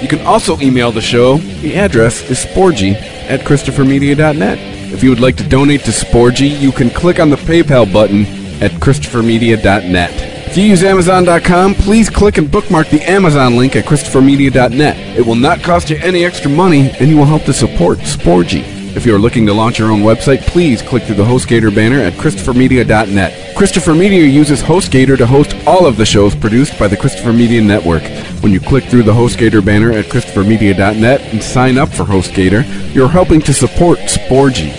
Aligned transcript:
You 0.00 0.08
can 0.08 0.20
also 0.26 0.58
email 0.60 0.92
the 0.92 1.00
show. 1.00 1.36
The 1.36 1.76
address 1.76 2.28
is 2.30 2.44
sporgy 2.44 2.94
at 2.94 3.40
ChristopherMedia.net. 3.40 4.58
If 4.92 5.04
you 5.04 5.10
would 5.10 5.20
like 5.20 5.36
to 5.36 5.48
donate 5.48 5.82
to 5.82 5.92
Sporgy, 5.92 6.58
you 6.60 6.72
can 6.72 6.90
click 6.90 7.20
on 7.20 7.30
the 7.30 7.36
PayPal 7.36 7.90
button 7.92 8.24
at 8.60 8.72
ChristopherMedia.net. 8.72 10.10
If 10.48 10.56
you 10.56 10.64
use 10.64 10.82
Amazon.com, 10.82 11.74
please 11.76 12.10
click 12.10 12.38
and 12.38 12.50
bookmark 12.50 12.88
the 12.88 13.00
Amazon 13.08 13.56
link 13.56 13.76
at 13.76 13.84
ChristopherMedia.net. 13.84 15.16
It 15.16 15.24
will 15.24 15.36
not 15.36 15.60
cost 15.62 15.90
you 15.90 15.96
any 15.98 16.24
extra 16.24 16.50
money, 16.50 16.90
and 16.98 17.08
you 17.08 17.16
will 17.16 17.24
help 17.24 17.44
to 17.44 17.52
support 17.52 17.98
Sporgy. 17.98 18.79
If 18.96 19.06
you 19.06 19.14
are 19.14 19.20
looking 19.20 19.46
to 19.46 19.54
launch 19.54 19.78
your 19.78 19.92
own 19.92 20.00
website, 20.00 20.40
please 20.48 20.82
click 20.82 21.04
through 21.04 21.14
the 21.14 21.24
HostGator 21.24 21.72
banner 21.72 22.00
at 22.00 22.14
ChristopherMedia.net. 22.14 23.56
Christopher 23.56 23.94
Media 23.94 24.24
uses 24.24 24.62
HostGator 24.62 25.16
to 25.16 25.26
host 25.28 25.54
all 25.64 25.86
of 25.86 25.96
the 25.96 26.04
shows 26.04 26.34
produced 26.34 26.76
by 26.76 26.88
the 26.88 26.96
Christopher 26.96 27.32
Media 27.32 27.62
Network. 27.62 28.02
When 28.42 28.50
you 28.50 28.58
click 28.58 28.84
through 28.84 29.04
the 29.04 29.12
HostGator 29.12 29.64
banner 29.64 29.92
at 29.92 30.06
ChristopherMedia.net 30.06 31.20
and 31.20 31.40
sign 31.40 31.78
up 31.78 31.88
for 31.90 32.02
HostGator, 32.02 32.92
you're 32.92 33.08
helping 33.08 33.40
to 33.42 33.54
support 33.54 33.98
Sporgy. 34.00 34.74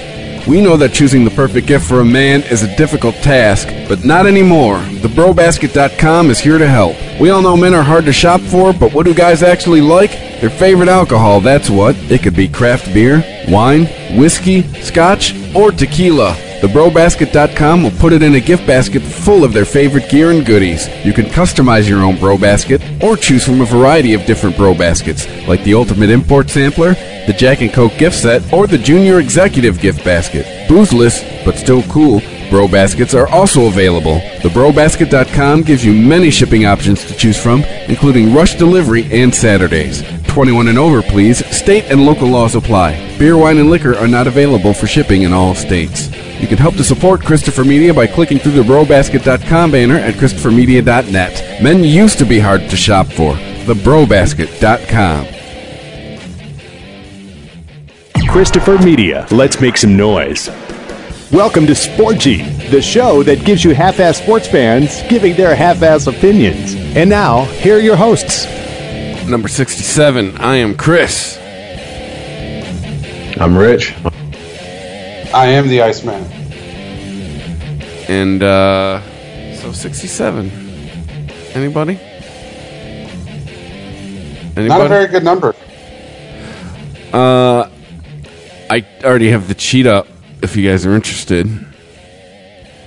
We 0.46 0.60
know 0.60 0.76
that 0.76 0.94
choosing 0.94 1.24
the 1.24 1.32
perfect 1.32 1.68
gift 1.68 1.88
for 1.88 2.02
a 2.02 2.06
man 2.06 2.42
is 2.44 2.64
a 2.64 2.76
difficult 2.76 3.16
task, 3.18 3.70
but 3.88 4.04
not 4.04 4.26
anymore. 4.26 4.80
TheBroBasket.com 4.80 6.30
is 6.30 6.40
here 6.40 6.58
to 6.58 6.68
help. 6.68 6.98
We 7.20 7.30
all 7.30 7.42
know 7.42 7.56
men 7.56 7.74
are 7.74 7.84
hard 7.84 8.06
to 8.06 8.14
shop 8.14 8.42
for, 8.42 8.74
but 8.74 8.94
what 8.94 9.06
do 9.06 9.14
guys 9.14 9.42
actually 9.42 9.82
like? 9.82 10.31
Their 10.42 10.50
favorite 10.50 10.90
alcohol, 10.90 11.40
that's 11.40 11.70
what. 11.70 11.96
It 12.12 12.24
could 12.24 12.36
be 12.36 12.48
craft 12.48 12.92
beer, 12.94 13.24
wine, 13.48 13.86
whiskey, 14.18 14.64
scotch, 14.82 15.36
or 15.56 15.72
tequila. 15.72 16.36
TheBroBasket.com 16.62 17.84
will 17.84 17.92
put 17.92 18.14
it 18.14 18.22
in 18.22 18.36
a 18.36 18.40
gift 18.40 18.68
basket 18.68 19.02
full 19.02 19.44
of 19.44 19.52
their 19.52 19.66
favorite 19.66 20.10
gear 20.10 20.30
and 20.30 20.46
goodies. 20.46 20.88
You 21.04 21.12
can 21.12 21.26
customize 21.26 21.90
your 21.90 22.04
own 22.04 22.18
Bro 22.18 22.38
Basket 22.38 22.82
or 23.04 23.18
choose 23.18 23.44
from 23.44 23.62
a 23.62 23.66
variety 23.66 24.14
of 24.14 24.26
different 24.26 24.58
Bro 24.58 24.76
Baskets, 24.76 25.28
like 25.48 25.64
the 25.64 25.74
Ultimate 25.74 26.12
Import 26.12 26.50
Sampler, 26.52 26.94
the 27.26 27.36
Jack 27.36 27.62
and 27.62 27.74
Coke 27.74 27.98
gift 27.98 28.16
set, 28.16 28.54
or 28.54 28.68
the 28.68 28.78
Junior 28.78 29.20
Executive 29.20 29.80
gift 29.80 30.04
basket. 30.04 30.46
Boozless, 30.68 31.24
but 31.44 31.56
still 31.56 31.82
cool, 31.84 32.22
Bro 32.52 32.68
Baskets 32.68 33.14
are 33.16 33.28
also 33.30 33.66
available. 33.68 34.20
TheBroBasket.com 34.42 35.64
gives 35.64 35.84
you 35.84 35.94
many 35.94 36.30
shipping 36.30 36.66
options 36.66 37.04
to 37.06 37.16
choose 37.16 37.42
from, 37.42 37.64
including 37.88 38.34
rush 38.34 38.56
delivery 38.56 39.08
and 39.12 39.34
Saturdays. 39.34 40.04
21 40.32 40.70
and 40.70 40.80
over, 40.80 41.02
please. 41.02 41.46
State 41.54 41.84
and 41.92 42.06
local 42.06 42.28
laws 42.28 42.56
apply. 42.56 42.96
Beer, 43.18 43.36
wine, 43.38 43.58
and 43.58 43.70
liquor 43.70 43.98
are 43.98 44.08
not 44.08 44.28
available 44.28 44.74
for 44.74 44.88
shipping 44.88 45.24
in 45.24 45.34
all 45.34 45.54
states. 45.54 46.10
You 46.40 46.48
can 46.48 46.58
help 46.58 46.76
to 46.76 46.86
support 46.86 47.22
Christopher 47.22 47.66
Media 47.66 47.94
by 47.94 48.08
clicking 48.08 48.40
through 48.40 48.54
the 48.54 48.62
BroBasket.com 48.62 49.72
banner 49.72 49.98
at 49.98 50.14
ChristopherMedia.net. 50.14 51.62
Men 51.62 51.84
used 51.84 52.18
to 52.20 52.26
be 52.26 52.40
hard 52.40 52.62
to 52.70 52.78
shop 52.78 53.08
for. 53.08 53.34
TheBroBasket.com. 53.34 55.28
Christopher 58.30 58.78
Media. 58.78 59.28
Let's 59.32 59.60
make 59.60 59.76
some 59.76 59.98
noise. 59.98 60.48
Welcome 61.34 61.68
to 61.68 61.74
Sporgy, 61.74 62.70
the 62.72 62.82
show 62.82 63.22
that 63.24 63.44
gives 63.46 63.66
you 63.66 63.74
half-ass 63.74 64.22
sports 64.22 64.48
fans 64.48 65.02
giving 65.10 65.36
their 65.36 65.56
half-ass 65.56 66.08
opinions. 66.08 66.76
And 66.96 67.10
now, 67.10 67.44
here 67.46 67.76
are 67.76 67.82
your 67.82 67.98
hosts. 67.98 68.61
Number 69.28 69.48
67, 69.48 70.38
I 70.38 70.56
am 70.58 70.76
Chris. 70.76 71.38
I'm 73.40 73.58
Rich. 73.58 73.96
I 75.34 75.48
am 75.48 75.68
the 75.68 75.82
Iceman. 75.82 76.24
And, 78.10 78.44
uh, 78.44 79.02
so 79.56 79.72
67. 79.72 80.50
Anybody? 81.54 82.00
Anybody? 84.58 84.68
Not 84.68 84.82
a 84.82 84.90
very 84.90 85.08
good 85.08 85.24
number. 85.24 85.56
Uh, 87.14 87.70
I 88.70 88.86
already 89.04 89.30
have 89.32 89.48
the 89.48 89.56
cheat 89.56 89.86
up 89.86 90.08
if 90.42 90.56
you 90.56 90.70
guys 90.70 90.86
are 90.86 90.94
interested. 90.94 91.48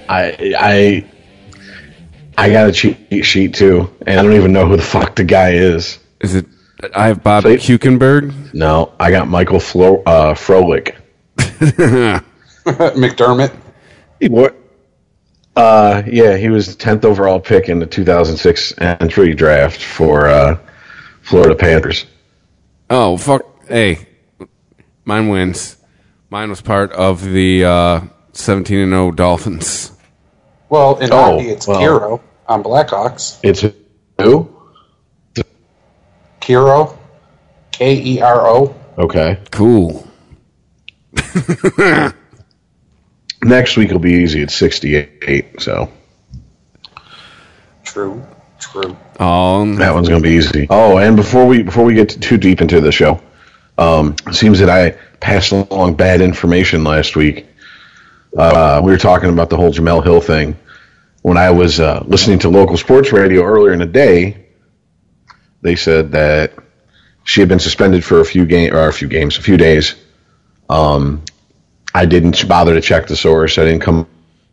I 0.09 0.55
I 0.59 1.05
I 2.37 2.51
got 2.51 2.69
a 2.69 2.73
cheat 2.73 3.25
sheet 3.25 3.55
too, 3.55 3.91
and 4.07 4.19
I 4.19 4.23
don't 4.23 4.33
even 4.35 4.53
know 4.53 4.67
who 4.67 4.77
the 4.77 4.83
fuck 4.83 5.17
the 5.17 5.25
guy 5.25 5.53
is. 5.53 5.99
Is 6.25 6.35
it? 6.37 6.47
I 6.95 7.07
have 7.09 7.23
Bob 7.23 7.45
So- 7.45 7.51
Kuechenberg. 7.57 8.53
No, 8.55 8.93
I 8.99 9.11
got 9.11 9.29
Michael 9.29 9.61
Flo, 9.61 10.03
uh, 10.07 10.35
Frolik. 10.35 10.97
McDermott. 12.65 13.55
He 14.21 14.29
what? 14.29 14.57
Uh, 15.57 16.03
yeah, 16.07 16.37
he 16.37 16.49
was 16.49 16.67
the 16.67 16.75
tenth 16.75 17.05
overall 17.05 17.39
pick 17.39 17.69
in 17.69 17.79
the 17.79 17.87
2006 17.87 18.75
entry 18.79 19.35
draft 19.35 19.83
for 19.83 20.27
uh, 20.27 20.59
Florida 21.23 21.55
Panthers. 21.55 22.07
Oh 22.91 23.17
fuck! 23.17 23.43
Hey, 23.69 24.09
mine 25.05 25.29
wins. 25.29 25.77
Mine 26.31 26.51
was 26.51 26.61
part 26.61 26.91
of 26.93 27.23
the 27.25 27.65
uh, 27.65 28.01
17 28.33 28.79
and 28.81 28.91
0 28.91 29.13
Dolphins. 29.13 29.93
Well, 30.69 30.97
in 30.99 31.13
Oh, 31.13 31.37
hockey, 31.37 31.51
it's 31.51 31.69
well. 31.69 31.81
Kiro 31.81 32.21
on 32.49 32.65
Blackhawks. 32.65 33.39
It's 33.45 33.61
who? 34.21 34.54
Kiro, 36.45 36.97
K 37.73 38.03
E 38.03 38.21
R 38.21 38.47
O. 38.47 38.75
Okay. 38.99 39.41
Cool. 39.51 40.07
Next 43.43 43.77
week 43.79 43.91
will 43.91 43.99
be 43.99 44.13
easy. 44.13 44.43
It's 44.43 44.55
68. 44.55 45.63
So 45.63 45.91
True, 47.85 48.27
true. 48.59 48.97
Oh, 49.19 49.75
That 49.77 49.95
one's 49.95 50.09
going 50.09 50.23
to 50.23 50.29
be 50.29 50.35
easy. 50.35 50.67
Oh, 50.69 50.99
and 50.99 51.17
before 51.17 51.47
we 51.47 51.63
before 51.63 51.85
we 51.85 51.95
get 51.95 52.11
too 52.11 52.37
deep 52.37 52.61
into 52.61 52.81
the 52.81 52.93
show, 52.93 53.23
um, 53.79 54.15
it 54.27 54.35
seems 54.35 54.59
that 54.59 54.69
I 54.69 54.99
passed 55.21 55.53
along 55.53 55.95
bad 55.95 56.21
information 56.21 56.85
last 56.85 57.17
week. 57.17 57.47
Uh, 58.37 58.83
we 58.85 58.93
were 58.93 58.99
talking 58.99 59.31
about 59.31 59.49
the 59.49 59.57
whole 59.57 59.73
Jemele 59.73 60.05
Hill 60.05 60.21
thing 60.21 60.59
when 61.23 61.39
I 61.39 61.53
was 61.53 61.81
uh, 61.81 62.05
listening 62.07 62.41
to 62.41 62.51
local 62.51 62.77
sports 62.77 63.13
radio 63.13 63.45
earlier 63.45 63.73
in 63.73 63.79
the 63.79 63.87
day. 63.87 64.44
They 65.65 65.75
said 65.75 66.13
that 66.13 66.53
she 67.25 67.41
had 67.41 67.49
been 67.49 67.59
suspended 67.59 68.05
for 68.05 68.21
a 68.21 68.25
few 68.25 68.47
game 68.47 68.73
or 68.73 68.87
a 68.87 68.93
few 68.93 69.09
games, 69.09 69.37
a 69.37 69.43
few 69.43 69.57
days. 69.57 69.97
Um, 70.71 71.25
I 71.93 72.07
didn't 72.07 72.47
bother 72.47 72.75
to 72.75 72.81
check 72.81 73.09
the 73.09 73.17
source. 73.17 73.59
I 73.59 73.65
didn't 73.65 73.83
come 73.83 74.07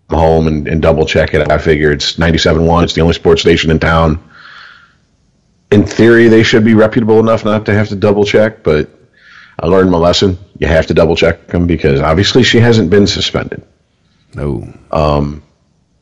home 0.10 0.48
and, 0.48 0.68
and 0.68 0.82
double 0.82 1.06
check 1.06 1.36
it. 1.36 1.52
I 1.52 1.60
figured 1.60 1.94
it's 1.94 2.16
97.1. 2.16 2.84
It's 2.84 2.94
the 2.94 3.02
only 3.02 3.14
sports 3.14 3.42
station 3.42 3.70
in 3.70 3.78
town 3.78 4.20
in 5.72 5.86
theory, 5.86 6.28
they 6.28 6.44
should 6.44 6.66
be 6.66 6.74
reputable 6.74 7.20
enough 7.20 7.46
not 7.46 7.66
to 7.66 7.74
have 7.74 7.88
to 7.90 7.96
double 7.96 8.26
check, 8.26 8.62
but 8.62 8.90
I 9.60 9.68
learned 9.68 9.90
my 9.90 9.98
lesson. 9.98 10.38
You 10.60 10.68
have 10.68 10.86
to 10.88 10.94
double 10.94 11.16
check 11.16 11.48
them 11.48 11.66
because 11.66 12.02
obviously 12.02 12.44
she 12.44 12.60
hasn't 12.60 12.90
been 12.90 13.08
suspended. 13.08 13.64
no. 14.92 15.42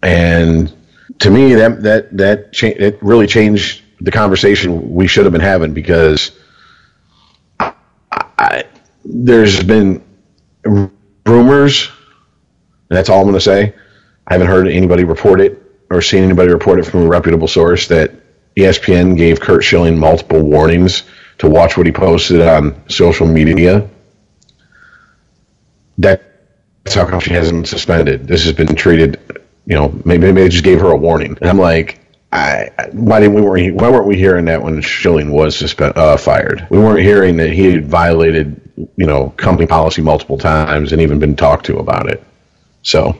And 0.01 0.73
to 1.19 1.29
me, 1.29 1.53
that 1.55 1.83
that 1.83 2.17
that 2.17 2.53
cha- 2.53 2.67
it 2.67 2.97
really 3.01 3.27
changed 3.27 3.83
the 4.01 4.11
conversation 4.11 4.93
we 4.93 5.07
should 5.07 5.25
have 5.25 5.33
been 5.33 5.41
having 5.41 5.73
because 5.73 6.31
I, 7.59 7.73
I, 8.11 8.63
there's 9.03 9.63
been 9.63 10.03
rumors. 11.25 11.89
And 12.89 12.97
that's 12.97 13.09
all 13.09 13.19
I'm 13.19 13.25
going 13.25 13.35
to 13.35 13.41
say. 13.41 13.74
I 14.27 14.33
haven't 14.33 14.47
heard 14.47 14.68
anybody 14.68 15.03
report 15.03 15.41
it 15.41 15.62
or 15.89 16.01
seen 16.01 16.24
anybody 16.24 16.51
report 16.51 16.79
it 16.79 16.83
from 16.83 17.01
a 17.03 17.07
reputable 17.07 17.47
source 17.47 17.88
that 17.88 18.12
ESPN 18.56 19.18
gave 19.18 19.39
Curt 19.39 19.63
Schilling 19.63 19.97
multiple 19.97 20.41
warnings 20.41 21.03
to 21.39 21.50
watch 21.50 21.77
what 21.77 21.85
he 21.85 21.91
posted 21.91 22.41
on 22.41 22.81
social 22.89 23.27
media. 23.27 23.89
That's 25.97 26.21
how 26.94 27.06
come 27.06 27.19
she 27.19 27.33
hasn't 27.33 27.57
been 27.57 27.65
suspended. 27.65 28.27
This 28.27 28.44
has 28.44 28.53
been 28.53 28.75
treated, 28.75 29.19
you 29.65 29.75
know, 29.75 29.89
maybe, 30.06 30.27
maybe 30.27 30.41
they 30.41 30.50
just 30.50 30.63
gave 30.63 30.79
her 30.81 30.91
a 30.91 30.95
warning. 30.97 31.38
And 31.41 31.50
I'm 31.50 31.57
like, 31.59 31.99
I, 32.31 32.69
why 32.91 33.19
didn't 33.19 33.33
we 33.33 33.41
weren't 33.41 33.75
why 33.75 33.89
weren't 33.89 34.05
we 34.05 34.15
hearing 34.15 34.45
that 34.45 34.61
when 34.61 34.81
Schilling 34.81 35.31
was 35.31 35.55
suspend, 35.57 35.97
uh, 35.97 36.15
fired? 36.15 36.67
We 36.69 36.77
weren't 36.77 36.99
hearing 36.99 37.37
that 37.37 37.51
he 37.51 37.71
had 37.71 37.85
violated, 37.85 38.61
you 38.95 39.07
know, 39.07 39.29
company 39.31 39.65
policy 39.65 40.01
multiple 40.01 40.37
times 40.37 40.91
and 40.91 41.01
even 41.01 41.17
been 41.17 41.35
talked 41.35 41.65
to 41.67 41.77
about 41.77 42.07
it. 42.07 42.23
So, 42.83 43.19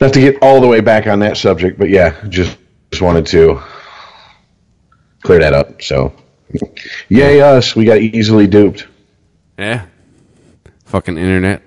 not 0.00 0.12
to 0.12 0.20
get 0.20 0.42
all 0.42 0.60
the 0.60 0.66
way 0.66 0.80
back 0.80 1.06
on 1.06 1.20
that 1.20 1.36
subject, 1.36 1.78
but 1.78 1.88
yeah, 1.88 2.16
just 2.28 2.58
just 2.90 3.00
wanted 3.02 3.26
to 3.26 3.62
clear 5.22 5.38
that 5.38 5.52
up. 5.52 5.82
So 5.82 6.12
Yay 7.08 7.40
us, 7.40 7.74
we 7.74 7.84
got 7.84 7.98
easily 7.98 8.46
duped. 8.46 8.86
Yeah. 9.58 9.86
Fucking 10.86 11.16
internet. 11.16 11.62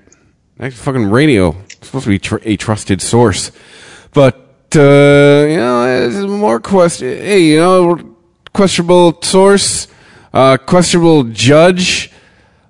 Actually, 0.59 0.77
fucking 0.77 1.09
radio. 1.09 1.55
It's 1.65 1.87
supposed 1.87 2.05
to 2.05 2.09
be 2.09 2.19
tr- 2.19 2.37
a 2.43 2.57
trusted 2.57 3.01
source. 3.01 3.51
But, 4.13 4.44
uh, 4.75 5.45
you 5.49 5.57
know, 5.57 5.85
there's 5.85 6.25
more 6.27 6.59
question. 6.59 7.07
Hey, 7.17 7.43
you 7.51 7.57
know, 7.59 8.15
questionable 8.53 9.19
source, 9.21 9.87
uh, 10.33 10.57
questionable 10.57 11.23
judge, 11.25 12.11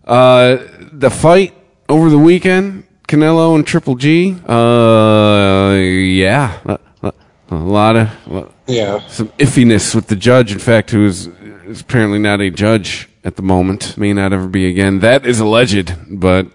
uh, 0.05 0.57
the 0.91 1.09
fight 1.09 1.53
over 1.89 2.09
the 2.09 2.17
weekend, 2.17 2.83
Canelo 3.07 3.55
and 3.55 3.65
Triple 3.67 3.95
G. 3.95 4.35
Uh, 4.47 5.73
yeah. 5.75 6.59
A, 6.65 6.79
a- 7.03 7.13
a 7.49 7.55
lot 7.55 7.95
of, 7.95 8.51
Yeah. 8.67 9.07
some 9.07 9.27
iffiness 9.37 9.93
with 9.93 10.07
the 10.07 10.15
judge, 10.15 10.51
in 10.51 10.57
fact, 10.59 10.89
who 10.91 11.05
is, 11.05 11.27
is 11.67 11.81
apparently 11.81 12.17
not 12.17 12.41
a 12.41 12.49
judge 12.49 13.07
at 13.23 13.35
the 13.35 13.43
moment. 13.43 13.95
May 13.97 14.13
not 14.13 14.33
ever 14.33 14.47
be 14.47 14.67
again. 14.67 14.99
That 14.99 15.25
is 15.27 15.39
alleged, 15.39 15.93
but 16.09 16.47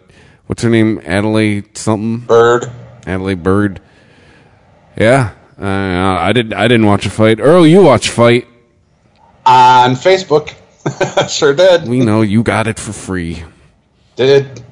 what's 0.46 0.62
her 0.62 0.68
name? 0.70 0.98
Adalaide 1.04 1.78
something? 1.78 2.26
Byrd. 2.26 2.70
Adalaide 3.06 3.42
Byrd. 3.44 3.80
Yeah. 4.96 5.30
Uh, 5.60 5.66
I 5.66 6.32
didn't. 6.32 6.54
I 6.54 6.68
didn't 6.68 6.86
watch 6.86 7.04
a 7.04 7.10
fight. 7.10 7.38
Earl, 7.38 7.66
you 7.66 7.82
watch 7.82 8.08
fight. 8.08 8.48
On 9.44 9.92
Facebook. 9.92 10.54
sure 11.28 11.54
did. 11.54 11.86
We 11.86 12.00
know 12.00 12.22
you 12.22 12.42
got 12.42 12.66
it 12.66 12.78
for 12.78 12.92
free. 12.92 13.44
Did. 14.16 14.62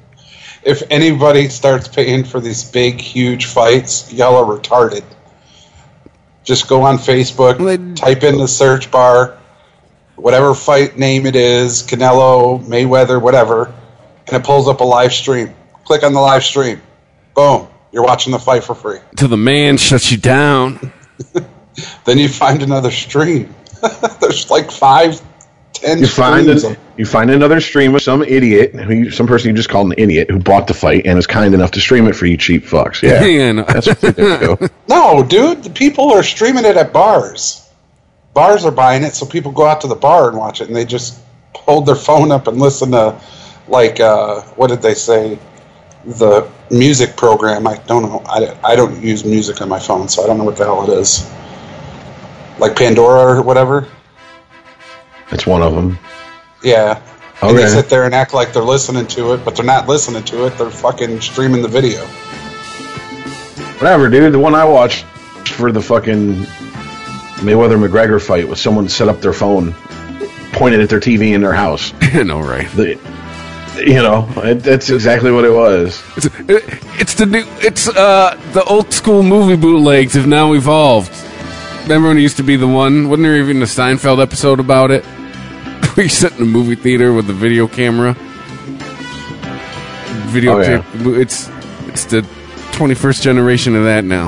If 0.63 0.83
anybody 0.89 1.49
starts 1.49 1.87
paying 1.87 2.23
for 2.23 2.39
these 2.39 2.63
big, 2.69 2.99
huge 2.99 3.45
fights, 3.45 4.11
y'all 4.11 4.35
are 4.35 4.57
retarded. 4.57 5.03
Just 6.43 6.67
go 6.67 6.81
on 6.81 6.97
Facebook, 6.97 7.59
Well, 7.59 7.95
type 7.95 8.23
in 8.23 8.37
the 8.37 8.47
search 8.47 8.89
bar, 8.89 9.37
whatever 10.15 10.55
fight 10.55 10.97
name 10.97 11.25
it 11.25 11.35
is, 11.35 11.83
Canelo, 11.83 12.63
Mayweather, 12.65 13.21
whatever, 13.21 13.73
and 14.27 14.35
it 14.35 14.43
pulls 14.43 14.67
up 14.67 14.81
a 14.81 14.83
live 14.83 15.13
stream. 15.13 15.53
Click 15.85 16.03
on 16.03 16.13
the 16.13 16.19
live 16.19 16.43
stream. 16.43 16.81
Boom. 17.35 17.67
You're 17.91 18.03
watching 18.03 18.31
the 18.31 18.39
fight 18.39 18.63
for 18.63 18.75
free. 18.75 18.99
Till 19.15 19.27
the 19.29 19.37
man 19.37 19.77
shuts 19.77 20.11
you 20.11 20.17
down. 20.17 20.91
Then 22.05 22.17
you 22.17 22.27
find 22.27 22.61
another 22.61 22.91
stream. 22.91 23.55
There's 24.19 24.49
like 24.49 24.69
five, 24.69 25.21
ten 25.71 25.99
You 25.99 26.07
find 26.07 26.45
streams. 26.45 26.63
a, 26.65 26.77
you 26.97 27.05
find 27.05 27.31
another 27.31 27.61
stream 27.61 27.95
of 27.95 28.01
some 28.01 28.21
idiot, 28.21 28.75
who 28.75 28.93
you, 28.93 29.11
some 29.11 29.27
person 29.27 29.49
you 29.51 29.55
just 29.55 29.69
called 29.69 29.87
an 29.87 29.95
idiot, 29.97 30.29
who 30.29 30.39
bought 30.39 30.67
the 30.67 30.73
fight 30.73 31.05
and 31.05 31.17
is 31.17 31.25
kind 31.25 31.53
enough 31.53 31.71
to 31.71 31.79
stream 31.79 32.05
it 32.07 32.15
for 32.17 32.25
you 32.25 32.35
cheap 32.35 32.65
fucks. 32.65 33.01
Yeah, 33.01 33.23
Yeah, 33.25 33.51
no. 33.53 33.63
that's 33.63 33.87
what 33.87 34.01
they 34.01 34.11
do. 34.11 34.57
No, 34.89 35.23
dude, 35.23 35.63
the 35.63 35.69
people 35.69 36.11
are 36.11 36.23
streaming 36.23 36.65
it 36.65 36.75
at 36.75 36.91
bars. 36.91 37.65
Bars 38.33 38.65
are 38.65 38.71
buying 38.71 39.03
it, 39.03 39.13
so 39.15 39.25
people 39.25 39.53
go 39.53 39.65
out 39.65 39.79
to 39.81 39.87
the 39.87 39.95
bar 39.95 40.27
and 40.27 40.37
watch 40.37 40.59
it, 40.59 40.67
and 40.67 40.75
they 40.75 40.83
just 40.85 41.17
hold 41.55 41.85
their 41.85 41.95
phone 41.95 42.29
up 42.31 42.47
and 42.47 42.59
listen 42.59 42.91
to, 42.91 43.21
like, 43.69 44.01
uh, 44.01 44.41
what 44.57 44.67
did 44.67 44.81
they 44.81 44.95
say? 44.95 45.39
The 46.05 46.49
music 46.71 47.15
program. 47.17 47.67
I 47.67 47.77
don't 47.87 48.03
know. 48.03 48.23
I, 48.25 48.57
I 48.63 48.75
don't 48.75 49.01
use 49.01 49.25
music 49.25 49.61
on 49.61 49.69
my 49.69 49.79
phone, 49.79 50.07
so 50.07 50.23
I 50.23 50.27
don't 50.27 50.37
know 50.37 50.43
what 50.43 50.57
the 50.57 50.65
hell 50.65 50.89
it 50.89 50.97
is. 50.97 51.29
Like 52.59 52.75
Pandora 52.75 53.37
or 53.37 53.41
whatever. 53.41 53.87
It's 55.31 55.45
one 55.45 55.61
of 55.61 55.73
them. 55.73 55.99
Yeah. 56.63 57.01
And 57.41 57.57
they 57.57 57.67
sit 57.67 57.89
there 57.89 58.03
and 58.03 58.13
act 58.13 58.33
like 58.33 58.51
they're 58.51 58.63
listening 58.63 59.07
to 59.07 59.33
it, 59.33 59.45
but 59.45 59.55
they're 59.55 59.65
not 59.65 59.87
listening 59.87 60.23
to 60.25 60.45
it. 60.45 60.57
They're 60.57 60.69
fucking 60.69 61.21
streaming 61.21 61.61
the 61.61 61.69
video. 61.69 62.05
Whatever, 63.79 64.09
dude. 64.09 64.33
The 64.33 64.39
one 64.39 64.55
I 64.55 64.65
watched 64.65 65.05
for 65.47 65.71
the 65.71 65.81
fucking 65.81 66.35
Mayweather 67.39 67.79
McGregor 67.79 68.21
fight 68.21 68.45
was 68.45 68.59
someone 68.59 68.89
set 68.89 69.07
up 69.07 69.21
their 69.21 69.31
phone, 69.31 69.73
pointed 70.51 70.81
at 70.81 70.89
their 70.89 70.99
TV 70.99 71.33
in 71.33 71.39
their 71.39 71.53
house. 71.53 71.93
I 72.01 72.23
know, 72.23 72.41
right? 72.41 72.69
The, 72.71 72.99
you 73.87 73.95
know, 73.95 74.27
it, 74.37 74.55
that's 74.63 74.89
exactly 74.89 75.31
what 75.31 75.45
it 75.45 75.51
was. 75.51 76.03
It's, 76.17 76.27
it's 76.99 77.13
the 77.15 77.25
new. 77.25 77.43
It's 77.61 77.87
uh 77.87 78.39
the 78.53 78.63
old 78.63 78.91
school 78.93 79.23
movie 79.23 79.55
bootlegs 79.55 80.13
have 80.13 80.27
now 80.27 80.53
evolved. 80.53 81.11
Remember 81.83 82.09
when 82.09 82.17
it 82.17 82.21
used 82.21 82.37
to 82.37 82.43
be 82.43 82.55
the 82.55 82.67
one? 82.67 83.09
Wasn't 83.09 83.23
there 83.23 83.35
even 83.37 83.61
a 83.61 83.65
Seinfeld 83.65 84.21
episode 84.21 84.59
about 84.59 84.91
it? 84.91 85.03
Where 85.95 86.03
you 86.03 86.09
sit 86.09 86.33
in 86.37 86.43
a 86.43 86.45
movie 86.45 86.75
theater 86.75 87.13
with 87.13 87.29
a 87.29 87.33
video 87.33 87.67
camera. 87.67 88.15
Videotape. 90.29 91.19
It's 91.19 91.49
it's 91.87 92.05
the 92.05 92.21
21st 92.73 93.21
generation 93.21 93.75
of 93.75 93.83
that 93.85 94.03
now. 94.03 94.27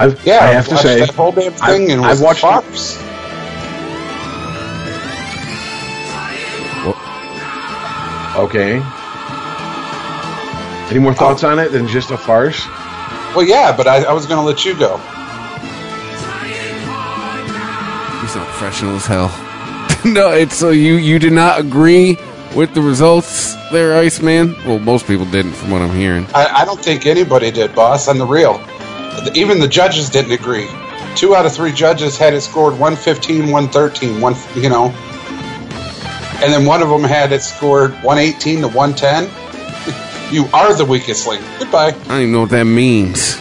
I've, 0.00 0.24
Yeah, 0.26 0.38
I 0.44 0.48
have 0.48 0.68
to 0.68 0.76
say, 0.78 1.00
that 1.00 1.14
whole 1.14 1.32
damn 1.32 1.52
I've- 1.62 1.92
and 1.92 2.04
I've 2.04 2.20
watched- 2.20 2.40
farce. 2.40 3.02
Okay. 8.38 8.82
Any 10.90 11.00
more 11.00 11.14
thoughts 11.14 11.44
oh. 11.44 11.50
on 11.50 11.58
it 11.58 11.70
than 11.70 11.86
just 11.86 12.10
a 12.10 12.16
farce? 12.16 12.66
Well, 13.34 13.42
yeah, 13.42 13.76
but 13.76 13.86
I, 13.86 14.04
I 14.04 14.12
was 14.12 14.26
going 14.26 14.40
to 14.40 14.46
let 14.46 14.64
you 14.64 14.78
go. 14.78 14.96
He's 18.20 18.34
not 18.34 18.46
professional 18.48 18.96
as 18.96 19.06
hell. 19.06 19.28
no, 20.04 20.30
it's 20.32 20.54
so 20.54 20.70
you 20.70 20.94
you 20.94 21.18
did 21.18 21.32
not 21.32 21.60
agree 21.60 22.16
with 22.54 22.72
the 22.74 22.80
results 22.80 23.54
there, 23.70 23.98
Iceman. 23.98 24.54
Well, 24.64 24.78
most 24.78 25.06
people 25.06 25.26
didn't, 25.26 25.52
from 25.52 25.70
what 25.70 25.82
I'm 25.82 25.94
hearing. 25.94 26.26
I, 26.34 26.62
I 26.62 26.64
don't 26.64 26.80
think 26.80 27.06
anybody 27.06 27.50
did, 27.50 27.74
boss, 27.74 28.08
on 28.08 28.18
the 28.18 28.26
real. 28.26 28.62
Even 29.34 29.58
the 29.58 29.68
judges 29.68 30.08
didn't 30.08 30.32
agree. 30.32 30.68
Two 31.16 31.34
out 31.34 31.46
of 31.46 31.52
three 31.52 31.72
judges 31.72 32.16
had 32.16 32.34
it 32.34 32.40
scored 32.40 32.72
115, 32.74 33.50
113, 33.50 34.20
one, 34.20 34.34
you 34.54 34.68
know. 34.68 34.94
And 36.42 36.52
then 36.52 36.64
one 36.66 36.82
of 36.82 36.88
them 36.88 37.02
had 37.02 37.32
it 37.32 37.42
scored 37.42 37.92
118 38.02 38.60
to 38.60 38.68
110. 38.68 40.32
you 40.32 40.46
are 40.54 40.72
the 40.74 40.84
weakest 40.84 41.26
link. 41.26 41.42
Goodbye. 41.58 41.88
I 41.88 41.92
don't 41.92 42.20
even 42.20 42.32
know 42.32 42.40
what 42.42 42.50
that 42.50 42.64
means. 42.64 43.36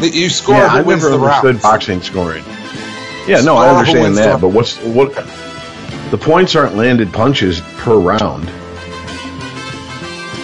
The- 0.00 0.10
You 0.12 0.28
score 0.28 0.56
yeah, 0.56 0.68
who 0.68 0.76
I 0.78 0.82
wins 0.82 1.02
never 1.04 1.16
the 1.16 1.22
understood 1.24 1.54
round. 1.54 1.62
boxing 1.62 2.02
scoring. 2.02 2.44
Yeah, 3.28 3.40
no, 3.40 3.56
I 3.56 3.66
Score 3.66 3.72
who 3.72 3.78
understand 4.04 4.16
that, 4.18 4.32
the- 4.32 4.38
but 4.38 4.48
what's 4.48 4.76
what? 4.78 5.14
The 6.10 6.18
points 6.18 6.54
aren't 6.54 6.76
landed 6.76 7.12
punches 7.12 7.60
per 7.78 7.96
round. 7.96 8.48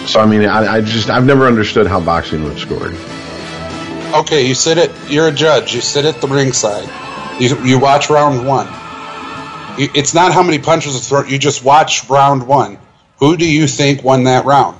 So 0.07 0.19
I 0.19 0.25
mean, 0.25 0.43
I, 0.45 0.75
I 0.75 0.81
just 0.81 1.09
I've 1.09 1.25
never 1.25 1.45
understood 1.47 1.87
how 1.87 1.99
boxing 2.01 2.43
was 2.43 2.57
scored. 2.61 2.95
Okay, 4.13 4.45
you 4.47 4.53
sit 4.53 4.77
at 4.77 4.91
you're 5.09 5.27
a 5.29 5.31
judge. 5.31 5.73
You 5.73 5.81
sit 5.81 6.05
at 6.05 6.19
the 6.21 6.27
ringside. 6.27 6.87
You 7.41 7.57
you 7.63 7.79
watch 7.79 8.09
round 8.09 8.45
one. 8.45 8.67
It's 9.77 10.13
not 10.13 10.33
how 10.33 10.43
many 10.43 10.59
punches 10.59 10.95
are 10.95 10.99
thrown. 10.99 11.29
You 11.29 11.37
just 11.37 11.63
watch 11.63 12.09
round 12.09 12.47
one. 12.47 12.77
Who 13.19 13.37
do 13.37 13.49
you 13.49 13.67
think 13.67 14.03
won 14.03 14.25
that 14.25 14.45
round? 14.45 14.79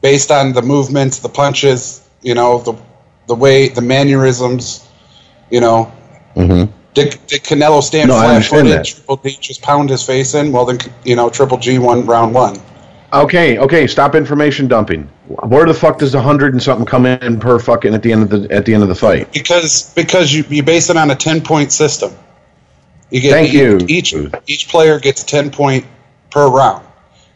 Based 0.00 0.30
on 0.30 0.52
the 0.52 0.62
movements, 0.62 1.18
the 1.18 1.28
punches, 1.28 2.06
you 2.22 2.34
know, 2.34 2.58
the 2.58 2.74
the 3.26 3.34
way, 3.34 3.68
the 3.68 3.82
mannerisms, 3.82 4.86
you 5.50 5.60
know. 5.60 5.92
Mm-hmm. 6.34 6.72
Did, 6.94 7.18
did 7.26 7.42
Canelo 7.42 7.82
stand 7.82 8.08
No, 8.08 8.14
flat 8.14 8.44
footed? 8.44 8.84
Triple 8.84 9.16
G 9.18 9.36
just 9.40 9.62
pound 9.62 9.90
his 9.90 10.02
face 10.02 10.34
in? 10.34 10.52
Well, 10.52 10.64
then 10.64 10.78
you 11.04 11.14
know, 11.14 11.30
Triple 11.30 11.58
G 11.58 11.78
won 11.78 12.06
round 12.06 12.34
one. 12.34 12.58
Okay, 13.12 13.58
okay, 13.58 13.86
stop 13.86 14.14
information 14.14 14.68
dumping. 14.68 15.04
Where 15.28 15.66
the 15.66 15.74
fuck 15.74 15.98
does 15.98 16.14
a 16.14 16.20
hundred 16.20 16.52
and 16.52 16.62
something 16.62 16.84
come 16.84 17.06
in 17.06 17.40
per 17.40 17.58
fucking 17.58 17.94
at 17.94 18.02
the 18.02 18.12
end 18.12 18.22
of 18.24 18.30
the 18.30 18.54
at 18.54 18.66
the 18.66 18.74
end 18.74 18.82
of 18.82 18.88
the 18.88 18.94
fight? 18.94 19.32
because 19.32 19.92
because 19.94 20.32
you 20.32 20.44
you 20.48 20.62
base 20.62 20.90
it 20.90 20.96
on 20.96 21.10
a 21.10 21.14
ten 21.14 21.40
point 21.40 21.72
system. 21.72 22.12
You 23.10 23.20
get 23.20 23.32
Thank 23.32 23.54
e- 23.54 23.58
you. 23.58 23.78
each 23.88 24.14
each 24.46 24.68
player 24.68 24.98
gets 24.98 25.24
ten 25.24 25.50
point 25.50 25.86
per 26.30 26.46
round. 26.46 26.84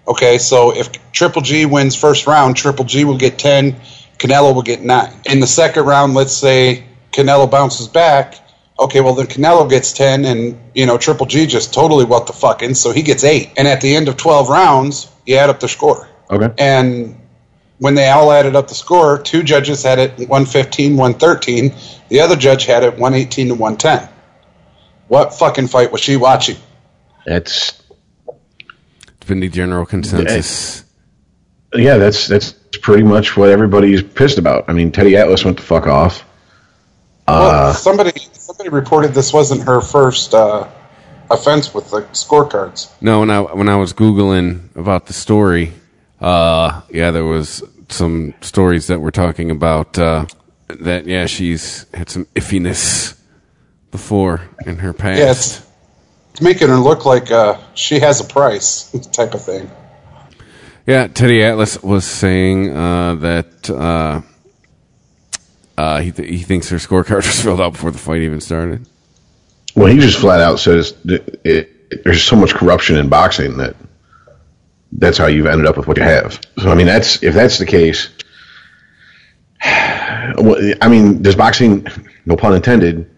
Okay, 0.06 0.38
so 0.38 0.74
if 0.74 0.90
Triple 1.12 1.42
G 1.42 1.64
wins 1.66 1.94
first 1.96 2.26
round, 2.26 2.56
Triple 2.56 2.84
G 2.84 3.04
will 3.04 3.18
get 3.18 3.38
ten, 3.38 3.76
Canelo 4.18 4.54
will 4.54 4.62
get 4.62 4.82
nine. 4.82 5.12
In 5.26 5.40
the 5.40 5.46
second 5.46 5.84
round, 5.84 6.14
let's 6.14 6.32
say 6.32 6.84
Canelo 7.12 7.50
bounces 7.50 7.88
back. 7.88 8.34
Okay, 8.78 9.00
well 9.00 9.14
then 9.14 9.26
Canelo 9.26 9.68
gets 9.68 9.92
ten, 9.92 10.24
and 10.24 10.60
you 10.74 10.86
know 10.86 10.98
Triple 10.98 11.26
G 11.26 11.46
just 11.46 11.72
totally 11.72 12.04
what 12.04 12.26
the 12.26 12.32
fucking, 12.32 12.74
so 12.74 12.90
he 12.90 13.02
gets 13.02 13.24
eight. 13.24 13.52
And 13.56 13.66
at 13.68 13.80
the 13.80 13.94
end 13.94 14.08
of 14.08 14.16
twelve 14.16 14.48
rounds, 14.48 15.10
you 15.24 15.36
add 15.36 15.50
up 15.50 15.60
the 15.60 15.68
score. 15.68 16.08
Okay. 16.30 16.52
And 16.58 17.18
when 17.78 17.94
they 17.94 18.08
all 18.08 18.30
added 18.32 18.54
up 18.56 18.68
the 18.68 18.74
score, 18.74 19.18
two 19.18 19.42
judges 19.42 19.82
had 19.82 19.98
it 19.98 20.10
115, 20.18 20.96
113. 20.96 21.74
The 22.08 22.20
other 22.20 22.36
judge 22.36 22.64
had 22.64 22.84
it 22.84 22.92
118 22.92 23.48
to 23.48 23.54
110. 23.54 24.08
What 25.12 25.34
fucking 25.34 25.66
fight 25.66 25.92
was 25.92 26.00
she 26.00 26.16
watching? 26.16 26.56
That's 27.26 27.78
It's 28.26 29.26
been 29.26 29.40
the 29.40 29.50
general 29.50 29.84
consensus. 29.84 30.86
yeah, 31.74 31.98
that's 31.98 32.28
that's 32.28 32.54
pretty 32.80 33.02
much 33.02 33.36
what 33.36 33.50
everybody's 33.50 34.02
pissed 34.02 34.38
about. 34.38 34.64
I 34.68 34.72
mean, 34.72 34.90
Teddy 34.90 35.18
Atlas 35.18 35.44
went 35.44 35.58
the 35.58 35.64
fuck 35.64 35.86
off. 35.86 36.24
well, 37.28 37.74
somebody 37.74 38.18
somebody 38.32 38.70
reported 38.70 39.12
this 39.12 39.34
wasn't 39.34 39.64
her 39.64 39.82
first 39.82 40.32
uh, 40.32 40.66
offense 41.30 41.74
with 41.74 41.90
the 41.90 42.00
scorecards. 42.14 42.90
No, 43.02 43.20
when 43.20 43.28
I 43.28 43.42
when 43.42 43.68
I 43.68 43.76
was 43.76 43.92
googling 43.92 44.74
about 44.76 45.08
the 45.08 45.12
story, 45.12 45.74
uh, 46.22 46.80
yeah, 46.88 47.10
there 47.10 47.26
was 47.26 47.62
some 47.90 48.32
stories 48.40 48.86
that 48.86 48.98
were 48.98 49.12
talking 49.12 49.50
about 49.50 49.98
uh, 49.98 50.24
that. 50.68 51.04
Yeah, 51.04 51.26
she's 51.26 51.84
had 51.92 52.08
some 52.08 52.24
iffiness 52.34 53.18
before 53.92 54.40
in 54.66 54.78
her 54.78 54.92
past. 54.92 55.20
Yeah, 55.20 55.30
it's 56.32 56.40
making 56.40 56.68
her 56.68 56.76
look 56.76 57.04
like 57.04 57.30
uh, 57.30 57.60
she 57.74 58.00
has 58.00 58.20
a 58.20 58.24
price 58.24 58.90
type 59.12 59.34
of 59.34 59.44
thing. 59.44 59.70
Yeah, 60.84 61.06
Teddy 61.06 61.44
Atlas 61.44 61.80
was 61.80 62.04
saying 62.04 62.76
uh, 62.76 63.14
that 63.16 63.70
uh, 63.70 64.22
uh, 65.78 66.00
he 66.00 66.10
th- 66.10 66.28
he 66.28 66.38
thinks 66.38 66.68
her 66.70 66.78
scorecard 66.78 67.16
was 67.26 67.40
filled 67.40 67.60
out 67.60 67.74
before 67.74 67.92
the 67.92 67.98
fight 67.98 68.22
even 68.22 68.40
started. 68.40 68.88
Well, 69.76 69.86
he 69.86 69.98
just 69.98 70.18
flat 70.18 70.40
out 70.40 70.58
says 70.58 70.92
that 71.04 71.40
it, 71.44 71.86
it, 71.90 72.04
there's 72.04 72.24
so 72.24 72.36
much 72.36 72.52
corruption 72.52 72.96
in 72.96 73.08
boxing 73.08 73.58
that 73.58 73.76
that's 74.92 75.16
how 75.16 75.26
you've 75.26 75.46
ended 75.46 75.66
up 75.66 75.76
with 75.76 75.86
what 75.86 75.96
you 75.96 76.02
have. 76.02 76.38
So, 76.58 76.70
I 76.70 76.74
mean, 76.74 76.86
that's 76.86 77.22
if 77.22 77.34
that's 77.34 77.58
the 77.58 77.66
case. 77.66 78.08
Well, 80.38 80.72
I 80.80 80.88
mean, 80.88 81.20
does 81.20 81.34
boxing, 81.34 81.86
no 82.26 82.36
pun 82.36 82.54
intended, 82.54 83.10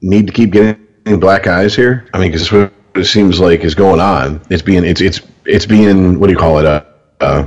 need 0.00 0.26
to 0.26 0.32
keep 0.32 0.52
getting 0.52 1.20
black 1.20 1.46
eyes 1.46 1.74
here? 1.74 2.06
I 2.12 2.18
mean, 2.18 2.30
because 2.30 2.50
what 2.52 2.72
it 2.94 3.04
seems 3.04 3.40
like 3.40 3.60
is 3.60 3.74
going 3.74 4.00
on. 4.00 4.40
It's 4.50 4.62
being 4.62 4.84
it's 4.84 5.00
it's 5.00 5.20
it's 5.44 5.66
being 5.66 6.18
what 6.18 6.26
do 6.28 6.32
you 6.32 6.38
call 6.38 6.58
it? 6.58 6.66
Uh, 6.66 6.84
uh, 7.20 7.46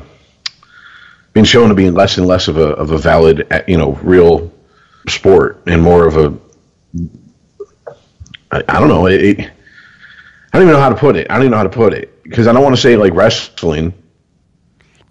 being 1.33 1.45
shown 1.45 1.69
to 1.69 1.75
be 1.75 1.89
less 1.89 2.17
and 2.17 2.27
less 2.27 2.47
of 2.47 2.57
a 2.57 2.69
of 2.69 2.91
a 2.91 2.97
valid, 2.97 3.47
uh, 3.51 3.61
you 3.67 3.77
know, 3.77 3.93
real 4.01 4.51
sport 5.07 5.61
and 5.67 5.81
more 5.81 6.07
of 6.07 6.17
a 6.17 6.37
I, 8.51 8.63
I 8.67 8.79
don't 8.79 8.89
know. 8.89 9.07
It, 9.07 9.23
it, 9.23 9.39
I 9.39 10.57
don't 10.57 10.63
even 10.63 10.73
know 10.73 10.79
how 10.81 10.89
to 10.89 10.95
put 10.95 11.15
it. 11.15 11.27
I 11.29 11.35
don't 11.35 11.43
even 11.43 11.51
know 11.51 11.57
how 11.57 11.63
to 11.63 11.69
put 11.69 11.93
it 11.93 12.23
because 12.23 12.47
I 12.47 12.53
don't 12.53 12.63
want 12.63 12.75
to 12.75 12.81
say 12.81 12.95
like 12.97 13.13
wrestling 13.13 13.93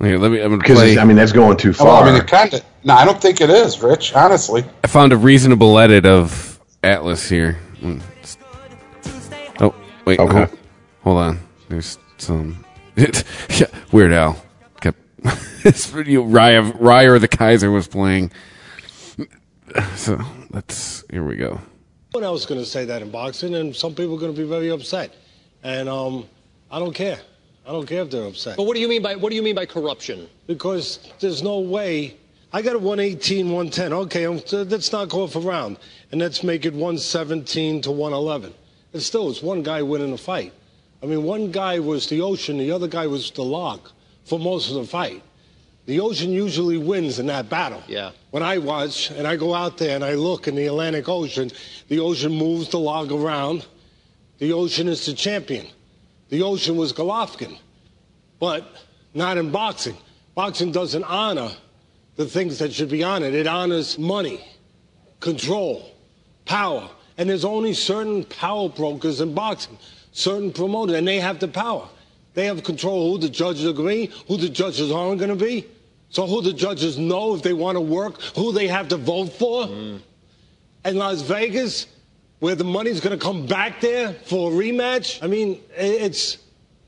Here, 0.01 0.19
let 0.19 0.31
me. 0.31 0.57
Because. 0.57 0.97
I 0.97 1.05
mean 1.05 1.17
that's 1.17 1.33
going 1.33 1.57
too 1.57 1.73
Oh, 1.79 1.85
Well, 1.85 1.97
far. 1.97 2.05
I 2.09 2.13
mean, 2.13 2.21
it 2.21 2.27
kind 2.27 2.53
of. 2.55 2.65
No, 2.85 2.95
I 2.95 3.05
don't 3.05 3.21
think 3.21 3.41
it 3.41 3.51
is, 3.51 3.81
Rich. 3.83 4.15
Honestly, 4.15 4.65
I 4.85 4.87
found 4.87 5.13
a 5.13 5.17
reasonable 5.17 5.79
edit 5.79 6.07
of 6.07 6.58
Atlas 6.83 7.29
here. 7.29 7.59
Oh 9.61 9.75
wait, 10.05 10.19
Okay. 10.19 10.33
hold, 10.33 10.59
hold 11.03 11.19
on. 11.19 11.41
There's 11.69 11.99
some 12.19 12.65
yeah, 12.97 13.67
Weird 13.93 14.13
Al 14.13 14.41
kept 14.81 14.99
it's 15.65 15.93
you 15.93 16.23
Raya 16.25 16.75
Ryer 16.79 17.19
the 17.19 17.29
Kaiser 17.29 17.71
was 17.71 17.89
playing. 17.89 18.31
So 19.97 20.19
let's 20.51 21.05
here 21.11 21.23
we 21.23 21.37
go. 21.37 21.61
Someone 22.13 22.27
else 22.27 22.41
is 22.41 22.47
going 22.47 22.61
to 22.61 22.67
say 22.67 22.87
that 22.87 23.03
in 23.03 23.11
boxing, 23.11 23.55
and 23.55 23.77
some 23.77 23.95
people 23.95 24.15
are 24.15 24.19
going 24.19 24.35
to 24.35 24.41
be 24.41 24.49
very 24.49 24.71
upset. 24.71 25.15
And 25.63 25.91
um, 25.91 26.27
I 26.71 26.79
don't 26.79 26.95
care. 26.95 27.19
I 27.67 27.73
don't 27.73 27.87
care 27.87 28.01
if 28.03 28.11
they're 28.11 28.27
upset. 28.27 28.57
But 28.57 28.63
what 28.63 28.75
do 28.75 28.81
you 28.81 28.89
mean 28.89 29.03
by 29.03 29.17
what 29.17 29.29
do 29.29 29.37
you 29.37 29.43
mean 29.43 29.55
by 29.55 29.67
corruption? 29.67 30.27
Because 30.47 31.01
there's 31.21 31.43
no 31.43 31.59
way. 31.59 32.17
I 32.53 32.63
got 32.63 32.77
a 32.77 32.79
118, 32.79 33.47
110. 33.47 33.93
Okay, 33.93 34.25
um, 34.25 34.41
let's 34.53 34.91
knock 34.91 35.15
off 35.15 35.37
a 35.37 35.41
round. 35.41 35.79
And 36.11 36.21
let's 36.21 36.43
make 36.43 36.65
it 36.65 36.73
117 36.73 37.83
to 37.83 37.91
111. 37.91 38.55
And 38.95 39.03
still, 39.03 39.31
it's 39.31 39.43
one 39.43 39.63
guy 39.63 39.83
winning 39.83 40.13
the 40.13 40.19
fight. 40.19 40.55
I 41.03 41.07
mean, 41.07 41.23
one 41.25 41.53
guy 41.53 41.79
was 41.79 42.09
the 42.09 42.23
ocean, 42.23 42.59
the 42.59 42.73
other 42.73 42.89
guy 42.89 43.07
was 43.07 43.31
the 43.31 43.45
log 43.45 43.89
for 44.25 44.39
most 44.39 44.71
of 44.71 44.77
the 44.77 44.85
fight. 44.85 45.23
The 45.87 46.01
ocean 46.01 46.31
usually 46.31 46.77
wins 46.77 47.19
in 47.19 47.27
that 47.27 47.49
battle. 47.49 47.83
Yeah. 47.87 48.11
When 48.31 48.43
I 48.43 48.59
watch 48.59 49.11
and 49.11 49.27
I 49.27 49.37
go 49.37 49.55
out 49.55 49.79
there 49.79 49.95
and 49.95 50.05
I 50.05 50.15
look 50.15 50.49
in 50.49 50.55
the 50.55 50.67
Atlantic 50.67 51.09
Ocean, 51.09 51.51
the 51.89 52.01
ocean 52.01 52.33
moves 52.33 52.69
the 52.69 52.79
log 52.79 53.11
around. 53.11 53.65
The 54.39 54.53
ocean 54.53 54.89
is 54.89 55.07
the 55.07 55.15
champion. 55.15 55.67
The 56.29 56.43
ocean 56.43 56.77
was 56.77 56.93
Golovkin, 56.93 57.57
but 58.39 58.71
not 59.15 59.39
in 59.39 59.51
boxing. 59.51 59.97
Boxing 60.35 60.73
doesn't 60.73 61.05
honor 61.05 61.53
the 62.19 62.27
things 62.27 62.59
that 62.59 62.73
should 62.73 62.89
be 62.91 63.05
honored. 63.05 63.33
It 63.33 63.41
It 63.43 63.47
honors 63.47 63.97
money, 63.97 64.45
control, 65.21 65.95
power. 66.45 66.91
And 67.17 67.31
there's 67.31 67.45
only 67.45 67.73
certain 67.73 68.25
power 68.25 68.69
brokers 68.69 69.21
in 69.21 69.35
boxing, 69.35 69.79
certain 70.11 70.53
promoters, 70.53 70.97
and 70.97 71.07
they 71.07 71.21
have 71.21 71.39
the 71.39 71.47
power. 71.47 71.89
They 72.35 72.47
have 72.47 72.63
control 72.65 73.13
who 73.13 73.19
the 73.19 73.29
judges 73.29 73.67
agree, 73.67 74.11
who 74.27 74.37
the 74.37 74.49
judges 74.49 74.91
aren't 74.91 75.21
going 75.21 75.37
to 75.37 75.45
be. 75.45 75.67
So 76.11 76.27
who 76.27 76.43
the 76.43 76.53
judges 76.53 76.99
know 76.99 77.35
if 77.35 77.43
they 77.43 77.53
want 77.53 77.77
to 77.77 77.81
work, 77.81 78.21
who 78.35 78.53
they 78.53 78.67
have 78.67 78.89
to 78.89 78.97
vote 78.97 79.33
for. 79.33 79.67
Mm. 79.67 80.01
And 80.85 80.99
Las 80.99 81.23
Vegas, 81.23 81.87
where 82.41 82.57
the 82.57 82.65
money's 82.65 83.01
going 83.01 83.17
to 83.17 83.25
come 83.25 83.47
back 83.47 83.81
there 83.81 84.13
for 84.25 84.51
a 84.51 84.55
rematch. 84.55 85.23
I 85.23 85.29
mean, 85.29 85.61
it's 85.77 86.39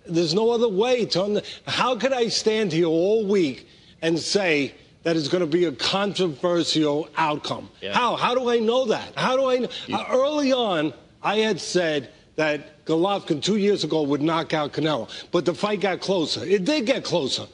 there's 0.07 0.35
no 0.35 0.51
other 0.51 0.69
way 0.69 1.07
to. 1.07 1.23
Under, 1.23 1.43
how 1.67 1.97
could 1.97 2.13
I 2.13 2.29
stand 2.29 2.73
here 2.73 2.87
all 2.87 3.27
week 3.27 3.69
and 4.03 4.19
say 4.19 4.75
that 5.03 5.17
it's 5.17 5.29
going 5.29 5.41
to 5.41 5.47
be 5.47 5.65
a 5.65 5.73
controversial 5.73 7.09
outcome? 7.17 7.71
How? 7.93 8.17
How 8.17 8.35
do 8.35 8.51
I 8.51 8.59
know 8.59 8.87
that? 8.87 9.15
How 9.17 9.37
do 9.37 9.47
I? 9.49 9.59
Know? 9.59 9.69
Uh, 9.93 10.07
early 10.11 10.53
on, 10.53 10.93
I 11.23 11.37
had 11.39 11.61
said 11.61 12.11
that 12.37 12.85
Golovkin 12.85 13.43
two 13.43 13.57
years 13.57 13.85
ago 13.85 14.03
would 14.03 14.23
knock 14.23 14.55
out 14.55 14.73
Canelo, 14.73 15.11
but 15.31 15.45
the 15.45 15.55
fight 15.55 15.81
got 15.81 16.01
closer. 16.01 16.45
It 16.45 16.65
did 16.65 16.87
get 16.87 17.05
closer 17.05 17.47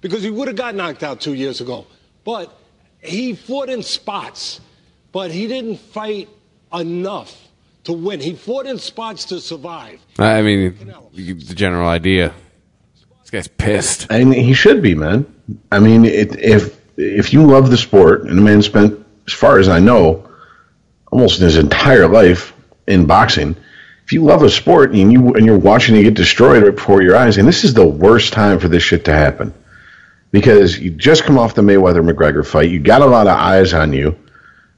because 0.00 0.22
he 0.22 0.30
would 0.30 0.48
have 0.48 0.56
got 0.56 0.74
knocked 0.74 1.02
out 1.02 1.20
two 1.20 1.34
years 1.34 1.60
ago, 1.60 1.86
but 2.24 2.56
he 3.00 3.34
fought 3.34 3.68
in 3.68 3.82
spots 3.82 4.60
but 5.12 5.30
he 5.30 5.46
didn't 5.46 5.78
fight 5.78 6.28
enough 6.72 7.48
to 7.84 7.92
win. 7.92 8.20
He 8.20 8.34
fought 8.34 8.66
in 8.66 8.78
spots 8.78 9.24
to 9.26 9.40
survive. 9.40 10.00
I 10.18 10.42
mean, 10.42 10.76
the 11.14 11.54
general 11.54 11.88
idea. 11.88 12.32
This 13.22 13.30
guy's 13.30 13.48
pissed. 13.48 14.06
And 14.10 14.34
he 14.34 14.54
should 14.54 14.82
be, 14.82 14.94
man. 14.94 15.26
I 15.72 15.80
mean, 15.80 16.04
it, 16.04 16.38
if 16.38 16.79
if 17.00 17.32
you 17.32 17.46
love 17.46 17.70
the 17.70 17.76
sport, 17.76 18.22
and 18.22 18.36
the 18.36 18.42
man 18.42 18.62
spent, 18.62 19.04
as 19.26 19.32
far 19.32 19.58
as 19.58 19.68
I 19.68 19.78
know, 19.78 20.28
almost 21.10 21.40
his 21.40 21.56
entire 21.56 22.06
life 22.06 22.52
in 22.86 23.06
boxing. 23.06 23.56
If 24.04 24.12
you 24.12 24.24
love 24.24 24.42
a 24.42 24.50
sport 24.50 24.92
and 24.92 25.12
you 25.12 25.34
and 25.34 25.46
you're 25.46 25.58
watching 25.58 25.96
it 25.96 26.02
get 26.02 26.14
destroyed 26.14 26.62
right 26.62 26.74
before 26.74 27.00
your 27.02 27.16
eyes, 27.16 27.38
and 27.38 27.46
this 27.46 27.64
is 27.64 27.74
the 27.74 27.86
worst 27.86 28.32
time 28.32 28.58
for 28.58 28.68
this 28.68 28.82
shit 28.82 29.04
to 29.04 29.12
happen, 29.12 29.54
because 30.30 30.78
you 30.78 30.90
just 30.90 31.24
come 31.24 31.38
off 31.38 31.54
the 31.54 31.62
Mayweather 31.62 32.08
McGregor 32.08 32.44
fight, 32.44 32.70
you 32.70 32.80
got 32.80 33.02
a 33.02 33.06
lot 33.06 33.28
of 33.28 33.36
eyes 33.36 33.72
on 33.72 33.92
you 33.92 34.16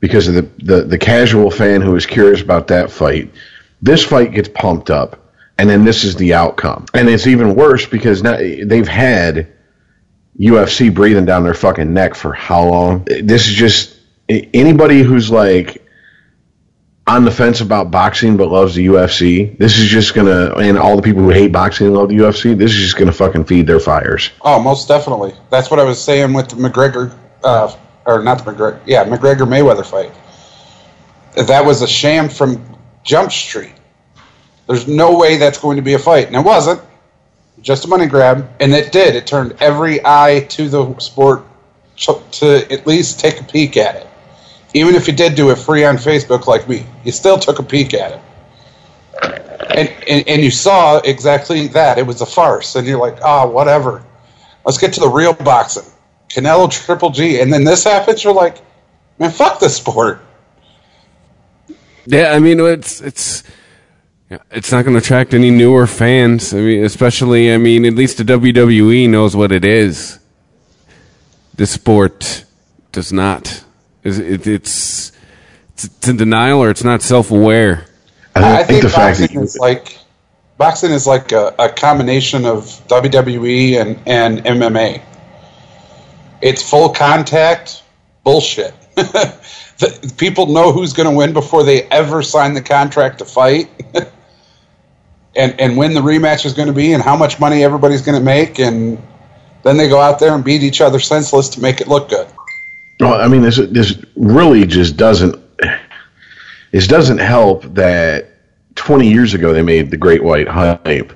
because 0.00 0.28
of 0.28 0.34
the, 0.34 0.42
the 0.58 0.82
the 0.82 0.98
casual 0.98 1.50
fan 1.50 1.80
who 1.80 1.96
is 1.96 2.06
curious 2.06 2.42
about 2.42 2.68
that 2.68 2.90
fight. 2.90 3.32
This 3.80 4.04
fight 4.04 4.32
gets 4.32 4.48
pumped 4.48 4.90
up, 4.90 5.32
and 5.58 5.68
then 5.68 5.84
this 5.84 6.04
is 6.04 6.14
the 6.16 6.34
outcome, 6.34 6.86
and 6.92 7.08
it's 7.08 7.26
even 7.26 7.54
worse 7.54 7.86
because 7.86 8.22
now 8.22 8.36
they've 8.36 8.88
had 8.88 9.48
UFC 10.38 10.92
breathing 10.92 11.24
down 11.24 11.44
their 11.44 11.54
fucking 11.54 11.92
neck 11.92 12.14
for 12.14 12.32
how 12.32 12.64
long? 12.64 13.04
This 13.04 13.46
is 13.48 13.54
just 13.54 13.96
anybody 14.28 15.02
who's 15.02 15.30
like 15.30 15.82
on 17.06 17.24
the 17.24 17.30
fence 17.30 17.60
about 17.60 17.90
boxing 17.90 18.36
but 18.36 18.48
loves 18.48 18.74
the 18.74 18.86
UFC. 18.86 19.56
This 19.58 19.78
is 19.78 19.88
just 19.88 20.14
gonna, 20.14 20.54
and 20.54 20.78
all 20.78 20.96
the 20.96 21.02
people 21.02 21.22
who 21.22 21.30
hate 21.30 21.52
boxing 21.52 21.88
and 21.88 21.96
love 21.96 22.08
the 22.08 22.16
UFC. 22.16 22.56
This 22.56 22.72
is 22.72 22.78
just 22.78 22.96
gonna 22.96 23.12
fucking 23.12 23.44
feed 23.44 23.66
their 23.66 23.80
fires. 23.80 24.30
oh, 24.42 24.60
most 24.62 24.88
definitely. 24.88 25.34
That's 25.50 25.70
what 25.70 25.80
I 25.80 25.84
was 25.84 26.02
saying 26.02 26.32
with 26.32 26.48
the 26.48 26.56
McGregor, 26.56 27.16
uh, 27.44 27.76
or 28.06 28.22
not 28.22 28.44
the 28.44 28.52
McGregor, 28.52 28.80
yeah, 28.86 29.04
McGregor 29.04 29.46
Mayweather 29.46 29.84
fight. 29.84 30.12
That 31.46 31.64
was 31.64 31.82
a 31.82 31.88
sham 31.88 32.28
from 32.28 32.64
Jump 33.04 33.32
Street. 33.32 33.74
There's 34.68 34.86
no 34.86 35.18
way 35.18 35.36
that's 35.38 35.58
going 35.58 35.76
to 35.76 35.82
be 35.82 35.94
a 35.94 35.98
fight, 35.98 36.28
and 36.28 36.36
it 36.36 36.44
wasn't. 36.44 36.80
Just 37.62 37.84
a 37.84 37.88
money 37.88 38.06
grab, 38.06 38.50
and 38.60 38.72
it 38.72 38.92
did. 38.92 39.14
It 39.14 39.26
turned 39.26 39.54
every 39.60 40.04
eye 40.04 40.46
to 40.50 40.68
the 40.68 40.98
sport 40.98 41.44
to, 41.96 42.66
at 42.70 42.86
least 42.86 43.20
take 43.20 43.40
a 43.40 43.44
peek 43.44 43.76
at 43.76 43.96
it. 43.96 44.06
Even 44.74 44.94
if 44.94 45.06
you 45.06 45.12
did 45.12 45.34
do 45.34 45.50
it 45.50 45.56
free 45.56 45.84
on 45.84 45.96
Facebook 45.96 46.46
like 46.46 46.68
me, 46.68 46.86
you 47.04 47.12
still 47.12 47.38
took 47.38 47.58
a 47.58 47.62
peek 47.62 47.94
at 47.94 48.12
it. 48.12 48.20
And, 49.70 49.88
and, 50.08 50.28
and 50.28 50.42
you 50.42 50.50
saw 50.50 50.98
exactly 50.98 51.68
that. 51.68 51.98
It 51.98 52.06
was 52.06 52.20
a 52.20 52.26
farce. 52.26 52.74
And 52.74 52.86
you're 52.86 52.98
like, 52.98 53.22
ah, 53.22 53.46
whatever. 53.46 54.04
Let's 54.64 54.78
get 54.78 54.92
to 54.94 55.00
the 55.00 55.08
real 55.08 55.34
boxing. 55.34 55.90
Canelo 56.28 56.70
Triple 56.70 57.10
G. 57.10 57.40
And 57.40 57.52
then 57.52 57.64
this 57.64 57.84
happens, 57.84 58.24
you're 58.24 58.32
like, 58.32 58.58
man, 59.18 59.30
fuck 59.30 59.60
this 59.60 59.76
sport. 59.76 60.20
Yeah, 62.06 62.32
I 62.32 62.40
mean 62.40 62.58
it's 62.58 63.00
it's 63.00 63.44
it's 64.50 64.72
not 64.72 64.84
going 64.84 64.94
to 64.94 64.98
attract 64.98 65.34
any 65.34 65.50
newer 65.50 65.86
fans. 65.86 66.52
I 66.54 66.58
mean, 66.58 66.84
especially 66.84 67.52
I 67.52 67.58
mean, 67.58 67.84
at 67.84 67.94
least 67.94 68.18
the 68.18 68.24
WWE 68.24 69.08
knows 69.08 69.36
what 69.36 69.52
it 69.52 69.64
is. 69.64 70.18
The 71.54 71.66
sport 71.66 72.44
does 72.92 73.12
not. 73.12 73.64
Is 74.02 74.18
it, 74.18 74.46
it's 74.46 75.12
it's 75.74 76.08
in 76.08 76.16
denial 76.16 76.60
or 76.60 76.70
it's 76.70 76.84
not 76.84 77.02
self-aware. 77.02 77.86
I, 78.34 78.60
I 78.60 78.62
think, 78.64 78.82
the 78.82 78.88
fact 78.88 79.18
boxing 79.18 79.38
that 79.38 79.44
is 79.44 79.58
like 79.58 79.98
boxing 80.56 80.90
is 80.92 81.06
like 81.06 81.32
a, 81.32 81.54
a 81.58 81.68
combination 81.68 82.44
of 82.46 82.64
WWE 82.88 83.80
and, 83.80 84.00
and 84.06 84.38
MMA. 84.44 85.02
It's 86.40 86.68
full 86.68 86.90
contact 86.90 87.82
bullshit. 88.24 88.74
the, 88.94 90.14
people 90.18 90.46
know 90.46 90.72
who's 90.72 90.92
going 90.92 91.08
to 91.08 91.16
win 91.16 91.32
before 91.32 91.64
they 91.64 91.82
ever 91.84 92.22
sign 92.22 92.54
the 92.54 92.62
contract 92.62 93.18
to 93.18 93.24
fight, 93.24 93.68
and 95.36 95.58
and 95.60 95.76
when 95.76 95.94
the 95.94 96.00
rematch 96.00 96.44
is 96.44 96.54
going 96.54 96.68
to 96.68 96.74
be, 96.74 96.92
and 96.92 97.02
how 97.02 97.16
much 97.16 97.40
money 97.40 97.64
everybody's 97.64 98.02
going 98.02 98.18
to 98.18 98.24
make, 98.24 98.58
and 98.58 99.02
then 99.62 99.76
they 99.76 99.88
go 99.88 100.00
out 100.00 100.18
there 100.18 100.34
and 100.34 100.44
beat 100.44 100.62
each 100.62 100.80
other 100.80 100.98
senseless 100.98 101.48
to 101.50 101.60
make 101.60 101.80
it 101.80 101.88
look 101.88 102.08
good. 102.08 102.26
Well, 103.00 103.20
I 103.20 103.28
mean, 103.28 103.42
this 103.42 103.56
this 103.56 104.02
really 104.16 104.66
just 104.66 104.96
doesn't. 104.96 105.40
This 106.72 106.86
doesn't 106.86 107.18
help 107.18 107.64
that 107.74 108.30
20 108.76 109.06
years 109.06 109.34
ago 109.34 109.52
they 109.52 109.60
made 109.60 109.90
the 109.90 109.98
Great 109.98 110.24
White 110.24 110.48
Hype, 110.48 111.12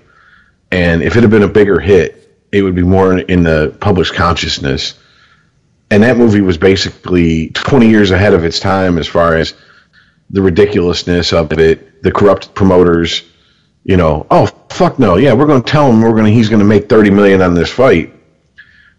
and 0.71 1.03
if 1.03 1.17
it 1.17 1.23
had 1.23 1.31
been 1.31 1.43
a 1.43 1.49
bigger 1.49 1.81
hit, 1.81 2.45
it 2.53 2.63
would 2.63 2.75
be 2.75 2.83
more 2.83 3.19
in 3.19 3.43
the 3.43 3.77
public's 3.81 4.11
consciousness. 4.11 4.95
And 5.91 6.03
that 6.03 6.17
movie 6.17 6.41
was 6.41 6.59
basically 6.59 7.51
20 7.51 7.89
years 7.89 8.11
ahead 8.11 8.35
of 8.35 8.45
its 8.45 8.59
time 8.59 8.99
as 8.99 9.07
far 9.07 9.37
as 9.37 9.55
the 10.31 10.43
ridiculousness 10.43 11.33
of 11.33 11.53
it, 11.53 12.03
the 12.03 12.11
corrupt 12.11 12.55
promoters. 12.55 13.23
You 13.87 13.97
know, 13.97 14.27
oh 14.33 14.47
fuck 14.69 14.99
no, 14.99 15.15
yeah, 15.15 15.33
we're 15.33 15.47
going 15.47 15.63
to 15.63 15.71
tell 15.71 15.89
him 15.89 16.01
we're 16.01 16.11
going 16.11 16.25
to 16.25 16.33
he's 16.33 16.49
going 16.49 16.59
to 16.59 16.67
make 16.67 16.89
30 16.89 17.11
million 17.11 17.41
on 17.41 17.55
this 17.55 17.71
fight, 17.71 18.13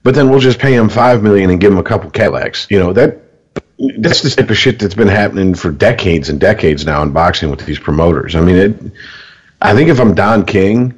but 0.01 0.15
then 0.15 0.29
we'll 0.29 0.39
just 0.39 0.59
pay 0.59 0.73
him 0.73 0.87
five 0.87 1.21
million 1.21 1.49
and 1.49 1.59
give 1.59 1.73
him 1.73 1.77
a 1.77 1.83
couple 1.83 2.09
Cadillacs. 2.09 2.67
You 2.69 2.79
know 2.79 2.93
that 2.93 3.21
that's 3.97 4.21
the 4.21 4.29
type 4.29 4.49
of 4.49 4.57
shit 4.57 4.79
that's 4.79 4.95
been 4.95 5.09
happening 5.09 5.55
for 5.55 5.71
decades 5.71 6.29
and 6.29 6.39
decades 6.39 6.85
now 6.85 7.03
in 7.03 7.11
boxing 7.11 7.49
with 7.49 7.65
these 7.65 7.77
promoters. 7.77 8.33
I 8.33 8.39
mean, 8.39 8.55
it, 8.55 8.93
I 9.61 9.73
think 9.73 9.89
if 9.89 9.99
I'm 9.99 10.15
Don 10.15 10.45
King, 10.45 10.97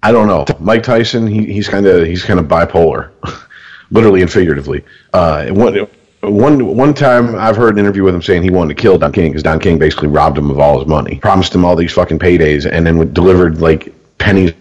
I 0.00 0.12
don't 0.12 0.28
know. 0.28 0.44
Mike 0.60 0.84
Tyson, 0.84 1.26
he, 1.26 1.52
he's 1.52 1.68
kind 1.68 1.86
of 1.86 2.06
he's 2.06 2.22
kind 2.22 2.38
of 2.38 2.46
bipolar, 2.46 3.10
literally 3.90 4.22
and 4.22 4.30
figuratively. 4.30 4.84
Uh, 5.12 5.48
one 5.48 5.88
one 6.30 6.76
one 6.76 6.94
time 6.94 7.34
I've 7.36 7.56
heard 7.56 7.74
an 7.74 7.78
interview 7.78 8.04
with 8.04 8.14
him 8.14 8.22
saying 8.22 8.42
he 8.42 8.50
wanted 8.50 8.76
to 8.76 8.82
kill 8.82 8.98
Don 8.98 9.12
King 9.12 9.30
because 9.30 9.42
Don 9.42 9.58
King 9.60 9.78
basically 9.78 10.08
robbed 10.08 10.38
him 10.38 10.50
of 10.50 10.58
all 10.58 10.78
his 10.78 10.88
money, 10.88 11.18
promised 11.20 11.54
him 11.54 11.64
all 11.64 11.76
these 11.76 11.92
fucking 11.92 12.18
paydays, 12.18 12.70
and 12.70 12.86
then 12.86 13.12
delivered 13.12 13.60
like 13.60 13.92
pennies 14.18 14.52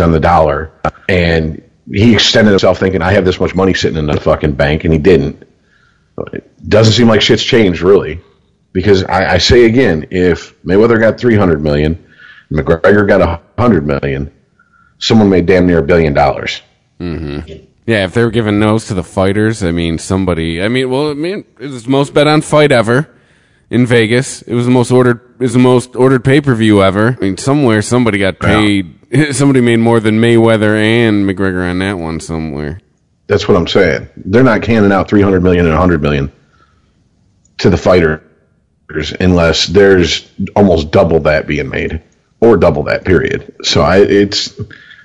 on 0.00 0.12
the 0.12 0.20
dollar, 0.20 0.72
and 1.08 1.62
he 1.92 2.12
extended 2.14 2.50
himself 2.50 2.78
thinking 2.78 3.02
I 3.02 3.12
have 3.12 3.24
this 3.24 3.40
much 3.40 3.54
money 3.54 3.74
sitting 3.74 3.98
in 3.98 4.06
the 4.06 4.20
fucking 4.20 4.52
bank, 4.52 4.84
and 4.84 4.92
he 4.92 4.98
didn't 4.98 5.46
it 6.32 6.68
doesn't 6.68 6.92
seem 6.92 7.08
like 7.08 7.22
shit's 7.22 7.42
changed 7.42 7.82
really, 7.82 8.20
because 8.72 9.04
I, 9.04 9.34
I 9.34 9.38
say 9.38 9.64
again, 9.64 10.06
if 10.10 10.60
Mayweather 10.62 11.00
got 11.00 11.18
three 11.18 11.36
hundred 11.36 11.62
million, 11.62 12.04
McGregor 12.52 13.06
got 13.06 13.20
a 13.20 13.40
hundred 13.60 13.86
million, 13.86 14.32
someone 14.98 15.28
made 15.28 15.46
damn 15.46 15.66
near 15.66 15.78
a 15.78 15.82
billion 15.82 16.14
dollars. 16.14 16.62
Mm-hmm. 16.98 17.64
Yeah, 17.86 18.04
if 18.04 18.14
they 18.14 18.22
were 18.22 18.30
giving 18.30 18.60
those 18.60 18.86
to 18.86 18.94
the 18.94 19.02
fighters, 19.02 19.64
I 19.64 19.72
mean, 19.72 19.98
somebody. 19.98 20.62
I 20.62 20.68
mean, 20.68 20.90
well, 20.90 21.10
I 21.10 21.14
mean, 21.14 21.44
it 21.58 21.68
was 21.68 21.84
the 21.84 21.90
most 21.90 22.14
bet 22.14 22.28
on 22.28 22.42
fight 22.42 22.72
ever 22.72 23.08
in 23.70 23.86
Vegas. 23.86 24.42
It 24.42 24.54
was 24.54 24.66
the 24.66 24.70
most 24.70 24.90
ordered. 24.90 25.20
It 25.34 25.40
was 25.40 25.52
the 25.54 25.58
most 25.58 25.96
ordered 25.96 26.24
pay 26.24 26.40
per 26.40 26.54
view 26.54 26.82
ever. 26.82 27.16
I 27.18 27.20
mean, 27.20 27.36
somewhere 27.36 27.82
somebody 27.82 28.18
got 28.18 28.38
paid. 28.38 28.86
Yeah. 28.86 28.96
Somebody 29.32 29.60
made 29.60 29.78
more 29.78 29.98
than 29.98 30.20
Mayweather 30.20 30.80
and 30.80 31.28
McGregor 31.28 31.68
on 31.68 31.80
that 31.80 31.94
one 31.94 32.20
somewhere. 32.20 32.80
That's 33.26 33.48
what 33.48 33.56
I'm 33.56 33.66
saying. 33.66 34.08
They're 34.16 34.44
not 34.44 34.62
canning 34.62 34.92
out 34.92 35.08
300 35.08 35.42
million 35.42 35.66
and 35.66 35.74
100 35.74 36.00
million 36.00 36.30
to 37.58 37.70
the 37.70 37.76
fighters 37.76 38.20
unless 39.18 39.66
there's 39.66 40.30
almost 40.54 40.92
double 40.92 41.18
that 41.20 41.48
being 41.48 41.68
made 41.68 42.02
or 42.40 42.56
double 42.56 42.84
that 42.84 43.04
period. 43.04 43.54
So 43.62 43.82
I 43.82 43.98
it's 43.98 44.58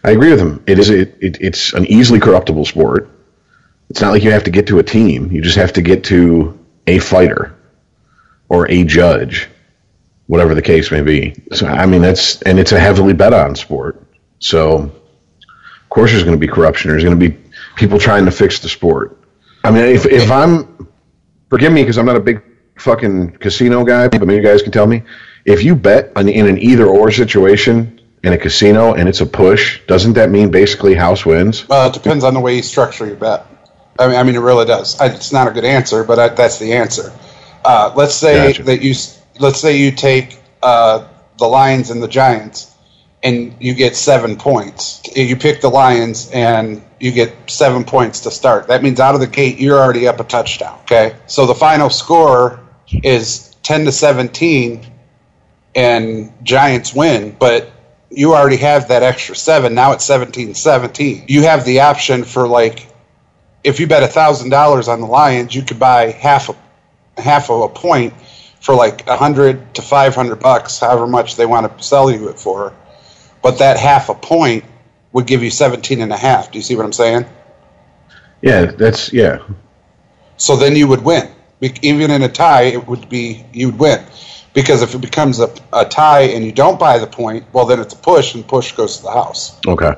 I 0.06 0.12
agree 0.12 0.30
with 0.30 0.40
him. 0.40 0.64
It 0.68 0.78
is 0.78 0.92
it, 0.92 1.18
it 1.20 1.38
it's 1.42 1.74
an 1.74 1.88
easily 1.88 2.20
corruptible 2.20 2.66
sport. 2.66 3.10
It's 3.90 4.02
not 4.02 4.12
like 4.12 4.24
you 4.24 4.30
have 4.32 4.44
to 4.44 4.52
get 4.52 4.68
to 4.68 4.78
a 4.78 4.84
team. 4.84 5.32
You 5.32 5.42
just 5.42 5.58
have 5.58 5.74
to 5.74 5.82
get 5.82 6.04
to 6.06 6.64
a 6.86 7.00
fighter 7.00 7.56
or 8.48 8.70
a 8.70 8.84
judge, 8.84 9.50
whatever 10.28 10.54
the 10.54 10.62
case 10.62 10.92
may 10.92 11.02
be. 11.02 11.34
So 11.54 11.66
I 11.66 11.88
mean 11.88 12.04
that's 12.04 12.40
and 12.44 12.60
it's 12.60 12.72
a 12.72 12.80
heavily 12.80 13.14
bet 13.14 13.34
on 13.34 13.56
sport. 13.56 14.06
So 14.38 14.78
of 14.78 15.90
course 15.90 16.12
there's 16.12 16.24
going 16.24 16.40
to 16.40 16.48
be 16.48 16.54
corruption. 16.54 16.92
There's 16.92 17.04
going 17.04 17.20
to 17.20 17.30
be 17.30 17.36
people 17.76 17.98
trying 17.98 18.26
to 18.26 18.32
fix 18.32 18.60
the 18.60 18.70
sport. 18.70 19.20
I 19.64 19.72
mean, 19.72 19.86
if 19.86 20.06
if 20.06 20.30
I'm, 20.30 20.88
forgive 21.50 21.74
me 21.74 21.82
because 21.82 21.98
I'm 21.98 22.06
not 22.06 22.16
a 22.16 22.20
big 22.20 22.44
fucking 22.78 23.38
casino 23.38 23.84
guy, 23.84 24.08
but 24.10 24.22
maybe 24.28 24.36
you 24.36 24.48
guys 24.48 24.62
can 24.62 24.72
tell 24.72 24.86
me. 24.86 25.02
If 25.46 25.64
you 25.64 25.76
bet 25.76 26.12
on, 26.16 26.30
in 26.30 26.46
an 26.48 26.60
either 26.60 26.86
or 26.86 27.10
situation 27.10 27.95
in 28.26 28.34
a 28.34 28.38
casino 28.38 28.94
and 28.94 29.08
it's 29.08 29.22
a 29.22 29.26
push, 29.26 29.80
doesn't 29.86 30.14
that 30.14 30.32
mean 30.32 30.50
basically 30.50 30.96
house 30.96 31.26
wins? 31.26 31.68
Well, 31.70 31.88
it 31.88 31.94
depends 31.94 32.24
on 32.24 32.34
the 32.34 32.40
way 32.40 32.56
you 32.56 32.64
structure 32.64 33.06
your 33.06 33.16
bet. 33.16 33.46
I 34.00 34.08
mean, 34.08 34.16
I 34.18 34.24
mean, 34.24 34.36
it 34.36 34.40
really 34.40 34.66
does. 34.66 35.00
I, 35.00 35.06
it's 35.08 35.32
not 35.32 35.48
a 35.48 35.52
good 35.52 35.64
answer, 35.64 36.04
but 36.04 36.18
I, 36.18 36.30
that's 36.30 36.58
the 36.58 36.74
answer. 36.74 37.14
Uh, 37.64 37.94
let's 37.96 38.16
say 38.16 38.48
gotcha. 38.48 38.64
that 38.64 38.82
you 38.82 38.96
let's 39.40 39.62
say 39.62 39.78
you 39.78 39.92
take 39.92 40.40
uh, 40.64 41.08
the 41.38 41.46
Lions 41.46 41.92
and 41.92 42.02
the 42.02 42.08
Giants 42.08 42.76
and 43.24 43.56
you 43.60 43.76
get 43.76 43.96
seven 43.96 44.38
points. 44.38 45.02
You 45.16 45.36
pick 45.36 45.62
the 45.62 45.70
Lions 45.70 46.30
and 46.32 46.84
you 47.00 47.12
get 47.12 47.50
seven 47.50 47.84
points 47.84 48.22
to 48.22 48.32
start. 48.32 48.68
That 48.68 48.82
means 48.82 49.00
out 49.00 49.14
of 49.14 49.22
the 49.22 49.28
gate 49.28 49.60
you're 49.60 49.80
already 49.80 50.08
up 50.08 50.20
a 50.20 50.24
touchdown. 50.24 50.80
Okay, 50.82 51.16
so 51.28 51.46
the 51.46 51.56
final 51.56 51.92
score 51.92 52.60
is 53.04 53.56
ten 53.62 53.86
to 53.86 53.92
seventeen, 53.92 54.86
and 55.76 56.34
Giants 56.44 56.94
win. 56.94 57.36
But 57.40 57.72
you 58.16 58.34
already 58.34 58.58
have 58.58 58.88
that 58.88 59.04
extra 59.04 59.36
seven. 59.36 59.76
Now 59.76 59.92
it's 59.92 60.08
17-17. 60.08 61.30
You 61.30 61.44
have 61.44 61.66
the 61.66 61.82
option 61.82 62.24
for 62.24 62.48
like, 62.48 62.88
if 63.64 63.80
you 63.80 63.88
bet 63.88 64.04
a 64.04 64.08
thousand 64.08 64.50
dollars 64.50 64.88
on 64.88 65.02
the 65.02 65.08
Lions, 65.08 65.54
you 65.54 65.64
could 65.64 65.80
buy 65.80 66.12
half 66.12 66.50
a 66.50 67.22
half 67.22 67.50
of 67.50 67.62
a 67.62 67.70
point 67.70 68.14
for 68.60 68.76
like 68.76 69.08
a 69.08 69.18
hundred 69.18 69.76
to 69.76 69.82
five 69.82 70.16
hundred 70.16 70.40
bucks, 70.40 70.80
however 70.80 71.08
much 71.08 71.36
they 71.36 71.46
want 71.46 71.78
to 71.78 71.84
sell 71.84 72.12
you 72.12 72.30
it 72.30 72.40
for 72.40 72.74
but 73.46 73.60
that 73.60 73.78
half 73.78 74.10
a 74.10 74.16
point 74.16 74.66
would 75.12 75.28
give 75.28 75.44
you 75.44 75.52
17 75.52 76.02
and 76.02 76.12
a 76.12 76.18
half. 76.18 76.52
Do 76.52 76.58
you 76.58 76.64
see 76.64 76.76
what 76.76 76.84
I'm 76.84 76.94
saying? 76.94 77.28
Yeah, 78.42 78.66
that's 78.66 79.14
yeah. 79.14 79.38
So 80.38 80.56
then 80.56 80.76
you 80.76 80.88
would 80.88 81.04
win. 81.04 81.30
Even 81.62 82.10
in 82.10 82.24
a 82.24 82.28
tie, 82.28 82.64
it 82.64 82.88
would 82.88 83.08
be 83.08 83.46
you 83.54 83.68
would 83.68 83.78
win. 83.78 84.04
Because 84.56 84.82
if 84.82 84.96
it 84.96 85.02
becomes 85.02 85.40
a, 85.40 85.54
a 85.72 85.86
tie 85.86 86.22
and 86.22 86.44
you 86.44 86.52
don't 86.52 86.80
buy 86.80 86.98
the 86.98 87.06
point, 87.08 87.46
well, 87.54 87.66
then 87.66 87.80
it's 87.80 87.94
a 87.94 87.98
push, 87.98 88.34
and 88.34 88.48
push 88.48 88.72
goes 88.72 88.98
to 88.98 89.04
the 89.04 89.12
house. 89.12 89.60
Okay. 89.68 89.94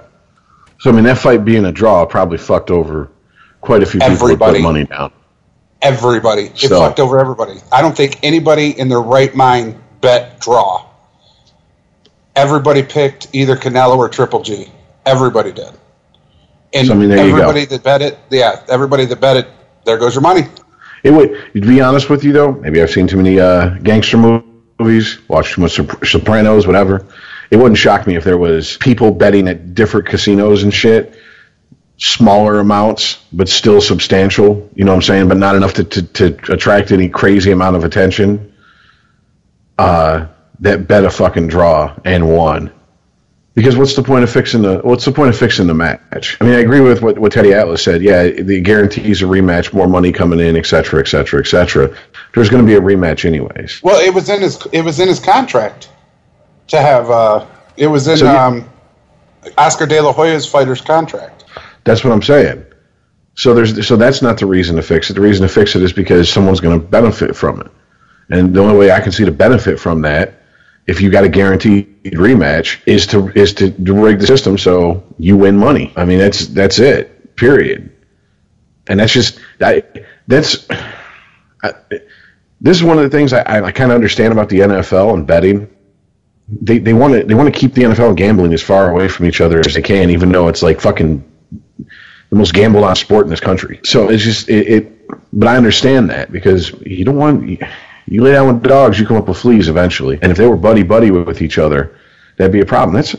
So 0.80 0.90
I 0.90 0.94
mean, 0.94 1.06
that 1.06 1.18
fight 1.18 1.46
being 1.46 1.64
a 1.64 1.72
draw 1.72 2.06
probably 2.06 2.38
fucked 2.38 2.72
over 2.72 3.10
quite 3.62 3.84
a 3.84 3.86
few 3.86 4.02
everybody. 4.02 4.34
people 4.34 4.48
put 4.48 4.62
money 4.62 4.86
down. 4.86 5.14
Everybody. 5.82 6.44
It 6.44 6.58
so. 6.58 6.80
fucked 6.80 7.00
over 7.00 7.20
everybody. 7.20 7.60
I 7.72 7.82
don't 7.82 7.96
think 7.96 8.20
anybody 8.24 8.78
in 8.78 8.90
their 8.90 9.02
right 9.02 9.34
mind 9.34 9.80
bet 10.02 10.42
draw 10.42 10.88
everybody 12.38 12.84
picked 12.84 13.28
either 13.34 13.58
Canelo 13.58 13.98
or 13.98 14.08
Triple 14.08 14.42
G. 14.44 14.68
Everybody 15.06 15.52
did. 15.52 15.72
And 16.74 16.88
so, 16.88 16.94
I 16.94 16.98
mean, 16.98 17.12
everybody 17.12 17.66
that 17.66 17.84
bet 17.84 18.02
it, 18.02 18.18
yeah, 18.30 18.64
everybody 18.70 19.06
that 19.06 19.20
bet 19.20 19.38
it, 19.38 19.48
there 19.86 19.98
goes 19.98 20.16
your 20.16 20.22
money. 20.22 20.44
It 21.04 21.12
would. 21.12 21.54
To 21.54 21.62
be 21.62 21.82
honest 21.82 22.10
with 22.10 22.24
you, 22.24 22.34
though, 22.34 22.54
maybe 22.54 22.82
I've 22.82 22.92
seen 22.92 23.08
too 23.08 23.18
many 23.18 23.40
uh, 23.40 23.70
gangster 23.80 24.18
movies, 24.18 24.47
watched 24.80 25.54
too 25.54 25.62
much 25.62 25.80
Sopranos, 26.08 26.68
whatever. 26.68 27.06
It 27.50 27.58
wouldn't 27.58 27.78
shock 27.78 28.06
me 28.06 28.16
if 28.16 28.24
there 28.24 28.38
was 28.38 28.78
people 28.78 29.12
betting 29.12 29.48
at 29.48 29.74
different 29.74 30.08
casinos 30.08 30.64
and 30.64 30.74
shit, 30.74 31.16
smaller 31.98 32.60
amounts, 32.60 33.24
but 33.32 33.48
still 33.50 33.82
substantial. 33.82 34.70
You 34.76 34.86
know 34.86 34.92
what 34.92 34.98
I'm 34.98 35.02
saying? 35.04 35.28
But 35.30 35.38
not 35.38 35.56
enough 35.56 35.74
to 35.76 35.84
to, 35.84 36.02
to 36.02 36.54
attract 36.54 36.92
any 36.92 37.10
crazy 37.10 37.52
amount 37.52 37.76
of 37.76 37.84
attention. 37.84 38.54
Uh, 39.78 40.28
that 40.60 40.88
bet 40.88 41.06
a 41.06 41.10
fucking 41.10 41.48
draw 41.48 41.96
and 42.04 42.28
won. 42.36 42.72
Because 43.58 43.76
what's 43.76 43.96
the 43.96 44.04
point 44.04 44.24
of 44.24 44.30
fixing 44.30 44.62
the 44.62 44.82
what's 44.84 45.04
the 45.04 45.12
point 45.12 45.30
of 45.30 45.36
fixing 45.36 45.66
the 45.66 45.74
match? 45.74 46.38
I 46.40 46.44
mean, 46.44 46.54
I 46.54 46.60
agree 46.60 46.80
with 46.80 47.02
what, 47.02 47.18
what 47.18 47.32
Teddy 47.32 47.56
Atlas 47.56 47.84
said. 47.84 48.04
Yeah, 48.04 48.28
the 48.30 48.62
guarantees 48.62 49.24
a 49.24 49.26
rematch, 49.26 49.74
more 49.74 49.88
money 49.88 50.12
coming 50.12 50.40
in, 50.40 50.56
et 50.56 50.68
cetera, 50.68 51.00
et 51.00 51.08
cetera, 51.08 51.40
et 51.40 51.48
cetera. 51.48 51.92
There's 52.36 52.50
going 52.50 52.64
to 52.64 52.68
be 52.68 52.76
a 52.76 52.80
rematch 52.80 53.26
anyways. 53.26 53.82
Well, 53.82 54.00
it 54.00 54.14
was 54.14 54.30
in 54.30 54.42
his 54.42 54.64
it 54.72 54.84
was 54.84 55.00
in 55.00 55.08
his 55.08 55.20
contract 55.20 55.90
to 56.68 56.80
have. 56.80 57.10
Uh, 57.10 57.48
it 57.78 57.88
was 57.88 58.08
in 58.08 58.18
so, 58.18 58.28
um, 58.28 58.70
Oscar 59.58 59.88
De 59.88 60.00
La 60.02 60.14
Hoya's 60.14 60.46
fighter's 60.46 60.82
contract. 60.82 61.46
That's 61.84 62.04
what 62.04 62.14
I'm 62.14 62.22
saying. 62.22 62.64
So 63.34 63.56
there's 63.56 63.88
so 63.88 63.96
that's 63.96 64.22
not 64.22 64.38
the 64.38 64.46
reason 64.46 64.76
to 64.76 64.84
fix 64.84 65.10
it. 65.10 65.14
The 65.14 65.22
reason 65.22 65.48
to 65.48 65.52
fix 65.52 65.76
it 65.76 65.82
is 65.82 65.94
because 65.94 66.32
someone's 66.32 66.60
going 66.60 66.80
to 66.80 66.86
benefit 66.86 67.36
from 67.36 67.62
it, 67.62 67.72
and 68.30 68.54
the 68.54 68.62
only 68.62 68.78
way 68.78 68.92
I 68.92 69.00
can 69.00 69.12
see 69.12 69.26
to 69.26 69.32
benefit 69.32 69.80
from 69.80 70.04
that 70.04 70.44
if 70.88 71.02
you 71.02 71.10
got 71.12 71.26
a 71.26 71.30
guaranteed 71.30 72.04
rematch, 72.06 72.80
is 72.86 73.08
to 73.08 73.30
is 73.38 73.54
to, 73.56 73.72
to 73.72 73.94
rig 73.94 74.20
the 74.20 74.28
system 74.28 74.58
so 74.58 75.04
you 75.18 75.38
win 75.38 75.58
money. 75.58 75.94
I 75.96 76.06
mean, 76.06 76.18
that's 76.18 76.48
that's 76.48 76.80
it. 76.80 77.36
Period. 77.36 77.92
And 78.88 79.00
that's 79.00 79.12
just 79.12 79.40
that. 79.60 80.06
That's 80.28 80.66
I, 81.62 81.74
this 82.60 82.78
is 82.78 82.84
one 82.84 82.98
of 82.98 83.04
the 83.04 83.10
things 83.10 83.34
I, 83.34 83.62
I 83.62 83.72
kind 83.72 83.92
of 83.92 83.96
understand 83.96 84.32
about 84.32 84.50
the 84.50 84.60
NFL 84.60 85.14
and 85.14 85.28
betting. 85.28 85.70
They 86.50 86.80
they 86.80 86.94
want 86.94 87.14
to 87.14 87.24
they 87.24 87.36
want 87.36 87.54
to 87.54 87.60
keep 87.60 87.74
the 87.74 87.84
NFL 87.84 88.16
gambling 88.16 88.54
as 88.54 88.64
far 88.64 88.90
away 88.90 89.10
from 89.10 89.26
each 89.26 89.42
other 89.42 89.60
as 89.60 89.74
they 89.74 89.82
can, 89.82 90.10
even 90.10 90.32
though 90.32 90.48
it's 90.48 90.64
like 90.64 90.80
fucking 90.80 91.24
the 92.30 92.36
most 92.36 92.54
gambled 92.54 92.86
on 92.86 92.96
sport 92.96 93.26
in 93.26 93.30
this 93.30 93.42
country. 93.42 93.82
So 93.84 94.10
it's 94.10 94.24
just 94.24 94.48
it, 94.48 94.68
it 94.68 95.32
but 95.34 95.50
I 95.50 95.58
understand 95.58 96.10
that 96.10 96.32
because 96.32 96.72
you 96.82 97.04
don't 97.04 97.18
want 97.18 97.48
you 97.50 97.58
lay 98.08 98.32
down 98.32 98.48
with 98.48 98.64
dogs, 98.64 99.00
you 99.00 99.06
come 99.06 99.18
up 99.18 99.28
with 99.28 99.38
fleas 99.38 99.70
eventually. 99.70 100.18
And 100.22 100.32
if 100.32 100.38
they 100.38 100.48
were 100.48 100.56
buddy 100.56 100.84
buddy 100.84 101.12
with 101.12 101.42
each 101.42 101.58
other, 101.58 101.98
that'd 102.38 102.54
be 102.54 102.62
a 102.62 102.66
problem. 102.66 102.96
That's 102.96 103.16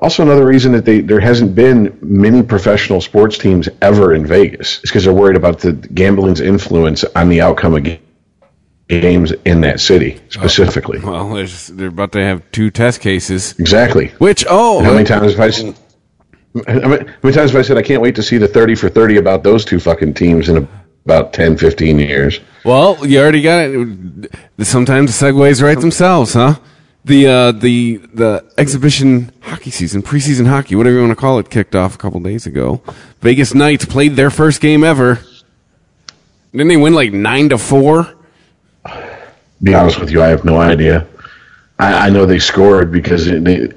also 0.00 0.22
another 0.22 0.44
reason 0.44 0.72
that 0.72 0.84
they 0.84 1.00
there 1.00 1.20
hasn't 1.20 1.54
been 1.54 1.96
many 2.02 2.42
professional 2.42 3.00
sports 3.00 3.38
teams 3.38 3.68
ever 3.80 4.14
in 4.14 4.26
Vegas. 4.26 4.78
It's 4.78 4.90
because 4.90 5.04
they're 5.04 5.12
worried 5.12 5.36
about 5.36 5.60
the 5.60 5.72
gambling's 5.72 6.40
influence 6.40 7.04
on 7.04 7.28
the 7.28 7.40
outcome 7.40 7.74
of 7.74 7.86
games 8.88 9.32
in 9.44 9.60
that 9.62 9.80
city 9.80 10.16
uh, 10.16 10.48
specifically. 10.48 10.98
Well, 10.98 11.30
there's, 11.30 11.68
they're 11.68 11.88
about 11.88 12.12
to 12.12 12.20
have 12.20 12.42
two 12.52 12.70
test 12.70 13.00
cases. 13.00 13.58
Exactly. 13.58 14.08
Which 14.18 14.44
oh, 14.48 14.82
How 14.82 14.92
many 14.92 15.04
uh, 15.04 15.18
times 15.18 15.34
have 15.34 15.40
I? 15.40 15.74
How 16.70 16.88
many, 16.88 17.04
times 17.32 17.52
have 17.52 17.56
I 17.56 17.62
said 17.62 17.78
I 17.78 17.82
can't 17.82 18.02
wait 18.02 18.16
to 18.16 18.22
see 18.22 18.38
the 18.38 18.48
thirty 18.48 18.74
for 18.74 18.88
thirty 18.88 19.16
about 19.16 19.42
those 19.42 19.64
two 19.64 19.80
fucking 19.80 20.14
teams 20.14 20.48
in 20.48 20.68
about 21.04 21.32
10, 21.32 21.56
15 21.56 21.98
years? 21.98 22.40
Well, 22.64 23.04
you 23.06 23.20
already 23.20 23.42
got 23.42 23.60
it. 23.60 24.30
Sometimes 24.60 25.18
the 25.18 25.26
segues 25.26 25.62
write 25.62 25.80
themselves, 25.80 26.34
huh? 26.34 26.56
The 27.04 27.26
uh, 27.26 27.52
the 27.52 27.96
the 28.14 28.44
exhibition 28.56 29.32
hockey 29.40 29.72
season, 29.72 30.02
preseason 30.02 30.46
hockey, 30.46 30.76
whatever 30.76 30.94
you 30.94 31.02
want 31.02 31.10
to 31.10 31.20
call 31.20 31.40
it, 31.40 31.50
kicked 31.50 31.74
off 31.74 31.96
a 31.96 31.98
couple 31.98 32.20
days 32.20 32.46
ago. 32.46 32.80
Vegas 33.20 33.54
Knights 33.54 33.84
played 33.84 34.14
their 34.14 34.30
first 34.30 34.60
game 34.60 34.84
ever. 34.84 35.18
Didn't 36.52 36.68
they 36.68 36.76
win 36.76 36.94
like 36.94 37.12
nine 37.12 37.48
to 37.48 37.58
four? 37.58 38.14
Be 39.64 39.74
honest 39.74 39.98
with 39.98 40.10
you, 40.10 40.22
I 40.22 40.28
have 40.28 40.44
no 40.44 40.58
idea. 40.58 41.08
I, 41.78 42.06
I 42.06 42.10
know 42.10 42.24
they 42.24 42.38
scored 42.38 42.92
because 42.92 43.26
it, 43.26 43.42
they, 43.42 43.68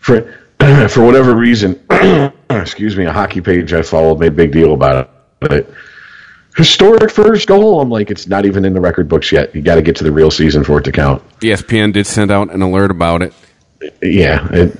for 0.00 0.22
for 0.88 1.04
whatever 1.04 1.34
reason, 1.34 1.78
excuse 2.50 2.96
me, 2.96 3.04
a 3.04 3.12
hockey 3.12 3.42
page 3.42 3.74
I 3.74 3.82
followed 3.82 4.20
made 4.20 4.28
a 4.28 4.30
big 4.30 4.52
deal 4.52 4.72
about 4.72 5.10
it. 5.42 5.74
But 6.54 6.58
historic 6.58 7.10
first 7.10 7.48
goal, 7.48 7.80
I'm 7.80 7.90
like, 7.90 8.10
it's 8.10 8.26
not 8.26 8.46
even 8.46 8.64
in 8.64 8.72
the 8.72 8.80
record 8.80 9.08
books 9.08 9.32
yet. 9.32 9.54
You 9.54 9.62
got 9.62 9.74
to 9.76 9.82
get 9.82 9.96
to 9.96 10.04
the 10.04 10.12
real 10.12 10.30
season 10.30 10.64
for 10.64 10.78
it 10.78 10.84
to 10.84 10.92
count. 10.92 11.22
ESPN 11.40 11.92
did 11.92 12.06
send 12.06 12.30
out 12.30 12.52
an 12.52 12.62
alert 12.62 12.90
about 12.90 13.22
it. 13.22 13.34
Yeah, 14.00 14.46
it, 14.52 14.78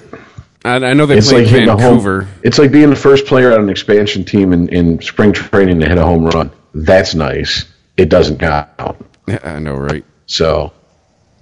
I, 0.65 0.77
I 0.77 0.95
know 0.95 1.07
they 1.07 1.19
it's 1.19 1.29
played 1.31 1.51
like 1.51 1.67
Vancouver. 1.67 2.23
home. 2.23 2.35
It's 2.43 2.59
like 2.59 2.73
being 2.73 2.91
the 2.91 2.97
first 2.97 3.27
player 3.27 3.53
on 3.53 3.61
an 3.61 3.69
expansion 3.69 4.25
team 4.25 4.53
in, 4.53 4.69
in 4.69 5.01
spring 5.03 5.33
training 5.33 5.81
to 5.81 5.89
hit 5.89 5.99
a 5.99 6.03
home 6.05 6.25
run. 6.27 6.51
That's 6.75 7.15
nice. 7.15 7.67
It 7.97 8.09
doesn't 8.09 8.39
count. 8.39 8.69
Yeah, 9.27 9.39
I 9.43 9.59
know, 9.59 9.75
right? 9.75 10.05
So 10.27 10.73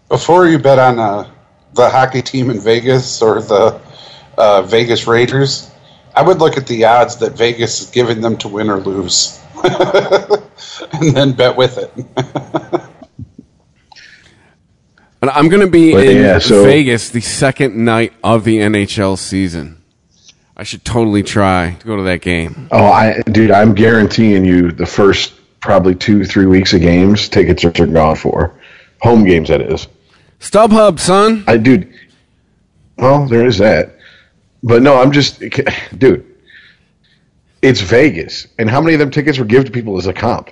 Before 0.08 0.48
you 0.48 0.58
bet 0.58 0.78
on 0.78 0.98
uh, 0.98 1.30
the 1.74 1.88
hockey 1.88 2.22
team 2.22 2.50
in 2.50 2.60
Vegas 2.60 3.22
or 3.22 3.40
the 3.40 3.80
uh, 4.36 4.62
Vegas 4.62 5.06
Raiders, 5.06 5.70
I 6.14 6.22
would 6.22 6.38
look 6.38 6.56
at 6.56 6.66
the 6.66 6.84
odds 6.84 7.16
that 7.18 7.32
Vegas 7.32 7.80
is 7.80 7.90
giving 7.90 8.20
them 8.20 8.36
to 8.38 8.48
win 8.48 8.70
or 8.70 8.78
lose, 8.78 9.40
and 10.92 11.16
then 11.16 11.32
bet 11.32 11.56
with 11.56 11.78
it. 11.78 12.82
And 15.22 15.30
I'm 15.30 15.48
going 15.48 15.60
to 15.64 15.70
be 15.70 15.92
But, 15.92 16.04
in 16.08 16.16
yeah, 16.16 16.38
so- 16.40 16.64
Vegas 16.64 17.10
the 17.10 17.20
second 17.20 17.76
night 17.76 18.12
of 18.24 18.42
the 18.42 18.56
NHL 18.58 19.16
season. 19.16 19.80
I 20.56 20.64
should 20.64 20.84
totally 20.84 21.22
try 21.22 21.74
to 21.78 21.86
go 21.86 21.96
to 21.96 22.02
that 22.02 22.20
game. 22.22 22.66
Oh, 22.72 22.84
I, 22.86 23.22
dude, 23.22 23.52
I'm 23.52 23.72
guaranteeing 23.72 24.44
you 24.44 24.72
the 24.72 24.84
first 24.84 25.32
probably 25.60 25.94
two, 25.94 26.24
three 26.24 26.46
weeks 26.46 26.72
of 26.72 26.80
games, 26.80 27.28
tickets 27.28 27.64
are 27.64 27.70
gone 27.70 28.16
for. 28.16 28.58
Home 29.00 29.24
games, 29.24 29.48
that 29.48 29.60
is. 29.60 29.86
StubHub, 30.40 30.98
son. 30.98 31.44
I, 31.46 31.56
dude, 31.56 31.94
well, 32.98 33.26
there 33.26 33.46
is 33.46 33.58
that. 33.58 33.96
But 34.64 34.82
no, 34.82 35.00
I'm 35.00 35.12
just, 35.12 35.40
dude, 35.98 36.31
it's 37.62 37.80
Vegas. 37.80 38.46
And 38.58 38.68
how 38.68 38.80
many 38.80 38.94
of 38.94 39.00
them 39.00 39.10
tickets 39.10 39.38
were 39.38 39.44
given 39.44 39.66
to 39.66 39.72
people 39.72 39.96
as 39.98 40.06
a 40.06 40.12
comp? 40.12 40.50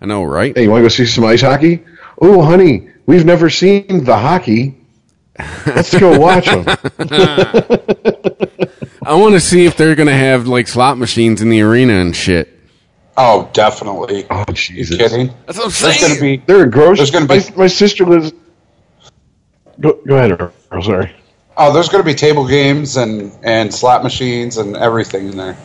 I 0.00 0.06
know, 0.06 0.24
right? 0.24 0.56
Hey, 0.56 0.64
you 0.64 0.70
want 0.70 0.80
to 0.80 0.84
go 0.84 0.88
see 0.88 1.06
some 1.06 1.24
ice 1.24 1.42
hockey? 1.42 1.84
Oh, 2.20 2.42
honey, 2.42 2.88
we've 3.06 3.24
never 3.24 3.48
seen 3.50 4.04
the 4.04 4.16
hockey. 4.16 4.78
Let's 5.66 5.96
go 5.98 6.18
watch 6.18 6.46
them. 6.46 6.64
I 9.04 9.14
want 9.14 9.34
to 9.34 9.40
see 9.40 9.66
if 9.66 9.76
they're 9.76 9.94
going 9.94 10.08
to 10.08 10.14
have 10.14 10.46
like 10.48 10.66
slot 10.68 10.98
machines 10.98 11.42
in 11.42 11.50
the 11.50 11.60
arena 11.62 11.92
and 11.94 12.14
shit. 12.16 12.52
Oh, 13.16 13.48
definitely. 13.52 14.26
Oh, 14.30 14.44
you 14.48 14.54
Jesus. 14.54 14.96
kidding? 14.96 15.28
That's 15.46 15.58
what 15.58 15.66
I'm 15.66 15.70
There's 15.82 16.00
going 16.00 16.14
to 16.14 16.20
be 16.20 16.36
They're 16.38 16.64
a 16.64 16.70
gross. 16.70 16.98
There's 16.98 17.10
gonna 17.10 17.26
be- 17.26 17.38
my, 17.38 17.56
my 17.56 17.66
sister 17.66 18.04
lives. 18.04 18.32
Go, 19.80 20.00
go 20.06 20.16
ahead, 20.16 20.40
Earl. 20.40 20.82
Sorry. 20.82 21.14
oh, 21.56 21.72
there's 21.72 21.88
going 21.88 22.02
to 22.02 22.06
be 22.06 22.14
table 22.14 22.46
games 22.46 22.96
and 22.96 23.32
and 23.42 23.72
slot 23.74 24.02
machines 24.02 24.56
and 24.58 24.76
everything 24.76 25.28
in 25.28 25.36
there. 25.36 25.56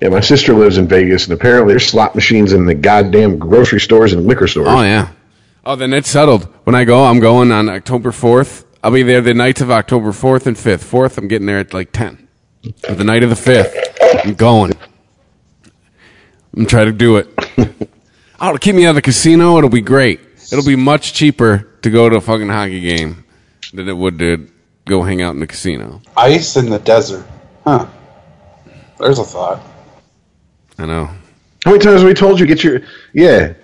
Yeah, 0.00 0.10
my 0.10 0.20
sister 0.20 0.54
lives 0.54 0.78
in 0.78 0.86
Vegas, 0.86 1.24
and 1.24 1.32
apparently 1.32 1.72
there's 1.72 1.86
slot 1.86 2.14
machines 2.14 2.52
in 2.52 2.66
the 2.66 2.74
goddamn 2.74 3.38
grocery 3.38 3.80
stores 3.80 4.12
and 4.12 4.26
liquor 4.26 4.46
stores. 4.46 4.68
Oh 4.70 4.82
yeah. 4.82 5.10
Oh, 5.64 5.76
then 5.76 5.92
it's 5.92 6.08
settled. 6.08 6.44
When 6.64 6.74
I 6.74 6.84
go, 6.84 7.04
I'm 7.04 7.20
going 7.20 7.50
on 7.52 7.68
October 7.68 8.10
4th. 8.10 8.64
I'll 8.82 8.92
be 8.92 9.02
there 9.02 9.20
the 9.20 9.34
nights 9.34 9.60
of 9.60 9.70
October 9.70 10.12
4th 10.12 10.46
and 10.46 10.56
5th. 10.56 10.84
4th, 10.84 11.18
I'm 11.18 11.28
getting 11.28 11.46
there 11.46 11.58
at 11.58 11.74
like 11.74 11.92
10. 11.92 12.28
But 12.82 12.96
the 12.96 13.04
night 13.04 13.22
of 13.22 13.30
the 13.30 13.36
5th, 13.36 14.24
I'm 14.24 14.34
going. 14.34 14.72
I'm 16.56 16.66
trying 16.66 16.86
to 16.86 16.92
do 16.92 17.16
it. 17.16 17.28
oh, 18.40 18.52
to 18.52 18.58
keep 18.58 18.76
me 18.76 18.86
out 18.86 18.90
of 18.90 18.94
the 18.94 19.02
casino, 19.02 19.58
it'll 19.58 19.68
be 19.68 19.80
great. 19.80 20.20
It'll 20.50 20.64
be 20.64 20.76
much 20.76 21.12
cheaper 21.12 21.68
to 21.82 21.90
go 21.90 22.08
to 22.08 22.16
a 22.16 22.20
fucking 22.20 22.48
hockey 22.48 22.80
game 22.80 23.24
than 23.72 23.88
it 23.88 23.96
would 23.96 24.18
to 24.20 24.48
go 24.86 25.02
hang 25.02 25.22
out 25.22 25.34
in 25.34 25.40
the 25.40 25.46
casino. 25.46 26.00
Ice 26.16 26.56
in 26.56 26.70
the 26.70 26.78
desert. 26.78 27.26
Huh. 27.64 27.86
There's 28.98 29.18
a 29.18 29.24
thought. 29.24 29.60
I 30.78 30.86
know. 30.86 31.10
How 31.64 31.72
many 31.72 31.82
times 31.82 32.00
have 32.00 32.08
we 32.08 32.14
told 32.14 32.38
you 32.38 32.46
get 32.46 32.62
your 32.62 32.80
yeah? 33.12 33.54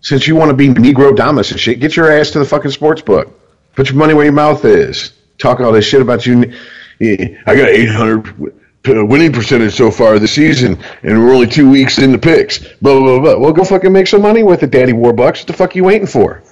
Since 0.00 0.26
you 0.26 0.34
want 0.34 0.50
to 0.50 0.56
be 0.56 0.68
Negro 0.68 1.14
Damas 1.14 1.50
and 1.50 1.60
shit, 1.60 1.78
get 1.78 1.94
your 1.94 2.10
ass 2.10 2.30
to 2.30 2.38
the 2.38 2.44
fucking 2.44 2.70
sports 2.70 3.02
book. 3.02 3.38
Put 3.74 3.90
your 3.90 3.98
money 3.98 4.14
where 4.14 4.24
your 4.24 4.32
mouth 4.32 4.64
is. 4.64 5.12
Talk 5.38 5.60
all 5.60 5.72
this 5.72 5.84
shit 5.84 6.00
about 6.00 6.24
you. 6.24 6.54
Yeah, 6.98 7.42
I 7.46 7.54
got 7.54 7.68
800 7.68 8.54
uh, 8.88 9.04
winning 9.04 9.32
percentage 9.32 9.74
so 9.74 9.90
far 9.90 10.18
this 10.18 10.32
season, 10.32 10.82
and 11.02 11.18
we're 11.18 11.34
only 11.34 11.46
two 11.46 11.70
weeks 11.70 11.98
in 11.98 12.12
the 12.12 12.18
picks. 12.18 12.58
Blah 12.58 12.98
blah 12.98 13.00
blah. 13.00 13.20
blah. 13.20 13.38
Well, 13.38 13.52
go 13.52 13.64
fucking 13.64 13.92
make 13.92 14.06
some 14.06 14.22
money 14.22 14.42
with 14.42 14.62
it, 14.62 14.70
Daddy 14.70 14.92
Warbucks. 14.92 15.40
What 15.40 15.46
the 15.46 15.52
fuck 15.52 15.76
you 15.76 15.84
waiting 15.84 16.06
for? 16.06 16.42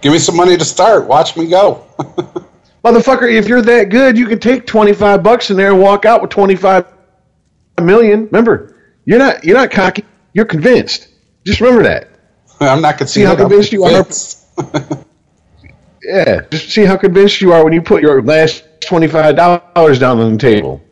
Give 0.00 0.12
me 0.12 0.18
some 0.18 0.36
money 0.36 0.56
to 0.56 0.64
start. 0.64 1.06
Watch 1.08 1.36
me 1.36 1.48
go. 1.48 1.84
Motherfucker, 2.84 3.32
if 3.32 3.48
you're 3.48 3.62
that 3.62 3.88
good, 3.88 4.18
you 4.18 4.26
can 4.26 4.38
take 4.38 4.66
25 4.66 5.22
bucks 5.22 5.50
in 5.50 5.56
there 5.56 5.72
and 5.72 5.80
walk 5.80 6.04
out 6.04 6.20
with 6.20 6.30
25 6.30 6.86
million. 7.80 8.26
Remember, 8.26 8.73
you're 9.04 9.18
not 9.18 9.44
you're 9.44 9.56
not 9.56 9.70
cocky. 9.70 10.04
You're 10.32 10.44
convinced. 10.46 11.08
Just 11.44 11.60
remember 11.60 11.84
that. 11.84 12.08
I'm 12.60 12.80
not 12.82 12.98
conceding. 12.98 13.22
See 13.22 13.26
how 13.26 13.32
I'm 13.32 13.38
convinced 13.48 13.72
you 13.72 13.84
are? 13.84 15.04
Yeah, 16.06 16.42
just 16.50 16.68
see 16.68 16.84
how 16.84 16.98
convinced 16.98 17.40
you 17.40 17.54
are 17.54 17.64
when 17.64 17.72
you 17.72 17.80
put 17.80 18.02
your 18.02 18.20
last 18.20 18.62
twenty-five 18.82 19.36
dollars 19.36 19.98
down 19.98 20.20
on 20.20 20.32
the 20.32 20.38
table. 20.38 20.82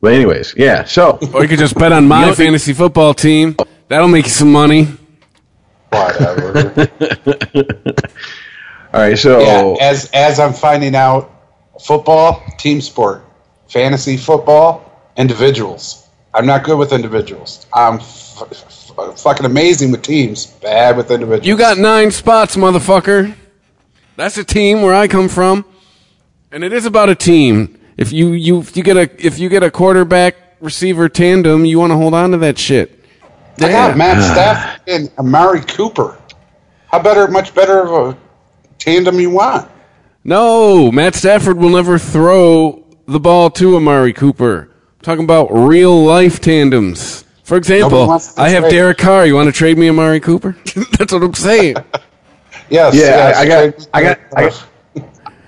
But 0.00 0.12
anyways, 0.12 0.54
yeah. 0.56 0.84
So 0.84 1.18
Or 1.34 1.42
you 1.42 1.48
could 1.48 1.58
just 1.58 1.74
bet 1.74 1.90
on 1.90 2.06
my 2.06 2.26
know- 2.26 2.34
fantasy 2.34 2.72
football 2.72 3.14
team. 3.14 3.56
That'll 3.88 4.06
make 4.06 4.26
you 4.26 4.30
some 4.30 4.52
money. 4.52 4.86
Whatever. 5.90 6.88
all 8.94 9.00
right, 9.00 9.18
so 9.18 9.40
yeah, 9.40 9.74
as 9.84 10.10
as 10.12 10.38
I'm 10.38 10.52
finding 10.52 10.94
out, 10.94 11.32
football, 11.80 12.44
team 12.58 12.80
sport, 12.80 13.24
fantasy 13.68 14.16
football, 14.16 14.87
individuals. 15.18 16.08
I'm 16.32 16.46
not 16.46 16.64
good 16.64 16.78
with 16.78 16.92
individuals. 16.92 17.66
I'm 17.74 17.96
f- 17.96 18.42
f- 18.50 19.20
fucking 19.20 19.44
amazing 19.44 19.90
with 19.90 20.02
teams, 20.02 20.46
bad 20.46 20.96
with 20.96 21.10
individuals. 21.10 21.46
You 21.46 21.58
got 21.58 21.76
nine 21.76 22.10
spots, 22.10 22.56
motherfucker. 22.56 23.34
That's 24.16 24.38
a 24.38 24.44
team 24.44 24.82
where 24.82 24.94
I 24.94 25.08
come 25.08 25.28
from, 25.28 25.64
and 26.50 26.64
it 26.64 26.72
is 26.72 26.86
about 26.86 27.08
a 27.08 27.14
team. 27.14 27.78
If 27.96 28.12
you 28.12 28.30
you 28.32 28.60
if 28.60 28.76
you 28.76 28.82
get 28.82 28.96
a 28.96 29.26
if 29.26 29.38
you 29.38 29.48
get 29.48 29.62
a 29.62 29.70
quarterback 29.70 30.36
receiver 30.60 31.08
tandem, 31.08 31.64
you 31.64 31.78
want 31.78 31.90
to 31.90 31.96
hold 31.96 32.14
on 32.14 32.30
to 32.30 32.38
that 32.38 32.58
shit. 32.58 32.94
I 33.60 33.70
got 33.70 33.96
Matt 33.96 34.22
Stafford 34.22 34.88
and 34.88 35.10
Amari 35.18 35.60
Cooper. 35.62 36.16
How 36.86 37.02
better, 37.02 37.26
much 37.28 37.54
better 37.54 37.80
of 37.82 38.14
a 38.14 38.18
tandem 38.78 39.18
you 39.18 39.30
want? 39.30 39.68
No, 40.24 40.92
Matt 40.92 41.14
Stafford 41.14 41.58
will 41.58 41.70
never 41.70 41.98
throw 41.98 42.84
the 43.06 43.20
ball 43.20 43.50
to 43.50 43.76
Amari 43.76 44.12
Cooper. 44.12 44.67
I'm 44.98 45.02
talking 45.02 45.24
about 45.24 45.48
real 45.52 46.04
life 46.04 46.40
tandems. 46.40 47.24
For 47.44 47.56
example, 47.56 48.10
I 48.36 48.48
have 48.50 48.64
trade. 48.64 48.72
Derek 48.72 48.98
Carr. 48.98 49.24
You 49.26 49.36
want 49.36 49.46
to 49.46 49.52
trade 49.52 49.78
me 49.78 49.88
Amari 49.88 50.20
Cooper? 50.20 50.56
That's 50.98 51.12
what 51.12 51.22
I'm 51.22 51.34
saying. 51.34 51.76
Yes. 52.70 52.94
yeah, 52.94 53.02
yes, 53.02 53.36
I, 53.36 53.40
I 53.40 53.46
got, 53.46 53.88
I 53.94 54.02
got, 54.02 54.18
I 54.36 54.42
got, 54.42 54.68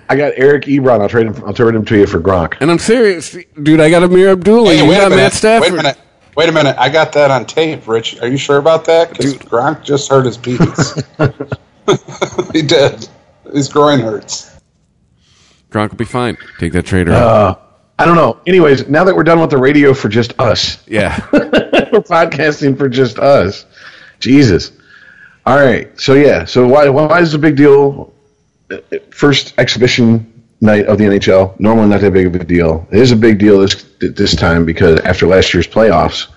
I 0.09 0.17
got 0.17 0.33
Eric 0.37 0.65
Ebron. 0.65 1.03
I'll 1.03 1.09
trade 1.09 1.27
him. 1.27 1.45
I'll 1.45 1.53
trade 1.53 1.75
him 1.75 1.85
to 1.85 1.99
you 1.99 2.07
for 2.07 2.19
Gronk. 2.19 2.57
And 2.61 2.71
I'm 2.71 2.79
serious, 2.79 3.37
dude. 3.63 3.79
I 3.79 3.91
got 3.91 4.03
Ameer 4.03 4.33
Abdullah. 4.33 4.71
Hey, 4.71 4.83
you 4.83 4.89
wait 4.89 4.97
got. 4.97 5.11
Matt 5.11 5.35
Stafford. 5.35 5.73
Wait 5.73 5.79
a 5.79 5.83
minute. 5.83 5.99
Wait 6.35 6.49
a 6.49 6.53
minute. 6.53 6.77
I 6.79 6.89
got 6.89 7.13
that 7.13 7.31
on 7.31 7.45
tape, 7.45 7.87
Rich. 7.87 8.23
Are 8.23 8.29
you 8.29 8.39
sure 8.39 8.57
about 8.57 8.87
that? 8.87 9.11
Because 9.11 9.37
Gronk 9.37 9.85
just 9.85 10.09
hurt 10.09 10.25
his 10.25 10.39
penis. 10.39 10.95
he 12.55 12.63
did. 12.63 13.07
His 13.53 13.69
groin 13.69 14.01
hurts. 14.01 14.59
Gronk 15.71 15.91
will 15.91 15.99
be 15.99 16.07
fine. 16.07 16.39
Take 16.59 16.73
that 16.73 16.87
trader. 16.87 17.13
Uh, 17.13 17.17
out. 17.19 17.70
I 18.01 18.05
don't 18.07 18.17
know. 18.17 18.41
Anyways, 18.47 18.89
now 18.89 19.05
that 19.05 19.15
we're 19.15 19.25
done 19.25 19.41
with 19.41 19.51
the 19.51 19.59
radio 19.59 19.93
for 19.95 20.09
just 20.09 20.39
us, 20.41 20.83
Yeah. 20.89 21.21
we're 21.33 22.01
podcasting 22.01 22.77
for 22.79 22.89
just 22.89 23.19
us. 23.19 23.67
Jesus. 24.21 24.73
All 25.47 25.57
right. 25.57 25.99
So 26.01 26.15
yeah. 26.15 26.45
So 26.45 26.67
why 26.67 26.89
why 26.89 27.21
is 27.21 27.35
it 27.35 27.37
a 27.37 27.41
big 27.41 27.57
deal? 27.57 28.13
First 29.11 29.55
exhibition 29.59 30.45
night 30.61 30.87
of 30.87 30.99
the 30.99 31.05
NHL. 31.05 31.59
Normally 31.59 31.89
not 31.89 32.01
that 32.03 32.13
big 32.13 32.27
of 32.27 32.35
a 32.35 32.45
deal. 32.45 32.87
It 32.91 32.99
is 33.01 33.13
a 33.13 33.17
big 33.17 33.39
deal 33.39 33.59
this 33.61 33.85
this 34.01 34.35
time 34.37 34.65
because 34.65 35.01
after 35.01 35.27
last 35.27 35.53
year's 35.55 35.67
playoffs, 35.67 36.29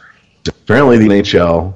apparently 0.48 0.98
the 0.98 1.08
NHL 1.08 1.74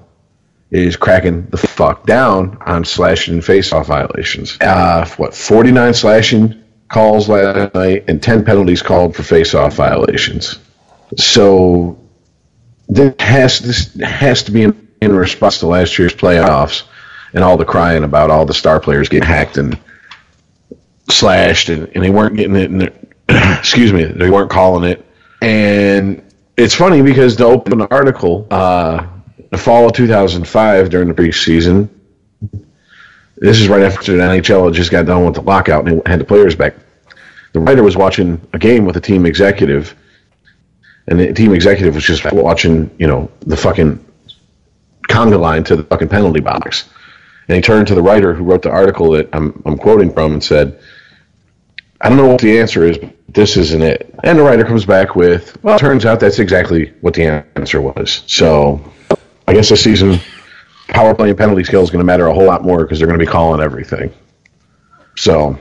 is 0.71 0.97
cracking 0.97 1.47
the 1.47 1.57
fuck 1.57 2.05
down 2.05 2.57
on 2.65 2.83
slashing 2.83 3.35
and 3.35 3.45
face-off 3.45 3.87
violations. 3.87 4.57
Uh, 4.59 5.05
what 5.15 5.33
49 5.33 5.93
slashing 5.93 6.61
calls 6.89 7.27
last 7.27 7.73
night 7.73 8.05
and 8.07 8.21
10 8.21 8.45
penalties 8.45 8.81
called 8.81 9.15
for 9.15 9.23
face-off 9.23 9.75
violations. 9.75 10.59
So 11.15 11.99
this 12.87 13.15
has 13.19 13.59
this 13.59 13.93
has 13.95 14.43
to 14.43 14.51
be 14.51 14.63
in, 14.63 14.87
in 15.01 15.15
response 15.15 15.59
to 15.59 15.67
last 15.67 15.97
year's 15.99 16.13
playoffs 16.13 16.83
and 17.33 17.43
all 17.43 17.57
the 17.57 17.65
crying 17.65 18.03
about 18.03 18.31
all 18.31 18.45
the 18.45 18.53
star 18.53 18.79
players 18.79 19.09
getting 19.09 19.27
hacked 19.27 19.57
and 19.57 19.77
slashed 21.09 21.69
and, 21.69 21.89
and 21.93 22.03
they 22.03 22.09
weren't 22.09 22.35
getting 22.35 22.55
it 22.55 22.71
and 22.71 23.13
excuse 23.59 23.91
me 23.91 24.03
they 24.03 24.29
weren't 24.29 24.49
calling 24.49 24.89
it 24.89 25.05
and 25.41 26.23
it's 26.55 26.73
funny 26.73 27.01
because 27.01 27.35
the 27.35 27.45
open 27.45 27.81
article 27.83 28.47
uh, 28.51 29.05
the 29.51 29.57
fall 29.57 29.85
of 29.85 29.93
2005 29.93 30.89
during 30.89 31.07
the 31.07 31.13
preseason 31.13 31.89
this 33.37 33.59
is 33.59 33.67
right 33.67 33.83
after 33.83 34.13
the 34.13 34.23
NHL 34.23 34.73
just 34.73 34.91
got 34.91 35.05
done 35.05 35.25
with 35.25 35.35
the 35.35 35.41
lockout 35.41 35.87
and 35.87 36.05
had 36.07 36.19
the 36.19 36.25
players 36.25 36.55
back 36.55 36.75
the 37.53 37.59
writer 37.59 37.83
was 37.83 37.97
watching 37.97 38.41
a 38.53 38.59
game 38.59 38.85
with 38.85 38.97
a 38.97 39.01
team 39.01 39.25
executive 39.25 39.95
and 41.07 41.19
the 41.19 41.33
team 41.33 41.53
executive 41.53 41.95
was 41.95 42.03
just 42.03 42.31
watching 42.31 42.89
you 42.97 43.07
know 43.07 43.29
the 43.41 43.57
fucking 43.57 44.03
conga 45.07 45.39
line 45.39 45.63
to 45.63 45.75
the 45.75 45.83
fucking 45.83 46.09
penalty 46.09 46.41
box 46.41 46.89
and 47.47 47.55
he 47.55 47.61
turned 47.61 47.87
to 47.87 47.95
the 47.95 48.01
writer 48.01 48.33
who 48.33 48.43
wrote 48.43 48.61
the 48.61 48.69
article 48.69 49.11
that 49.11 49.29
I'm, 49.33 49.61
I'm 49.65 49.77
quoting 49.77 50.11
from 50.11 50.33
and 50.33 50.43
said 50.43 50.79
I 51.99 52.09
don't 52.09 52.17
know 52.17 52.27
what 52.27 52.41
the 52.41 52.59
answer 52.59 52.83
is, 52.83 52.97
but 52.97 53.13
this 53.27 53.57
isn't 53.57 53.81
it. 53.81 54.13
And 54.23 54.37
the 54.37 54.43
writer 54.43 54.63
comes 54.63 54.85
back 54.85 55.15
with, 55.15 55.61
well, 55.63 55.77
it 55.77 55.79
turns 55.79 56.05
out 56.05 56.19
that's 56.19 56.39
exactly 56.39 56.93
what 57.01 57.15
the 57.15 57.43
answer 57.55 57.81
was. 57.81 58.23
So 58.27 58.93
I 59.47 59.53
guess 59.53 59.69
this 59.69 59.83
season, 59.83 60.19
power 60.87 61.13
play 61.13 61.29
and 61.29 61.37
penalty 61.37 61.63
skill 61.63 61.83
is 61.83 61.89
going 61.89 61.99
to 61.99 62.05
matter 62.05 62.27
a 62.27 62.33
whole 62.33 62.45
lot 62.45 62.63
more 62.63 62.83
because 62.83 62.99
they're 62.99 63.07
going 63.07 63.19
to 63.19 63.25
be 63.25 63.31
calling 63.31 63.61
everything. 63.61 64.13
So 65.15 65.57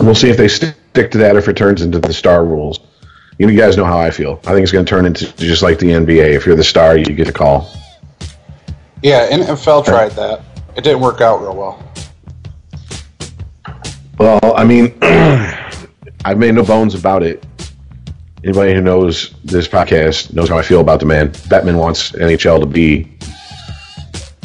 we'll 0.00 0.14
see 0.14 0.28
if 0.28 0.36
they 0.36 0.48
stick 0.48 1.10
to 1.10 1.18
that 1.18 1.36
or 1.36 1.38
if 1.38 1.48
it 1.48 1.56
turns 1.56 1.82
into 1.82 1.98
the 1.98 2.12
star 2.12 2.44
rules. 2.44 2.80
You 3.38 3.54
guys 3.54 3.76
know 3.76 3.84
how 3.84 3.98
I 3.98 4.10
feel. 4.10 4.40
I 4.46 4.52
think 4.52 4.62
it's 4.62 4.72
going 4.72 4.84
to 4.84 4.88
turn 4.88 5.04
into 5.04 5.30
just 5.36 5.62
like 5.62 5.78
the 5.78 5.90
NBA. 5.90 6.34
If 6.34 6.46
you're 6.46 6.56
the 6.56 6.64
star, 6.64 6.96
you 6.96 7.04
get 7.04 7.28
a 7.28 7.32
call. 7.32 7.70
Yeah, 9.02 9.28
NFL 9.28 9.84
tried 9.84 10.12
that. 10.12 10.40
It 10.74 10.84
didn't 10.84 11.00
work 11.00 11.20
out 11.20 11.42
real 11.42 11.54
well. 11.54 11.82
Well, 14.18 14.54
I 14.56 14.64
mean, 14.64 14.94
I've 16.24 16.38
made 16.38 16.54
no 16.54 16.64
bones 16.64 16.94
about 16.94 17.22
it. 17.22 17.44
Anybody 18.42 18.72
who 18.72 18.80
knows 18.80 19.34
this 19.44 19.68
podcast 19.68 20.32
knows 20.32 20.48
how 20.48 20.56
I 20.56 20.62
feel 20.62 20.80
about 20.80 21.00
the 21.00 21.06
man. 21.06 21.30
Bettman 21.30 21.78
wants 21.78 22.12
NHL 22.12 22.60
to 22.60 22.66
be 22.66 23.16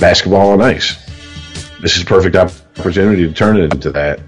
basketball 0.01 0.49
on 0.49 0.61
ice. 0.61 0.97
This 1.81 1.95
is 1.95 2.03
a 2.03 2.05
perfect 2.05 2.35
opportunity 2.35 3.25
to 3.25 3.33
turn 3.33 3.57
it 3.57 3.73
into 3.73 3.89
that. 3.91 4.19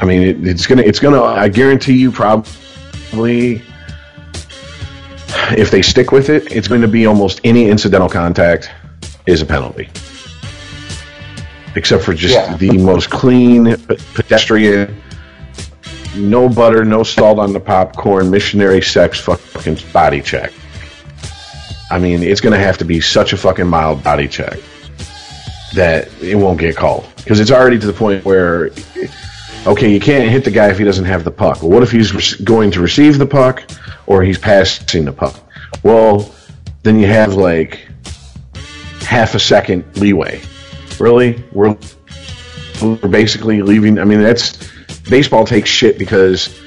I 0.00 0.06
mean, 0.06 0.22
it, 0.22 0.46
it's 0.48 0.66
gonna, 0.66 0.82
it's 0.82 1.00
gonna. 1.00 1.22
I 1.22 1.48
guarantee 1.48 1.98
you, 1.98 2.10
probably, 2.10 3.62
if 5.50 5.70
they 5.70 5.82
stick 5.82 6.10
with 6.12 6.30
it, 6.30 6.50
it's 6.50 6.68
going 6.68 6.80
to 6.80 6.88
be 6.88 7.04
almost 7.06 7.40
any 7.44 7.68
incidental 7.68 8.08
contact 8.08 8.70
is 9.26 9.42
a 9.42 9.46
penalty 9.46 9.90
except 11.74 12.02
for 12.02 12.12
just 12.14 12.34
Yeah. 12.34 12.56
the 12.56 12.76
most 12.78 13.08
clean 13.08 13.76
pedestrian, 14.14 15.00
no 16.16 16.48
butter, 16.48 16.84
no 16.84 17.02
salt 17.02 17.38
on 17.38 17.52
the 17.52 17.60
popcorn, 17.60 18.30
missionary 18.30 18.82
sex 18.82 19.20
fucking 19.20 19.78
body 19.92 20.20
check. 20.20 20.52
I 21.90 21.98
mean, 21.98 22.22
it's 22.22 22.40
going 22.40 22.52
to 22.52 22.64
have 22.64 22.78
to 22.78 22.84
be 22.84 23.00
such 23.00 23.32
a 23.32 23.36
fucking 23.36 23.66
mild 23.66 24.04
body 24.04 24.28
check 24.28 24.58
that 25.74 26.08
it 26.22 26.34
won't 26.34 26.58
get 26.58 26.76
called 26.76 27.06
because 27.16 27.40
it's 27.40 27.50
already 27.50 27.78
to 27.78 27.86
the 27.86 27.92
point 27.92 28.24
where 28.24 28.70
okay, 29.66 29.92
you 29.92 30.00
can't 30.00 30.30
hit 30.30 30.44
the 30.44 30.50
guy 30.50 30.70
if 30.70 30.78
he 30.78 30.84
doesn't 30.84 31.04
have 31.04 31.24
the 31.24 31.30
puck. 31.30 31.62
Well, 31.62 31.70
what 31.70 31.82
if 31.82 31.90
he's 31.90 32.34
going 32.36 32.70
to 32.72 32.80
receive 32.80 33.18
the 33.18 33.26
puck 33.26 33.62
or 34.06 34.22
he's 34.22 34.38
passing 34.38 35.04
the 35.04 35.12
puck? 35.12 35.38
Well, 35.82 36.34
then 36.82 36.98
you 36.98 37.06
have 37.06 37.34
like 37.34 37.86
half 39.02 39.34
a 39.34 39.38
second 39.38 39.84
leeway. 39.96 40.40
Really? 40.98 41.44
We're, 41.52 41.76
we're 42.80 43.08
basically 43.08 43.62
leaving. 43.62 43.98
I 43.98 44.04
mean, 44.04 44.22
that's 44.22 44.70
baseball 45.08 45.44
takes 45.44 45.70
shit 45.70 45.98
because 45.98 46.58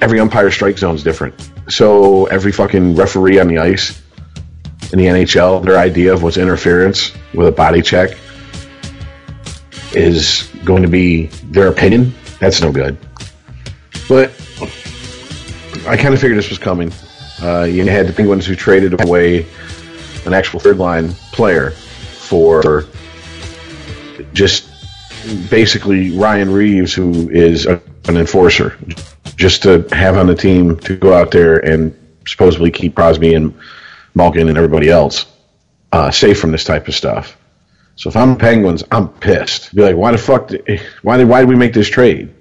every 0.00 0.20
umpire 0.20 0.50
strike 0.50 0.78
zone 0.78 0.94
is 0.94 1.02
different. 1.02 1.34
So 1.68 2.26
every 2.26 2.52
fucking 2.52 2.94
referee 2.94 3.38
on 3.40 3.48
the 3.48 3.58
ice 3.58 4.00
in 4.92 4.98
the 4.98 5.06
NHL, 5.06 5.64
their 5.64 5.78
idea 5.78 6.12
of 6.12 6.22
what's 6.22 6.36
interference 6.36 7.12
with 7.34 7.48
a 7.48 7.52
body 7.52 7.82
check 7.82 8.16
is 9.92 10.50
going 10.64 10.82
to 10.82 10.88
be 10.88 11.26
their 11.50 11.68
opinion. 11.68 12.14
That's 12.38 12.60
no 12.60 12.70
good. 12.70 12.96
But 14.08 14.30
I 15.86 15.96
kind 15.96 16.14
of 16.14 16.20
figured 16.20 16.38
this 16.38 16.50
was 16.50 16.58
coming. 16.58 16.92
Uh, 17.42 17.64
you 17.64 17.84
had 17.86 18.06
the 18.06 18.12
Penguins 18.12 18.46
who 18.46 18.54
traded 18.54 19.00
away 19.00 19.46
an 20.24 20.32
actual 20.32 20.60
third 20.60 20.78
line 20.78 21.12
player 21.32 21.70
for 21.70 22.84
just 24.32 24.68
basically 25.50 26.16
Ryan 26.16 26.50
Reaves, 26.50 26.94
who 26.94 27.28
is 27.30 27.66
a, 27.66 27.80
an 28.08 28.16
enforcer, 28.16 28.76
just 29.36 29.62
to 29.64 29.86
have 29.92 30.16
on 30.16 30.26
the 30.26 30.34
team 30.34 30.76
to 30.80 30.96
go 30.96 31.12
out 31.12 31.30
there 31.30 31.58
and 31.58 31.96
supposedly 32.26 32.70
keep 32.70 32.94
Crosby 32.94 33.34
and 33.34 33.54
Malkin 34.16 34.48
and 34.48 34.56
everybody 34.56 34.88
else 34.88 35.26
uh, 35.92 36.10
safe 36.10 36.40
from 36.40 36.50
this 36.50 36.64
type 36.64 36.88
of 36.88 36.94
stuff. 36.94 37.36
So 37.94 38.08
if 38.08 38.16
I'm 38.16 38.36
Penguins, 38.36 38.82
I'm 38.90 39.08
pissed. 39.08 39.74
Be 39.74 39.82
like, 39.82 39.96
why 39.96 40.12
the 40.12 40.18
fuck? 40.18 40.48
Did, 40.48 40.80
why 41.02 41.16
did 41.18 41.28
why 41.28 41.40
did 41.40 41.48
we 41.48 41.54
make 41.54 41.72
this 41.72 41.88
trade? 41.88 42.34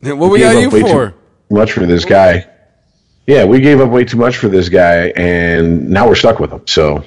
What 0.00 0.30
we 0.30 0.38
gave 0.38 0.52
got 0.52 0.60
you 0.60 0.70
way 0.70 0.80
for? 0.82 1.10
Too 1.10 1.16
much 1.50 1.72
for 1.72 1.86
this 1.86 2.04
guy. 2.04 2.46
Yeah, 3.26 3.44
we 3.44 3.60
gave 3.60 3.80
up 3.80 3.90
way 3.90 4.04
too 4.04 4.16
much 4.16 4.36
for 4.36 4.48
this 4.48 4.68
guy, 4.68 5.08
and 5.16 5.88
now 5.90 6.08
we're 6.08 6.14
stuck 6.16 6.38
with 6.38 6.50
him. 6.50 6.66
So 6.66 7.04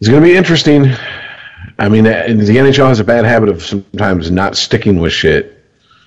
it's 0.00 0.08
going 0.08 0.22
to 0.22 0.28
be 0.28 0.36
interesting. 0.36 0.92
I 1.78 1.88
mean, 1.88 2.06
uh, 2.06 2.24
the 2.26 2.56
NHL 2.56 2.88
has 2.88 3.00
a 3.00 3.04
bad 3.04 3.24
habit 3.24 3.48
of 3.48 3.62
sometimes 3.62 4.30
not 4.30 4.56
sticking 4.56 4.98
with 4.98 5.12
shit. 5.12 5.64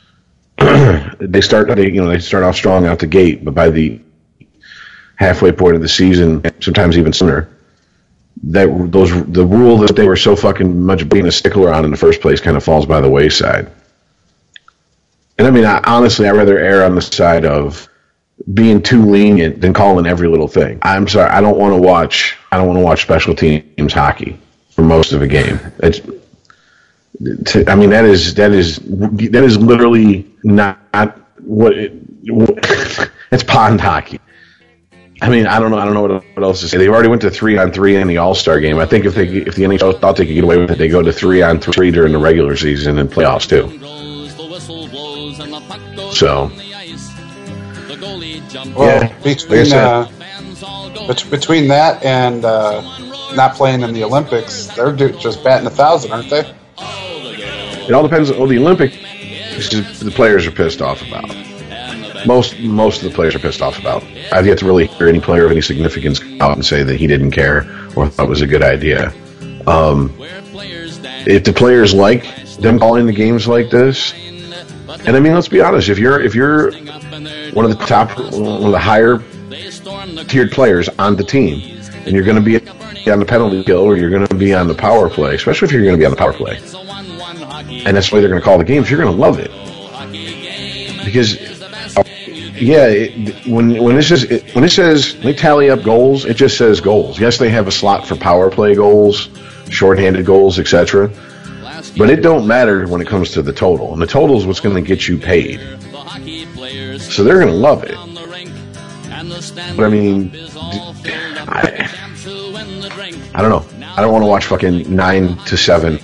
they 0.57 1.41
start, 1.41 1.67
they 1.75 1.91
you 1.91 2.01
know, 2.01 2.09
they 2.09 2.19
start 2.19 2.43
off 2.43 2.55
strong 2.55 2.85
out 2.85 2.99
the 2.99 3.07
gate, 3.07 3.45
but 3.45 3.53
by 3.53 3.69
the 3.69 3.99
halfway 5.15 5.51
point 5.51 5.75
of 5.75 5.81
the 5.81 5.89
season, 5.89 6.43
sometimes 6.61 6.97
even 6.97 7.13
sooner, 7.13 7.49
that 8.43 8.67
those 8.91 9.11
the 9.31 9.45
rule 9.45 9.77
that 9.77 9.95
they 9.95 10.07
were 10.07 10.15
so 10.15 10.35
fucking 10.35 10.81
much 10.85 11.07
being 11.09 11.25
a 11.25 11.31
stickler 11.31 11.73
on 11.73 11.85
in 11.85 11.91
the 11.91 11.97
first 11.97 12.21
place 12.21 12.39
kind 12.39 12.57
of 12.57 12.63
falls 12.63 12.85
by 12.85 13.01
the 13.01 13.09
wayside. 13.09 13.71
And 15.37 15.47
I 15.47 15.51
mean, 15.51 15.65
I, 15.65 15.81
honestly, 15.85 16.27
I'd 16.27 16.35
rather 16.35 16.57
err 16.57 16.85
on 16.85 16.95
the 16.95 17.01
side 17.01 17.45
of 17.45 17.87
being 18.53 18.81
too 18.81 19.03
lenient 19.03 19.61
than 19.61 19.73
calling 19.73 20.05
every 20.05 20.27
little 20.27 20.47
thing. 20.47 20.79
I'm 20.81 21.07
sorry, 21.07 21.29
I 21.29 21.41
don't 21.41 21.57
want 21.57 21.73
to 21.73 21.81
watch. 21.81 22.37
I 22.51 22.57
don't 22.57 22.67
want 22.67 22.79
to 22.79 22.83
watch 22.83 23.01
special 23.01 23.35
teams 23.35 23.93
hockey 23.93 24.37
for 24.71 24.81
most 24.81 25.13
of 25.13 25.21
a 25.21 25.27
game. 25.27 25.59
It's, 25.79 26.01
to, 27.51 27.65
I 27.69 27.75
mean, 27.75 27.89
that 27.91 28.05
is 28.05 28.33
that 28.35 28.51
is 28.51 28.77
that 28.77 29.43
is 29.43 29.57
literally 29.57 30.29
not 30.43 30.79
what. 31.39 31.73
It, 31.77 31.93
what 32.27 32.57
it's 33.31 33.43
pond 33.43 33.81
hockey. 33.81 34.19
I 35.21 35.29
mean, 35.29 35.47
I 35.47 35.59
don't 35.59 35.71
know. 35.71 35.77
I 35.77 35.85
don't 35.85 35.93
know 35.93 36.01
what, 36.01 36.11
what 36.33 36.43
else 36.43 36.59
to 36.61 36.67
say. 36.67 36.77
They've 36.77 36.89
already 36.89 37.07
went 37.07 37.21
to 37.21 37.31
three 37.31 37.57
on 37.57 37.71
three 37.71 37.95
in 37.95 38.07
the 38.07 38.17
All 38.17 38.35
Star 38.35 38.59
game. 38.59 38.79
I 38.79 38.85
think 38.85 39.05
if 39.05 39.15
they 39.15 39.27
if 39.27 39.55
the 39.55 39.63
NHL 39.63 39.99
thought 39.99 40.17
they 40.17 40.25
could 40.25 40.35
get 40.35 40.43
away 40.43 40.57
with 40.57 40.71
it, 40.71 40.77
they 40.77 40.89
go 40.89 41.01
to 41.01 41.13
three 41.13 41.41
on 41.41 41.59
three 41.59 41.89
during 41.89 42.11
the 42.11 42.17
regular 42.19 42.55
season 42.57 42.99
and 42.99 43.09
playoffs 43.09 43.47
too. 43.47 43.69
So, 46.11 46.51
Well, 48.75 49.01
Yeah, 49.03 49.19
between 49.23 49.73
uh, 49.73 50.09
between 51.29 51.67
that 51.69 52.03
and 52.03 52.43
uh, 52.43 52.81
not 53.35 53.55
playing 53.55 53.81
in 53.81 53.93
the 53.93 54.03
Olympics, 54.03 54.67
they're 54.67 54.91
just 54.93 55.43
batting 55.43 55.67
a 55.67 55.71
thousand, 55.71 56.11
aren't 56.11 56.29
they? 56.29 56.53
it 57.87 57.93
all 57.93 58.03
depends. 58.03 58.31
Well, 58.31 58.47
the 58.47 58.57
Olympic, 58.57 58.91
the 58.93 60.11
players 60.13 60.45
are 60.45 60.51
pissed 60.51 60.81
off 60.81 61.01
about. 61.07 61.29
Most 62.25 62.59
most 62.59 63.03
of 63.03 63.09
the 63.09 63.15
players 63.15 63.35
are 63.35 63.39
pissed 63.39 63.61
off 63.61 63.79
about. 63.79 64.03
I've 64.31 64.45
yet 64.45 64.59
to 64.59 64.65
really 64.65 64.87
hear 64.87 65.07
any 65.07 65.19
player 65.19 65.45
of 65.45 65.51
any 65.51 65.61
significance 65.61 66.19
come 66.19 66.41
out 66.41 66.53
and 66.53 66.65
say 66.65 66.83
that 66.83 66.95
he 66.95 67.07
didn't 67.07 67.31
care 67.31 67.59
or 67.95 68.07
thought 68.07 68.25
it 68.25 68.29
was 68.29 68.41
a 68.41 68.47
good 68.47 68.63
idea. 68.63 69.13
Um, 69.67 70.13
if 71.27 71.43
the 71.43 71.53
players 71.53 71.93
like 71.93 72.23
them 72.57 72.79
calling 72.79 73.05
the 73.05 73.13
games 73.13 73.47
like 73.47 73.69
this, 73.69 74.13
and 74.13 75.15
I 75.15 75.19
mean, 75.19 75.33
let's 75.33 75.47
be 75.47 75.61
honest, 75.61 75.89
if 75.89 75.99
you're 75.99 76.19
if 76.21 76.35
you're 76.35 76.71
one 77.51 77.65
of 77.65 77.77
the 77.77 77.85
top, 77.85 78.17
one 78.17 78.65
of 78.65 78.71
the 78.71 78.79
higher 78.79 79.19
tiered 80.27 80.51
players 80.51 80.89
on 80.89 81.15
the 81.15 81.23
team, 81.23 81.79
and 82.05 82.13
you're 82.13 82.23
going 82.23 82.37
to 82.37 82.41
be 82.41 82.57
on 83.09 83.19
the 83.19 83.25
penalty 83.25 83.63
kill 83.63 83.81
or 83.81 83.97
you're 83.97 84.09
going 84.09 84.25
to 84.25 84.35
be 84.35 84.53
on 84.53 84.67
the 84.67 84.75
power 84.75 85.09
play, 85.09 85.35
especially 85.35 85.67
if 85.67 85.71
you're 85.71 85.83
going 85.83 85.95
to 85.95 85.99
be 85.99 86.05
on 86.05 86.11
the 86.11 86.17
power 86.17 86.33
play, 86.33 86.57
and 87.85 87.95
that's 87.95 88.09
the 88.09 88.15
way 88.15 88.21
they're 88.21 88.29
going 88.29 88.41
to 88.41 88.45
call 88.45 88.57
the 88.57 88.63
games, 88.63 88.89
you're 88.89 88.99
going 88.99 89.13
to 89.13 89.21
love 89.21 89.39
it 89.39 89.51
because 91.05 91.54
yeah, 92.55 92.87
it, 92.87 93.47
when 93.47 93.81
when 93.81 93.95
this 93.95 94.11
is 94.11 94.23
it, 94.23 94.55
when 94.55 94.63
it 94.63 94.69
says 94.69 95.17
they 95.19 95.33
tally 95.33 95.69
up 95.69 95.83
goals, 95.83 96.25
it 96.25 96.35
just 96.35 96.57
says 96.57 96.81
goals. 96.81 97.19
Yes, 97.19 97.37
they 97.37 97.49
have 97.49 97.67
a 97.67 97.71
slot 97.71 98.07
for 98.07 98.15
power 98.15 98.49
play 98.49 98.75
goals, 98.75 99.29
shorthanded 99.69 100.25
goals, 100.25 100.59
etc. 100.59 101.11
But 101.97 102.09
it 102.09 102.21
don't 102.21 102.47
matter 102.47 102.87
when 102.87 103.01
it 103.01 103.07
comes 103.07 103.31
to 103.31 103.41
the 103.41 103.53
total, 103.53 103.93
and 103.93 104.01
the 104.01 104.07
total 104.07 104.37
is 104.37 104.45
what's 104.45 104.59
going 104.59 104.75
to 104.75 104.81
get 104.81 105.07
you 105.07 105.17
paid. 105.17 105.59
So 107.01 107.23
they're 107.23 107.39
going 107.39 107.47
to 107.47 107.53
love 107.53 107.83
it. 107.83 107.95
But 109.75 109.85
I 109.85 109.89
mean, 109.89 110.31
I, 111.47 111.89
I 113.33 113.41
don't 113.41 113.49
know. 113.49 113.85
I 113.95 114.01
don't 114.01 114.11
want 114.11 114.23
to 114.23 114.27
watch 114.27 114.45
fucking 114.45 114.93
nine 114.93 115.37
to 115.45 115.57
seven 115.57 115.99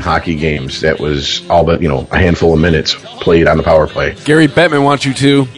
hockey 0.00 0.34
games. 0.34 0.80
That 0.80 1.00
was 1.00 1.48
all 1.48 1.64
but 1.64 1.82
you 1.82 1.88
know 1.88 2.06
a 2.10 2.18
handful 2.18 2.54
of 2.54 2.60
minutes 2.60 2.94
played 3.20 3.46
on 3.46 3.56
the 3.56 3.62
power 3.62 3.86
play. 3.86 4.14
Gary 4.24 4.48
Bettman 4.48 4.84
wants 4.84 5.04
you 5.04 5.14
to. 5.14 5.48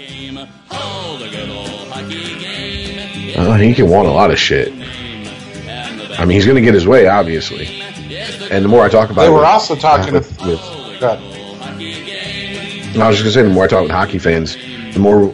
He 3.61 3.74
can 3.74 3.88
want 3.88 4.09
a 4.09 4.11
lot 4.11 4.31
of 4.31 4.38
shit. 4.38 4.72
I 4.72 6.24
mean, 6.24 6.35
he's 6.37 6.44
going 6.46 6.57
to 6.57 6.62
get 6.62 6.74
his 6.74 6.87
way, 6.87 7.07
obviously. 7.07 7.83
And 8.50 8.64
the 8.64 8.68
more 8.68 8.85
I 8.85 8.88
talk 8.88 9.11
about 9.11 9.22
They 9.22 9.29
it, 9.29 9.31
were 9.31 9.37
with- 9.38 9.46
also 9.46 9.76
talking 9.76 10.12
with, 10.12 10.31
with 10.42 10.61
I 11.03 11.16
was 13.09 13.16
just 13.18 13.22
gonna 13.22 13.31
say, 13.33 13.42
the 13.42 13.48
more 13.50 13.64
I 13.64 13.68
talk 13.68 13.83
with 13.83 13.90
hockey 13.92 14.18
fans, 14.18 14.57
the 14.92 14.98
more 14.98 15.33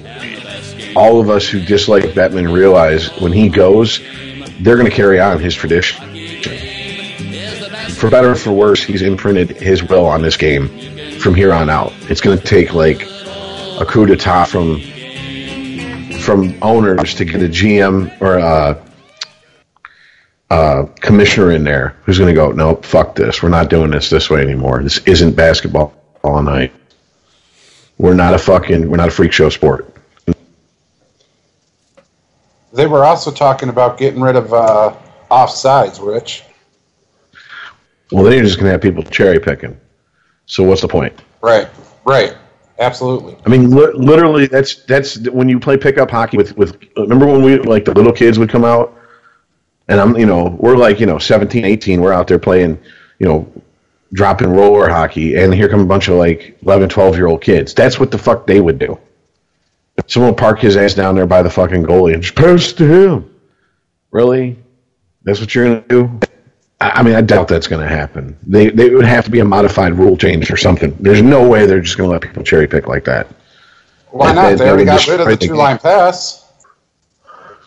all 0.95 1.21
of 1.21 1.31
us 1.31 1.49
who 1.49 1.61
dislike 1.64 2.05
Bettman 2.05 2.53
realize 2.53 3.09
when 3.21 3.33
he 3.33 3.49
goes, 3.49 4.01
they're 4.61 4.77
gonna 4.77 4.90
carry 4.90 5.19
on 5.19 5.40
his 5.40 5.55
tradition. 5.55 6.05
For 7.95 8.11
better 8.11 8.33
or 8.33 8.35
for 8.35 8.53
worse, 8.53 8.83
he's 8.85 9.01
imprinted 9.03 9.57
his 9.57 9.83
will 9.83 10.07
on 10.07 10.21
this 10.23 10.37
game 10.37 10.69
from 11.19 11.35
here 11.35 11.53
on 11.53 11.71
out. 11.71 11.92
It's 12.11 12.21
gonna 12.21 12.37
take 12.37 12.75
like 12.75 13.03
a 13.03 13.85
coup 13.88 14.07
d'état 14.07 14.47
from 14.47 14.81
from 16.27 16.59
owners 16.61 17.15
to 17.15 17.25
get 17.25 17.41
a 17.41 17.49
GM 17.49 18.21
or 18.21 18.39
a, 18.39 18.83
a 20.51 20.89
commissioner 21.01 21.53
in 21.53 21.62
there 21.62 21.97
who's 22.03 22.19
gonna 22.19 22.35
go, 22.35 22.51
no, 22.51 22.75
fuck 22.75 23.15
this. 23.15 23.45
We're 23.45 23.49
not 23.49 23.71
doing 23.71 23.93
this 23.93 24.11
this 24.11 24.29
way 24.29 24.43
anymore. 24.43 24.83
This 24.83 24.99
isn't 25.07 25.37
basketball 25.37 25.95
all 26.25 26.43
night. 26.43 26.73
We're 27.97 28.15
not 28.15 28.35
a 28.35 28.39
fucking 28.39 28.91
we're 28.91 28.97
not 28.97 29.07
a 29.09 29.12
freak 29.12 29.33
show 29.33 29.49
sport. 29.51 29.95
They 32.73 32.89
were 32.89 33.05
also 33.05 33.31
talking 33.31 33.69
about 33.69 33.97
getting 33.97 34.21
rid 34.21 34.35
of 34.35 34.53
uh, 34.53 34.97
offsides, 35.31 36.05
Rich. 36.05 36.43
Well, 38.11 38.25
then 38.25 38.33
you're 38.35 38.43
just 38.43 38.59
gonna 38.59 38.73
have 38.73 38.83
people 38.83 39.05
cherry 39.05 39.39
picking. 39.39 39.81
So 40.47 40.65
what's 40.65 40.83
the 40.83 40.89
point? 40.89 41.23
Right, 41.41 41.69
right. 42.05 42.37
Absolutely. 42.79 43.37
I 43.47 43.49
mean, 43.49 43.71
li- 43.71 43.93
literally, 43.95 44.47
that's 44.47 44.85
that's 44.85 45.19
when 45.31 45.49
you 45.49 45.59
play 45.59 45.77
pickup 45.77 46.11
hockey 46.11 46.37
with 46.37 46.57
with. 46.57 46.79
Remember 46.97 47.27
when 47.27 47.43
we 47.43 47.59
like 47.59 47.85
the 47.85 47.95
little 47.95 48.12
kids 48.12 48.39
would 48.39 48.51
come 48.51 48.65
out, 48.65 48.95
and 49.89 49.99
I'm 50.01 50.17
you 50.17 50.27
know 50.27 50.57
we're 50.59 50.77
like 50.77 51.01
you 51.01 51.07
know 51.07 51.19
17, 51.19 51.65
18, 51.65 52.01
we're 52.01 52.12
out 52.12 52.29
there 52.29 52.39
playing 52.39 52.79
you 53.19 53.27
know 53.27 53.51
drop 54.12 54.43
and 54.43 54.55
roller 54.55 54.89
hockey, 54.89 55.37
and 55.37 55.55
here 55.55 55.69
come 55.69 55.81
a 55.81 55.87
bunch 55.87 56.09
of 56.09 56.17
like 56.17 56.59
11, 56.62 56.89
12 56.91 57.17
year 57.17 57.27
old 57.27 57.43
kids. 57.43 57.73
That's 57.73 57.99
what 57.99 58.11
the 58.11 58.19
fuck 58.19 58.47
they 58.47 58.61
would 58.61 58.79
do. 58.79 58.99
Someone 60.07 60.35
park 60.35 60.61
his 60.61 60.77
ass 60.77 60.93
down 60.93 61.15
there 61.15 61.27
by 61.27 61.43
the 61.43 61.51
fucking 61.51 61.83
goalie 61.85 62.12
and 62.12 62.23
just 62.23 62.35
pass 62.35 62.73
to 62.75 62.87
him. 62.87 63.35
Really? 64.11 64.59
That's 65.25 65.41
what 65.41 65.55
you're 65.55 65.65
gonna 65.65 65.85
do? 65.89 66.21
I 66.81 67.03
mean, 67.03 67.15
I 67.15 67.23
doubt 67.23 67.49
that's 67.49 67.67
going 67.69 67.81
to 67.83 67.89
happen. 67.89 68.37
They 68.47 68.69
they 68.69 68.91
would 68.91 69.07
have 69.07 69.25
to 69.25 69.31
be 69.31 69.41
a 69.41 69.45
modified 69.45 69.95
rule 69.95 70.17
change 70.17 70.51
or 70.51 70.57
something. 70.59 70.95
There's 71.01 71.23
no 71.23 71.49
way 71.49 71.65
they're 71.67 71.81
just 71.81 71.97
going 71.97 72.09
to 72.09 72.12
let 72.12 72.21
people 72.23 72.43
cherry 72.43 72.67
pick 72.69 72.87
like 72.87 73.05
that. 73.07 73.29
Why 74.11 74.33
not? 74.35 74.43
that- 74.51 74.59
They 74.59 74.69
already 74.69 74.85
got 74.85 75.07
rid 75.09 75.21
of 75.21 75.27
the 75.27 75.37
two 75.37 75.55
line 75.57 75.79
pass. 75.79 76.45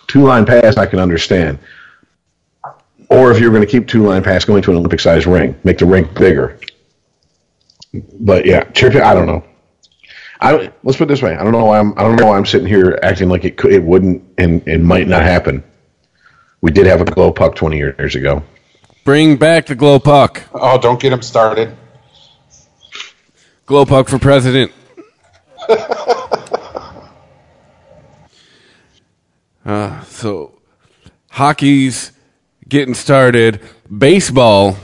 Two 0.08 0.24
line 0.24 0.46
pass, 0.46 0.78
I 0.78 0.86
can 0.86 1.00
understand. 1.00 1.58
Or 3.10 3.32
if 3.32 3.40
you're 3.40 3.50
going 3.50 3.64
to 3.64 3.68
keep 3.68 3.88
two 3.88 4.06
line 4.06 4.24
pass 4.24 4.46
going 4.46 4.62
to 4.64 4.72
an 4.72 4.78
Olympic 4.78 5.00
sized 5.00 5.26
ring, 5.26 5.56
make 5.64 5.80
the 5.80 5.86
rink 5.88 6.14
bigger. 6.14 6.60
But 8.20 8.46
yeah, 8.46 8.64
cherry 8.72 8.92
pick. 8.92 9.02
I 9.02 9.16
don't 9.16 9.26
know. 9.26 9.44
I 10.42 10.72
let's 10.84 10.98
put 10.98 11.06
it 11.06 11.08
this 11.08 11.22
way. 11.24 11.36
I 11.36 11.44
don't 11.44 11.52
know 11.52 11.66
why 11.66 11.80
I'm. 11.80 11.94
I 11.98 12.04
don't 12.04 12.16
know 12.16 12.28
why 12.28 12.38
I'm 12.38 12.46
sitting 12.46 12.68
here 12.68 13.00
acting 13.02 13.28
like 13.30 13.44
it 13.44 13.58
could, 13.58 13.74
it 13.74 13.84
wouldn't, 13.84 14.24
and 14.38 14.66
it 14.68 14.80
might 14.82 15.08
not 15.08 15.24
happen. 15.24 15.64
We 16.62 16.70
did 16.72 16.86
have 16.86 17.02
a 17.02 17.06
glow 17.06 17.32
puck 17.32 17.56
20 17.56 17.78
years 17.78 18.16
ago. 18.16 18.44
Bring 19.04 19.38
back 19.38 19.68
the 19.68 19.76
glow 19.76 20.00
puck. 20.00 20.44
Oh, 20.54 20.78
don't 20.78 21.00
get 21.00 21.14
him 21.14 21.22
started. 21.22 21.76
Glow 23.66 23.86
puck 23.86 24.08
for 24.08 24.20
president. 24.20 24.72
uh, 29.66 30.04
so, 30.04 30.54
hockey's 31.32 32.12
getting 32.68 32.94
started. 32.94 33.62
Baseball 33.96 34.78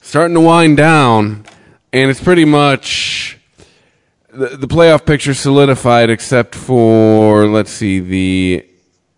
starting 0.00 0.34
to 0.34 0.40
wind 0.40 0.76
down, 0.76 1.44
and 1.92 2.10
it's 2.10 2.22
pretty 2.22 2.44
much 2.44 3.38
the, 4.32 4.56
the 4.56 4.68
playoff 4.68 5.04
picture 5.04 5.34
solidified, 5.34 6.10
except 6.10 6.54
for 6.54 7.46
let's 7.46 7.70
see 7.70 8.00
the 8.00 8.66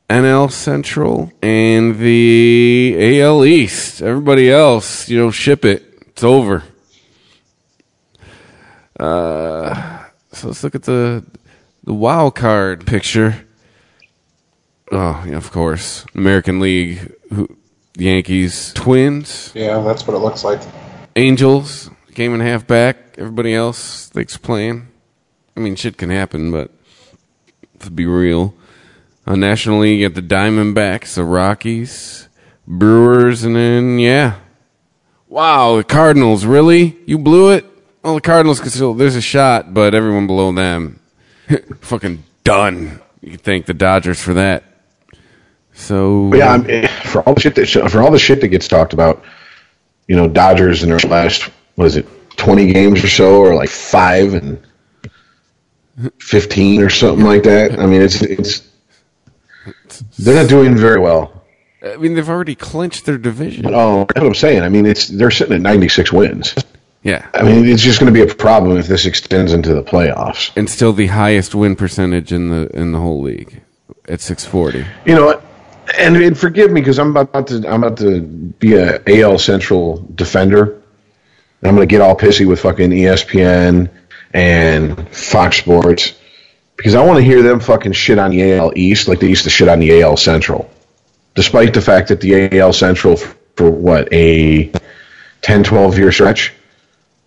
NL 0.08 0.50
Central 0.50 1.30
and 1.42 1.98
the 1.98 3.20
AL 3.20 3.44
East. 3.44 4.00
Everybody 4.00 4.50
else, 4.50 5.08
you 5.08 5.18
know, 5.18 5.30
ship 5.30 5.64
it. 5.64 5.84
It's 6.08 6.24
over. 6.24 6.62
Uh, 8.98 10.04
so 10.32 10.48
let's 10.48 10.64
look 10.64 10.74
at 10.74 10.82
the 10.84 11.24
the 11.84 11.92
wild 11.94 12.34
card 12.34 12.86
picture. 12.86 13.44
Oh, 14.90 15.22
yeah, 15.26 15.36
of 15.36 15.52
course, 15.52 16.06
American 16.14 16.60
League, 16.60 17.12
who, 17.32 17.56
Yankees, 17.96 18.72
Twins, 18.72 19.52
Yeah, 19.54 19.80
that's 19.80 20.06
what 20.06 20.14
it 20.16 20.20
looks 20.20 20.44
like. 20.44 20.60
Angels, 21.16 21.90
game 22.14 22.32
and 22.32 22.40
a 22.40 22.44
half 22.46 22.66
back. 22.66 22.96
Everybody 23.18 23.54
else 23.54 24.08
thinks 24.08 24.38
playing. 24.38 24.88
I 25.56 25.60
mean, 25.60 25.76
shit 25.76 25.98
can 25.98 26.08
happen, 26.08 26.50
but 26.50 26.70
to 27.80 27.90
be 27.90 28.06
real, 28.06 28.54
on 29.28 29.40
National 29.40 29.80
League, 29.80 30.00
got 30.00 30.14
the 30.14 30.26
Diamondbacks, 30.26 31.14
the 31.14 31.22
Rockies, 31.22 32.28
Brewers, 32.66 33.44
and 33.44 33.54
then 33.54 33.98
yeah, 33.98 34.38
wow, 35.28 35.76
the 35.76 35.84
Cardinals. 35.84 36.46
Really, 36.46 36.96
you 37.04 37.18
blew 37.18 37.52
it? 37.52 37.66
Well, 38.02 38.14
the 38.14 38.22
Cardinals 38.22 38.58
still. 38.72 38.94
There's 38.94 39.16
a 39.16 39.20
shot, 39.20 39.74
but 39.74 39.94
everyone 39.94 40.26
below 40.26 40.50
them, 40.50 41.00
fucking 41.82 42.24
done. 42.42 43.00
You 43.20 43.32
can 43.32 43.38
thank 43.38 43.66
the 43.66 43.74
Dodgers 43.74 44.20
for 44.20 44.32
that. 44.34 44.64
So 45.74 46.34
yeah, 46.34 46.54
I'm, 46.54 46.68
eh, 46.68 46.86
for 46.86 47.22
all 47.22 47.34
the 47.34 47.40
shit 47.40 47.54
that 47.56 47.66
for 47.68 48.00
all 48.00 48.10
the 48.10 48.18
shit 48.18 48.40
that 48.40 48.48
gets 48.48 48.66
talked 48.66 48.94
about, 48.94 49.22
you 50.06 50.16
know, 50.16 50.26
Dodgers 50.26 50.82
in 50.82 50.88
their 50.88 50.98
last 51.00 51.42
what 51.74 51.84
is 51.84 51.96
it, 51.96 52.08
twenty 52.38 52.72
games 52.72 53.04
or 53.04 53.08
so, 53.08 53.40
or 53.40 53.54
like 53.54 53.68
five 53.68 54.32
and 54.32 54.58
fifteen 56.18 56.82
or 56.82 56.88
something 56.88 57.26
like 57.26 57.42
that. 57.42 57.78
I 57.78 57.84
mean, 57.84 58.00
it's 58.00 58.22
it's 58.22 58.67
they're 60.18 60.34
not 60.34 60.48
doing 60.48 60.76
very 60.76 61.00
well. 61.00 61.32
I 61.82 61.96
mean, 61.96 62.14
they've 62.14 62.28
already 62.28 62.54
clinched 62.54 63.06
their 63.06 63.18
division. 63.18 63.66
Oh, 63.66 64.04
that's 64.04 64.20
what 64.20 64.26
I'm 64.26 64.34
saying. 64.34 64.62
I 64.62 64.68
mean, 64.68 64.86
it's 64.86 65.08
they're 65.08 65.30
sitting 65.30 65.54
at 65.54 65.60
96 65.60 66.12
wins. 66.12 66.54
Yeah, 67.04 67.26
I 67.32 67.42
mean, 67.44 67.64
it's 67.66 67.82
just 67.82 68.00
going 68.00 68.12
to 68.12 68.26
be 68.26 68.28
a 68.28 68.34
problem 68.34 68.76
if 68.76 68.88
this 68.88 69.06
extends 69.06 69.52
into 69.52 69.72
the 69.72 69.82
playoffs. 69.82 70.50
and 70.56 70.68
still 70.68 70.92
the 70.92 71.06
highest 71.06 71.54
win 71.54 71.76
percentage 71.76 72.32
in 72.32 72.48
the 72.48 72.68
in 72.76 72.92
the 72.92 72.98
whole 72.98 73.22
league 73.22 73.62
at 74.08 74.20
640. 74.20 74.84
You 75.06 75.14
know, 75.14 75.26
what? 75.26 75.44
and, 75.96 76.16
and 76.16 76.38
forgive 76.38 76.70
me 76.70 76.80
because 76.80 76.98
I'm 76.98 77.16
about 77.16 77.46
to 77.48 77.56
I'm 77.68 77.84
about 77.84 77.98
to 77.98 78.20
be 78.20 78.74
a 78.74 79.00
AL 79.06 79.38
Central 79.38 79.98
defender. 80.14 80.82
And 81.60 81.68
I'm 81.68 81.74
going 81.74 81.88
to 81.88 81.92
get 81.92 82.00
all 82.00 82.16
pissy 82.16 82.46
with 82.46 82.60
fucking 82.60 82.90
ESPN 82.90 83.90
and 84.32 85.08
Fox 85.08 85.56
Sports 85.56 86.14
because 86.78 86.94
I 86.94 87.04
want 87.04 87.18
to 87.18 87.24
hear 87.24 87.42
them 87.42 87.58
fucking 87.58 87.92
shit 87.92 88.18
on 88.18 88.30
the 88.30 88.54
AL 88.54 88.72
East 88.76 89.08
like 89.08 89.18
they 89.18 89.28
used 89.28 89.42
to 89.44 89.50
shit 89.50 89.68
on 89.68 89.80
the 89.80 90.00
AL 90.00 90.16
Central, 90.16 90.70
despite 91.34 91.74
the 91.74 91.80
fact 91.82 92.08
that 92.08 92.20
the 92.20 92.56
AL 92.58 92.72
Central 92.72 93.16
for, 93.16 93.68
what 93.68 94.10
a 94.12 94.72
10, 95.42 95.64
12 95.64 95.98
year 95.98 96.12
stretch 96.12 96.54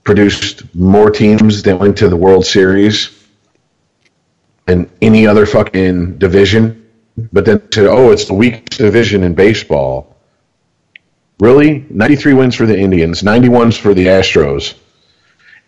produced 0.06 0.74
more 0.74 1.12
teams 1.12 1.62
that 1.64 1.78
went 1.78 1.98
to 1.98 2.08
the 2.08 2.16
World 2.16 2.46
Series 2.46 3.10
than 4.68 4.90
any 5.02 5.28
other 5.28 5.46
fucking 5.46 6.18
division. 6.18 6.90
But 7.34 7.44
then 7.44 7.62
said, 7.74 7.88
oh, 7.88 8.12
it's 8.12 8.26
the 8.26 8.34
weakest 8.34 8.80
division 8.80 9.24
in 9.24 9.36
baseball. 9.36 10.16
Really? 11.42 11.86
93 11.90 12.34
wins 12.36 12.56
for 12.56 12.66
the 12.66 12.80
Indians, 12.80 13.22
91s 13.22 13.78
for 13.78 13.94
the 13.94 14.08
Astros, 14.08 14.76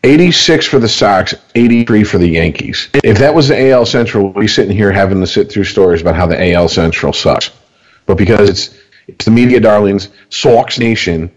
86 0.03 0.65
for 0.67 0.79
the 0.79 0.89
Sox, 0.89 1.33
83 1.55 2.03
for 2.03 2.17
the 2.17 2.27
Yankees. 2.27 2.89
If 3.03 3.19
that 3.19 3.33
was 3.33 3.47
the 3.47 3.69
AL 3.71 3.85
Central, 3.85 4.31
we'd 4.31 4.41
be 4.41 4.47
sitting 4.47 4.75
here 4.75 4.91
having 4.91 5.19
to 5.21 5.27
sit 5.27 5.51
through 5.51 5.63
stories 5.63 6.01
about 6.01 6.15
how 6.15 6.27
the 6.27 6.51
AL 6.53 6.67
Central 6.69 7.13
sucks. 7.13 7.51
But 8.05 8.17
because 8.17 8.49
it's 8.49 8.77
it's 9.07 9.25
the 9.25 9.31
media 9.31 9.59
darlings, 9.59 10.09
Sox 10.29 10.77
Nation, 10.79 11.31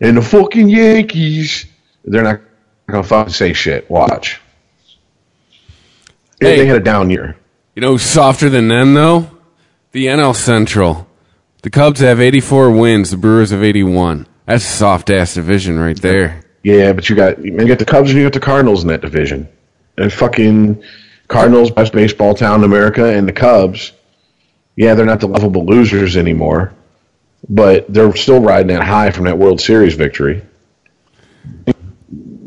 and 0.00 0.16
the 0.16 0.22
fucking 0.22 0.68
Yankees, 0.68 1.66
they're 2.04 2.22
not 2.22 2.40
going 2.86 3.02
to 3.02 3.08
fucking 3.08 3.32
say 3.32 3.52
shit. 3.52 3.88
Watch. 3.90 4.40
They- 6.40 6.50
Hey. 6.52 6.56
They 6.58 6.66
had 6.66 6.76
a 6.76 6.80
down 6.80 7.10
year. 7.10 7.36
You 7.74 7.82
know, 7.82 7.96
softer 7.96 8.48
than 8.48 8.68
them 8.68 8.94
though. 8.94 9.30
The 9.92 10.06
NL 10.06 10.34
Central. 10.34 11.06
The 11.62 11.70
Cubs 11.70 12.00
have 12.00 12.20
84 12.20 12.70
wins. 12.70 13.10
The 13.10 13.16
Brewers 13.16 13.50
have 13.50 13.62
81. 13.64 14.26
That's 14.46 14.64
a 14.64 14.68
soft 14.68 15.10
ass 15.10 15.34
division 15.34 15.78
right 15.78 16.00
there. 16.00 16.42
Yeah, 16.62 16.92
but 16.92 17.08
you 17.08 17.16
got 17.16 17.42
you 17.44 17.66
got 17.66 17.78
the 17.78 17.84
Cubs 17.84 18.10
and 18.10 18.18
you 18.18 18.24
got 18.24 18.32
the 18.32 18.40
Cardinals 18.40 18.82
in 18.82 18.88
that 18.88 19.00
division. 19.00 19.48
And 19.96 20.12
fucking 20.12 20.82
Cardinals, 21.28 21.70
best 21.70 21.92
baseball 21.92 22.34
town 22.34 22.60
in 22.60 22.64
America, 22.64 23.04
and 23.04 23.28
the 23.28 23.32
Cubs. 23.32 23.92
Yeah, 24.76 24.94
they're 24.94 25.06
not 25.06 25.20
the 25.20 25.26
lovable 25.28 25.66
losers 25.66 26.16
anymore, 26.16 26.72
but 27.48 27.92
they're 27.92 28.14
still 28.14 28.40
riding 28.40 28.68
that 28.68 28.84
high 28.84 29.10
from 29.10 29.24
that 29.24 29.36
World 29.36 29.60
Series 29.60 29.94
victory. 29.94 30.42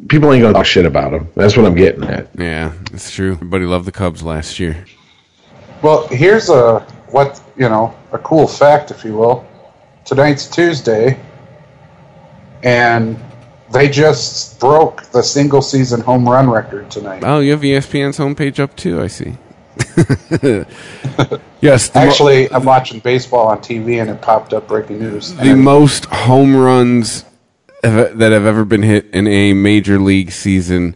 People 0.07 0.31
ain't 0.33 0.41
gonna 0.41 0.53
talk 0.53 0.65
shit 0.65 0.85
about 0.85 1.11
them. 1.11 1.29
That's 1.35 1.55
what 1.55 1.65
I'm 1.65 1.75
getting 1.75 2.03
at. 2.03 2.27
Yeah, 2.37 2.73
it's 2.93 3.11
true. 3.11 3.33
Everybody 3.33 3.65
loved 3.65 3.85
the 3.85 3.91
Cubs 3.91 4.23
last 4.23 4.59
year. 4.59 4.85
Well, 5.81 6.07
here's 6.07 6.49
a 6.49 6.79
what 7.07 7.41
you 7.57 7.69
know 7.69 7.95
a 8.11 8.17
cool 8.19 8.47
fact, 8.47 8.91
if 8.91 9.03
you 9.05 9.15
will. 9.15 9.47
Tonight's 10.05 10.47
Tuesday, 10.47 11.19
and 12.63 13.17
they 13.71 13.89
just 13.89 14.59
broke 14.59 15.03
the 15.11 15.21
single 15.21 15.61
season 15.61 16.01
home 16.01 16.27
run 16.27 16.49
record 16.49 16.91
tonight. 16.91 17.23
Oh, 17.23 17.39
you 17.39 17.51
have 17.51 17.61
ESPN's 17.61 18.17
homepage 18.17 18.59
up 18.59 18.75
too. 18.75 19.01
I 19.01 19.07
see. 19.07 19.37
yes, 21.61 21.89
the, 21.89 21.99
mo- 21.99 22.05
Actually, 22.05 22.51
I'm 22.51 22.65
watching 22.65 22.99
baseball 22.99 23.47
on 23.47 23.59
TV, 23.59 24.01
and 24.01 24.09
it 24.09 24.21
popped 24.21 24.53
up 24.53 24.67
breaking 24.67 24.99
news. 24.99 25.33
the 25.35 25.55
most 25.55 26.05
home 26.05 26.55
runs 26.55 27.25
that 27.81 28.19
have 28.19 28.45
ever 28.45 28.63
been 28.65 28.83
hit 28.83 29.07
in 29.11 29.27
a 29.27 29.53
major 29.53 29.97
league 29.99 30.31
season 30.31 30.95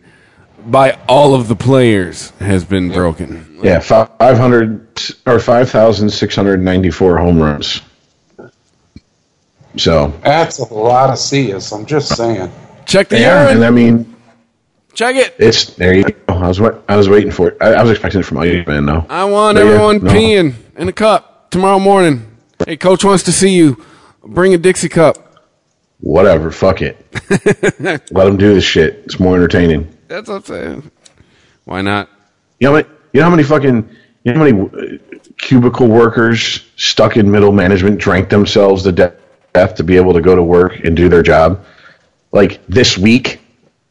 by 0.68 1.00
all 1.08 1.34
of 1.34 1.48
the 1.48 1.56
players 1.56 2.32
has 2.40 2.64
been 2.64 2.92
broken. 2.92 3.60
Yeah, 3.64 3.80
500 3.80 5.16
or 5.26 5.40
5,694 5.40 7.18
home 7.18 7.40
runs. 7.40 7.82
So, 9.78 10.14
That's 10.24 10.60
a 10.60 10.74
lot 10.74 11.10
of 11.10 11.18
C's. 11.18 11.72
I'm 11.72 11.86
just 11.86 12.16
saying. 12.16 12.52
Check 12.86 13.10
the 13.10 13.20
yeah, 13.20 13.44
urine. 13.44 13.58
and 13.58 13.66
I 13.66 13.70
mean, 13.72 14.16
Check 14.94 15.16
it. 15.16 15.36
it's 15.40 15.74
there 15.76 15.94
you 15.94 16.04
go. 16.04 16.16
I 16.28 16.48
was 16.48 16.60
I 16.88 16.96
was 16.96 17.10
waiting 17.10 17.32
for 17.32 17.50
it. 17.50 17.58
I, 17.62 17.74
I 17.74 17.82
was 17.82 17.92
expecting 17.92 18.22
it 18.22 18.24
from 18.24 18.38
all 18.38 18.46
you 18.46 18.64
man 18.66 18.86
No, 18.86 19.06
I 19.10 19.26
want 19.26 19.58
But 19.58 19.66
yeah, 19.66 19.72
everyone 19.72 20.04
no. 20.04 20.12
peeing 20.12 20.54
in 20.78 20.88
a 20.88 20.94
cup 20.94 21.50
tomorrow 21.52 21.80
morning. 21.80 22.38
Hey, 22.66 22.78
coach 22.78 23.04
wants 23.04 23.24
to 23.24 23.32
see 23.32 23.56
you. 23.56 23.84
Bring 24.24 24.54
a 24.54 24.58
Dixie 24.58 24.90
cup. 24.90 25.18
Whatever, 26.00 26.52
fuck 26.52 26.82
it. 26.82 26.98
Let 27.80 28.06
them 28.12 28.38
do 28.38 28.54
this 28.54 28.64
shit. 28.64 29.02
It's 29.06 29.20
more 29.20 29.36
entertaining. 29.36 29.96
That's 30.08 30.30
what 30.30 30.36
I'm 30.36 30.44
saying. 30.44 30.92
Why 31.66 31.82
not? 31.82 32.10
You 32.60 32.72
know? 32.72 32.78
You 32.78 33.22
know 33.22 33.24
how 33.24 33.30
many 33.30 33.44
fucking 33.44 33.90
you 34.24 34.34
know 34.34 34.40
how 34.40 34.46
many 34.46 34.60
uh, 34.96 34.98
cubicle 35.38 35.88
workers 35.88 36.66
stuck 36.78 37.18
in 37.18 37.30
middle 37.30 37.52
management 37.52 38.00
drank 38.00 38.30
themselves 38.30 38.84
to 38.84 38.92
death 38.92 39.76
to 39.76 39.84
be 39.84 39.96
able 39.98 40.14
to 40.14 40.22
go 40.22 40.36
to 40.36 40.44
work 40.44 40.80
and 40.84 40.96
do 40.96 41.10
their 41.10 41.24
job? 41.24 41.66
Like 42.36 42.60
this 42.68 42.98
week, 42.98 43.40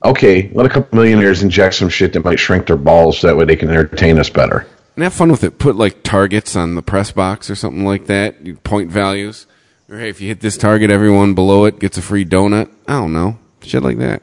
okay, 0.04 0.50
let 0.52 0.66
a 0.66 0.68
couple 0.68 0.98
millionaires 0.98 1.42
inject 1.42 1.76
some 1.76 1.88
shit 1.88 2.12
that 2.12 2.22
might 2.26 2.38
shrink 2.38 2.66
their 2.66 2.76
balls 2.76 3.18
so 3.18 3.26
that 3.26 3.36
way 3.38 3.46
they 3.46 3.56
can 3.56 3.70
entertain 3.70 4.18
us 4.18 4.28
better. 4.28 4.66
And 4.94 5.02
have 5.02 5.14
fun 5.14 5.30
with 5.30 5.42
it. 5.44 5.58
Put 5.58 5.76
like 5.76 6.02
targets 6.02 6.54
on 6.54 6.74
the 6.74 6.82
press 6.82 7.10
box 7.10 7.48
or 7.48 7.54
something 7.54 7.86
like 7.86 8.04
that. 8.04 8.62
Point 8.62 8.90
values. 8.90 9.46
Or 9.88 9.98
hey, 9.98 10.10
if 10.10 10.20
you 10.20 10.28
hit 10.28 10.40
this 10.40 10.58
target, 10.58 10.90
everyone 10.90 11.32
below 11.32 11.64
it 11.64 11.78
gets 11.78 11.96
a 11.96 12.02
free 12.02 12.26
donut. 12.26 12.70
I 12.86 12.92
don't 12.92 13.14
know. 13.14 13.38
Shit 13.62 13.82
like 13.82 13.96
that. 13.96 14.22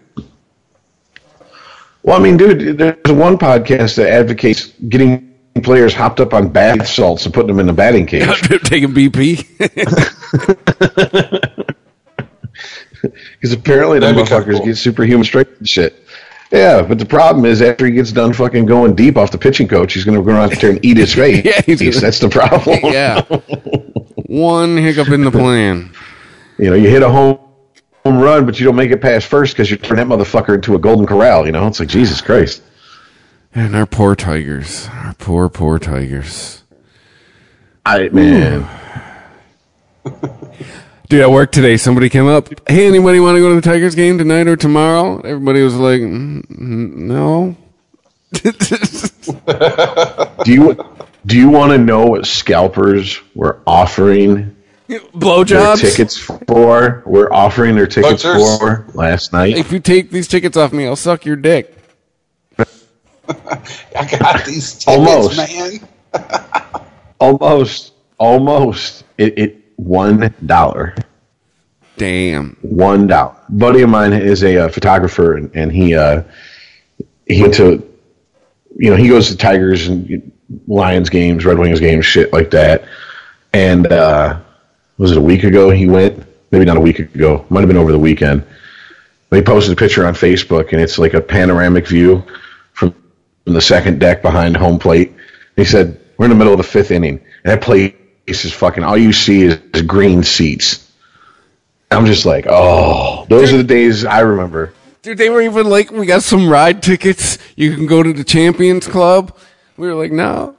Well, 2.04 2.16
I 2.16 2.20
mean, 2.20 2.38
dude, 2.38 2.78
there's 2.78 2.96
one 3.08 3.40
podcast 3.40 3.96
that 3.96 4.08
advocates 4.08 4.68
getting 4.88 5.34
players 5.64 5.96
hopped 5.96 6.20
up 6.20 6.36
on 6.36 6.50
bath 6.50 6.88
salts 6.88 7.26
and 7.26 7.34
putting 7.34 7.48
them 7.48 7.60
in 7.60 7.66
the 7.66 7.74
batting 7.74 8.06
cage. 8.06 8.28
Taking 8.66 8.94
BP. 8.94 9.48
Because 13.34 13.54
apparently 13.54 14.00
them 14.00 14.16
That'd 14.16 14.32
motherfuckers 14.32 14.58
cool. 14.58 14.66
get 14.66 14.78
superhuman 14.78 15.24
strength 15.24 15.58
and 15.58 15.68
shit. 15.68 16.04
Yeah, 16.52 16.82
but 16.82 17.00
the 17.00 17.06
problem 17.06 17.46
is 17.46 17.62
after 17.62 17.86
he 17.86 17.94
gets 17.94 18.12
done 18.12 18.34
fucking 18.34 18.66
going 18.66 18.94
deep 18.94 19.18
off 19.18 19.32
the 19.32 19.38
pitching 19.38 19.68
coach, 19.68 19.94
he's 19.94 20.04
going 20.04 20.18
to 20.18 20.24
go 20.24 20.32
around 20.36 20.52
there 20.54 20.72
and 20.72 20.84
eat 20.86 20.98
his 20.98 21.14
face. 21.16 21.46
Yeah, 21.46 21.62
he's 21.62 22.02
That's 22.02 22.20
the 22.20 22.30
problem. 22.30 22.80
yeah. 22.84 23.22
One 24.28 24.76
hiccup 24.78 25.10
in 25.10 25.24
the 25.24 25.32
plan. 25.32 25.94
You 26.58 26.70
know, 26.70 26.76
you 26.76 26.90
hit 26.90 27.02
a 27.04 27.10
home 27.10 27.40
home 28.04 28.20
run, 28.20 28.46
but 28.46 28.60
you 28.60 28.66
don't 28.66 28.76
make 28.76 28.92
it 28.92 29.02
past 29.02 29.28
first 29.28 29.54
because 29.54 29.72
you 29.72 29.78
turn 29.78 29.98
that 29.98 30.08
motherfucker 30.08 30.56
into 30.56 30.76
a 30.76 30.80
golden 30.80 31.06
corral. 31.06 31.46
You 31.46 31.52
know, 31.52 31.68
it's 31.68 31.80
like 31.80 31.90
Jesus 31.90 32.20
Christ. 32.22 32.62
And 33.54 33.76
our 33.76 33.86
poor 33.86 34.16
tigers. 34.16 34.88
Our 34.90 35.14
poor, 35.14 35.50
poor 35.50 35.80
tigers. 35.80 36.64
I 37.86 38.10
man, 38.10 38.68
Dude, 41.12 41.20
at 41.20 41.30
work 41.30 41.52
today, 41.52 41.76
somebody 41.76 42.08
came 42.08 42.26
up. 42.26 42.48
Hey, 42.70 42.88
anybody 42.88 43.20
want 43.20 43.36
to 43.36 43.42
go 43.42 43.50
to 43.50 43.56
the 43.56 43.62
Tigers 43.62 43.96
game 43.96 44.18
tonight 44.18 44.48
or 44.48 44.56
tomorrow? 44.56 45.20
Everybody 45.20 45.62
was 45.62 45.76
like, 45.76 46.00
"Mm, 46.00 46.46
mm, 46.48 46.96
no. 46.96 47.58
do 50.46 50.54
you 50.54 50.86
do 51.26 51.38
you 51.38 51.50
want 51.50 51.74
to 51.74 51.78
know 51.78 52.06
what 52.06 52.26
scalpers 52.26 53.20
were 53.36 53.60
offering 53.68 54.56
their 54.88 55.02
Blowjobs? 55.02 55.82
tickets 55.82 56.18
for? 56.18 57.04
Were 57.06 57.34
offering 57.34 57.76
their 57.76 57.88
tickets 57.88 58.24
Butchers. 58.24 58.58
for 58.60 58.88
last 58.94 59.34
night? 59.34 59.58
If 59.58 59.74
you 59.74 59.82
take 59.82 60.12
these 60.12 60.30
tickets 60.30 60.56
off 60.56 60.72
me, 60.72 60.88
I'll 60.88 60.96
suck 60.96 61.26
your 61.26 61.36
dick. 61.36 61.76
I 62.58 62.64
got 64.18 64.46
these 64.46 64.76
tickets, 64.76 64.88
Almost. 64.88 65.36
man. 65.36 65.90
Almost, 67.20 67.92
almost. 68.18 69.04
It, 69.18 69.38
it 69.38 69.61
one 69.82 70.34
dollar. 70.46 70.96
Damn. 71.98 72.56
One 72.62 73.08
dollar. 73.08 73.36
Buddy 73.50 73.82
of 73.82 73.90
mine 73.90 74.14
is 74.14 74.44
a 74.44 74.66
uh, 74.66 74.70
photographer, 74.70 75.36
and, 75.36 75.52
and 75.56 75.72
he 75.72 75.96
uh, 75.96 76.24
he 77.26 77.42
went 77.42 77.56
to, 77.56 77.88
you 78.78 78.90
know, 78.90 78.96
he 78.96 79.08
goes 79.08 79.30
to 79.30 79.38
Tigers 79.38 79.88
and 79.88 80.32
Lions 80.68 81.10
games, 81.10 81.46
Red 81.46 81.58
Wings 81.58 81.80
games, 81.80 82.06
shit 82.06 82.32
like 82.32 82.52
that. 82.52 82.86
And 83.54 83.88
uh, 83.88 84.40
was 84.98 85.12
it 85.12 85.18
a 85.18 85.22
week 85.22 85.44
ago? 85.44 85.70
He 85.70 85.88
went, 85.88 86.26
maybe 86.52 86.66
not 86.66 86.78
a 86.78 86.82
week 86.82 87.00
ago, 87.00 87.46
might 87.50 87.62
have 87.62 87.68
been 87.68 87.78
over 87.78 87.92
the 87.92 88.00
weekend. 88.00 88.46
But 89.30 89.38
he 89.38 89.44
posted 89.44 89.74
a 89.74 89.76
picture 89.76 90.06
on 90.06 90.14
Facebook, 90.14 90.74
and 90.74 90.82
it's 90.82 91.00
like 91.00 91.14
a 91.14 91.22
panoramic 91.22 91.88
view 91.88 92.24
from 92.74 92.94
from 93.44 93.54
the 93.54 93.62
second 93.62 94.00
deck 94.00 94.22
behind 94.22 94.56
home 94.56 94.78
plate. 94.78 95.14
He 95.56 95.66
said, 95.66 96.00
"We're 96.18 96.26
in 96.26 96.32
the 96.32 96.36
middle 96.36 96.54
of 96.54 96.58
the 96.58 96.64
fifth 96.64 96.92
inning, 96.92 97.20
and 97.44 97.52
that 97.52 97.62
place 97.62 97.94
is 98.28 98.54
fucking. 98.54 98.84
All 98.84 98.98
you 98.98 99.14
see 99.14 99.44
is, 99.44 99.60
is 99.74 99.82
green 99.84 100.24
seats." 100.24 100.88
I'm 101.92 102.06
just 102.06 102.26
like, 102.26 102.46
oh, 102.50 103.26
those 103.28 103.52
are 103.52 103.58
the 103.58 103.66
days 103.66 104.06
I 104.06 104.22
remember. 104.22 104.74
Dude, 105.02 105.18
they 105.18 105.30
were 105.30 105.42
even 105.42 105.68
like, 105.68 105.92
we 105.92 106.06
got 106.06 106.24
some 106.24 106.48
ride 106.48 106.82
tickets. 106.82 107.38
You 107.58 107.76
can 107.76 107.86
go 107.86 108.02
to 108.02 108.14
the 108.14 108.24
Champions 108.24 108.88
Club. 108.88 109.36
We 109.76 109.88
were 109.88 109.96
like, 109.96 110.12
no. 110.12 110.56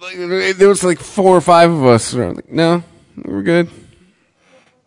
Like, 0.00 0.16
there 0.58 0.68
was 0.68 0.84
like 0.84 0.98
four 0.98 1.36
or 1.36 1.40
five 1.40 1.70
of 1.70 1.86
us. 1.86 2.12
We 2.12 2.24
like, 2.26 2.50
no, 2.50 2.82
we're 3.24 3.42
good. 3.42 3.70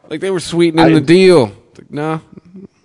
Like 0.10 0.22
they 0.22 0.30
were 0.30 0.40
sweetening 0.40 0.86
I- 0.86 0.90
the 0.90 1.02
deal. 1.02 1.48
Like, 1.78 1.90
no, 1.90 2.22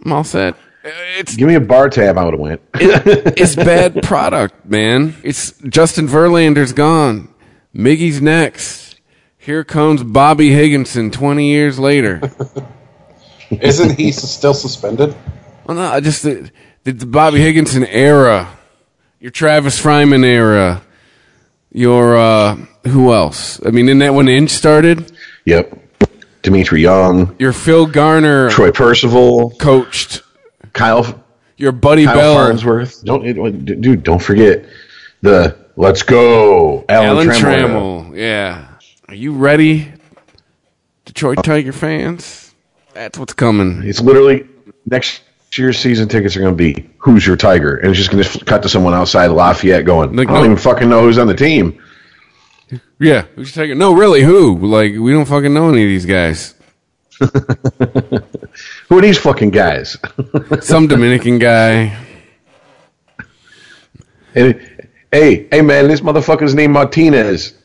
I'm 0.04 0.12
all 0.12 0.24
set. 0.24 0.56
It's 0.82 1.36
Give 1.36 1.46
me 1.46 1.56
a 1.56 1.60
bar 1.60 1.90
tab, 1.90 2.16
I 2.16 2.24
would 2.24 2.32
have 2.32 2.40
went. 2.40 2.62
it's 2.74 3.54
bad 3.54 4.02
product, 4.02 4.64
man. 4.64 5.14
It's 5.22 5.52
Justin 5.68 6.06
Verlander's 6.08 6.72
gone. 6.72 7.28
Miggy's 7.74 8.22
next. 8.22 8.89
Here 9.42 9.64
comes 9.64 10.02
Bobby 10.02 10.50
Higginson 10.50 11.10
20 11.10 11.48
years 11.48 11.78
later. 11.78 12.20
Isn't 13.50 13.98
he 13.98 14.12
still 14.12 14.52
suspended? 14.54 15.14
well, 15.64 15.76
no, 15.76 15.82
I 15.82 16.00
just 16.00 16.22
the, 16.22 16.50
the, 16.84 16.92
the 16.92 17.06
Bobby 17.06 17.38
Higginson 17.40 17.84
era, 17.86 18.48
your 19.18 19.30
Travis 19.30 19.80
Fryman 19.80 20.24
era, 20.24 20.82
your 21.72 22.16
uh, 22.16 22.56
who 22.86 23.12
else? 23.14 23.64
I 23.66 23.70
mean, 23.70 23.88
isn't 23.88 23.98
that 24.00 24.12
when 24.14 24.28
Inge 24.28 24.50
started? 24.50 25.10
Yep. 25.46 25.78
Dmitri 26.42 26.82
Young, 26.82 27.34
Your 27.38 27.52
Phil 27.52 27.86
Garner 27.86 28.50
Troy 28.50 28.70
Percival, 28.72 29.50
coached. 29.58 30.22
Kyle 30.72 31.22
Your 31.56 31.72
Buddy 31.72 32.04
Kyle 32.04 32.16
Bell, 32.16 32.34
Farnsworth. 32.34 33.04
Don't 33.04 33.26
it- 33.26 33.64
dude, 33.80 34.02
don't 34.02 34.22
forget 34.22 34.64
the 35.22 35.56
let's 35.76 36.02
go 36.02 36.84
Alan, 36.88 37.08
Alan 37.08 37.28
Trammell. 37.28 38.10
Trammell. 38.10 38.16
Yeah, 38.16 38.68
are 39.10 39.14
you 39.14 39.32
ready, 39.32 39.92
Detroit 41.04 41.42
Tiger 41.42 41.72
fans? 41.72 42.54
That's 42.94 43.18
what's 43.18 43.32
coming. 43.32 43.82
It's 43.82 44.00
literally 44.00 44.46
next 44.86 45.22
year's 45.56 45.78
season 45.78 46.08
tickets 46.08 46.36
are 46.36 46.40
going 46.40 46.56
to 46.56 46.56
be 46.56 46.88
who's 46.98 47.26
your 47.26 47.36
Tiger, 47.36 47.76
and 47.78 47.88
it's 47.90 47.98
just 47.98 48.12
going 48.12 48.22
to 48.22 48.44
cut 48.44 48.62
to 48.62 48.68
someone 48.68 48.94
outside 48.94 49.26
Lafayette 49.26 49.84
going, 49.84 50.14
Like, 50.14 50.28
I 50.28 50.34
don't 50.34 50.42
no. 50.42 50.44
even 50.44 50.56
fucking 50.56 50.88
know 50.88 51.02
who's 51.02 51.18
on 51.18 51.26
the 51.26 51.34
team. 51.34 51.82
Yeah, 53.00 53.22
who's 53.34 53.54
your 53.56 53.64
Tiger? 53.64 53.74
No, 53.74 53.94
really, 53.94 54.22
who? 54.22 54.56
Like, 54.64 54.92
we 54.92 55.10
don't 55.10 55.24
fucking 55.26 55.52
know 55.52 55.70
any 55.70 55.82
of 55.82 55.88
these 55.88 56.06
guys. 56.06 56.54
Who 58.88 58.96
are 58.96 59.02
these 59.02 59.18
fucking 59.18 59.50
guys? 59.50 59.96
Some 60.62 60.86
Dominican 60.86 61.38
guy. 61.38 61.98
And 64.34 64.58
Hey, 65.12 65.48
hey, 65.50 65.60
man, 65.60 65.88
this 65.88 66.00
motherfucker's 66.00 66.54
named 66.54 66.72
Martinez. 66.72 67.59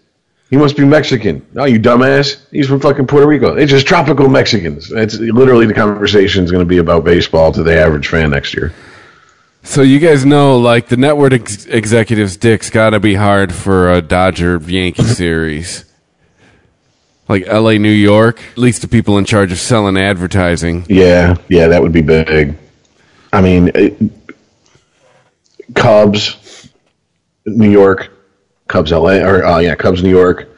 He 0.50 0.58
must 0.58 0.78
be 0.78 0.86
Mexican. 0.86 1.46
No, 1.54 1.66
you 1.66 1.80
dumbass. 1.80 2.39
He's 2.52 2.68
from 2.68 2.80
fucking 2.80 3.08
Puerto 3.08 3.28
Rico. 3.28 3.56
It's 3.56 3.72
just 3.72 3.88
tropical 3.88 4.30
Mexicans. 4.30 4.91
It's 4.91 5.16
literally 5.18 5.66
the 5.66 5.74
conversation 5.74 6.43
is 6.43 6.52
going 6.52 6.62
to 6.62 6.70
be 6.70 6.78
about 6.78 7.04
baseball 7.04 7.52
to 7.54 7.64
the 7.64 7.76
average 7.76 8.08
fan 8.08 8.30
next 8.30 8.54
year. 8.54 8.74
So 9.64 9.82
you 9.82 9.98
guys 9.98 10.24
know, 10.26 10.60
like 10.60 10.88
the 10.89 10.98
network 10.98 11.34
ex- 11.34 11.66
executives' 11.66 12.38
dicks 12.38 12.70
got 12.70 12.91
to 12.91 13.00
be 13.00 13.16
hard 13.16 13.52
for 13.52 13.91
a 13.91 14.02
Dodger 14.02 14.58
Yankee 14.64 15.04
series. 15.06 15.86
Like 17.28 17.48
L.A., 17.48 17.80
New 17.80 17.89
York, 17.89 18.39
at 18.52 18.60
least 18.60 18.84
the 18.84 18.88
people 18.88 19.18
in 19.18 19.26
charge 19.26 19.52
of 19.52 19.58
selling 19.58 19.98
advertising. 19.98 20.86
Yeah, 20.88 21.38
yeah, 21.50 21.70
that 21.70 21.82
would 21.82 21.91
be 21.91 22.04
big. 22.04 22.56
I 23.34 23.41
mean, 23.41 23.72
it, 23.74 23.96
Cubs, 25.74 26.70
New 27.48 27.72
York, 27.72 28.12
Cubs, 28.68 28.91
LA, 28.91 29.18
or 29.18 29.45
uh, 29.45 29.59
yeah, 29.59 29.76
Cubs, 29.76 30.03
New 30.03 30.09
York. 30.09 30.49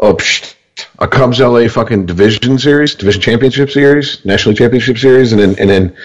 Oh, 0.00 0.14
psh, 0.14 0.54
a 0.98 1.08
Cubs, 1.08 1.40
LA 1.40 1.68
fucking 1.68 2.06
division 2.06 2.58
series, 2.58 2.94
division 2.94 3.20
championship 3.20 3.70
series, 3.70 4.24
national 4.24 4.54
championship 4.54 4.98
series, 4.98 5.32
and 5.32 5.40
then 5.40 5.58
and 5.58 5.70
then 5.70 5.96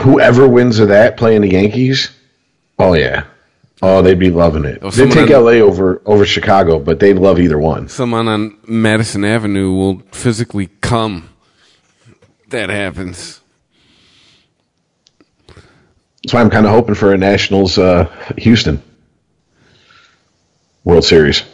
whoever 0.00 0.48
wins 0.48 0.78
of 0.78 0.88
that 0.88 1.16
playing 1.16 1.42
the 1.42 1.50
Yankees. 1.50 2.10
Oh 2.78 2.94
yeah, 2.94 3.24
oh 3.82 4.02
they'd 4.02 4.18
be 4.18 4.30
loving 4.30 4.64
it. 4.64 4.78
Oh, 4.82 4.90
they'd 4.90 5.10
take 5.12 5.30
on- 5.30 5.44
LA 5.44 5.52
over 5.52 6.00
over 6.06 6.24
Chicago, 6.24 6.78
but 6.78 7.00
they'd 7.00 7.14
love 7.18 7.38
either 7.38 7.58
one. 7.58 7.88
Someone 7.88 8.28
on 8.28 8.56
Madison 8.66 9.24
Avenue 9.24 9.72
will 9.72 10.02
physically 10.12 10.68
come. 10.80 11.28
That 12.48 12.70
happens. 12.70 13.40
That's 16.22 16.32
why 16.32 16.40
I'm 16.40 16.50
kind 16.50 16.66
of 16.66 16.72
hoping 16.72 16.94
for 16.94 17.12
a 17.12 17.18
Nationals 17.18 17.78
uh, 17.78 18.04
Houston 18.38 18.82
World 20.88 21.04
Series. 21.04 21.44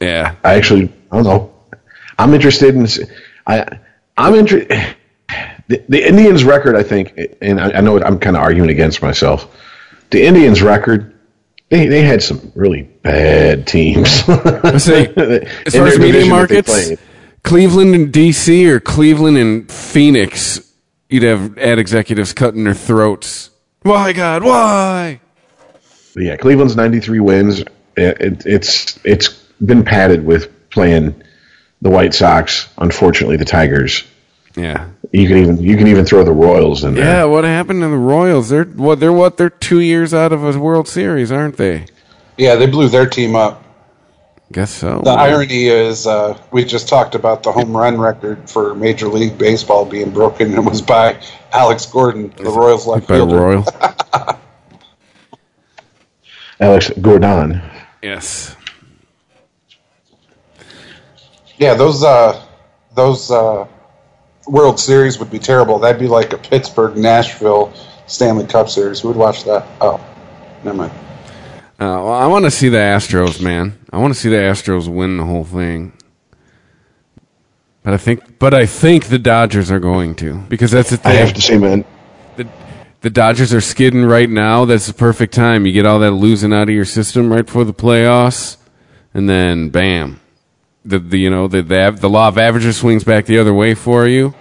Yeah. 0.00 0.34
I 0.44 0.54
actually, 0.54 0.92
I 1.10 1.16
don't 1.16 1.24
know. 1.24 1.54
I'm 2.18 2.34
interested 2.34 2.74
in. 2.74 2.86
I, 3.46 3.78
I'm 4.18 4.34
interested. 4.34 4.96
The, 5.68 5.82
the 5.88 6.06
Indians' 6.06 6.44
record, 6.44 6.76
I 6.76 6.82
think, 6.82 7.18
and 7.40 7.58
I, 7.58 7.70
I 7.70 7.80
know 7.80 7.98
I'm 8.02 8.18
kind 8.18 8.36
of 8.36 8.42
arguing 8.42 8.68
against 8.68 9.00
myself. 9.00 9.56
The 10.10 10.22
Indians' 10.22 10.60
record, 10.60 11.18
they 11.70 11.86
they 11.86 12.02
had 12.02 12.22
some 12.22 12.52
really 12.54 12.82
bad 12.82 13.66
teams. 13.66 14.28
In 14.28 14.34
as 14.38 14.84
far 14.86 15.86
as 15.86 15.98
media 15.98 15.98
division 15.98 15.98
that 15.98 16.12
they 16.12 16.28
markets. 16.28 17.02
Cleveland 17.44 17.94
and 17.94 18.12
DC 18.12 18.66
or 18.66 18.78
Cleveland 18.78 19.38
and 19.38 19.72
Phoenix, 19.72 20.70
you'd 21.08 21.22
have 21.22 21.56
ad 21.56 21.78
executives 21.78 22.34
cutting 22.34 22.64
their 22.64 22.74
throats. 22.74 23.50
Why, 23.82 24.12
God, 24.12 24.44
why? 24.44 25.20
But 26.14 26.24
yeah, 26.24 26.36
Cleveland's 26.36 26.76
93 26.76 27.20
wins. 27.20 27.64
It, 27.96 28.20
it, 28.20 28.46
it's 28.46 28.98
it's 29.04 29.28
been 29.64 29.84
padded 29.84 30.24
with 30.24 30.70
playing 30.70 31.22
the 31.80 31.90
White 31.90 32.14
Sox. 32.14 32.68
Unfortunately, 32.78 33.36
the 33.36 33.44
Tigers. 33.44 34.04
Yeah. 34.56 34.88
You 35.12 35.28
can 35.28 35.38
even 35.38 35.62
you 35.62 35.76
can 35.76 35.88
even 35.88 36.04
throw 36.04 36.24
the 36.24 36.32
Royals 36.32 36.84
in 36.84 36.94
there. 36.94 37.04
Yeah, 37.04 37.24
what 37.24 37.44
happened 37.44 37.82
to 37.82 37.88
the 37.88 37.96
Royals? 37.96 38.48
They're 38.48 38.64
what 38.64 39.00
they're 39.00 39.12
what 39.12 39.36
they're 39.36 39.50
two 39.50 39.80
years 39.80 40.14
out 40.14 40.32
of 40.32 40.44
a 40.44 40.58
World 40.58 40.88
Series, 40.88 41.30
aren't 41.30 41.56
they? 41.56 41.86
Yeah, 42.36 42.56
they 42.56 42.66
blew 42.66 42.88
their 42.88 43.06
team 43.06 43.36
up. 43.36 43.62
Guess 44.52 44.70
so. 44.70 45.00
The 45.02 45.10
irony 45.10 45.68
is, 45.68 46.06
uh, 46.06 46.38
we 46.50 46.64
just 46.64 46.86
talked 46.86 47.14
about 47.14 47.42
the 47.42 47.50
home 47.50 47.74
run 47.74 47.98
record 47.98 48.50
for 48.50 48.74
Major 48.74 49.08
League 49.08 49.38
Baseball 49.38 49.86
being 49.86 50.10
broken. 50.10 50.52
It 50.52 50.62
was 50.62 50.82
by 50.82 51.22
Alex 51.52 51.86
Gordon, 51.86 52.34
the 52.36 52.50
Royals 52.50 52.86
left 52.86 53.08
by 53.08 53.16
fielder. 53.16 53.36
Royal. 53.36 53.64
Alex 56.60 56.90
Gordon. 57.00 57.62
Yes. 58.02 58.56
Yeah, 61.58 61.74
those 61.74 62.02
uh, 62.02 62.44
those 62.94 63.30
uh, 63.30 63.66
World 64.46 64.80
Series 64.80 65.18
would 65.18 65.30
be 65.30 65.38
terrible. 65.38 65.78
That'd 65.78 66.00
be 66.00 66.08
like 66.08 66.32
a 66.32 66.38
Pittsburgh 66.38 66.96
Nashville 66.96 67.72
Stanley 68.06 68.46
Cup 68.46 68.68
Series. 68.68 69.00
Who 69.00 69.08
would 69.08 69.16
watch 69.16 69.44
that? 69.44 69.66
Oh, 69.80 70.04
never 70.64 70.76
mind. 70.76 70.92
Uh, 71.78 71.98
well, 71.98 72.12
I 72.12 72.26
want 72.26 72.44
to 72.44 72.50
see 72.50 72.68
the 72.68 72.78
Astros, 72.78 73.40
man. 73.40 73.78
I 73.92 73.98
want 73.98 74.14
to 74.14 74.18
see 74.18 74.28
the 74.28 74.36
Astros 74.36 74.88
win 74.88 75.16
the 75.16 75.24
whole 75.24 75.44
thing. 75.44 75.92
But 77.82 77.94
I 77.94 77.96
think, 77.96 78.38
but 78.38 78.54
I 78.54 78.66
think 78.66 79.06
the 79.06 79.18
Dodgers 79.18 79.70
are 79.70 79.80
going 79.80 80.14
to 80.16 80.38
because 80.48 80.70
that's 80.70 80.90
the 80.90 80.96
thing. 80.96 81.12
I 81.12 81.16
thing. 81.16 81.26
have 81.26 81.34
to 81.34 81.40
say, 81.40 81.58
man, 81.58 81.84
the, 82.36 82.46
the 83.02 83.10
Dodgers 83.10 83.52
are 83.52 83.60
skidding 83.60 84.04
right 84.04 84.30
now. 84.30 84.64
That's 84.64 84.86
the 84.86 84.94
perfect 84.94 85.34
time. 85.34 85.66
You 85.66 85.72
get 85.72 85.86
all 85.86 85.98
that 86.00 86.12
losing 86.12 86.52
out 86.52 86.68
of 86.68 86.74
your 86.74 86.84
system 86.84 87.32
right 87.32 87.44
before 87.44 87.64
the 87.64 87.74
playoffs, 87.74 88.56
and 89.12 89.28
then 89.28 89.68
bam, 89.68 90.20
the, 90.84 90.98
the 90.98 91.18
you 91.18 91.30
know 91.30 91.48
the 91.48 91.62
the, 91.62 91.96
the 91.98 92.08
law 92.08 92.28
of 92.28 92.38
averages 92.38 92.78
swings 92.78 93.04
back 93.04 93.26
the 93.26 93.38
other 93.38 93.52
way 93.54 93.74
for 93.74 94.06
you. 94.06 94.34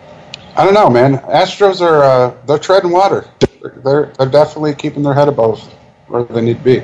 I 0.56 0.66
don't 0.66 0.74
know, 0.74 0.90
man. 0.90 1.18
Astros 1.20 1.82
are 1.82 2.04
uh, 2.04 2.36
they're 2.46 2.60
treading 2.60 2.92
water. 2.92 3.28
They're 3.84 4.12
they're 4.18 4.30
definitely 4.30 4.76
keeping 4.76 5.04
their 5.04 5.14
head 5.14 5.28
above 5.28 5.62
where 6.08 6.24
they 6.24 6.42
need 6.42 6.58
to 6.58 6.64
be. 6.64 6.84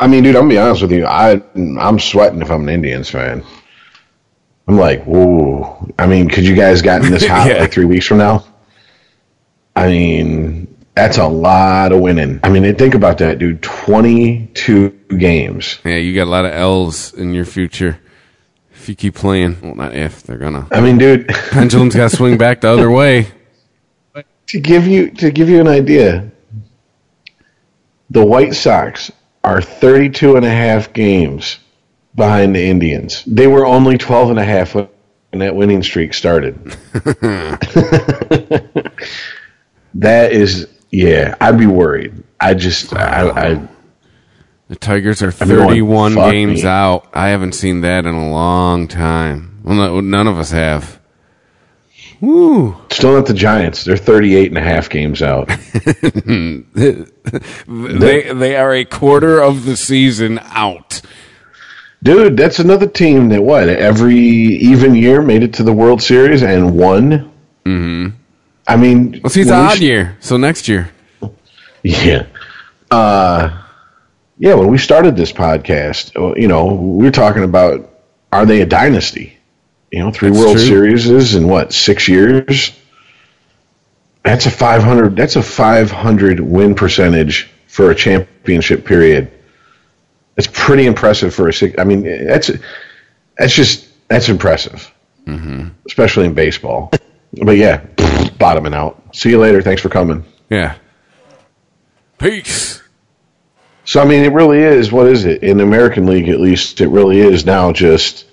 I 0.00 0.06
mean, 0.08 0.24
dude, 0.24 0.34
I'm 0.34 0.42
gonna 0.42 0.54
be 0.54 0.58
honest 0.58 0.82
with 0.82 0.92
you. 0.92 1.06
I 1.06 1.40
I'm 1.80 1.98
sweating 2.00 2.42
if 2.42 2.50
I'm 2.50 2.62
an 2.62 2.68
Indians 2.74 3.08
fan. 3.10 3.44
I'm 4.68 4.76
like, 4.78 5.04
whoa. 5.04 5.88
I 5.98 6.06
mean, 6.06 6.28
could 6.28 6.44
you 6.44 6.54
guys 6.56 6.82
gotten 6.82 7.10
this 7.10 7.26
hot 7.28 7.48
Yeah. 7.48 7.58
like 7.60 7.72
three 7.72 7.84
weeks 7.84 8.06
from 8.06 8.18
now? 8.18 8.44
I 9.74 9.88
mean, 9.88 10.72
that's 10.94 11.18
a 11.18 11.26
lot 11.26 11.92
of 11.92 12.00
winning. 12.00 12.40
I 12.42 12.50
mean, 12.50 12.74
think 12.76 12.94
about 12.94 13.18
that, 13.18 13.38
dude. 13.38 13.62
22 13.62 14.90
games. 15.18 15.78
Yeah, 15.84 15.96
you 15.96 16.14
got 16.14 16.24
a 16.24 16.30
lot 16.30 16.44
of 16.44 16.52
L's 16.52 17.14
in 17.14 17.32
your 17.32 17.44
future 17.44 17.98
if 18.72 18.88
you 18.88 18.94
keep 18.94 19.14
playing. 19.14 19.56
Well, 19.62 19.74
not 19.74 19.94
if 19.94 20.22
they're 20.22 20.38
gonna. 20.38 20.66
I 20.70 20.80
mean, 20.80 20.98
dude, 20.98 21.28
Pendulum's 21.28 21.94
got 21.94 22.10
to 22.10 22.16
swing 22.16 22.36
back 22.36 22.60
the 22.60 22.68
other 22.68 22.90
way. 22.90 23.28
to 24.48 24.60
give 24.60 24.86
you 24.86 25.10
to 25.12 25.30
give 25.30 25.48
you 25.48 25.60
an 25.60 25.68
idea, 25.68 26.30
the 28.10 28.24
White 28.24 28.54
Sox 28.54 29.10
are 29.44 29.62
32 29.62 30.36
and 30.36 30.44
a 30.44 30.50
half 30.50 30.92
games 30.92 31.58
behind 32.14 32.54
the 32.54 32.62
Indians. 32.62 33.24
They 33.24 33.46
were 33.46 33.64
only 33.64 33.98
12 33.98 34.30
and 34.30 34.38
a 34.38 34.44
half 34.44 34.74
when 34.74 34.88
that 35.32 35.56
winning 35.56 35.82
streak 35.82 36.12
started. 36.12 36.76
that 39.94 40.32
is 40.32 40.68
yeah, 40.90 41.34
I'd 41.40 41.58
be 41.58 41.66
worried. 41.66 42.22
I 42.40 42.54
just 42.54 42.94
I, 42.94 43.28
I 43.30 43.68
The 44.68 44.76
Tigers 44.76 45.22
are 45.22 45.32
been 45.32 45.48
going, 45.48 45.68
31 45.68 46.14
games 46.14 46.62
me." 46.62 46.68
out. 46.68 47.08
I 47.14 47.28
haven't 47.28 47.52
seen 47.52 47.80
that 47.82 48.04
in 48.04 48.14
a 48.14 48.30
long 48.30 48.88
time. 48.88 49.60
Well, 49.64 49.76
no, 49.76 50.00
none 50.00 50.26
of 50.26 50.38
us 50.38 50.50
have. 50.50 51.00
Woo. 52.20 52.76
still 52.90 53.14
not 53.14 53.26
the 53.26 53.34
Giants. 53.34 53.82
They're 53.84 53.96
38 53.96 54.48
and 54.48 54.58
a 54.58 54.62
half 54.62 54.88
games 54.88 55.22
out. 55.22 55.50
They 57.66 58.32
they 58.32 58.56
are 58.56 58.74
a 58.74 58.84
quarter 58.84 59.40
of 59.40 59.64
the 59.64 59.76
season 59.76 60.38
out. 60.44 61.00
Dude, 62.02 62.36
that's 62.36 62.58
another 62.58 62.86
team 62.86 63.28
that 63.28 63.42
what 63.42 63.68
every 63.68 64.16
even 64.18 64.94
year 64.94 65.22
made 65.22 65.42
it 65.42 65.54
to 65.54 65.62
the 65.62 65.72
World 65.72 66.02
Series 66.02 66.42
and 66.42 66.76
won. 66.76 67.32
Mm-hmm. 67.64 68.16
I 68.66 68.76
mean, 68.76 69.20
Well, 69.22 69.30
see, 69.30 69.40
it's 69.42 69.50
an 69.50 69.56
odd 69.56 69.78
sh- 69.78 69.82
year. 69.82 70.16
So 70.20 70.36
next 70.36 70.68
year. 70.68 70.90
Yeah. 71.82 72.26
Uh, 72.90 73.62
yeah, 74.38 74.54
when 74.54 74.68
we 74.68 74.78
started 74.78 75.16
this 75.16 75.32
podcast, 75.32 76.16
uh, 76.16 76.34
you 76.36 76.48
know, 76.48 76.74
we 76.74 77.04
were 77.04 77.10
talking 77.10 77.42
about 77.42 77.90
are 78.32 78.46
they 78.46 78.62
a 78.62 78.66
dynasty? 78.66 79.36
You 79.90 80.00
know, 80.00 80.10
three 80.10 80.30
That's 80.30 80.40
World 80.40 80.56
true. 80.56 80.66
Series 80.66 81.34
in 81.34 81.48
what, 81.48 81.72
six 81.72 82.08
years? 82.08 82.72
That's 84.24 84.46
a 84.46 84.50
500 84.50 85.16
that's 85.16 85.36
a 85.36 85.42
500 85.42 86.40
win 86.40 86.74
percentage 86.74 87.50
for 87.66 87.90
a 87.90 87.94
championship 87.94 88.84
period. 88.84 89.32
It's 90.36 90.46
pretty 90.46 90.86
impressive 90.86 91.34
for 91.34 91.48
a 91.48 91.52
six 91.52 91.74
I 91.78 91.84
mean, 91.84 92.02
that's 92.02 92.50
that's 93.36 93.52
just 93.54 93.88
that's 94.08 94.28
impressive. 94.28 94.92
Mm-hmm. 95.26 95.68
Especially 95.86 96.26
in 96.26 96.34
baseball. 96.34 96.90
But 97.32 97.56
yeah, 97.56 97.84
bottoming 98.38 98.74
out. 98.74 99.00
See 99.14 99.30
you 99.30 99.38
later. 99.38 99.62
Thanks 99.62 99.82
for 99.82 99.88
coming. 99.88 100.24
Yeah. 100.50 100.76
Peace. 102.18 102.80
So 103.84 104.00
I 104.00 104.04
mean, 104.04 104.24
it 104.24 104.32
really 104.32 104.58
is. 104.60 104.92
What 104.92 105.06
is 105.06 105.24
it 105.24 105.42
in 105.42 105.56
the 105.56 105.64
American 105.64 106.06
League? 106.06 106.28
At 106.28 106.40
least 106.40 106.80
it 106.80 106.88
really 106.88 107.20
is 107.20 107.44
now. 107.44 107.72
Just 107.72 108.26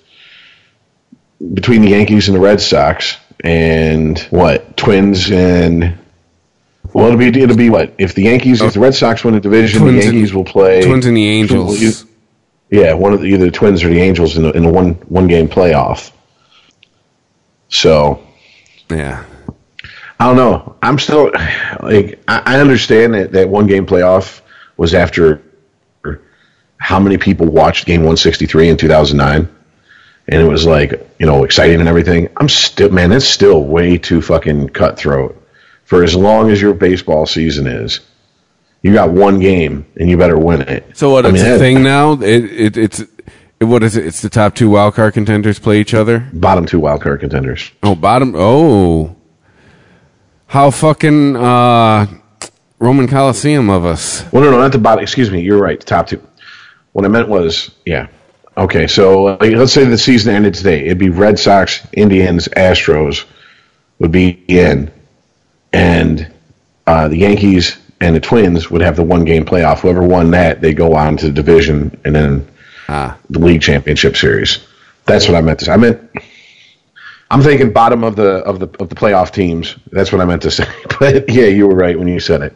between 1.54 1.82
the 1.82 1.88
Yankees 1.88 2.28
and 2.28 2.36
the 2.36 2.40
Red 2.40 2.60
Sox, 2.60 3.16
and 3.42 4.18
what 4.30 4.76
Twins 4.76 5.30
and 5.30 5.98
well, 6.92 7.06
it'll 7.06 7.18
be 7.18 7.28
it'll 7.42 7.56
be 7.56 7.70
what 7.70 7.94
if 7.98 8.14
the 8.14 8.22
Yankees 8.22 8.60
if 8.60 8.74
the 8.74 8.80
Red 8.80 8.94
Sox 8.94 9.24
win 9.24 9.34
the 9.34 9.40
division, 9.40 9.80
Twins 9.82 10.04
the 10.04 10.20
and- 10.20 10.30
will 10.32 10.44
play 10.44 10.82
Twins 10.82 11.06
and 11.06 11.16
the 11.16 11.26
Angels. 11.28 12.06
Yeah, 12.70 12.92
one 12.92 13.12
of 13.12 13.20
the, 13.20 13.26
either 13.26 13.46
the 13.46 13.50
Twins 13.50 13.82
or 13.82 13.88
the 13.88 14.00
Angels 14.00 14.36
in 14.36 14.44
the, 14.44 14.52
in 14.52 14.64
a 14.64 14.70
one 14.70 14.92
one 15.08 15.26
game 15.26 15.48
playoff. 15.48 16.12
So 17.68 18.24
Yeah. 18.90 19.24
I 20.18 20.26
don't 20.26 20.36
know. 20.36 20.76
I'm 20.82 20.98
still 20.98 21.30
like 21.82 22.22
I, 22.28 22.42
I 22.44 22.60
understand 22.60 23.14
that 23.14 23.32
that 23.32 23.48
one 23.48 23.66
game 23.66 23.86
playoff 23.86 24.40
was 24.76 24.94
after 24.94 25.42
how 26.78 26.98
many 26.98 27.18
people 27.18 27.46
watched 27.46 27.86
Game 27.86 28.00
163 28.00 28.68
in 28.70 28.76
2009, 28.76 29.48
and 30.28 30.42
it 30.42 30.46
was 30.46 30.66
like 30.66 30.92
you 31.18 31.26
know 31.26 31.44
exciting 31.44 31.80
and 31.80 31.88
everything. 31.88 32.28
I'm 32.36 32.48
still 32.48 32.90
man, 32.90 33.12
it's 33.12 33.24
still 33.26 33.64
way 33.64 33.96
too 33.98 34.20
fucking 34.20 34.70
cutthroat 34.70 35.36
for 35.84 36.02
as 36.04 36.14
long 36.14 36.50
as 36.50 36.60
your 36.60 36.74
baseball 36.74 37.26
season 37.26 37.66
is. 37.66 38.00
You 38.82 38.94
got 38.94 39.10
one 39.10 39.40
game 39.40 39.84
and 39.96 40.08
you 40.08 40.16
better 40.16 40.38
win 40.38 40.62
it. 40.62 40.96
So 40.96 41.10
what? 41.10 41.26
I 41.26 41.28
It's 41.30 41.34
mean, 41.38 41.46
a 41.46 41.48
that- 41.50 41.58
thing 41.58 41.82
now. 41.82 42.12
It, 42.14 42.44
it, 42.44 42.76
it's 42.78 43.00
it, 43.00 43.08
what 43.60 43.82
is 43.82 43.96
it? 43.96 44.06
It's 44.06 44.22
the 44.22 44.30
top 44.30 44.54
two 44.54 44.70
wild 44.70 44.94
card 44.94 45.14
contenders 45.14 45.58
play 45.58 45.80
each 45.80 45.92
other. 45.92 46.28
Bottom 46.32 46.66
two 46.66 46.80
wild 46.80 47.02
card 47.02 47.20
contenders. 47.20 47.70
Oh, 47.82 47.94
bottom. 47.94 48.34
Oh, 48.36 49.16
how 50.46 50.70
fucking 50.70 51.36
uh, 51.36 52.06
Roman 52.78 53.06
Coliseum 53.06 53.68
of 53.68 53.84
us. 53.84 54.24
Well, 54.32 54.42
no, 54.42 54.50
no, 54.50 54.58
not 54.58 54.72
the 54.72 54.78
bottom. 54.78 55.02
Excuse 55.02 55.30
me. 55.30 55.40
You're 55.42 55.60
right. 55.60 55.78
The 55.78 55.86
top 55.86 56.06
two. 56.06 56.26
What 56.92 57.04
I 57.04 57.08
meant 57.08 57.28
was, 57.28 57.70
yeah. 57.84 58.08
Okay, 58.56 58.86
so 58.86 59.28
uh, 59.28 59.36
let's 59.40 59.72
say 59.72 59.84
the 59.84 59.96
season 59.96 60.34
ended 60.34 60.54
today. 60.54 60.86
It'd 60.86 60.98
be 60.98 61.08
Red 61.08 61.38
Sox, 61.38 61.86
Indians, 61.92 62.48
Astros 62.48 63.24
would 64.00 64.10
be 64.10 64.42
in, 64.48 64.90
and 65.72 66.32
uh, 66.86 67.08
the 67.08 67.16
Yankees 67.16 67.78
and 68.00 68.16
the 68.16 68.20
Twins 68.20 68.70
would 68.70 68.80
have 68.80 68.96
the 68.96 69.04
one 69.04 69.24
game 69.24 69.44
playoff. 69.44 69.80
Whoever 69.80 70.02
won 70.02 70.32
that, 70.32 70.60
they 70.60 70.74
go 70.74 70.94
on 70.94 71.16
to 71.18 71.26
the 71.26 71.32
division 71.32 71.98
and 72.04 72.14
then 72.14 72.48
The 73.30 73.38
league 73.38 73.62
championship 73.62 74.16
series. 74.16 74.58
That's 75.06 75.28
what 75.28 75.36
I 75.36 75.40
meant 75.40 75.60
to 75.60 75.64
say. 75.66 75.72
I 75.72 75.76
meant 75.76 76.10
I'm 77.30 77.42
thinking 77.42 77.72
bottom 77.72 78.02
of 78.02 78.16
the 78.16 78.38
of 78.38 78.58
the 78.58 78.68
of 78.80 78.88
the 78.88 78.94
playoff 78.94 79.30
teams. 79.32 79.76
That's 79.92 80.10
what 80.12 80.20
I 80.20 80.24
meant 80.24 80.42
to 80.42 80.50
say. 80.50 80.66
But 80.98 81.30
yeah, 81.30 81.46
you 81.46 81.66
were 81.66 81.74
right 81.74 81.98
when 81.98 82.08
you 82.08 82.20
said 82.20 82.42
it. 82.42 82.54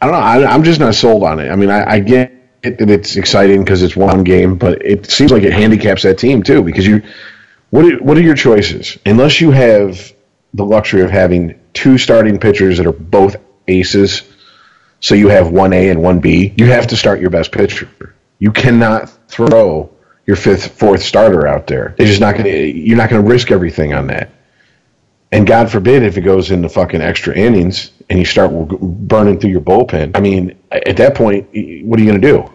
I 0.00 0.06
don't 0.06 0.14
know. 0.14 0.20
I, 0.20 0.54
I'm 0.54 0.62
just 0.62 0.78
not 0.78 0.94
sold 0.94 1.24
on 1.24 1.40
it. 1.40 1.50
I 1.50 1.56
mean, 1.56 1.70
I, 1.70 1.94
I 1.94 1.98
get 1.98 2.32
it, 2.62 2.78
that 2.78 2.88
it's 2.88 3.16
exciting 3.16 3.64
because 3.64 3.82
it's 3.82 3.96
one 3.96 4.22
game, 4.22 4.56
but 4.56 4.84
it 4.84 5.10
seems 5.10 5.32
like 5.32 5.42
it 5.42 5.52
handicaps 5.52 6.02
that 6.02 6.18
team 6.18 6.42
too. 6.42 6.62
Because 6.62 6.86
you, 6.86 7.02
what 7.70 7.84
are, 7.84 7.98
what 7.98 8.16
are 8.16 8.22
your 8.22 8.36
choices? 8.36 8.96
Unless 9.04 9.40
you 9.40 9.50
have 9.50 10.12
the 10.54 10.64
luxury 10.64 11.02
of 11.02 11.10
having 11.10 11.58
two 11.72 11.98
starting 11.98 12.38
pitchers 12.38 12.78
that 12.78 12.86
are 12.86 12.92
both 12.92 13.36
aces, 13.66 14.22
so 15.00 15.14
you 15.14 15.28
have 15.28 15.50
one 15.50 15.72
A 15.72 15.88
and 15.88 16.02
one 16.02 16.20
B. 16.20 16.52
You 16.56 16.66
have 16.66 16.88
to 16.88 16.96
start 16.96 17.20
your 17.20 17.30
best 17.30 17.50
pitcher. 17.52 18.09
You 18.40 18.50
cannot 18.50 19.08
throw 19.28 19.90
your 20.26 20.36
fifth, 20.36 20.72
fourth 20.78 21.02
starter 21.02 21.46
out 21.46 21.68
there. 21.68 21.94
They're 21.96 22.06
just 22.06 22.20
not 22.20 22.34
going 22.34 22.46
to. 22.46 22.78
You're 22.78 22.96
not 22.96 23.10
going 23.10 23.22
to 23.22 23.28
risk 23.28 23.52
everything 23.52 23.94
on 23.94 24.08
that. 24.08 24.30
And 25.32 25.46
God 25.46 25.70
forbid 25.70 26.02
if 26.02 26.16
it 26.16 26.22
goes 26.22 26.50
into 26.50 26.68
fucking 26.68 27.00
extra 27.00 27.34
innings 27.36 27.92
and 28.08 28.18
you 28.18 28.24
start 28.24 28.50
burning 28.50 29.38
through 29.38 29.50
your 29.50 29.60
bullpen. 29.60 30.16
I 30.16 30.20
mean, 30.20 30.58
at 30.72 30.96
that 30.96 31.14
point, 31.14 31.46
what 31.84 32.00
are 32.00 32.02
you 32.02 32.10
going 32.10 32.20
to 32.20 32.26
do? 32.26 32.52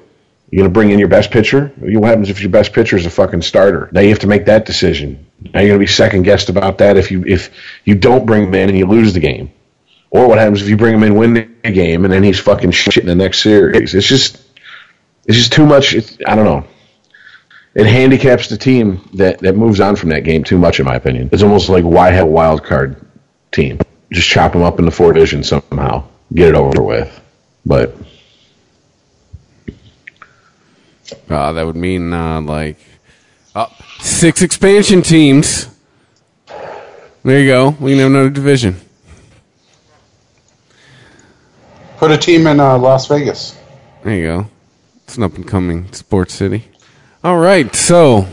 You're 0.52 0.64
going 0.64 0.70
to 0.72 0.74
bring 0.74 0.92
in 0.92 1.00
your 1.00 1.08
best 1.08 1.32
pitcher? 1.32 1.68
What 1.78 2.10
happens 2.10 2.30
if 2.30 2.42
your 2.42 2.50
best 2.50 2.74
pitcher 2.74 2.98
is 2.98 3.06
a 3.06 3.10
fucking 3.10 3.44
starter? 3.44 3.90
Now 3.92 4.02
you 4.02 4.10
have 4.10 4.20
to 4.20 4.28
make 4.28 4.46
that 4.46 4.66
decision. 4.66 5.26
Now 5.40 5.62
you're 5.62 5.70
going 5.70 5.80
to 5.80 5.84
be 5.84 5.88
second 5.88 6.24
guessed 6.24 6.50
about 6.50 6.78
that 6.80 6.98
if 6.98 7.12
you 7.12 7.24
if 7.26 7.52
you 7.86 7.96
don't 7.96 8.26
bring 8.26 8.48
him 8.48 8.54
in 8.54 8.70
and 8.70 8.78
you 8.78 8.86
lose 8.86 9.14
the 9.14 9.20
game. 9.20 9.52
Or 10.10 10.28
what 10.28 10.38
happens 10.38 10.62
if 10.62 10.70
you 10.70 10.78
bring 10.78 10.96
him 10.96 11.04
in, 11.04 11.16
win 11.16 11.34
the 11.34 11.72
game, 11.72 12.06
and 12.06 12.14
then 12.14 12.24
he's 12.24 12.40
fucking 12.40 12.72
shit 12.72 12.98
in 12.98 13.06
the 13.06 13.16
next 13.16 13.42
series? 13.42 13.94
It's 13.96 14.08
just 14.08 14.45
it's 15.26 15.38
just 15.38 15.54
too 15.54 15.66
much. 15.66 15.94
It's, 15.94 16.18
I 16.28 16.36
don't 16.36 16.46
know. 16.46 16.66
It 17.74 17.86
handicaps 17.86 18.48
the 18.48 18.58
team 18.58 19.08
that, 19.16 19.40
that 19.40 19.56
moves 19.56 19.82
on 19.82 19.96
from 19.96 20.10
that 20.10 20.24
game 20.24 20.44
too 20.44 20.58
much, 20.58 20.80
in 20.80 20.86
my 20.86 20.96
opinion. 20.96 21.30
It's 21.34 21.44
almost 21.44 21.68
like 21.68 21.84
why 21.84 22.12
have 22.12 22.28
a 22.28 22.30
wild 22.30 22.64
card 22.64 23.06
team? 23.52 23.80
Just 24.12 24.30
chop 24.30 24.54
them 24.54 24.62
up 24.62 24.80
into 24.80 24.92
four 24.92 25.12
divisions 25.12 25.50
somehow, 25.50 26.08
get 26.34 26.50
it 26.50 26.56
over 26.56 26.82
with. 26.82 27.22
But 27.66 27.98
uh, 31.30 31.54
that 31.54 31.66
would 31.66 31.76
mean 31.76 32.14
uh, 32.14 32.42
like 32.42 32.78
uh, 33.56 33.68
six 34.00 34.42
expansion 34.42 35.02
teams. 35.02 35.68
There 37.24 37.40
you 37.40 37.48
go. 37.48 37.70
We 37.80 37.92
can 37.92 38.00
have 38.00 38.12
another 38.12 38.30
division. 38.30 38.80
Put 41.98 42.12
a 42.12 42.18
team 42.18 42.46
in 42.48 42.60
uh, 42.60 42.78
Las 42.78 43.08
Vegas. 43.08 43.58
There 44.04 44.14
you 44.14 44.24
go. 44.24 44.50
It's 45.06 45.18
an 45.18 45.24
up 45.24 45.36
and 45.36 45.47
coming 45.47 45.91
sports 45.93 46.34
city. 46.34 46.66
All 47.24 47.38
right, 47.38 47.74
so 47.76 48.28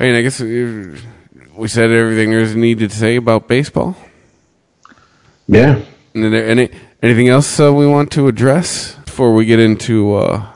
I 0.00 0.04
mean, 0.04 0.14
I 0.14 0.22
guess 0.22 0.40
we 0.40 1.68
said 1.68 1.90
everything 1.90 2.30
there's 2.30 2.56
needed 2.56 2.90
to 2.90 2.96
say 2.96 3.16
about 3.16 3.48
baseball. 3.48 3.96
yeah, 5.46 5.80
And 6.14 6.32
there 6.32 6.46
any 6.48 6.70
anything 7.02 7.28
else 7.28 7.60
uh, 7.60 7.72
we 7.72 7.86
want 7.86 8.10
to 8.12 8.28
address 8.28 8.94
before 9.04 9.34
we 9.34 9.44
get 9.44 9.58
into 9.60 10.14
uh, 10.14 10.46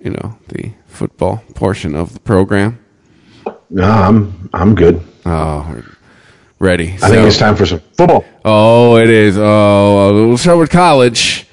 you 0.00 0.10
know 0.10 0.38
the 0.48 0.72
football 0.86 1.42
portion 1.54 1.94
of 1.94 2.12
the 2.14 2.20
program? 2.20 2.78
no, 3.70 3.84
I'm 3.90 4.48
I'm 4.52 4.74
good. 4.74 5.00
Oh, 5.26 5.82
ready. 6.58 6.92
I 7.02 7.08
think 7.08 7.26
it's 7.26 7.38
time 7.38 7.56
for 7.56 7.66
some 7.66 7.80
football. 7.96 8.24
Oh, 8.44 8.96
it 8.96 9.08
is. 9.10 9.36
Oh, 9.38 10.28
we'll 10.28 10.38
start 10.38 10.58
with 10.58 10.70
college. 10.70 11.46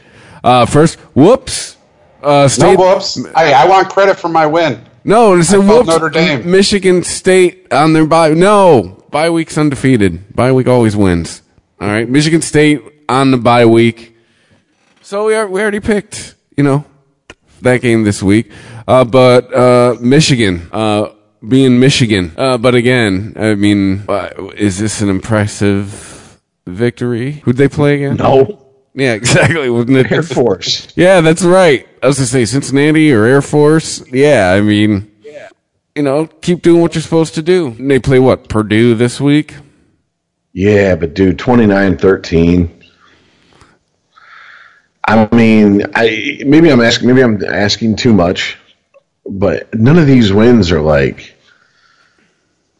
Uh, 0.43 0.65
first, 0.65 0.99
whoops. 1.15 1.77
Uh, 2.23 2.41
No 2.43 2.47
state, 2.47 2.77
whoops. 2.77 3.15
Hey, 3.35 3.53
I 3.53 3.65
want 3.67 3.89
credit 3.89 4.17
for 4.19 4.29
my 4.29 4.45
win. 4.45 4.83
No, 5.03 5.35
it's 5.35 5.51
a 5.51 5.57
felt 5.63 5.67
whoops. 5.67 5.87
Notre 5.87 6.09
Dame. 6.09 6.49
Michigan 6.49 7.03
State 7.03 7.71
on 7.73 7.93
their 7.93 8.05
bye. 8.05 8.29
No, 8.33 9.03
bye 9.09 9.29
week's 9.29 9.57
undefeated. 9.57 10.35
Bye 10.35 10.51
week 10.51 10.67
always 10.67 10.95
wins. 10.95 11.41
All 11.79 11.87
right, 11.87 12.07
Michigan 12.07 12.41
State 12.41 12.81
on 13.09 13.31
the 13.31 13.37
bye 13.37 13.65
week. 13.65 14.15
So 15.01 15.25
we 15.25 15.33
are 15.33 15.47
we 15.47 15.61
already 15.61 15.79
picked. 15.79 16.35
You 16.55 16.63
know 16.63 16.85
that 17.61 17.81
game 17.81 18.03
this 18.03 18.21
week, 18.21 18.51
uh, 18.87 19.03
but 19.05 19.53
uh, 19.53 19.95
Michigan. 19.99 20.67
Uh, 20.71 21.13
being 21.47 21.79
Michigan, 21.79 22.31
uh, 22.37 22.55
but 22.59 22.75
again, 22.75 23.33
I 23.35 23.55
mean, 23.55 24.03
uh, 24.07 24.29
is 24.55 24.77
this 24.77 25.01
an 25.01 25.09
impressive 25.09 26.39
victory? 26.67 27.31
Who'd 27.43 27.57
they 27.57 27.67
play 27.67 27.95
again? 27.95 28.17
No, 28.17 28.63
Yeah, 28.93 29.13
exactly. 29.21 29.67
Wasn't 29.71 29.97
it 29.97 30.11
Air 30.11 30.21
Force. 30.21 30.93
yeah, 30.95 31.21
that's 31.21 31.41
right. 31.41 31.87
I 32.01 32.07
was 32.07 32.17
gonna 32.17 32.27
say 32.27 32.45
Cincinnati 32.45 33.11
or 33.13 33.25
Air 33.25 33.41
Force. 33.41 34.03
Yeah, 34.11 34.51
I 34.51 34.61
mean, 34.61 35.11
you 35.95 36.03
know, 36.03 36.25
keep 36.25 36.61
doing 36.61 36.81
what 36.81 36.95
you're 36.95 37.01
supposed 37.01 37.35
to 37.35 37.41
do. 37.41 37.67
And 37.67 37.89
they 37.89 37.99
play 37.99 38.19
what 38.19 38.49
Purdue 38.49 38.95
this 38.95 39.19
week. 39.19 39.55
Yeah, 40.53 40.95
but 40.95 41.13
dude, 41.13 41.37
29-13. 41.37 42.69
I 45.07 45.35
mean, 45.35 45.85
I 45.95 46.41
maybe 46.45 46.69
I'm 46.69 46.81
asking 46.81 47.07
maybe 47.07 47.23
I'm 47.23 47.43
asking 47.43 47.95
too 47.97 48.13
much, 48.13 48.57
but 49.25 49.73
none 49.73 49.97
of 49.97 50.07
these 50.07 50.31
wins 50.31 50.71
are 50.71 50.81
like 50.81 51.35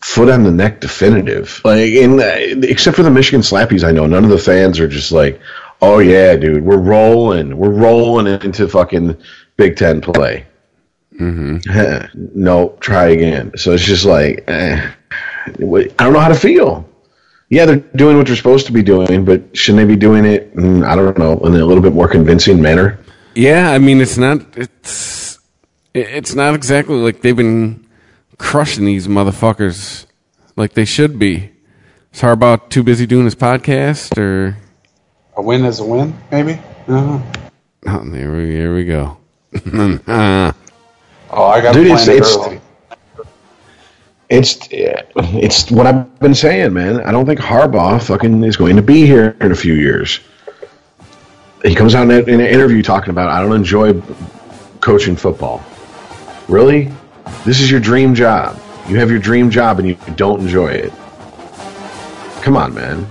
foot 0.02 0.30
on 0.30 0.44
the 0.44 0.52
neck 0.52 0.80
definitive. 0.80 1.62
Like 1.66 1.92
in 1.92 2.20
uh, 2.20 2.36
except 2.64 2.96
for 2.96 3.04
the 3.04 3.12
Michigan 3.12 3.42
Slappies, 3.42 3.84
I 3.84 3.92
know 3.92 4.06
none 4.06 4.24
of 4.24 4.30
the 4.30 4.38
fans 4.38 4.80
are 4.80 4.88
just 4.88 5.12
like, 5.12 5.42
"Oh 5.82 6.00
yeah, 6.00 6.36
dude, 6.36 6.64
we're 6.64 6.78
rolling, 6.78 7.58
we're 7.58 7.70
rolling 7.74 8.28
into 8.28 8.68
fucking 8.68 9.18
Big 9.58 9.76
Ten 9.76 10.02
play." 10.02 10.46
Mm-hmm. 11.20 12.20
no, 12.42 12.78
try 12.80 13.10
again. 13.10 13.52
So 13.58 13.74
it's 13.74 13.84
just 13.84 14.06
like, 14.06 14.44
eh, 14.48 14.92
I 15.46 15.52
don't 15.52 16.14
know 16.14 16.20
how 16.20 16.30
to 16.30 16.36
feel 16.36 16.88
yeah, 17.52 17.66
they're 17.66 17.84
doing 17.98 18.16
what 18.16 18.28
they're 18.28 18.38
supposed 18.38 18.66
to 18.68 18.72
be 18.72 18.82
doing, 18.82 19.26
but 19.26 19.56
shouldn't 19.56 19.86
they 19.86 19.94
be 19.94 20.00
doing 20.00 20.24
it? 20.24 20.54
I 20.58 20.96
don't 20.96 21.18
know, 21.18 21.38
in 21.40 21.54
a 21.54 21.66
little 21.66 21.84
bit 21.84 21.94
more 21.94 22.08
convincing 22.08 22.62
manner. 22.62 22.98
Yeah, 23.36 23.72
I 23.72 23.78
mean, 23.78 24.00
it's 24.00 24.18
not. 24.18 24.58
It's 24.58 25.38
it's 25.94 26.34
not 26.34 26.56
exactly 26.56 26.96
like 26.96 27.22
they've 27.22 27.36
been 27.36 27.86
crushing 28.38 28.86
these 28.86 29.10
motherfuckers 29.10 30.06
like 30.56 30.74
they 30.74 30.86
should 30.86 31.20
be. 31.20 31.52
Is 32.14 32.22
Harbaugh 32.22 32.70
too 32.70 32.84
busy 32.84 33.06
doing 33.06 33.26
his 33.26 33.36
podcast, 33.36 34.18
or 34.18 34.56
A 35.38 35.42
win 35.42 35.66
is 35.66 35.80
a 35.80 35.86
win, 35.86 36.18
maybe. 36.32 36.54
Uh-huh. 36.88 37.20
oh, 37.88 38.10
there 38.10 38.32
we 38.32 38.52
here 38.52 38.74
we 38.76 38.86
go. 38.86 39.18
Oh, 41.34 41.46
I 41.46 41.62
got 41.62 41.74
to 41.74 41.80
Dude, 41.80 41.88
plan 41.88 42.10
it's 42.10 42.36
it's 44.30 44.58
it's 44.68 44.68
it's 45.18 45.72
what 45.72 45.88
I've 45.88 46.20
been 46.20 46.36
saying, 46.36 46.74
man. 46.74 47.00
I 47.02 47.12
don't 47.12 47.26
think 47.26 47.40
Harbaugh 47.40 48.02
fucking 48.04 48.44
is 48.44 48.58
going 48.58 48.76
to 48.76 48.82
be 48.82 49.06
here 49.06 49.38
in 49.40 49.54
a 49.54 49.56
few 49.56 49.74
years. 49.74 50.20
He 51.64 51.74
comes 51.74 51.96
out 51.96 52.04
in, 52.04 52.12
a- 52.12 52.24
in 52.24 52.42
an 52.42 52.48
interview 52.48 52.84
talking 52.84 53.12
about 53.12 53.30
I 53.30 53.42
don't 53.42 53.56
enjoy 53.56 54.02
coaching 54.82 55.16
football. 55.16 55.64
Really, 56.50 56.92
this 57.46 57.62
is 57.62 57.72
your 57.72 57.80
dream 57.80 58.14
job. 58.14 58.60
You 58.90 58.98
have 59.00 59.10
your 59.10 59.20
dream 59.20 59.50
job 59.50 59.80
and 59.80 59.88
you 59.88 59.98
don't 60.16 60.42
enjoy 60.42 60.68
it. 60.68 60.92
Come 62.42 62.58
on, 62.58 62.74
man. 62.74 63.08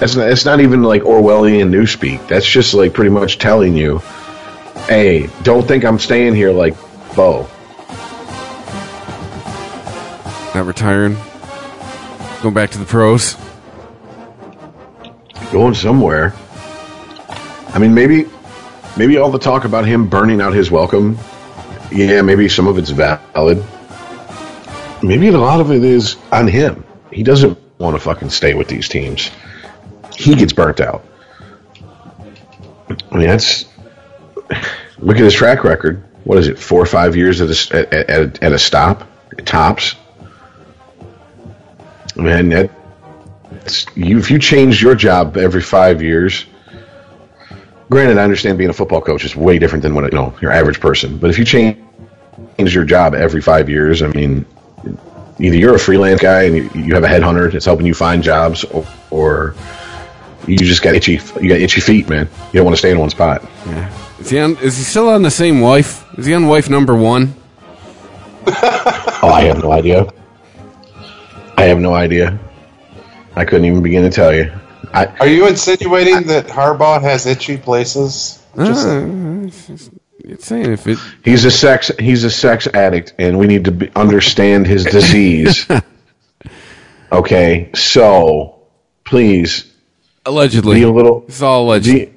That's 0.00 0.16
not, 0.16 0.30
it's 0.30 0.44
not 0.44 0.60
even 0.60 0.82
like 0.82 1.02
Orwellian 1.02 1.70
newspeak. 1.70 2.26
That's 2.28 2.46
just 2.46 2.74
like 2.74 2.92
pretty 2.92 3.10
much 3.10 3.38
telling 3.38 3.76
you, 3.76 3.98
hey, 4.88 5.28
don't 5.42 5.66
think 5.66 5.84
I'm 5.84 5.98
staying 5.98 6.34
here 6.34 6.52
like 6.52 6.74
Bo. 7.14 7.48
Not 10.54 10.66
retiring, 10.66 11.16
going 12.42 12.54
back 12.54 12.70
to 12.70 12.78
the 12.78 12.86
pros. 12.86 13.36
going 15.52 15.74
somewhere. 15.74 16.34
I 17.68 17.78
mean, 17.78 17.94
maybe, 17.94 18.26
maybe 18.96 19.18
all 19.18 19.30
the 19.30 19.38
talk 19.38 19.64
about 19.64 19.84
him 19.86 20.08
burning 20.08 20.40
out 20.40 20.54
his 20.54 20.70
welcome 20.70 21.18
yeah, 21.90 22.22
maybe 22.22 22.48
some 22.48 22.66
of 22.66 22.78
it's 22.78 22.90
valid. 22.90 23.64
Maybe 25.02 25.28
a 25.28 25.38
lot 25.38 25.60
of 25.60 25.70
it 25.70 25.84
is 25.84 26.16
on 26.32 26.48
him. 26.48 26.84
He 27.12 27.22
doesn't 27.22 27.58
want 27.78 27.96
to 27.96 28.00
fucking 28.00 28.30
stay 28.30 28.54
with 28.54 28.68
these 28.68 28.88
teams. 28.88 29.30
He 30.16 30.34
gets 30.34 30.52
burnt 30.52 30.80
out. 30.80 31.04
I 33.10 33.16
mean, 33.16 33.28
that's 33.28 33.66
look 34.98 35.16
at 35.16 35.22
his 35.22 35.34
track 35.34 35.64
record. 35.64 36.02
What 36.24 36.38
is 36.38 36.48
it? 36.48 36.58
Four 36.58 36.82
or 36.82 36.86
five 36.86 37.16
years 37.16 37.40
at 37.40 37.50
a, 37.50 37.76
at, 37.76 38.10
at, 38.10 38.42
at 38.42 38.52
a 38.52 38.58
stop, 38.58 39.06
tops. 39.44 39.94
Man, 42.16 42.48
that 42.48 42.70
you, 43.94 44.18
if 44.18 44.30
you 44.30 44.38
change 44.38 44.82
your 44.82 44.94
job 44.94 45.36
every 45.36 45.60
five 45.60 46.02
years, 46.02 46.46
granted, 47.90 48.18
I 48.18 48.24
understand 48.24 48.58
being 48.58 48.70
a 48.70 48.74
football 48.74 49.02
coach 49.02 49.24
is 49.24 49.36
way 49.36 49.58
different 49.58 49.82
than 49.82 49.94
what 49.94 50.10
you 50.10 50.18
know 50.18 50.34
your 50.40 50.50
average 50.50 50.80
person. 50.80 51.18
But 51.18 51.30
if 51.30 51.38
you 51.38 51.44
change 51.44 51.78
your 52.58 52.84
job 52.84 53.14
every 53.14 53.42
five 53.42 53.68
years, 53.68 54.02
I 54.02 54.08
mean, 54.08 54.46
either 55.38 55.56
you're 55.56 55.74
a 55.74 55.78
freelance 55.78 56.22
guy 56.22 56.44
and 56.44 56.56
you, 56.56 56.70
you 56.74 56.94
have 56.94 57.04
a 57.04 57.08
headhunter 57.08 57.52
that's 57.52 57.66
helping 57.66 57.86
you 57.86 57.94
find 57.94 58.22
jobs, 58.22 58.64
or, 58.64 58.86
or 59.10 59.54
you 60.46 60.58
just 60.58 60.82
got 60.82 60.94
itchy 60.94 61.20
you 61.40 61.48
got 61.48 61.60
itchy 61.60 61.80
feet, 61.80 62.08
man. 62.08 62.28
You 62.52 62.58
don't 62.58 62.64
want 62.64 62.74
to 62.74 62.78
stay 62.78 62.90
in 62.90 62.98
one 62.98 63.10
spot. 63.10 63.42
Yeah. 63.66 63.92
Is 64.20 64.30
he 64.30 64.38
on, 64.38 64.56
is 64.58 64.76
he 64.78 64.84
still 64.84 65.08
on 65.08 65.22
the 65.22 65.30
same 65.30 65.60
wife? 65.60 66.04
Is 66.18 66.26
he 66.26 66.34
on 66.34 66.46
wife 66.46 66.70
number 66.70 66.94
one? 66.94 67.34
oh, 68.46 69.30
I 69.34 69.42
have 69.42 69.62
no 69.62 69.72
idea. 69.72 70.12
I 71.56 71.64
have 71.64 71.78
no 71.78 71.94
idea. 71.94 72.38
I 73.34 73.44
couldn't 73.44 73.66
even 73.66 73.82
begin 73.82 74.02
to 74.04 74.10
tell 74.10 74.34
you. 74.34 74.52
I, 74.92 75.06
Are 75.20 75.26
you 75.26 75.46
insinuating 75.46 76.14
I, 76.14 76.22
that 76.22 76.46
Harbaugh 76.46 77.02
has 77.02 77.26
itchy 77.26 77.56
places? 77.56 78.42
Just, 78.56 78.86
uh, 78.86 79.90
it's 80.20 80.46
saying 80.46 80.72
if 80.72 80.86
it. 80.86 80.98
He's 81.22 81.44
a 81.44 81.50
sex. 81.50 81.90
He's 81.98 82.24
a 82.24 82.30
sex 82.30 82.66
addict, 82.66 83.14
and 83.18 83.38
we 83.38 83.46
need 83.46 83.66
to 83.66 83.72
be, 83.72 83.90
understand 83.94 84.66
his 84.66 84.84
disease. 84.84 85.66
okay, 87.12 87.70
so 87.74 88.62
please. 89.04 89.72
Allegedly, 90.26 90.82
a 90.82 90.90
little. 90.90 91.24
It's 91.28 91.40
all 91.40 91.64
alleged. 91.64 92.10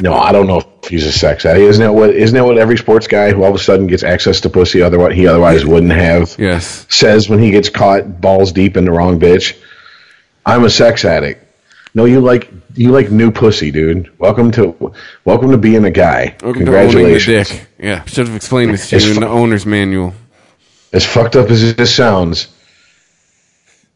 No, 0.00 0.14
I 0.14 0.32
don't 0.32 0.46
know 0.46 0.58
if 0.82 0.88
he's 0.88 1.06
a 1.06 1.12
sex 1.12 1.46
addict. 1.46 1.64
Isn't 1.64 1.82
that 1.82 1.92
what? 1.92 2.10
Isn't 2.10 2.34
that 2.36 2.44
what 2.44 2.58
every 2.58 2.76
sports 2.76 3.06
guy 3.06 3.32
who 3.32 3.42
all 3.42 3.50
of 3.50 3.54
a 3.54 3.58
sudden 3.58 3.86
gets 3.86 4.02
access 4.02 4.40
to 4.42 4.50
pussy 4.50 4.82
otherwise 4.82 5.14
he 5.14 5.26
otherwise 5.26 5.64
wouldn't 5.64 5.92
have? 5.92 6.36
Yes. 6.38 6.86
Says 6.90 7.28
when 7.28 7.38
he 7.38 7.50
gets 7.50 7.68
caught 7.68 8.20
balls 8.20 8.52
deep 8.52 8.76
in 8.76 8.84
the 8.84 8.90
wrong 8.90 9.18
bitch. 9.18 9.56
I'm 10.44 10.64
a 10.64 10.70
sex 10.70 11.04
addict. 11.04 11.40
No, 11.94 12.04
you 12.04 12.20
like 12.20 12.50
you 12.74 12.90
like 12.90 13.10
new 13.10 13.30
pussy, 13.30 13.70
dude. 13.70 14.12
Welcome 14.18 14.50
to 14.52 14.92
welcome 15.24 15.52
to 15.52 15.58
being 15.58 15.84
a 15.84 15.90
guy. 15.90 16.36
Welcome 16.42 16.64
Congratulations. 16.64 17.48
To 17.48 17.54
dick. 17.54 17.68
Yeah, 17.78 18.04
should 18.04 18.26
have 18.26 18.36
explained 18.36 18.74
this 18.74 18.90
to 18.90 18.98
you 18.98 19.14
in 19.14 19.20
the 19.20 19.28
owner's 19.28 19.64
manual. 19.64 20.12
As 20.92 21.06
fucked 21.06 21.36
up 21.36 21.50
as 21.50 21.74
this 21.76 21.94
sounds, 21.94 22.48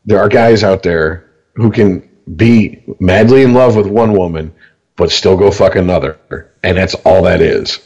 there 0.05 0.20
are 0.20 0.28
guys 0.28 0.62
out 0.62 0.82
there 0.82 1.28
who 1.55 1.70
can 1.72 2.08
be 2.37 2.83
madly 3.01 3.43
in 3.43 3.55
love 3.55 3.76
with 3.76 3.87
one 3.87 4.12
woman 4.12 4.55
but 4.99 5.12
still 5.12 5.37
go 5.37 5.51
fuck 5.51 5.76
another. 5.76 6.18
And 6.62 6.76
that's 6.76 6.95
all 6.95 7.22
that 7.22 7.41
is. 7.41 7.79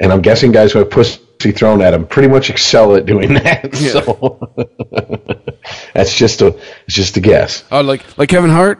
And 0.00 0.12
I'm 0.12 0.20
guessing 0.20 0.52
guys 0.52 0.70
who 0.70 0.78
have 0.78 0.90
pussy 0.90 1.50
thrown 1.52 1.82
at 1.82 1.90
them 1.90 2.06
pretty 2.06 2.28
much 2.28 2.50
excel 2.50 2.94
at 2.94 3.06
doing 3.06 3.34
that. 3.42 3.74
Yeah. 3.80 4.02
So 4.02 4.54
that's 5.94 6.14
just 6.14 6.42
a 6.42 6.48
it's 6.86 6.94
just 6.94 7.16
a 7.16 7.20
guess. 7.20 7.64
Oh, 7.72 7.80
like 7.80 8.16
like 8.16 8.28
Kevin 8.28 8.50
Hart. 8.50 8.78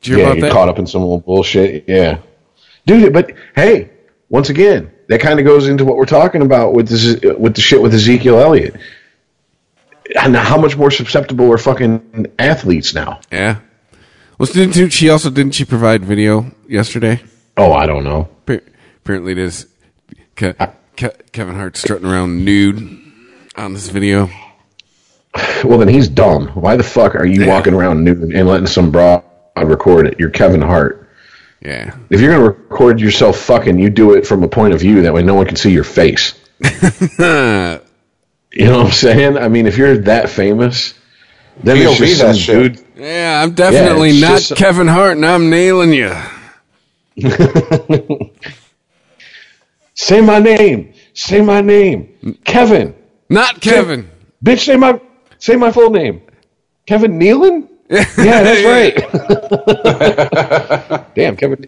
Did 0.00 0.06
you 0.06 0.18
yeah, 0.18 0.48
caught 0.48 0.70
up 0.70 0.78
in 0.78 0.86
some 0.86 1.02
little 1.02 1.20
bullshit. 1.20 1.84
Yeah, 1.86 2.20
dude. 2.86 3.12
But 3.12 3.34
hey, 3.54 3.90
once 4.30 4.48
again, 4.48 4.90
that 5.08 5.20
kind 5.20 5.38
of 5.38 5.44
goes 5.44 5.68
into 5.68 5.84
what 5.84 5.96
we're 5.96 6.06
talking 6.06 6.40
about 6.40 6.72
with 6.72 6.88
this 6.88 7.20
with 7.36 7.54
the 7.54 7.60
shit 7.60 7.82
with 7.82 7.92
Ezekiel 7.92 8.38
Elliott. 8.38 8.76
And 10.18 10.34
how 10.34 10.58
much 10.58 10.76
more 10.76 10.90
susceptible 10.90 11.52
are 11.52 11.58
fucking 11.58 12.32
athletes 12.38 12.94
now? 12.94 13.20
Yeah. 13.30 13.60
Well, 14.40 14.48
didn't 14.50 14.88
she 14.94 15.10
also 15.10 15.28
didn't 15.28 15.52
she 15.52 15.66
provide 15.66 16.02
video 16.02 16.50
yesterday? 16.66 17.20
Oh, 17.58 17.74
I 17.74 17.84
don't 17.84 18.04
know. 18.04 18.30
Apparently, 19.04 19.32
it 19.32 19.38
is 19.38 19.66
Ke- 20.34 20.56
Ke- 20.96 21.30
Kevin 21.32 21.56
Hart 21.56 21.76
strutting 21.76 22.08
around 22.08 22.42
nude 22.42 22.78
on 23.56 23.74
this 23.74 23.90
video. 23.90 24.30
Well, 25.62 25.76
then 25.76 25.88
he's 25.88 26.08
dumb. 26.08 26.48
Why 26.54 26.76
the 26.76 26.82
fuck 26.82 27.16
are 27.16 27.26
you 27.26 27.42
yeah. 27.42 27.48
walking 27.48 27.74
around 27.74 28.02
nude 28.02 28.32
and 28.34 28.48
letting 28.48 28.66
some 28.66 28.90
broad 28.90 29.22
record 29.58 30.06
it? 30.06 30.18
You're 30.18 30.30
Kevin 30.30 30.62
Hart. 30.62 31.06
Yeah. 31.60 31.94
If 32.08 32.22
you're 32.22 32.32
gonna 32.32 32.44
record 32.44 32.98
yourself 32.98 33.38
fucking, 33.38 33.78
you 33.78 33.90
do 33.90 34.14
it 34.14 34.26
from 34.26 34.42
a 34.42 34.48
point 34.48 34.72
of 34.72 34.80
view 34.80 35.02
that 35.02 35.12
way 35.12 35.22
no 35.22 35.34
one 35.34 35.44
can 35.44 35.56
see 35.56 35.70
your 35.70 35.84
face. 35.84 36.32
you 36.60 36.78
know 37.18 37.78
what 38.54 38.86
I'm 38.86 38.90
saying? 38.90 39.36
I 39.36 39.48
mean, 39.48 39.66
if 39.66 39.76
you're 39.76 39.98
that 39.98 40.30
famous, 40.30 40.94
then 41.62 41.76
it's 41.76 41.98
just 41.98 42.46
some 42.46 42.62
dude. 42.62 42.84
Yeah, 43.00 43.42
I'm 43.42 43.54
definitely 43.54 44.10
yeah, 44.10 44.28
not 44.28 44.52
Kevin 44.56 44.86
Hart, 44.86 45.16
and 45.16 45.24
I'm 45.24 45.48
nailing 45.48 45.94
you. 45.94 46.14
say 49.94 50.20
my 50.20 50.38
name. 50.38 50.92
Say 51.14 51.40
my 51.40 51.62
name. 51.62 52.36
Kevin. 52.44 52.94
Not 53.30 53.62
Kevin. 53.62 54.02
Say, 54.02 54.08
bitch, 54.44 54.64
say 54.66 54.76
my 54.76 55.00
say 55.38 55.56
my 55.56 55.72
full 55.72 55.88
name. 55.88 56.20
Kevin 56.84 57.18
Nealon? 57.18 57.70
yeah, 57.88 58.04
that's 58.42 58.64
right. 58.68 58.94
Damn, 61.14 61.38
Kevin 61.38 61.66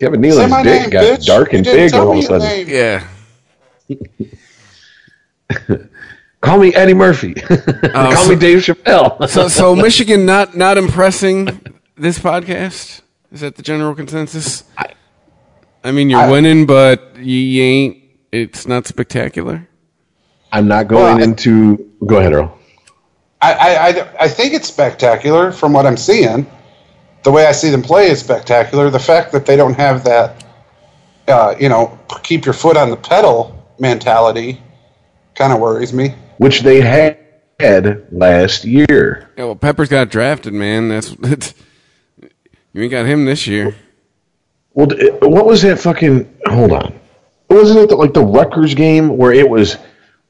Kevin 0.00 0.20
Nealon's 0.20 0.64
dick 0.64 0.80
name, 0.82 0.90
got 0.90 1.04
bitch. 1.04 1.26
dark 1.26 1.52
and 1.52 1.64
big 1.64 1.94
all 1.94 2.10
of 2.10 2.18
a 2.18 2.22
sudden. 2.22 2.68
Yeah. 2.68 3.06
Call 6.46 6.60
me 6.60 6.72
Eddie 6.74 6.94
Murphy. 6.94 7.34
Uh, 7.96 8.12
Call 8.12 8.24
so, 8.24 8.30
me 8.30 8.36
Dave 8.36 8.58
Chappelle. 8.58 9.28
so, 9.28 9.48
so 9.48 9.74
Michigan 9.86 10.26
not 10.26 10.54
not 10.54 10.76
impressing 10.76 11.46
this 11.96 12.18
podcast. 12.18 13.00
Is 13.32 13.40
that 13.40 13.56
the 13.56 13.62
general 13.62 13.94
consensus? 13.94 14.64
I, 14.76 14.92
I 15.82 15.92
mean, 15.92 16.10
you're 16.10 16.20
I, 16.20 16.30
winning, 16.30 16.66
but 16.66 17.16
you 17.16 17.62
ain't. 17.62 18.02
It's 18.32 18.66
not 18.66 18.86
spectacular. 18.86 19.66
I'm 20.52 20.68
not 20.68 20.88
going 20.88 21.16
well, 21.16 21.22
into. 21.22 21.90
Go 22.04 22.18
ahead, 22.18 22.34
Earl. 22.34 22.58
I, 23.40 23.52
I 23.54 24.24
I 24.24 24.28
think 24.28 24.52
it's 24.52 24.68
spectacular 24.68 25.52
from 25.52 25.72
what 25.72 25.86
I'm 25.86 25.96
seeing. 25.96 26.46
The 27.24 27.32
way 27.32 27.46
I 27.46 27.52
see 27.52 27.70
them 27.70 27.82
play 27.82 28.08
is 28.08 28.20
spectacular. 28.20 28.90
The 28.90 29.00
fact 29.00 29.32
that 29.32 29.46
they 29.46 29.56
don't 29.56 29.74
have 29.74 30.04
that, 30.04 30.44
uh, 31.28 31.54
you 31.58 31.68
know, 31.68 31.98
keep 32.22 32.44
your 32.44 32.54
foot 32.54 32.76
on 32.76 32.90
the 32.90 32.96
pedal 32.96 33.66
mentality, 33.78 34.60
kind 35.34 35.52
of 35.52 35.60
worries 35.60 35.92
me 35.92 36.14
which 36.38 36.60
they 36.60 36.80
had 36.80 38.06
last 38.10 38.64
year. 38.64 39.30
Yeah, 39.36 39.44
well, 39.44 39.56
Peppers 39.56 39.88
got 39.88 40.10
drafted, 40.10 40.52
man. 40.52 40.88
That's, 40.88 41.10
that's 41.18 41.54
you 42.72 42.82
ain't 42.82 42.90
got 42.90 43.06
him 43.06 43.24
this 43.24 43.46
year. 43.46 43.74
Well, 44.74 44.88
what 45.22 45.46
was 45.46 45.62
that 45.62 45.78
fucking? 45.78 46.34
Hold 46.46 46.72
on, 46.72 47.00
wasn't 47.48 47.80
it 47.80 47.88
the, 47.88 47.96
like 47.96 48.12
the 48.12 48.24
Rutgers 48.24 48.74
game 48.74 49.16
where 49.16 49.32
it 49.32 49.48
was 49.48 49.78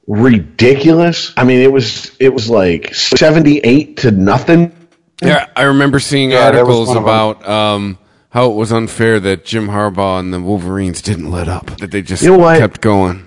ridiculous? 0.06 1.32
I 1.36 1.42
mean, 1.42 1.60
it 1.60 1.72
was 1.72 2.16
it 2.20 2.32
was 2.32 2.48
like 2.48 2.94
seventy 2.94 3.58
eight 3.58 3.98
to 3.98 4.12
nothing. 4.12 4.72
Yeah, 5.20 5.48
I 5.56 5.62
remember 5.62 5.98
seeing 5.98 6.30
yeah, 6.30 6.46
articles 6.46 6.94
about 6.94 7.48
um, 7.48 7.98
how 8.28 8.50
it 8.50 8.54
was 8.54 8.70
unfair 8.70 9.18
that 9.18 9.44
Jim 9.44 9.66
Harbaugh 9.66 10.20
and 10.20 10.32
the 10.32 10.40
Wolverines 10.40 11.02
didn't 11.02 11.32
let 11.32 11.48
up; 11.48 11.66
that 11.78 11.90
they 11.90 12.02
just 12.02 12.22
you 12.22 12.36
know 12.36 12.58
kept 12.58 12.80
going 12.80 13.26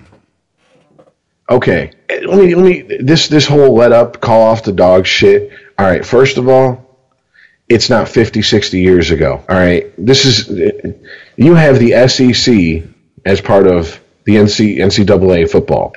okay, 1.50 1.90
let 2.18 2.38
me 2.38 2.54
let 2.54 2.64
me 2.64 2.82
this 3.00 3.28
this 3.28 3.46
whole 3.46 3.74
let 3.74 3.92
up 3.92 4.20
call 4.20 4.42
off 4.42 4.64
the 4.64 4.72
dog 4.72 5.06
shit. 5.06 5.52
All 5.78 5.86
right, 5.86 6.04
first 6.04 6.36
of 6.36 6.48
all, 6.48 6.98
it's 7.68 7.88
not 7.88 8.08
50, 8.08 8.42
60 8.42 8.80
years 8.80 9.10
ago. 9.10 9.44
All 9.48 9.56
right, 9.56 9.92
this 9.96 10.24
is 10.24 10.48
you 11.36 11.54
have 11.54 11.78
the 11.78 12.08
SEC 12.08 12.90
as 13.24 13.40
part 13.40 13.66
of 13.66 14.00
the 14.24 14.36
NC, 14.36 14.78
NCAA 14.78 15.50
football. 15.50 15.94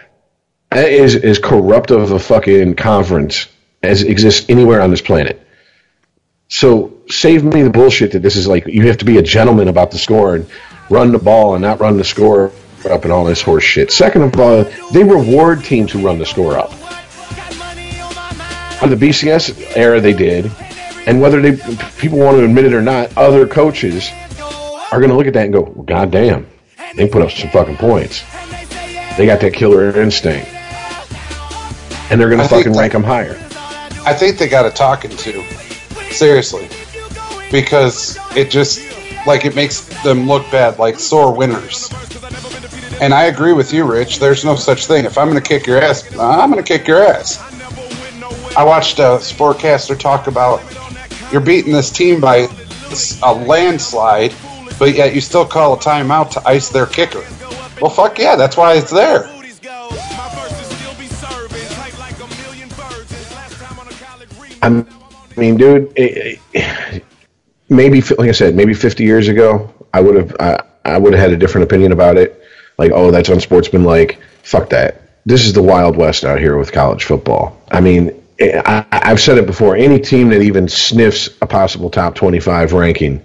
That 0.69 0.89
is 0.91 1.15
as 1.15 1.39
corrupt 1.39 1.91
of 1.91 2.11
a 2.11 2.19
fucking 2.19 2.75
conference 2.75 3.47
as 3.81 4.03
exists 4.03 4.49
anywhere 4.49 4.81
on 4.81 4.89
this 4.89 5.01
planet. 5.01 5.45
So 6.47 7.01
save 7.09 7.43
me 7.43 7.63
the 7.63 7.69
bullshit 7.69 8.11
that 8.11 8.21
this 8.21 8.35
is 8.35 8.47
like 8.47 8.67
you 8.67 8.87
have 8.87 8.97
to 8.99 9.05
be 9.05 9.17
a 9.17 9.21
gentleman 9.21 9.67
about 9.67 9.91
the 9.91 9.97
score 9.97 10.35
and 10.35 10.49
run 10.89 11.11
the 11.11 11.19
ball 11.19 11.55
and 11.55 11.61
not 11.61 11.79
run 11.79 11.97
the 11.97 12.03
score 12.03 12.51
up 12.85 13.03
and 13.03 13.11
all 13.11 13.23
this 13.23 13.41
horse 13.41 13.63
shit. 13.63 13.91
Second 13.91 14.23
of 14.23 14.39
all, 14.39 14.63
they 14.91 15.03
reward 15.03 15.63
teams 15.63 15.91
who 15.91 16.05
run 16.05 16.17
the 16.17 16.25
score 16.25 16.57
up. 16.57 16.71
On 18.81 18.89
the 18.89 18.95
BCS 18.97 19.77
era, 19.77 20.01
they 20.01 20.13
did, 20.13 20.51
and 21.05 21.21
whether 21.21 21.41
they 21.41 21.55
people 21.97 22.19
want 22.19 22.37
to 22.37 22.43
admit 22.43 22.65
it 22.65 22.73
or 22.73 22.81
not, 22.81 23.15
other 23.17 23.47
coaches 23.47 24.09
are 24.91 24.99
going 24.99 25.09
to 25.09 25.15
look 25.15 25.27
at 25.27 25.33
that 25.33 25.45
and 25.45 25.53
go, 25.53 25.61
well, 25.61 25.83
"God 25.83 26.11
damn, 26.11 26.45
they 26.95 27.07
put 27.07 27.21
up 27.21 27.31
some 27.31 27.49
fucking 27.49 27.77
points. 27.77 28.23
They 29.17 29.25
got 29.25 29.39
that 29.41 29.53
killer 29.53 29.99
instinct, 29.99 30.49
and 32.09 32.19
they're 32.19 32.29
going 32.29 32.41
to 32.41 32.47
fucking 32.47 32.73
rank 32.73 32.93
them 32.93 33.03
higher." 33.03 33.37
I 34.05 34.13
think 34.13 34.37
they 34.37 34.49
got 34.49 34.65
a 34.65 34.69
talking 34.69 35.11
to, 35.11 35.43
seriously, 36.11 36.67
because 37.51 38.17
it 38.35 38.51
just 38.51 38.81
like 39.25 39.45
it 39.45 39.55
makes 39.55 39.81
them 40.03 40.27
look 40.27 40.49
bad, 40.51 40.77
like 40.77 40.99
sore 40.99 41.33
winners. 41.33 41.89
And 43.03 43.13
I 43.13 43.25
agree 43.25 43.51
with 43.51 43.73
you, 43.73 43.83
Rich. 43.83 44.19
There's 44.19 44.45
no 44.45 44.55
such 44.55 44.85
thing. 44.85 45.03
If 45.03 45.17
I'm 45.17 45.29
going 45.29 45.37
to 45.37 45.45
kick 45.45 45.67
your 45.67 45.77
ass, 45.77 46.09
I'm 46.17 46.49
going 46.49 46.63
to 46.63 46.65
kick 46.65 46.87
your 46.87 47.03
ass. 47.03 47.37
I 48.55 48.63
watched 48.63 48.97
a 48.99 49.19
sportcaster 49.19 49.99
talk 49.99 50.27
about 50.27 50.63
you're 51.29 51.41
beating 51.41 51.73
this 51.73 51.91
team 51.91 52.21
by 52.21 52.47
a 53.21 53.33
landslide, 53.33 54.33
but 54.79 54.95
yet 54.95 55.13
you 55.13 55.19
still 55.19 55.45
call 55.45 55.73
a 55.73 55.77
timeout 55.77 56.31
to 56.31 56.47
ice 56.47 56.69
their 56.69 56.85
kicker. 56.85 57.25
Well, 57.81 57.91
fuck 57.91 58.17
yeah, 58.19 58.37
that's 58.37 58.55
why 58.55 58.75
it's 58.75 58.89
there. 58.89 59.25
I 64.61 64.85
mean, 65.35 65.57
dude, 65.57 65.91
it, 65.97 66.39
it, 66.53 67.03
maybe 67.67 67.99
like 68.17 68.29
I 68.29 68.31
said, 68.31 68.55
maybe 68.55 68.73
50 68.73 69.03
years 69.03 69.27
ago, 69.27 69.69
I 69.93 69.99
would 69.99 70.15
have 70.15 70.37
I, 70.39 70.63
I 70.85 70.97
would 70.97 71.11
have 71.11 71.21
had 71.21 71.31
a 71.31 71.37
different 71.37 71.65
opinion 71.65 71.91
about 71.91 72.15
it. 72.15 72.39
Like, 72.83 72.91
oh, 72.93 73.11
that's 73.11 73.29
unsportsmanlike. 73.29 74.19
Fuck 74.43 74.69
that. 74.71 75.01
This 75.25 75.45
is 75.45 75.53
the 75.53 75.61
wild 75.61 75.95
west 75.95 76.25
out 76.25 76.39
here 76.39 76.57
with 76.57 76.73
college 76.73 77.05
football. 77.05 77.57
I 77.71 77.79
mean, 77.79 78.21
eh, 78.39 78.61
I, 78.65 78.85
I've 78.91 79.21
said 79.21 79.37
it 79.37 79.45
before. 79.45 79.77
Any 79.77 79.99
team 79.99 80.29
that 80.29 80.41
even 80.41 80.67
sniffs 80.67 81.29
a 81.41 81.47
possible 81.47 81.89
top 81.89 82.15
25 82.15 82.73
ranking 82.73 83.23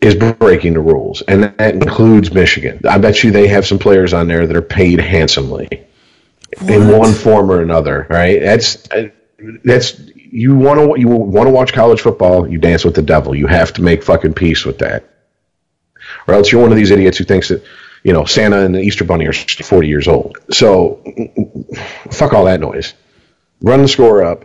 is 0.00 0.16
breaking 0.16 0.74
the 0.74 0.80
rules, 0.80 1.22
and 1.22 1.44
that 1.44 1.74
includes 1.74 2.32
Michigan. 2.32 2.80
I 2.88 2.98
bet 2.98 3.22
you 3.22 3.30
they 3.30 3.46
have 3.46 3.66
some 3.66 3.78
players 3.78 4.12
on 4.12 4.26
there 4.26 4.48
that 4.48 4.56
are 4.56 4.62
paid 4.62 4.98
handsomely 4.98 5.68
what? 6.58 6.70
in 6.70 6.88
one 6.88 7.12
form 7.12 7.52
or 7.52 7.62
another. 7.62 8.04
Right? 8.10 8.40
That's 8.40 8.88
that's 9.62 10.00
you 10.14 10.56
want 10.56 10.80
to 10.80 11.00
you 11.00 11.06
want 11.06 11.46
to 11.46 11.52
watch 11.52 11.72
college 11.72 12.00
football. 12.00 12.48
You 12.48 12.58
dance 12.58 12.84
with 12.84 12.96
the 12.96 13.02
devil. 13.02 13.32
You 13.32 13.46
have 13.46 13.72
to 13.74 13.82
make 13.82 14.02
fucking 14.02 14.34
peace 14.34 14.64
with 14.64 14.78
that, 14.78 15.08
or 16.26 16.34
else 16.34 16.50
you're 16.50 16.62
one 16.62 16.72
of 16.72 16.76
these 16.76 16.90
idiots 16.90 17.18
who 17.18 17.24
thinks 17.24 17.48
that 17.48 17.62
you 18.02 18.12
know 18.12 18.24
Santa 18.24 18.60
and 18.64 18.74
the 18.74 18.80
Easter 18.80 19.04
Bunny 19.04 19.26
are 19.26 19.32
40 19.32 19.88
years 19.88 20.08
old. 20.08 20.38
So 20.50 21.02
fuck 22.10 22.32
all 22.32 22.44
that 22.46 22.60
noise. 22.60 22.94
Run 23.60 23.82
the 23.82 23.88
score 23.88 24.22
up. 24.22 24.44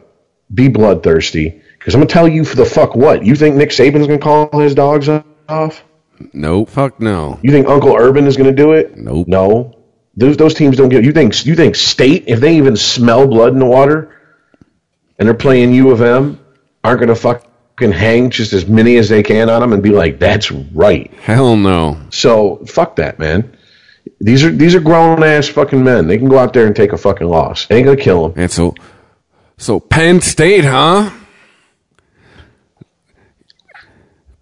Be 0.54 0.68
bloodthirsty. 0.68 1.62
Because 1.78 1.96
I'm 1.96 2.02
gonna 2.02 2.10
tell 2.10 2.28
you 2.28 2.46
for 2.46 2.56
the 2.56 2.66
fuck 2.66 2.96
what. 2.96 3.26
You 3.26 3.36
think 3.36 3.56
Nick 3.56 3.70
Saban's 3.70 4.08
gonna 4.08 4.20
call 4.20 4.50
his 4.60 4.74
dogs 4.74 5.10
off? 5.50 5.84
Nope. 6.32 6.70
Fuck 6.70 7.00
no. 7.00 7.40
You 7.42 7.52
think 7.52 7.68
Uncle 7.68 7.96
Urban 7.96 8.26
is 8.28 8.38
gonna 8.38 8.54
do 8.54 8.74
it? 8.74 8.98
Nope. 8.98 9.28
No. 9.28 9.76
Those 10.16 10.38
those 10.38 10.54
teams 10.54 10.78
don't 10.78 10.90
get. 10.90 11.04
You 11.04 11.12
think 11.12 11.46
you 11.46 11.56
think 11.56 11.76
state 11.76 12.26
if 12.28 12.40
they 12.40 12.58
even 12.58 12.76
smell 12.76 13.28
blood 13.28 13.54
in 13.54 13.60
the 13.60 13.66
water, 13.66 14.16
and 15.18 15.28
they're 15.28 15.34
playing 15.36 15.74
U 15.74 15.92
of 15.92 16.02
M, 16.02 16.40
aren't 16.84 17.00
gonna 17.00 17.16
fucking 17.76 17.92
hang 17.92 18.30
just 18.30 18.54
as 18.54 18.68
many 18.68 18.98
as 18.98 19.10
they 19.10 19.24
can 19.24 19.50
on 19.50 19.62
them 19.62 19.74
and 19.74 19.82
be 19.82 19.90
like, 19.90 20.20
that's 20.20 20.52
right. 20.52 21.12
Hell 21.16 21.56
no. 21.56 22.00
So 22.10 22.58
fuck 22.66 22.96
that, 22.98 23.20
man. 23.20 23.58
These 24.20 24.44
are 24.44 24.52
these 24.52 24.76
are 24.76 24.80
grown 24.80 25.24
ass 25.24 25.48
fucking 25.48 25.84
men. 25.84 26.08
They 26.08 26.18
can 26.18 26.30
go 26.30 26.38
out 26.38 26.54
there 26.54 26.66
and 26.68 26.76
take 26.76 26.94
a 26.94 26.98
fucking 26.98 27.28
loss. 27.28 27.68
They 27.68 27.78
ain't 27.78 27.86
gonna 27.86 27.98
kill 27.98 28.30
them. 28.30 28.42
And 28.42 28.52
so, 28.52 28.76
so 29.58 29.80
Penn 29.80 30.22
State, 30.22 30.66
huh? 30.66 31.10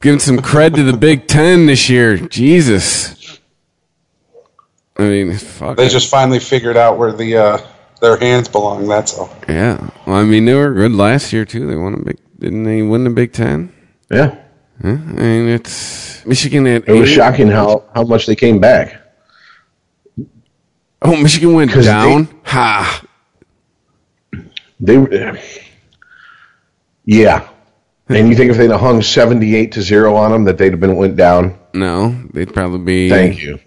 Giving 0.01 0.19
some 0.19 0.37
cred 0.39 0.75
to 0.75 0.83
the 0.83 0.97
Big 0.97 1.27
Ten 1.27 1.67
this 1.67 1.89
year. 1.89 2.17
Jesus. 2.17 3.39
I 4.97 5.03
mean, 5.03 5.37
fuck. 5.37 5.77
They 5.77 5.85
it. 5.85 5.91
just 5.91 6.09
finally 6.09 6.39
figured 6.39 6.77
out 6.77 6.97
where 6.97 7.11
the 7.11 7.37
uh, 7.37 7.67
their 8.01 8.17
hands 8.17 8.47
belong. 8.47 8.87
That's 8.87 9.17
all. 9.17 9.35
Yeah. 9.47 9.89
Well, 10.07 10.15
I 10.15 10.23
mean, 10.23 10.45
they 10.45 10.55
were 10.55 10.73
good 10.73 10.91
last 10.91 11.31
year 11.31 11.45
too. 11.45 11.67
They 11.67 11.75
won 11.75 11.93
a 11.93 11.97
big. 11.97 12.17
Didn't 12.41 12.63
they 12.63 12.81
win 12.81 13.03
the 13.03 13.11
Big 13.11 13.33
Ten? 13.33 13.71
Yeah. 14.09 14.35
mean, 14.83 15.47
it's 15.47 16.25
Michigan. 16.25 16.65
At 16.65 16.87
it 16.87 16.91
was 16.91 17.09
eight. 17.09 17.13
shocking 17.13 17.47
how 17.47 17.83
how 17.93 18.03
much 18.03 18.25
they 18.25 18.35
came 18.35 18.59
back. 18.59 18.99
Oh, 21.03 21.15
Michigan 21.15 21.53
went 21.53 21.71
down. 21.71 22.25
They, 22.25 22.31
ha. 22.43 23.03
They. 24.79 25.39
Yeah. 27.05 27.47
And 28.09 28.27
you 28.27 28.35
think 28.35 28.51
if 28.51 28.57
they'd 28.57 28.71
have 28.71 28.79
hung 28.79 29.03
seventy-eight 29.03 29.71
to 29.73 29.81
zero 29.83 30.15
on 30.15 30.31
them, 30.31 30.43
that 30.45 30.57
they'd 30.57 30.71
have 30.71 30.79
been 30.79 30.95
went 30.95 31.15
down? 31.15 31.57
No, 31.75 32.09
they'd 32.33 32.51
probably 32.51 32.79
be. 32.79 33.09
Thank 33.09 33.41
you. 33.41 33.59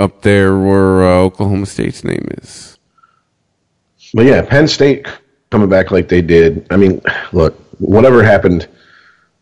Up 0.00 0.22
there 0.22 0.58
where 0.58 1.04
uh, 1.04 1.18
Oklahoma 1.18 1.66
State's 1.66 2.02
name 2.02 2.26
is. 2.42 2.76
But 4.12 4.26
yeah, 4.26 4.42
Penn 4.42 4.66
State 4.66 5.06
coming 5.56 5.70
back 5.70 5.90
like 5.90 6.06
they 6.08 6.20
did. 6.20 6.66
I 6.70 6.76
mean, 6.76 7.00
look, 7.32 7.58
whatever 7.78 8.22
happened 8.22 8.68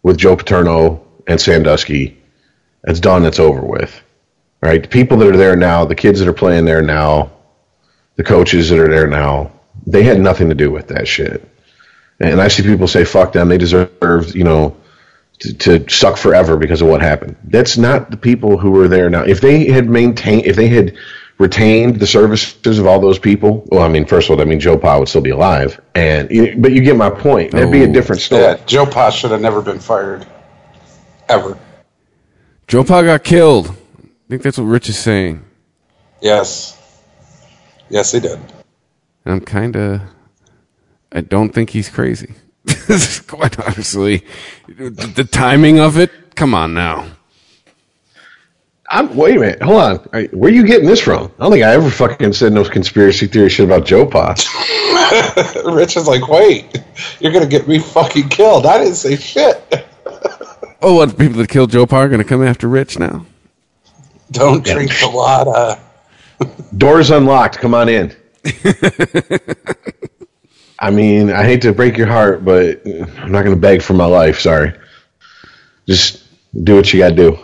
with 0.04 0.16
Joe 0.16 0.36
Paterno 0.36 1.04
and 1.26 1.40
Sandusky, 1.40 2.22
it's 2.84 3.00
done. 3.00 3.24
It's 3.24 3.40
over 3.40 3.62
with. 3.62 4.00
Right? 4.62 4.80
The 4.80 4.88
people 4.88 5.16
that 5.18 5.28
are 5.28 5.36
there 5.36 5.56
now, 5.56 5.84
the 5.84 5.96
kids 5.96 6.20
that 6.20 6.28
are 6.28 6.32
playing 6.32 6.66
there 6.66 6.82
now, 6.82 7.32
the 8.14 8.22
coaches 8.22 8.70
that 8.70 8.78
are 8.78 8.86
there 8.86 9.08
now, 9.08 9.50
they 9.88 10.04
had 10.04 10.20
nothing 10.20 10.50
to 10.50 10.54
do 10.54 10.70
with 10.70 10.86
that 10.88 11.08
shit. 11.08 11.48
And 12.20 12.40
I 12.40 12.46
see 12.46 12.62
people 12.62 12.86
say, 12.86 13.04
fuck 13.04 13.32
them, 13.32 13.48
they 13.48 13.58
deserve, 13.58 14.36
you 14.36 14.44
know, 14.44 14.76
to, 15.40 15.52
to, 15.52 15.88
suck 15.90 16.16
forever 16.16 16.56
because 16.56 16.80
of 16.80 16.86
what 16.86 17.02
happened. 17.02 17.34
That's 17.42 17.76
not 17.76 18.12
the 18.12 18.16
people 18.16 18.56
who 18.56 18.70
were 18.70 18.86
there 18.86 19.10
now. 19.10 19.24
If 19.24 19.40
they 19.40 19.64
had 19.66 19.90
maintained, 19.90 20.46
if 20.46 20.54
they 20.54 20.68
had 20.68 20.96
retained 21.38 21.98
the 21.98 22.06
services 22.06 22.78
of 22.78 22.86
all 22.86 23.00
those 23.00 23.18
people, 23.18 23.66
well, 23.70 23.82
I 23.82 23.88
mean, 23.88 24.06
first 24.06 24.30
of 24.30 24.38
all, 24.38 24.42
I 24.42 24.44
mean, 24.44 24.60
Joe 24.60 24.78
Pa 24.78 24.98
would 24.98 25.08
still 25.08 25.20
be 25.20 25.30
alive. 25.30 25.80
And, 25.94 26.28
but 26.62 26.72
you 26.72 26.82
get 26.82 26.96
my 26.96 27.10
point. 27.10 27.52
That'd 27.52 27.72
be 27.72 27.82
a 27.82 27.92
different 27.92 28.22
story. 28.22 28.42
Yeah, 28.42 28.56
Joe 28.66 28.86
Pa 28.86 29.10
should 29.10 29.30
have 29.30 29.40
never 29.40 29.60
been 29.60 29.80
fired. 29.80 30.26
Ever. 31.28 31.58
Joe 32.68 32.84
Pa 32.84 33.02
got 33.02 33.24
killed. 33.24 33.68
I 33.68 34.28
think 34.28 34.42
that's 34.42 34.58
what 34.58 34.64
Rich 34.64 34.88
is 34.88 34.98
saying. 34.98 35.44
Yes. 36.20 36.80
Yes, 37.90 38.12
he 38.12 38.20
did. 38.20 38.38
I'm 39.26 39.40
kind 39.40 39.76
of. 39.76 40.00
I 41.12 41.20
don't 41.20 41.50
think 41.50 41.70
he's 41.70 41.88
crazy. 41.88 42.34
Quite 43.26 43.58
honestly, 43.60 44.24
the, 44.66 44.90
the, 44.90 45.24
timing 45.24 45.78
of 45.78 45.98
it. 45.98 46.34
Come 46.34 46.54
on 46.54 46.72
now. 46.72 47.06
I'm, 48.94 49.16
wait 49.16 49.36
a 49.36 49.40
minute. 49.40 49.60
Hold 49.62 49.80
on. 49.80 49.96
Where 50.30 50.50
are 50.50 50.54
you 50.54 50.64
getting 50.64 50.86
this 50.86 51.00
from? 51.00 51.24
I 51.38 51.42
don't 51.42 51.50
think 51.50 51.64
I 51.64 51.72
ever 51.72 51.90
fucking 51.90 52.32
said 52.32 52.52
no 52.52 52.64
conspiracy 52.64 53.26
theory 53.26 53.48
shit 53.48 53.66
about 53.66 53.84
Joe 53.84 54.06
Pa. 54.06 54.34
Rich 55.72 55.96
is 55.96 56.06
like, 56.06 56.28
wait, 56.28 56.80
you're 57.18 57.32
gonna 57.32 57.46
get 57.46 57.66
me 57.66 57.80
fucking 57.80 58.28
killed. 58.28 58.66
I 58.66 58.78
didn't 58.78 58.94
say 58.94 59.16
shit. 59.16 59.88
oh, 60.80 60.94
what 60.94 61.18
people 61.18 61.38
that 61.38 61.48
killed 61.48 61.72
Joe 61.72 61.86
Pa 61.86 61.98
are 61.98 62.08
gonna 62.08 62.22
come 62.22 62.44
after 62.44 62.68
Rich 62.68 63.00
now? 63.00 63.26
Don't 64.30 64.64
drink 64.64 64.92
a 65.02 65.08
lot. 65.08 65.48
Uh... 65.48 65.76
Doors 66.76 67.10
unlocked. 67.10 67.58
Come 67.58 67.74
on 67.74 67.88
in. 67.88 68.14
I 70.78 70.90
mean, 70.90 71.30
I 71.30 71.44
hate 71.44 71.62
to 71.62 71.72
break 71.72 71.96
your 71.96 72.06
heart, 72.06 72.44
but 72.44 72.86
I'm 72.86 73.32
not 73.32 73.42
going 73.42 73.54
to 73.54 73.60
beg 73.60 73.80
for 73.80 73.94
my 73.94 74.04
life. 74.04 74.40
Sorry. 74.40 74.74
Just 75.86 76.22
do 76.62 76.76
what 76.76 76.92
you 76.92 76.98
got 76.98 77.10
to 77.10 77.16
do. 77.16 77.38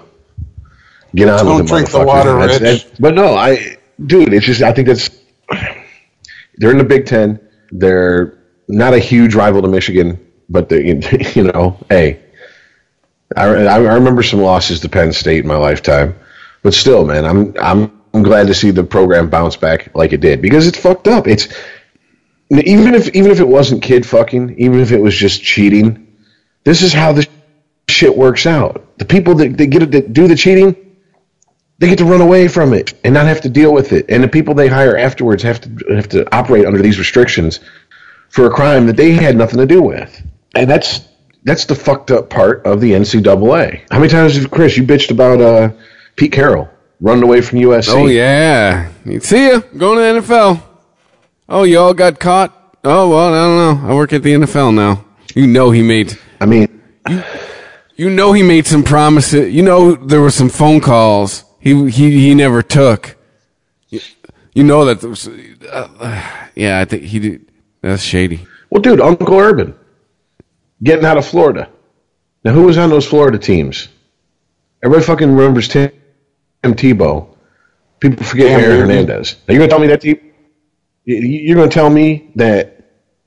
Get 1.15 1.29
on 1.29 1.45
Don't 1.45 1.57
with 1.57 1.67
it, 1.67 1.69
drink 1.69 1.91
the 1.91 2.05
water, 2.05 2.39
that's, 2.39 2.61
Rich. 2.61 2.85
That's, 2.85 2.99
but 3.01 3.15
no, 3.15 3.35
I, 3.35 3.77
dude, 4.05 4.33
it's 4.33 4.47
just 4.47 4.63
I 4.63 4.73
think 4.73 4.89
that's 4.89 5.11
they're 6.57 6.71
in 6.71 6.79
the 6.79 6.85
Big 6.85 7.07
Ten. 7.07 7.41
They're 7.73 8.39
not 8.69 8.95
a 8.95 8.99
huge 8.99 9.35
rival 9.35 9.63
to 9.63 9.69
Michigan, 9.69 10.25
but 10.49 10.69
they, 10.69 11.01
you 11.35 11.45
know, 11.45 11.77
hey, 11.89 12.21
I, 13.37 13.45
I 13.45 13.95
remember 13.95 14.23
some 14.23 14.41
losses 14.41 14.81
to 14.81 14.89
Penn 14.89 15.13
State 15.13 15.43
in 15.43 15.49
my 15.49 15.57
lifetime. 15.57 16.17
But 16.63 16.75
still, 16.75 17.05
man, 17.05 17.25
I'm 17.25 17.55
I'm 17.59 18.01
I'm 18.13 18.23
glad 18.23 18.49
to 18.49 18.55
see 18.55 18.71
the 18.71 18.85
program 18.85 19.31
bounce 19.31 19.57
back 19.57 19.95
like 19.95 20.13
it 20.13 20.21
did 20.21 20.43
because 20.43 20.67
it's 20.67 20.79
fucked 20.79 21.09
up. 21.09 21.27
It's 21.27 21.49
even 22.51 22.95
if 22.95 23.09
even 23.15 23.31
if 23.31 23.41
it 23.41 23.49
wasn't 23.49 23.83
kid 23.83 24.05
fucking, 24.05 24.59
even 24.59 24.81
if 24.81 24.93
it 24.93 25.01
was 25.01 25.15
just 25.15 25.43
cheating, 25.43 26.17
this 26.65 26.83
is 26.83 26.93
how 26.93 27.13
the 27.13 27.27
shit 27.89 28.17
works 28.17 28.47
out. 28.47 28.99
The 28.99 29.05
people 29.05 29.37
that, 29.37 29.57
that 29.57 29.67
get 29.67 29.83
it, 29.83 29.91
that 29.93 30.13
do 30.13 30.29
the 30.29 30.37
cheating, 30.37 30.77
they 31.81 31.89
get 31.89 31.99
to 31.99 32.05
run 32.05 32.21
away 32.21 32.47
from 32.47 32.73
it 32.75 32.95
and 33.05 33.15
not 33.15 33.27
have 33.27 33.41
to 33.41 33.49
deal 33.49 33.73
with 33.73 33.93
it. 33.93 34.07
And 34.11 34.23
the 34.23 34.29
people 34.29 34.55
they 34.55 34.69
hire 34.69 34.97
afterwards 34.97 35.43
have 35.43 35.61
to 35.63 35.95
have 35.95 36.09
to 36.11 36.37
operate 36.37 36.67
under 36.67 36.81
these 36.81 36.99
restrictions 36.99 37.59
for 38.29 38.47
a 38.47 38.51
crime 38.51 38.87
that 38.87 38.97
they 38.97 39.13
had 39.13 39.35
nothing 39.35 39.59
to 39.59 39.67
do 39.67 39.83
with. 39.83 40.23
And 40.55 40.71
that's 40.71 41.09
that's 41.43 41.65
the 41.65 41.75
fucked 41.75 42.11
up 42.11 42.29
part 42.29 42.67
of 42.67 42.83
the 42.83 42.93
NCAA. 42.93 43.83
How 43.91 43.99
many 43.99 44.11
times, 44.11 44.37
have, 44.37 44.51
Chris, 44.51 44.77
you 44.77 44.85
bitched 44.85 45.11
about 45.11 45.41
uh, 45.41 45.71
Pete 46.17 46.33
Carroll 46.33 46.69
running 47.01 47.25
away 47.25 47.41
from 47.41 47.59
USC. 47.59 47.95
Oh 47.95 48.07
yeah, 48.07 48.91
see 49.21 49.49
ya 49.49 49.61
going 49.77 49.97
to 49.97 50.21
the 50.21 50.35
NFL. 50.35 50.63
Oh, 51.49 51.63
you 51.63 51.79
all 51.79 51.95
got 51.95 52.21
caught. 52.21 52.77
Oh 52.85 53.09
well, 53.09 53.33
I 53.33 53.39
don't 53.39 53.83
know. 53.83 53.89
I 53.91 53.95
work 53.95 54.13
at 54.13 54.23
the 54.23 54.33
NFL 54.35 54.75
now. 54.75 55.07
You 55.35 55.47
know 55.47 55.71
he 55.71 55.83
made. 55.83 56.19
I 56.43 56.45
mean, 56.45 56.83
you, 57.09 57.23
you 57.97 58.11
know 58.11 58.35
he 58.35 58.43
made 58.43 58.67
some 58.67 58.83
promises. 58.83 59.53
You 59.55 59.63
know 59.63 59.95
there 59.95 60.21
were 60.21 60.31
some 60.31 60.51
phone 60.51 60.81
calls 60.81 61.45
he 61.61 61.91
he 61.91 62.21
he 62.21 62.35
never 62.35 62.63
took. 62.63 63.17
You, 63.89 64.01
you 64.55 64.65
know 64.65 64.85
that. 64.85 65.07
Was, 65.07 65.29
uh, 65.29 66.49
yeah, 66.55 66.81
I 66.81 66.85
think 66.85 67.05
he 67.05 67.19
did. 67.19 67.51
That's 67.81 68.03
shady. 68.03 68.47
Well, 68.71 68.83
dude, 68.83 69.01
Uncle 69.01 69.39
Urban 69.39 69.75
getting 70.83 71.05
out 71.05 71.19
of 71.19 71.27
Florida. 71.27 71.71
Now, 72.45 72.53
who 72.53 72.63
was 72.63 72.79
on 72.79 72.91
those 72.91 73.07
Florida 73.07 73.39
teams? 73.39 73.89
Everybody 74.83 75.05
fucking 75.05 75.35
remembers 75.35 75.69
Tim 75.69 75.93
Tim 76.63 76.75
Tebow 76.75 77.31
People 78.01 78.25
forget 78.25 78.49
Cam 78.49 78.61
Aaron 78.61 78.81
Hernandez. 78.81 79.37
Now, 79.47 79.55
you're 79.55 79.59
going 79.59 79.69
to 79.69 79.75
tell 79.75 79.81
me 79.81 79.87
that 79.89 80.01
team? 80.01 80.33
You're 81.05 81.57
going 81.57 81.69
to 81.69 81.75
tell 81.75 81.91
me 81.91 82.31
that 82.37 82.77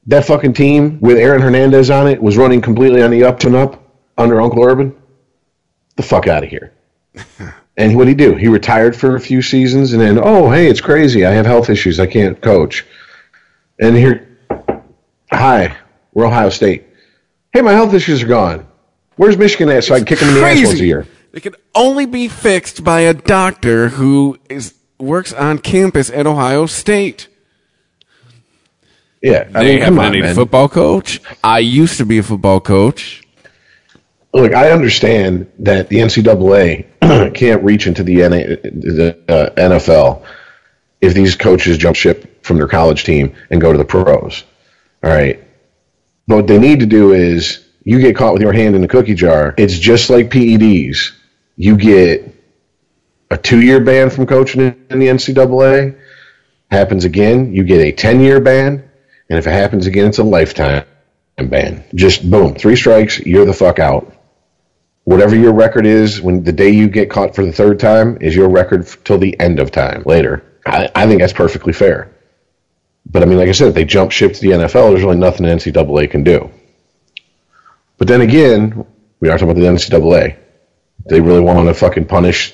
that 0.07 0.25
fucking 0.25 0.53
team 0.53 0.99
with 0.99 1.17
Aaron 1.17 1.41
Hernandez 1.41 1.89
on 1.89 2.07
it 2.07 2.21
was 2.21 2.37
running 2.37 2.59
completely 2.59 3.01
on 3.03 3.11
the 3.11 3.23
up 3.23 3.43
and 3.43 3.55
up 3.55 3.81
under 4.17 4.41
Uncle 4.41 4.63
Urban? 4.63 4.95
The 5.95 6.03
fuck 6.03 6.27
out 6.27 6.43
of 6.43 6.49
here. 6.49 6.73
and 7.77 7.95
what 7.95 8.05
did 8.05 8.19
he 8.19 8.25
do? 8.25 8.35
He 8.35 8.47
retired 8.47 8.95
for 8.95 9.15
a 9.15 9.19
few 9.19 9.41
seasons 9.41 9.93
and 9.93 10.01
then, 10.01 10.19
oh, 10.21 10.49
hey, 10.49 10.67
it's 10.67 10.81
crazy. 10.81 11.25
I 11.25 11.31
have 11.31 11.45
health 11.45 11.69
issues. 11.69 11.99
I 11.99 12.05
can't 12.05 12.39
coach. 12.41 12.85
And 13.79 13.95
here, 13.95 14.37
hi, 15.31 15.75
we're 16.13 16.25
Ohio 16.27 16.49
State. 16.49 16.85
Hey, 17.51 17.61
my 17.61 17.73
health 17.73 17.93
issues 17.93 18.21
are 18.23 18.27
gone. 18.27 18.67
Where's 19.15 19.37
Michigan 19.37 19.69
at 19.69 19.83
so 19.83 19.95
I 19.95 19.99
can 19.99 20.05
kick 20.05 20.19
them 20.19 20.29
in 20.29 20.35
the 20.35 20.45
ass 20.45 20.65
once 20.65 20.79
a 20.79 20.85
year? 20.85 21.07
They 21.31 21.39
can 21.39 21.55
only 21.73 22.05
be 22.05 22.27
fixed 22.27 22.83
by 22.83 23.01
a 23.01 23.13
doctor 23.13 23.89
who 23.89 24.37
is 24.49 24.75
works 24.99 25.33
on 25.33 25.57
campus 25.59 26.09
at 26.11 26.27
Ohio 26.27 26.67
State. 26.67 27.27
Yeah, 29.21 29.49
I 29.53 29.63
They 29.63 29.75
mean, 29.75 29.83
come 29.83 29.95
haven't 29.95 29.99
on, 29.99 30.05
any 30.05 30.21
man. 30.21 30.35
football 30.35 30.69
coach. 30.69 31.21
I 31.43 31.59
used 31.59 31.97
to 31.97 32.05
be 32.05 32.17
a 32.19 32.23
football 32.23 32.59
coach. 32.59 33.22
Look, 34.33 34.53
I 34.55 34.71
understand 34.71 35.51
that 35.59 35.89
the 35.89 35.97
NCAA 35.97 37.33
can't 37.35 37.63
reach 37.63 37.85
into 37.85 38.03
the, 38.03 38.15
NA, 38.15 38.55
the 38.63 39.17
uh, 39.27 39.49
NFL 39.51 40.25
if 41.01 41.13
these 41.13 41.35
coaches 41.35 41.77
jump 41.77 41.95
ship 41.95 42.43
from 42.43 42.57
their 42.57 42.67
college 42.67 43.03
team 43.03 43.35
and 43.51 43.61
go 43.61 43.71
to 43.71 43.77
the 43.77 43.85
pros. 43.85 44.43
All 45.03 45.11
right. 45.11 45.43
But 46.27 46.35
what 46.37 46.47
they 46.47 46.57
need 46.57 46.79
to 46.79 46.85
do 46.87 47.13
is 47.13 47.63
you 47.83 47.99
get 47.99 48.15
caught 48.15 48.33
with 48.33 48.41
your 48.41 48.53
hand 48.53 48.75
in 48.75 48.81
the 48.81 48.87
cookie 48.87 49.13
jar. 49.13 49.53
It's 49.57 49.77
just 49.77 50.09
like 50.09 50.31
PEDs. 50.31 51.11
You 51.55 51.77
get 51.77 52.33
a 53.29 53.37
two 53.37 53.61
year 53.61 53.81
ban 53.81 54.09
from 54.09 54.25
coaching 54.25 54.61
in 54.89 54.99
the 54.99 55.07
NCAA. 55.07 55.99
Happens 56.71 57.05
again, 57.05 57.53
you 57.53 57.63
get 57.65 57.81
a 57.81 57.91
10 57.91 58.21
year 58.21 58.39
ban. 58.39 58.89
And 59.29 59.37
if 59.37 59.45
it 59.45 59.51
happens 59.51 59.85
again, 59.85 60.07
it's 60.07 60.17
a 60.17 60.23
lifetime 60.23 60.85
ban. 61.37 61.83
Just 61.93 62.29
boom, 62.29 62.55
three 62.55 62.75
strikes, 62.75 63.19
you're 63.19 63.45
the 63.45 63.53
fuck 63.53 63.77
out 63.77 64.12
whatever 65.05 65.35
your 65.35 65.53
record 65.53 65.85
is 65.85 66.21
when 66.21 66.43
the 66.43 66.51
day 66.51 66.69
you 66.69 66.87
get 66.87 67.09
caught 67.09 67.35
for 67.35 67.45
the 67.45 67.51
third 67.51 67.79
time 67.79 68.17
is 68.21 68.35
your 68.35 68.49
record 68.49 68.87
till 69.03 69.17
the 69.17 69.37
end 69.39 69.59
of 69.59 69.71
time 69.71 70.03
later. 70.05 70.43
I, 70.65 70.89
I 70.95 71.07
think 71.07 71.19
that's 71.21 71.33
perfectly 71.33 71.73
fair. 71.73 72.11
But 73.05 73.21
I 73.21 73.25
mean, 73.25 73.37
like 73.37 73.49
I 73.49 73.51
said, 73.51 73.67
if 73.67 73.73
they 73.73 73.85
jump 73.85 74.11
ship 74.11 74.33
to 74.33 74.41
the 74.41 74.47
NFL, 74.47 74.91
there's 74.91 75.03
really 75.03 75.17
nothing 75.17 75.45
the 75.45 75.51
NCAA 75.51 76.09
can 76.09 76.23
do. 76.23 76.49
But 77.97 78.07
then 78.07 78.21
again, 78.21 78.85
we 79.19 79.29
are 79.29 79.37
talking 79.37 79.51
about 79.51 79.59
the 79.59 79.67
NCAA. 79.67 80.37
They 81.05 81.19
really 81.19 81.41
want 81.41 81.67
to 81.67 81.73
fucking 81.73 82.05
punish 82.05 82.53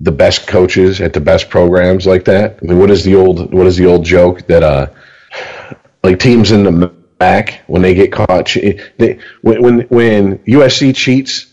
the 0.00 0.12
best 0.12 0.46
coaches 0.46 1.00
at 1.00 1.12
the 1.12 1.20
best 1.20 1.48
programs 1.48 2.06
like 2.06 2.24
that. 2.26 2.58
I 2.62 2.66
mean, 2.66 2.78
what 2.78 2.90
is 2.90 3.04
the 3.04 3.14
old 3.14 3.52
what 3.52 3.66
is 3.66 3.76
the 3.76 3.86
old 3.86 4.04
joke 4.04 4.46
that 4.46 4.62
uh 4.62 4.88
like 6.04 6.20
teams 6.20 6.52
in 6.52 6.62
the 6.62 6.97
MAC 7.20 7.62
when 7.66 7.82
they 7.82 7.94
get 7.94 8.12
caught 8.12 8.54
they, 8.54 9.18
when 9.42 9.62
when 9.62 9.80
when 9.88 10.38
USC 10.38 10.94
cheats, 10.94 11.52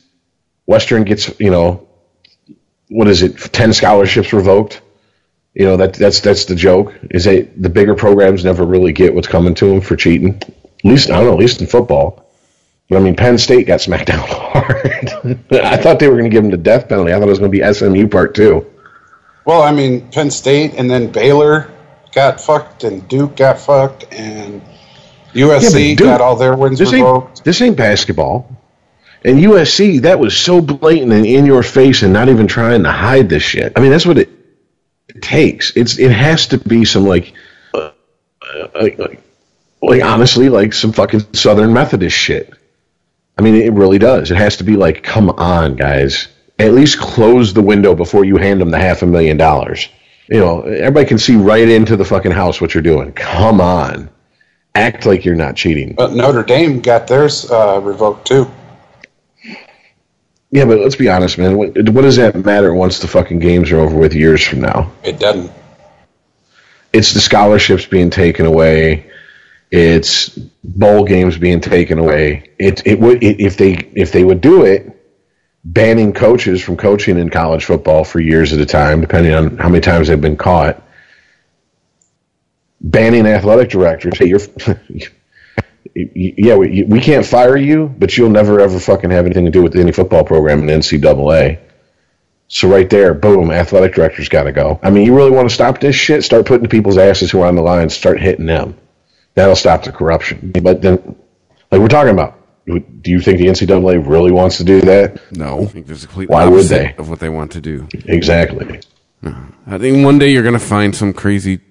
Western 0.66 1.04
gets 1.04 1.40
you 1.40 1.52
know 1.52 1.88
what 2.90 3.08
is 3.08 3.24
it 3.24 3.38
ten 3.38 3.74
scholarships 3.74 4.34
revoked. 4.34 4.82
You 5.54 5.66
know 5.66 5.78
that 5.78 5.94
that's 5.94 6.20
that's 6.20 6.46
the 6.46 6.56
joke. 6.56 6.94
Is 7.12 7.26
that 7.26 7.62
the 7.62 7.70
bigger 7.70 7.96
programs 7.96 8.44
never 8.44 8.66
really 8.66 8.94
get 8.94 9.14
what's 9.14 9.28
coming 9.28 9.56
to 9.56 9.66
them 9.66 9.82
for 9.82 9.96
cheating. 9.96 10.36
At 10.36 10.86
least 10.86 11.10
I 11.10 11.16
don't 11.16 11.26
know. 11.26 11.34
At 11.34 11.40
least 11.40 11.62
in 11.62 11.68
football. 11.68 12.26
But 12.90 12.98
I 12.98 13.00
mean, 13.00 13.16
Penn 13.16 13.38
State 13.38 13.66
got 13.66 13.82
smacked 13.82 14.08
down 14.08 14.28
hard. 14.28 15.40
I 15.52 15.78
thought 15.78 16.00
they 16.00 16.08
were 16.08 16.18
going 16.18 16.30
to 16.30 16.36
give 16.36 16.44
them 16.44 16.52
the 16.52 16.58
death 16.58 16.88
penalty. 16.88 17.14
I 17.14 17.16
thought 17.16 17.28
it 17.28 17.32
was 17.32 17.40
going 17.40 17.52
to 17.52 17.58
be 17.58 17.74
SMU 17.74 18.08
part 18.08 18.36
two. 18.36 18.72
Well, 19.46 19.62
I 19.62 19.72
mean, 19.72 20.10
Penn 20.12 20.32
State 20.32 20.74
and 20.76 20.90
then 20.90 21.12
Baylor 21.12 21.72
got 22.14 22.42
fucked 22.42 22.84
and 22.84 23.08
Duke 23.08 23.36
got 23.36 23.60
fucked 23.60 24.12
and 24.12 24.62
USC 25.36 25.96
dude, 25.96 26.00
got 26.00 26.22
all 26.22 26.36
their 26.36 26.56
wins 26.56 26.80
This 26.80 26.92
revoked. 26.92 27.40
ain't 27.40 27.46
this 27.46 27.62
ain't 27.62 27.78
basketball. 27.78 28.50
And 29.24 29.40
USC, 29.40 30.02
that 30.02 30.20
was 30.20 30.38
so 30.38 30.62
blatant 30.62 31.12
and 31.12 31.26
in 31.26 31.46
your 31.48 31.64
face, 31.64 32.04
and 32.04 32.14
not 32.14 32.30
even 32.30 32.48
trying 32.48 32.84
to 32.84 32.92
hide 32.92 33.28
this 33.28 33.42
shit. 33.42 33.74
I 33.76 33.80
mean, 33.80 33.90
that's 33.90 34.06
what 34.06 34.20
it, 34.20 34.30
it 35.08 35.22
takes. 35.22 35.76
It's 35.76 35.98
it 35.98 36.12
has 36.12 36.48
to 36.48 36.60
be 36.60 36.86
some 36.86 37.06
like, 37.06 37.34
uh, 37.74 37.90
like, 38.76 39.00
like, 39.00 39.24
like 39.82 40.04
honestly, 40.04 40.50
like 40.50 40.74
some 40.74 40.92
fucking 40.94 41.34
Southern 41.34 41.74
Methodist 41.74 42.16
shit. 42.16 42.54
I 43.38 43.42
mean, 43.42 43.56
it 43.56 43.74
really 43.74 43.98
does. 43.98 44.32
It 44.32 44.38
has 44.38 44.58
to 44.58 44.64
be 44.64 44.76
like, 44.76 45.04
come 45.04 45.32
on, 45.32 45.76
guys. 45.76 46.28
At 46.58 46.74
least 46.74 47.00
close 47.00 47.54
the 47.54 47.62
window 47.62 47.96
before 47.96 48.24
you 48.24 48.38
hand 48.38 48.62
them 48.62 48.70
the 48.70 48.80
half 48.80 49.02
a 49.02 49.06
million 49.06 49.38
dollars. 49.38 49.90
You 50.30 50.40
know, 50.40 50.62
everybody 50.62 51.06
can 51.06 51.18
see 51.18 51.36
right 51.36 51.68
into 51.68 51.98
the 51.98 52.06
fucking 52.06 52.32
house 52.32 52.62
what 52.62 52.74
you're 52.74 52.84
doing. 52.84 53.12
Come 53.12 53.60
on. 53.60 54.10
Act 54.76 55.06
like 55.06 55.24
you're 55.24 55.36
not 55.36 55.56
cheating. 55.56 55.94
But 55.94 56.14
Notre 56.14 56.44
Dame 56.44 56.82
got 56.82 57.08
theirs 57.08 57.50
uh, 57.50 57.80
revoked 57.82 58.28
too. 58.28 58.52
Yeah, 60.52 60.66
but 60.66 60.80
let's 60.80 60.96
be 60.96 61.10
honest, 61.10 61.38
man. 61.38 61.58
What, 61.58 61.90
what 61.90 62.02
does 62.02 62.18
that 62.18 62.46
matter 62.46 62.74
once 62.74 63.00
the 63.00 63.08
fucking 63.08 63.40
games 63.40 63.72
are 63.72 63.80
over 63.80 63.98
with 63.98 64.14
years 64.14 64.44
from 64.44 64.62
now? 64.62 64.92
It 65.04 65.20
doesn't. 65.20 65.52
It's 66.94 67.14
the 67.14 67.20
scholarships 67.20 67.86
being 67.86 68.10
taken 68.10 68.46
away. 68.46 69.12
It's 69.72 70.30
bowl 70.64 71.04
games 71.04 71.38
being 71.38 71.60
taken 71.60 72.00
away. 72.00 72.52
It 72.58 72.86
it 72.86 73.00
would 73.00 73.22
it, 73.24 73.42
if 73.42 73.58
they 73.58 73.74
if 73.96 74.14
they 74.14 74.24
would 74.24 74.40
do 74.40 74.64
it, 74.64 74.96
banning 75.66 76.14
coaches 76.14 76.62
from 76.62 76.78
coaching 76.78 77.18
in 77.18 77.30
college 77.30 77.66
football 77.66 78.06
for 78.06 78.22
years 78.22 78.54
at 78.54 78.60
a 78.60 78.66
time, 78.66 79.02
depending 79.02 79.34
on 79.34 79.58
how 79.58 79.68
many 79.68 79.82
times 79.82 80.08
they've 80.08 80.22
been 80.22 80.38
caught. 80.38 80.82
Banning 82.86 83.26
athletic 83.26 83.70
directors. 83.70 84.18
Hey, 84.18 84.28
you're. 84.28 84.40
Yeah, 85.98 86.58
we, 86.58 86.84
we 86.84 87.00
can't 87.00 87.26
fire 87.26 87.56
you, 87.56 87.88
but 87.98 88.18
you'll 88.18 88.30
never 88.30 88.60
ever 88.60 88.80
fucking 88.82 89.12
have 89.12 89.26
anything 89.26 89.46
to 89.46 89.52
do 89.52 89.64
with 89.64 89.78
any 89.78 89.94
football 89.94 90.26
program 90.26 90.68
in 90.68 90.80
NCAA. 90.82 91.60
So 92.50 92.68
right 92.68 92.90
there, 92.90 93.14
boom, 93.14 93.50
athletic 93.50 93.94
director's 93.96 94.28
got 94.28 94.44
to 94.44 94.52
go. 94.52 94.78
I 94.84 94.90
mean, 94.90 95.06
you 95.06 95.16
really 95.16 95.32
want 95.32 95.48
to 95.48 95.56
stop 95.56 95.80
this 95.80 95.96
shit? 95.96 96.24
Start 96.26 96.46
putting 96.46 96.68
people's 96.68 96.98
asses 96.98 97.32
who 97.32 97.42
are 97.42 97.48
on 97.48 97.56
the 97.56 97.62
line, 97.62 97.90
start 97.90 98.20
hitting 98.20 98.46
them. 98.46 98.76
That'll 99.36 99.56
stop 99.56 99.84
the 99.84 99.92
corruption. 99.94 100.52
But 100.62 100.82
then, 100.82 101.16
like 101.72 101.80
we're 101.80 101.88
talking 101.88 102.12
about, 102.12 102.40
do 102.66 103.12
you 103.12 103.22
think 103.22 103.38
the 103.38 103.46
NCAA 103.46 104.06
really 104.06 104.32
wants 104.32 104.58
to 104.58 104.66
do 104.66 104.82
that? 104.82 105.22
No, 105.32 105.62
I 105.62 105.66
think 105.68 105.88
there's 105.88 106.04
a 106.04 106.08
complete 106.08 106.30
Why 106.30 106.46
would 106.46 106.66
they? 106.66 106.94
of 106.98 107.10
what 107.10 107.20
they 107.20 107.30
want 107.30 107.52
to 107.54 107.62
do. 107.62 107.88
Exactly. 108.06 108.82
I 109.24 109.78
think 109.78 110.04
one 110.04 110.20
day 110.20 110.30
you're 110.32 110.44
going 110.44 110.54
to 110.54 110.60
find 110.60 110.94
some 110.94 111.14
crazy 111.14 111.62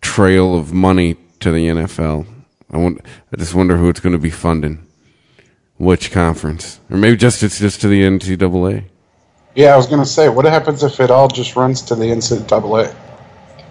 trail 0.00 0.54
of 0.56 0.72
money 0.72 1.16
to 1.40 1.50
the 1.50 1.66
NFL. 1.68 2.26
I 2.70 2.76
want. 2.76 3.00
I 3.32 3.36
just 3.36 3.54
wonder 3.54 3.76
who 3.76 3.88
it's 3.88 4.00
going 4.00 4.12
to 4.12 4.18
be 4.18 4.30
funding, 4.30 4.86
which 5.76 6.10
conference, 6.10 6.80
or 6.90 6.96
maybe 6.96 7.16
just 7.16 7.42
it's 7.42 7.58
just 7.58 7.80
to 7.80 7.88
the 7.88 8.02
NCAA. 8.02 8.84
Yeah, 9.54 9.74
I 9.74 9.76
was 9.76 9.86
going 9.86 10.00
to 10.00 10.06
say, 10.06 10.28
what 10.28 10.44
happens 10.44 10.82
if 10.82 11.00
it 11.00 11.10
all 11.10 11.28
just 11.28 11.56
runs 11.56 11.82
to 11.82 11.94
the 11.94 12.04
NCAA? 12.04 12.94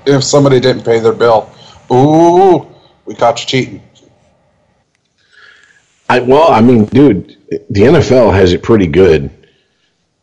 If 0.05 0.23
somebody 0.23 0.59
didn't 0.59 0.83
pay 0.83 0.99
their 0.99 1.13
bill, 1.13 1.49
ooh, 1.91 2.67
we 3.05 3.15
caught 3.15 3.39
you 3.39 3.47
cheating. 3.47 3.83
I 6.09 6.19
well, 6.19 6.51
I 6.51 6.61
mean, 6.61 6.85
dude, 6.85 7.37
the 7.69 7.81
NFL 7.81 8.33
has 8.33 8.53
it 8.53 8.63
pretty 8.63 8.87
good, 8.87 9.29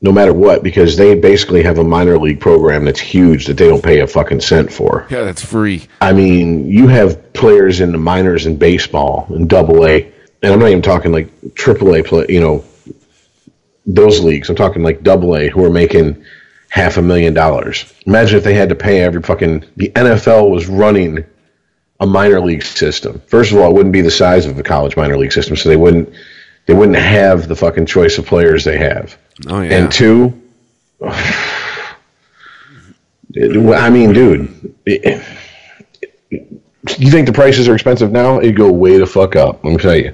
no 0.05 0.13
matter 0.13 0.35
what, 0.35 0.63
because 0.63 0.99
they 0.99 1.15
basically 1.15 1.63
have 1.63 1.79
a 1.79 1.83
minor 1.83 2.19
league 2.19 2.39
program 2.39 2.85
that's 2.85 3.01
huge 3.01 3.47
that 3.47 3.57
they 3.57 3.67
don't 3.67 3.83
pay 3.83 4.01
a 4.01 4.07
fucking 4.07 4.39
cent 4.39 4.71
for. 4.71 5.07
Yeah, 5.09 5.25
that's 5.25 5.43
free. 5.43 5.89
I 5.99 6.13
mean, 6.13 6.69
you 6.69 6.89
have 6.89 7.33
players 7.33 7.81
in 7.81 7.91
the 7.91 7.97
minors 7.97 8.45
in 8.45 8.59
baseball 8.59 9.27
and 9.31 9.49
Double 9.49 9.87
A, 9.87 10.13
and 10.43 10.53
I'm 10.53 10.59
not 10.59 10.69
even 10.69 10.83
talking 10.83 11.11
like 11.11 11.55
Triple 11.55 11.95
A 11.95 12.03
play. 12.03 12.27
You 12.29 12.41
know, 12.41 12.65
those 13.87 14.21
leagues. 14.21 14.51
I'm 14.51 14.57
talking 14.57 14.83
like 14.83 15.03
Double 15.03 15.39
A 15.39 15.49
who 15.49 15.65
are 15.65 15.71
making 15.71 16.23
half 16.69 16.99
a 16.99 17.03
million 17.03 17.33
dollars. 17.33 17.91
Imagine 18.07 18.37
if 18.37 18.45
they 18.45 18.53
had 18.53 18.69
to 18.69 18.75
pay 18.75 19.01
every 19.01 19.23
fucking. 19.23 19.65
The 19.77 19.89
NFL 19.89 20.51
was 20.51 20.67
running 20.67 21.25
a 21.99 22.07
minor 22.07 22.43
league 22.43 22.63
system. 22.63 23.23
First 23.27 23.53
of 23.53 23.59
all, 23.59 23.71
it 23.71 23.75
wouldn't 23.75 23.95
be 23.95 24.03
the 24.03 24.11
size 24.11 24.45
of 24.45 24.59
a 24.59 24.63
college 24.63 24.99
minor 24.99 25.17
league 25.17 25.33
system, 25.33 25.57
so 25.57 25.71
they 25.71 25.77
wouldn't 25.79 26.13
they 26.67 26.75
wouldn't 26.75 26.99
have 26.99 27.49
the 27.49 27.57
fucking 27.57 27.87
choice 27.87 28.19
of 28.19 28.27
players 28.27 28.65
they 28.65 28.77
have. 28.77 29.17
Oh 29.49 29.61
yeah. 29.61 29.73
And 29.83 29.93
two, 29.93 30.41
I 33.37 33.91
mean, 33.91 34.13
dude, 34.13 34.75
it- 34.87 35.23
you 36.99 37.11
think 37.11 37.27
the 37.27 37.33
prices 37.33 37.67
are 37.67 37.75
expensive 37.75 38.13
now? 38.13 38.39
It'd 38.41 38.57
go 38.57 38.71
way 38.71 38.99
the 38.99 39.07
fuck 39.07 39.37
up. 39.37 39.65
Let 39.65 39.71
me 39.71 39.77
tell 39.79 39.97
you, 39.97 40.13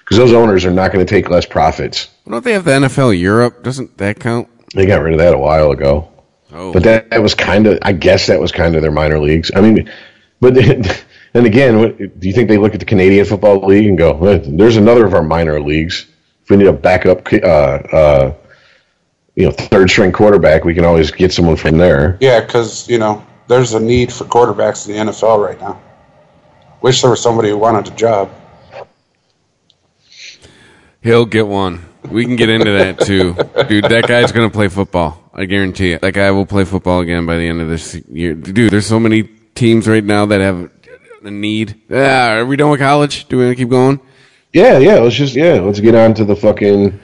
because 0.00 0.16
those 0.16 0.32
owners 0.32 0.64
are 0.64 0.70
not 0.70 0.92
going 0.92 1.04
to 1.04 1.10
take 1.10 1.28
less 1.28 1.44
profits. 1.44 2.08
don't 2.28 2.44
they 2.44 2.52
have 2.52 2.64
the 2.64 2.70
NFL 2.70 3.18
Europe? 3.18 3.64
Doesn't 3.64 3.98
that 3.98 4.20
count? 4.20 4.48
They 4.74 4.86
got 4.86 5.02
rid 5.02 5.14
of 5.14 5.18
that 5.18 5.34
a 5.34 5.38
while 5.38 5.72
ago. 5.72 6.08
Oh, 6.52 6.72
But 6.72 6.84
that, 6.84 7.10
that 7.10 7.22
was 7.22 7.34
kind 7.34 7.66
of, 7.66 7.78
I 7.82 7.92
guess 7.92 8.28
that 8.28 8.38
was 8.40 8.52
kind 8.52 8.76
of 8.76 8.82
their 8.82 8.92
minor 8.92 9.18
leagues. 9.18 9.50
I 9.54 9.60
mean, 9.62 9.90
but 10.40 10.54
then 11.32 11.44
again, 11.46 11.78
what, 11.80 11.98
do 11.98 12.28
you 12.28 12.32
think 12.32 12.48
they 12.48 12.58
look 12.58 12.74
at 12.74 12.80
the 12.80 12.86
Canadian 12.86 13.24
Football 13.24 13.66
League 13.66 13.86
and 13.88 13.98
go, 13.98 14.24
"Eh, 14.24 14.40
"There's 14.46 14.76
another 14.76 15.04
of 15.04 15.14
our 15.14 15.22
minor 15.24 15.60
leagues. 15.60 16.06
If 16.44 16.50
we 16.50 16.56
need 16.58 16.66
a 16.68 16.72
backup 16.72 17.32
uh, 17.32 17.36
uh, 17.46 18.34
you 19.34 19.46
know 19.46 19.52
third 19.52 19.90
string 19.90 20.12
quarterback, 20.12 20.64
we 20.64 20.74
can 20.74 20.84
always 20.84 21.10
get 21.10 21.32
someone 21.32 21.56
from 21.56 21.78
there. 21.78 22.18
Yeah, 22.20 22.40
because 22.40 22.88
you 22.88 22.98
know 22.98 23.24
there's 23.48 23.74
a 23.74 23.80
need 23.80 24.12
for 24.12 24.24
quarterbacks 24.24 24.88
in 24.88 25.06
the 25.06 25.12
NFL 25.12 25.44
right 25.44 25.60
now. 25.60 25.80
Wish 26.80 27.00
there 27.00 27.10
was 27.10 27.22
somebody 27.22 27.50
who 27.50 27.58
wanted 27.58 27.86
the 27.86 27.96
job. 27.96 28.30
He'll 31.00 31.26
get 31.26 31.46
one. 31.46 31.84
We 32.08 32.24
can 32.24 32.36
get 32.36 32.48
into 32.48 32.72
that 32.72 33.00
too, 33.00 33.34
dude. 33.68 33.84
That 33.84 34.06
guy's 34.06 34.32
gonna 34.32 34.50
play 34.50 34.68
football. 34.68 35.30
I 35.32 35.46
guarantee 35.46 35.92
it. 35.92 36.02
That 36.02 36.12
guy 36.12 36.30
will 36.30 36.46
play 36.46 36.64
football 36.64 37.00
again 37.00 37.26
by 37.26 37.36
the 37.38 37.46
end 37.46 37.60
of 37.60 37.68
this 37.68 37.94
year, 38.08 38.34
dude. 38.34 38.72
There's 38.72 38.86
so 38.86 39.00
many 39.00 39.22
teams 39.54 39.88
right 39.88 40.04
now 40.04 40.26
that 40.26 40.40
have 40.40 40.70
a 41.24 41.30
need. 41.30 41.80
Ah, 41.90 42.34
are 42.34 42.46
we 42.46 42.56
done 42.56 42.70
with 42.70 42.80
college? 42.80 43.28
Do 43.28 43.38
we 43.38 43.44
want 43.44 43.56
to 43.56 43.62
keep 43.62 43.70
going? 43.70 44.00
Yeah, 44.52 44.78
yeah. 44.78 44.96
Let's 44.96 45.14
just 45.14 45.34
yeah. 45.34 45.54
Let's 45.54 45.80
get 45.80 45.94
on 45.94 46.14
to 46.14 46.24
the 46.24 46.36
fucking 46.36 47.00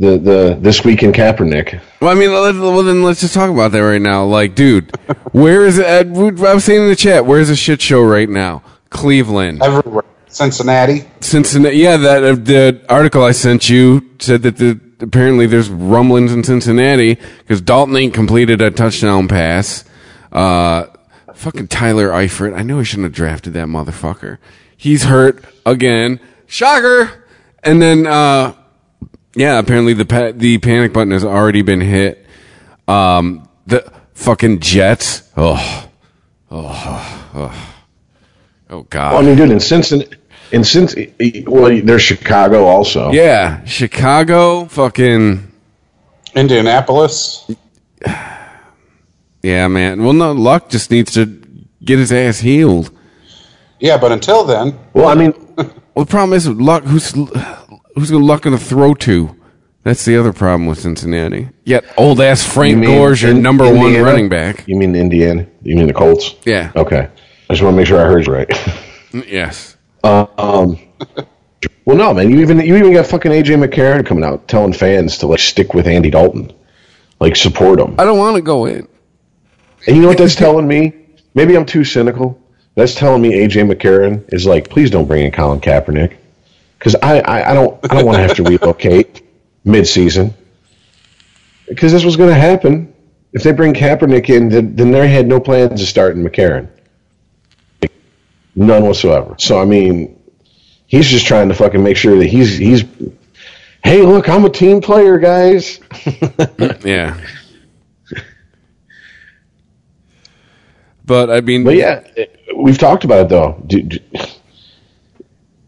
the 0.00 0.18
the 0.18 0.58
this 0.60 0.82
week 0.82 1.02
in 1.02 1.12
Kaepernick. 1.12 1.80
Well, 2.00 2.10
I 2.10 2.14
mean, 2.14 2.32
let, 2.32 2.54
well 2.56 2.82
then 2.82 3.02
let's 3.02 3.20
just 3.20 3.34
talk 3.34 3.50
about 3.50 3.72
that 3.72 3.80
right 3.80 4.00
now. 4.00 4.24
Like, 4.24 4.54
dude, 4.54 4.96
where 5.32 5.66
is 5.66 5.78
it? 5.78 5.86
I 5.86 6.54
was 6.54 6.64
saying 6.64 6.82
in 6.82 6.88
the 6.88 6.96
chat, 6.96 7.26
where's 7.26 7.48
the 7.48 7.56
shit 7.56 7.80
show 7.80 8.02
right 8.02 8.28
now? 8.28 8.62
Cleveland, 8.88 9.62
Everywhere. 9.62 10.04
Cincinnati. 10.26 11.04
Cincinnati. 11.20 11.76
Yeah, 11.76 11.98
that 11.98 12.24
uh, 12.24 12.34
the 12.34 12.80
article 12.88 13.22
I 13.22 13.32
sent 13.32 13.68
you 13.68 14.10
said 14.18 14.42
that 14.42 14.56
the 14.56 14.80
apparently 15.00 15.46
there's 15.46 15.68
rumblings 15.68 16.32
in 16.32 16.44
Cincinnati 16.44 17.16
because 17.38 17.60
Dalton 17.60 17.94
ain't 17.96 18.14
completed 18.14 18.60
a 18.62 18.70
touchdown 18.70 19.28
pass. 19.28 19.84
Uh, 20.32 20.86
fucking 21.34 21.68
Tyler 21.68 22.08
Eifert. 22.08 22.56
I 22.56 22.62
knew 22.62 22.80
I 22.80 22.84
shouldn't 22.84 23.04
have 23.04 23.12
drafted 23.12 23.52
that 23.52 23.66
motherfucker. 23.66 24.38
He's 24.76 25.04
hurt 25.04 25.44
again. 25.66 26.20
Shocker. 26.46 27.24
And 27.62 27.82
then, 27.82 28.06
uh, 28.06 28.54
yeah, 29.34 29.58
apparently 29.58 29.92
the 29.94 30.04
pa- 30.04 30.32
the 30.34 30.58
panic 30.58 30.92
button 30.92 31.12
has 31.12 31.24
already 31.24 31.62
been 31.62 31.80
hit. 31.80 32.26
Um, 32.88 33.48
the 33.66 33.90
fucking 34.14 34.60
Jets. 34.60 35.22
Oh, 35.36 35.88
oh, 36.50 37.30
oh, 37.34 37.76
oh 38.70 38.82
God. 38.84 39.12
Well, 39.14 39.22
I 39.22 39.26
mean, 39.26 39.36
dude, 39.36 39.50
in 39.50 39.60
Cincinnati, 39.60 40.16
in 40.52 40.64
Cincinnati, 40.64 41.44
well, 41.46 41.80
there's 41.82 42.02
Chicago 42.02 42.64
also. 42.64 43.12
Yeah, 43.12 43.64
Chicago, 43.64 44.64
fucking 44.66 45.50
Indianapolis. 46.34 47.48
yeah, 49.42 49.68
man. 49.68 50.02
Well, 50.02 50.12
no, 50.12 50.32
Luck 50.32 50.68
just 50.68 50.90
needs 50.90 51.12
to 51.14 51.26
get 51.84 51.98
his 51.98 52.12
ass 52.12 52.40
healed. 52.40 52.90
Yeah, 53.78 53.96
but 53.96 54.12
until 54.12 54.44
then, 54.44 54.78
Well, 54.92 55.08
I 55.08 55.14
mean, 55.14 55.32
Well, 55.94 56.04
the 56.04 56.10
problem 56.10 56.34
is 56.36 56.46
Luck. 56.48 56.84
Who's 56.84 57.14
who's 57.94 58.08
the 58.10 58.18
Luck 58.18 58.42
going 58.42 58.56
to 58.56 58.62
throw 58.64 58.94
to? 58.94 59.36
That's 59.82 60.04
the 60.04 60.16
other 60.18 60.32
problem 60.34 60.66
with 60.66 60.78
Cincinnati. 60.80 61.48
Yet 61.64 61.84
old 61.96 62.20
ass 62.20 62.44
Frank 62.44 62.76
mean 62.78 62.90
Gore's 62.90 63.22
your 63.22 63.30
in- 63.30 63.42
number 63.42 63.64
one 63.64 63.86
Indiana? 63.86 64.04
running 64.04 64.28
back. 64.28 64.64
You 64.68 64.76
mean 64.76 64.94
Indiana? 64.94 65.46
You 65.62 65.76
mean 65.76 65.86
the 65.86 65.94
Colts? 65.94 66.34
Yeah. 66.44 66.70
Okay. 66.76 67.08
I 67.48 67.52
just 67.52 67.62
want 67.62 67.72
to 67.74 67.76
make 67.78 67.86
sure 67.86 67.98
I 68.00 68.04
heard 68.04 68.26
you 68.26 68.32
right. 68.32 68.50
Yes. 69.26 69.76
um. 70.04 70.78
Well, 71.84 71.96
no, 71.96 72.14
man. 72.14 72.30
You 72.30 72.40
even 72.40 72.60
you 72.60 72.76
even 72.76 72.92
got 72.92 73.06
fucking 73.06 73.32
AJ 73.32 73.66
McCarron 73.66 74.06
coming 74.06 74.22
out 74.22 74.46
telling 74.48 74.72
fans 74.72 75.18
to 75.18 75.26
like 75.26 75.40
stick 75.40 75.74
with 75.74 75.86
Andy 75.86 76.10
Dalton, 76.10 76.52
like 77.18 77.34
support 77.36 77.80
him. 77.80 77.96
I 77.98 78.04
don't 78.04 78.18
want 78.18 78.36
to 78.36 78.42
go 78.42 78.66
in. 78.66 78.86
And 79.86 79.96
you 79.96 80.02
know 80.02 80.08
what 80.08 80.18
that's 80.18 80.34
telling 80.46 80.68
me? 80.68 80.92
Maybe 81.34 81.56
I'm 81.56 81.66
too 81.66 81.84
cynical. 81.84 82.40
That's 82.76 82.94
telling 82.94 83.20
me 83.22 83.32
AJ 83.32 83.70
McCarron 83.72 84.32
is 84.32 84.46
like, 84.46 84.68
please 84.70 84.90
don't 84.90 85.06
bring 85.06 85.24
in 85.24 85.32
Colin 85.32 85.60
Kaepernick, 85.60 86.16
because 86.80 86.96
I, 86.96 87.20
I 87.20 87.50
I 87.50 87.54
don't 87.54 87.78
I 87.84 87.94
don't 87.94 88.06
want 88.06 88.16
to 88.16 88.22
have 88.22 88.34
to 88.36 88.42
relocate 88.42 89.22
mid-season. 89.64 90.34
Because 91.68 91.92
this 91.92 92.04
was 92.04 92.16
going 92.16 92.30
to 92.30 92.34
happen 92.34 92.92
if 93.32 93.44
they 93.44 93.52
bring 93.52 93.74
Kaepernick 93.74 94.28
in. 94.34 94.48
Then, 94.48 94.74
then 94.74 94.90
they 94.90 95.06
had 95.06 95.28
no 95.28 95.38
plans 95.38 95.80
of 95.80 95.86
starting 95.86 96.24
McCarron, 96.24 96.68
none 98.56 98.84
whatsoever. 98.84 99.36
So 99.38 99.60
I 99.60 99.66
mean, 99.66 100.20
he's 100.86 101.06
just 101.06 101.26
trying 101.26 101.48
to 101.48 101.54
fucking 101.54 101.82
make 101.82 101.96
sure 101.98 102.16
that 102.16 102.26
he's 102.26 102.56
he's. 102.56 102.84
Hey, 103.84 104.02
look, 104.02 104.28
I'm 104.28 104.44
a 104.44 104.50
team 104.50 104.80
player, 104.80 105.18
guys. 105.18 105.80
Yeah. 106.84 107.20
But 111.04 111.28
I 111.28 111.40
mean, 111.40 111.64
But 111.64 111.74
yeah, 111.74 112.04
we've 112.56 112.78
talked 112.78 113.02
about 113.04 113.22
it 113.22 113.28
though. 113.30 113.60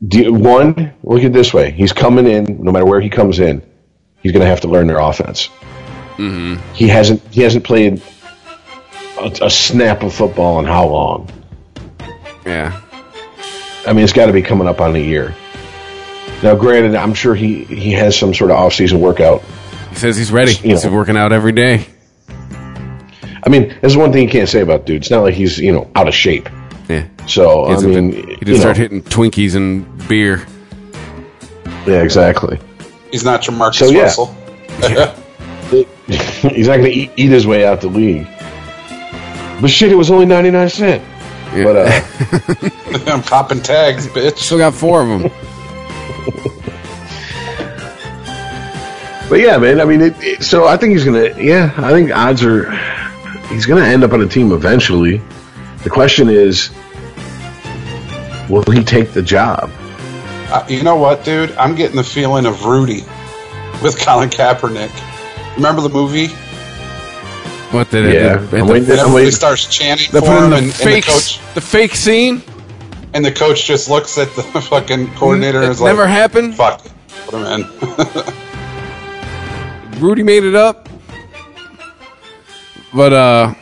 Do, 0.07 0.32
one, 0.32 0.94
look 1.03 1.20
at 1.20 1.26
it 1.26 1.32
this 1.32 1.53
way: 1.55 1.70
he's 1.70 1.92
coming 1.92 2.26
in. 2.26 2.62
No 2.62 2.72
matter 2.72 2.84
where 2.86 3.00
he 3.00 3.09
comes 3.11 3.38
in, 3.38 3.62
he's 4.22 4.32
going 4.32 4.42
to 4.42 4.46
have 4.48 4.61
to 4.62 4.68
learn 4.68 4.86
their 4.86 4.98
offense. 4.98 5.48
Mm-hmm. 6.16 6.57
He 6.74 6.88
hasn't. 6.88 7.22
He 7.28 7.42
hasn't 7.42 7.64
played 7.64 8.03
a, 9.18 9.46
a 9.46 9.50
snap 9.50 10.03
of 10.03 10.12
football 10.14 10.59
in 10.61 10.66
how 10.66 10.86
long? 10.88 11.30
yeah. 12.44 12.80
I 13.86 13.92
mean, 13.92 14.05
it's 14.05 14.12
got 14.12 14.26
to 14.26 14.32
be 14.32 14.42
coming 14.42 14.68
up 14.68 14.80
on 14.80 14.94
a 14.94 14.98
year. 14.98 15.34
Now, 16.42 16.55
granted, 16.55 16.94
I'm 16.94 17.14
sure 17.14 17.34
he 17.34 17.64
he 17.64 17.92
has 17.92 18.18
some 18.18 18.34
sort 18.34 18.50
of 18.50 18.57
off-season 18.57 19.00
workout. 19.00 19.42
He 19.90 19.96
says 19.96 20.16
he's 20.16 20.32
ready. 20.32 20.53
You 20.53 20.70
He's 20.70 20.84
know. 20.84 20.92
working 20.92 21.16
out 21.16 21.32
every 21.32 21.53
day. 21.53 21.86
I 23.44 23.48
mean, 23.48 23.76
there's 23.80 23.96
one 23.96 24.12
thing 24.12 24.22
you 24.22 24.28
can't 24.28 24.48
say 24.48 24.61
about 24.61 24.86
dude. 24.86 25.03
It's 25.03 25.11
not 25.11 25.22
like 25.22 25.34
he's 25.34 25.59
you 25.59 25.72
know 25.72 25.90
out 25.94 26.09
of 26.09 26.14
shape. 26.14 26.48
Yeah. 26.93 27.07
So 27.26 27.66
He 27.68 27.74
I 27.74 27.80
mean, 27.80 28.11
been- 28.11 28.26
he 28.26 28.30
you 28.32 28.36
just 28.47 28.61
start 28.61 28.76
know, 28.76 28.82
hitting 28.82 29.03
Twinkies 29.03 29.55
and 29.55 29.86
beer. 30.09 30.45
yeah, 31.86 32.03
exactly. 32.03 32.59
he's 33.11 33.24
not 33.24 33.47
your 33.47 33.57
Marcus 33.57 33.78
So, 33.78 33.86
yeah. 33.90 34.03
Russell. 34.03 34.34
He's 36.07 36.66
not 36.66 36.76
going 36.78 36.84
to 36.84 36.90
eat, 36.90 37.11
eat 37.16 37.30
his 37.30 37.47
way 37.47 37.64
out 37.64 37.80
the 37.80 37.88
league. 37.88 38.26
But 39.61 39.70
shit, 39.70 39.93
it 39.93 39.95
was 39.95 40.11
only 40.11 40.26
99 40.26 40.68
cent. 40.68 41.03
Yeah. 41.55 41.64
But 41.64 41.76
uh, 41.76 42.03
I'm 43.12 43.22
copping 43.22 43.62
tags, 43.62 44.07
bitch. 44.09 44.36
Still 44.38 44.59
got 44.59 44.74
four 44.74 45.03
of 45.03 45.09
them. 45.09 45.22
but 49.28 49.40
yeah, 49.40 49.57
man. 49.59 49.80
I 49.80 49.84
mean, 49.84 50.01
it, 50.03 50.14
it- 50.20 50.43
so 50.43 50.66
I 50.66 50.76
think 50.76 50.93
he's 50.93 51.05
going 51.05 51.34
to. 51.34 51.43
Yeah, 51.43 51.72
I 51.76 51.90
think 51.90 52.11
odds 52.14 52.45
are 52.45 52.70
he's 53.49 53.66
going 53.66 53.82
to 53.82 53.88
end 53.88 54.05
up 54.05 54.12
on 54.12 54.20
a 54.20 54.28
team 54.28 54.53
eventually. 54.53 55.20
The 55.85 55.91
question 55.91 56.28
is, 56.28 56.70
will 58.49 58.62
he 58.70 58.85
take 58.85 59.12
the 59.12 59.22
job? 59.22 59.70
Uh, 60.51 60.64
you 60.68 60.83
know 60.83 60.97
what, 60.97 61.24
dude? 61.24 61.51
I'm 61.53 61.74
getting 61.74 61.97
the 61.97 62.05
feeling 62.05 62.47
of 62.47 62.64
Rudy 62.64 63.01
with 63.83 63.99
Colin 64.05 64.28
Kaepernick. 64.30 64.91
Remember 65.57 65.80
the 65.83 65.89
movie? 65.89 66.28
What 67.74 67.91
did 67.91 68.05
it? 68.05 68.14
Yeah, 68.14 68.37
did- 68.37 68.55
I'm 68.55 68.66
the- 68.66 68.72
waiting- 68.72 68.83
And 68.83 68.91
everybody 68.91 69.14
waiting- 69.14 69.30
starts 69.33 69.66
chanting 69.66 70.12
They 70.12 70.20
for 70.20 70.26
him, 70.26 70.51
the 70.51 70.57
and, 70.57 70.64
and 70.67 70.67
the 70.67 70.72
fake, 70.84 71.04
coach 71.07 71.41
the 71.54 71.61
fake 71.61 71.95
scene. 71.95 72.42
and 73.14 73.25
the 73.25 73.33
coach 73.33 73.64
just 73.67 73.88
looks 73.91 74.18
at 74.18 74.33
the 74.37 74.42
fucking 74.71 75.14
coordinator 75.14 75.59
and 75.59 75.68
It 75.68 75.71
is 75.72 75.80
like, 75.80 75.91
never 75.91 76.07
happened. 76.07 76.54
"Fuck, 76.54 76.84
put 77.26 77.34
him 77.34 77.46
in." 77.46 77.67
Rudy 80.00 80.22
made 80.22 80.45
it 80.45 80.54
up. 80.54 80.88
But 82.95 83.13
uh 83.14 83.54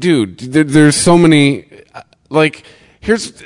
dude, 0.00 0.38
there, 0.38 0.64
there's 0.64 0.96
so 0.96 1.16
many 1.16 1.66
uh, 1.94 2.02
like 2.28 2.64
here's 3.00 3.42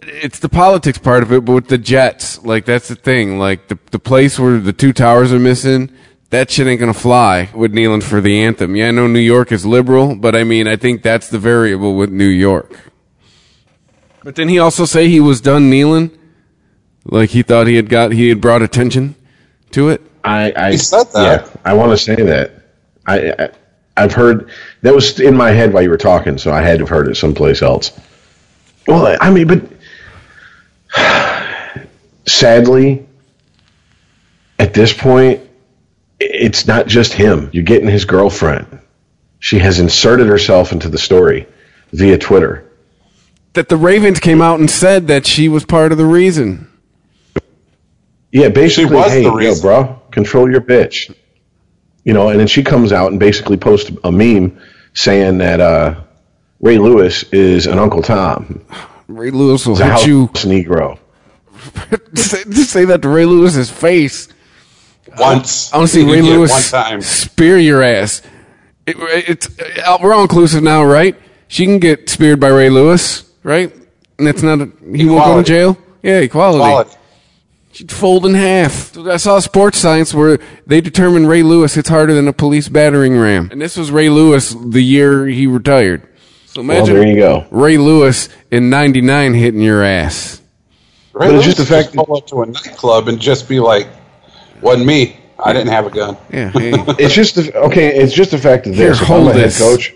it's 0.00 0.40
the 0.40 0.48
politics 0.48 0.98
part 0.98 1.22
of 1.22 1.32
it, 1.32 1.44
but 1.44 1.52
with 1.52 1.68
the 1.68 1.78
Jets, 1.78 2.42
like 2.44 2.64
that's 2.64 2.88
the 2.88 2.96
thing. 2.96 3.38
Like 3.38 3.68
the 3.68 3.78
the 3.90 3.98
place 3.98 4.38
where 4.38 4.58
the 4.58 4.72
two 4.72 4.92
towers 4.92 5.32
are 5.32 5.38
missing, 5.38 5.90
that 6.30 6.50
shit 6.50 6.66
ain't 6.66 6.80
gonna 6.80 6.94
fly 6.94 7.50
with 7.54 7.72
kneeling 7.72 8.00
for 8.00 8.20
the 8.20 8.42
anthem. 8.42 8.76
Yeah, 8.76 8.88
I 8.88 8.90
know 8.90 9.06
New 9.06 9.20
York 9.20 9.52
is 9.52 9.64
liberal, 9.64 10.16
but 10.16 10.34
I 10.34 10.44
mean 10.44 10.66
I 10.66 10.76
think 10.76 11.02
that's 11.02 11.28
the 11.28 11.38
variable 11.38 11.94
with 11.96 12.10
New 12.10 12.28
York. 12.28 12.90
But 14.24 14.36
then 14.36 14.48
he 14.48 14.58
also 14.58 14.84
say 14.84 15.08
he 15.08 15.20
was 15.20 15.40
done 15.40 15.68
kneeling? 15.70 16.16
Like 17.04 17.30
he 17.30 17.42
thought 17.42 17.66
he 17.66 17.76
had 17.76 17.88
got 17.88 18.12
he 18.12 18.28
had 18.28 18.40
brought 18.40 18.62
attention 18.62 19.16
to 19.72 19.88
it? 19.88 20.02
I, 20.24 20.52
I 20.54 20.70
He 20.72 20.78
said 20.78 21.04
that. 21.14 21.46
Yeah, 21.46 21.60
I 21.64 21.74
want 21.74 21.90
to 21.90 21.98
say 21.98 22.14
that. 22.14 22.52
I, 23.06 23.32
I 23.32 23.50
I've 23.96 24.12
heard 24.12 24.50
that 24.82 24.94
was 24.94 25.20
in 25.20 25.36
my 25.36 25.50
head 25.50 25.72
while 25.72 25.82
you 25.82 25.90
were 25.90 25.96
talking, 25.98 26.38
so 26.38 26.52
I 26.52 26.62
had 26.62 26.78
to 26.78 26.84
have 26.84 26.88
heard 26.88 27.08
it 27.08 27.16
someplace 27.16 27.62
else. 27.62 27.92
Well, 28.86 29.16
I 29.20 29.30
mean, 29.30 29.46
but 29.46 29.62
sadly, 32.26 33.06
at 34.58 34.74
this 34.74 34.92
point, 34.92 35.40
it's 36.20 36.66
not 36.66 36.86
just 36.86 37.12
him. 37.12 37.50
You're 37.52 37.64
getting 37.64 37.88
his 37.88 38.04
girlfriend. 38.04 38.80
She 39.40 39.58
has 39.58 39.80
inserted 39.80 40.26
herself 40.28 40.72
into 40.72 40.88
the 40.88 40.98
story 40.98 41.46
via 41.92 42.16
Twitter. 42.18 42.64
that 43.54 43.68
the 43.68 43.76
Ravens 43.76 44.18
came 44.20 44.40
out 44.40 44.60
and 44.60 44.70
said 44.70 45.08
that 45.08 45.26
she 45.26 45.48
was 45.48 45.64
part 45.64 45.92
of 45.92 45.98
the 45.98 46.06
reason. 46.06 46.68
Yeah, 48.30 48.48
basically, 48.48 48.96
was 48.96 49.12
hey, 49.12 49.24
the 49.24 49.28
yo, 49.30 49.34
reason. 49.34 49.62
bro, 49.62 50.00
control 50.10 50.50
your 50.50 50.62
bitch. 50.62 51.14
You 52.04 52.12
know, 52.12 52.28
and 52.30 52.40
then 52.40 52.46
she 52.48 52.62
comes 52.62 52.92
out 52.92 53.10
and 53.10 53.20
basically 53.20 53.56
posts 53.56 53.90
a 54.02 54.10
meme 54.10 54.60
saying 54.94 55.38
that 55.38 55.60
uh, 55.60 56.00
Ray 56.60 56.78
Lewis 56.78 57.22
is 57.24 57.66
an 57.66 57.78
Uncle 57.78 58.02
Tom, 58.02 58.64
Ray 59.08 59.30
Lewis 59.30 59.66
will 59.66 59.80
a 59.80 59.84
hit 59.84 60.06
you. 60.06 60.28
Negro. 60.32 60.98
say, 62.14 62.44
just 62.50 62.70
say 62.70 62.84
that 62.86 63.02
to 63.02 63.08
Ray 63.08 63.26
Lewis's 63.26 63.70
face. 63.70 64.28
Once. 65.18 65.72
I 65.72 65.78
want 65.78 65.90
to 65.90 65.94
see 65.94 66.10
Ray 66.10 66.22
Lewis 66.22 66.50
one 66.50 66.62
time. 66.62 67.00
spear 67.02 67.58
your 67.58 67.82
ass. 67.82 68.22
It, 68.86 68.96
it's 68.98 69.48
uh, 69.60 69.98
we're 70.02 70.14
all 70.14 70.22
inclusive 70.22 70.62
now, 70.62 70.84
right? 70.84 71.16
She 71.48 71.66
can 71.66 71.78
get 71.78 72.08
speared 72.08 72.40
by 72.40 72.48
Ray 72.48 72.70
Lewis, 72.70 73.30
right? 73.42 73.72
And 74.18 74.26
that's 74.26 74.42
not 74.42 74.60
a, 74.60 74.72
he 74.94 75.04
won't 75.04 75.24
go 75.24 75.36
to 75.38 75.42
jail. 75.42 75.78
Yeah, 76.02 76.20
equality. 76.20 76.58
Quality. 76.58 76.96
She'd 77.72 77.90
fold 77.90 78.26
in 78.26 78.34
half. 78.34 78.96
I 78.98 79.16
saw 79.16 79.38
sports 79.40 79.78
science 79.78 80.12
where 80.12 80.38
they 80.66 80.80
determined 80.82 81.26
Ray 81.28 81.42
Lewis 81.42 81.74
hits 81.74 81.88
harder 81.88 82.12
than 82.14 82.28
a 82.28 82.32
police 82.32 82.68
battering 82.68 83.18
ram, 83.18 83.48
and 83.50 83.60
this 83.60 83.76
was 83.78 83.90
Ray 83.90 84.10
Lewis 84.10 84.54
the 84.54 84.82
year 84.82 85.26
he 85.26 85.46
retired. 85.46 86.02
So 86.46 86.60
Well, 86.62 86.70
imagine 86.76 86.94
there 86.96 87.06
you 87.08 87.16
go. 87.16 87.46
Ray 87.50 87.78
Lewis 87.78 88.28
in 88.50 88.68
'99 88.68 89.32
hitting 89.34 89.62
your 89.62 89.82
ass. 89.82 90.42
Ray 91.14 91.28
But 91.28 91.32
Lewis 91.32 91.44
just 91.46 91.56
the 91.56 91.64
could 91.64 91.70
fact 91.70 91.92
that- 91.94 92.06
pull 92.06 92.16
up 92.18 92.26
to 92.26 92.42
a 92.42 92.46
nightclub 92.46 93.08
and 93.08 93.18
just 93.18 93.48
be 93.48 93.58
like, 93.58 93.88
"Wasn't 94.60 94.84
me. 94.86 95.16
I 95.42 95.54
didn't 95.54 95.68
have 95.72 95.86
a 95.86 95.90
gun." 95.90 96.18
Yeah, 96.30 96.50
hey. 96.54 96.72
It's 96.98 97.14
just 97.14 97.36
the, 97.36 97.54
okay. 97.56 97.96
It's 97.96 98.12
just 98.12 98.32
the 98.32 98.38
fact 98.38 98.64
that 98.64 98.74
Here, 98.74 98.90
this. 98.90 99.00
I'm 99.00 99.06
hold 99.06 99.28
a 99.28 99.32
head 99.32 99.44
this. 99.44 99.58
coach, 99.58 99.94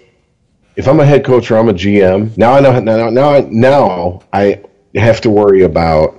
if 0.76 0.88
I'm 0.88 0.98
a 0.98 1.04
head 1.04 1.26
coach 1.26 1.50
or 1.50 1.58
I'm 1.58 1.68
a 1.68 1.74
GM, 1.74 2.34
now 2.38 2.54
I 2.54 2.60
know 2.60 2.80
now 2.80 3.10
now 3.10 3.34
I, 3.34 3.40
now 3.50 4.22
I 4.32 4.62
have 4.94 5.20
to 5.20 5.30
worry 5.30 5.60
about 5.62 6.18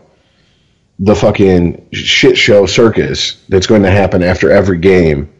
the 0.99 1.15
fucking 1.15 1.89
shit 1.93 2.37
show 2.37 2.65
circus 2.65 3.43
that's 3.49 3.67
going 3.67 3.83
to 3.83 3.91
happen 3.91 4.23
after 4.23 4.51
every 4.51 4.77
game 4.79 5.31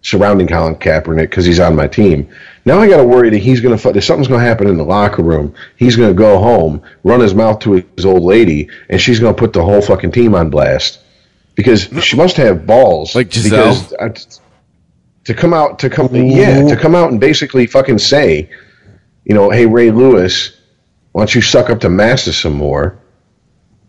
surrounding 0.00 0.48
Colin 0.48 0.74
Kaepernick 0.74 1.30
because 1.30 1.44
he's 1.44 1.60
on 1.60 1.76
my 1.76 1.86
team. 1.86 2.28
Now 2.64 2.78
I 2.78 2.88
got 2.88 2.96
to 2.96 3.04
worry 3.04 3.30
that 3.30 3.38
he's 3.38 3.60
going 3.60 3.76
to 3.76 3.82
fuck, 3.82 3.94
that 3.94 4.02
something's 4.02 4.28
going 4.28 4.40
to 4.40 4.46
happen 4.46 4.66
in 4.66 4.76
the 4.76 4.84
locker 4.84 5.22
room. 5.22 5.54
He's 5.76 5.96
going 5.96 6.08
to 6.08 6.14
go 6.14 6.38
home, 6.38 6.82
run 7.04 7.20
his 7.20 7.34
mouth 7.34 7.60
to 7.60 7.84
his 7.96 8.04
old 8.04 8.22
lady, 8.22 8.68
and 8.88 9.00
she's 9.00 9.20
going 9.20 9.34
to 9.34 9.38
put 9.38 9.52
the 9.52 9.62
whole 9.62 9.80
fucking 9.80 10.12
team 10.12 10.34
on 10.34 10.50
blast 10.50 11.00
because 11.54 11.88
she 12.04 12.16
must 12.16 12.36
have 12.36 12.66
balls. 12.66 13.14
Like 13.14 13.32
Giselle? 13.32 13.74
because, 13.74 13.92
uh, 14.38 14.38
to 15.24 15.34
come 15.34 15.54
out 15.54 15.78
to 15.80 15.90
come 15.90 16.08
yeah 16.14 16.66
to 16.68 16.76
come 16.76 16.94
out 16.94 17.10
and 17.10 17.20
basically 17.20 17.66
fucking 17.66 17.98
say, 17.98 18.50
you 19.24 19.34
know, 19.34 19.50
hey 19.50 19.66
Ray 19.66 19.90
Lewis, 19.90 20.56
why 21.12 21.20
don't 21.20 21.34
you 21.34 21.42
suck 21.42 21.70
up 21.70 21.80
to 21.80 21.88
Massa 21.88 22.32
some 22.32 22.54
more? 22.54 22.98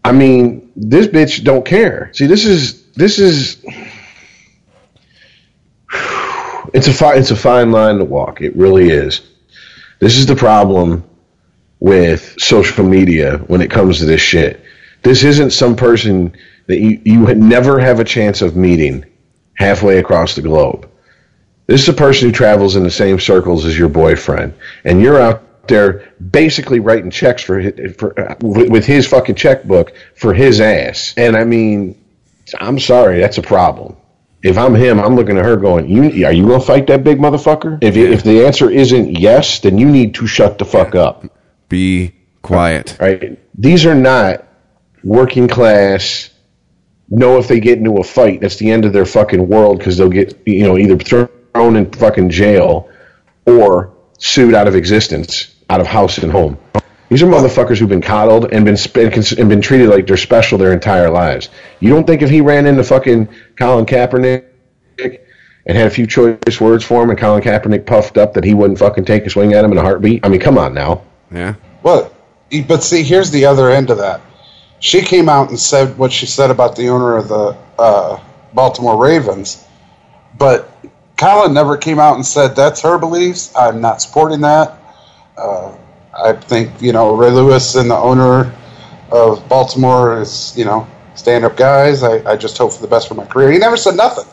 I 0.04 0.12
mean, 0.12 0.72
this 0.76 1.08
bitch 1.08 1.44
don't 1.44 1.66
care. 1.66 2.12
See, 2.14 2.26
this 2.26 2.46
is 2.46 2.84
this 2.94 3.20
is 3.20 3.64
it's 6.74 6.88
a 6.88 6.94
fi- 6.94 7.16
it's 7.16 7.32
a 7.32 7.36
fine 7.36 7.72
line 7.72 7.98
to 8.00 8.06
walk. 8.06 8.42
It 8.42 8.56
really 8.56 8.90
is. 8.90 9.22
This 10.00 10.18
is 10.18 10.26
the 10.26 10.36
problem 10.36 11.04
with 11.80 12.36
social 12.40 12.86
media 12.86 13.38
when 13.48 13.62
it 13.62 13.72
comes 13.72 14.00
to 14.00 14.06
this 14.06 14.22
shit. 14.22 14.64
This 15.04 15.24
isn't 15.24 15.52
some 15.52 15.76
person 15.76 16.36
that 16.68 16.80
you, 16.80 17.02
you 17.04 17.20
would 17.22 17.38
never 17.38 17.80
have 17.80 18.00
a 18.00 18.06
chance 18.06 18.42
of 18.42 18.56
meeting 18.56 19.06
halfway 19.56 20.00
across 20.00 20.36
the 20.36 20.42
globe. 20.42 20.90
This 21.68 21.84
is 21.84 21.90
a 21.90 21.94
person 21.94 22.30
who 22.30 22.34
travels 22.34 22.76
in 22.76 22.84
the 22.84 22.92
same 22.92 23.20
circles 23.20 23.66
as 23.66 23.78
your 23.78 23.90
boyfriend, 23.90 24.54
and 24.84 25.02
you're 25.02 25.20
out 25.20 25.44
there 25.68 26.14
basically 26.20 26.80
writing 26.80 27.10
checks 27.12 27.44
for, 27.44 27.62
hi- 27.62 27.88
for 27.98 28.20
uh, 28.20 28.36
with 28.42 28.86
his 28.86 29.08
fucking 29.08 29.36
checkbook 29.36 29.94
for 30.16 30.34
his 30.34 30.60
ass. 30.62 31.14
And 31.18 31.36
I 31.36 31.44
mean, 31.44 32.02
I'm 32.60 32.80
sorry, 32.80 33.20
that's 33.20 33.38
a 33.38 33.42
problem. 33.42 33.96
If 34.44 34.58
I'm 34.58 34.76
him, 34.76 35.00
I'm 35.00 35.16
looking 35.16 35.38
at 35.38 35.46
her 35.46 35.56
going, 35.56 35.88
"You 35.88 36.26
are 36.26 36.34
you 36.34 36.46
gonna 36.46 36.60
fight 36.60 36.88
that 36.88 37.04
big 37.04 37.18
motherfucker?" 37.18 37.80
If 37.82 37.96
if 37.96 38.24
the 38.24 38.46
answer 38.46 38.70
isn't 38.70 39.18
yes, 39.18 39.60
then 39.60 39.78
you 39.78 39.90
need 39.90 40.16
to 40.16 40.28
shut 40.28 40.58
the 40.58 40.66
fuck 40.66 40.96
up. 40.96 41.26
Be 41.70 42.14
quiet. 42.42 42.98
Right? 43.00 43.40
These 43.58 43.86
are 43.86 43.96
not 43.96 44.46
working 45.04 45.48
class. 45.48 46.30
Know 47.10 47.38
if 47.38 47.48
they 47.48 47.62
get 47.62 47.78
into 47.78 47.98
a 47.98 48.04
fight, 48.04 48.42
that's 48.42 48.58
the 48.58 48.70
end 48.70 48.84
of 48.84 48.92
their 48.92 49.06
fucking 49.06 49.48
world 49.48 49.78
because 49.78 49.98
they'll 49.98 50.10
get 50.10 50.38
you 50.46 50.64
know 50.64 50.78
either 50.78 50.98
thrown 50.98 51.76
in 51.78 51.90
fucking 51.92 52.30
jail 52.30 52.90
or 53.46 53.94
sued 54.18 54.54
out 54.56 54.68
of 54.68 54.76
existence, 54.76 55.53
out 55.74 55.82
of 55.82 55.88
house 55.88 56.20
and 56.20 56.32
home. 56.32 56.58
These 57.10 57.24
are 57.24 57.28
motherfuckers 57.28 57.80
who've 57.80 57.90
been 57.90 58.02
coddled 58.02 58.54
and 58.54 58.64
been 58.64 58.78
and 58.96 59.50
been 59.50 59.62
treated 59.62 59.90
like 59.90 60.06
they're 60.08 60.18
special 60.18 60.58
their 60.58 60.72
entire 60.72 61.10
lives. 61.10 61.50
You 61.80 61.90
don't 61.90 62.06
think 62.06 62.22
if 62.22 62.30
he 62.30 62.42
ran 62.42 62.68
into 62.68 62.84
fucking 62.84 63.28
Colin 63.58 63.86
Kaepernick 63.86 64.46
and 65.00 65.78
had 65.78 65.88
a 65.88 65.90
few 65.90 66.06
choice 66.06 66.62
words 66.62 66.84
for 66.84 67.04
him, 67.04 67.10
and 67.10 67.18
Colin 67.18 67.42
Kaepernick 67.42 67.86
puffed 67.86 68.18
up 68.18 68.34
that 68.34 68.44
he 68.44 68.54
wouldn't 68.54 68.80
fucking 68.80 69.06
take 69.06 69.26
a 69.26 69.30
swing 69.30 69.54
at 69.54 69.66
him 69.66 69.72
in 69.72 69.78
a 69.78 69.82
heartbeat? 69.82 70.26
I 70.26 70.30
mean, 70.30 70.40
come 70.40 70.58
on 70.58 70.74
now. 70.74 71.04
Yeah. 71.32 71.56
What? 71.82 72.14
But 72.68 72.84
see, 72.84 73.02
here's 73.02 73.32
the 73.32 73.46
other 73.46 73.72
end 73.72 73.90
of 73.90 73.98
that. 73.98 74.22
She 74.80 75.02
came 75.02 75.30
out 75.30 75.50
and 75.50 75.60
said 75.60 75.98
what 75.98 76.12
she 76.12 76.26
said 76.26 76.52
about 76.52 76.76
the 76.76 76.90
owner 76.90 77.18
of 77.18 77.28
the 77.30 77.58
uh, 77.80 78.20
Baltimore 78.54 78.98
Ravens, 78.98 79.66
but 80.38 80.70
Colin 81.18 81.54
never 81.54 81.78
came 81.78 82.00
out 82.00 82.16
and 82.16 82.26
said 82.26 82.56
that's 82.56 82.82
her 82.82 82.98
beliefs. 82.98 83.54
I'm 83.56 83.82
not 83.82 84.02
supporting 84.02 84.42
that. 84.42 84.78
Uh, 85.38 85.76
I 86.14 86.34
think 86.34 86.82
you 86.82 86.94
know 86.94 87.16
Ray 87.16 87.32
Lewis 87.32 87.76
and 87.76 87.90
the 87.90 87.98
owner 87.98 88.54
of 89.12 89.48
Baltimore 89.50 90.22
is 90.22 90.54
you 90.58 90.66
know 90.66 90.88
stand 91.16 91.46
up 91.46 91.58
guys. 91.58 92.04
I, 92.04 92.32
I 92.32 92.36
just 92.36 92.58
hope 92.58 92.74
for 92.74 92.82
the 92.82 92.88
best 92.88 93.08
for 93.08 93.16
my 93.16 93.26
career. 93.26 93.52
He 93.52 93.58
never 93.58 93.78
said 93.78 93.96
nothing. 93.96 94.26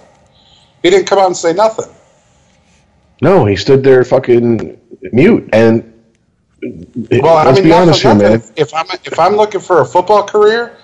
He 0.83 0.91
didn't 0.91 1.07
come 1.07 1.19
out 1.19 1.27
and 1.27 1.37
say 1.37 1.53
nothing. 1.53 1.93
No, 3.23 3.45
he 3.45 3.57
stood 3.57 3.85
there 3.85 4.03
fucking 4.05 4.81
mute. 5.13 5.49
And 5.53 5.93
Well, 6.63 7.37
I 7.37 7.53
mean, 7.53 7.65
be 7.65 7.73
honest 7.73 8.03
here, 8.03 8.15
man. 8.15 8.43
If 8.57 8.73
I'm 8.75 8.87
if 9.05 9.19
I'm 9.19 9.37
looking 9.37 9.61
for 9.61 9.81
a 9.81 9.85
football 9.85 10.27
career, 10.27 10.77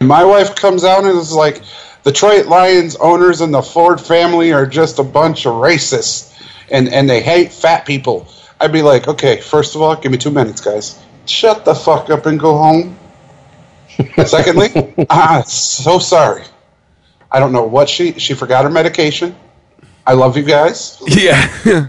my 0.00 0.24
wife 0.24 0.54
comes 0.54 0.84
out 0.84 1.04
and 1.04 1.18
is 1.18 1.32
like, 1.32 1.62
the 2.02 2.12
Detroit 2.12 2.46
Lions 2.46 2.96
owners 2.96 3.40
and 3.40 3.52
the 3.54 3.62
Ford 3.62 4.00
family 4.00 4.52
are 4.52 4.66
just 4.66 4.98
a 4.98 5.04
bunch 5.04 5.46
of 5.46 5.54
racists, 5.54 6.32
and 6.70 6.88
and 6.88 7.08
they 7.08 7.20
hate 7.20 7.52
fat 7.52 7.86
people. 7.86 8.28
I'd 8.62 8.72
be 8.72 8.82
like, 8.82 9.08
okay, 9.08 9.40
first 9.40 9.74
of 9.74 9.82
all, 9.82 9.96
give 9.96 10.12
me 10.12 10.18
two 10.18 10.30
minutes, 10.30 10.60
guys. 10.60 11.02
Shut 11.26 11.64
the 11.64 11.74
fuck 11.74 12.10
up 12.10 12.26
and 12.26 12.38
go 12.38 12.56
home. 12.56 12.96
Secondly, 14.26 14.94
ah, 15.10 15.42
so 15.46 15.98
sorry. 15.98 16.44
I 17.30 17.40
don't 17.40 17.52
know 17.52 17.64
what 17.64 17.88
she 17.88 18.12
she 18.18 18.34
forgot 18.34 18.64
her 18.64 18.70
medication. 18.70 19.34
I 20.06 20.14
love 20.14 20.36
you 20.36 20.42
guys. 20.44 21.00
Yeah. 21.06 21.88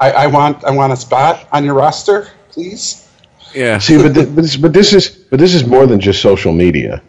I, 0.00 0.10
I 0.10 0.26
want 0.26 0.64
I 0.64 0.70
want 0.70 0.92
a 0.92 0.96
spot 0.96 1.46
on 1.52 1.64
your 1.64 1.74
roster, 1.74 2.28
please. 2.50 3.08
yeah. 3.54 3.78
See, 3.78 3.96
but, 3.96 4.14
th- 4.14 4.26
but, 4.34 4.42
this, 4.42 4.56
but 4.56 4.72
this 4.72 4.92
is 4.92 5.08
but 5.08 5.38
this 5.38 5.54
is 5.54 5.64
more 5.64 5.86
than 5.86 6.00
just 6.00 6.20
social 6.20 6.52
media, 6.52 7.02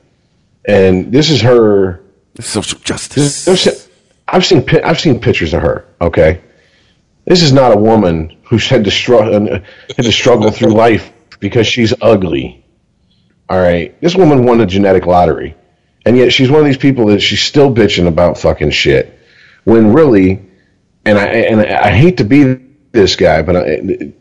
and 0.67 1.11
this 1.11 1.29
is 1.29 1.41
her. 1.41 2.01
Social 2.39 2.79
justice. 2.79 3.45
there's- 3.45 3.89
I've 4.27 4.45
seen 4.45 4.65
I've 4.83 4.99
seen 4.99 5.19
pictures 5.19 5.53
of 5.53 5.61
her. 5.61 5.85
Okay, 6.01 6.41
this 7.25 7.41
is 7.41 7.51
not 7.51 7.73
a 7.73 7.77
woman 7.77 8.37
who's 8.43 8.67
had 8.67 8.83
to 8.85 8.91
struggle 8.91 9.53
uh, 9.53 9.59
had 9.95 10.05
to 10.05 10.11
struggle 10.11 10.51
through 10.51 10.73
life 10.85 11.11
because 11.39 11.67
she's 11.67 11.93
ugly. 12.01 12.65
All 13.49 13.59
right, 13.59 13.99
this 14.01 14.15
woman 14.15 14.45
won 14.45 14.61
a 14.61 14.65
genetic 14.65 15.05
lottery, 15.05 15.55
and 16.05 16.17
yet 16.17 16.33
she's 16.33 16.49
one 16.49 16.61
of 16.61 16.65
these 16.65 16.77
people 16.77 17.07
that 17.07 17.21
she's 17.21 17.41
still 17.41 17.73
bitching 17.73 18.07
about 18.07 18.37
fucking 18.37 18.71
shit. 18.71 19.19
When 19.65 19.93
really, 19.93 20.41
and 21.05 21.17
I 21.17 21.25
and 21.25 21.61
I 21.61 21.95
hate 21.95 22.17
to 22.17 22.23
be 22.23 22.59
this 22.91 23.15
guy, 23.15 23.41
but 23.41 23.55
I, 23.55 23.61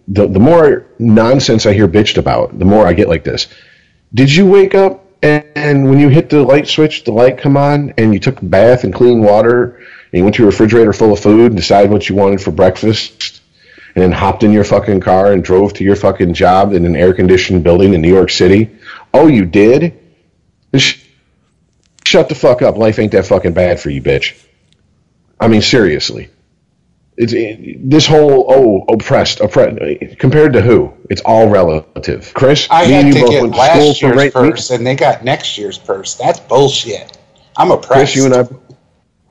the 0.08 0.26
the 0.26 0.40
more 0.40 0.86
nonsense 0.98 1.64
I 1.64 1.72
hear 1.72 1.88
bitched 1.88 2.18
about, 2.18 2.58
the 2.58 2.64
more 2.64 2.86
I 2.86 2.92
get 2.92 3.08
like 3.08 3.24
this. 3.24 3.48
Did 4.12 4.32
you 4.32 4.46
wake 4.46 4.74
up 4.74 5.04
and, 5.24 5.44
and 5.56 5.88
when 5.88 5.98
you 5.98 6.10
hit 6.10 6.28
the 6.28 6.42
light 6.42 6.68
switch, 6.68 7.04
the 7.04 7.12
light 7.12 7.38
come 7.38 7.56
on, 7.56 7.94
and 7.96 8.12
you 8.12 8.20
took 8.20 8.42
a 8.42 8.44
bath 8.44 8.84
and 8.84 8.92
clean 8.92 9.22
water, 9.22 9.80
and 10.14 10.18
you 10.18 10.24
went 10.24 10.36
to 10.36 10.42
your 10.42 10.52
refrigerator 10.52 10.92
full 10.92 11.12
of 11.12 11.18
food 11.18 11.46
and 11.46 11.56
decided 11.56 11.90
what 11.90 12.08
you 12.08 12.14
wanted 12.14 12.40
for 12.40 12.52
breakfast, 12.52 13.42
and 13.96 14.04
then 14.04 14.12
hopped 14.12 14.44
in 14.44 14.52
your 14.52 14.62
fucking 14.62 15.00
car 15.00 15.32
and 15.32 15.42
drove 15.42 15.72
to 15.72 15.82
your 15.82 15.96
fucking 15.96 16.34
job 16.34 16.72
in 16.72 16.86
an 16.86 16.94
air 16.94 17.12
conditioned 17.12 17.64
building 17.64 17.94
in 17.94 18.00
New 18.00 18.14
York 18.14 18.30
City? 18.30 18.70
Oh, 19.12 19.26
you 19.26 19.44
did? 19.44 20.00
Sh- 20.76 21.02
shut 22.04 22.28
the 22.28 22.36
fuck 22.36 22.62
up. 22.62 22.76
Life 22.76 23.00
ain't 23.00 23.10
that 23.10 23.26
fucking 23.26 23.54
bad 23.54 23.80
for 23.80 23.90
you, 23.90 24.00
bitch. 24.00 24.40
I 25.40 25.48
mean, 25.48 25.62
seriously. 25.62 26.30
It's 27.16 27.32
it, 27.32 27.90
this 27.90 28.06
whole 28.06 28.46
oh 28.48 28.94
oppressed 28.94 29.40
oppressed 29.40 30.18
compared 30.20 30.52
to 30.52 30.60
who? 30.60 30.94
It's 31.10 31.22
all 31.24 31.48
relative. 31.48 32.32
Chris, 32.34 32.68
I 32.70 32.86
me 32.86 32.94
and 32.94 33.08
you 33.08 33.20
both 33.20 33.40
went 33.42 33.54
to 33.54 33.64
school 33.64 33.88
last 33.88 34.00
for 34.00 34.06
year's 34.06 34.16
me- 34.16 34.30
purse, 34.30 34.70
and 34.70 34.86
they 34.86 34.94
got 34.94 35.24
next 35.24 35.58
year's 35.58 35.78
purse. 35.78 36.14
That's 36.14 36.38
bullshit. 36.38 37.18
I'm 37.56 37.70
oppressed. 37.70 38.14
Chris, 38.14 38.16
you 38.16 38.24
and 38.26 38.34
I, 38.34 38.44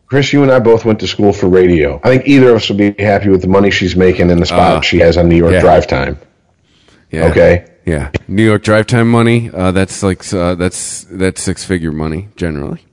Chris, 0.08 0.32
you 0.32 0.44
and 0.44 0.52
I 0.52 0.60
both 0.60 0.86
went 0.86 1.00
to 1.00 1.08
school 1.08 1.34
for 1.34 1.48
radio. 1.48 2.00
I 2.04 2.10
think 2.10 2.28
either 2.28 2.50
of 2.50 2.58
us 2.58 2.70
would 2.70 2.78
be 2.78 2.94
happy 3.02 3.30
with 3.30 3.42
the 3.42 3.48
money 3.48 3.72
she's 3.72 3.96
making 3.96 4.30
and 4.30 4.40
the 4.42 4.46
spot 4.46 4.78
Uh, 4.78 4.82
she 4.82 5.00
has 5.00 5.18
on 5.18 5.28
New 5.28 5.36
York 5.36 5.54
yeah. 5.54 5.62
Drive 5.62 5.88
Time. 5.88 6.20
Yeah. 7.12 7.28
Okay, 7.28 7.66
Yeah. 7.86 8.10
New 8.28 8.44
York 8.44 8.64
drive 8.64 8.88
time 8.88 9.10
money. 9.10 9.50
Uh, 9.54 9.72
that's 9.72 10.02
like 10.04 10.32
uh, 10.34 10.56
that's 10.56 11.04
that's 11.12 11.42
six 11.42 11.64
figure 11.64 11.92
money 11.92 12.30
generally. 12.36 12.84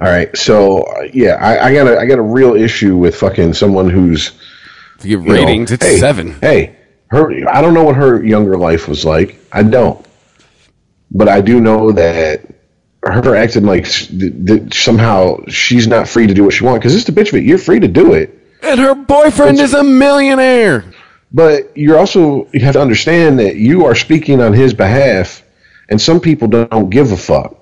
all 0.00 0.08
right. 0.08 0.34
So 0.36 0.82
uh, 0.82 1.02
yeah, 1.12 1.34
I, 1.34 1.66
I 1.66 1.74
got 1.74 1.86
a 1.86 1.98
I 1.98 2.06
got 2.06 2.18
a 2.18 2.22
real 2.22 2.54
issue 2.54 2.96
with 2.96 3.16
fucking 3.16 3.52
someone 3.54 3.90
who's 3.90 4.32
To 5.00 5.08
give 5.08 5.22
you 5.22 5.28
know, 5.28 5.34
ratings, 5.34 5.72
it's 5.72 5.84
hey, 5.84 5.98
seven. 5.98 6.36
Hey, 6.40 6.76
her. 7.08 7.30
I 7.48 7.60
don't 7.60 7.74
know 7.74 7.84
what 7.84 7.96
her 7.96 8.24
younger 8.24 8.56
life 8.56 8.88
was 8.88 9.04
like. 9.04 9.38
I 9.52 9.62
don't, 9.62 10.04
but 11.10 11.28
I 11.28 11.40
do 11.42 11.60
know 11.60 11.92
that 11.92 12.40
her 13.06 13.34
acting 13.36 13.64
like 13.64 13.84
s- 13.86 14.06
th- 14.06 14.32
th- 14.46 14.74
somehow 14.74 15.44
she's 15.48 15.86
not 15.86 16.08
free 16.08 16.26
to 16.26 16.34
do 16.34 16.44
what 16.44 16.52
she 16.54 16.64
wants 16.64 16.80
because 16.82 16.94
it's 16.94 17.04
the 17.04 17.12
bitch 17.12 17.28
of 17.28 17.34
it. 17.34 17.44
You're 17.44 17.58
free 17.58 17.80
to 17.80 17.88
do 17.88 18.14
it, 18.14 18.38
And 18.62 18.80
her 18.80 18.94
boyfriend 18.94 19.58
is 19.60 19.74
a 19.74 19.84
millionaire. 19.84 20.84
but 21.32 21.76
you're 21.76 21.98
also 21.98 22.48
you 22.52 22.60
have 22.64 22.74
to 22.74 22.80
understand 22.80 23.38
that 23.40 23.56
you 23.56 23.84
are 23.86 23.94
speaking 23.94 24.40
on 24.40 24.52
his 24.52 24.72
behalf, 24.74 25.42
and 25.88 26.00
some 26.00 26.20
people 26.20 26.48
don't 26.48 26.90
give 26.90 27.12
a 27.12 27.16
fuck. 27.16 27.56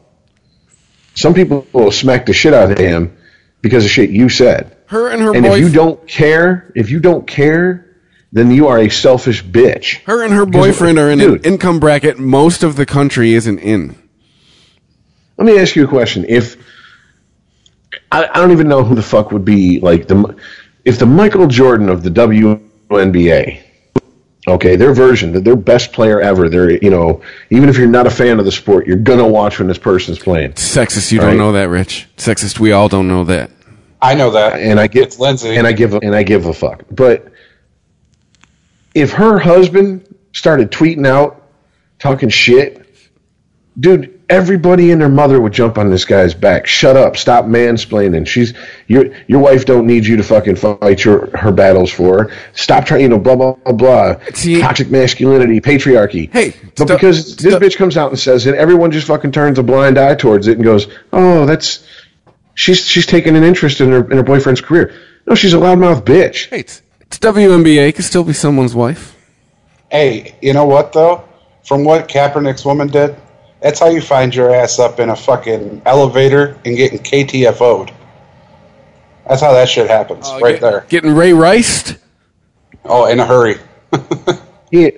Some 1.14 1.34
people 1.34 1.66
will 1.72 1.90
smack 1.92 2.26
the 2.26 2.32
shit 2.32 2.54
out 2.54 2.70
of 2.72 2.78
him 2.78 3.16
because 3.60 3.84
of 3.84 3.90
shit 3.90 4.10
you 4.10 4.28
said. 4.28 4.76
Her 4.86 5.08
and 5.10 5.20
her 5.22 5.34
And 5.34 5.44
if 5.46 5.58
you 5.58 5.68
don't 5.70 6.06
care, 6.06 6.72
if 6.74 6.90
you 6.90 7.00
don't 7.00 7.26
care, 7.26 7.86
then 8.32 8.50
you 8.50 8.68
are 8.68 8.78
a 8.78 8.88
selfish 8.88 9.44
bitch. 9.44 10.00
Her 10.04 10.22
and 10.24 10.32
her 10.32 10.46
boyfriend 10.46 10.98
are 10.98 11.10
in 11.10 11.20
an 11.20 11.40
income 11.42 11.80
bracket 11.80 12.18
most 12.18 12.62
of 12.62 12.76
the 12.76 12.86
country 12.86 13.34
isn't 13.34 13.58
in. 13.58 13.94
Let 15.42 15.52
me 15.56 15.58
ask 15.60 15.74
you 15.74 15.82
a 15.84 15.88
question. 15.88 16.24
If 16.28 16.56
I, 18.12 18.28
I 18.32 18.34
don't 18.38 18.52
even 18.52 18.68
know 18.68 18.84
who 18.84 18.94
the 18.94 19.02
fuck 19.02 19.32
would 19.32 19.44
be 19.44 19.80
like 19.80 20.06
the 20.06 20.36
if 20.84 21.00
the 21.00 21.06
Michael 21.06 21.48
Jordan 21.48 21.88
of 21.88 22.04
the 22.04 22.10
WNBA, 22.10 23.60
okay, 24.46 24.76
their 24.76 24.94
version, 24.94 25.42
their 25.42 25.56
best 25.56 25.92
player 25.92 26.20
ever. 26.20 26.48
They're 26.48 26.70
you 26.80 26.90
know 26.90 27.22
even 27.50 27.68
if 27.68 27.76
you're 27.76 27.88
not 27.88 28.06
a 28.06 28.10
fan 28.10 28.38
of 28.38 28.44
the 28.44 28.52
sport, 28.52 28.86
you're 28.86 28.96
gonna 28.98 29.26
watch 29.26 29.58
when 29.58 29.66
this 29.66 29.78
person's 29.78 30.20
playing. 30.20 30.52
Sexist, 30.52 31.10
you 31.10 31.18
Right. 31.18 31.30
don't 31.30 31.38
know 31.38 31.50
that, 31.50 31.68
Rich. 31.68 32.06
Sexist, 32.16 32.60
we 32.60 32.70
all 32.70 32.88
don't 32.88 33.08
know 33.08 33.24
that. 33.24 33.50
I 34.00 34.14
know 34.14 34.30
that. 34.30 34.60
and 34.60 34.78
I 34.78 34.86
get 34.86 35.02
It's 35.08 35.18
Lindsay. 35.18 35.56
and 35.56 35.66
I 35.66 35.72
give 35.72 35.92
a, 35.94 35.98
and 36.04 36.14
I 36.14 36.22
give 36.22 36.46
a 36.46 36.54
fuck. 36.54 36.84
But 36.88 37.32
if 38.94 39.10
her 39.14 39.40
husband 39.40 40.06
started 40.32 40.70
tweeting 40.70 41.04
out, 41.04 41.42
talking 41.98 42.28
shit, 42.28 42.86
dude, 43.80 44.20
everybody 44.32 44.90
and 44.90 45.00
their 45.00 45.08
mother 45.08 45.40
would 45.40 45.52
jump 45.52 45.76
on 45.78 45.90
this 45.90 46.04
guy's 46.04 46.34
back. 46.34 46.66
Shut 46.66 46.96
up! 46.96 47.16
Stop 47.16 47.44
mansplaining. 47.44 48.26
She's 48.26 48.54
your 48.86 49.06
your 49.26 49.40
wife 49.40 49.64
don't 49.66 49.86
need 49.86 50.06
you 50.06 50.16
to 50.16 50.22
fucking 50.22 50.56
fight 50.56 51.04
your 51.04 51.36
her 51.36 51.52
battles 51.52 51.92
for. 51.92 52.24
her. 52.24 52.30
Stop 52.54 52.86
trying, 52.86 53.02
you 53.02 53.08
know, 53.08 53.18
blah 53.18 53.36
blah 53.36 53.52
blah 53.52 53.72
blah. 53.72 54.16
See- 54.34 54.60
Toxic 54.60 54.90
masculinity, 54.90 55.60
patriarchy. 55.60 56.30
Hey, 56.32 56.54
but 56.76 56.88
stop- 56.88 56.88
because 56.88 57.36
this 57.36 57.52
stop- 57.52 57.62
bitch 57.62 57.76
comes 57.76 57.96
out 57.96 58.10
and 58.10 58.18
says 58.18 58.46
it, 58.46 58.54
everyone 58.54 58.90
just 58.90 59.06
fucking 59.06 59.32
turns 59.32 59.58
a 59.58 59.62
blind 59.62 59.98
eye 59.98 60.14
towards 60.14 60.48
it 60.48 60.56
and 60.56 60.64
goes, 60.64 60.88
"Oh, 61.12 61.46
that's." 61.46 61.86
She's 62.54 62.84
she's 62.86 63.06
taking 63.06 63.34
an 63.36 63.44
interest 63.44 63.80
in 63.80 63.90
her 63.92 64.04
in 64.10 64.16
her 64.18 64.22
boyfriend's 64.22 64.60
career. 64.60 64.92
No, 65.26 65.34
she's 65.34 65.54
a 65.54 65.56
loudmouth 65.56 66.02
bitch. 66.02 66.48
Hey, 66.50 66.60
it's, 66.60 66.82
it's 67.00 67.18
WNBA. 67.18 67.94
Could 67.94 68.04
still 68.04 68.24
be 68.24 68.32
someone's 68.34 68.74
wife. 68.74 69.16
Hey, 69.90 70.34
you 70.42 70.52
know 70.52 70.66
what 70.66 70.92
though? 70.92 71.24
From 71.64 71.84
what 71.84 72.08
Kaepernick's 72.08 72.64
woman 72.64 72.88
did, 72.88 73.16
that's 73.62 73.78
how 73.80 73.88
you 73.88 74.00
find 74.00 74.34
your 74.34 74.54
ass 74.54 74.78
up 74.78 74.98
in 75.00 75.08
a 75.10 75.16
fucking 75.16 75.82
elevator 75.86 76.58
and 76.64 76.76
getting 76.76 76.98
KTFO'd. 76.98 77.92
That's 79.28 79.40
how 79.40 79.52
that 79.52 79.68
shit 79.68 79.88
happens, 79.88 80.26
oh, 80.28 80.40
right 80.40 80.52
Get- 80.54 80.60
there. 80.60 80.84
Getting 80.88 81.14
Ray 81.14 81.32
Riced. 81.32 81.96
Oh, 82.84 83.06
in 83.06 83.20
a 83.20 83.26
hurry. 83.26 83.56
He, 84.72 84.90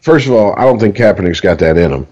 first 0.00 0.26
of 0.26 0.32
all, 0.32 0.54
I 0.58 0.62
don't 0.64 0.78
think 0.78 0.96
Kaepernick's 0.96 1.40
got 1.40 1.58
that 1.58 1.76
in 1.76 1.92
him. 1.92 2.06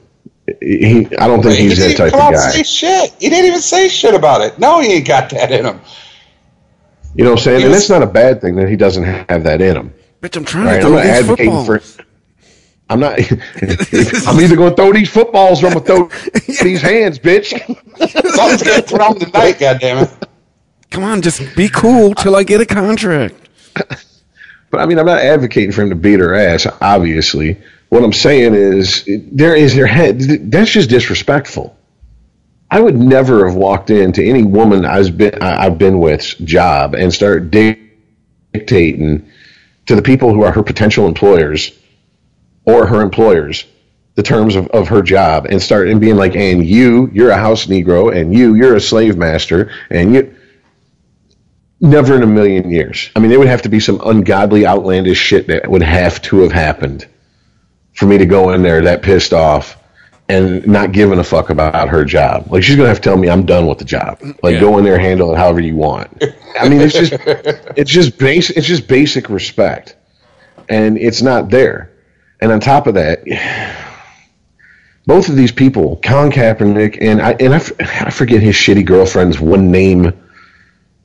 He, 0.61 1.07
I 1.17 1.27
don't 1.27 1.43
think 1.43 1.57
he 1.59 1.63
he's 1.69 1.79
didn't 1.79 1.97
that 1.97 2.11
type 2.11 2.13
of 2.13 2.21
out 2.21 2.27
and 2.35 2.37
guy. 2.37 2.51
say 2.51 2.63
shit. 2.63 3.15
He 3.19 3.31
didn't 3.31 3.47
even 3.47 3.61
say 3.63 3.89
shit 3.89 4.15
about 4.15 4.43
it. 4.43 4.59
No, 4.59 4.81
he 4.81 4.93
ain't 4.93 5.09
got 5.09 5.31
that 5.31 5.51
in 5.51 5.65
him. 5.65 5.81
You 7.15 7.25
know 7.25 7.31
what 7.31 7.39
I'm 7.39 7.43
saying? 7.45 7.59
He 7.61 7.65
And 7.65 7.73
was- 7.73 7.81
that's 7.89 7.91
not 7.91 8.03
a 8.03 8.07
bad 8.13 8.43
thing 8.43 8.55
that 8.57 8.69
he 8.69 8.77
doesn't 8.77 9.05
have 9.05 9.45
that 9.45 9.63
in 9.63 9.77
him. 9.79 9.95
Bitch, 10.21 10.37
I'm 10.37 10.45
trying 10.45 10.67
Right? 10.67 10.81
to 10.83 10.87
I'm 10.89 10.93
not 10.93 11.07
advocating 11.07 11.53
footballs. 11.53 11.95
for. 11.97 12.05
I'm 12.89 13.01
not. 13.01 13.19
I'm 14.27 14.41
either 14.41 14.57
going 14.57 14.71
to 14.71 14.77
throw 14.77 14.93
these 14.93 15.11
footballs 15.11 15.63
or 15.63 15.69
I'm 15.69 15.75
going 15.75 15.85
to 15.85 16.09
throw 16.09 16.31
these 16.63 16.83
hands, 16.83 17.19
bitch. 17.19 17.51
Something's 18.35 18.63
getting 18.63 18.85
thrown 18.85 19.19
tonight, 19.19 19.57
goddammit. 19.59 20.29
Come 20.91 21.05
on, 21.05 21.21
just 21.23 21.57
be 21.57 21.69
cool 21.69 22.15
till 22.15 22.37
I 22.37 22.43
get 22.43 22.61
a 22.61 22.67
contract. 22.67 23.35
But 24.71 24.81
I 24.81 24.87
mean, 24.87 24.99
I'm 24.99 25.07
not 25.07 25.19
advocating 25.19 25.73
for 25.73 25.83
him 25.83 25.91
to 25.91 25.97
beat 25.97 26.21
her 26.21 26.35
ass. 26.35 26.67
Obviously, 26.81 27.61
what 27.89 28.03
I'm 28.05 28.13
saying 28.13 28.55
is 28.55 29.09
there 29.33 29.55
is 29.55 29.75
their 29.75 29.87
head. 29.87 30.21
That's 30.51 30.71
just 30.71 30.91
disrespectful. 30.91 31.77
I 32.71 32.81
would 32.81 32.97
never 32.97 33.47
have 33.47 33.57
walked 33.57 33.91
into 33.91 34.23
any 34.25 34.43
woman 34.43 34.85
I've 34.85 35.17
been 35.17 35.41
I- 35.43 35.67
I've 35.67 35.79
been 35.79 36.01
with's 36.01 36.35
job 36.35 36.95
and 36.95 37.13
start 37.13 37.51
dictating 37.51 39.29
to 39.87 39.95
the 39.95 40.03
people 40.03 40.33
who 40.35 40.43
are 40.43 40.53
her 40.53 40.63
potential 40.65 41.07
employers 41.07 41.73
or 42.67 42.87
her 42.87 43.01
employers 43.01 43.65
the 44.17 44.23
terms 44.23 44.57
of, 44.57 44.67
of 44.69 44.89
her 44.89 45.03
job 45.03 45.47
and 45.47 45.61
start 45.63 45.89
and 45.89 46.01
being 46.01 46.17
like, 46.17 46.35
and 46.35 46.67
you, 46.67 47.11
you're 47.13 47.31
a 47.31 47.37
house 47.37 47.67
Negro, 47.67 48.15
and 48.15 48.35
you, 48.35 48.55
you're 48.55 48.75
a 48.75 48.81
slave 48.81 49.17
master, 49.17 49.71
and 49.91 50.15
you. 50.15 50.35
Never 51.79 52.17
in 52.17 52.23
a 52.23 52.27
million 52.27 52.71
years. 52.71 53.11
I 53.15 53.21
mean, 53.21 53.29
there 53.29 53.39
would 53.39 53.49
have 53.49 53.61
to 53.63 53.69
be 53.69 53.81
some 53.81 54.01
ungodly, 54.03 54.67
outlandish 54.67 55.19
shit 55.19 55.49
that 55.49 55.71
would 55.71 55.83
have 55.83 56.23
to 56.23 56.39
have 56.41 56.51
happened 56.53 57.07
for 57.93 58.07
me 58.07 58.17
to 58.17 58.25
go 58.25 58.51
in 58.55 58.63
there 58.63 58.81
that 58.83 59.03
pissed 59.03 59.35
off 59.35 59.77
and 60.27 60.67
not 60.67 60.93
giving 60.93 61.19
a 61.19 61.25
fuck 61.25 61.51
about 61.51 61.91
her 61.91 62.03
job. 62.03 62.51
Like 62.51 62.63
she's 62.63 62.77
gonna 62.77 62.89
have 62.89 63.03
to 63.03 63.03
tell 63.03 63.19
me 63.19 63.29
I'm 63.29 63.45
done 63.45 63.67
with 63.67 63.77
the 63.79 63.85
job. 63.85 64.19
Like 64.43 64.55
Yeah. 64.55 64.61
go 64.61 64.79
in 64.79 64.85
there, 64.85 64.99
handle 64.99 65.33
it 65.35 65.37
however 65.37 65.61
you 65.61 65.77
want. 65.77 66.25
I 66.59 66.69
mean, 66.71 66.81
it's 66.81 66.95
just 66.95 67.13
it's 67.77 67.91
just 67.91 68.17
base 68.17 68.49
it's 68.49 68.67
just 68.67 68.89
basic 68.89 69.29
respect, 69.29 69.97
and 70.71 70.97
it's 70.97 71.21
not 71.21 71.51
there. 71.51 71.91
And 72.41 72.53
on 72.53 72.61
top 72.61 72.87
of 72.87 72.95
that, 72.95 73.25
both 75.07 75.29
of 75.29 75.37
these 75.37 75.53
people, 75.53 75.97
Colin 76.03 76.31
Kaepernick 76.31 76.99
and 77.01 77.23
I 77.23 77.33
and 77.33 77.55
I 77.55 78.11
forget 78.11 78.43
his 78.43 78.55
shitty 78.55 78.85
girlfriend's 78.85 79.41
one 79.41 79.71
name 79.71 80.13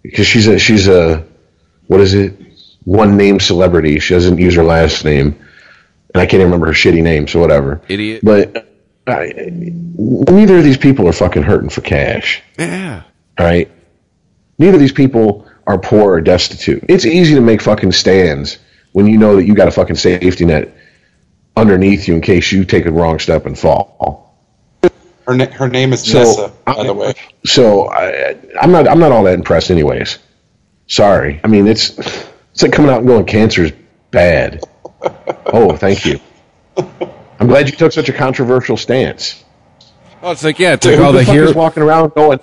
because 0.02 0.28
she's 0.28 0.48
a 0.48 0.60
she's 0.60 0.88
a 0.88 1.26
what 1.88 2.02
is 2.02 2.14
it 2.14 2.38
one 2.84 3.16
name 3.16 3.40
celebrity. 3.40 4.00
She 4.00 4.14
doesn't 4.14 4.40
use 4.40 4.56
her 4.56 4.64
last 4.64 5.06
name, 5.06 5.40
and 6.14 6.22
I 6.22 6.26
can't 6.26 6.36
even 6.36 6.48
remember 6.48 6.68
her 6.68 6.74
shitty 6.74 7.04
name. 7.04 7.28
So 7.28 7.40
whatever. 7.40 7.82
Idiot. 7.88 8.22
But 8.24 8.68
I, 9.08 9.34
neither 9.48 10.58
of 10.58 10.64
these 10.64 10.78
people 10.78 11.08
are 11.08 11.14
fucking 11.14 11.44
hurting 11.44 11.70
for 11.70 11.82
cash. 11.82 12.42
Yeah. 12.58 13.04
All 13.38 13.46
right. 13.46 13.70
Neither 14.58 14.76
of 14.76 14.80
these 14.80 14.92
people 14.92 15.48
are 15.66 15.78
poor 15.78 16.14
or 16.14 16.22
destitute. 16.22 16.84
It's 16.90 17.06
easy 17.06 17.36
to 17.36 17.42
make 17.42 17.62
fucking 17.62 17.92
stands 17.94 18.58
when 18.92 19.08
you 19.08 19.18
know 19.18 19.38
that 19.38 19.46
you 19.46 19.56
got 19.56 19.68
a 19.68 19.72
fucking 19.72 19.96
safety 19.96 20.46
net 20.46 20.76
underneath 21.56 22.08
you 22.08 22.16
in 22.16 22.22
case 22.22 22.52
you 22.52 22.66
take 22.66 22.86
a 22.86 22.92
wrong 22.92 23.20
step 23.20 23.46
and 23.46 23.58
fall. 23.58 24.38
Her, 25.28 25.36
na- 25.36 25.52
her 25.52 25.68
name 25.70 25.94
is 25.94 26.04
So, 26.04 26.20
Nessa, 26.20 26.52
by 26.66 26.74
I- 26.74 26.84
the 26.88 26.94
way. 26.94 27.14
So 27.46 27.88
I, 27.90 28.36
I'm 28.62 28.72
not 28.72 28.88
I'm 28.88 29.00
not 29.00 29.12
all 29.12 29.24
that 29.24 29.36
impressed, 29.36 29.72
anyways. 29.72 30.18
Sorry. 30.88 31.40
I 31.44 31.48
mean, 31.48 31.68
it's 31.68 31.98
it's 31.98 32.62
like 32.62 32.72
coming 32.72 32.92
out 32.92 33.00
and 33.00 33.08
going 33.08 33.26
cancer's 33.26 33.72
bad. 34.12 34.62
Oh, 35.54 35.76
thank 35.76 36.06
you. 36.06 36.20
I'm 36.78 37.48
glad 37.48 37.68
you 37.70 37.76
took 37.76 37.92
such 37.92 38.08
a 38.08 38.14
controversial 38.14 38.78
stance. 38.78 39.44
Oh, 40.22 40.32
it's 40.32 40.44
like 40.44 40.60
yeah, 40.60 40.74
it's 40.74 40.86
like 40.86 40.96
Who 40.96 41.04
all 41.04 41.12
the 41.12 41.20
the 41.20 41.26
fuck 41.26 41.36
is 41.36 41.54
walking 41.56 41.84
around 41.84 42.14
going, 42.14 42.40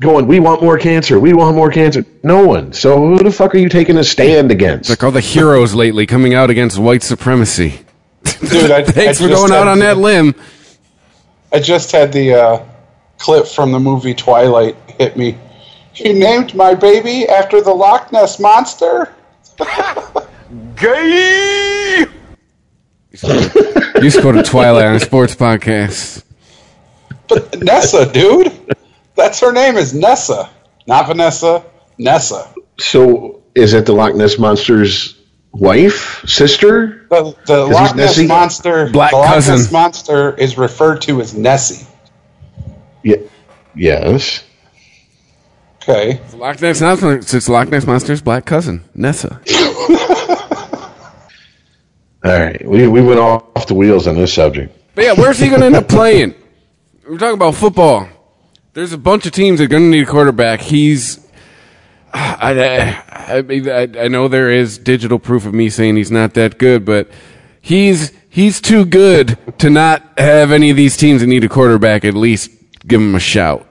going, 0.00 0.26
we 0.26 0.38
want 0.40 0.62
more 0.62 0.78
cancer, 0.78 1.18
we 1.20 1.34
want 1.34 1.56
more 1.56 1.70
cancer? 1.70 2.04
No 2.22 2.46
one. 2.46 2.72
So 2.72 2.96
who 2.98 3.18
the 3.18 3.30
fuck 3.32 3.54
are 3.54 3.58
you 3.58 3.68
taking 3.68 3.98
a 3.98 4.04
stand 4.04 4.50
against? 4.52 4.88
It's 4.88 4.90
like 4.90 5.04
all 5.04 5.10
the 5.10 5.20
heroes 5.20 5.74
lately 5.74 6.06
coming 6.06 6.32
out 6.32 6.48
against 6.48 6.78
white 6.78 7.02
supremacy. 7.02 7.80
Dude, 8.50 8.70
I, 8.70 8.82
Thanks 8.84 9.20
I 9.20 9.24
for 9.24 9.28
going 9.34 9.52
out 9.52 9.68
on 9.68 9.78
the- 9.78 9.84
that 9.86 9.98
limb. 9.98 10.34
I 11.52 11.58
just 11.58 11.90
had 11.90 12.12
the 12.12 12.34
uh, 12.34 12.64
clip 13.18 13.46
from 13.46 13.72
the 13.72 13.80
movie 13.80 14.14
Twilight 14.14 14.76
hit 14.98 15.16
me. 15.16 15.36
You 15.96 16.14
named 16.14 16.54
my 16.54 16.74
baby 16.74 17.26
after 17.28 17.60
the 17.60 17.72
Loch 17.72 18.12
Ness 18.12 18.38
monster? 18.38 19.12
Gay. 20.76 22.06
You 23.12 24.02
used 24.02 24.16
to 24.16 24.22
go 24.22 24.32
to 24.32 24.42
Twilight 24.42 24.86
on 24.86 24.94
a 24.94 25.00
sports 25.00 25.34
podcast. 25.34 26.22
But 27.28 27.60
Nessa, 27.60 28.10
dude. 28.10 28.52
That's 29.16 29.40
her 29.40 29.52
name 29.52 29.76
is 29.76 29.92
Nessa. 29.92 30.48
Not 30.86 31.06
Vanessa, 31.08 31.64
Nessa. 31.98 32.52
So 32.78 33.42
is 33.54 33.74
it 33.74 33.86
the 33.86 33.92
Loch 33.92 34.14
Ness 34.14 34.38
monster's 34.38 35.18
wife, 35.52 36.24
sister? 36.26 36.99
The, 37.10 37.36
the 37.46 37.66
Loch 37.66 37.94
Ness 37.96 38.16
Nessie? 38.16 38.26
monster 38.26 38.88
Black 38.90 39.10
the 39.10 39.16
Loch 39.18 39.26
cousin. 39.34 39.56
Ness 39.56 39.72
monster 39.72 40.34
is 40.36 40.56
referred 40.56 41.02
to 41.02 41.20
as 41.20 41.34
Nessie. 41.34 41.86
Yeah. 43.02 43.16
Yes. 43.74 44.44
Okay. 45.82 46.20
Loch 46.34 46.60
Ness 46.60 46.80
Monster. 46.80 47.16
It's 47.16 47.48
Loch 47.48 47.68
Ness 47.68 47.84
Monster's 47.86 48.22
black 48.22 48.44
cousin, 48.44 48.84
Nessa. 48.94 49.40
All 52.22 52.38
right. 52.38 52.64
We 52.64 52.86
we 52.86 53.02
went 53.02 53.18
off 53.18 53.66
the 53.66 53.74
wheels 53.74 54.06
on 54.06 54.14
this 54.14 54.32
subject. 54.32 54.76
But 54.94 55.04
yeah, 55.04 55.12
where's 55.14 55.38
he 55.38 55.48
going 55.48 55.60
to 55.60 55.66
end 55.66 55.76
up 55.76 55.88
playing? 55.88 56.34
We're 57.08 57.18
talking 57.18 57.34
about 57.34 57.54
football. 57.54 58.08
There's 58.74 58.92
a 58.92 58.98
bunch 58.98 59.26
of 59.26 59.32
teams 59.32 59.58
that 59.58 59.64
are 59.64 59.68
going 59.68 59.84
to 59.84 59.88
need 59.90 60.02
a 60.06 60.10
quarterback. 60.10 60.60
He's. 60.60 61.26
I, 62.12 63.02
I, 63.28 63.38
I, 63.38 63.88
I 64.04 64.08
know 64.08 64.28
there 64.28 64.50
is 64.50 64.78
digital 64.78 65.18
proof 65.18 65.46
of 65.46 65.54
me 65.54 65.70
saying 65.70 65.96
he's 65.96 66.10
not 66.10 66.34
that 66.34 66.58
good, 66.58 66.84
but 66.84 67.08
he's 67.60 68.12
he's 68.28 68.60
too 68.60 68.84
good 68.84 69.38
to 69.58 69.70
not 69.70 70.18
have 70.18 70.52
any 70.52 70.70
of 70.70 70.76
these 70.76 70.96
teams 70.96 71.20
that 71.20 71.26
need 71.26 71.44
a 71.44 71.48
quarterback 71.48 72.04
at 72.04 72.14
least 72.14 72.50
give 72.86 73.00
him 73.00 73.14
a 73.14 73.20
shout. 73.20 73.66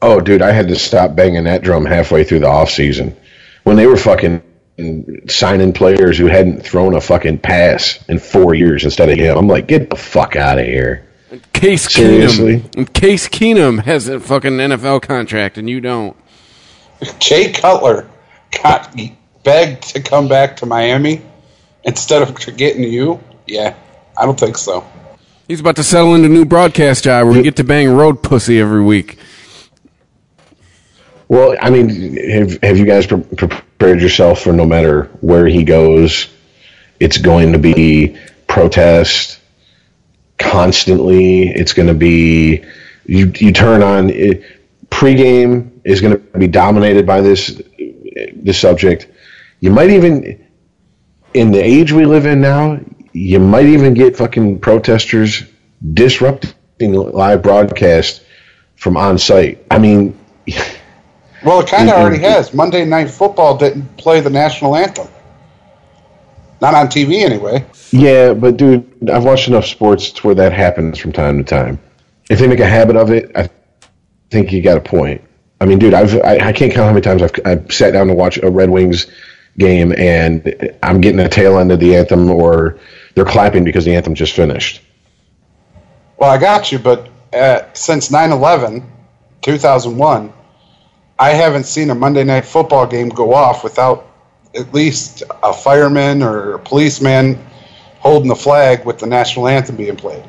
Oh, 0.00 0.20
dude, 0.20 0.42
I 0.42 0.52
had 0.52 0.68
to 0.68 0.76
stop 0.76 1.16
banging 1.16 1.44
that 1.44 1.62
drum 1.62 1.84
halfway 1.84 2.24
through 2.24 2.40
the 2.40 2.48
off 2.48 2.70
season 2.70 3.16
when 3.64 3.76
they 3.76 3.86
were 3.86 3.96
fucking 3.96 4.42
signing 5.26 5.72
players 5.72 6.16
who 6.16 6.26
hadn't 6.26 6.62
thrown 6.62 6.94
a 6.94 7.00
fucking 7.00 7.38
pass 7.38 8.02
in 8.08 8.18
four 8.18 8.54
years 8.54 8.84
instead 8.84 9.08
of 9.08 9.18
him. 9.18 9.36
I'm 9.36 9.48
like, 9.48 9.66
get 9.66 9.90
the 9.90 9.96
fuck 9.96 10.36
out 10.36 10.58
of 10.58 10.66
here. 10.66 11.04
Case 11.52 11.92
Seriously? 11.92 12.60
Keenum. 12.60 12.92
Case 12.92 13.28
Keenum 13.28 13.82
has 13.82 14.08
a 14.08 14.20
fucking 14.20 14.52
NFL 14.52 15.02
contract, 15.02 15.58
and 15.58 15.68
you 15.68 15.80
don't. 15.80 16.16
Jay 17.18 17.52
Cutler 17.52 18.08
got 18.62 18.94
begged 19.44 19.82
to 19.94 20.02
come 20.02 20.28
back 20.28 20.56
to 20.58 20.66
Miami 20.66 21.22
instead 21.84 22.22
of 22.22 22.56
getting 22.56 22.82
you. 22.82 23.20
Yeah, 23.46 23.74
I 24.16 24.24
don't 24.24 24.38
think 24.38 24.58
so. 24.58 24.86
He's 25.46 25.60
about 25.60 25.76
to 25.76 25.82
settle 25.82 26.14
into 26.14 26.26
a 26.26 26.30
new 26.30 26.44
broadcast 26.44 27.04
job 27.04 27.26
where 27.26 27.34
we 27.34 27.42
get 27.42 27.56
to 27.56 27.64
bang 27.64 27.88
road 27.88 28.22
pussy 28.22 28.60
every 28.60 28.82
week. 28.82 29.18
Well, 31.28 31.56
I 31.60 31.70
mean, 31.70 32.16
have, 32.30 32.62
have 32.62 32.78
you 32.78 32.84
guys 32.84 33.06
pre- 33.06 33.22
prepared 33.22 34.00
yourself 34.00 34.40
for 34.40 34.52
no 34.52 34.66
matter 34.66 35.04
where 35.20 35.46
he 35.46 35.64
goes, 35.64 36.28
it's 37.00 37.18
going 37.18 37.52
to 37.52 37.58
be 37.58 38.18
protest 38.46 39.40
constantly. 40.38 41.48
It's 41.48 41.72
going 41.72 41.88
to 41.88 41.94
be 41.94 42.64
you. 43.06 43.32
You 43.36 43.52
turn 43.52 43.82
on 43.82 44.10
it, 44.10 44.42
pregame 44.90 45.70
is 45.88 46.02
going 46.02 46.12
to 46.12 46.38
be 46.38 46.46
dominated 46.46 47.06
by 47.06 47.20
this 47.20 47.60
this 48.36 48.60
subject. 48.60 49.08
You 49.60 49.70
might 49.70 49.90
even, 49.90 50.46
in 51.34 51.50
the 51.50 51.60
age 51.60 51.92
we 51.92 52.04
live 52.04 52.26
in 52.26 52.40
now, 52.40 52.78
you 53.12 53.40
might 53.40 53.66
even 53.66 53.94
get 53.94 54.16
fucking 54.16 54.60
protesters 54.60 55.44
disrupting 55.94 56.92
live 56.92 57.42
broadcast 57.42 58.22
from 58.76 58.96
on 58.96 59.18
site. 59.18 59.64
I 59.70 59.78
mean. 59.78 60.18
Well, 61.44 61.60
it 61.60 61.68
kind 61.68 61.88
of 61.88 61.94
already 61.94 62.18
has. 62.18 62.52
Monday 62.52 62.84
Night 62.84 63.08
Football 63.08 63.56
didn't 63.56 63.96
play 63.96 64.18
the 64.18 64.28
national 64.28 64.74
anthem. 64.74 65.06
Not 66.60 66.74
on 66.74 66.88
TV, 66.88 67.22
anyway. 67.22 67.64
Yeah, 67.92 68.34
but 68.34 68.56
dude, 68.56 69.08
I've 69.08 69.24
watched 69.24 69.46
enough 69.46 69.64
sports 69.64 70.10
to 70.10 70.26
where 70.26 70.34
that 70.34 70.52
happens 70.52 70.98
from 70.98 71.12
time 71.12 71.38
to 71.38 71.44
time. 71.44 71.78
If 72.28 72.40
they 72.40 72.48
make 72.48 72.58
a 72.58 72.66
habit 72.66 72.96
of 72.96 73.12
it, 73.12 73.30
I 73.36 73.48
think 74.30 74.50
you 74.50 74.60
got 74.60 74.78
a 74.78 74.80
point. 74.80 75.22
I 75.60 75.66
mean, 75.66 75.78
dude, 75.78 75.94
I've 75.94 76.14
I, 76.22 76.48
I 76.48 76.52
can't 76.52 76.72
count 76.72 76.86
how 76.86 76.92
many 76.92 77.00
times 77.00 77.22
I've 77.22 77.32
I've 77.44 77.72
sat 77.72 77.92
down 77.92 78.06
to 78.08 78.14
watch 78.14 78.38
a 78.38 78.50
Red 78.50 78.70
Wings 78.70 79.06
game 79.58 79.92
and 79.96 80.76
I'm 80.82 81.00
getting 81.00 81.20
a 81.20 81.28
tail 81.28 81.58
end 81.58 81.72
of 81.72 81.80
the 81.80 81.96
anthem 81.96 82.30
or 82.30 82.78
they're 83.14 83.24
clapping 83.24 83.64
because 83.64 83.84
the 83.84 83.94
anthem 83.94 84.14
just 84.14 84.34
finished. 84.34 84.80
Well, 86.16 86.30
I 86.30 86.38
got 86.38 86.70
you, 86.72 86.78
but 86.78 87.08
uh, 87.32 87.62
since 87.74 88.10
9 88.10 88.32
11, 88.32 88.88
2001, 89.42 90.32
I 91.18 91.30
haven't 91.30 91.64
seen 91.64 91.90
a 91.90 91.94
Monday 91.94 92.24
Night 92.24 92.44
Football 92.44 92.86
game 92.86 93.08
go 93.08 93.34
off 93.34 93.64
without 93.64 94.06
at 94.54 94.72
least 94.72 95.22
a 95.42 95.52
fireman 95.52 96.22
or 96.22 96.54
a 96.54 96.58
policeman 96.58 97.44
holding 97.98 98.28
the 98.28 98.36
flag 98.36 98.84
with 98.84 98.98
the 98.98 99.06
national 99.06 99.48
anthem 99.48 99.76
being 99.76 99.96
played. 99.96 100.24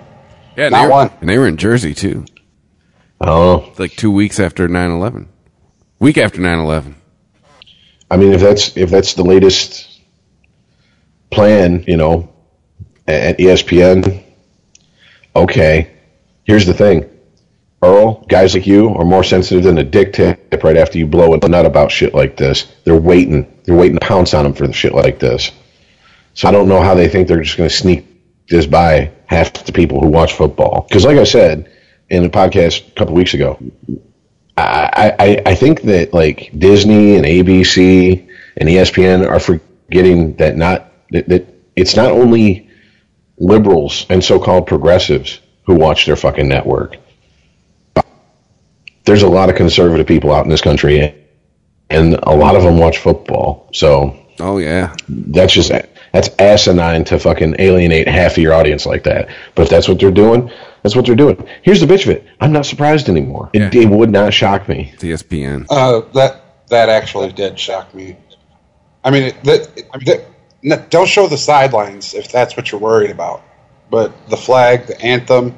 Yeah, 0.56 0.70
Not 0.70 0.82
they 0.82 0.86
were, 0.86 0.92
one. 0.92 1.12
And 1.22 1.30
they 1.30 1.38
were 1.38 1.48
in 1.48 1.58
Jersey 1.58 1.94
too, 1.94 2.26
Oh, 3.22 3.74
like 3.78 3.92
two 3.92 4.12
weeks 4.12 4.40
after 4.40 4.68
9-11. 4.68 5.28
Week 6.00 6.18
after 6.18 6.40
9-11. 6.40 6.96
I 8.12 8.18
mean, 8.18 8.34
if 8.34 8.42
that's 8.42 8.76
if 8.76 8.90
that's 8.90 9.14
the 9.14 9.24
latest 9.24 10.02
plan, 11.30 11.84
you 11.88 11.98
know, 11.98 12.34
at 13.08 13.38
ESPN, 13.38 14.24
okay. 15.36 15.92
Here's 16.46 16.66
the 16.66 16.74
thing, 16.74 17.08
Earl. 17.84 18.26
Guys 18.28 18.56
like 18.56 18.66
you 18.66 18.90
are 18.96 19.06
more 19.06 19.24
sensitive 19.24 19.64
than 19.64 19.78
a 19.78 19.84
dick 19.84 20.14
tip 20.14 20.64
right 20.64 20.78
after 20.78 20.98
you 20.98 21.06
blow 21.06 21.34
a 21.34 21.48
nut 21.48 21.66
about 21.66 21.92
shit 21.92 22.16
like 22.16 22.38
this. 22.38 22.72
They're 22.86 22.96
waiting. 23.00 23.60
They're 23.66 23.78
waiting 23.78 24.00
to 24.00 24.06
pounce 24.06 24.34
on 24.34 24.46
them 24.46 24.54
for 24.54 24.66
the 24.66 24.74
shit 24.74 24.96
like 24.96 25.20
this. 25.20 25.52
So 26.34 26.48
I 26.48 26.52
don't 26.52 26.70
know 26.70 26.82
how 26.82 26.96
they 26.96 27.08
think 27.08 27.28
they're 27.28 27.44
just 27.44 27.58
going 27.58 27.70
to 27.70 27.76
sneak 27.76 28.06
this 28.48 28.66
by 28.66 29.12
half 29.28 29.54
the 29.54 29.72
people 29.72 30.00
who 30.00 30.08
watch 30.08 30.34
football. 30.34 30.86
Because, 30.88 31.06
like 31.06 31.18
I 31.18 31.26
said 31.26 31.72
in 32.10 32.26
a 32.26 32.30
podcast 32.30 32.88
a 32.88 32.92
couple 32.92 33.14
weeks 33.14 33.34
ago, 33.34 33.60
I, 34.58 35.14
I, 35.20 35.42
I 35.46 35.56
think 35.56 35.84
that 35.84 36.14
like 36.14 36.52
Disney 36.58 37.16
and 37.16 37.26
ABC 37.26 38.28
and 38.58 38.68
ESPN 38.70 39.30
are 39.30 39.40
forgetting 39.40 40.36
that 40.36 40.58
not 40.58 40.92
that, 41.12 41.28
that 41.30 41.48
it's 41.76 41.96
not 41.96 42.12
only 42.12 42.70
liberals 43.38 44.06
and 44.10 44.24
so-called 44.24 44.68
progressives 44.68 45.40
who 45.66 45.76
watch 45.76 46.06
their 46.06 46.16
fucking 46.16 46.48
network. 46.48 46.98
There's 49.06 49.24
a 49.24 49.30
lot 49.30 49.50
of 49.50 49.56
conservative 49.56 50.06
people 50.06 50.32
out 50.32 50.44
in 50.44 50.52
this 50.52 50.62
country, 50.62 51.16
and 51.90 52.14
a 52.24 52.36
lot 52.36 52.56
of 52.56 52.64
them 52.64 52.78
watch 52.78 52.98
football. 53.00 53.70
So 53.74 54.16
Oh 54.40 54.58
yeah. 54.58 54.96
that's 55.08 55.54
just 55.54 55.72
that's 56.12 56.30
asinine 56.40 57.04
to 57.06 57.20
fucking 57.20 57.56
alienate 57.60 58.08
half 58.08 58.34
of 58.34 58.38
your 58.40 58.54
audience 58.54 58.86
like 58.86 59.04
that. 59.04 59.30
But 59.56 59.64
if 59.64 59.70
that's 59.70 59.88
what 59.88 60.00
they're 60.00 60.12
doing, 60.12 60.52
that's 60.84 60.96
what 60.96 61.06
they're 61.06 61.16
doing. 61.16 61.48
Here's 61.62 61.82
the 61.82 61.86
bitch 61.88 62.04
of 62.04 62.10
it: 62.12 62.26
I'm 62.40 62.52
not 62.52 62.66
surprised 62.66 63.10
anymore. 63.10 63.50
It, 63.54 63.74
Yeah. 63.74 63.82
it 63.82 63.90
would 63.90 64.10
not 64.12 64.34
shock 64.34 64.68
me. 64.70 64.92
It's 64.94 65.04
ESPN. 65.04 65.66
Uh, 65.70 66.02
that 66.14 66.68
that 66.70 66.90
actually 66.90 67.32
did 67.34 67.60
shock 67.60 67.94
me. 67.94 68.16
I 69.04 69.12
mean, 69.12 69.24
it, 69.24 69.44
that, 69.46 69.76
that, 70.06 70.26
n- 70.64 70.86
don't 70.90 71.08
show 71.08 71.28
the 71.28 71.38
sidelines 71.38 72.14
if 72.14 72.32
that's 72.32 72.56
what 72.58 72.72
you're 72.72 72.82
worried 72.82 73.12
about. 73.12 73.42
But 73.90 74.30
the 74.30 74.38
flag, 74.38 74.86
the 74.88 75.02
anthem, 75.02 75.58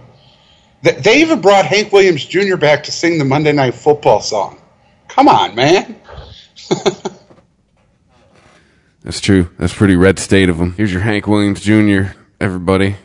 they, 0.83 0.91
they 0.93 1.21
even 1.21 1.41
brought 1.41 1.65
Hank 1.65 1.91
Williams 1.91 2.23
Jr. 2.23 2.55
back 2.55 2.83
to 2.83 2.91
sing 2.91 3.17
the 3.17 3.25
Monday 3.25 3.51
Night 3.51 3.73
Football 3.73 4.21
song. 4.21 4.61
Come 5.09 5.27
on, 5.27 5.53
man. 5.55 5.99
That's 9.03 9.19
true. 9.19 9.49
That's 9.57 9.73
pretty 9.73 9.95
red 9.95 10.19
state 10.19 10.47
of 10.49 10.57
them. 10.59 10.73
Here's 10.73 10.91
your 10.93 11.01
Hank 11.01 11.27
Williams 11.27 11.61
Jr. 11.61 12.13
Everybody. 12.39 12.95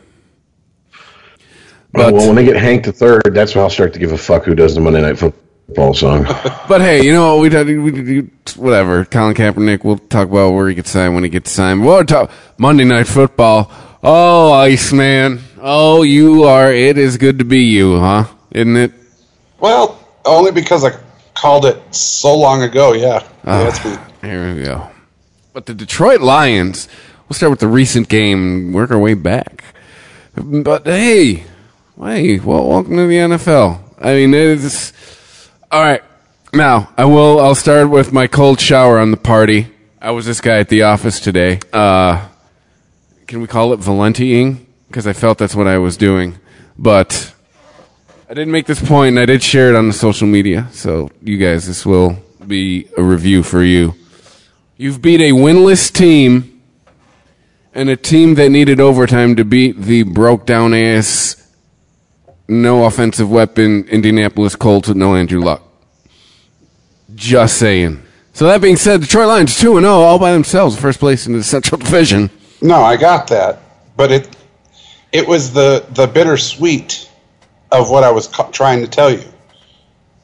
But 1.97 2.13
well, 2.13 2.27
when 2.27 2.35
they 2.35 2.45
get 2.45 2.55
Hank 2.55 2.85
the 2.85 2.91
Third, 2.93 3.23
that's 3.33 3.55
when 3.55 3.63
I'll 3.63 3.69
start 3.69 3.93
to 3.93 3.99
give 3.99 4.11
a 4.11 4.17
fuck 4.17 4.43
who 4.45 4.55
does 4.55 4.75
the 4.75 4.81
Monday 4.81 5.01
Night 5.01 5.17
Football 5.17 5.93
song. 5.93 6.23
but 6.69 6.81
hey, 6.81 7.03
you 7.03 7.11
know 7.11 7.39
we 7.39 7.49
we, 7.49 7.91
we 7.91 8.19
whatever. 8.55 9.03
Colin 9.05 9.33
Kaepernick. 9.35 9.83
We'll 9.83 9.97
talk 9.97 10.29
about 10.29 10.51
where 10.51 10.69
he 10.69 10.75
gets 10.75 10.91
signed 10.91 11.13
when 11.15 11.23
he 11.23 11.29
gets 11.29 11.51
signed. 11.51 11.83
We'll 11.85 12.05
talk 12.05 12.31
Monday 12.57 12.83
Night 12.85 13.07
Football. 13.07 13.71
Oh, 14.03 14.53
Iceman. 14.53 15.41
Oh, 15.59 16.03
you 16.03 16.43
are. 16.43 16.71
It 16.71 16.97
is 16.97 17.17
good 17.17 17.39
to 17.39 17.45
be 17.45 17.63
you, 17.65 17.99
huh? 17.99 18.25
Isn't 18.51 18.77
it? 18.77 18.91
Well, 19.59 19.99
only 20.23 20.51
because 20.51 20.85
I 20.85 20.91
called 21.33 21.65
it 21.65 21.81
so 21.93 22.35
long 22.37 22.61
ago. 22.63 22.93
Yeah, 22.93 23.27
Ah. 23.45 23.61
yeah, 23.63 23.67
it's 23.69 23.85
me. 23.85 23.97
Here 24.29 24.53
we 24.55 24.63
go. 24.63 24.87
But 25.53 25.65
the 25.65 25.73
Detroit 25.73 26.21
Lions, 26.21 26.87
we'll 27.27 27.35
start 27.35 27.49
with 27.49 27.59
the 27.59 27.67
recent 27.67 28.07
game 28.09 28.37
and 28.67 28.73
work 28.75 28.91
our 28.91 28.99
way 28.99 29.15
back. 29.15 29.63
But 30.35 30.85
hey, 30.85 31.43
hey, 31.99 32.39
well, 32.39 32.67
welcome 32.67 32.95
to 32.95 33.07
the 33.07 33.15
NFL. 33.15 33.79
I 33.99 34.13
mean, 34.13 34.33
it's 34.33 34.93
all 35.71 35.83
right. 35.83 36.03
Now, 36.53 36.89
I 36.97 37.05
will. 37.05 37.39
I'll 37.39 37.55
start 37.55 37.89
with 37.89 38.13
my 38.13 38.27
cold 38.27 38.59
shower 38.61 38.99
on 38.99 39.11
the 39.11 39.17
party. 39.17 39.67
I 39.99 40.11
was 40.11 40.25
this 40.25 40.39
guy 40.39 40.59
at 40.59 40.69
the 40.69 40.83
office 40.83 41.19
today. 41.19 41.59
Uh, 41.73 42.27
can 43.25 43.41
we 43.41 43.47
call 43.47 43.73
it 43.73 43.77
Valentiing? 43.77 44.67
Because 44.87 45.07
I 45.07 45.13
felt 45.13 45.39
that's 45.39 45.55
what 45.55 45.67
I 45.67 45.79
was 45.79 45.97
doing. 45.97 46.37
But 46.77 47.33
I 48.29 48.33
didn't 48.33 48.51
make 48.51 48.67
this 48.67 48.81
point, 48.85 49.09
and 49.09 49.19
I 49.19 49.25
did 49.25 49.41
share 49.41 49.69
it 49.69 49.75
on 49.75 49.87
the 49.87 49.93
social 49.93 50.27
media. 50.27 50.67
So, 50.71 51.09
you 51.21 51.37
guys, 51.37 51.65
this 51.67 51.85
will 51.85 52.17
be 52.45 52.87
a 52.95 53.01
review 53.01 53.41
for 53.41 53.63
you. 53.63 53.95
You've 54.77 55.01
beat 55.01 55.19
a 55.19 55.31
winless 55.31 55.91
team 55.91 56.61
and 57.73 57.89
a 57.89 57.97
team 57.97 58.35
that 58.35 58.49
needed 58.49 58.79
overtime 58.79 59.35
to 59.35 59.43
beat 59.43 59.81
the 59.81 60.03
broke 60.03 60.45
down 60.45 60.73
ass, 60.75 61.46
no 62.47 62.85
offensive 62.85 63.29
weapon 63.29 63.85
Indianapolis 63.89 64.55
Colts 64.55 64.87
with 64.87 64.97
no 64.97 65.15
Andrew 65.15 65.41
Luck. 65.41 65.63
Just 67.15 67.57
saying. 67.57 68.03
So 68.33 68.45
that 68.45 68.61
being 68.61 68.75
said, 68.75 69.01
Detroit 69.01 69.27
Lions 69.27 69.57
2 69.59 69.79
0 69.79 69.85
all 69.85 70.19
by 70.19 70.31
themselves, 70.31 70.79
first 70.79 70.99
place 70.99 71.25
in 71.25 71.33
the 71.33 71.43
Central 71.43 71.79
Division. 71.79 72.29
No, 72.61 72.81
I 72.81 72.95
got 72.97 73.27
that, 73.27 73.61
but 73.95 74.11
it 74.11 74.35
it 75.11 75.27
was 75.27 75.53
the 75.53 75.85
the 75.91 76.07
bittersweet 76.07 77.09
of 77.71 77.89
what 77.89 78.03
I 78.03 78.11
was 78.11 78.27
ca- 78.27 78.49
trying 78.51 78.81
to 78.81 78.87
tell 78.87 79.11
you. 79.11 79.23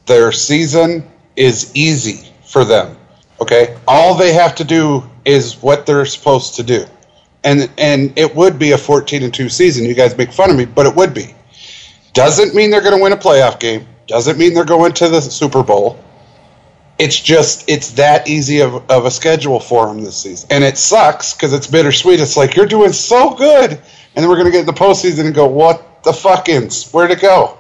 Their 0.06 0.32
season 0.32 1.10
is 1.36 1.72
easy 1.76 2.30
for 2.45 2.66
them. 2.66 2.98
Okay, 3.41 3.78
all 3.88 4.16
they 4.16 4.34
have 4.34 4.56
to 4.56 4.64
do 4.64 5.04
is 5.26 5.62
what 5.62 5.86
they're 5.86 6.06
supposed 6.06 6.56
to 6.56 6.64
do, 6.64 6.86
and 7.44 7.70
and 7.78 8.18
it 8.18 8.36
would 8.36 8.60
be 8.60 8.72
a 8.72 8.78
fourteen 8.78 9.24
and 9.24 9.34
two 9.34 9.50
season. 9.50 9.86
You 9.86 9.95
guys 9.95 10.16
make 10.18 10.32
fun 10.32 10.52
of 10.52 10.56
me, 10.56 10.66
but 10.66 10.86
it 10.86 10.95
would 10.95 11.14
be. 11.14 11.34
Doesn't 12.14 12.56
mean 12.56 12.72
they're 12.72 12.81
going 12.81 12.95
to 12.95 13.02
win 13.02 13.11
a 13.14 13.18
playoff 13.18 13.60
game. 13.60 13.88
Doesn't 14.07 14.38
mean 14.38 14.53
they're 14.53 14.65
going 14.65 14.94
to 14.94 15.10
the 15.10 15.22
Super 15.22 15.64
Bowl 15.64 16.03
it's 16.99 17.19
just 17.19 17.68
it's 17.69 17.94
that 17.94 18.27
easy 18.27 18.61
of, 18.61 18.76
of 18.90 19.06
a 19.06 19.11
schedule 19.11 19.60
for 19.60 19.88
them 19.88 20.03
this 20.03 20.15
season 20.18 20.48
and 20.52 20.64
it 20.64 20.77
sucks 20.77 21.34
because 21.34 21.53
it's 21.53 21.68
bittersweet 21.68 22.19
it's 22.19 22.38
like 22.38 22.56
you're 22.56 22.68
doing 22.68 22.94
so 22.94 23.34
good 23.34 23.72
and 23.72 23.80
then 24.15 24.30
we're 24.30 24.35
going 24.35 24.45
to 24.45 24.52
get 24.52 24.60
in 24.61 24.65
the 24.65 24.73
postseason 24.73 25.26
and 25.26 25.34
go 25.34 25.48
what 25.48 26.03
the 26.03 26.11
fuckins 26.11 26.94
where'd 26.94 27.10
it 27.11 27.19
go 27.19 27.57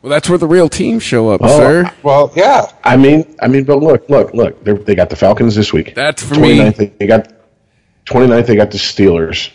Well, 0.00 0.10
that's 0.10 0.28
where 0.28 0.38
the 0.38 0.46
real 0.46 0.68
teams 0.68 1.02
show 1.02 1.28
up, 1.28 1.40
Oh, 1.44 1.58
sir. 1.58 1.92
Well, 2.02 2.32
yeah. 2.36 2.70
I 2.84 2.96
mean, 2.96 3.36
I 3.42 3.48
mean, 3.48 3.64
but 3.64 3.80
look, 3.80 4.08
look, 4.08 4.32
look. 4.32 4.62
They're, 4.64 4.78
they 4.78 4.94
got 4.94 5.10
the 5.10 5.16
Falcons 5.16 5.56
this 5.56 5.72
week. 5.72 5.94
That's 5.94 6.22
for 6.22 6.36
me. 6.36 6.70
They 6.70 7.06
got 7.08 7.32
29th. 8.06 8.46
They 8.46 8.54
got 8.54 8.70
the 8.70 8.78
Steelers. 8.78 9.50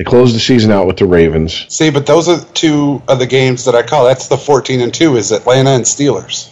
They 0.00 0.04
closed 0.04 0.34
the 0.34 0.40
season 0.40 0.72
out 0.72 0.86
with 0.86 0.96
the 0.96 1.04
Ravens. 1.04 1.66
See, 1.68 1.90
but 1.90 2.06
those 2.06 2.26
are 2.26 2.42
two 2.54 3.02
of 3.06 3.18
the 3.18 3.26
games 3.26 3.66
that 3.66 3.74
I 3.74 3.82
call. 3.82 4.06
That's 4.06 4.28
the 4.28 4.38
14 4.38 4.80
and 4.80 4.94
2 4.94 5.18
is 5.18 5.30
Atlanta 5.30 5.72
and 5.72 5.84
Steelers. 5.84 6.50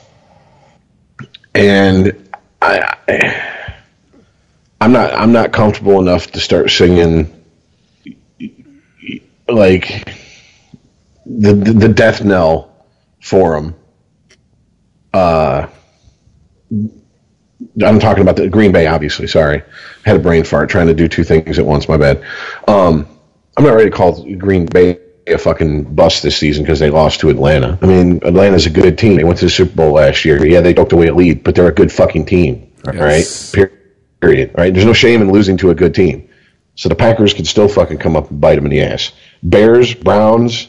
and 1.54 2.28
I, 2.60 2.94
I 3.08 3.74
I'm 4.82 4.92
not 4.92 5.14
I'm 5.14 5.32
not 5.32 5.54
comfortable 5.54 5.98
enough 5.98 6.30
to 6.32 6.40
start 6.40 6.68
singing 6.68 7.42
like 9.48 10.12
the 11.24 11.54
the, 11.54 11.72
the 11.72 11.88
death 11.88 12.22
knell 12.22 12.70
for 13.22 13.54
them. 13.54 13.74
Uh, 15.14 15.68
I'm 17.82 17.98
talking 17.98 18.20
about 18.20 18.36
the 18.36 18.50
Green 18.50 18.72
Bay, 18.72 18.86
obviously. 18.86 19.26
Sorry, 19.26 19.62
I 19.62 19.64
had 20.04 20.16
a 20.16 20.22
brain 20.22 20.44
fart 20.44 20.68
trying 20.68 20.88
to 20.88 20.94
do 20.94 21.08
two 21.08 21.24
things 21.24 21.58
at 21.58 21.64
once. 21.64 21.88
My 21.88 21.96
bad. 21.96 22.22
Um, 22.68 23.08
I'm 23.58 23.64
not 23.64 23.74
ready 23.74 23.90
to 23.90 23.96
call 23.96 24.24
Green 24.36 24.66
Bay 24.66 25.00
a 25.26 25.36
fucking 25.36 25.92
bust 25.94 26.22
this 26.22 26.36
season 26.36 26.62
because 26.62 26.78
they 26.78 26.90
lost 26.90 27.18
to 27.20 27.28
Atlanta. 27.28 27.76
I 27.82 27.86
mean, 27.86 28.20
Atlanta's 28.24 28.66
a 28.66 28.70
good 28.70 28.96
team. 28.96 29.16
They 29.16 29.24
went 29.24 29.40
to 29.40 29.46
the 29.46 29.50
Super 29.50 29.74
Bowl 29.74 29.92
last 29.94 30.24
year. 30.24 30.46
Yeah, 30.46 30.60
they 30.60 30.72
took 30.72 30.92
away 30.92 31.08
a 31.08 31.14
lead, 31.14 31.42
but 31.42 31.56
they're 31.56 31.66
a 31.66 31.74
good 31.74 31.90
fucking 31.90 32.26
team. 32.26 32.70
All 32.86 32.94
Yes. 32.94 33.52
right, 33.56 33.68
period. 34.20 34.52
Right? 34.56 34.72
There's 34.72 34.86
no 34.86 34.92
shame 34.92 35.20
in 35.22 35.32
losing 35.32 35.56
to 35.56 35.70
a 35.70 35.74
good 35.74 35.92
team. 35.92 36.28
So 36.76 36.88
the 36.88 36.94
Packers 36.94 37.34
could 37.34 37.48
still 37.48 37.66
fucking 37.66 37.98
come 37.98 38.14
up 38.14 38.30
and 38.30 38.40
bite 38.40 38.54
them 38.54 38.64
in 38.66 38.70
the 38.70 38.80
ass. 38.80 39.10
Bears, 39.42 39.92
Browns, 39.92 40.68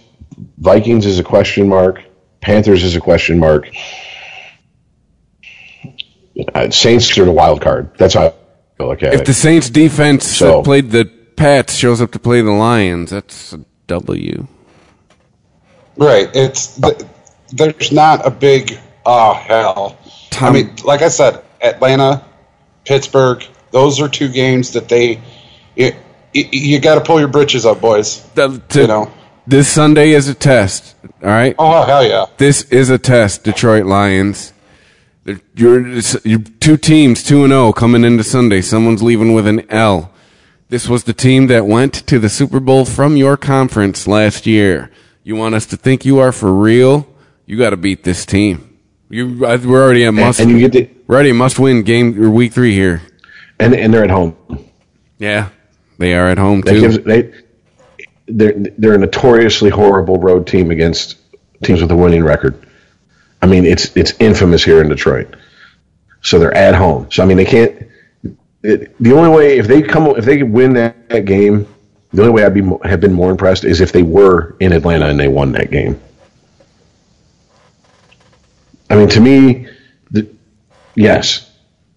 Vikings 0.57 1.05
is 1.05 1.19
a 1.19 1.23
question 1.23 1.69
mark. 1.69 2.01
Panthers 2.41 2.83
is 2.83 2.95
a 2.95 2.99
question 2.99 3.37
mark. 3.37 3.69
Uh, 6.55 6.71
Saints 6.71 7.15
are 7.19 7.25
the 7.25 7.31
wild 7.31 7.61
card. 7.61 7.91
That's 7.99 8.15
how 8.15 8.33
I 8.79 8.83
look 8.83 9.03
at 9.03 9.13
If 9.13 9.21
it. 9.21 9.25
the 9.27 9.33
Saints 9.35 9.69
defense 9.69 10.25
So- 10.25 10.63
played 10.63 10.89
the 10.89 11.07
Pats 11.39 11.73
shows 11.73 12.01
up 12.01 12.11
to 12.11 12.19
play 12.19 12.41
the 12.41 12.51
Lions, 12.51 13.11
that's 13.11 13.53
a 13.53 13.61
W. 13.87 14.45
Right. 15.95 16.29
It's 16.35 16.75
th- 16.77 17.01
there's 17.53 17.93
not 17.93 18.27
a 18.27 18.29
big 18.29 18.77
oh 19.05 19.33
hell. 19.35 19.97
Tom- 20.31 20.49
I 20.49 20.51
mean, 20.51 20.75
like 20.83 21.01
I 21.01 21.07
said, 21.07 21.41
Atlanta, 21.61 22.25
Pittsburgh. 22.83 23.41
Those 23.71 24.01
are 24.01 24.09
two 24.09 24.27
games 24.27 24.73
that 24.73 24.89
they. 24.89 25.21
You, 25.77 25.93
you 26.33 26.79
got 26.79 26.95
to 26.95 27.01
pull 27.01 27.19
your 27.19 27.29
britches 27.29 27.65
up, 27.65 27.79
boys. 27.79 28.21
The- 28.35 28.61
to- 28.69 28.81
You 28.81 28.87
know. 28.87 29.11
This 29.47 29.69
Sunday 29.69 30.11
is 30.11 30.27
a 30.27 30.35
test. 30.35 30.93
All 31.23 31.29
right. 31.29 31.55
Oh 31.57 31.83
hell 31.85 32.05
yeah! 32.05 32.25
This 32.37 32.63
is 32.63 32.89
a 32.89 32.99
test, 32.99 33.45
Detroit 33.45 33.85
Lions. 33.85 34.51
You're, 35.55 35.87
you're 36.25 36.39
two 36.59 36.75
teams, 36.75 37.23
two 37.23 37.43
and 37.45 37.51
zero, 37.51 37.71
coming 37.71 38.03
into 38.03 38.23
Sunday. 38.25 38.61
Someone's 38.61 39.01
leaving 39.01 39.33
with 39.33 39.47
an 39.47 39.65
L. 39.71 40.11
This 40.69 40.87
was 40.87 41.03
the 41.05 41.13
team 41.13 41.47
that 41.47 41.65
went 41.65 41.93
to 42.07 42.19
the 42.19 42.29
Super 42.29 42.59
Bowl 42.59 42.85
from 42.85 43.17
your 43.17 43.37
conference 43.37 44.07
last 44.07 44.45
year. 44.45 44.91
You 45.23 45.35
want 45.35 45.55
us 45.55 45.65
to 45.67 45.77
think 45.77 46.05
you 46.05 46.19
are 46.19 46.31
for 46.31 46.53
real? 46.53 47.07
You 47.45 47.57
got 47.57 47.71
to 47.71 47.77
beat 47.77 48.03
this 48.03 48.25
team. 48.25 48.77
You, 49.09 49.45
I- 49.45 49.55
we're 49.57 49.83
already 49.83 50.03
a 50.03 50.11
must. 50.11 50.39
and 50.39 50.51
you 50.51 50.59
get 50.59 50.71
the 50.73 50.89
we're 51.07 51.15
already 51.15 51.31
a 51.31 51.33
must-win 51.33 51.81
game 51.81 52.23
or 52.23 52.29
week 52.29 52.53
three 52.53 52.73
here. 52.73 53.01
and 53.59 53.73
and 53.73 53.91
they're 53.91 54.03
at 54.03 54.11
home. 54.11 54.35
Yeah, 55.17 55.49
they 55.97 56.13
are 56.13 56.27
at 56.29 56.37
home 56.37 56.61
too. 56.61 56.81
gives 56.81 56.99
they 56.99 57.33
they're 58.27 58.53
they're 58.77 58.93
a 58.93 58.97
notoriously 58.99 59.71
horrible 59.71 60.17
road 60.17 60.45
team 60.45 60.69
against 60.69 61.17
teams 61.63 61.81
with 61.81 61.89
a 61.89 61.95
winning 61.95 62.23
record. 62.23 62.63
I 63.41 63.47
mean, 63.47 63.65
it's 63.65 63.97
it's 63.97 64.13
infamous 64.19 64.63
here 64.63 64.81
in 64.81 64.89
Detroit. 64.89 65.35
So 66.21 66.37
they're 66.37 66.53
at 66.53 66.75
home. 66.75 67.09
So 67.11 67.23
I 67.23 67.25
mean, 67.25 67.37
they 67.37 67.45
can't. 67.45 67.88
It, 68.61 68.97
the 69.01 69.13
only 69.13 69.29
way 69.29 69.57
if 69.57 69.67
they 69.67 69.81
come 69.81 70.07
if 70.17 70.25
they 70.25 70.43
win 70.43 70.73
that, 70.73 71.09
that 71.09 71.25
game, 71.25 71.67
the 72.11 72.23
only 72.23 72.33
way 72.33 72.43
I'd 72.43 72.53
be 72.53 72.63
have 72.83 72.99
been 72.99 73.13
more 73.13 73.31
impressed 73.31 73.63
is 73.63 73.79
if 73.79 73.91
they 73.91 74.03
were 74.03 74.55
in 74.59 74.73
Atlanta 74.73 75.07
and 75.07 75.19
they 75.19 75.27
won 75.27 75.53
that 75.53 75.71
game. 75.71 75.99
I 78.89 78.95
mean, 78.95 79.07
to 79.09 79.21
me, 79.21 79.67
the, 80.11 80.27
yes, 80.95 81.49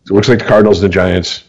it 0.04 0.10
looks 0.10 0.28
like 0.28 0.40
the 0.40 0.44
Cardinals 0.44 0.82
and 0.82 0.90
the 0.90 0.94
Giants 0.94 1.42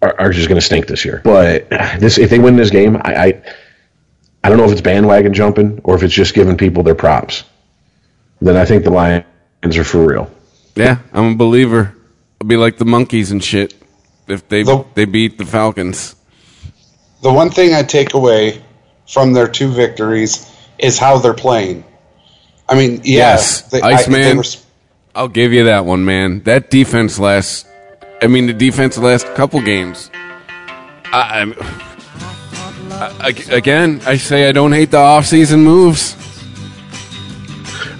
are, 0.00 0.14
are 0.18 0.30
just 0.30 0.48
going 0.48 0.58
to 0.60 0.64
stink 0.64 0.86
this 0.86 1.04
year. 1.04 1.20
But 1.24 1.68
this, 1.98 2.16
if 2.16 2.30
they 2.30 2.38
win 2.38 2.56
this 2.56 2.70
game, 2.70 2.96
I, 2.96 3.14
I, 3.14 3.42
I 4.44 4.48
don't 4.48 4.56
know 4.56 4.64
if 4.64 4.70
it's 4.70 4.80
bandwagon 4.80 5.34
jumping 5.34 5.80
or 5.82 5.96
if 5.96 6.04
it's 6.04 6.14
just 6.14 6.32
giving 6.32 6.56
people 6.56 6.84
their 6.84 6.94
props. 6.94 7.42
Then 8.40 8.56
I 8.56 8.64
think 8.64 8.84
the 8.84 8.90
Lions 8.90 9.24
are 9.64 9.84
for 9.84 10.06
real. 10.06 10.30
yeah, 10.76 10.98
I'm 11.12 11.32
a 11.32 11.36
believer. 11.36 11.94
I'll 12.40 12.46
be 12.46 12.56
like 12.56 12.78
the 12.78 12.86
monkeys 12.86 13.32
and 13.32 13.42
shit 13.42 13.74
if 14.30 14.48
they 14.48 14.62
The- 14.62 14.84
they 14.94 15.04
beat 15.04 15.38
the 15.38 15.44
Falcons. 15.44 16.14
The 17.22 17.32
one 17.32 17.50
thing 17.50 17.74
I 17.74 17.82
take 17.82 18.14
away 18.14 18.62
from 19.06 19.32
their 19.34 19.48
two 19.48 19.68
victories 19.68 20.46
is 20.78 20.98
how 20.98 21.18
they're 21.18 21.34
playing. 21.34 21.84
I 22.68 22.74
mean, 22.76 23.00
yeah, 23.04 23.32
Yes, 23.34 23.62
they, 23.62 23.80
I- 23.80 23.88
Iceman. 23.98 24.22
they 24.22 24.34
were 24.34 24.40
s- 24.40 24.64
I'll 25.14 25.28
give 25.28 25.52
you 25.52 25.64
that 25.64 25.84
one, 25.84 26.04
man. 26.04 26.42
That 26.44 26.70
defense 26.70 27.18
last, 27.18 27.66
I 28.22 28.26
mean, 28.28 28.46
the 28.46 28.52
defense 28.54 28.96
last 28.96 29.26
couple 29.34 29.60
games. 29.60 30.10
I, 31.12 31.40
I'm, 31.40 31.54
I, 32.92 33.12
I- 33.20 33.52
again, 33.54 34.00
I 34.06 34.16
say 34.16 34.48
I 34.48 34.52
don't 34.52 34.72
hate 34.72 34.92
the 34.92 34.98
offseason 34.98 35.58
moves. 35.64 36.14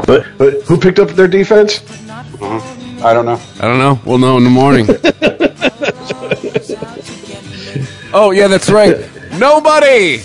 But 0.07 0.27
but 0.39 0.55
who 0.63 0.79
picked 0.79 0.99
up 0.99 1.11
their 1.11 1.29
defense? 1.29 1.81
Mm-hmm. 1.81 3.05
I 3.05 3.13
don't 3.13 3.27
know. 3.27 3.41
I 3.61 3.69
don't 3.69 3.79
know. 3.79 4.01
We'll 4.05 4.19
know 4.19 4.37
in 4.39 4.45
the 4.45 4.51
morning. 4.51 4.87
oh 8.13 8.31
yeah, 8.33 8.49
that's 8.49 8.71
right. 8.71 8.97
Nobody. 9.39 10.21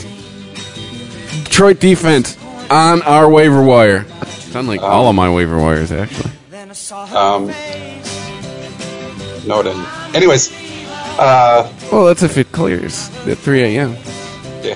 Detroit 1.43 1.79
defense 1.79 2.37
on 2.69 3.01
our 3.03 3.29
waiver 3.29 3.63
wire. 3.63 4.05
Sound 4.25 4.67
like 4.67 4.81
all 4.81 5.07
of 5.07 5.15
my 5.15 5.29
waiver 5.29 5.57
wires 5.57 5.91
actually. 5.91 6.31
Um, 7.15 7.47
no, 9.47 9.59
it 9.59 9.63
didn't. 9.63 10.15
Anyways, 10.15 10.51
uh, 11.19 11.71
Well, 11.91 12.05
that's 12.05 12.23
if 12.23 12.37
it 12.37 12.51
clears 12.51 13.09
at 13.27 13.37
3 13.37 13.61
a.m. 13.77 13.95
yeah. 14.63 14.75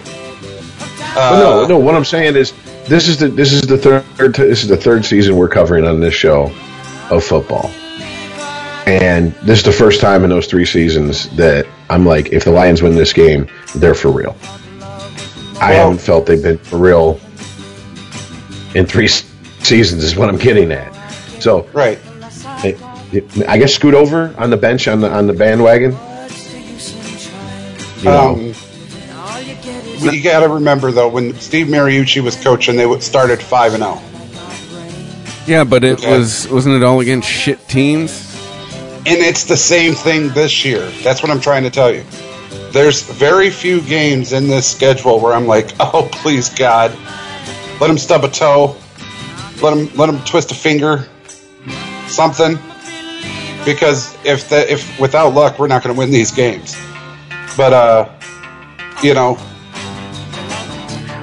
But 1.15 1.40
no, 1.40 1.65
no. 1.68 1.77
What 1.80 1.95
I'm 1.95 2.06
saying 2.06 2.36
is, 2.36 2.53
this 2.88 3.07
is 3.07 3.18
the 3.18 3.27
this 3.30 3.52
is 3.52 3.61
the 3.64 3.77
third 3.77 4.36
this 4.36 4.61
is 4.64 4.69
the 4.69 4.77
third 4.77 5.03
season 5.06 5.36
we're 5.36 5.49
covering 5.49 5.86
on 5.86 5.99
this 5.99 6.14
show 6.14 6.52
of 7.10 7.23
football, 7.23 7.69
and 8.85 9.34
this 9.43 9.60
is 9.60 9.65
the 9.65 9.72
first 9.72 10.01
time 10.01 10.23
in 10.23 10.30
those 10.30 10.47
three 10.47 10.65
seasons 10.65 11.30
that 11.35 11.65
I'm 11.89 12.06
like, 12.06 12.31
if 12.34 12.43
the 12.45 12.51
Lions 12.51 12.81
win 12.81 12.95
this 12.95 13.14
game, 13.14 13.47
they're 13.76 13.93
for 13.95 14.11
real. 14.11 14.35
I 15.61 15.73
haven't 15.73 15.99
felt 15.99 16.26
they've 16.26 16.41
been 16.41 16.57
for 16.57 16.77
real 16.77 17.19
in 18.76 18.85
three 18.85 19.07
seasons. 19.07 20.03
Is 20.03 20.15
what 20.15 20.30
I'm 20.30 20.38
getting 20.38 20.72
at. 20.72 20.93
So, 21.41 21.68
Right. 21.73 21.99
I 22.45 22.77
I 23.47 23.57
guess 23.57 23.73
scoot 23.73 23.93
over 23.95 24.34
on 24.38 24.49
the 24.51 24.57
bench 24.57 24.88
on 24.88 25.01
the 25.01 25.10
on 25.11 25.27
the 25.27 25.34
bandwagon. 25.34 25.91
You 27.99 28.06
know, 28.06 28.30
Um, 28.35 28.53
you 30.14 30.22
got 30.23 30.39
to 30.41 30.47
remember 30.47 30.91
though, 30.91 31.10
when 31.10 31.34
Steve 31.39 31.68
Mariucci 31.68 32.22
was 32.23 32.35
coaching, 32.38 32.77
they 32.77 32.85
would- 32.85 33.03
started 33.03 33.41
five 33.41 33.73
and 33.73 33.84
oh. 33.84 33.99
zero, 34.69 34.84
Yeah, 35.47 35.64
but 35.65 35.84
it 35.84 35.99
Okay. 35.99 36.18
was 36.18 36.47
wasn't 36.49 36.76
it 36.76 36.84
all 36.84 36.99
against 37.01 37.27
shit 37.27 37.68
teams? 37.68 38.28
And 39.10 39.23
it's 39.23 39.44
the 39.44 39.57
same 39.57 39.95
thing 39.95 40.30
this 40.30 40.64
year. 40.64 40.86
That's 41.03 41.23
what 41.23 41.31
I'm 41.31 41.41
trying 41.41 41.64
to 41.64 41.72
tell 41.72 41.91
you. 41.91 42.03
There's 42.72 43.02
very 43.02 43.49
few 43.49 43.81
games 43.81 44.34
in 44.34 44.48
this 44.48 44.69
schedule 44.69 45.19
where 45.19 45.34
I'm 45.34 45.48
like, 45.48 45.73
oh 45.80 46.07
please 46.11 46.49
God, 46.49 46.95
let 47.81 47.90
him 47.90 47.98
stub 47.98 48.23
a 48.23 48.30
toe, 48.30 48.76
let 49.64 49.76
him 49.76 49.90
let 49.95 50.10
him 50.10 50.23
twist 50.26 50.52
a 50.52 50.56
finger, 50.56 51.07
something. 52.07 52.60
Because 53.65 54.15
if 54.23 54.48
the, 54.49 54.72
if 54.72 54.99
without 54.99 55.34
luck, 55.34 55.57
we're 55.60 55.68
not 55.68 55.84
going 55.84 55.94
to 55.94 55.99
win 55.99 56.11
these 56.11 56.31
games. 56.31 56.77
But 57.57 57.73
uh, 57.73 58.10
you 59.02 59.15
know, 59.15 59.38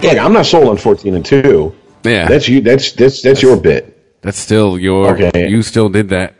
yeah, 0.02 0.24
I'm 0.24 0.32
not 0.32 0.46
sold 0.46 0.68
on 0.68 0.76
14 0.76 1.14
and 1.14 1.24
two. 1.24 1.74
Yeah, 2.04 2.28
That's 2.28 2.48
you. 2.48 2.60
That's 2.60 2.92
that's 2.92 3.22
that's 3.22 3.42
your 3.42 3.56
bit. 3.56 4.20
that's 4.22 4.38
still 4.38 4.76
your. 4.78 5.14
Okay. 5.14 5.48
You 5.48 5.62
still 5.62 5.88
did 5.88 6.08
that. 6.10 6.34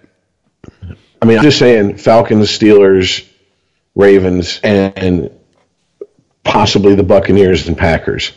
I 1.21 1.27
mean, 1.27 1.39
I'm 1.39 1.45
just 1.45 1.59
saying 1.59 1.97
Falcons, 1.97 2.49
Steelers, 2.49 3.27
Ravens, 3.95 4.61
and, 4.63 5.31
possibly 6.45 6.95
the 6.95 7.03
Buccaneers 7.03 7.67
and 7.67 7.77
Packers. 7.77 8.31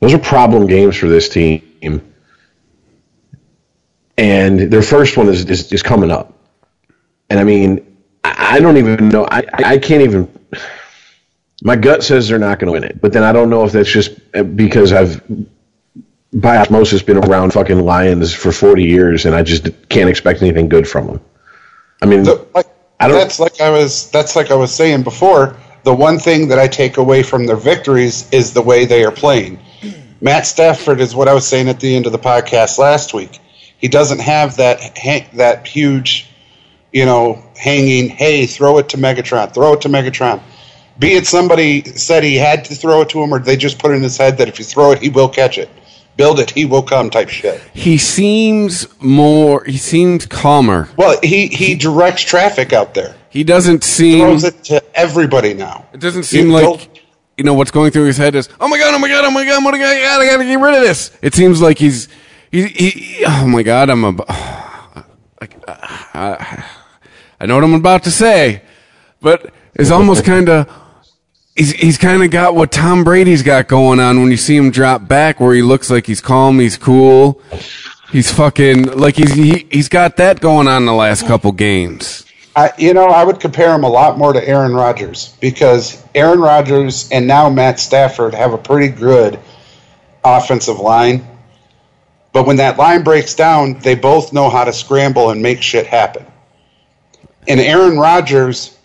Those 0.00 0.12
are 0.12 0.18
problem 0.18 0.66
games 0.66 0.96
for 0.96 1.08
this 1.08 1.28
team. 1.30 2.12
And 4.18 4.60
their 4.60 4.82
first 4.82 5.16
one 5.16 5.28
is, 5.28 5.46
is, 5.46 5.72
is 5.72 5.82
coming 5.82 6.10
up. 6.10 6.34
And 7.30 7.40
I 7.40 7.44
mean, 7.44 7.96
I, 8.22 8.60
don't 8.60 8.76
even 8.76 9.08
know. 9.08 9.24
I, 9.24 9.42
I 9.52 9.78
can't 9.78 10.02
even. 10.02 10.30
My 11.62 11.76
gut 11.76 12.02
says 12.02 12.28
they're 12.28 12.38
not 12.38 12.58
going 12.58 12.66
to 12.66 12.72
win 12.72 12.84
it. 12.84 13.00
But 13.00 13.12
then 13.12 13.22
I 13.22 13.32
don't 13.32 13.48
know 13.48 13.64
if 13.64 13.72
that's 13.72 13.90
just 13.90 14.12
uh, 14.34 14.42
because 14.42 14.92
I've 14.92 15.22
by 16.32 16.58
osmosis 16.58 17.02
been 17.02 17.18
around 17.18 17.52
fucking 17.52 17.80
Lions 17.80 18.34
for 18.34 18.52
40 18.52 18.84
years, 18.84 19.26
and 19.26 19.34
I 19.34 19.42
just 19.42 19.88
can't 19.88 20.08
expect 20.08 20.42
anything 20.42 20.68
good 20.68 20.86
from 20.86 21.06
them. 21.06 21.20
I 22.02 22.06
mean, 22.06 22.22
The- 22.22 22.44
like, 22.54 22.66
I 22.98 23.08
that's 23.08 23.40
like 23.40 23.60
I 23.60 23.70
was. 23.70 24.10
That's 24.10 24.36
like 24.36 24.50
I 24.50 24.54
was 24.54 24.72
saying 24.74 25.02
before. 25.02 25.56
The 25.82 25.94
one 25.94 26.18
thing 26.18 26.48
that 26.48 26.58
I 26.58 26.68
take 26.68 26.98
away 26.98 27.22
from 27.22 27.46
their 27.46 27.56
victories 27.56 28.26
is 28.32 28.52
the 28.52 28.60
way 28.60 28.84
they 28.84 29.02
are 29.04 29.10
playing. 29.10 29.58
Matt 30.20 30.46
Stafford 30.46 31.00
is 31.00 31.14
what 31.14 31.28
I 31.28 31.32
was 31.32 31.46
saying 31.46 31.70
at 31.70 31.80
the 31.80 31.96
end 31.96 32.04
of 32.04 32.12
the 32.12 32.18
podcast 32.18 32.76
last 32.76 33.14
week. 33.14 33.38
He 33.78 33.88
doesn't 33.88 34.20
have 34.20 34.56
that 34.58 34.98
ha- 34.98 35.26
that 35.34 35.66
huge, 35.66 36.28
you 36.92 37.06
know, 37.06 37.42
hanging. 37.56 38.10
Hey, 38.10 38.44
throw 38.44 38.76
it 38.78 38.90
to 38.90 38.98
Megatron. 38.98 39.54
Throw 39.54 39.72
it 39.72 39.80
to 39.82 39.88
Megatron. 39.88 40.40
Be 40.98 41.14
it 41.14 41.26
somebody 41.26 41.82
said 41.84 42.22
he 42.22 42.36
had 42.36 42.66
to 42.66 42.74
throw 42.74 43.00
it 43.00 43.08
to 43.10 43.22
him, 43.22 43.32
or 43.32 43.38
they 43.38 43.56
just 43.56 43.78
put 43.78 43.92
it 43.92 43.94
in 43.94 44.02
his 44.02 44.18
head 44.18 44.36
that 44.36 44.48
if 44.48 44.58
you 44.58 44.66
throw 44.66 44.92
it, 44.92 44.98
he 44.98 45.08
will 45.08 45.30
catch 45.30 45.56
it. 45.56 45.70
Build 46.20 46.38
it, 46.38 46.50
he 46.50 46.66
will 46.66 46.82
come. 46.82 47.08
Type 47.08 47.30
shit. 47.30 47.62
He 47.72 47.96
seems 47.96 48.86
more. 49.00 49.64
He 49.64 49.78
seems 49.78 50.26
calmer. 50.26 50.86
Well, 50.98 51.18
he 51.22 51.46
he 51.46 51.74
directs 51.74 52.20
traffic 52.20 52.74
out 52.74 52.92
there. 52.92 53.16
He 53.30 53.42
doesn't 53.42 53.82
seem. 53.84 54.18
throws 54.18 54.44
it 54.44 54.62
to 54.64 54.84
everybody 54.94 55.54
now. 55.54 55.86
It 55.94 56.00
doesn't 56.00 56.24
seem 56.24 56.48
You 56.48 56.52
like 56.52 57.02
you 57.38 57.44
know 57.44 57.54
what's 57.54 57.70
going 57.70 57.90
through 57.90 58.04
his 58.04 58.18
head 58.18 58.34
is 58.34 58.50
oh 58.60 58.68
my 58.68 58.76
god, 58.76 58.92
oh 58.92 58.98
my 58.98 59.08
god, 59.08 59.24
oh 59.24 59.30
my 59.30 59.46
god, 59.46 59.56
oh 59.56 59.60
my 59.62 59.70
god, 59.70 59.80
I 59.80 59.98
gotta, 60.02 60.24
I 60.24 60.26
gotta 60.26 60.44
get 60.44 60.60
rid 60.60 60.74
of 60.74 60.82
this. 60.82 61.10
It 61.22 61.32
seems 61.32 61.62
like 61.62 61.78
he's 61.78 62.06
he, 62.50 62.66
he 62.66 63.24
oh 63.26 63.46
my 63.46 63.62
god, 63.62 63.88
I'm 63.88 64.04
a 64.04 64.10
like 65.40 65.56
uh, 65.66 65.74
I, 66.12 66.64
I 67.40 67.46
know 67.46 67.54
what 67.54 67.64
I'm 67.64 67.72
about 67.72 68.02
to 68.02 68.10
say, 68.10 68.60
but 69.22 69.54
it's 69.74 69.90
almost 69.90 70.22
kind 70.34 70.50
of 70.50 70.68
he's 71.56 71.72
he's 71.72 71.98
kind 71.98 72.22
of 72.22 72.30
got 72.30 72.54
what 72.54 72.72
Tom 72.72 73.04
Brady's 73.04 73.42
got 73.42 73.68
going 73.68 74.00
on 74.00 74.20
when 74.20 74.30
you 74.30 74.36
see 74.36 74.56
him 74.56 74.70
drop 74.70 75.06
back, 75.06 75.40
where 75.40 75.54
he 75.54 75.62
looks 75.62 75.90
like 75.90 76.06
he's 76.06 76.20
calm, 76.20 76.58
he's 76.58 76.76
cool, 76.76 77.40
he's 78.10 78.30
fucking 78.32 78.96
like 78.96 79.16
he's 79.16 79.32
he, 79.34 79.66
he's 79.70 79.88
got 79.88 80.16
that 80.16 80.40
going 80.40 80.68
on 80.68 80.86
the 80.86 80.94
last 80.94 81.26
couple 81.26 81.52
games. 81.52 82.24
I, 82.56 82.72
you 82.78 82.94
know, 82.94 83.06
I 83.06 83.24
would 83.24 83.38
compare 83.38 83.72
him 83.74 83.84
a 83.84 83.88
lot 83.88 84.18
more 84.18 84.32
to 84.32 84.46
Aaron 84.46 84.74
Rodgers 84.74 85.36
because 85.40 86.02
Aaron 86.14 86.40
Rodgers 86.40 87.08
and 87.10 87.26
now 87.26 87.48
Matt 87.48 87.78
Stafford 87.78 88.34
have 88.34 88.52
a 88.52 88.58
pretty 88.58 88.88
good 88.88 89.38
offensive 90.24 90.80
line. 90.80 91.26
But 92.32 92.46
when 92.46 92.56
that 92.56 92.76
line 92.76 93.02
breaks 93.02 93.34
down, 93.34 93.78
they 93.80 93.94
both 93.94 94.32
know 94.32 94.50
how 94.50 94.64
to 94.64 94.72
scramble 94.72 95.30
and 95.30 95.42
make 95.42 95.62
shit 95.62 95.86
happen. 95.86 96.26
And 97.48 97.60
Aaron 97.60 97.98
Rodgers, 97.98 98.76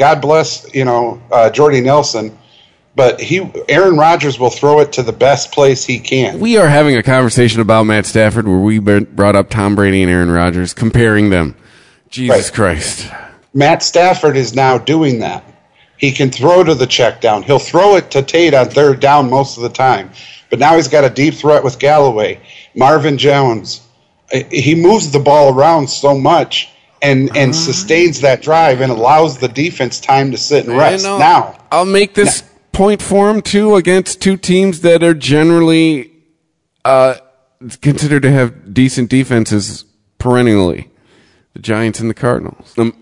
God 0.00 0.22
bless, 0.22 0.66
you 0.74 0.86
know, 0.86 1.20
uh, 1.30 1.50
Jordy 1.50 1.82
Nelson, 1.82 2.38
but 2.96 3.20
he 3.20 3.46
Aaron 3.68 3.98
Rodgers 3.98 4.38
will 4.38 4.48
throw 4.48 4.80
it 4.80 4.94
to 4.94 5.02
the 5.02 5.12
best 5.12 5.52
place 5.52 5.84
he 5.84 6.00
can. 6.00 6.40
We 6.40 6.56
are 6.56 6.68
having 6.68 6.96
a 6.96 7.02
conversation 7.02 7.60
about 7.60 7.84
Matt 7.84 8.06
Stafford 8.06 8.48
where 8.48 8.60
we 8.60 8.78
brought 8.78 9.36
up 9.36 9.50
Tom 9.50 9.74
Brady 9.74 10.00
and 10.02 10.10
Aaron 10.10 10.30
Rodgers, 10.30 10.72
comparing 10.72 11.28
them. 11.28 11.54
Jesus 12.08 12.46
Right. 12.46 12.52
Christ. 12.54 13.12
Matt 13.52 13.82
Stafford 13.82 14.38
is 14.38 14.54
now 14.54 14.78
doing 14.78 15.18
that. 15.18 15.44
He 15.98 16.12
can 16.12 16.30
throw 16.30 16.64
to 16.64 16.74
the 16.74 16.86
check 16.86 17.20
down. 17.20 17.42
He'll 17.42 17.58
throw 17.58 17.96
it 17.96 18.10
to 18.12 18.22
Tate 18.22 18.54
on 18.54 18.70
third 18.70 19.00
down 19.00 19.28
most 19.28 19.58
of 19.58 19.62
the 19.64 19.68
time. 19.68 20.12
But 20.48 20.60
now 20.60 20.76
he's 20.76 20.88
got 20.88 21.04
a 21.04 21.10
deep 21.10 21.34
threat 21.34 21.62
with 21.62 21.78
Golladay, 21.78 22.40
Marvin 22.74 23.18
Jones. 23.18 23.82
He 24.50 24.74
moves 24.74 25.10
the 25.10 25.18
ball 25.18 25.52
around 25.52 25.90
so 25.90 26.16
much 26.16 26.70
and, 27.02 27.34
and 27.36 27.54
sustains 27.54 28.20
that 28.20 28.42
drive 28.42 28.80
and 28.80 28.92
allows 28.92 29.38
the 29.38 29.48
defense 29.48 30.00
time 30.00 30.30
to 30.30 30.36
sit 30.36 30.66
and 30.66 30.76
rest. 30.76 31.04
And, 31.04 31.14
uh, 31.14 31.18
now, 31.18 31.58
I'll 31.72 31.84
make 31.84 32.14
this 32.14 32.42
point 32.72 33.02
for 33.02 33.30
him 33.30 33.42
too 33.42 33.76
against 33.76 34.20
two 34.20 34.36
teams 34.36 34.80
that 34.82 35.02
are 35.02 35.14
generally 35.14 36.12
uh, 36.84 37.16
considered 37.80 38.22
to 38.22 38.30
have 38.30 38.72
decent 38.74 39.10
defenses 39.10 39.84
perennially: 40.18 40.90
the 41.54 41.60
Giants 41.60 42.00
and 42.00 42.08
the 42.10 42.14
Cardinals. 42.14 42.74
No, 42.76 42.92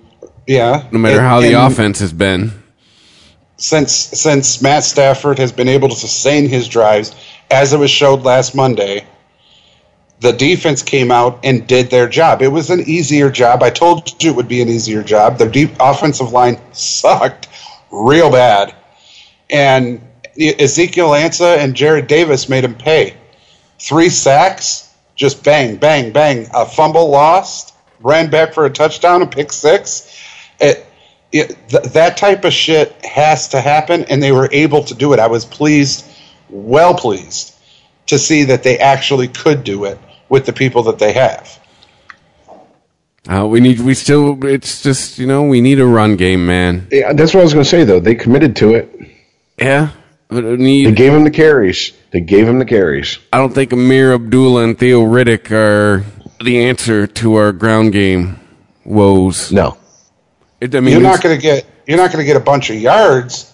yeah. 0.46 0.88
no 0.90 0.98
matter 0.98 1.18
And- 1.18 1.26
how 1.26 1.40
the 1.40 1.52
offense 1.52 1.98
has 2.00 2.12
been, 2.12 2.52
since 3.56 3.92
since 3.92 4.62
Matt 4.62 4.84
Stafford 4.84 5.38
has 5.38 5.52
been 5.52 5.68
able 5.68 5.88
to 5.88 5.96
sustain 5.96 6.48
his 6.48 6.68
drives, 6.68 7.14
as 7.50 7.72
it 7.72 7.78
was 7.78 7.90
showed 7.90 8.22
last 8.22 8.54
Monday, 8.54 9.04
the 10.20 10.32
defense 10.32 10.82
came 10.82 11.10
out 11.10 11.38
and 11.44 11.66
did 11.66 11.90
their 11.90 12.08
job. 12.08 12.42
It 12.42 12.48
was 12.48 12.70
an 12.70 12.80
easier 12.80 13.30
job. 13.30 13.62
I 13.62 13.70
told 13.70 14.22
you 14.22 14.30
it 14.30 14.36
would 14.36 14.48
be 14.48 14.62
an 14.62 14.68
easier 14.68 15.02
job. 15.02 15.38
The 15.38 15.48
deep 15.48 15.70
offensive 15.78 16.32
line 16.32 16.60
sucked 16.72 17.48
real 17.90 18.30
bad, 18.30 18.74
and 19.48 20.00
Ezekiel 20.36 21.10
Ansah 21.10 21.58
and 21.58 21.74
Jarrad 21.74 22.08
Davis 22.08 22.48
made 22.48 22.64
him 22.64 22.74
pay. 22.74 23.16
Three 23.78 24.08
sacks, 24.08 24.92
just 25.14 25.44
bang, 25.44 25.76
bang, 25.76 26.12
bang. 26.12 26.48
A 26.52 26.66
fumble 26.66 27.10
lost, 27.10 27.74
ran 28.00 28.28
back 28.28 28.54
for 28.54 28.66
a 28.66 28.70
touchdown, 28.70 29.22
a 29.22 29.26
pick 29.26 29.52
six. 29.52 30.20
It, 30.60 30.84
it, 31.30 31.56
th- 31.68 31.84
that 31.92 32.16
type 32.16 32.44
of 32.44 32.52
shit 32.52 32.92
has 33.04 33.48
to 33.48 33.60
happen, 33.60 34.04
and 34.04 34.20
they 34.20 34.32
were 34.32 34.48
able 34.50 34.82
to 34.84 34.94
do 34.94 35.12
it. 35.12 35.20
I 35.20 35.28
was 35.28 35.44
pleased, 35.44 36.04
well 36.50 36.94
pleased, 36.94 37.54
to 38.06 38.18
see 38.18 38.44
that 38.44 38.64
they 38.64 38.78
actually 38.78 39.28
could 39.28 39.62
do 39.62 39.84
it 39.84 39.98
with 40.28 40.46
the 40.46 40.52
people 40.52 40.82
that 40.84 40.98
they 40.98 41.12
have. 41.12 41.58
uh, 43.28 43.46
we 43.46 43.60
need. 43.60 43.80
We 43.80 43.94
still. 43.94 44.44
It's 44.44 44.82
just 44.82 45.18
you 45.18 45.26
know 45.26 45.44
we 45.44 45.60
need 45.60 45.80
a 45.80 45.86
run 45.86 46.16
game, 46.16 46.46
man. 46.46 46.88
yeah, 46.90 47.12
that's 47.12 47.34
what 47.34 47.40
I 47.40 47.44
was 47.44 47.54
going 47.54 47.64
to 47.64 47.70
say, 47.70 47.84
though. 47.84 48.00
They 48.00 48.14
committed 48.14 48.56
to 48.56 48.74
it. 48.74 48.94
Yeah. 49.58 49.90
But 50.28 50.44
I 50.44 50.56
They 50.56 50.92
gave 50.92 51.14
him 51.14 51.24
the 51.24 51.30
carries. 51.30 51.92
They 52.10 52.20
gave 52.20 52.46
him 52.46 52.58
the 52.58 52.66
carries. 52.66 53.18
I 53.32 53.38
don't 53.38 53.54
think 53.54 53.70
Ameer 53.72 54.14
Abdullah 54.14 54.64
and 54.64 54.78
Theo 54.78 55.02
Riddick 55.02 55.50
are 55.50 56.04
the 56.44 56.64
answer 56.64 57.06
to 57.06 57.34
our 57.36 57.52
ground 57.52 57.92
game 57.92 58.38
woes. 58.84 59.50
No. 59.50 59.78
It, 60.60 60.74
I 60.74 60.80
mean, 60.80 60.92
You're 60.92 61.02
not 61.02 61.22
going 61.22 61.34
to 61.36 61.40
get 61.40 61.66
you're 61.86 61.96
not 61.96 62.12
going 62.12 62.22
to 62.22 62.26
get 62.26 62.36
a 62.36 62.44
bunch 62.44 62.68
of 62.68 62.76
yards 62.76 63.52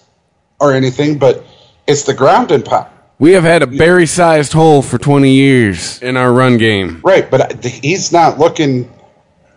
or 0.59 0.73
anything, 0.73 1.17
but 1.17 1.45
it's 1.87 2.03
the 2.03 2.13
ground 2.13 2.51
and 2.51 2.65
pound. 2.65 2.89
We 3.17 3.31
have 3.31 3.43
had 3.43 3.63
a 3.63 3.67
berry 3.67 4.05
sized 4.05 4.51
hole 4.51 4.81
for 4.81 4.97
20 4.97 5.31
years 5.31 6.01
in 6.01 6.17
our 6.17 6.33
run 6.33 6.57
game. 6.57 7.01
Right, 7.03 7.29
but 7.29 7.63
he's 7.63 8.11
not 8.11 8.39
looking. 8.39 8.91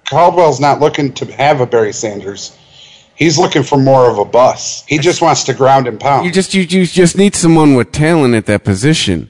Caldwell's 0.04 0.60
not 0.60 0.80
looking 0.80 1.12
to 1.14 1.26
have 1.32 1.60
a 1.60 1.66
Barry 1.66 1.92
Sanders. 1.92 2.56
He's 3.16 3.36
looking 3.36 3.64
for 3.64 3.76
more 3.76 4.08
of 4.08 4.18
a 4.18 4.24
bus. 4.24 4.84
He 4.86 4.98
just 4.98 5.20
wants 5.20 5.42
to 5.44 5.54
ground 5.54 5.88
and 5.88 5.98
pound. 5.98 6.24
You 6.24 6.30
just 6.30 6.54
you, 6.54 6.62
you 6.62 6.86
just 6.86 7.18
need 7.18 7.34
someone 7.34 7.74
with 7.74 7.90
talent 7.90 8.36
at 8.36 8.46
that 8.46 8.62
position. 8.62 9.28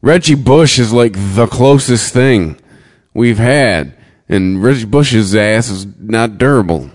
Reggie 0.00 0.34
Bush 0.34 0.78
is 0.78 0.92
like 0.92 1.12
the 1.14 1.46
closest 1.46 2.14
thing 2.14 2.58
we've 3.12 3.38
had, 3.38 3.94
and 4.26 4.62
Reggie 4.62 4.86
Bush's 4.86 5.34
ass 5.34 5.68
is 5.68 5.86
not 5.98 6.38
durable. 6.38 6.90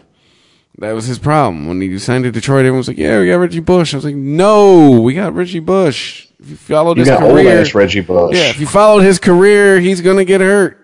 That 0.79 0.93
was 0.93 1.05
his 1.05 1.19
problem 1.19 1.67
when 1.67 1.79
he 1.79 1.99
signed 1.99 2.23
to 2.23 2.31
Detroit. 2.31 2.61
Everyone 2.61 2.79
was 2.79 2.87
like, 2.87 2.97
"Yeah, 2.97 3.19
we 3.19 3.27
got 3.27 3.35
Reggie 3.35 3.59
Bush." 3.59 3.93
I 3.93 3.97
was 3.97 4.05
like, 4.05 4.15
"No, 4.15 4.99
we 5.01 5.13
got 5.13 5.35
Reggie 5.35 5.59
Bush." 5.59 6.27
If 6.41 6.49
you 6.49 6.55
followed 6.55 6.97
You 6.97 7.01
his 7.01 7.09
got 7.09 7.23
old 7.23 7.33
career, 7.33 7.61
ass 7.61 7.75
Reggie 7.75 8.01
Bush. 8.01 8.35
yeah, 8.35 8.49
if 8.49 8.59
you 8.59 8.65
followed 8.65 9.01
his 9.01 9.19
career, 9.19 9.79
he's 9.79 10.01
gonna 10.01 10.25
get 10.25 10.41
hurt. 10.41 10.77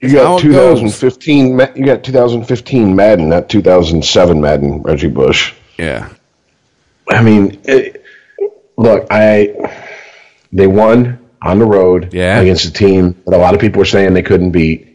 You 0.00 0.12
got 0.12 0.44
it 0.44 0.48
goes. 0.50 0.80
2015. 0.90 1.58
You 1.74 1.84
got 1.86 2.04
2015 2.04 2.94
Madden, 2.94 3.28
not 3.30 3.48
2007 3.48 4.40
Madden. 4.40 4.82
Reggie 4.82 5.08
Bush. 5.08 5.54
Yeah, 5.78 6.10
I 7.08 7.22
mean, 7.22 7.60
it, 7.64 8.04
look, 8.76 9.06
I 9.10 9.54
they 10.52 10.66
won 10.66 11.18
on 11.42 11.58
the 11.58 11.64
road 11.66 12.12
Yeah. 12.12 12.40
against 12.40 12.64
a 12.66 12.72
team 12.72 13.14
that 13.26 13.34
a 13.36 13.38
lot 13.38 13.54
of 13.54 13.60
people 13.60 13.78
were 13.78 13.84
saying 13.86 14.12
they 14.14 14.22
couldn't 14.22 14.50
beat. 14.50 14.86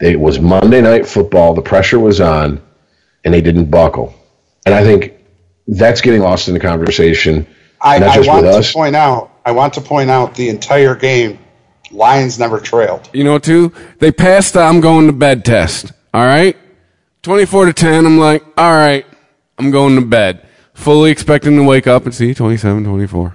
It 0.00 0.18
was 0.20 0.38
Monday 0.40 0.80
Night 0.80 1.06
Football. 1.06 1.54
The 1.54 1.62
pressure 1.62 1.98
was 1.98 2.20
on, 2.20 2.60
and 3.24 3.32
they 3.32 3.40
didn't 3.42 3.70
buckle. 3.70 4.14
And 4.64 4.74
I 4.74 4.82
think 4.84 5.14
that's 5.68 6.00
getting 6.00 6.20
lost 6.22 6.48
in 6.48 6.54
the 6.54 6.60
conversation. 6.60 7.46
I, 7.80 7.96
I 7.98 8.20
want 8.20 8.64
to 8.64 8.72
point 8.72 8.96
out. 8.96 9.30
I 9.44 9.52
want 9.52 9.74
to 9.74 9.80
point 9.80 10.10
out 10.10 10.34
the 10.34 10.48
entire 10.48 10.94
game. 10.94 11.38
Lions 11.92 12.38
never 12.38 12.58
trailed. 12.58 13.08
you 13.12 13.22
know, 13.22 13.34
what 13.34 13.44
too. 13.44 13.72
They 14.00 14.10
passed 14.10 14.54
the 14.54 14.60
"I'm 14.60 14.80
going 14.80 15.06
to 15.06 15.12
bed" 15.12 15.44
test. 15.44 15.92
All 16.12 16.24
right, 16.24 16.56
twenty-four 17.22 17.66
to 17.66 17.72
ten. 17.72 18.06
I'm 18.06 18.18
like, 18.18 18.44
all 18.58 18.72
right, 18.72 19.06
I'm 19.58 19.70
going 19.70 19.94
to 19.96 20.04
bed, 20.04 20.46
fully 20.74 21.10
expecting 21.10 21.56
to 21.56 21.62
wake 21.62 21.86
up 21.86 22.04
and 22.04 22.14
see 22.14 22.34
27-24. 22.34 23.32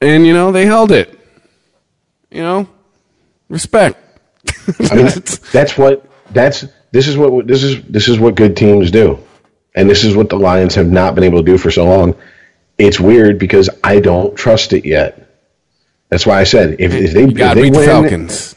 And 0.00 0.26
you 0.26 0.32
know, 0.32 0.50
they 0.52 0.64
held 0.64 0.92
it. 0.92 1.18
You 2.30 2.42
know, 2.42 2.68
respect. 3.48 3.98
I 4.90 4.94
mean, 4.94 5.06
that's 5.52 5.76
what 5.76 6.06
that's 6.30 6.64
this 6.92 7.08
is 7.08 7.16
what 7.16 7.46
this 7.46 7.62
is 7.62 7.82
this 7.84 8.08
is 8.08 8.18
what 8.18 8.34
good 8.34 8.56
teams 8.56 8.90
do, 8.90 9.18
and 9.74 9.90
this 9.90 10.04
is 10.04 10.14
what 10.16 10.28
the 10.28 10.38
Lions 10.38 10.74
have 10.74 10.90
not 10.90 11.14
been 11.14 11.24
able 11.24 11.38
to 11.40 11.44
do 11.44 11.58
for 11.58 11.70
so 11.70 11.84
long. 11.84 12.14
It's 12.78 13.00
weird 13.00 13.38
because 13.38 13.68
I 13.82 14.00
don't 14.00 14.36
trust 14.36 14.72
it 14.72 14.84
yet. 14.84 15.28
That's 16.08 16.24
why 16.24 16.40
I 16.40 16.44
said 16.44 16.76
if, 16.78 16.94
if 16.94 17.12
they 17.12 17.24
if 17.24 17.34
they 17.34 17.62
beat 17.62 17.72
the 17.72 17.78
win 17.78 17.86
Falcons. 17.88 18.54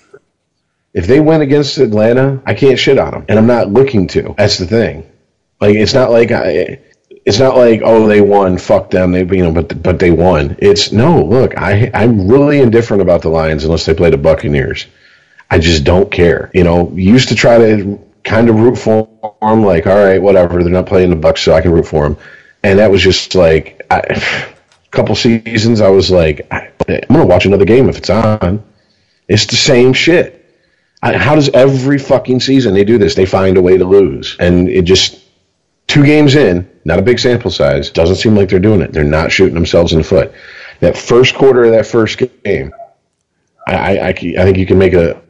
if 0.94 1.08
they 1.08 1.20
win 1.20 1.42
against 1.42 1.78
Atlanta, 1.78 2.42
I 2.46 2.54
can't 2.54 2.80
shit 2.80 2.98
on 2.98 3.12
them, 3.12 3.26
and 3.28 3.38
I'm 3.38 3.48
not 3.48 3.70
looking 3.70 4.08
to. 4.10 4.36
That's 4.38 4.58
the 4.58 4.68
thing. 4.68 5.10
Like 5.60 5.76
it's 5.76 5.94
not 5.94 6.12
like 6.12 6.32
I 6.32 6.80
it's 7.26 7.40
not 7.40 7.56
like 7.56 7.82
oh 7.84 8.08
they 8.08 8.22
won, 8.22 8.58
fuck 8.58 8.90
them, 8.90 9.12
they 9.12 9.26
you 9.26 9.44
know, 9.44 9.52
but 9.52 9.82
but 9.82 10.00
they 10.00 10.12
won. 10.12 10.56
It's 10.60 10.92
no, 10.92 11.24
look, 11.24 11.58
I 11.58 11.92
I'm 11.94 12.28
really 12.28 12.60
indifferent 12.60 13.02
about 13.02 13.22
the 13.22 13.30
Lions 13.30 13.64
unless 13.64 13.86
they 13.86 13.94
play 13.94 14.10
the 14.10 14.18
Buccaneers. 14.18 14.88
I 15.50 15.60
just 15.60 15.84
don't 15.84 16.10
care. 16.10 16.50
You 16.54 16.64
know, 16.64 16.92
used 16.92 17.30
to 17.30 17.36
try 17.36 17.58
to 17.58 18.00
kind 18.24 18.50
of 18.50 18.56
root 18.56 18.78
for 18.78 19.10
them, 19.42 19.64
like 19.64 19.88
all 19.88 19.96
right, 19.96 20.22
whatever, 20.22 20.64
they're 20.64 20.72
not 20.72 20.86
playing 20.86 21.10
the 21.10 21.16
Bucks, 21.16 21.42
so 21.42 21.54
I 21.54 21.62
can 21.62 21.72
root 21.72 21.88
for 21.88 22.08
them, 22.08 22.18
and 22.64 22.80
that 22.80 22.92
was 22.92 23.02
just 23.02 23.36
like 23.36 23.82
I, 23.90 24.00
a 24.00 24.56
couple 24.92 25.16
seasons. 25.16 25.82
I 25.82 25.90
was 25.90 26.12
like, 26.12 26.48
I, 26.52 26.72
I'm 26.88 27.02
gonna 27.10 27.26
watch 27.26 27.46
another 27.46 27.66
game 27.66 27.90
if 27.90 27.98
it's 27.98 28.10
on. 28.10 28.64
It's 29.28 29.46
the 29.46 29.56
same 29.56 29.94
shit. 29.94 30.38
I, 31.04 31.18
how 31.18 31.36
does 31.36 31.50
every 31.50 31.98
fucking 31.98 32.42
season 32.42 32.74
they 32.74 32.84
do 32.84 32.98
this? 32.98 33.16
They 33.16 33.26
find 33.26 33.58
a 33.58 33.62
way 33.62 33.78
to 33.78 33.86
lose, 33.86 34.36
and 34.40 34.70
it 34.70 34.84
just 34.84 35.24
two 35.88 36.06
games 36.06 36.36
in, 36.36 36.70
not 36.86 37.00
a 37.00 37.02
big 37.02 37.20
sample 37.20 37.52
size, 37.52 37.90
doesn't 37.90 38.18
seem 38.18 38.36
like 38.36 38.50
they're 38.50 38.60
doing 38.60 38.82
it. 38.82 38.94
They're 38.94 39.04
not 39.04 39.32
shooting 39.32 39.56
themselves 39.56 39.94
in 39.94 40.00
the 40.00 40.04
foot. 40.04 40.34
That 40.80 40.98
first 40.98 41.36
quarter 41.36 41.64
of 41.64 41.72
that 41.72 41.86
first 41.86 42.20
game, 42.44 42.74
I, 43.68 43.98
I, 43.98 44.08
I 44.10 44.14
think 44.14 44.58
you 44.58 44.66
can 44.66 44.78
make 44.78 44.94
a 44.94 45.22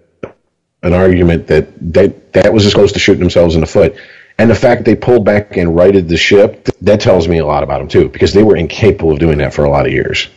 an 0.84 0.94
argument 0.94 1.48
that 1.48 1.68
that 1.94 2.34
that 2.34 2.54
was 2.54 2.66
as 2.66 2.74
close 2.74 2.92
to 2.92 3.00
shooting 3.00 3.20
themselves 3.20 3.56
in 3.56 3.62
the 3.62 3.68
foot. 3.68 3.96
And 4.42 4.50
the 4.50 4.56
fact 4.56 4.80
that 4.80 4.86
they 4.86 4.96
pulled 4.96 5.24
back 5.24 5.56
and 5.56 5.76
righted 5.76 6.10
the 6.10 6.18
ship, 6.18 6.68
that 6.82 7.00
tells 7.00 7.28
me 7.28 7.38
a 7.38 7.46
lot 7.46 7.62
about 7.62 7.78
them 7.78 7.88
too, 7.88 8.10
because 8.10 8.34
they 8.34 8.42
were 8.42 8.56
incapable 8.56 9.12
of 9.12 9.20
doing 9.20 9.38
that 9.38 9.54
for 9.54 9.66
a 9.66 9.70
lot 9.70 9.86
of 9.86 9.92
years. 9.92 10.30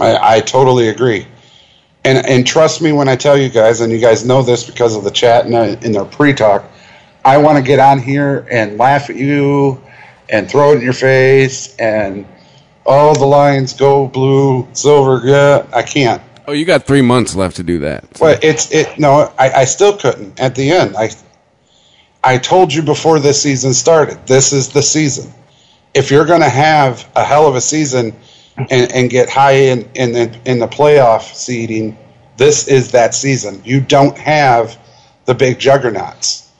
I, 0.00 0.36
I 0.36 0.40
totally 0.40 0.88
agree. 0.88 1.26
And 2.06 2.26
and 2.26 2.46
trust 2.46 2.80
me 2.80 2.90
when 2.92 3.06
I 3.06 3.16
tell 3.16 3.36
you 3.36 3.50
guys, 3.50 3.82
and 3.82 3.92
you 3.92 3.98
guys 3.98 4.24
know 4.24 4.40
this 4.40 4.64
because 4.64 4.96
of 4.96 5.04
the 5.04 5.10
chat 5.10 5.44
and 5.44 5.54
uh, 5.54 5.76
in 5.82 5.92
their 5.92 6.06
pre-talk, 6.06 6.64
I 7.22 7.36
want 7.36 7.58
to 7.58 7.62
get 7.62 7.78
on 7.78 7.98
here 7.98 8.46
and 8.50 8.78
laugh 8.78 9.10
at 9.10 9.16
you 9.16 9.78
and 10.30 10.48
throw 10.48 10.72
it 10.72 10.76
in 10.76 10.80
your 10.80 10.94
face 10.94 11.76
and 11.76 12.24
all 12.86 13.10
oh, 13.10 13.14
the 13.14 13.26
lines 13.26 13.74
go 13.74 14.08
blue, 14.08 14.66
silver. 14.72 15.20
Yeah, 15.22 15.66
I 15.74 15.82
can't. 15.82 16.22
Oh, 16.46 16.52
you 16.52 16.64
got 16.64 16.86
three 16.86 17.02
months 17.02 17.34
left 17.34 17.56
to 17.56 17.62
do 17.62 17.80
that. 17.80 18.16
So. 18.16 18.24
Well, 18.24 18.38
it's 18.42 18.72
it. 18.72 18.98
No, 18.98 19.30
I, 19.38 19.50
I 19.50 19.64
still 19.66 19.98
couldn't. 19.98 20.40
At 20.40 20.54
the 20.54 20.70
end, 20.70 20.96
I 20.96 21.10
I 22.24 22.38
told 22.38 22.72
you 22.72 22.82
before 22.82 23.20
this 23.20 23.40
season 23.40 23.72
started. 23.72 24.26
This 24.26 24.52
is 24.52 24.68
the 24.68 24.82
season. 24.82 25.32
If 25.94 26.10
you're 26.10 26.26
going 26.26 26.40
to 26.40 26.48
have 26.48 27.08
a 27.16 27.24
hell 27.24 27.46
of 27.46 27.54
a 27.54 27.60
season 27.60 28.14
and, 28.56 28.92
and 28.92 29.08
get 29.08 29.30
high 29.30 29.52
in 29.52 29.88
in 29.94 30.12
the, 30.12 30.40
in 30.44 30.58
the 30.58 30.66
playoff 30.66 31.34
seeding, 31.34 31.96
this 32.36 32.68
is 32.68 32.90
that 32.92 33.14
season. 33.14 33.62
You 33.64 33.80
don't 33.80 34.16
have 34.18 34.78
the 35.24 35.34
big 35.34 35.58
juggernauts 35.58 36.50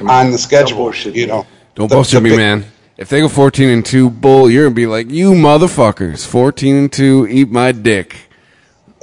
on 0.00 0.30
the 0.30 0.38
schedule. 0.38 0.94
You 0.94 1.26
know, 1.26 1.46
don't 1.74 1.88
the, 1.88 1.96
bullshit 1.96 2.14
the 2.14 2.20
me, 2.22 2.30
big, 2.30 2.38
man. 2.38 2.64
If 2.96 3.08
they 3.08 3.20
go 3.20 3.28
fourteen 3.28 3.68
and 3.68 3.84
two, 3.84 4.10
bull, 4.10 4.50
you're 4.50 4.64
gonna 4.64 4.74
be 4.74 4.86
like, 4.86 5.10
you 5.10 5.32
motherfuckers, 5.32 6.26
fourteen 6.26 6.76
and 6.76 6.92
two, 6.92 7.26
eat 7.28 7.50
my 7.50 7.72
dick. 7.72 8.16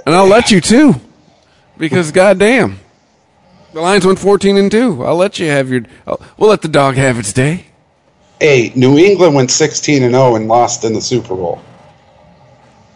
And 0.06 0.16
I'll 0.16 0.28
let 0.28 0.52
you 0.52 0.62
too. 0.62 0.96
Because 1.78 2.12
goddamn. 2.12 2.80
The 3.74 3.82
Lions 3.82 4.06
went 4.06 4.20
14 4.20 4.58
and 4.58 4.72
2. 4.72 5.06
I'll 5.06 5.16
let 5.16 5.40
you 5.40 5.48
have 5.48 5.70
your 5.70 5.84
I'll, 6.08 6.20
we'll 6.38 6.50
let 6.50 6.62
the 6.62 6.68
dog 6.68 6.96
have 6.96 7.20
its 7.20 7.32
day. 7.32 7.66
Hey, 8.40 8.72
New 8.76 8.98
England 8.98 9.36
went 9.36 9.52
16 9.52 10.02
and 10.02 10.14
0 10.14 10.36
and 10.36 10.48
lost 10.48 10.84
in 10.86 10.94
the 10.94 11.02
Super 11.02 11.36
Bowl. 11.36 11.62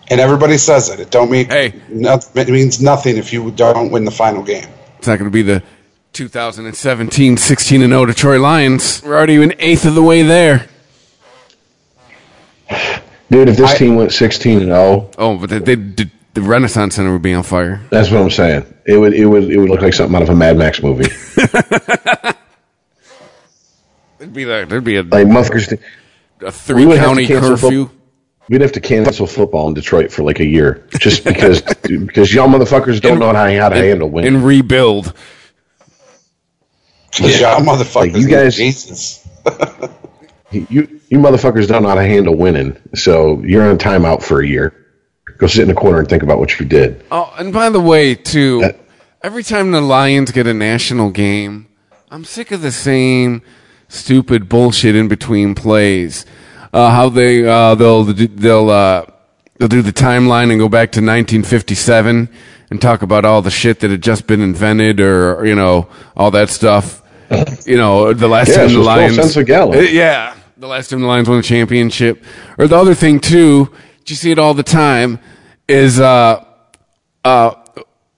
And 0.09 0.19
everybody 0.19 0.57
says 0.57 0.89
it. 0.89 0.99
It 0.99 1.11
don't 1.11 1.29
mean 1.29 1.47
hey. 1.47 1.73
it 1.89 2.49
means 2.49 2.81
nothing 2.81 3.17
if 3.17 3.31
you 3.31 3.51
don't 3.51 3.91
win 3.91 4.05
the 4.05 4.11
final 4.11 4.41
game. 4.43 4.67
It's 4.97 5.07
not 5.07 5.19
going 5.19 5.29
to 5.29 5.33
be 5.33 5.41
the 5.41 5.61
2017 6.13 7.37
16 7.37 7.81
and 7.81 7.91
0 7.91 8.05
Detroit 8.05 8.41
Lions. 8.41 9.01
We're 9.03 9.15
already 9.15 9.41
an 9.41 9.53
eighth 9.59 9.85
of 9.85 9.95
the 9.95 10.03
way 10.03 10.23
there. 10.23 10.67
Dude, 13.29 13.49
if 13.49 13.57
this 13.57 13.71
I, 13.71 13.77
team 13.77 13.95
went 13.95 14.11
16 14.11 14.57
and 14.57 14.65
0. 14.67 15.09
Oh, 15.17 15.37
but 15.37 15.49
they, 15.49 15.59
they 15.59 15.75
did 15.75 16.11
the 16.33 16.41
Renaissance 16.41 16.95
Center 16.95 17.13
would 17.13 17.21
be 17.21 17.33
on 17.33 17.43
fire. 17.43 17.81
That's 17.89 18.09
what 18.09 18.21
I'm 18.21 18.29
saying. 18.29 18.65
It 18.85 18.97
would 18.97 19.13
it 19.13 19.25
would 19.25 19.49
it 19.51 19.57
would 19.57 19.69
look 19.69 19.81
like 19.81 19.93
something 19.93 20.15
out 20.15 20.23
of 20.23 20.29
a 20.29 20.35
Mad 20.35 20.57
Max 20.57 20.81
movie. 20.81 21.09
There'd 24.17 24.33
be 24.33 24.45
like 24.45 24.69
there'd 24.69 24.83
be 24.85 24.95
a 24.95 25.03
like 25.03 25.27
motherfuckers. 25.27 25.77
A 26.41 26.51
three 26.51 26.85
county 26.95 27.27
curfew. 27.27 27.87
Fo- 27.87 27.91
we'd 28.49 28.61
have 28.61 28.71
to 28.73 28.79
cancel 28.79 29.27
football 29.27 29.67
in 29.67 29.73
Detroit 29.73 30.11
for 30.11 30.23
like 30.23 30.39
a 30.39 30.45
year 30.45 30.87
just 30.97 31.25
because 31.25 31.61
because 31.83 32.33
y'all 32.33 32.47
motherfuckers 32.47 33.01
don't 33.01 33.13
and, 33.13 33.19
know 33.19 33.33
how, 33.33 33.49
how 33.49 33.69
to 33.69 33.75
and, 33.75 33.85
handle 33.85 34.09
winning 34.09 34.35
and 34.35 34.45
rebuild. 34.45 35.13
Yeah, 37.19 37.57
y'all 37.57 37.61
motherfuckers. 37.61 38.13
Like 38.13 38.15
you 38.15 38.29
guys. 38.29 38.55
Jesus. 38.55 39.27
you 40.51 41.01
you 41.09 41.19
motherfuckers 41.19 41.67
don't 41.67 41.83
know 41.83 41.89
how 41.89 41.95
to 41.95 42.03
handle 42.03 42.35
winning, 42.35 42.81
so 42.95 43.41
you're 43.41 43.69
on 43.69 43.77
timeout 43.77 44.23
for 44.23 44.41
a 44.41 44.47
year. 44.47 44.82
Go 45.43 45.47
sit 45.47 45.63
in 45.63 45.71
a 45.71 45.75
corner 45.75 45.99
and 45.99 46.07
think 46.07 46.23
about 46.23 46.39
what 46.39 46.57
you 46.57 46.65
did. 46.65 47.03
Oh, 47.11 47.33
and 47.37 47.51
by 47.51 47.69
the 47.69 47.81
way, 47.81 48.15
too, 48.15 48.61
that, 48.61 48.79
every 49.21 49.43
time 49.43 49.71
the 49.71 49.81
Lions 49.81 50.31
get 50.31 50.47
a 50.47 50.53
national 50.53 51.09
game, 51.09 51.67
I'm 52.09 52.23
sick 52.23 52.51
of 52.51 52.61
the 52.61 52.71
same 52.71 53.41
stupid 53.89 54.47
bullshit 54.47 54.95
in 54.95 55.09
between 55.09 55.53
plays. 55.53 56.25
Uh, 56.71 56.89
how 56.91 57.09
they 57.09 57.45
uh, 57.45 57.75
they'll 57.75 58.05
they'll 58.05 58.69
uh, 58.69 59.05
they'll 59.59 59.67
do 59.67 59.81
the 59.81 59.91
timeline 59.91 60.49
and 60.49 60.59
go 60.61 60.69
back 60.69 60.93
to 60.93 61.01
1957 61.01 62.29
and 62.69 62.81
talk 62.81 63.01
about 63.01 63.25
all 63.25 63.41
the 63.41 63.51
shit 63.51 63.81
that 63.81 63.91
had 63.91 64.01
just 64.01 64.25
been 64.27 64.39
invented 64.39 65.01
or 65.01 65.45
you 65.45 65.55
know 65.55 65.89
all 66.15 66.31
that 66.31 66.49
stuff. 66.49 67.03
You 67.65 67.75
know, 67.75 68.13
the 68.13 68.29
last 68.29 68.47
yeah, 68.47 68.55
time 68.55 68.71
the 68.71 68.79
Lions. 68.79 69.35
Uh, 69.37 69.41
yeah, 69.91 70.37
the 70.55 70.67
last 70.67 70.89
time 70.89 71.01
the 71.01 71.07
Lions 71.07 71.27
won 71.27 71.39
the 71.39 71.43
championship, 71.43 72.23
or 72.57 72.69
the 72.69 72.77
other 72.77 72.95
thing 72.95 73.19
too 73.19 73.73
you 74.11 74.15
see 74.15 74.31
it 74.31 74.39
all 74.39 74.53
the 74.53 74.63
time, 74.63 75.19
is 75.67 75.99
uh, 75.99 76.43
uh, 77.23 77.55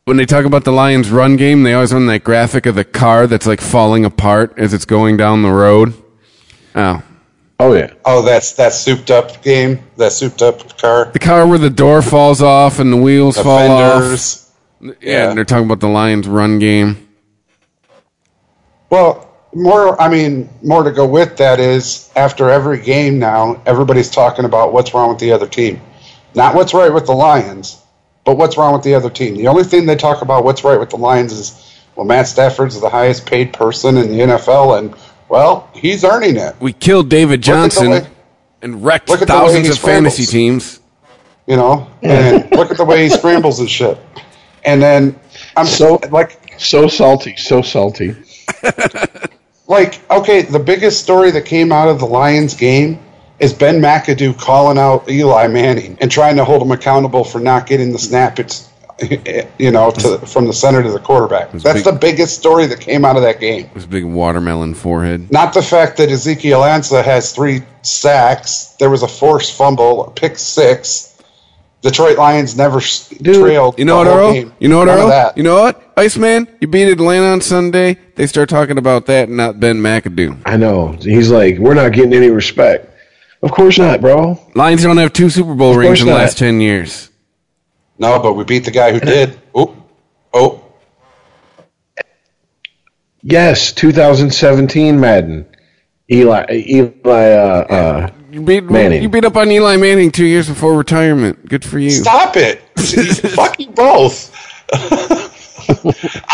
when 0.06 0.18
they 0.18 0.26
talk 0.26 0.46
about 0.46 0.64
the 0.64 0.72
Lions' 0.72 1.10
run 1.10 1.36
game, 1.36 1.64
they 1.64 1.74
always 1.74 1.94
run 1.94 2.06
that 2.08 2.24
graphic 2.24 2.66
of 2.66 2.76
the 2.76 2.84
car 2.84 3.28
that's 3.28 3.48
like 3.48 3.62
falling 3.62 4.06
apart 4.06 4.54
as 4.58 4.74
it's 4.74 4.86
going 4.86 5.18
down 5.18 5.42
the 5.42 5.52
road. 5.52 5.94
Oh. 6.76 7.02
Oh 7.60 7.74
yeah. 7.74 7.94
Oh, 8.04 8.22
that's 8.22 8.54
that 8.54 8.74
souped 8.74 9.12
up 9.12 9.42
game. 9.42 9.80
That 9.98 10.12
souped 10.12 10.42
up 10.42 10.78
car. 10.78 11.10
The 11.14 11.20
car 11.20 11.48
where 11.48 11.58
the 11.58 11.70
door 11.70 12.02
falls 12.02 12.42
off 12.42 12.80
and 12.80 12.92
the 12.92 12.98
wheels 12.98 13.36
the 13.36 13.44
fall 13.44 13.60
fenders. 13.60 14.36
off. 14.36 14.46
Yeah, 14.82 14.94
yeah. 15.02 15.34
they're 15.34 15.46
talking 15.46 15.66
about 15.66 15.80
the 15.80 15.88
Lions' 15.88 16.28
run 16.28 16.60
game. 16.60 17.08
Well, 18.90 19.25
more 19.56 20.00
i 20.02 20.10
mean 20.10 20.50
more 20.62 20.84
to 20.84 20.92
go 20.92 21.08
with 21.08 21.38
that 21.38 21.60
is 21.60 22.12
after 22.16 22.50
every 22.50 22.80
game 22.80 23.18
now 23.18 23.60
everybody's 23.66 24.12
talking 24.12 24.44
about 24.44 24.74
what's 24.74 24.94
wrong 24.94 25.10
with 25.10 25.20
the 25.20 25.32
other 25.32 25.48
team. 25.48 25.82
Not 26.36 26.54
what's 26.54 26.74
right 26.74 26.94
with 26.94 27.06
the 27.06 27.14
lions 27.14 27.82
but 28.26 28.38
what's 28.38 28.58
wrong 28.58 28.74
with 28.74 28.82
the 28.82 28.96
other 28.96 29.10
team. 29.10 29.36
The 29.36 29.48
only 29.48 29.64
thing 29.64 29.86
they 29.86 29.96
talk 29.96 30.24
about 30.24 30.44
what's 30.44 30.64
right 30.64 30.80
with 30.80 30.90
the 30.90 30.98
lions 30.98 31.32
is 31.32 31.80
well 31.96 32.06
matt 32.06 32.28
stafford's 32.28 32.80
the 32.80 32.90
highest 32.90 33.26
paid 33.26 33.54
person 33.54 33.96
in 33.98 34.10
the 34.10 34.20
nfl 34.20 34.78
and 34.78 34.94
well 35.30 35.70
he's 35.74 36.04
earning 36.04 36.36
it. 36.36 36.56
We 36.60 36.74
killed 36.74 37.10
david 37.10 37.42
johnson 37.42 37.92
way, 37.92 38.08
and 38.62 38.84
wrecked 38.84 39.10
thousands 39.10 39.70
of 39.70 39.80
fantasy 39.80 40.26
teams. 40.26 40.82
You 41.48 41.56
know 41.56 41.90
and 42.04 42.52
look 42.58 42.72
at 42.72 42.78
the 42.78 42.86
way 42.86 43.04
he 43.04 43.10
scrambles 43.10 43.62
and 43.62 43.70
shit. 43.70 43.98
And 44.66 44.82
then 44.82 45.18
i'm 45.56 45.66
so 45.66 46.02
like 46.12 46.60
so 46.60 46.90
salty 46.90 47.38
so 47.38 47.62
salty 47.62 48.16
like 49.68 50.02
okay, 50.12 50.44
the 50.44 50.60
biggest 50.60 51.02
story 51.02 51.32
that 51.32 51.46
came 51.46 51.72
out 51.72 51.88
of 51.88 52.00
the 52.00 52.06
Lions 52.06 52.56
game 52.56 53.00
is 53.40 53.54
Ben 53.54 53.82
McAdoo 53.82 54.38
calling 54.40 54.78
out 54.78 55.10
Eli 55.10 55.48
Manning 55.48 55.98
and 56.00 56.12
trying 56.12 56.38
to 56.38 56.46
hold 56.46 56.62
him 56.62 56.72
accountable 56.72 57.24
for 57.24 57.40
not 57.40 57.68
getting 57.68 57.92
the 57.92 58.00
snap. 58.00 58.40
It's 58.40 58.70
you 59.60 59.72
know 59.72 59.92
to, 59.92 60.20
from 60.20 60.46
the 60.48 60.54
center 60.54 60.82
to 60.82 60.92
the 60.92 61.00
quarterback. 61.00 61.52
That's 61.52 61.84
big, 61.84 61.84
the 61.84 62.00
biggest 62.00 62.38
story 62.38 62.66
that 62.68 62.80
came 62.80 63.04
out 63.04 63.18
of 63.18 63.24
that 63.24 63.40
game. 63.40 63.68
His 63.70 63.86
big 63.86 64.06
watermelon 64.06 64.74
forehead. 64.74 65.32
Not 65.32 65.54
the 65.54 65.62
fact 65.62 65.98
that 65.98 66.10
Ezekiel 66.10 66.62
Ansah 66.62 67.04
has 67.04 67.34
three 67.34 67.62
sacks. 67.82 68.76
There 68.80 68.90
was 68.90 69.04
a 69.04 69.08
forced 69.08 69.58
fumble, 69.58 70.06
a 70.06 70.12
pick 70.12 70.38
six. 70.38 71.15
Detroit 71.86 72.18
Lions 72.18 72.58
never 72.58 72.80
Dude, 73.22 73.36
trailed. 73.36 73.78
You 73.78 73.86
know 73.86 73.98
what, 73.98 74.08
Earl? 74.08 74.34
Game. 74.34 74.54
You 74.58 74.70
know 74.70 74.80
what, 74.80 74.88
Earl? 74.88 75.34
You 75.36 75.44
know 75.44 75.62
what, 75.62 75.94
Iceman? 75.96 76.48
You 76.60 76.68
beat 76.68 76.88
Atlanta 76.88 77.28
on 77.28 77.42
Sunday. 77.42 78.00
They 78.16 78.26
start 78.26 78.50
talking 78.50 78.80
about 78.80 79.06
that, 79.06 79.28
and 79.28 79.38
not 79.38 79.60
Ben 79.60 79.78
McAdoo. 79.78 80.42
I 80.48 80.58
know. 80.58 80.94
He's 80.94 81.30
like, 81.30 81.60
we're 81.60 81.76
not 81.76 81.94
getting 81.94 82.14
any 82.14 82.32
respect. 82.32 82.92
Of 83.44 83.52
course 83.52 83.78
not, 83.78 84.02
bro. 84.02 84.40
Lions 84.56 84.82
don't 84.82 84.98
have 84.98 85.14
two 85.14 85.30
Super 85.30 85.54
Bowl 85.54 85.76
rings 85.76 86.02
in 86.02 86.08
the 86.08 86.14
last 86.14 86.40
ten 86.40 86.60
years. 86.60 87.12
No, 88.00 88.20
but 88.20 88.34
we 88.34 88.46
beat 88.46 88.66
the 88.66 88.72
guy 88.72 88.92
who 88.92 89.00
did. 89.00 89.40
Oh, 89.54 89.76
oh. 90.34 90.64
Yes, 93.22 93.72
2017 93.74 95.00
Madden. 95.00 95.46
Eli, 96.12 96.46
Eli, 96.52 97.32
uh, 97.32 97.66
uh, 97.70 98.12
you 98.36 98.42
beat 98.42 98.66
Manning. 98.66 99.02
You 99.02 99.08
beat 99.08 99.24
up 99.24 99.38
on 99.38 99.50
Eli 99.50 99.78
Manning 99.78 100.12
two 100.12 100.26
years 100.26 100.50
before 100.50 100.78
retirement. 100.78 101.48
Good 101.48 101.64
for 101.64 101.80
you. 101.80 101.90
Stop 101.90 102.36
it! 102.36 102.60
Fuck 103.34 103.58
you 103.62 103.70
both. 103.70 104.30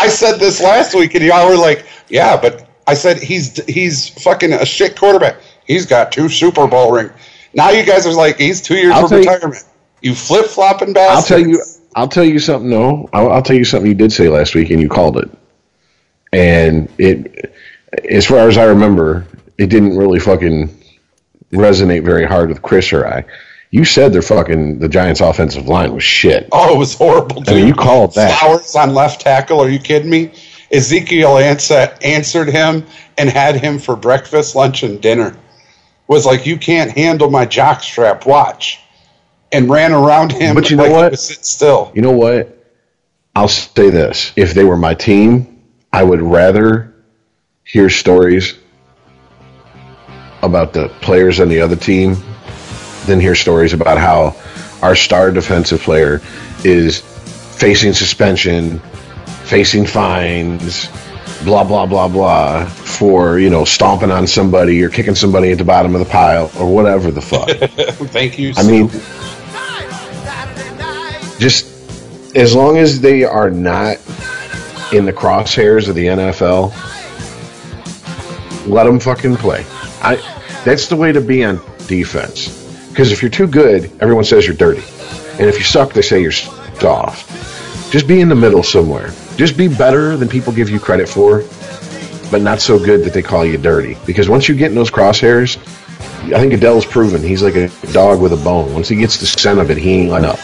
I 0.00 0.08
said 0.08 0.38
this 0.38 0.60
last 0.60 0.96
week, 0.96 1.14
and 1.14 1.22
y'all 1.24 1.48
were 1.48 1.56
like, 1.56 1.86
"Yeah," 2.08 2.36
but 2.40 2.68
I 2.88 2.94
said 2.94 3.18
he's 3.18 3.64
he's 3.66 4.08
fucking 4.20 4.52
a 4.52 4.66
shit 4.66 4.96
quarterback. 4.96 5.36
He's 5.64 5.86
got 5.86 6.10
two 6.10 6.28
Super 6.28 6.66
Bowl 6.66 6.90
rings. 6.90 7.12
Now 7.54 7.70
you 7.70 7.84
guys 7.84 8.04
are 8.04 8.12
like, 8.12 8.36
he's 8.36 8.60
two 8.60 8.74
years 8.74 8.94
I'll 8.94 9.02
from 9.02 9.08
tell 9.10 9.18
you- 9.22 9.30
retirement. 9.30 9.64
You, 10.00 10.16
flip 10.16 10.46
flopping 10.46 10.88
I'll 10.88 10.94
bastards. 10.94 11.28
tell 11.28 11.38
you. 11.38 11.62
I'll 11.94 12.08
tell 12.08 12.24
you 12.24 12.40
something. 12.40 12.68
No, 12.68 13.08
I'll, 13.12 13.30
I'll 13.30 13.42
tell 13.42 13.54
you 13.54 13.64
something 13.64 13.88
you 13.88 13.94
did 13.94 14.12
say 14.12 14.28
last 14.28 14.56
week, 14.56 14.70
and 14.70 14.80
you 14.80 14.88
called 14.88 15.18
it. 15.18 15.30
And 16.32 16.88
it, 16.98 17.54
as 18.10 18.26
far 18.26 18.48
as 18.48 18.58
I 18.58 18.64
remember, 18.64 19.24
it 19.58 19.68
didn't 19.68 19.96
really 19.96 20.18
fucking 20.18 20.76
resonate 21.52 22.04
very 22.04 22.26
hard 22.26 22.48
with 22.48 22.62
Chris 22.62 22.92
or 22.92 23.06
I. 23.06 23.24
You 23.70 23.84
said 23.84 24.12
their 24.12 24.22
fucking 24.22 24.80
the 24.80 24.88
Giants' 24.88 25.20
offensive 25.20 25.66
line 25.66 25.94
was 25.94 26.04
shit. 26.04 26.48
Oh, 26.52 26.74
it 26.74 26.78
was 26.78 26.94
horrible. 26.94 27.40
Dude. 27.40 27.48
I 27.48 27.54
mean, 27.54 27.68
you 27.68 27.74
called 27.74 28.14
that. 28.14 28.38
Flowers 28.38 28.76
on 28.76 28.92
left 28.94 29.22
tackle. 29.22 29.60
Are 29.60 29.68
you 29.68 29.78
kidding 29.78 30.10
me? 30.10 30.32
Ezekiel 30.70 31.34
Ansah, 31.34 31.96
answered 32.02 32.48
him 32.48 32.86
and 33.18 33.28
had 33.28 33.56
him 33.56 33.78
for 33.78 33.94
breakfast, 33.94 34.54
lunch, 34.54 34.82
and 34.82 35.00
dinner. 35.00 35.36
Was 36.06 36.26
like, 36.26 36.46
you 36.46 36.58
can't 36.58 36.90
handle 36.90 37.30
my 37.30 37.46
jockstrap. 37.46 38.26
Watch, 38.26 38.80
and 39.50 39.70
ran 39.70 39.92
around 39.92 40.32
him. 40.32 40.54
But 40.54 40.70
you 40.70 40.76
know 40.76 40.82
like 40.82 40.90
he 40.90 40.96
what? 40.96 41.10
was 41.12 41.38
still. 41.42 41.92
You 41.94 42.02
know 42.02 42.12
what? 42.12 42.58
I'll 43.34 43.48
say 43.48 43.88
this: 43.88 44.32
if 44.36 44.52
they 44.52 44.64
were 44.64 44.76
my 44.76 44.94
team, 44.94 45.62
I 45.92 46.02
would 46.02 46.20
rather 46.20 46.94
hear 47.64 47.88
stories 47.88 48.54
about 50.42 50.72
the 50.72 50.88
players 51.00 51.40
on 51.40 51.48
the 51.48 51.60
other 51.60 51.76
team 51.76 52.16
then 53.06 53.20
hear 53.20 53.34
stories 53.34 53.72
about 53.72 53.98
how 53.98 54.36
our 54.82 54.94
star 54.94 55.30
defensive 55.30 55.80
player 55.80 56.20
is 56.64 57.00
facing 57.00 57.92
suspension, 57.92 58.78
facing 59.44 59.86
fines, 59.86 60.88
blah 61.44 61.64
blah 61.64 61.86
blah 61.86 62.08
blah 62.08 62.64
for 62.66 63.38
you 63.38 63.50
know 63.50 63.64
stomping 63.64 64.10
on 64.10 64.26
somebody 64.26 64.82
or 64.82 64.88
kicking 64.88 65.14
somebody 65.14 65.50
at 65.50 65.58
the 65.58 65.64
bottom 65.64 65.94
of 65.94 65.98
the 65.98 66.10
pile 66.10 66.50
or 66.58 66.72
whatever 66.72 67.10
the 67.10 67.20
fuck. 67.20 67.48
Thank 68.10 68.38
you. 68.38 68.52
I 68.56 68.62
mean, 68.62 68.88
just 71.38 71.66
as 72.36 72.54
long 72.54 72.78
as 72.78 73.00
they 73.00 73.24
are 73.24 73.50
not 73.50 73.96
in 74.92 75.06
the 75.06 75.12
crosshairs 75.12 75.88
of 75.88 75.94
the 75.94 76.06
NFL, 76.06 76.72
let 78.68 78.84
them 78.84 79.00
fucking 79.00 79.36
play. 79.36 79.64
I 80.04 80.31
that's 80.64 80.88
the 80.88 80.96
way 80.96 81.12
to 81.12 81.20
be 81.20 81.44
on 81.44 81.56
defense. 81.86 82.58
Because 82.90 83.10
if 83.12 83.22
you're 83.22 83.30
too 83.30 83.46
good, 83.46 83.90
everyone 84.00 84.24
says 84.24 84.46
you're 84.46 84.56
dirty, 84.56 84.82
and 85.38 85.48
if 85.48 85.56
you 85.58 85.64
suck, 85.64 85.92
they 85.92 86.02
say 86.02 86.20
you're 86.20 86.30
soft. 86.32 87.28
Just 87.90 88.06
be 88.06 88.20
in 88.20 88.28
the 88.28 88.34
middle 88.34 88.62
somewhere. 88.62 89.12
Just 89.36 89.56
be 89.56 89.68
better 89.68 90.16
than 90.16 90.28
people 90.28 90.52
give 90.52 90.68
you 90.68 90.78
credit 90.78 91.08
for, 91.08 91.42
but 92.30 92.42
not 92.42 92.60
so 92.60 92.78
good 92.78 93.02
that 93.04 93.12
they 93.12 93.22
call 93.22 93.44
you 93.44 93.56
dirty. 93.58 93.96
Because 94.06 94.28
once 94.28 94.48
you 94.48 94.54
get 94.54 94.70
in 94.70 94.74
those 94.74 94.90
crosshairs, 94.90 95.56
I 96.32 96.38
think 96.38 96.52
Goodell's 96.52 96.86
proven 96.86 97.22
he's 97.22 97.42
like 97.42 97.56
a 97.56 97.68
dog 97.92 98.20
with 98.20 98.32
a 98.32 98.36
bone. 98.36 98.72
Once 98.74 98.88
he 98.88 98.96
gets 98.96 99.16
the 99.18 99.26
scent 99.26 99.58
of 99.58 99.70
it, 99.70 99.76
he 99.78 99.92
ain't 99.94 100.10
letting 100.10 100.28
up. 100.30 100.38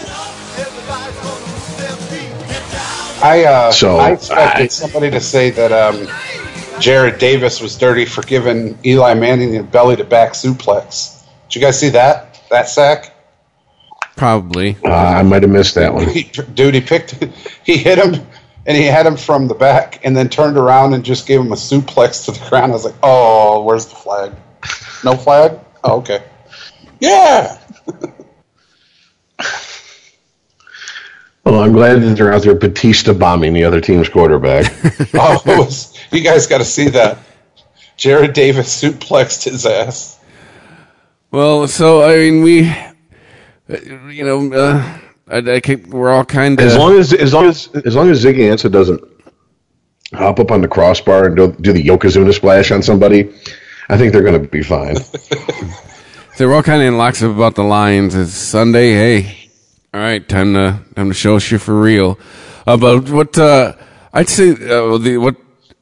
I 3.21 3.45
uh, 3.45 3.73
So, 3.73 3.97
I 3.99 4.13
expected 4.13 4.63
I- 4.65 4.67
somebody 4.69 5.11
to 5.11 5.21
say 5.21 5.51
that 5.51 5.73
um, 5.73 6.07
Jarrad 6.81 7.19
Davis 7.19 7.61
was 7.61 7.77
dirty 7.77 8.05
for 8.05 8.23
giving 8.23 8.79
Eli 8.85 9.15
Manning 9.15 9.57
a 9.57 9.63
belly 9.63 9.97
to 9.97 10.05
back 10.05 10.33
suplex. 10.33 11.25
Did 11.49 11.57
you 11.57 11.61
guys 11.61 11.79
see 11.79 11.91
that 11.91 12.41
that 12.51 12.69
sack? 12.69 13.15
Probably. 14.17 14.77
Uh, 14.85 14.93
I 14.93 15.23
might 15.23 15.43
have 15.43 15.51
missed 15.51 15.75
that 15.77 15.95
one. 15.95 16.09
He, 16.09 16.25
dude, 16.25 16.75
he 16.75 16.81
picked, 16.81 17.23
he 17.65 17.77
hit 17.77 17.99
him, 17.99 18.27
and 18.67 18.77
he 18.77 18.85
had 18.85 19.07
him 19.07 19.17
from 19.17 19.47
the 19.47 19.55
back, 19.55 20.05
and 20.05 20.17
then 20.17 20.29
turned 20.29 20.57
around 20.57 20.95
and 20.95 21.05
just 21.05 21.27
gave 21.27 21.41
him 21.41 21.53
a 21.53 21.57
suplex 21.57 22.25
to 22.25 22.33
the 22.33 22.49
ground. 22.49 22.73
I 22.73 22.75
was 22.75 22.85
like, 22.85 22.97
oh, 23.03 23.63
where's 23.63 23.87
the 23.87 23.95
flag? 23.95 24.33
No 25.05 25.17
flag? 25.17 25.61
Oh, 25.85 25.99
okay. 25.99 26.25
Yeah. 27.01 27.59
Well, 31.49 31.63
I'm 31.63 31.73
glad 31.73 32.03
that 32.03 32.15
they're 32.17 32.31
out 32.31 32.43
there 32.43 32.55
Batista 32.55 33.15
bombing 33.15 33.55
the 33.55 33.65
other 33.65 33.81
team's 33.81 34.11
quarterback. 34.11 34.71
Oh, 35.15 35.43
it 35.47 35.59
was, 35.59 35.99
you 36.13 36.21
guys 36.21 36.47
got 36.47 36.59
to 36.59 36.65
see 36.65 36.91
that. 36.91 37.19
Jarrad 37.97 38.35
Davis 38.35 38.83
suplexed 38.83 39.45
his 39.45 39.65
ass. 39.65 40.21
Well, 41.31 41.67
so 41.67 42.03
I 42.03 42.17
mean, 42.17 42.43
we, 42.43 42.69
uh, 42.69 44.09
you 44.11 44.25
know, 44.25 44.53
uh, 44.53 44.99
I, 45.27 45.39
I 45.39 45.61
keep, 45.61 45.87
we're 45.87 46.11
all 46.11 46.25
kind 46.25 46.61
of 46.61 46.67
as 46.67 46.77
long 46.77 46.99
as 46.99 47.15
as 47.15 47.33
long 47.33 47.47
as 47.47 47.69
as 47.87 47.97
long 47.97 48.11
as 48.11 48.23
Ziggy 48.23 48.41
Ansah 48.53 48.71
doesn't 48.71 49.03
hop 50.13 50.39
up 50.41 50.51
on 50.51 50.61
the 50.61 50.69
crossbar 50.69 51.27
and 51.27 51.37
do, 51.37 51.53
do 51.53 51.73
the 51.73 51.83
Yokozuna 51.83 52.35
splash 52.35 52.71
on 52.71 52.83
somebody, 52.83 53.33
I 53.89 53.97
think 53.97 54.13
they're 54.13 54.23
going 54.23 54.41
to 54.41 54.49
be 54.49 54.63
fine. 54.63 54.97
So 56.39 56.47
we're 56.47 56.55
all 56.55 56.63
kind 56.63 56.81
of 56.81 56.87
in 56.87 56.97
lockstep 56.97 57.33
about 57.33 57.57
the 57.57 57.65
Lions. 57.65 58.15
It's 58.15 58.33
Sunday. 58.33 58.93
Hey, 58.93 59.48
all 59.95 60.01
right, 60.01 60.27
time 60.29 60.55
to 60.55 60.81
time 60.95 61.09
to 61.09 61.15
show 61.15 61.37
us 61.37 61.51
you're 61.51 61.61
for 61.61 61.81
real. 61.81 62.19
Uh, 62.67 62.77
but 62.77 63.09
what 63.11 63.39
uh, 63.39 63.75
I'd 64.13 64.29
say 64.29 64.51
uh, 64.51 64.99
the 64.99 65.19
what 65.19 65.37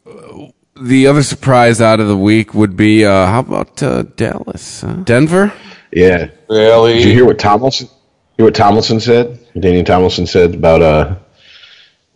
uh, 0.07 0.47
the 0.81 1.07
other 1.07 1.23
surprise 1.23 1.81
out 1.81 2.01
of 2.01 2.09
the 2.09 2.17
week 2.17 2.55
would 2.55 2.77
be 2.77 3.05
uh, 3.05 3.27
how 3.27 3.41
about 3.41 3.83
uh, 3.83 4.03
Dallas, 4.03 4.83
huh? 4.83 4.95
Denver? 5.05 5.53
Yeah. 5.93 6.31
Really? 6.49 6.95
Did 6.95 7.05
you 7.05 7.13
hear 7.13 7.25
what 7.25 7.39
Tomlinson? 7.39 7.89
Hear 8.37 8.47
what 8.47 8.55
Tomlinson 8.55 9.01
said? 9.01 9.39
Daniel 9.59 9.85
Tomlinson 9.85 10.27
said 10.27 10.55
about 10.55 10.83
uh, 10.83 11.17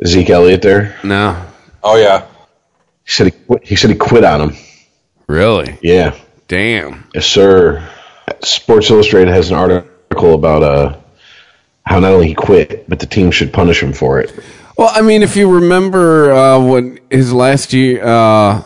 Zeke 0.07 0.31
Elliott 0.31 0.63
there. 0.63 0.99
No, 1.03 1.47
Oh 1.83 1.97
yeah. 1.97 2.27
He 3.05 3.11
said 3.13 3.27
he 3.27 3.31
quit, 3.33 3.67
he 3.67 3.77
said 3.77 3.91
he 3.91 3.97
quit 3.97 4.25
on 4.25 4.51
him. 4.51 4.57
really? 5.27 5.79
Yeah. 5.83 6.15
Damn. 6.47 7.09
Yes, 7.15 7.27
sir. 7.27 7.89
Sports 8.43 8.91
Illustrated 8.91 9.31
has 9.33 9.51
an 9.51 9.57
article 9.57 10.35
about 10.35 10.63
uh, 10.63 10.99
how 11.91 11.99
not 11.99 12.13
only 12.13 12.29
he 12.29 12.35
quit, 12.35 12.89
but 12.89 13.01
the 13.01 13.07
team 13.07 13.33
should 13.33 13.53
punish 13.53 13.83
him 13.83 13.93
for 13.93 14.21
it. 14.21 14.33
Well, 14.79 14.91
I 14.95 15.03
mean, 15.03 15.23
if 15.23 15.35
you 15.35 15.53
remember 15.53 16.33
uh, 16.33 16.61
when 16.61 17.01
his 17.11 17.33
last 17.33 17.73
year 17.73 18.03
uh, 18.05 18.63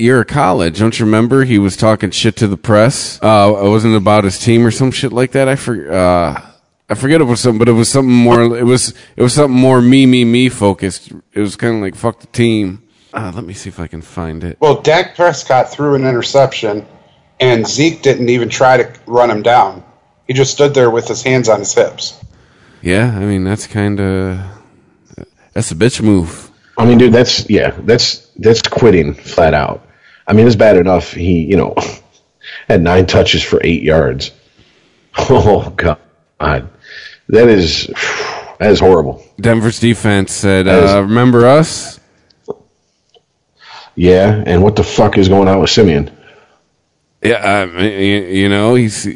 year 0.00 0.20
of 0.20 0.26
college, 0.26 0.80
don't 0.80 0.98
you 0.98 1.06
remember 1.06 1.44
he 1.44 1.58
was 1.58 1.76
talking 1.76 2.10
shit 2.10 2.34
to 2.38 2.48
the 2.48 2.56
press? 2.56 3.20
Uh, 3.22 3.54
it 3.64 3.68
wasn't 3.68 3.94
about 3.94 4.24
his 4.24 4.40
team 4.40 4.66
or 4.66 4.72
some 4.72 4.90
shit 4.90 5.12
like 5.12 5.30
that. 5.30 5.48
I 5.48 5.54
for, 5.54 5.90
uh, 5.90 6.50
I 6.90 6.94
forget 6.96 7.20
it 7.20 7.24
was 7.24 7.40
something, 7.40 7.60
but 7.60 7.68
it 7.68 7.72
was 7.72 7.88
something 7.88 8.12
more. 8.12 8.42
It 8.58 8.64
was 8.64 8.92
it 9.14 9.22
was 9.22 9.32
something 9.32 9.58
more 9.58 9.80
me 9.80 10.04
me 10.04 10.24
me 10.24 10.48
focused. 10.48 11.12
It 11.32 11.40
was 11.40 11.54
kind 11.54 11.76
of 11.76 11.82
like 11.82 11.94
fuck 11.94 12.18
the 12.18 12.26
team. 12.26 12.82
Uh, 13.12 13.30
let 13.32 13.44
me 13.44 13.54
see 13.54 13.68
if 13.68 13.78
I 13.78 13.86
can 13.86 14.02
find 14.02 14.42
it. 14.42 14.58
Well, 14.58 14.82
Dak 14.82 15.14
Prescott 15.14 15.70
threw 15.70 15.94
an 15.94 16.04
interception, 16.04 16.84
and 17.38 17.64
Zeke 17.64 18.02
didn't 18.02 18.28
even 18.28 18.48
try 18.48 18.78
to 18.78 18.92
run 19.06 19.30
him 19.30 19.42
down. 19.42 19.84
He 20.26 20.32
just 20.32 20.52
stood 20.52 20.74
there 20.74 20.90
with 20.90 21.06
his 21.06 21.22
hands 21.22 21.48
on 21.48 21.60
his 21.60 21.74
hips. 21.74 22.23
Yeah, 22.84 23.16
I 23.16 23.20
mean 23.20 23.44
that's 23.44 23.66
kind 23.66 23.98
of 23.98 24.38
that's 25.54 25.70
a 25.70 25.74
bitch 25.74 26.02
move. 26.02 26.50
I 26.76 26.84
mean, 26.84 26.98
dude, 26.98 27.14
that's 27.14 27.48
yeah, 27.48 27.70
that's 27.80 28.28
that's 28.36 28.60
quitting 28.60 29.14
flat 29.14 29.54
out. 29.54 29.88
I 30.26 30.34
mean, 30.34 30.46
it's 30.46 30.56
bad 30.56 30.76
enough 30.76 31.12
he, 31.12 31.44
you 31.44 31.56
know, 31.56 31.74
had 32.68 32.82
nine 32.82 33.06
touches 33.06 33.42
for 33.42 33.60
eight 33.64 33.82
yards. 33.82 34.30
Oh 35.16 35.70
God, 35.76 35.98
that 36.40 37.48
is 37.48 37.86
that 38.58 38.70
is 38.70 38.80
horrible. 38.80 39.24
Denver's 39.40 39.80
defense 39.80 40.32
said, 40.32 40.66
is- 40.66 40.90
uh, 40.90 41.00
"Remember 41.02 41.46
us? 41.46 42.00
Yeah, 43.94 44.42
and 44.44 44.62
what 44.62 44.76
the 44.76 44.82
fuck 44.84 45.16
is 45.16 45.28
going 45.28 45.48
on 45.48 45.60
with 45.60 45.70
Siemian? 45.70 46.10
Yeah, 47.22 47.62
I 47.62 47.66
mean, 47.66 48.00
you, 48.00 48.22
you 48.42 48.48
know, 48.48 48.74
he's 48.74 49.06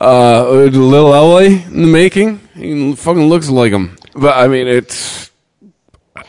uh, 0.00 0.48
little 0.50 1.10
LA 1.10 1.38
in 1.38 1.82
the 1.82 1.88
making. 1.88 2.40
He 2.54 2.94
fucking 2.94 3.28
looks 3.28 3.48
like 3.48 3.72
him. 3.72 3.96
But 4.14 4.36
I 4.36 4.48
mean, 4.48 4.66
it's 4.66 5.30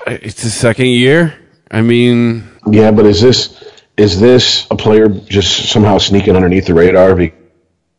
it's 0.08 0.44
his 0.44 0.54
second 0.54 0.88
year. 0.88 1.36
I 1.72 1.82
mean, 1.82 2.50
Yeah, 2.70 2.92
but 2.92 3.06
is 3.06 3.22
this 3.22 3.64
is 3.98 4.20
this 4.20 4.66
a 4.72 4.76
player 4.76 5.08
just 5.10 5.70
somehow 5.70 5.98
sneaking 5.98 6.36
underneath 6.36 6.66
the 6.66 6.74
radar 6.74 7.16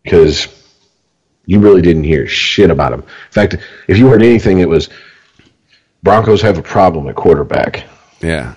because 0.03 0.49
you 1.47 1.61
really 1.61 1.83
didn't 1.83 2.05
hear 2.05 2.27
shit 2.27 2.71
about 2.71 2.93
him? 2.93 3.01
In 3.01 3.33
fact, 3.33 3.57
if 3.87 3.99
you 3.99 4.09
heard 4.09 4.23
anything, 4.23 4.61
it 4.61 4.69
was 4.69 4.89
Broncos 6.03 6.43
have 6.43 6.59
a 6.59 6.63
problem 6.63 7.07
at 7.09 7.15
quarterback, 7.15 7.85
yeah. 8.21 8.55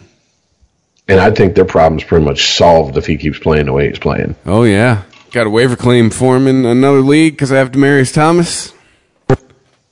and 1.07 1.19
I 1.19 1.31
think 1.31 1.55
their 1.55 1.65
problem's 1.65 2.05
pretty 2.05 2.23
much 2.23 2.55
solved 2.55 2.97
if 2.97 3.05
he 3.05 3.17
keeps 3.17 3.37
playing 3.37 3.65
the 3.65 3.73
way 3.73 3.89
he's 3.89 3.99
playing. 3.99 4.35
Oh 4.45 4.63
yeah, 4.63 5.03
got 5.33 5.45
a 5.45 5.49
waiver 5.49 5.75
claim 5.75 6.09
for 6.09 6.37
him 6.37 6.47
in 6.47 6.63
another 6.65 7.01
league 7.01 7.33
because 7.33 7.51
I 7.51 7.57
have 7.57 7.71
Demaryius 7.71 8.13
Thomas. 8.13 8.73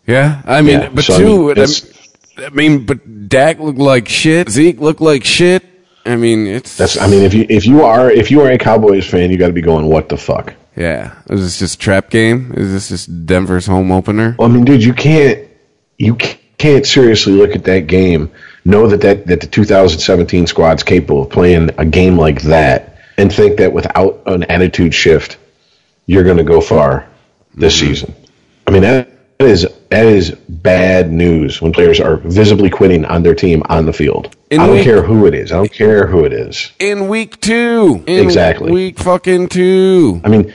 Yeah, 0.08 0.42
I 0.46 0.62
mean, 0.62 0.80
Yeah, 0.80 0.90
but 0.90 1.04
so, 1.04 1.18
two. 1.18 1.50
I 1.50 1.52
it's- 1.52 1.98
I 2.38 2.50
mean, 2.50 2.86
but 2.86 3.30
Dak 3.30 3.60
looked 3.60 3.78
like 3.78 4.08
shit. 4.08 4.50
Zeke 4.50 4.80
looked 4.80 5.02
like 5.02 5.24
shit. 5.26 5.64
I 6.06 6.16
mean, 6.16 6.48
it's 6.48 6.78
That's 6.78 6.98
I 6.98 7.06
mean, 7.08 7.22
if 7.24 7.34
you 7.34 7.46
if 7.50 7.66
you 7.68 7.84
are 7.84 8.10
if 8.10 8.32
you 8.32 8.42
are 8.42 8.50
a 8.50 8.58
Cowboys 8.58 9.06
fan, 9.08 9.30
you 9.30 9.38
got 9.38 9.48
to 9.48 9.54
be 9.54 9.62
going, 9.62 9.86
what 9.88 10.10
the 10.10 10.18
fuck? 10.18 10.54
yeah. 10.76 11.14
Is 11.30 11.42
this 11.42 11.60
just 11.60 11.80
trap 11.82 12.10
game? 12.10 12.54
Is 12.56 12.72
this 12.72 12.90
just 12.90 13.26
Denver's 13.28 13.68
home 13.68 13.92
opener? 13.92 14.36
Well, 14.40 14.50
I 14.50 14.52
mean, 14.52 14.66
dude, 14.66 14.84
you 14.84 14.94
can't 14.94 15.48
you 16.00 16.16
can't 16.58 16.86
seriously 16.88 17.34
look 17.34 17.56
at 17.56 17.66
that 17.66 17.86
game, 17.88 18.32
know 18.66 18.88
that 18.88 19.02
that, 19.02 19.28
that 19.28 19.42
the 19.42 19.48
2017 19.48 20.48
squad's 20.48 20.82
capable 20.84 21.24
of 21.24 21.30
playing 21.30 21.70
a 21.78 21.86
game 21.86 22.18
like 22.18 22.42
that, 22.44 22.98
and 23.18 23.32
think 23.32 23.58
that 23.58 23.74
without 23.74 24.22
an 24.26 24.44
attitude 24.44 24.94
shift, 24.94 25.38
you're 26.06 26.24
going 26.24 26.38
to 26.38 26.44
go 26.44 26.62
far 26.62 27.08
this 27.54 27.78
mm-hmm. 27.78 27.88
season. 27.88 28.16
I 28.68 28.72
mean, 28.72 28.82
that 28.84 29.10
is 29.40 29.68
that 29.90 30.06
is 30.06 30.32
bad 30.32 31.12
news 31.12 31.62
when 31.62 31.74
players 31.74 32.00
are 32.00 32.18
visibly 32.18 32.70
quitting 32.70 33.06
on 33.06 33.24
their 33.24 33.36
team 33.36 33.64
on 33.68 33.86
the 33.86 33.94
field. 33.94 34.36
In 34.50 34.60
I 34.60 34.68
don't 34.68 34.76
week- 34.78 34.84
care 34.84 35.02
who 35.02 35.26
it 35.26 35.34
is. 35.34 35.52
I 35.52 35.58
don't 35.58 35.74
care 35.74 36.08
who 36.08 36.26
it 36.26 36.34
is. 36.34 36.72
In 36.80 37.08
week 37.08 37.42
two. 37.42 38.04
In 38.08 38.24
Exactly. 38.24 38.72
Week 38.72 39.00
fucking 39.00 39.50
two. 39.50 40.22
I 40.24 40.30
mean, 40.30 40.54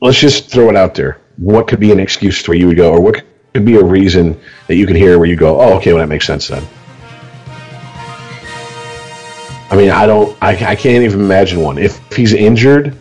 let's 0.00 0.18
just 0.18 0.50
throw 0.50 0.68
it 0.70 0.76
out 0.76 0.94
there. 0.94 1.20
What 1.36 1.68
could 1.68 1.80
be 1.80 1.92
an 1.92 2.00
excuse 2.00 2.46
where 2.46 2.56
you 2.56 2.68
would 2.68 2.76
go, 2.76 2.92
or 2.92 3.00
what 3.00 3.22
could 3.52 3.64
be 3.64 3.76
a 3.76 3.84
reason 3.84 4.40
that 4.66 4.76
you 4.76 4.86
could 4.86 4.96
hear 4.96 5.18
where 5.18 5.28
you 5.28 5.36
go, 5.36 5.60
oh, 5.60 5.76
okay, 5.76 5.92
well, 5.92 6.00
that 6.00 6.08
makes 6.08 6.26
sense 6.26 6.48
then. 6.48 6.64
I 9.74 9.76
mean, 9.76 9.90
I 9.90 10.06
don't, 10.06 10.38
I, 10.40 10.50
I 10.50 10.76
can't 10.76 11.02
even 11.02 11.18
imagine 11.18 11.58
one. 11.58 11.78
If 11.78 12.00
he's 12.12 12.32
injured, 12.32 12.96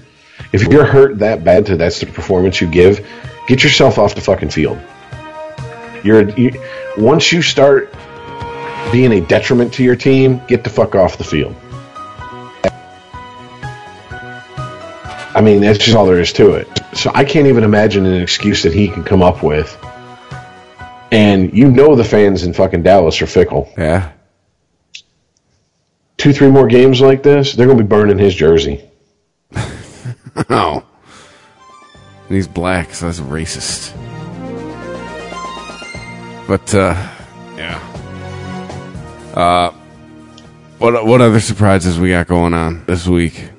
if 0.52 0.64
you're 0.64 0.86
hurt 0.86 1.20
that 1.20 1.44
bad 1.44 1.68
to 1.68 1.76
that's 1.76 2.00
the 2.00 2.08
performance 2.08 2.62
you 2.62 2.68
give, 2.68 3.08
get 3.48 3.64
yourself 3.64 4.00
off 4.00 4.16
the 4.16 4.22
fucking 4.22 4.50
field. 4.50 4.80
You're, 6.04 6.28
you, 6.32 6.52
once 6.98 7.32
you 7.32 7.44
start 7.44 7.94
being 8.92 9.12
a 9.12 9.22
detriment 9.22 9.72
to 9.76 9.84
your 9.84 9.96
team, 9.96 10.42
get 10.48 10.64
the 10.64 10.72
fuck 10.72 10.96
off 10.96 11.20
the 11.20 11.24
field. 11.24 11.56
I 15.36 15.42
mean, 15.44 15.62
that's 15.62 15.78
just 15.78 15.96
all 15.96 16.08
there 16.08 16.20
is 16.20 16.34
to 16.34 16.54
it. 16.54 16.68
So 16.94 17.12
I 17.14 17.24
can't 17.24 17.46
even 17.46 17.64
imagine 17.64 18.08
an 18.08 18.20
excuse 18.20 18.64
that 18.64 18.74
he 18.74 18.88
can 18.88 19.04
come 19.04 19.22
up 19.22 19.44
with. 19.44 19.78
And 21.12 21.56
you 21.56 21.70
know 21.70 21.94
the 21.94 22.04
fans 22.04 22.42
in 22.42 22.52
fucking 22.52 22.82
Dallas 22.82 23.22
are 23.22 23.28
fickle. 23.28 23.72
Yeah. 23.78 24.12
Two, 26.24 26.32
three 26.32 26.48
more 26.48 26.68
games 26.68 27.02
like 27.02 27.22
this, 27.22 27.52
they're 27.52 27.66
going 27.66 27.78
to 27.78 27.84
be 27.84 27.88
burning 27.88 28.18
his 28.18 28.34
jersey. 28.34 28.82
Oh. 30.50 30.84
And 32.28 32.36
he's 32.36 32.48
black, 32.48 32.94
so 32.94 33.08
that's 33.08 33.20
racist. 33.20 33.94
But 36.48 36.74
uh 36.74 36.96
yeah. 37.58 37.78
Uh 39.36 39.72
what 40.80 41.06
what 41.06 41.20
other 41.20 41.42
surprises 41.42 42.00
we 42.00 42.12
got 42.12 42.28
going 42.28 42.54
on 42.54 42.86
this 42.86 43.06
week? 43.06 43.50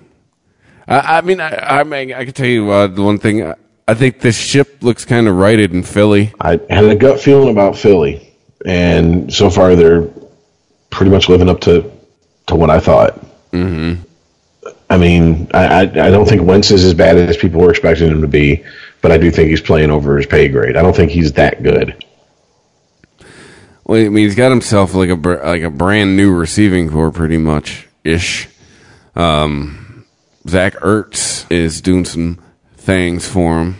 I, 0.88 1.18
I 1.18 1.20
mean, 1.20 1.40
I, 1.40 1.80
I 1.80 1.84
mean, 1.84 2.14
I 2.14 2.24
can 2.24 2.32
tell 2.32 2.46
you 2.46 2.70
uh, 2.70 2.86
the 2.86 3.02
one 3.02 3.18
thing. 3.18 3.46
I, 3.46 3.54
I 3.86 3.94
think 3.94 4.20
this 4.20 4.36
ship 4.36 4.82
looks 4.82 5.04
kind 5.04 5.28
of 5.28 5.36
righted 5.36 5.72
in 5.72 5.82
Philly. 5.82 6.32
I 6.40 6.58
had 6.68 6.84
a 6.86 6.96
gut 6.96 7.20
feeling 7.20 7.50
about 7.50 7.76
Philly, 7.76 8.34
and 8.64 9.32
so 9.32 9.48
far 9.48 9.76
they're 9.76 10.08
pretty 10.90 11.12
much 11.12 11.28
living 11.28 11.48
up 11.48 11.60
to, 11.60 11.93
to 12.46 12.54
what 12.54 12.70
I 12.70 12.80
thought. 12.80 13.20
Mm-hmm. 13.52 14.02
I 14.90 14.96
mean, 14.96 15.48
I, 15.54 15.66
I, 15.66 15.80
I 15.82 16.10
don't 16.10 16.28
think 16.28 16.42
Wentz 16.42 16.70
is 16.70 16.84
as 16.84 16.94
bad 16.94 17.16
as 17.16 17.36
people 17.36 17.60
were 17.60 17.70
expecting 17.70 18.08
him 18.08 18.20
to 18.20 18.28
be, 18.28 18.64
but 19.00 19.12
I 19.12 19.18
do 19.18 19.30
think 19.30 19.48
he's 19.48 19.60
playing 19.60 19.90
over 19.90 20.16
his 20.16 20.26
pay 20.26 20.48
grade. 20.48 20.76
I 20.76 20.82
don't 20.82 20.94
think 20.94 21.10
he's 21.10 21.32
that 21.34 21.62
good. 21.62 22.04
Well, 23.84 24.00
I 24.00 24.08
mean, 24.08 24.24
he's 24.24 24.34
got 24.34 24.50
himself 24.50 24.94
like 24.94 25.10
a 25.10 25.14
like 25.14 25.62
a 25.62 25.70
brand 25.70 26.16
new 26.16 26.32
receiving 26.32 26.88
corps, 26.90 27.10
pretty 27.10 27.36
much 27.36 27.86
ish. 28.02 28.48
Um, 29.14 30.06
Zach 30.48 30.74
Ertz 30.76 31.50
is 31.50 31.80
doing 31.82 32.04
some 32.06 32.38
things 32.76 33.28
for 33.28 33.60
him, 33.60 33.76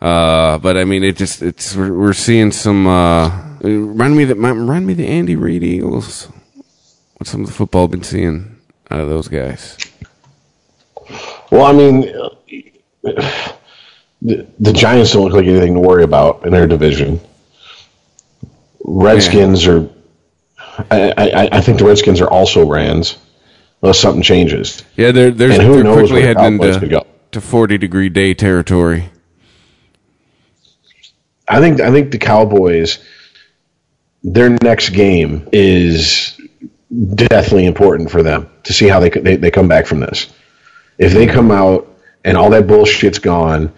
uh, 0.00 0.58
but 0.58 0.76
I 0.76 0.84
mean, 0.84 1.04
it 1.04 1.16
just 1.16 1.42
it's 1.42 1.76
we're, 1.76 1.92
we're 1.92 2.12
seeing 2.12 2.50
some. 2.50 2.88
Uh, 2.88 3.56
remind 3.60 4.16
me 4.16 4.24
that 4.24 4.36
remind 4.36 4.86
me 4.86 4.94
the 4.94 5.06
Andy 5.06 5.36
Reid 5.36 5.62
Eagles. 5.62 6.28
What 7.20 7.26
some 7.26 7.42
of 7.42 7.48
the 7.48 7.52
football 7.52 7.86
been 7.86 8.02
seeing 8.02 8.56
out 8.90 9.00
of 9.00 9.10
those 9.10 9.28
guys. 9.28 9.76
Well, 11.50 11.66
I 11.66 11.72
mean, 11.72 12.00
the, 14.22 14.46
the 14.58 14.72
Giants 14.72 15.12
don't 15.12 15.24
look 15.24 15.34
like 15.34 15.44
anything 15.44 15.74
to 15.74 15.80
worry 15.80 16.02
about 16.02 16.46
in 16.46 16.52
their 16.52 16.66
division. 16.66 17.20
Redskins 18.82 19.68
are. 19.68 19.90
I, 20.90 21.12
I, 21.14 21.48
I 21.58 21.60
think 21.60 21.78
the 21.78 21.84
Redskins 21.84 22.22
are 22.22 22.30
also 22.30 22.66
Rans, 22.66 23.18
unless 23.82 24.00
something 24.00 24.22
changes. 24.22 24.82
Yeah, 24.96 25.12
they're 25.12 25.30
they're, 25.30 25.50
And 25.50 25.62
who 25.62 25.74
they're 25.74 25.84
knows 25.84 26.08
quickly 26.08 26.22
heading 26.22 26.54
into 26.54 27.04
to 27.32 27.40
forty 27.42 27.76
degree 27.76 28.08
day 28.08 28.32
territory. 28.32 29.10
I 31.46 31.60
think 31.60 31.82
I 31.82 31.90
think 31.90 32.12
the 32.12 32.18
Cowboys, 32.18 32.98
their 34.22 34.48
next 34.48 34.88
game 34.94 35.50
is 35.52 36.39
definitely 36.90 37.66
important 37.66 38.10
for 38.10 38.22
them 38.22 38.50
to 38.64 38.72
see 38.72 38.88
how 38.88 39.00
they 39.00 39.10
they, 39.10 39.36
they 39.36 39.50
come 39.50 39.68
back 39.68 39.86
from 39.86 40.00
this. 40.00 40.32
If 40.98 41.12
they 41.12 41.26
come 41.26 41.50
out 41.50 41.88
and 42.24 42.36
all 42.36 42.50
that 42.50 42.66
bullshit's 42.66 43.18
gone, 43.18 43.72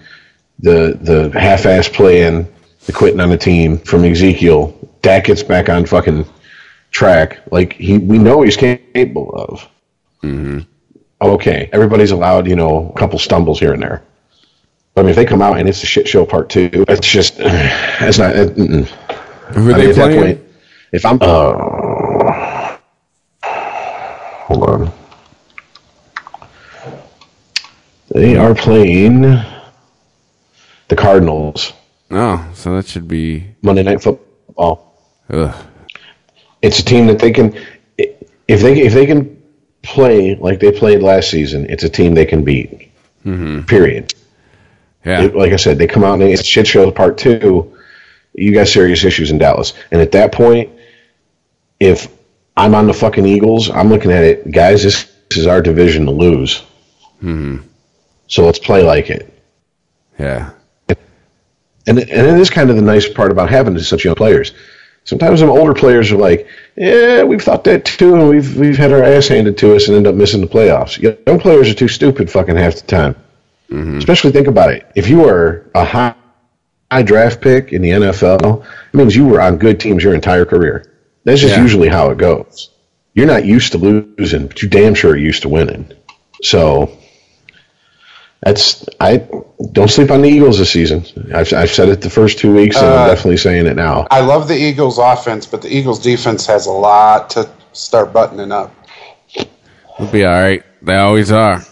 the 0.61 0.99
the 1.01 1.39
half-ass 1.39 1.89
playing, 1.89 2.53
the 2.87 2.93
quitting 2.93 3.21
on 3.21 3.31
the 3.31 3.39
team 3.39 3.79
from 3.79 4.05
Ezekiel, 4.05 4.77
Dak 5.03 5.25
gets 5.25 5.43
back 5.43 5.69
on 5.69 5.87
fucking 5.87 6.27
track 6.91 7.41
like 7.51 7.75
he 7.75 7.99
we 7.99 8.19
know 8.19 8.43
he's 8.43 8.57
capable 8.57 9.31
of. 9.35 9.69
Okay, 11.23 11.71
everybody's 11.73 12.11
allowed 12.11 12.49
you 12.49 12.57
know 12.57 12.93
a 12.95 12.99
couple 12.99 13.19
stumbles 13.19 13.61
here 13.61 13.73
and 13.73 13.83
there. 13.83 14.03
But 14.95 15.03
I 15.03 15.05
mean, 15.05 15.11
if 15.11 15.17
they 15.17 15.25
come 15.25 15.43
out 15.43 15.59
and 15.59 15.69
it's 15.69 15.83
a 15.83 15.87
shit 15.87 16.09
show 16.09 16.27
part 16.27 16.51
two, 16.51 16.85
it's 16.89 17.07
just 17.07 17.37
it's 17.39 18.19
not. 18.19 18.35
It. 18.37 18.57
Who 18.57 19.71
are 19.71 19.75
I 19.75 19.79
they 19.79 19.81
mean, 19.83 19.91
at 19.91 19.97
that 19.97 20.11
playing? 20.11 20.37
point, 20.37 20.41
if 20.93 21.07
I'm, 21.07 21.19
uh, 21.21 21.53
hold 24.53 24.69
on, 24.69 24.93
they 28.11 28.37
are 28.37 28.55
playing 28.55 29.23
the 29.23 30.97
Cardinals 30.97 31.73
Oh, 32.15 32.47
so 32.53 32.75
that 32.77 32.85
should 32.87 33.09
be. 33.09 33.47
Monday 33.63 33.83
Night 33.83 34.03
Football. 34.03 34.95
Ugh. 35.31 35.55
It's 36.61 36.79
a 36.79 36.85
team 36.85 37.07
that 37.07 37.19
they 37.19 37.31
can, 37.33 37.55
if 37.97 38.61
they 38.61 38.83
if 38.83 38.93
they 38.93 39.07
can 39.07 39.43
play 39.81 40.35
like 40.37 40.61
they 40.61 40.73
played 40.73 41.01
last 41.03 41.31
season, 41.31 41.65
it's 41.71 41.85
a 41.85 41.89
team 41.89 42.15
they 42.15 42.27
can 42.27 42.45
beat. 42.45 42.91
Mm-hmm. 43.25 43.63
Period. 43.63 44.13
Yeah. 45.07 45.23
It- 45.23 45.35
like 45.35 45.53
I 45.53 45.57
said, 45.57 45.79
they 45.79 45.87
come 45.87 46.05
out 46.05 46.15
and 46.21 46.25
it's 46.25 46.45
shit 46.45 46.67
show 46.67 46.91
part 46.91 47.17
two. 47.17 47.79
You 48.35 48.53
got 48.53 48.69
serious 48.69 49.05
issues 49.05 49.31
in 49.31 49.39
Dallas, 49.39 49.73
and 49.91 50.03
at 50.03 50.13
that 50.13 50.33
point, 50.33 50.71
if 51.81 52.09
I'm 52.57 52.75
on 52.75 52.87
the 52.87 52.95
fucking 52.95 53.27
Eagles, 53.27 53.71
I'm 53.71 53.89
looking 53.89 54.13
at 54.13 54.25
it, 54.25 54.51
guys. 54.51 54.83
This, 54.83 55.11
this 55.29 55.39
is 55.39 55.47
our 55.47 55.63
division 55.63 56.05
to 56.07 56.11
lose. 56.11 56.63
Hmm. 57.21 57.59
So 58.27 58.45
let's 58.45 58.59
play 58.59 58.83
like 58.83 59.11
it. 59.11 59.33
yeah. 60.19 60.51
And 61.85 61.99
and 61.99 62.27
it 62.27 62.39
is 62.39 62.49
kind 62.49 62.71
of 62.71 62.77
the 62.77 62.83
nice 62.83 63.09
part 63.09 63.33
about 63.33 63.51
having 63.51 63.77
such 63.81 64.05
young 64.05 64.15
players. 64.15 64.53
Sometimes 65.05 65.41
some 65.41 65.51
older 65.51 65.75
players 65.75 66.13
are 66.13 66.17
like, 66.17 66.47
"Yeah, 66.77 67.25
we've 67.25 67.43
thought 67.43 67.65
that 67.65 67.85
too, 67.85 68.15
and 68.15 68.29
we've 68.29 68.57
we've 68.57 68.77
had 68.77 68.93
our 68.93 69.03
ass 69.03 69.27
handed 69.27 69.59
to 69.59 69.75
us 69.75 69.89
and 69.89 69.97
end 69.97 70.07
up 70.07 70.15
missing 70.15 70.41
the 70.41 70.47
playoffs." 70.47 70.97
Young 71.27 71.41
players 71.41 71.69
are 71.69 71.75
too 71.75 71.89
stupid 71.89 72.31
fucking 72.31 72.55
half 72.57 72.77
the 72.77 72.83
time. 72.83 73.17
Mm-hmm. 73.69 73.99
Especially 73.99 74.31
think 74.31 74.47
about 74.47 74.71
it. 74.73 74.89
If 74.95 75.09
you 75.09 75.19
were 75.19 75.69
a 75.75 75.85
high, 75.85 76.15
high 76.93 77.03
draft 77.03 77.41
pick 77.41 77.73
in 77.73 77.83
the 77.83 77.91
NFL, 77.91 78.65
it 78.93 78.97
means 78.97 79.17
you 79.17 79.27
were 79.27 79.41
on 79.41 79.59
good 79.59 79.81
teams 79.81 80.05
your 80.05 80.15
entire 80.15 80.45
career. 80.45 80.92
That's 81.25 81.41
just 81.41 81.55
Yeah. 81.57 81.63
usually 81.63 81.89
how 81.89 82.11
it 82.11 82.19
goes. 82.19 82.71
You're 83.15 83.27
not 83.27 83.45
used 83.45 83.73
to 83.73 83.79
losing, 83.79 84.47
but 84.47 84.63
you 84.63 84.69
damn 84.69 84.95
sure 84.95 85.13
are 85.13 85.17
used 85.17 85.43
to 85.43 85.49
winning. 85.49 85.87
So 86.43 86.91
that's 88.43 88.85
I 89.01 89.23
don't 89.73 89.91
sleep 89.91 90.11
on 90.11 90.23
the 90.23 90.29
Eagles 90.29 90.59
this 90.59 90.71
season. 90.71 91.05
I've, 91.35 91.53
I've 91.53 91.71
said 91.71 91.89
it 91.89 92.01
the 92.01 92.11
first 92.11 92.39
two 92.39 92.53
weeks, 92.55 92.77
and 92.77 92.87
Uh, 92.87 92.97
I'm 93.03 93.09
definitely 93.09 93.37
saying 93.37 93.67
it 93.67 93.77
now. 93.77 94.07
I 94.11 94.21
love 94.21 94.49
the 94.49 94.57
Eagles' 94.57 94.99
offense, 94.99 95.47
but 95.47 95.63
the 95.63 95.69
Eagles' 95.69 96.01
defense 96.01 96.47
has 96.47 96.67
a 96.67 96.73
lot 96.73 97.31
to 97.31 97.49
start 97.73 98.13
buttoning 98.13 98.51
up. 98.51 98.75
We'll 99.99 100.11
be 100.11 100.25
all 100.25 100.33
right. 100.33 100.65
They 100.81 100.97
always 100.97 101.31
are. 101.31 101.63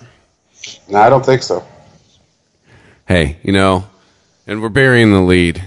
No, 0.89 0.98
I 0.98 1.10
don't 1.10 1.24
think 1.24 1.43
so. 1.43 1.64
Hey, 3.09 3.39
you 3.43 3.52
know, 3.52 3.86
and 4.47 4.62
we're 4.62 4.68
burying 4.68 5.10
the 5.10 5.20
lead. 5.22 5.64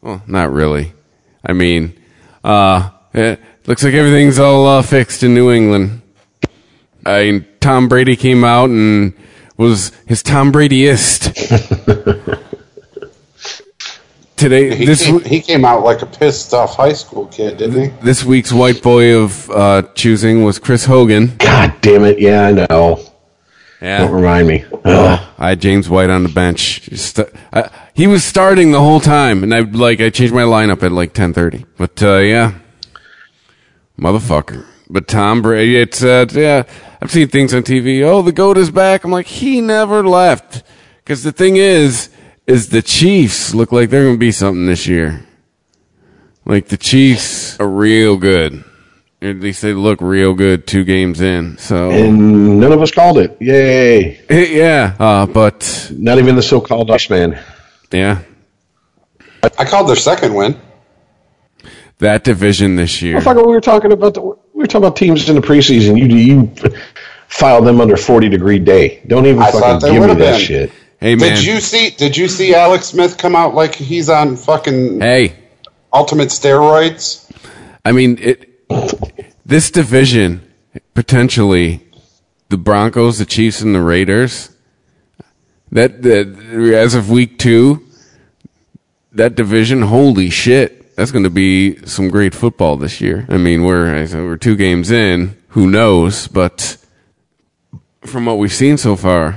Well, 0.00 0.22
not 0.26 0.50
really. 0.52 0.92
I 1.46 1.52
mean, 1.52 1.94
uh, 2.42 2.90
it 3.14 3.40
looks 3.66 3.82
like 3.84 3.94
everything's 3.94 4.38
all 4.38 4.66
uh, 4.66 4.82
fixed 4.82 5.22
in 5.22 5.34
New 5.34 5.50
England. 5.50 6.02
I 7.06 7.22
mean, 7.22 7.46
Tom 7.60 7.88
Brady 7.88 8.16
came 8.16 8.44
out 8.44 8.70
and 8.70 9.12
was 9.56 9.92
his 10.06 10.22
Tom 10.22 10.52
Bradyist. 10.52 11.32
Today, 14.36 14.74
He, 14.74 14.84
this 14.84 15.04
came, 15.04 15.14
w- 15.18 15.28
he 15.30 15.40
came 15.40 15.64
out 15.64 15.84
like 15.84 16.02
a 16.02 16.06
pissed 16.06 16.52
off 16.52 16.74
high 16.74 16.92
school 16.92 17.26
kid, 17.26 17.58
didn't 17.58 17.80
he? 17.80 17.88
this 18.04 18.24
week's 18.24 18.52
white 18.52 18.82
boy 18.82 19.16
of 19.16 19.48
uh, 19.50 19.82
choosing 19.94 20.42
was 20.42 20.58
Chris 20.58 20.84
Hogan. 20.84 21.36
God 21.38 21.72
damn 21.80 22.04
it! 22.04 22.18
Yeah, 22.18 22.46
I 22.48 22.52
know. 22.52 23.00
Yeah. 23.80 23.98
Don't 23.98 24.12
remind 24.12 24.48
me. 24.48 24.64
Ugh. 24.84 25.28
I 25.38 25.48
had 25.50 25.60
James 25.60 25.88
White 25.88 26.10
on 26.10 26.24
the 26.24 26.28
bench. 26.30 26.82
Just, 26.82 27.18
uh, 27.20 27.26
I, 27.52 27.70
he 27.94 28.06
was 28.08 28.24
starting 28.24 28.72
the 28.72 28.80
whole 28.80 28.98
time, 28.98 29.44
and 29.44 29.54
I 29.54 29.60
like 29.60 30.00
I 30.00 30.10
changed 30.10 30.34
my 30.34 30.42
lineup 30.42 30.82
at 30.82 30.90
like 30.90 31.12
ten 31.12 31.32
thirty. 31.32 31.64
But 31.78 32.02
uh, 32.02 32.16
yeah, 32.18 32.54
motherfucker, 33.98 34.66
But 34.90 35.08
Tom 35.08 35.42
Brady, 35.42 35.76
it's 35.76 36.02
uh, 36.02 36.26
yeah. 36.32 36.64
I've 37.00 37.10
seen 37.10 37.28
things 37.28 37.52
on 37.54 37.62
TV. 37.62 38.02
Oh, 38.02 38.22
the 38.22 38.32
goat 38.32 38.56
is 38.58 38.70
back. 38.70 39.04
I'm 39.04 39.10
like, 39.10 39.26
he 39.26 39.60
never 39.60 40.06
left. 40.06 40.62
Because 40.98 41.22
the 41.22 41.32
thing 41.32 41.56
is, 41.56 42.08
is 42.46 42.70
the 42.70 42.82
Chiefs 42.82 43.54
look 43.54 43.72
like 43.72 43.90
they're 43.90 44.04
going 44.04 44.14
to 44.14 44.18
be 44.18 44.32
something 44.32 44.66
this 44.66 44.86
year. 44.86 45.24
Like 46.46 46.68
the 46.68 46.76
Chiefs 46.76 47.58
are 47.60 47.68
real 47.68 48.16
good. 48.16 48.64
At 49.22 49.40
least 49.40 49.62
they 49.62 49.72
look 49.72 50.00
real 50.02 50.34
good 50.34 50.66
two 50.66 50.84
games 50.84 51.20
in. 51.22 51.56
So 51.56 51.90
And 51.90 52.60
none 52.60 52.72
of 52.72 52.82
us 52.82 52.90
called 52.90 53.16
it. 53.18 53.36
Yay. 53.40 54.20
yeah, 54.56 54.94
uh, 54.98 55.24
but 55.26 55.90
Not 55.94 56.18
even 56.18 56.36
the 56.36 56.42
so 56.42 56.60
called 56.60 56.88
Dutchman. 56.88 57.38
yeah, 57.90 58.20
I 59.58 59.64
called 59.64 59.88
their 59.88 59.96
second 59.96 60.34
win. 60.34 60.60
That 62.04 62.24
division 62.24 62.76
this 62.76 63.02
year. 63.02 63.18
Motherfucker, 63.18 63.46
we 63.46 63.52
were 63.52 63.60
talking 63.60 63.92
about 63.92 64.14
the, 64.14 64.20
we 64.20 64.36
were 64.54 64.66
talking 64.66 64.86
about 64.86 64.96
teams 64.96 65.28
in 65.28 65.34
the 65.34 65.42
preseason. 65.42 65.98
You 65.98 66.06
you 66.06 66.74
file 67.28 67.62
them 67.62 67.80
under 67.80 67.96
forty 67.96 68.28
degree 68.28 68.58
day. 68.58 69.02
Don't 69.06 69.26
even 69.26 69.42
I 69.42 69.50
fucking 69.50 69.80
give 69.80 69.92
me 69.94 70.00
would've 70.00 70.18
that 70.18 70.32
been. 70.32 70.40
shit. 70.40 70.72
Hey 71.00 71.16
man, 71.16 71.34
Did 71.34 71.44
you 71.44 71.60
see? 71.60 71.90
Did 71.90 72.16
you 72.16 72.28
see 72.28 72.54
Alex 72.54 72.86
Smith 72.86 73.18
come 73.18 73.34
out 73.34 73.54
like 73.54 73.74
he's 73.74 74.08
on 74.08 74.36
fucking 74.36 75.00
hey, 75.00 75.36
ultimate 75.92 76.28
steroids? 76.28 77.30
I 77.84 77.92
mean 77.92 78.18
it. 78.20 78.50
This 79.44 79.70
division 79.70 80.50
potentially 80.94 81.80
the 82.48 82.56
Broncos, 82.56 83.18
the 83.18 83.24
Chiefs, 83.24 83.60
and 83.60 83.74
the 83.74 83.80
Raiders. 83.80 84.50
That 85.72 86.02
that 86.02 86.28
as 86.74 86.94
of 86.94 87.10
week 87.10 87.38
two, 87.38 87.84
that 89.12 89.34
division, 89.34 89.82
holy 89.82 90.30
shit, 90.30 90.83
that's 90.96 91.10
going 91.10 91.24
to 91.24 91.30
be 91.30 91.76
some 91.86 92.08
great 92.08 92.34
football 92.34 92.76
this 92.76 93.00
year. 93.00 93.26
I 93.28 93.36
mean, 93.36 93.64
we're 93.64 94.06
we're 94.12 94.36
two 94.36 94.56
games 94.56 94.90
in. 94.90 95.36
Who 95.48 95.68
knows? 95.70 96.28
But 96.28 96.76
from 98.02 98.26
what 98.26 98.38
we've 98.38 98.52
seen 98.52 98.76
so 98.76 98.96
far, 98.96 99.36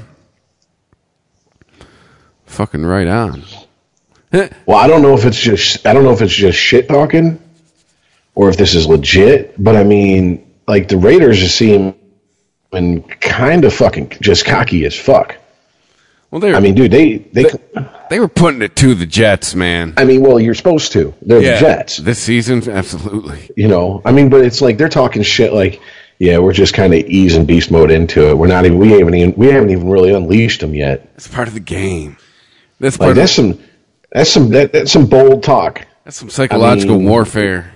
fucking 2.45 2.85
right 2.85 3.07
on. 3.07 3.43
Well, 4.65 4.77
I 4.77 4.87
don't 4.87 5.01
know 5.01 5.13
if 5.13 5.25
it's 5.25 5.39
just 5.39 5.85
I 5.85 5.93
don't 5.93 6.03
know 6.03 6.13
if 6.13 6.21
it's 6.21 6.33
just 6.33 6.57
shit 6.57 6.87
talking 6.87 7.39
or 8.35 8.49
if 8.49 8.57
this 8.57 8.75
is 8.75 8.85
legit, 8.85 9.61
but 9.61 9.75
I 9.75 9.83
mean, 9.83 10.53
like 10.67 10.87
the 10.89 10.97
Raiders 10.97 11.39
just 11.39 11.55
seem 11.55 11.95
and 12.71 13.09
kind 13.21 13.63
of 13.65 13.73
fucking 13.73 14.09
just 14.21 14.45
cocky 14.45 14.85
as 14.85 14.95
fuck. 14.95 15.37
Well, 16.29 16.41
they 16.41 16.53
I 16.53 16.59
mean, 16.59 16.75
dude, 16.75 16.91
they 16.91 17.17
they, 17.17 17.43
they 17.43 17.49
were 18.19 18.27
putting 18.27 18.61
it 18.61 18.75
to 18.77 18.95
the 18.95 19.05
Jets, 19.05 19.53
man. 19.55 19.93
I 19.97 20.05
mean, 20.05 20.21
well, 20.21 20.39
you're 20.39 20.53
supposed 20.53 20.91
to. 20.93 21.13
They're 21.21 21.39
the 21.39 21.59
Jets. 21.59 21.97
This 21.97 22.19
season, 22.19 22.67
absolutely. 22.69 23.49
You 23.55 23.67
know, 23.67 24.01
I 24.05 24.11
mean, 24.11 24.29
but 24.29 24.43
it's 24.45 24.61
like 24.61 24.77
they're 24.77 24.89
talking 24.89 25.21
shit 25.23 25.53
like, 25.53 25.81
yeah, 26.19 26.37
we're 26.39 26.53
just 26.53 26.73
kind 26.73 26.93
of 26.93 27.01
easing 27.01 27.45
beast 27.45 27.69
mode 27.69 27.91
into 27.91 28.29
it. 28.29 28.37
We're 28.37 28.47
not 28.47 28.65
even 28.65 28.77
we 28.77 28.91
haven't 28.91 29.13
even 29.15 29.33
we 29.35 29.47
haven't 29.47 29.69
even 29.71 29.89
really 29.89 30.11
unleashed 30.13 30.61
them 30.61 30.73
yet. 30.73 31.09
It's 31.15 31.27
part 31.27 31.47
of 31.47 31.53
the 31.53 31.59
game. 31.59 32.17
That's 32.79 32.99
Like 32.99 33.07
part 33.07 33.15
that's 33.17 33.37
of, 33.37 33.55
some 33.55 33.63
that's 34.11 34.29
some 34.31 34.49
that, 34.49 34.71
that's 34.71 34.91
some 34.91 35.05
bold 35.07 35.43
talk. 35.43 35.85
that's 36.03 36.17
some 36.17 36.29
psychological 36.29 36.95
I 36.95 36.99
mean- 36.99 37.07
warfare. 37.09 37.73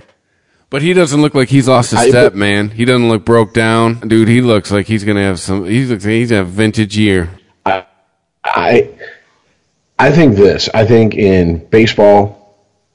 But 0.72 0.82
he 0.82 0.94
doesn't 0.94 1.22
look 1.22 1.36
like 1.36 1.50
he's 1.50 1.68
lost 1.68 1.92
a 1.92 1.98
step, 1.98 2.32
but- 2.32 2.36
man. 2.36 2.70
He 2.70 2.86
doesn't 2.86 3.10
look 3.10 3.26
broke 3.26 3.54
down, 3.54 4.08
dude. 4.08 4.30
He 4.30 4.40
looks 4.42 4.72
like 4.72 4.86
he's 4.88 5.04
gonna 5.04 5.22
have 5.22 5.40
some. 5.40 5.66
He 5.66 5.84
looks 5.86 6.06
like 6.06 6.14
he's 6.14 6.30
gonna 6.30 6.40
have 6.46 6.48
a 6.48 6.52
vintage 6.52 6.98
year. 6.98 7.30
I 7.66 7.86
I 8.46 8.90
think 10.10 10.36
this. 10.36 10.70
I 10.74 10.86
think 10.86 11.14
in 11.14 11.64
baseball, 11.68 12.42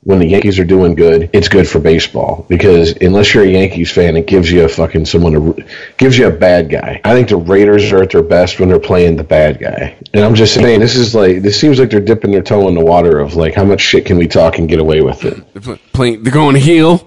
when 0.07 0.21
the 0.21 0.27
Yankees 0.27 0.59
are 0.59 0.65
doing 0.65 0.95
good, 0.95 1.31
it's 1.33 1.49
good 1.49 1.69
for 1.69 1.81
baseball 1.81 2.47
because 2.49 2.93
unless 3.01 3.35
you're 3.35 3.43
a 3.43 3.49
Yankees 3.49 3.91
fan, 3.91 4.17
it 4.17 4.27
gives 4.27 4.51
you 4.51 4.65
a 4.65 4.69
fucking 4.69 5.05
someone 5.05 5.33
to 5.33 5.65
gives 5.97 6.17
you 6.17 6.29
a 6.29 6.31
bad 6.31 6.71
guy. 6.71 7.01
I 7.05 7.13
think 7.13 7.29
the 7.29 7.37
Raiders 7.37 7.93
are 7.93 8.05
at 8.05 8.11
their 8.11 8.23
best 8.23 8.61
when 8.61 8.69
they're 8.69 8.79
playing 8.79 9.17
the 9.17 9.25
bad 9.25 9.59
guy. 9.59 9.97
And 10.15 10.25
I'm 10.25 10.37
just 10.37 10.55
saying, 10.55 10.79
this 10.79 10.95
is 10.95 11.13
like 11.13 11.43
this 11.43 11.59
seems 11.61 11.81
like 11.81 11.91
they're 11.91 12.01
dipping 12.01 12.31
their 12.31 12.43
toe 12.43 12.69
in 12.69 12.75
the 12.75 12.85
water 12.85 13.19
of 13.19 13.35
like 13.35 13.55
how 13.55 13.65
much 13.65 13.81
shit 13.81 14.07
can 14.07 14.17
we 14.17 14.29
talk 14.29 14.59
and 14.59 14.69
get 14.69 14.79
away 14.79 15.01
with 15.01 15.25
it. 15.25 15.43
They're 15.55 15.77
playing. 15.93 16.23
They're 16.23 16.33
going 16.33 16.55
heel. 16.55 17.05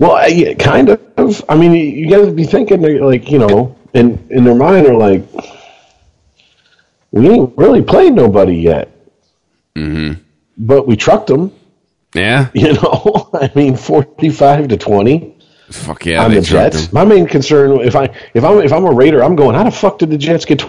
Well, 0.00 0.16
I, 0.16 0.26
yeah, 0.26 0.54
kind 0.54 0.88
of. 0.88 1.44
I 1.48 1.56
mean, 1.56 1.72
you, 1.72 2.10
got 2.10 2.24
to 2.24 2.32
be 2.32 2.42
thinking 2.42 2.82
they're 2.82 3.04
like 3.04 3.30
you 3.30 3.38
know, 3.38 3.78
in 3.94 4.26
in 4.30 4.42
their 4.42 4.56
mind 4.56 4.88
are 4.88 4.96
like, 4.96 5.22
we 7.12 7.28
ain't 7.28 7.56
really 7.56 7.82
played 7.82 8.14
nobody 8.14 8.56
yet, 8.56 8.90
mm-hmm. 9.76 10.20
but 10.58 10.86
we 10.86 10.96
trucked 10.96 11.28
them. 11.28 11.52
Yeah. 12.14 12.48
You 12.54 12.74
know, 12.74 13.30
I 13.34 13.50
mean, 13.54 13.76
forty-five 13.76 14.68
to 14.68 14.76
twenty 14.76 15.32
Fuck 15.72 16.06
yeah. 16.06 16.24
on 16.24 16.32
the 16.32 16.40
Jets. 16.40 16.86
him. 16.86 16.90
My 16.92 17.04
main 17.04 17.26
concern, 17.26 17.80
if 17.80 17.96
I 17.96 18.04
if 18.34 18.44
I'm 18.44 18.58
if 18.58 18.72
I'm 18.72 18.84
a 18.84 18.92
Raider, 18.92 19.22
I'm 19.24 19.36
going. 19.36 19.54
How 19.54 19.64
the 19.64 19.70
fuck 19.70 19.98
did 19.98 20.10
the 20.10 20.18
Jets 20.18 20.44
get 20.44 20.64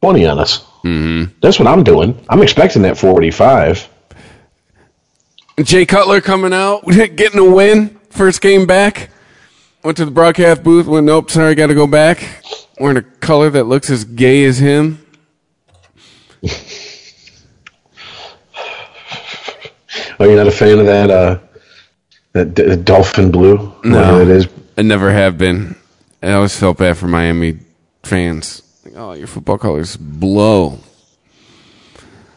twenty 0.00 0.26
on 0.26 0.38
us? 0.38 0.60
Mm-hmm. 0.84 1.32
That's 1.40 1.58
what 1.58 1.68
I'm 1.68 1.82
doing. 1.82 2.24
I'm 2.28 2.42
expecting 2.42 2.82
that 2.82 2.96
forty-five. 2.96 3.88
Jay 5.62 5.84
Cutler 5.84 6.20
coming 6.20 6.54
out, 6.54 6.86
getting 6.86 7.38
a 7.38 7.50
win, 7.50 7.98
first 8.10 8.40
game 8.40 8.66
back. 8.66 9.10
Went 9.82 9.96
to 9.98 10.04
the 10.04 10.10
broadcast 10.10 10.62
booth. 10.62 10.86
Went, 10.86 11.06
nope, 11.06 11.30
sorry, 11.30 11.54
got 11.54 11.66
to 11.66 11.74
go 11.74 11.86
back. 11.86 12.44
Wearing 12.78 12.96
a 12.96 13.02
color 13.02 13.50
that 13.50 13.64
looks 13.64 13.90
as 13.90 14.04
gay 14.04 14.44
as 14.44 14.58
him. 14.58 14.99
Are 20.18 20.26
you 20.26 20.36
not 20.36 20.46
a 20.46 20.50
fan 20.50 20.78
of 20.78 20.86
that? 20.86 21.10
Uh, 21.10 21.38
that 22.32 22.54
d- 22.54 22.76
dolphin 22.76 23.30
blue? 23.30 23.74
No, 23.84 24.20
it 24.20 24.28
is. 24.28 24.48
I 24.76 24.82
never 24.82 25.10
have 25.10 25.38
been. 25.38 25.76
I 26.22 26.32
always 26.32 26.56
felt 26.56 26.78
bad 26.78 26.98
for 26.98 27.08
Miami 27.08 27.58
fans. 28.02 28.62
Like, 28.84 28.94
oh, 28.96 29.12
your 29.12 29.26
football 29.26 29.58
colors 29.58 29.96
blow. 29.96 30.78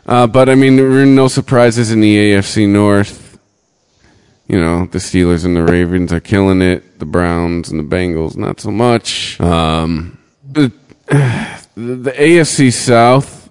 Uh, 0.05 0.27
but 0.27 0.49
I 0.49 0.55
mean, 0.55 0.75
there 0.75 0.89
were 0.89 1.05
no 1.05 1.27
surprises 1.27 1.91
in 1.91 2.01
the 2.01 2.17
AFC 2.17 2.67
North. 2.67 3.37
You 4.47 4.59
know, 4.59 4.85
the 4.85 4.99
Steelers 4.99 5.45
and 5.45 5.55
the 5.55 5.63
Ravens 5.63 6.11
are 6.11 6.19
killing 6.19 6.61
it. 6.61 6.99
The 6.99 7.05
Browns 7.05 7.69
and 7.69 7.79
the 7.79 7.95
Bengals, 7.95 8.35
not 8.35 8.59
so 8.59 8.71
much. 8.71 9.39
Um, 9.39 10.17
the, 10.49 10.71
the 11.75 12.11
AFC 12.11 12.71
South 12.71 13.42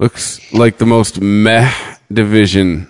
looks 0.00 0.52
like 0.52 0.78
the 0.78 0.86
most 0.86 1.20
meh 1.20 1.72
division 2.12 2.88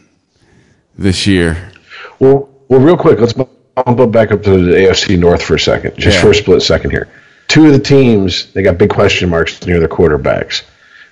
this 0.97 1.27
year. 1.27 1.73
Well, 2.19 2.49
well, 2.69 2.81
real 2.81 2.97
quick, 2.97 3.19
let's 3.19 3.33
bump 3.33 3.51
up 3.77 4.13
back 4.13 4.31
up 4.33 4.43
to 4.45 4.51
the 4.51 4.73
AFC 4.73 5.19
North 5.19 5.43
for 5.43 5.55
a 5.57 5.61
second, 5.61 5.97
just 5.97 6.17
Yeah. 6.17 6.23
for 6.23 6.31
a 6.31 6.35
split 6.35 6.63
second 6.63 6.91
here. 6.91 7.09
Two 7.49 7.67
of 7.67 7.73
the 7.73 7.79
teams 7.81 8.47
they 8.53 8.63
got 8.63 8.79
big 8.79 8.91
question 8.91 9.29
marks 9.29 9.67
near 9.67 9.79
their 9.81 9.89
quarterbacks, 9.89 10.63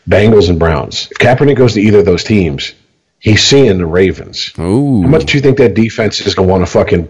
Bengals 0.09 0.49
and 0.49 0.59
Browns. 0.59 1.09
If 1.11 1.19
Kaepernick 1.19 1.57
goes 1.57 1.75
to 1.75 1.81
either 1.81 1.99
of 1.99 2.05
those 2.05 2.23
teams, 2.23 2.73
he's 3.19 3.43
seeing 3.43 3.79
the 3.79 3.87
Ravens. 3.87 4.53
Ooh. 4.59 5.03
How 5.03 5.09
much 5.09 5.27
do 5.27 5.37
you 5.37 5.43
think 5.43 5.59
that 5.59 5.75
defense 5.75 6.21
is 6.21 6.35
gonna 6.35 6.49
want 6.49 6.63
to 6.65 6.71
fucking 6.71 7.09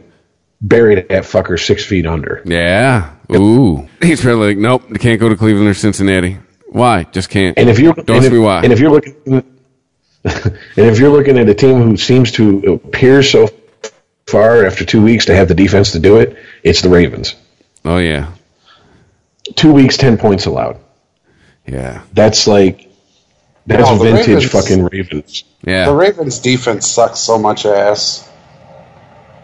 bury 0.62 0.94
that 0.94 1.08
fucker 1.24 1.60
six 1.62 1.84
feet 1.84 2.06
under? 2.06 2.40
Yeah. 2.46 3.10
Ooh. 3.34 3.86
He's 4.00 4.22
probably 4.22 4.48
like, 4.48 4.58
nope, 4.58 4.84
they 4.88 4.98
can't 4.98 5.20
go 5.20 5.28
to 5.28 5.36
Cleveland 5.36 5.68
or 5.68 5.74
Cincinnati. 5.74 6.38
Why? 6.70 7.04
Just 7.04 7.30
can't. 7.30 7.56
And 7.58 7.68
if 7.70 7.78
you 7.78 7.92
Don't 7.94 8.10
and 8.10 8.24
ask 8.24 8.32
me 8.32 8.38
why. 8.38 8.62
and 8.62 8.72
if 8.72 8.78
you're 8.80 8.90
looking, 8.90 9.16
and 9.26 9.44
if 10.76 10.98
you're 10.98 11.10
looking 11.10 11.38
at 11.38 11.48
a 11.48 11.54
team 11.54 11.80
who 11.82 11.96
seems 11.96 12.32
to 12.32 12.80
appear 12.84 13.22
so 13.22 13.48
far 14.26 14.66
after 14.66 14.84
two 14.84 15.02
weeks 15.02 15.24
to 15.26 15.34
have 15.34 15.48
the 15.48 15.54
defense 15.54 15.92
to 15.92 15.98
do 15.98 16.18
it, 16.18 16.36
it's 16.62 16.82
the 16.82 16.88
Ravens. 16.90 17.34
oh 17.84 17.98
yeah, 17.98 18.32
Two 19.56 19.72
weeks, 19.72 19.96
ten 19.96 20.18
points 20.18 20.44
allowed. 20.46 20.78
yeah, 21.66 22.02
That's 22.12 22.46
like 22.46 22.90
that's 23.66 23.88
No, 23.90 23.96
vintage 23.96 24.26
Ravens- 24.28 24.50
fucking 24.50 24.84
Ravens. 24.84 25.44
Yeah. 25.62 25.86
The. 25.86 25.94
Ravens' 25.94 26.38
defense 26.38 26.86
sucks 26.86 27.20
so 27.20 27.38
much 27.38 27.64
ass. 27.66 28.28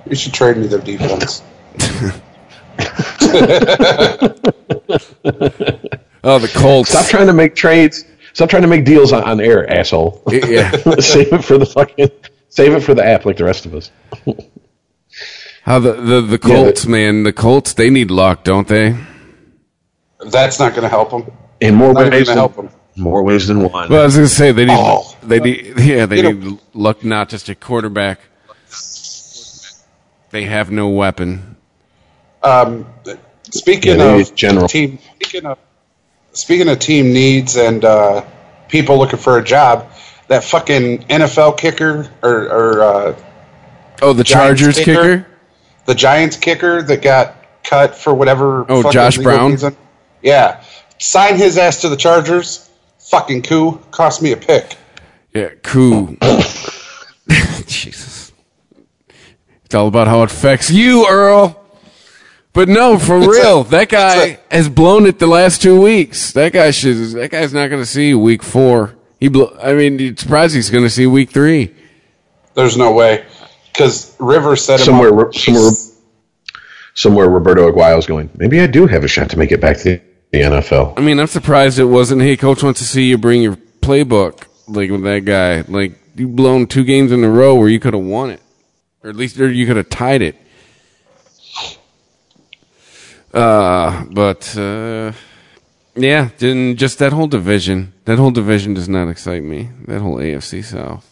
You 0.09 0.15
should 0.17 0.33
trade 0.35 0.57
me 0.59 0.67
their 0.67 0.81
defense. 0.81 1.43
Oh, 6.25 6.39
the 6.39 6.49
Colts. 6.49 6.91
Stop 6.91 7.07
trying 7.07 7.27
to 7.27 7.33
make 7.33 7.55
trades. 7.55 8.05
Stop 8.33 8.49
trying 8.51 8.63
to 8.63 8.69
make 8.69 8.85
deals 8.85 9.13
on, 9.13 9.23
on 9.25 9.41
air, 9.41 9.71
asshole. 9.73 10.23
yeah. 10.33 10.71
save 10.99 11.33
it 11.33 11.45
for 11.45 11.59
the 11.59 11.67
fucking 11.67 12.11
save 12.49 12.73
it 12.73 12.81
for 12.81 12.95
the 12.95 13.05
app 13.05 13.25
like 13.27 13.37
the 13.37 13.45
rest 13.45 13.67
of 13.67 13.75
us. 13.75 13.91
How 15.63 15.79
the 15.79 15.93
the, 15.93 16.21
the 16.23 16.39
Colts, 16.39 16.87
man, 16.87 17.23
the 17.23 17.33
Colts, 17.33 17.75
they 17.75 17.91
need 17.91 18.11
luck, 18.11 18.43
don't 18.45 18.67
they? 18.67 18.97
That's 20.31 20.59
not 20.59 20.73
going 20.73 20.83
to 20.83 20.89
help 20.89 21.11
them. 21.11 21.31
In 21.61 21.75
more 21.75 21.93
Not 21.93 22.11
ways 22.11 22.11
going 22.11 22.25
to 22.27 22.33
help 22.35 22.57
than, 22.57 22.67
them. 22.67 22.75
more 22.97 23.23
ways 23.23 23.47
than 23.47 23.61
one. 23.61 23.89
Well, 23.89 24.03
I 24.03 24.05
was 24.07 24.17
gonna 24.17 24.27
say 24.29 24.51
they 24.53 24.65
need 24.65 24.77
Oh. 24.77 25.17
they 25.23 25.39
need 25.41 25.79
yeah 25.79 26.07
they 26.07 26.17
You 26.17 26.23
know- 26.23 26.33
need 26.33 26.59
luck, 26.75 27.05
not 27.05 27.29
just 27.29 27.49
a 27.49 27.55
quarterback. 27.55 28.21
They 30.31 30.45
have 30.45 30.71
no 30.71 30.89
weapon. 30.89 31.57
Um, 32.43 32.87
speaking 33.51 33.99
Yeah, 34.01 34.17
of 34.17 34.35
general. 34.35 34.67
team, 34.69 34.99
speaking 35.21 35.47
of 35.47 35.59
speaking 36.35 36.69
of 36.69 36.79
team 36.79 37.13
needs 37.13 37.57
and 37.57 37.85
uh, 37.85 38.25
people 38.69 38.99
looking 38.99 39.19
for 39.19 39.39
a 39.39 39.45
job, 39.45 39.91
that 40.29 40.45
fucking 40.45 41.05
NFL 41.05 41.57
kicker 41.59 42.11
or, 42.23 42.43
or 42.49 42.83
uh, 42.83 43.21
Oh, 44.03 44.13
the 44.13 44.25
Giants 44.25 44.61
Chargers 44.61 44.79
kicker. 44.85 45.27
the 45.87 45.95
Giants 45.95 46.37
kicker 46.37 46.83
that 46.83 47.01
got 47.03 47.37
cut 47.63 47.95
for 47.97 48.13
whatever. 48.13 48.67
Oh, 48.69 48.83
fucking 48.83 48.93
Josh 48.93 49.19
Brown? 49.19 49.53
reason. 49.53 49.77
Yeah, 50.23 50.63
sign 50.99 51.37
his 51.37 51.57
ass 51.59 51.81
to 51.83 51.89
the 51.89 51.97
Chargers. 51.97 52.69
Fucking 52.99 53.43
Koo 53.43 53.79
cost 53.91 54.21
me 54.23 54.33
a 54.33 54.37
pick. 54.37 54.77
Yeah, 55.33 55.51
cool. 55.63 56.17
Jesus. 57.67 58.33
It's 59.65 59.75
all 59.75 59.87
about 59.89 60.07
how 60.09 60.23
it 60.23 60.31
affects 60.33 60.71
you, 60.71 61.07
Earl. 61.09 61.64
But 62.55 62.69
no, 62.69 62.99
for 62.99 63.19
It's 63.19 63.27
real, 63.29 63.61
a- 63.63 63.65
that 63.65 63.89
guy 63.91 64.25
it's 64.25 64.41
has 64.51 64.69
blown 64.69 65.07
it 65.07 65.19
the 65.19 65.27
last 65.27 65.61
two 65.61 65.81
weeks. 65.81 66.33
That 66.33 66.53
guy 66.53 66.71
should. 66.71 66.97
That 67.13 67.31
guy's 67.31 67.53
not 67.53 67.69
going 67.69 67.83
to 67.83 67.87
see 67.87 68.15
week 68.15 68.43
four. 68.43 68.95
He, 69.21 69.29
blo- 69.29 69.57
I 69.63 69.73
mean, 69.75 69.99
you're 69.99 70.17
surprised 70.17 70.55
he's 70.55 70.71
going 70.71 70.85
to 70.85 70.91
see 70.91 71.07
week 71.07 71.31
three. 71.31 71.75
There's 72.55 72.77
no 72.77 72.93
way 72.93 73.27
because 73.73 74.15
Rivers 74.21 74.65
set 74.65 74.79
him 74.81 74.87
Somewhere, 74.87 75.27
up. 75.29 75.35
somewhere, 75.35 75.71
somewhere. 76.95 77.29
Roberto 77.29 77.71
Aguayo's 77.71 78.07
going. 78.07 78.31
Maybe 78.37 78.61
I 78.61 78.67
do 78.67 78.87
have 78.87 79.05
a 79.05 79.09
shot 79.09 79.31
to 79.31 79.39
make 79.39 79.51
it 79.53 79.61
back 79.61 79.79
to 79.79 80.01
the 80.31 80.41
NFL. 80.41 80.95
I 80.97 81.01
mean, 81.01 81.19
I'm 81.19 81.27
surprised 81.27 81.79
it 81.79 81.85
wasn't. 81.85 82.23
Hey, 82.23 82.37
coach 82.37 82.63
wants 82.63 82.81
to 82.81 82.87
see 82.87 83.05
you 83.09 83.19
bring 83.19 83.43
your 83.43 83.57
playbook. 83.81 84.45
Like 84.67 84.91
with 84.91 85.03
that 85.03 85.25
guy, 85.25 85.61
like 85.69 85.99
you 86.17 86.29
blown 86.29 86.67
two 86.67 86.85
games 86.85 87.13
in 87.13 87.23
a 87.23 87.29
row 87.29 87.55
where 87.55 87.69
you 87.69 87.79
could 87.81 87.93
have 87.95 88.03
won 88.05 88.31
it, 88.31 88.41
or 89.03 89.11
at 89.11 89.17
least 89.17 89.39
or 89.39 89.51
you 89.51 89.67
could 89.67 89.77
have 89.77 89.91
tied 89.91 90.23
it. 90.23 90.37
Uh, 93.35 94.05
but 94.11 94.57
uh, 94.57 95.13
yeah, 95.97 96.31
then 96.39 96.77
just 96.77 96.99
that 97.01 97.13
whole 97.13 97.27
division. 97.27 97.93
That 98.05 98.19
whole 98.19 98.31
division 98.31 98.75
does 98.75 98.89
not 98.89 99.09
excite 99.09 99.43
me. 99.43 99.71
That 99.87 100.01
whole 100.01 100.17
AFC 100.17 100.65
South. 100.65 101.11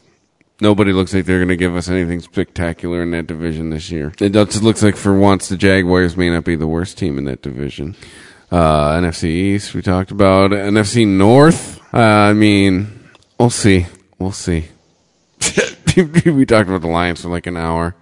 Nobody 0.61 0.93
looks 0.93 1.13
like 1.13 1.25
they're 1.25 1.39
going 1.39 1.49
to 1.49 1.57
give 1.57 1.75
us 1.75 1.89
anything 1.89 2.21
spectacular 2.21 3.03
in 3.03 3.11
that 3.11 3.27
division 3.27 3.71
this 3.71 3.91
year. 3.91 4.13
It 4.21 4.31
just 4.33 4.63
looks 4.63 4.83
like 4.83 4.95
for 4.95 5.19
once 5.19 5.49
the 5.49 5.57
Jaguars 5.57 6.17
may 6.17 6.31
not 6.31 6.45
be 6.45 6.55
the 6.55 6.69
worst 6.69 6.97
team 6.99 7.19
in 7.19 7.25
that 7.25 7.43
division. 7.43 7.97
Uh, 8.51 8.93
NFC 9.01 9.25
East, 9.25 9.75
we 9.75 9.83
talked 9.83 10.13
about. 10.13 10.53
NFC 10.53 11.05
North, 11.07 11.81
uh, 11.93 11.99
I 11.99 12.33
mean, 12.33 13.09
we'll 13.41 13.51
see. 13.51 13.87
We'll 14.21 14.31
see. 14.31 14.69
we 15.97 16.47
talked 16.47 16.69
about 16.69 16.83
the 16.83 16.89
Lions 16.89 17.23
for 17.23 17.29
like 17.29 17.49
an 17.49 17.57
hour. 17.57 17.97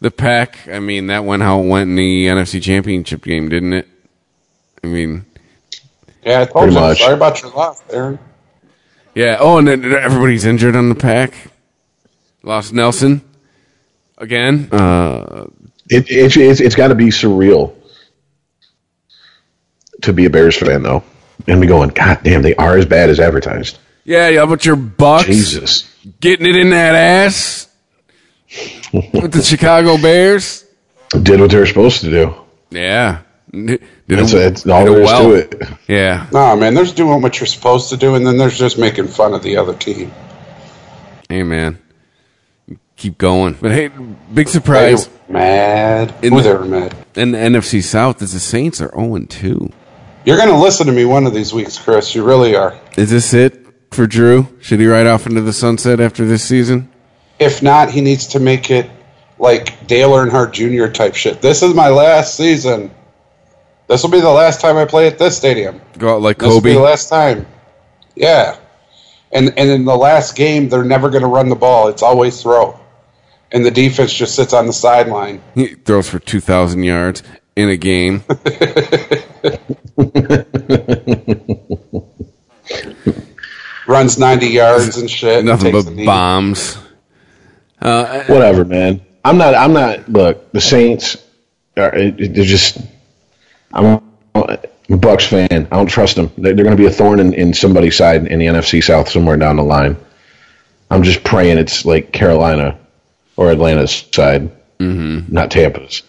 The 0.00 0.10
Pack, 0.10 0.68
I 0.68 0.78
mean, 0.78 1.06
that 1.06 1.24
went 1.24 1.42
how 1.42 1.60
it 1.60 1.66
went 1.68 1.88
in 1.90 1.96
the 1.96 2.26
NFC 2.26 2.62
Championship 2.62 3.22
game, 3.24 3.48
didn't 3.48 3.72
it? 3.72 3.88
I 4.84 4.88
mean, 4.88 5.24
Yeah, 6.22 6.42
I 6.42 6.44
told 6.44 6.68
you. 6.68 6.74
much. 6.78 6.98
Sorry 7.00 7.14
about 7.14 7.40
your 7.42 7.50
loss, 7.52 7.82
Aaron. 7.90 8.18
yeah. 9.14 9.38
Oh, 9.40 9.56
and 9.58 9.66
then 9.66 9.84
everybody's 9.94 10.44
injured 10.44 10.76
on 10.76 10.90
the 10.90 10.94
Pack. 10.94 11.32
Lost 12.42 12.72
Nelson 12.74 13.22
again. 14.18 14.68
Uh, 14.70 15.46
It, 15.88 16.10
it, 16.10 16.36
it's 16.36 16.60
it's 16.60 16.74
got 16.74 16.88
to 16.88 16.94
be 16.94 17.06
surreal 17.06 17.74
to 20.02 20.12
be 20.12 20.26
a 20.26 20.30
Bears 20.30 20.56
fan, 20.56 20.82
though, 20.82 21.02
and 21.46 21.60
be 21.60 21.66
going, 21.66 21.88
God 21.90 22.20
damn, 22.22 22.42
they 22.42 22.54
are 22.56 22.76
as 22.76 22.84
bad 22.86 23.08
as 23.08 23.18
advertised. 23.18 23.78
yeah, 24.04 24.28
yeah, 24.28 24.44
but 24.46 24.64
your 24.66 24.76
Bucks 24.76 25.24
Jesus. 25.26 25.90
getting 26.20 26.46
it 26.46 26.54
in 26.56 26.70
that 26.70 26.94
ass 26.94 27.65
with 28.92 29.32
the 29.32 29.42
Chicago 29.42 29.96
Bears. 30.00 30.64
Did 31.22 31.40
what 31.40 31.50
they 31.50 31.58
were 31.58 31.66
supposed 31.66 32.00
to 32.02 32.10
do. 32.10 32.34
Yeah, 32.70 33.20
did 33.52 33.80
That's, 34.08 34.32
it- 34.32 34.36
that's 34.36 34.66
all 34.66 34.84
did 34.84 34.94
there 34.94 35.00
is 35.02 35.06
well. 35.06 35.22
to 35.28 35.34
it. 35.34 35.62
Yeah, 35.88 36.26
Nah, 36.32 36.56
man, 36.56 36.74
there's 36.74 36.92
doing 36.92 37.22
what 37.22 37.38
you're 37.40 37.46
supposed 37.46 37.90
to 37.90 37.96
do, 37.96 38.14
and 38.16 38.26
then 38.26 38.36
there's 38.38 38.58
just 38.58 38.78
making 38.78 39.08
fun 39.08 39.32
of 39.34 39.42
the 39.42 39.56
other 39.56 39.74
team. 39.74 40.10
hey 41.28 41.42
man, 41.42 41.78
keep 42.96 43.18
going. 43.18 43.56
But 43.60 43.70
hey, 43.72 43.88
big 44.34 44.48
surprise 44.48 45.08
were 45.28 45.34
mad. 45.34 46.14
In 46.22 46.32
Who 46.32 46.42
the- 46.42 46.48
they 46.48 46.54
were 46.54 46.64
mad. 46.64 46.94
in 47.14 47.30
the 47.32 47.38
NFC 47.38 47.82
South 47.82 48.20
is 48.22 48.32
the 48.32 48.40
Saints 48.40 48.80
are 48.80 48.90
oh 48.94 49.14
zero 49.16 49.26
two. 49.28 49.70
You're 50.24 50.36
going 50.38 50.48
to 50.48 50.56
listen 50.56 50.86
to 50.88 50.92
me 50.92 51.04
one 51.04 51.24
of 51.24 51.34
these 51.34 51.52
weeks, 51.54 51.78
Chris. 51.78 52.12
You 52.16 52.24
really 52.24 52.56
are. 52.56 52.76
Is 52.96 53.10
this 53.12 53.32
it 53.32 53.64
for 53.92 54.08
Drew? 54.08 54.48
Should 54.60 54.80
he 54.80 54.86
ride 54.88 55.06
off 55.06 55.24
into 55.24 55.40
the 55.40 55.52
sunset 55.52 56.00
after 56.00 56.24
this 56.26 56.42
season? 56.42 56.90
If 57.38 57.62
not, 57.62 57.90
he 57.90 58.00
needs 58.00 58.28
to 58.28 58.40
make 58.40 58.70
it 58.70 58.90
like 59.38 59.86
Dale 59.86 60.10
Earnhardt 60.12 60.52
Jr. 60.52 60.90
type 60.92 61.14
shit. 61.14 61.42
This 61.42 61.62
is 61.62 61.74
my 61.74 61.88
last 61.88 62.36
season. 62.36 62.90
This 63.88 64.02
will 64.02 64.10
be 64.10 64.20
the 64.20 64.30
last 64.30 64.60
time 64.60 64.76
I 64.76 64.84
play 64.84 65.06
at 65.06 65.18
this 65.18 65.36
stadium. 65.36 65.80
Go 65.98 66.16
out 66.16 66.22
like 66.22 66.38
This 66.38 66.48
will 66.48 66.60
be 66.60 66.70
Kobe. 66.70 66.78
the 66.80 66.84
last 66.84 67.08
time. 67.08 67.46
Yeah. 68.14 68.56
And 69.32 69.56
and 69.58 69.68
in 69.70 69.84
the 69.84 69.96
last 69.96 70.36
game, 70.36 70.68
they're 70.68 70.84
never 70.84 71.10
going 71.10 71.22
to 71.22 71.28
run 71.28 71.48
the 71.48 71.56
ball. 71.56 71.88
It's 71.88 72.02
always 72.02 72.40
throw. 72.42 72.78
And 73.52 73.64
the 73.64 73.70
defense 73.70 74.12
just 74.12 74.34
sits 74.34 74.52
on 74.52 74.66
the 74.66 74.72
sideline. 74.72 75.40
He 75.54 75.68
throws 75.74 76.08
for 76.08 76.18
two 76.18 76.40
thousand 76.40 76.82
yards 76.84 77.22
in 77.54 77.68
a 77.68 77.76
game. 77.76 78.24
Runs 83.86 84.18
90 84.18 84.46
yards 84.48 84.96
and 84.96 85.08
shit. 85.08 85.44
Nothing 85.44 85.72
but 85.72 85.84
the 85.84 86.76
bombs. 87.80 88.28
Whatever, 88.28 88.64
man. 88.64 89.02
I'm 89.24 89.38
not. 89.38 89.54
I'm 89.54 89.72
not. 89.72 90.08
Look, 90.08 90.52
the 90.52 90.60
Saints 90.60 91.16
are. 91.76 91.90
They're 91.90 92.44
just. 92.44 92.78
I'm 93.72 94.02
a 94.34 94.58
Bucks 94.88 95.26
fan. 95.26 95.48
I 95.50 95.76
don't 95.76 95.88
trust 95.88 96.16
them. 96.16 96.30
They're, 96.38 96.54
they're 96.54 96.64
going 96.64 96.76
to 96.76 96.82
be 96.82 96.86
a 96.86 96.92
thorn 96.92 97.20
in, 97.20 97.34
in 97.34 97.54
somebody's 97.54 97.96
side 97.96 98.26
in 98.26 98.38
the 98.38 98.46
NFC 98.46 98.82
South 98.82 99.08
somewhere 99.08 99.36
down 99.36 99.56
the 99.56 99.64
line. 99.64 99.96
I'm 100.90 101.02
just 101.02 101.24
praying 101.24 101.58
it's 101.58 101.84
like 101.84 102.12
Carolina 102.12 102.78
or 103.36 103.50
Atlanta's 103.50 104.04
side, 104.12 104.50
mm-hmm. 104.78 105.32
not 105.32 105.50
Tampa's. 105.50 106.02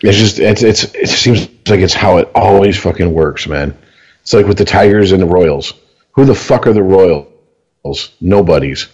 It's 0.00 0.18
just 0.18 0.38
it's 0.38 0.62
it's 0.62 0.84
it 0.94 1.08
seems 1.08 1.48
like 1.66 1.80
it's 1.80 1.94
how 1.94 2.18
it 2.18 2.30
always 2.34 2.78
fucking 2.78 3.10
works, 3.10 3.46
man. 3.46 3.76
It's 4.20 4.34
like 4.34 4.46
with 4.46 4.58
the 4.58 4.64
Tigers 4.66 5.12
and 5.12 5.22
the 5.22 5.26
Royals. 5.26 5.72
Who 6.12 6.26
the 6.26 6.34
fuck 6.34 6.66
are 6.66 6.72
the 6.74 6.82
Royals? 6.82 8.10
Nobody's. 8.20 8.88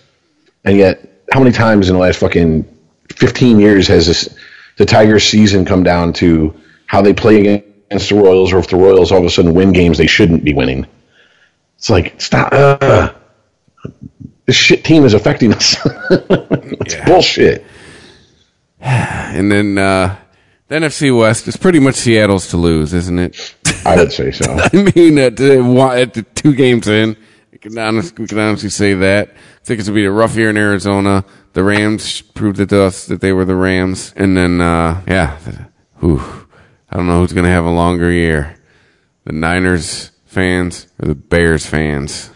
And 0.64 0.76
yet, 0.76 1.09
how 1.30 1.38
many 1.38 1.52
times 1.52 1.88
in 1.88 1.94
the 1.94 2.00
last 2.00 2.18
fucking 2.18 2.64
15 3.10 3.60
years 3.60 3.86
has 3.88 4.06
this, 4.06 4.34
the 4.76 4.86
Tigers 4.86 5.24
season 5.24 5.64
come 5.64 5.82
down 5.82 6.12
to 6.14 6.54
how 6.86 7.02
they 7.02 7.12
play 7.12 7.62
against 7.88 8.08
the 8.08 8.16
Royals, 8.16 8.52
or 8.52 8.58
if 8.58 8.68
the 8.68 8.76
Royals 8.76 9.12
all 9.12 9.18
of 9.18 9.24
a 9.24 9.30
sudden 9.30 9.54
win 9.54 9.72
games 9.72 9.98
they 9.98 10.06
shouldn't 10.06 10.44
be 10.44 10.54
winning? 10.54 10.86
It's 11.76 11.88
like, 11.88 12.20
stop. 12.20 12.52
Uh, 12.52 13.12
this 14.46 14.56
shit 14.56 14.84
team 14.84 15.04
is 15.04 15.14
affecting 15.14 15.52
us. 15.54 15.76
it's 16.10 16.96
bullshit. 17.06 17.64
And 19.30 19.52
then 19.52 19.78
uh, 19.78 20.16
the 20.66 20.74
NFC 20.74 21.16
West 21.16 21.46
is 21.46 21.56
pretty 21.56 21.78
much 21.78 21.94
Seattle's 21.94 22.48
to 22.48 22.56
lose, 22.56 22.92
isn't 22.92 23.18
it? 23.18 23.54
I 23.84 23.94
would 23.94 24.10
say 24.20 24.32
so. 24.32 24.44
I 24.50 24.90
mean, 24.96 25.18
at, 25.18 25.38
at 25.38 26.34
two 26.34 26.52
games 26.52 26.88
in, 26.88 27.16
can, 27.60 27.78
honest, 27.78 28.18
we 28.18 28.26
can 28.26 28.38
honestly 28.38 28.70
say 28.70 28.94
that. 28.94 29.28
I 29.28 29.64
think 29.64 29.78
it's 29.80 29.88
to 29.88 29.94
be 29.94 30.04
a 30.04 30.10
rough 30.10 30.36
year 30.36 30.50
in 30.50 30.56
Arizona. 30.56 31.24
The 31.52 31.64
Rams 31.64 32.22
proved 32.22 32.60
it 32.60 32.70
to 32.70 32.82
us 32.82 33.06
that 33.06 33.20
they 33.20 33.32
were 33.32 33.44
the 33.44 33.56
Rams. 33.56 34.12
And 34.16 34.36
then, 34.36 34.60
uh, 34.60 35.02
yeah, 35.06 35.38
whew, 35.98 36.22
I 36.90 36.96
don't 36.96 37.06
know 37.06 37.20
who's 37.20 37.32
to 37.32 37.42
have 37.42 37.64
a 37.64 37.70
longer 37.70 38.10
year. 38.10 38.56
The 39.24 39.32
Niners 39.32 40.10
fans 40.24 40.86
or 40.98 41.08
the 41.08 41.14
Bears 41.14 41.66
fans. 41.66 42.30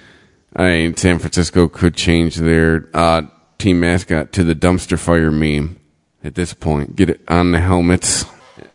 I 0.54 0.62
mean, 0.62 0.96
San 0.96 1.18
Francisco 1.18 1.68
could 1.68 1.94
change 1.94 2.36
their 2.36 2.88
uh, 2.94 3.22
team 3.58 3.80
mascot 3.80 4.32
to 4.32 4.44
the 4.44 4.54
dumpster 4.54 4.98
fire 4.98 5.30
meme 5.30 5.80
at 6.22 6.34
this 6.34 6.54
point. 6.54 6.96
Get 6.96 7.10
it 7.10 7.22
on 7.28 7.52
the 7.52 7.60
helmets. 7.60 8.24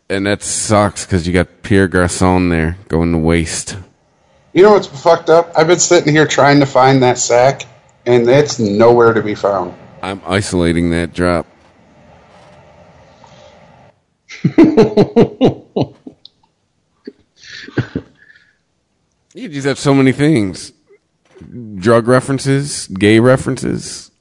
And 0.09 0.26
that 0.26 0.41
sucks 0.41 1.05
because 1.05 1.27
you 1.27 1.34
got 1.34 1.61
Pierre 1.61 1.88
Garcon 1.88 2.49
there 2.49 2.77
going 2.88 3.11
to 3.11 3.17
waste. 3.17 3.77
You 4.53 4.63
know 4.63 4.71
what's 4.71 4.88
fucked 4.88 5.30
up? 5.30 5.51
I've 5.55 5.67
been 5.67 5.80
sitting 5.80 6.11
here 6.13 6.26
trying 6.26 6.59
to 6.59 6.65
find 6.65 7.03
that 7.03 7.19
sack, 7.19 7.63
and 8.05 8.27
it's 8.27 8.57
nowhere 8.57 9.13
to 9.13 9.21
be 9.21 9.35
found. 9.35 9.76
I'm 10.01 10.21
isolating 10.26 10.89
that 10.91 11.13
drop. 11.13 11.45
you 19.34 19.49
just 19.49 19.67
have 19.67 19.77
so 19.77 19.93
many 19.93 20.11
things 20.11 20.71
drug 21.76 22.07
references, 22.07 22.88
gay 22.88 23.19
references. 23.19 24.11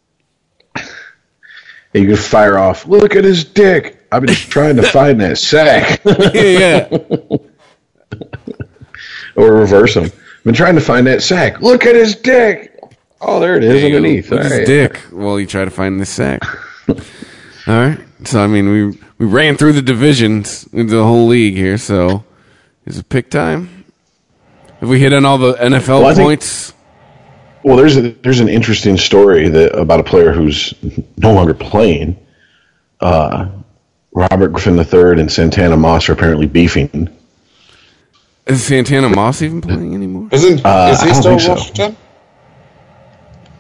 And 0.74 2.04
You 2.04 2.06
could 2.06 2.18
fire 2.18 2.58
off, 2.58 2.86
look 2.86 3.16
at 3.16 3.24
his 3.24 3.44
dick. 3.44 4.06
I've 4.12 4.22
been 4.22 4.34
trying 4.34 4.76
to 4.76 4.82
find 4.82 5.20
that 5.22 5.38
sack. 5.38 6.00
yeah, 6.34 6.88
yeah. 6.90 6.98
or 9.36 9.52
reverse 9.52 9.94
them. 9.94 10.10
Been 10.48 10.54
trying 10.54 10.76
to 10.76 10.80
find 10.80 11.06
that 11.08 11.22
sack. 11.22 11.60
Look 11.60 11.84
at 11.84 11.94
his 11.94 12.14
dick. 12.14 12.82
Oh, 13.20 13.38
there 13.38 13.58
it 13.58 13.64
is 13.64 13.84
underneath. 13.84 14.30
Look 14.30 14.40
at 14.40 14.46
his 14.46 14.58
right. 14.60 14.66
dick. 14.66 14.98
Well, 15.12 15.38
you 15.38 15.44
try 15.44 15.66
to 15.66 15.70
find 15.70 16.00
this 16.00 16.08
sack. 16.08 16.42
All 16.88 16.96
right. 17.66 17.98
So 18.24 18.42
I 18.42 18.46
mean, 18.46 18.70
we 18.70 18.98
we 19.18 19.26
ran 19.26 19.58
through 19.58 19.74
the 19.74 19.82
divisions 19.82 20.62
the 20.72 21.04
whole 21.04 21.26
league 21.26 21.54
here. 21.54 21.76
So 21.76 22.24
is 22.86 22.96
it 22.96 23.10
pick 23.10 23.28
time? 23.30 23.84
Have 24.80 24.88
we 24.88 24.98
hit 24.98 25.12
on 25.12 25.26
all 25.26 25.36
the 25.36 25.52
NFL 25.52 26.00
Well, 26.00 26.06
I 26.06 26.14
think- 26.14 26.26
points? 26.26 26.72
Well, 27.62 27.76
there's 27.76 27.98
a, 27.98 28.12
there's 28.12 28.40
an 28.40 28.48
interesting 28.48 28.96
story 28.96 29.50
that 29.50 29.78
about 29.78 30.00
a 30.00 30.04
player 30.04 30.32
who's 30.32 30.72
no 31.18 31.34
longer 31.34 31.52
playing. 31.52 32.16
Uh, 33.00 33.50
Robert 34.12 34.48
Griffin 34.48 34.78
III 34.78 35.20
and 35.20 35.30
Santana 35.30 35.76
Moss 35.76 36.08
are 36.08 36.14
apparently 36.14 36.46
beefing. 36.46 37.14
Is 38.48 38.64
Santana 38.64 39.10
Moss 39.10 39.42
even 39.42 39.60
playing 39.60 39.94
anymore? 39.94 40.28
Isn't 40.32 40.64
Uh, 40.64 40.90
is 40.92 41.02
he 41.02 41.12
still 41.14 41.32
in 41.32 41.40
so. 41.40 41.50
Washington? 41.54 41.96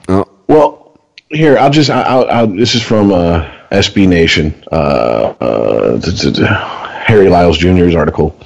Oh, 0.08 0.26
Well, 0.46 0.98
here 1.28 1.58
I'll 1.58 1.70
just 1.70 1.90
I'll, 1.90 2.28
I'll, 2.30 2.46
this 2.46 2.74
is 2.74 2.82
from 2.82 3.12
uh, 3.12 3.44
SB 3.70 4.08
Nation, 4.08 4.64
uh, 4.72 5.34
uh, 5.40 7.00
Harry 7.04 7.28
Lyles 7.28 7.58
Jr.'s 7.58 7.94
article. 7.94 8.38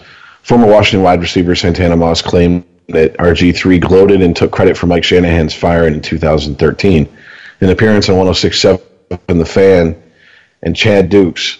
Former 0.42 0.66
Washington 0.66 1.04
wide 1.04 1.20
receiver 1.20 1.54
Santana 1.54 1.96
Moss 1.96 2.20
claimed 2.20 2.64
that 2.88 3.16
RG3 3.18 3.80
gloated 3.80 4.20
and 4.20 4.34
took 4.34 4.50
credit 4.50 4.76
for 4.76 4.86
Mike 4.86 5.04
Shanahan's 5.04 5.54
firing 5.54 5.94
in 5.94 6.02
2013. 6.02 7.08
An 7.60 7.70
appearance 7.70 8.08
on 8.08 8.16
106.7 8.16 9.20
in 9.28 9.38
The 9.38 9.46
Fan 9.46 10.02
and 10.64 10.74
Chad 10.74 11.08
Dukes. 11.08 11.58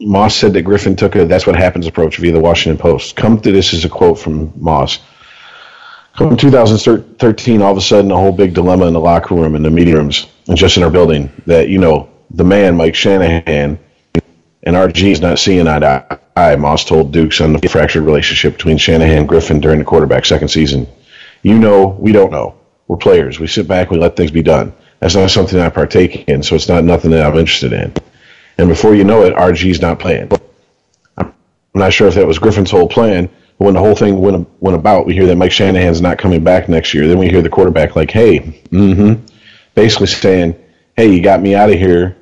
Moss 0.00 0.34
said 0.36 0.52
that 0.54 0.62
Griffin 0.62 0.96
took 0.96 1.14
a 1.16 1.24
"that's 1.24 1.46
what 1.46 1.56
happens" 1.56 1.86
approach 1.86 2.16
via 2.16 2.32
the 2.32 2.40
Washington 2.40 2.80
Post. 2.80 3.16
Come 3.16 3.40
to 3.40 3.52
this 3.52 3.72
is 3.72 3.84
a 3.84 3.88
quote 3.88 4.18
from 4.18 4.52
Moss. 4.56 4.98
Come 6.16 6.36
2013, 6.36 7.60
all 7.60 7.72
of 7.72 7.78
a 7.78 7.80
sudden, 7.80 8.12
a 8.12 8.16
whole 8.16 8.30
big 8.30 8.54
dilemma 8.54 8.86
in 8.86 8.92
the 8.92 9.00
locker 9.00 9.34
room, 9.34 9.56
in 9.56 9.62
the 9.62 9.70
meeting 9.70 9.94
rooms, 9.94 10.28
and 10.46 10.56
just 10.56 10.76
in 10.76 10.84
our 10.84 10.90
building 10.90 11.28
that, 11.46 11.68
you 11.68 11.78
know, 11.78 12.08
the 12.30 12.44
man, 12.44 12.76
Mike 12.76 12.94
Shanahan, 12.94 13.80
and 14.62 14.76
RG 14.76 15.10
is 15.10 15.20
not 15.20 15.40
seeing 15.40 15.66
eye 15.66 15.80
to 15.80 16.20
eye. 16.36 16.54
Moss 16.54 16.84
told 16.84 17.10
Dukes 17.10 17.40
on 17.40 17.54
the 17.54 17.68
fractured 17.68 18.04
relationship 18.04 18.52
between 18.52 18.78
Shanahan 18.78 19.18
and 19.18 19.28
Griffin 19.28 19.60
during 19.60 19.80
the 19.80 19.84
quarterback 19.84 20.24
second 20.24 20.48
season. 20.48 20.86
You 21.42 21.58
know, 21.58 21.88
we 21.98 22.12
don't 22.12 22.30
know. 22.30 22.54
We're 22.86 22.96
players. 22.96 23.40
We 23.40 23.48
sit 23.48 23.66
back, 23.66 23.90
we 23.90 23.98
let 23.98 24.14
things 24.14 24.30
be 24.30 24.42
done. 24.42 24.72
That's 25.00 25.16
not 25.16 25.30
something 25.30 25.58
I 25.58 25.68
partake 25.68 26.28
in, 26.28 26.44
so 26.44 26.54
it's 26.54 26.68
not 26.68 26.84
nothing 26.84 27.10
that 27.10 27.26
I'm 27.26 27.36
interested 27.36 27.72
in. 27.72 27.92
And 28.58 28.68
before 28.68 28.94
you 28.94 29.04
know 29.04 29.24
it, 29.24 29.34
RG's 29.34 29.80
not 29.80 29.98
playing. 29.98 30.30
I'm 31.18 31.32
not 31.74 31.92
sure 31.92 32.06
if 32.06 32.14
that 32.14 32.26
was 32.26 32.38
Griffin's 32.38 32.70
whole 32.70 32.88
plan. 32.88 33.28
But 33.58 33.64
when 33.66 33.74
the 33.74 33.80
whole 33.80 33.94
thing 33.94 34.20
went, 34.20 34.48
went 34.60 34.76
about, 34.76 35.06
we 35.06 35.14
hear 35.14 35.26
that 35.26 35.36
Mike 35.36 35.52
Shanahan's 35.52 36.00
not 36.00 36.18
coming 36.18 36.42
back 36.42 36.68
next 36.68 36.94
year. 36.94 37.06
Then 37.06 37.18
we 37.18 37.28
hear 37.28 37.42
the 37.42 37.48
quarterback 37.48 37.96
like, 37.96 38.10
"Hey, 38.10 38.40
mm-hmm," 38.70 39.24
basically 39.74 40.06
saying, 40.08 40.56
"Hey, 40.96 41.12
you 41.12 41.20
got 41.20 41.40
me 41.40 41.54
out 41.54 41.70
of 41.70 41.78
here. 41.78 42.16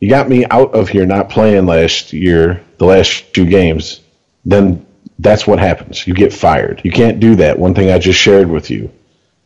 You 0.00 0.08
got 0.08 0.28
me 0.28 0.44
out 0.46 0.74
of 0.74 0.88
here 0.88 1.06
not 1.06 1.28
playing 1.28 1.66
last 1.66 2.12
year, 2.12 2.62
the 2.78 2.84
last 2.84 3.32
two 3.34 3.46
games." 3.46 4.00
Then 4.44 4.86
that's 5.18 5.46
what 5.46 5.58
happens. 5.58 6.06
You 6.06 6.14
get 6.14 6.32
fired. 6.32 6.80
You 6.84 6.90
can't 6.92 7.20
do 7.20 7.36
that. 7.36 7.58
One 7.58 7.74
thing 7.74 7.90
I 7.90 7.98
just 7.98 8.18
shared 8.18 8.48
with 8.48 8.70
you. 8.70 8.90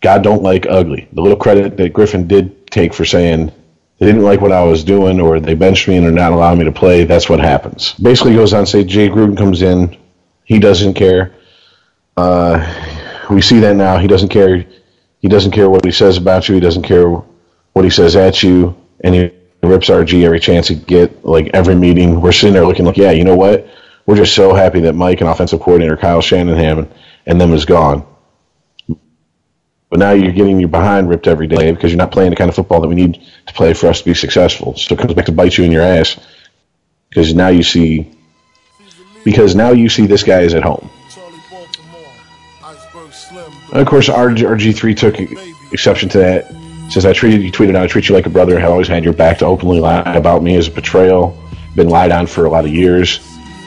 God 0.00 0.22
don't 0.22 0.42
like 0.42 0.66
ugly. 0.68 1.08
The 1.12 1.22
little 1.22 1.38
credit 1.38 1.76
that 1.78 1.92
Griffin 1.92 2.28
did 2.28 2.66
take 2.70 2.92
for 2.94 3.04
saying 3.04 3.50
they 4.04 4.12
didn't 4.12 4.24
like 4.24 4.42
what 4.42 4.52
I 4.52 4.62
was 4.62 4.84
doing 4.84 5.18
or 5.18 5.40
they 5.40 5.54
benched 5.54 5.88
me 5.88 5.96
and 5.96 6.06
are 6.06 6.12
not 6.12 6.32
allowing 6.32 6.58
me 6.58 6.66
to 6.66 6.72
play, 6.72 7.04
that's 7.04 7.30
what 7.30 7.40
happens. 7.40 7.94
Basically 7.94 8.34
goes 8.34 8.52
on 8.52 8.66
to 8.66 8.70
say 8.70 8.84
Jay 8.84 9.08
Gruden 9.08 9.34
comes 9.34 9.62
in, 9.62 9.96
he 10.44 10.58
doesn't 10.58 10.92
care. 10.92 11.34
Uh, 12.14 12.60
we 13.30 13.40
see 13.40 13.60
that 13.60 13.76
now. 13.76 13.96
He 13.96 14.06
doesn't 14.06 14.28
care. 14.28 14.66
He 15.20 15.28
doesn't 15.28 15.52
care 15.52 15.70
what 15.70 15.86
he 15.86 15.90
says 15.90 16.18
about 16.18 16.48
you. 16.50 16.54
He 16.54 16.60
doesn't 16.60 16.82
care 16.82 17.08
what 17.08 17.84
he 17.84 17.90
says 17.90 18.14
at 18.14 18.42
you. 18.42 18.76
And 19.02 19.14
he 19.14 19.30
rips 19.62 19.88
RG 19.88 20.22
every 20.22 20.38
chance 20.38 20.68
he 20.68 20.74
get. 20.74 21.24
Like 21.24 21.50
every 21.54 21.74
meeting, 21.74 22.20
we're 22.20 22.32
sitting 22.32 22.52
there 22.52 22.66
looking 22.66 22.84
like, 22.84 22.98
yeah, 22.98 23.12
you 23.12 23.24
know 23.24 23.36
what? 23.36 23.66
We're 24.04 24.16
just 24.16 24.34
so 24.34 24.52
happy 24.54 24.80
that 24.80 24.92
Mike 24.92 25.22
and 25.22 25.30
offensive 25.30 25.60
coordinator 25.60 25.96
Kyle 25.96 26.20
Shanahan 26.20 26.92
and 27.24 27.40
them 27.40 27.54
is 27.54 27.64
gone. 27.64 28.06
But 29.94 30.00
now 30.00 30.10
you're 30.10 30.32
getting 30.32 30.58
your 30.58 30.68
behind 30.68 31.08
ripped 31.08 31.28
every 31.28 31.46
day 31.46 31.70
because 31.70 31.92
you're 31.92 31.98
not 31.98 32.10
playing 32.10 32.30
the 32.30 32.36
kind 32.36 32.48
of 32.48 32.56
football 32.56 32.80
that 32.80 32.88
we 32.88 32.96
need 32.96 33.22
to 33.46 33.54
play 33.54 33.74
for 33.74 33.86
us 33.86 34.00
to 34.00 34.04
be 34.04 34.12
successful. 34.12 34.76
So 34.76 34.92
it 34.92 34.98
comes 34.98 35.14
back 35.14 35.26
to 35.26 35.32
bite 35.32 35.56
you 35.56 35.62
in 35.62 35.70
your 35.70 35.84
ass 35.84 36.18
because 37.08 37.32
now 37.32 37.46
you 37.46 37.62
see 37.62 38.10
because 39.22 39.54
now 39.54 39.70
you 39.70 39.88
see 39.88 40.06
this 40.06 40.24
guy 40.24 40.40
is 40.40 40.52
at 40.52 40.64
home. 40.64 40.90
And 43.70 43.80
of 43.80 43.86
course, 43.86 44.08
RG, 44.08 44.38
RG3 44.38 44.96
took 44.96 45.72
exception 45.72 46.08
to 46.08 46.18
that. 46.18 46.52
Says 46.90 47.06
I 47.06 47.12
treated 47.12 47.42
you 47.42 47.52
tweeted 47.52 47.76
I 47.76 47.86
treat 47.86 48.08
you 48.08 48.16
like 48.16 48.26
a 48.26 48.30
brother. 48.30 48.58
Have 48.58 48.72
always 48.72 48.88
had 48.88 49.04
your 49.04 49.12
back 49.12 49.38
to 49.38 49.46
openly 49.46 49.78
lie 49.78 50.00
about 50.16 50.42
me 50.42 50.56
as 50.56 50.66
a 50.66 50.72
betrayal. 50.72 51.40
Been 51.76 51.88
lied 51.88 52.10
on 52.10 52.26
for 52.26 52.46
a 52.46 52.50
lot 52.50 52.64
of 52.64 52.74
years. 52.74 53.20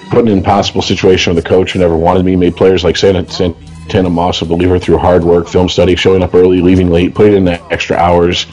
Put 0.09 0.25
in 0.25 0.27
an 0.27 0.39
impossible 0.39 0.81
situation 0.81 1.33
with 1.33 1.45
a 1.45 1.47
coach 1.47 1.71
who 1.71 1.79
never 1.79 1.95
wanted 1.95 2.25
me. 2.25 2.35
Made 2.35 2.57
players 2.57 2.83
like 2.83 2.97
Santa, 2.97 3.55
Santana 3.87 4.09
Moss 4.09 4.41
a 4.41 4.45
believer 4.45 4.77
through 4.77 4.97
hard 4.97 5.23
work, 5.23 5.47
film 5.47 5.69
study, 5.69 5.95
showing 5.95 6.21
up 6.21 6.33
early, 6.33 6.59
leaving 6.59 6.89
late, 6.89 7.15
putting 7.15 7.35
in 7.35 7.45
the 7.45 7.63
extra 7.71 7.95
hours, 7.95 8.45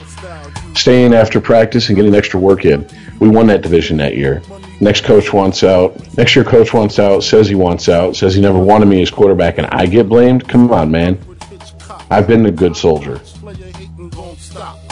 staying 0.77 1.12
after 1.12 1.40
practice, 1.40 1.89
and 1.89 1.97
getting 1.97 2.15
extra 2.15 2.39
work 2.39 2.65
in. 2.65 2.86
We 3.19 3.28
won 3.28 3.48
that 3.48 3.61
division 3.61 3.97
that 3.97 4.16
year. 4.16 4.43
Next 4.81 5.02
coach 5.02 5.32
wants 5.32 5.65
out. 5.65 6.16
Next 6.16 6.36
year, 6.36 6.44
coach 6.44 6.73
wants 6.73 7.01
out. 7.01 7.24
Says 7.24 7.48
he 7.48 7.56
wants 7.56 7.89
out. 7.89 8.15
Says 8.15 8.36
he 8.36 8.40
never 8.40 8.61
wanted 8.61 8.86
me 8.86 9.02
as 9.02 9.11
quarterback, 9.11 9.59
and 9.59 9.66
I 9.66 9.86
get 9.86 10.09
blamed. 10.09 10.48
Come 10.48 10.70
on, 10.70 10.89
man. 10.93 11.19
I've 12.11 12.28
been 12.28 12.47
a 12.47 12.52
good 12.52 12.77
soldier. 12.77 13.20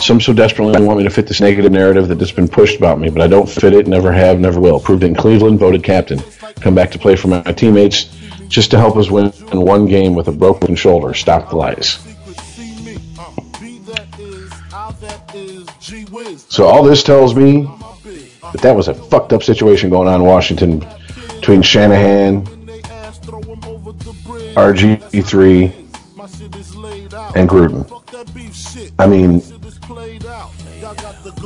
Some 0.01 0.21
so 0.21 0.33
desperately 0.33 0.85
want 0.85 0.99
me 0.99 1.05
to 1.05 1.11
fit 1.11 1.29
this 1.29 1.41
negative 1.41 1.71
narrative 1.71 2.09
that 2.09 2.19
has 2.19 2.33
been 2.33 2.49
pushed 2.49 2.79
about 2.79 2.99
me, 2.99 3.11
but 3.11 3.23
I 3.23 3.29
don't 3.29 3.49
fit 3.49 3.75
it, 3.75 3.87
never 3.87 4.11
have, 4.11 4.41
never 4.41 4.59
will. 4.59 4.81
Proved 4.81 5.05
in 5.05 5.15
Cleveland, 5.15 5.61
voted 5.61 5.85
captain. 5.85 6.19
Come 6.57 6.75
back 6.75 6.91
to 6.91 6.99
play 6.99 7.15
for 7.15 7.29
my 7.29 7.43
teammates 7.43 8.22
just 8.53 8.71
to 8.71 8.79
help 8.79 8.97
us 8.97 9.11
win 9.11 9.31
one 9.51 9.87
game 9.87 10.15
with 10.15 10.29
a 10.29 10.33
broken 10.33 10.77
shoulder. 10.77 11.15
Stop 11.15 11.49
the 11.49 11.57
lies. 11.57 11.99
So 16.49 16.67
all 16.67 16.83
this 16.83 17.03
tells 17.03 17.35
me 17.35 17.63
that 18.53 18.61
that 18.61 18.77
was 18.77 18.89
a 18.89 18.95
fucked 18.95 19.33
up 19.33 19.43
situation 19.43 19.89
going 19.89 20.07
on 20.07 20.21
in 20.21 20.27
Washington 20.27 20.87
between 21.37 21.63
Shanahan, 21.63 22.45
RG3, 24.55 25.73
and 27.35 27.49
Gruden. 27.49 27.89
I 28.99 29.07
mean, 29.07 29.41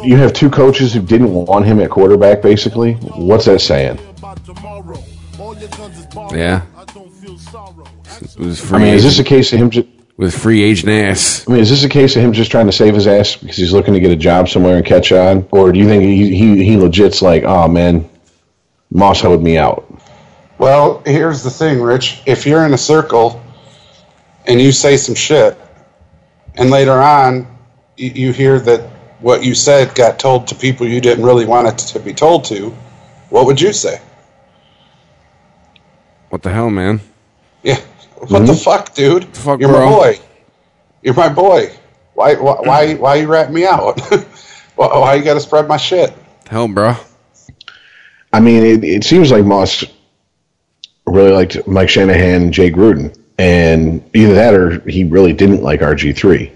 you 0.04 0.16
have 0.16 0.32
two 0.32 0.50
coaches 0.50 0.92
who 0.92 1.02
didn't 1.02 1.32
want 1.32 1.66
him 1.66 1.78
at 1.80 1.90
quarterback, 1.90 2.42
basically. 2.42 2.94
What's 2.94 3.44
that 3.44 3.60
saying? 3.60 4.00
yeah. 6.32 6.62
It 8.20 8.38
was 8.38 8.60
free 8.60 8.78
I 8.78 8.80
mean, 8.82 8.94
is 8.94 9.05
this 9.05 9.18
a 9.18 9.24
case 9.24 9.52
of 9.52 9.59
him 9.59 9.70
just. 9.70 9.88
with 10.16 10.34
free 10.34 10.62
agent 10.62 10.90
ass. 10.90 11.47
I 11.48 11.52
mean, 11.52 11.60
is 11.60 11.70
this 11.70 11.84
a 11.84 11.88
case 11.88 12.16
of 12.16 12.22
him 12.22 12.32
just 12.32 12.51
trying 12.51 12.66
to 12.66 12.72
save 12.72 12.94
his 12.94 13.06
ass 13.06 13.36
because 13.36 13.56
he's 13.56 13.72
looking 13.72 13.94
to 13.94 14.01
get 14.01 14.10
a 14.10 14.16
job 14.16 14.48
somewhere 14.48 14.76
and 14.76 14.84
catch 14.86 15.12
on, 15.12 15.47
or 15.51 15.72
do 15.72 15.78
you 15.78 15.86
think 15.86 16.02
he 16.02 16.34
he, 16.34 16.64
he 16.64 16.76
legit's 16.76 17.22
like, 17.22 17.44
oh 17.44 17.68
man, 17.68 18.09
Moss 18.90 19.20
hoed 19.20 19.43
me 19.43 19.59
out? 19.59 19.84
Well, 20.59 21.02
here's 21.05 21.43
the 21.43 21.51
thing, 21.51 21.82
Rich. 21.82 22.22
If 22.24 22.47
you're 22.47 22.64
in 22.64 22.72
a 22.72 22.78
circle 22.78 23.43
and 24.47 24.60
you 24.60 24.72
say 24.72 24.97
some 24.97 25.14
shit, 25.14 25.59
and 26.55 26.70
later 26.70 26.93
on 26.93 27.47
you, 27.97 28.10
you 28.10 28.32
hear 28.32 28.59
that 28.60 28.80
what 29.20 29.44
you 29.44 29.55
said 29.55 29.94
got 29.94 30.18
told 30.18 30.48
to 30.48 30.55
people 30.55 30.86
you 30.86 31.01
didn't 31.01 31.24
really 31.24 31.47
want 31.47 31.68
it 31.68 31.78
to 31.78 32.01
be 32.01 32.14
told 32.14 32.44
to, 32.44 32.70
what 33.28 33.47
would 33.47 33.60
you 33.60 33.72
say? 33.72 34.01
What 36.30 36.43
the 36.43 36.52
hell, 36.52 36.70
man? 36.70 37.01
Yeah. 37.62 37.80
What 38.16 38.28
the 38.28 38.38
mm-hmm. 38.38 38.55
fuck, 38.55 38.94
dude? 38.94 39.24
Fuck, 39.36 39.60
You're 39.60 39.68
bro. 39.68 39.86
my 39.86 39.93
boy. 39.93 40.20
You're 41.02 41.14
my 41.14 41.28
boy. 41.28 41.70
Why? 42.14 42.34
Why? 42.34 42.56
Mm. 42.56 42.66
Why, 42.66 42.94
why 42.94 43.14
you 43.16 43.26
rat 43.26 43.52
me 43.52 43.66
out? 43.66 44.01
why, 44.74 44.86
why 44.86 45.14
you 45.14 45.22
got 45.22 45.34
to 45.34 45.40
spread 45.40 45.68
my 45.68 45.76
shit? 45.76 46.12
Hell, 46.48 46.68
bro. 46.68 46.94
I 48.32 48.40
mean, 48.40 48.64
it, 48.64 48.84
it 48.84 49.05
seems 49.05 49.30
like 49.30 49.44
Moss 49.44 49.84
really 51.06 51.30
liked 51.30 51.66
Mike 51.66 51.88
Shanahan 51.88 52.43
and 52.43 52.52
Jay 52.52 52.70
Gruden, 52.70 53.16
and 53.38 54.02
either 54.14 54.34
that 54.34 54.55
or 54.55 54.80
he 54.88 55.05
really 55.05 55.32
didn't 55.32 55.62
like 55.62 55.80
RG 55.80 56.16
three. 56.16 56.52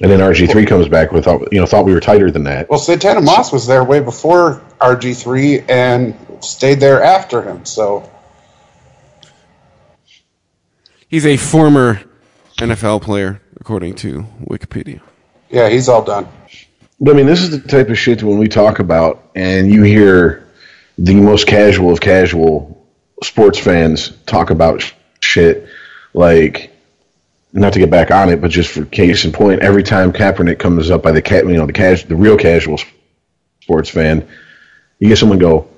And 0.00 0.10
then 0.10 0.20
RG 0.20 0.50
three 0.50 0.64
comes 0.64 0.88
back 0.88 1.10
with, 1.10 1.26
you 1.26 1.58
know, 1.58 1.66
thought 1.66 1.84
we 1.84 1.92
were 1.92 2.00
tighter 2.00 2.30
than 2.30 2.44
that. 2.44 2.70
Well, 2.70 2.78
Santana 2.78 3.20
Moss 3.20 3.52
was 3.52 3.66
there 3.66 3.82
way 3.82 3.98
before 3.98 4.62
RG3 4.80 5.68
and 5.68 6.14
stayed 6.40 6.78
there 6.78 7.02
after 7.02 7.42
him. 7.42 7.64
So 7.64 8.08
He's 11.08 11.26
a 11.26 11.36
former 11.36 12.00
NFL 12.58 13.02
player, 13.02 13.40
according 13.60 13.94
to 13.96 14.26
Wikipedia. 14.48 15.00
yeah, 15.50 15.68
he's 15.68 15.88
all 15.88 16.02
done. 16.02 16.28
But 17.00 17.14
I 17.14 17.16
mean, 17.16 17.26
this 17.26 17.40
is 17.40 17.50
the 17.50 17.66
type 17.66 17.88
of 17.90 17.98
shit 17.98 18.22
when 18.22 18.38
we 18.38 18.48
talk 18.48 18.78
about, 18.80 19.30
and 19.34 19.70
you 19.70 19.82
hear 19.84 20.46
the 20.98 21.14
most 21.14 21.46
casual 21.46 21.92
of 21.92 22.00
casual 22.00 22.86
sports 23.22 23.58
fans 23.58 24.10
talk 24.26 24.50
about 24.50 24.82
sh- 24.82 24.92
shit 25.20 25.68
like, 26.12 26.72
not 27.52 27.72
to 27.72 27.78
get 27.78 27.88
back 27.90 28.10
on 28.10 28.28
it, 28.28 28.40
but 28.40 28.50
just 28.50 28.70
for 28.70 28.84
case 28.84 29.24
in 29.24 29.32
point, 29.32 29.62
every 29.62 29.82
time 29.84 30.12
Kaepernick 30.12 30.58
comes 30.58 30.90
up 30.90 31.02
by 31.02 31.12
the 31.12 31.22
cat, 31.22 31.44
you 31.46 31.54
know, 31.56 31.66
the 31.66 31.72
cas- 31.72 32.02
the 32.02 32.16
real 32.16 32.36
casual 32.36 32.78
sports 33.62 33.88
fan, 33.88 34.26
you 34.98 35.08
get 35.08 35.18
someone 35.18 35.38
go, 35.38 35.68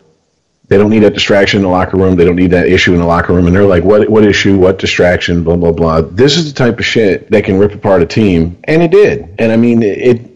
they 0.71 0.79
don't 0.79 0.89
need 0.89 1.01
that 1.01 1.15
distraction 1.15 1.59
in 1.59 1.63
the 1.65 1.69
locker 1.69 1.97
room. 1.97 2.15
They 2.15 2.25
don't 2.25 2.37
need 2.37 2.53
that 2.53 2.69
issue 2.69 2.95
in 2.95 3.01
the 3.01 3.05
locker 3.05 3.33
room. 3.35 3.49
And 3.49 3.55
they're 3.55 3.65
like, 3.65 3.83
what, 3.83 4.09
what 4.09 4.25
issue? 4.25 4.57
What 4.57 4.79
distraction? 4.79 5.43
Blah, 5.43 5.57
blah, 5.57 5.73
blah. 5.73 6.01
This 6.03 6.37
is 6.37 6.51
the 6.51 6.57
type 6.57 6.79
of 6.79 6.87
shit 6.87 7.29
that 7.33 7.43
can 7.43 7.59
rip 7.59 7.75
apart 7.75 8.03
a 8.03 8.07
team. 8.07 8.57
And 8.65 8.81
it 8.81 8.93
did. 8.93 9.35
And 9.41 9.51
I 9.51 9.57
mean, 9.57 9.83
it, 9.83 10.31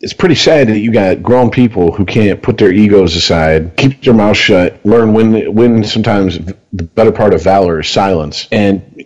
it's 0.00 0.12
pretty 0.12 0.36
sad 0.36 0.68
that 0.68 0.78
you 0.78 0.92
got 0.92 1.24
grown 1.24 1.50
people 1.50 1.90
who 1.90 2.06
can't 2.06 2.40
put 2.40 2.56
their 2.56 2.72
egos 2.72 3.16
aside, 3.16 3.76
keep 3.76 4.00
their 4.02 4.14
mouth 4.14 4.36
shut, 4.36 4.78
learn 4.86 5.12
when 5.12 5.52
when 5.52 5.82
sometimes 5.82 6.38
the 6.72 6.84
better 6.84 7.12
part 7.12 7.34
of 7.34 7.42
valor 7.42 7.80
is 7.80 7.88
silence, 7.88 8.46
and 8.52 9.04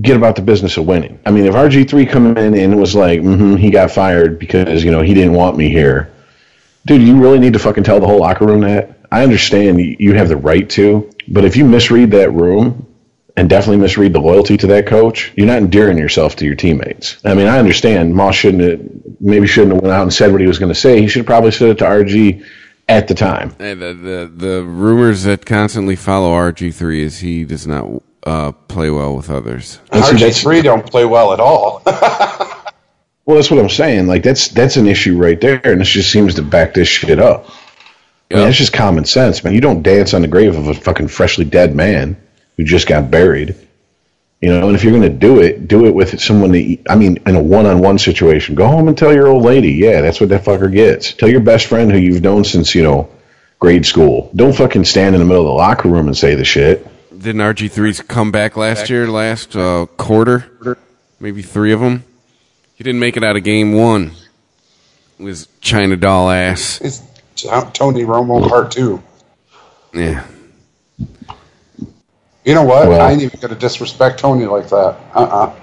get 0.00 0.16
about 0.16 0.36
the 0.36 0.42
business 0.42 0.78
of 0.78 0.86
winning. 0.86 1.20
I 1.26 1.32
mean, 1.32 1.44
if 1.44 1.54
RG 1.54 1.88
three 1.88 2.06
come 2.06 2.36
in 2.36 2.54
and 2.54 2.80
was 2.80 2.94
like, 2.94 3.20
mm-hmm, 3.20 3.56
he 3.56 3.70
got 3.70 3.90
fired 3.90 4.38
because 4.38 4.82
you 4.82 4.90
know 4.90 5.02
he 5.02 5.12
didn't 5.12 5.34
want 5.34 5.56
me 5.56 5.68
here, 5.68 6.10
dude, 6.86 7.02
you 7.02 7.20
really 7.20 7.38
need 7.38 7.52
to 7.52 7.58
fucking 7.58 7.84
tell 7.84 8.00
the 8.00 8.06
whole 8.06 8.20
locker 8.20 8.46
room 8.46 8.62
that. 8.62 8.93
I 9.14 9.22
understand 9.22 9.78
you 9.78 10.14
have 10.14 10.28
the 10.28 10.36
right 10.36 10.68
to, 10.70 11.08
but 11.28 11.44
if 11.44 11.56
you 11.56 11.64
misread 11.64 12.10
that 12.10 12.32
room 12.32 12.84
and 13.36 13.48
definitely 13.48 13.76
misread 13.76 14.12
the 14.12 14.18
loyalty 14.18 14.56
to 14.56 14.66
that 14.66 14.88
coach, 14.88 15.32
you're 15.36 15.46
not 15.46 15.58
endearing 15.58 15.98
yourself 15.98 16.34
to 16.36 16.44
your 16.44 16.56
teammates. 16.56 17.18
I 17.24 17.34
mean, 17.34 17.46
I 17.46 17.60
understand 17.60 18.12
Moss 18.12 18.34
shouldn't 18.34 18.62
have, 18.64 18.80
maybe 19.20 19.46
shouldn't 19.46 19.74
have 19.74 19.82
went 19.82 19.94
out 19.94 20.02
and 20.02 20.12
said 20.12 20.32
what 20.32 20.40
he 20.40 20.48
was 20.48 20.58
going 20.58 20.72
to 20.72 20.78
say. 20.78 21.00
He 21.00 21.06
should 21.06 21.20
have 21.20 21.26
probably 21.26 21.52
said 21.52 21.68
it 21.68 21.78
to 21.78 21.84
RG 21.84 22.44
at 22.88 23.06
the 23.06 23.14
time. 23.14 23.54
Hey, 23.56 23.74
the, 23.74 23.94
the 23.94 24.32
the 24.34 24.62
rumors 24.64 25.22
that 25.22 25.46
constantly 25.46 25.94
follow 25.94 26.32
RG 26.32 26.74
three 26.74 27.04
is 27.04 27.20
he 27.20 27.44
does 27.44 27.68
not 27.68 28.02
uh, 28.24 28.50
play 28.50 28.90
well 28.90 29.14
with 29.14 29.30
others. 29.30 29.78
And 29.92 30.04
see, 30.04 30.16
RG 30.16 30.42
three 30.42 30.60
don't 30.60 30.84
play 30.84 31.04
well 31.04 31.32
at 31.32 31.38
all. 31.38 31.84
Well, 33.26 33.36
that's 33.36 33.50
what 33.50 33.58
I'm 33.58 33.70
saying. 33.70 34.06
Like 34.06 34.22
that's 34.22 34.48
that's 34.48 34.76
an 34.76 34.86
issue 34.86 35.16
right 35.16 35.40
there, 35.40 35.60
and 35.64 35.80
this 35.80 35.88
just 35.88 36.10
seems 36.12 36.34
to 36.34 36.42
back 36.42 36.74
this 36.74 36.88
shit 36.88 37.18
up. 37.18 37.48
I 38.34 38.38
mean, 38.38 38.46
that's 38.46 38.58
just 38.58 38.72
common 38.72 39.04
sense, 39.04 39.44
man. 39.44 39.54
You 39.54 39.60
don't 39.60 39.82
dance 39.82 40.12
on 40.14 40.22
the 40.22 40.28
grave 40.28 40.56
of 40.56 40.66
a 40.68 40.74
fucking 40.74 41.08
freshly 41.08 41.44
dead 41.44 41.74
man 41.74 42.16
who 42.56 42.64
just 42.64 42.86
got 42.88 43.10
buried. 43.10 43.54
You 44.40 44.50
know, 44.50 44.66
and 44.68 44.76
if 44.76 44.84
you're 44.84 44.92
going 44.92 45.10
to 45.10 45.18
do 45.18 45.40
it, 45.40 45.68
do 45.68 45.86
it 45.86 45.94
with 45.94 46.20
someone 46.20 46.52
that, 46.52 46.62
you- 46.62 46.78
I 46.88 46.96
mean, 46.96 47.18
in 47.26 47.34
a 47.36 47.42
one-on-one 47.42 47.98
situation. 47.98 48.54
Go 48.54 48.66
home 48.66 48.88
and 48.88 48.98
tell 48.98 49.14
your 49.14 49.28
old 49.28 49.42
lady. 49.44 49.72
Yeah, 49.72 50.02
that's 50.02 50.20
what 50.20 50.28
that 50.30 50.44
fucker 50.44 50.70
gets. 50.70 51.12
Tell 51.14 51.28
your 51.30 51.40
best 51.40 51.66
friend 51.66 51.90
who 51.90 51.96
you've 51.98 52.22
known 52.22 52.44
since, 52.44 52.74
you 52.74 52.82
know, 52.82 53.08
grade 53.58 53.86
school. 53.86 54.30
Don't 54.36 54.54
fucking 54.54 54.84
stand 54.84 55.14
in 55.14 55.20
the 55.20 55.24
middle 55.26 55.42
of 55.42 55.48
the 55.48 55.54
locker 55.54 55.88
room 55.88 56.08
and 56.08 56.16
say 56.16 56.34
the 56.34 56.44
shit. 56.44 56.86
Didn't 57.16 57.40
RG 57.40 57.70
3's 57.70 58.02
come 58.02 58.30
back 58.30 58.56
last 58.56 58.90
year, 58.90 59.06
last 59.08 59.56
uh, 59.56 59.86
quarter? 59.96 60.76
Maybe 61.20 61.40
three 61.40 61.72
of 61.72 61.80
them. 61.80 62.04
He 62.74 62.84
didn't 62.84 63.00
make 63.00 63.16
it 63.16 63.24
out 63.24 63.36
of 63.36 63.44
game 63.44 63.72
one. 63.72 64.10
It 65.18 65.22
was 65.22 65.48
China 65.60 65.96
doll 65.96 66.28
ass. 66.28 66.80
it's 66.82 67.00
Tony 67.36 68.02
Romo 68.04 68.48
part 68.48 68.70
two. 68.70 69.02
Yeah. 69.92 70.24
You 72.44 72.54
know 72.54 72.62
what? 72.64 72.88
Well- 72.88 73.00
I 73.00 73.12
ain't 73.12 73.22
even 73.22 73.38
gonna 73.40 73.54
disrespect 73.54 74.18
Tony 74.20 74.44
like 74.46 74.68
that. 74.68 74.96
Uh 75.14 75.18
uh 75.20 75.54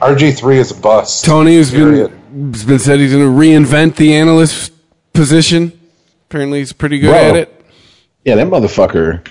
RG 0.00 0.38
three 0.38 0.58
is 0.58 0.70
a 0.70 0.74
bust. 0.80 1.24
Tony 1.24 1.56
has 1.56 1.70
Period. 1.70 2.10
been, 2.32 2.52
has 2.54 2.64
been 2.64 2.78
said 2.78 3.00
he's 3.00 3.12
going 3.12 3.22
to 3.24 3.30
reinvent 3.30 3.96
the 3.96 4.14
analyst 4.14 4.72
position. 5.12 5.78
Apparently, 6.30 6.60
he's 6.60 6.72
pretty 6.72 6.98
good 6.98 7.10
Bro. 7.10 7.18
at 7.18 7.36
it. 7.36 7.64
Yeah, 8.24 8.36
that 8.36 8.46
motherfucker. 8.46 9.28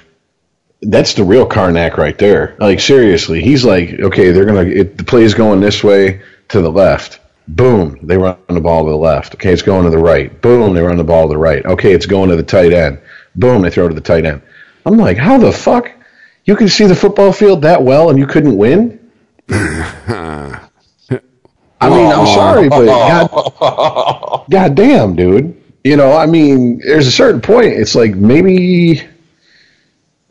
That's 0.84 1.16
the 1.16 1.24
real 1.24 1.48
Carnac 1.48 1.98
right 1.98 2.16
there. 2.20 2.56
Like 2.60 2.80
seriously, 2.82 3.42
he's 3.42 3.66
like, 3.66 3.94
okay, 4.00 4.30
they're 4.32 4.46
gonna. 4.46 4.62
It, 4.62 4.98
the 5.00 5.04
play's 5.04 5.34
going 5.34 5.60
this 5.60 5.84
way 5.84 6.22
to 6.50 6.62
the 6.62 6.72
left. 6.72 7.20
Boom, 7.50 8.00
they 8.04 8.16
run 8.16 8.38
the 8.48 8.62
ball 8.62 8.86
to 8.86 8.92
the 8.92 8.96
left. 8.96 9.34
Okay, 9.34 9.52
it's 9.52 9.64
going 9.64 9.84
to 9.84 9.90
the 9.90 9.98
right. 9.98 10.40
Boom, 10.40 10.76
they 10.76 10.82
run 10.82 10.98
the 10.98 11.04
ball 11.04 11.24
to 11.24 11.30
the 11.30 11.38
right. 11.38 11.66
Okay, 11.66 11.94
it's 11.94 12.06
going 12.06 12.30
to 12.30 12.36
the 12.36 12.44
tight 12.44 12.74
end. 12.74 13.00
Boom, 13.36 13.64
they 13.64 13.72
throw 13.72 13.88
to 13.88 13.96
the 13.96 14.02
tight 14.02 14.24
end. 14.24 14.44
I'm 14.86 14.98
like, 14.98 15.18
how 15.18 15.40
the 15.40 15.52
fuck? 15.52 15.92
You 16.46 16.56
can 16.56 16.70
see 16.70 16.86
the 16.86 16.96
football 16.96 17.34
field 17.34 17.64
that 17.64 17.82
well 17.82 18.12
and 18.12 18.20
you 18.20 18.28
couldn't 18.28 18.56
win? 18.56 19.00
I 19.50 20.70
mean, 21.90 22.12
I'm 22.12 22.28
sorry, 22.28 22.70
but 22.70 22.86
God, 23.60 24.46
God 24.50 24.76
damn, 24.76 25.16
dude. 25.16 25.60
You 25.84 25.96
know, 25.96 26.16
I 26.16 26.28
mean, 26.28 26.78
there's 26.80 27.08
a 27.08 27.12
certain 27.12 27.42
point. 27.42 27.74
It's 27.74 27.96
like 27.96 28.14
maybe, 28.14 29.02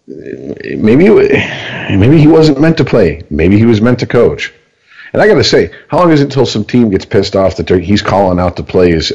maybe, 0.06 1.08
maybe 1.08 2.18
he 2.18 2.28
wasn't 2.28 2.60
meant 2.60 2.76
to 2.76 2.84
play. 2.84 3.24
Maybe 3.28 3.58
he 3.58 3.64
was 3.64 3.80
meant 3.80 3.98
to 4.00 4.06
coach. 4.06 4.52
And 5.12 5.22
I 5.22 5.26
got 5.26 5.34
to 5.34 5.44
say, 5.44 5.72
how 5.88 5.98
long 5.98 6.12
is 6.12 6.20
it 6.20 6.24
until 6.24 6.46
some 6.46 6.64
team 6.64 6.90
gets 6.90 7.04
pissed 7.04 7.36
off 7.36 7.56
that 7.56 7.66
they're, 7.66 7.78
he's 7.78 8.02
calling 8.02 8.38
out 8.38 8.56
the 8.56 8.62
plays 8.62 9.10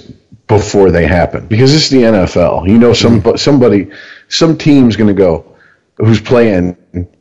before 0.47 0.91
they 0.91 1.05
happen? 1.05 1.47
Because 1.47 1.71
this 1.71 1.85
is 1.85 1.89
the 1.89 2.03
NFL. 2.03 2.67
You 2.67 2.77
know, 2.77 2.93
some 2.93 3.21
mm-hmm. 3.21 3.37
somebody, 3.37 3.91
some 4.27 4.57
team's 4.57 4.95
going 4.95 5.07
to 5.07 5.13
go 5.13 5.55
who's 5.97 6.21
playing 6.21 6.77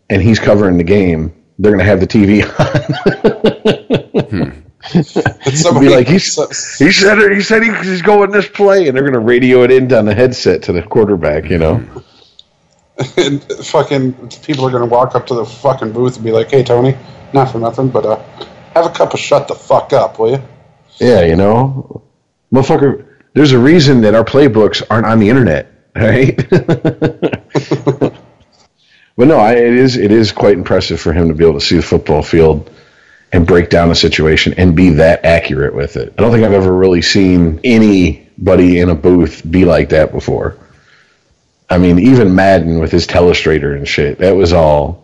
and 0.09 0.23
he's 0.23 0.39
covering 0.39 0.79
the 0.79 0.85
game. 0.85 1.35
They're 1.59 1.73
going 1.73 1.85
to 1.85 1.91
have 1.91 2.01
the 2.01 2.07
TV 2.07 2.43
on. 4.19 4.53
Hmm. 4.53 4.63
Somebody, 5.55 5.87
be 5.89 5.95
like, 5.95 6.09
he's, 6.09 6.35
he 6.79 6.93
said 6.93 7.33
he 7.33 7.41
said 7.41 7.63
he, 7.63 7.73
he's 7.89 8.03
going 8.03 8.31
this 8.31 8.49
play, 8.49 8.89
and 8.89 8.97
they're 8.97 9.05
going 9.05 9.15
to 9.15 9.21
radio 9.21 9.63
it 9.63 9.71
in 9.71 9.87
down 9.87 10.07
the 10.07 10.15
headset 10.15 10.63
to 10.65 10.73
the 10.73 10.83
quarterback. 10.83 11.49
You 11.49 11.59
know, 11.59 11.77
hmm. 11.77 12.01
and 13.17 13.43
fucking 13.65 14.13
people 14.43 14.67
are 14.67 14.71
gonna 14.71 14.87
walk 14.87 15.15
up 15.15 15.27
to 15.29 15.35
the 15.35 15.45
fucking 15.45 15.93
booth 15.93 16.17
and 16.17 16.25
be 16.25 16.33
like, 16.33 16.51
"Hey, 16.51 16.63
Tony, 16.63 16.97
not 17.33 17.51
for 17.51 17.59
nothing, 17.59 17.89
but 17.89 18.05
uh, 18.05 18.23
have 18.75 18.87
a 18.87 18.91
cup 18.91 19.15
of 19.15 19.21
shut 19.21 19.49
the 19.49 19.55
fuck 19.55 19.93
up, 19.93 20.19
will 20.19 20.33
you?" 20.33 20.43
yeah, 20.99 21.23
you 21.23 21.37
know, 21.37 22.03
motherfucker. 22.53 23.07
There's 23.35 23.53
a 23.53 23.59
reason 23.59 24.03
that 24.03 24.15
our 24.15 24.25
playbooks 24.25 24.83
aren't 24.91 25.07
on 25.07 25.19
the 25.19 25.31
internet, 25.31 25.73
right? 25.97 26.37
but 29.17 29.29
no, 29.29 29.39
I, 29.39 29.55
it 29.55 29.75
is 29.75 29.97
it 29.97 30.13
is 30.13 30.33
quite 30.33 30.55
impressive 30.55 31.01
for 31.01 31.13
him 31.13 31.29
to 31.29 31.35
be 31.35 31.45
able 31.45 31.59
to 31.59 31.65
see 31.65 31.77
the 31.77 31.83
football 31.83 32.23
field 32.23 32.71
and 33.33 33.47
break 33.47 33.71
down 33.71 33.91
a 33.91 33.95
situation 33.95 34.55
and 34.59 34.77
be 34.77 34.91
that 34.91 35.25
accurate 35.25 35.75
with 35.75 35.97
it. 35.97 36.13
I 36.17 36.23
don't 36.23 36.31
think 36.31 36.45
I've 36.45 36.53
ever 36.53 36.73
really 36.73 37.01
seen 37.01 37.61
anybody 37.65 38.79
in 38.79 38.91
a 38.91 38.95
booth 38.95 39.43
be 39.49 39.65
like 39.65 39.89
that 39.89 40.13
before. 40.13 40.59
I 41.71 41.79
mean, 41.79 41.99
even 41.99 42.35
Madden 42.35 42.79
with 42.79 42.93
his 42.93 43.07
telestrator 43.07 43.75
and 43.75 43.89
shit, 43.89 44.19
that 44.19 44.37
was 44.37 44.53
all, 44.53 45.02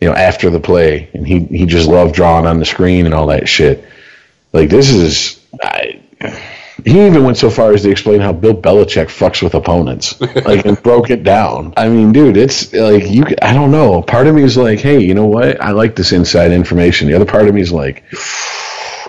you 0.00 0.08
know, 0.08 0.14
after 0.14 0.50
the 0.50 0.60
play, 0.60 1.10
and 1.12 1.26
he 1.26 1.40
he 1.44 1.66
just 1.66 1.88
loved 1.88 2.14
drawing 2.14 2.46
on 2.46 2.58
the 2.58 2.64
screen 2.64 3.06
and 3.06 3.14
all 3.14 3.26
that 3.26 3.48
shit. 3.48 3.84
Like 4.52 4.70
this 4.70 4.90
is, 4.90 5.40
I, 5.62 6.00
he 6.84 7.06
even 7.06 7.22
went 7.24 7.36
so 7.36 7.50
far 7.50 7.72
as 7.72 7.82
to 7.82 7.90
explain 7.90 8.20
how 8.20 8.32
Bill 8.32 8.54
Belichick 8.54 9.06
fucks 9.06 9.42
with 9.42 9.54
opponents, 9.54 10.20
like 10.20 10.64
and 10.64 10.82
broke 10.82 11.10
it 11.10 11.22
down. 11.22 11.74
I 11.76 11.88
mean, 11.88 12.12
dude, 12.12 12.36
it's 12.36 12.72
like 12.72 13.08
you. 13.08 13.24
I 13.42 13.52
don't 13.52 13.70
know. 13.70 14.02
Part 14.02 14.26
of 14.26 14.34
me 14.34 14.42
is 14.42 14.56
like, 14.56 14.80
hey, 14.80 15.00
you 15.00 15.14
know 15.14 15.26
what? 15.26 15.60
I 15.60 15.72
like 15.72 15.96
this 15.96 16.12
inside 16.12 16.50
information. 16.50 17.08
The 17.08 17.14
other 17.14 17.26
part 17.26 17.48
of 17.48 17.54
me 17.54 17.60
is 17.60 17.72
like. 17.72 18.04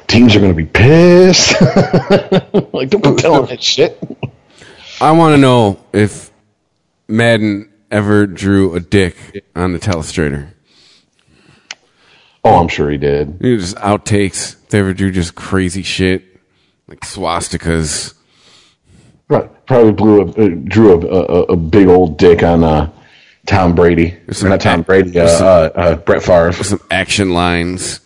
Teams 0.08 0.36
are 0.36 0.40
going 0.40 0.52
to 0.52 0.58
be 0.58 0.66
pissed. 0.66 1.54
like, 2.74 2.90
don't 2.90 3.02
be 3.02 3.16
telling 3.16 3.46
that 3.46 3.64
shit. 3.64 3.98
I 5.00 5.12
want 5.12 5.36
to 5.36 5.38
know 5.38 5.80
if 5.94 6.32
Madden 7.08 7.72
ever 7.90 8.28
drew 8.28 8.76
a 8.76 8.82
dick 8.82 9.16
on 9.56 9.72
the 9.72 9.80
telestrator. 9.80 10.52
Oh, 12.44 12.60
I'm 12.60 12.68
sure 12.68 12.90
he 12.90 12.98
did. 12.98 13.38
You 13.40 13.54
know, 13.56 13.62
just 13.62 13.76
outtakes. 13.78 14.56
They 14.70 14.80
ever 14.80 14.94
drew 14.94 15.12
just 15.12 15.36
crazy 15.36 15.84
shit 15.84 16.24
like 16.88 17.02
swastikas. 17.02 18.14
Pro- 19.28 19.48
Probably 19.68 19.92
blew 19.94 20.22
a, 20.22 20.26
uh, 20.26 20.50
drew 20.66 20.94
a, 20.94 21.08
a, 21.08 21.42
a 21.44 21.56
big 21.56 21.88
old 21.88 22.18
dick 22.18 22.44
on 22.44 22.64
uh, 22.64 22.92
Tom 23.46 23.76
Brady. 23.76 24.18
There's 24.26 24.44
not 24.44 24.62
some- 24.62 24.78
Tom 24.78 24.82
Brady, 24.84 25.18
uh, 25.20 25.28
some- 25.28 25.48
uh, 25.48 25.50
uh, 25.50 25.96
Brett 25.98 26.24
Favre. 26.24 26.52
Some 26.54 26.82
action 26.90 27.34
lines. 27.34 28.00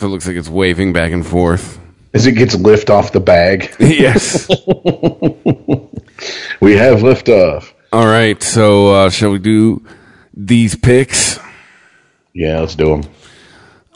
It 0.00 0.04
looks 0.06 0.26
like 0.26 0.36
it's 0.36 0.48
waving 0.48 0.92
back 0.92 1.12
and 1.12 1.26
forth. 1.26 1.78
As 2.14 2.26
it 2.26 2.32
gets 2.32 2.54
lift 2.54 2.90
off 2.90 3.12
the 3.12 3.20
bag, 3.20 3.74
yes. 3.78 4.48
we 6.60 6.76
have 6.76 7.02
lift 7.02 7.28
off. 7.28 7.74
All 7.92 8.06
right. 8.06 8.42
So 8.42 8.94
uh, 8.94 9.10
shall 9.10 9.30
we 9.30 9.38
do 9.38 9.84
these 10.34 10.74
picks? 10.76 11.38
Yeah, 12.34 12.60
let's 12.60 12.74
do 12.74 13.00
them. 13.00 13.10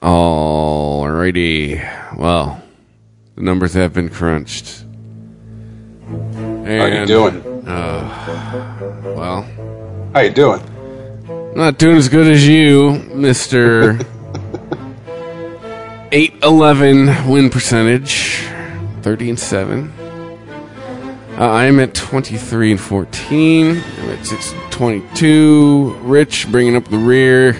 Alrighty. 0.02 1.78
Well, 2.16 2.60
the 3.36 3.42
numbers 3.42 3.74
have 3.74 3.92
been 3.92 4.08
crunched. 4.08 4.84
How 6.08 6.86
you 6.86 7.06
doing? 7.06 7.36
Uh, 7.66 9.00
Well, 9.16 9.46
How 10.12 10.20
you 10.20 10.30
doing? 10.30 10.60
not 11.54 11.78
doing 11.78 11.96
as 11.98 12.08
good 12.08 12.26
as 12.26 12.48
you, 12.48 12.92
Mister. 13.14 13.98
Eight 16.10 16.34
eleven 16.42 17.06
win 17.30 17.48
percentage, 17.48 18.44
thirty 19.02 19.28
and 19.30 19.38
seven. 19.38 19.92
Uh, 21.38 21.48
I'm 21.48 21.78
at 21.78 21.94
twenty 21.94 22.36
three 22.36 22.72
and 22.72 22.80
fourteen. 22.80 23.80
I'm 24.00 24.10
at 24.10 24.26
six 24.26 24.52
twenty-two. 24.70 25.96
Rich 26.02 26.50
bringing 26.50 26.74
up 26.76 26.86
the 26.86 26.98
rear. 26.98 27.54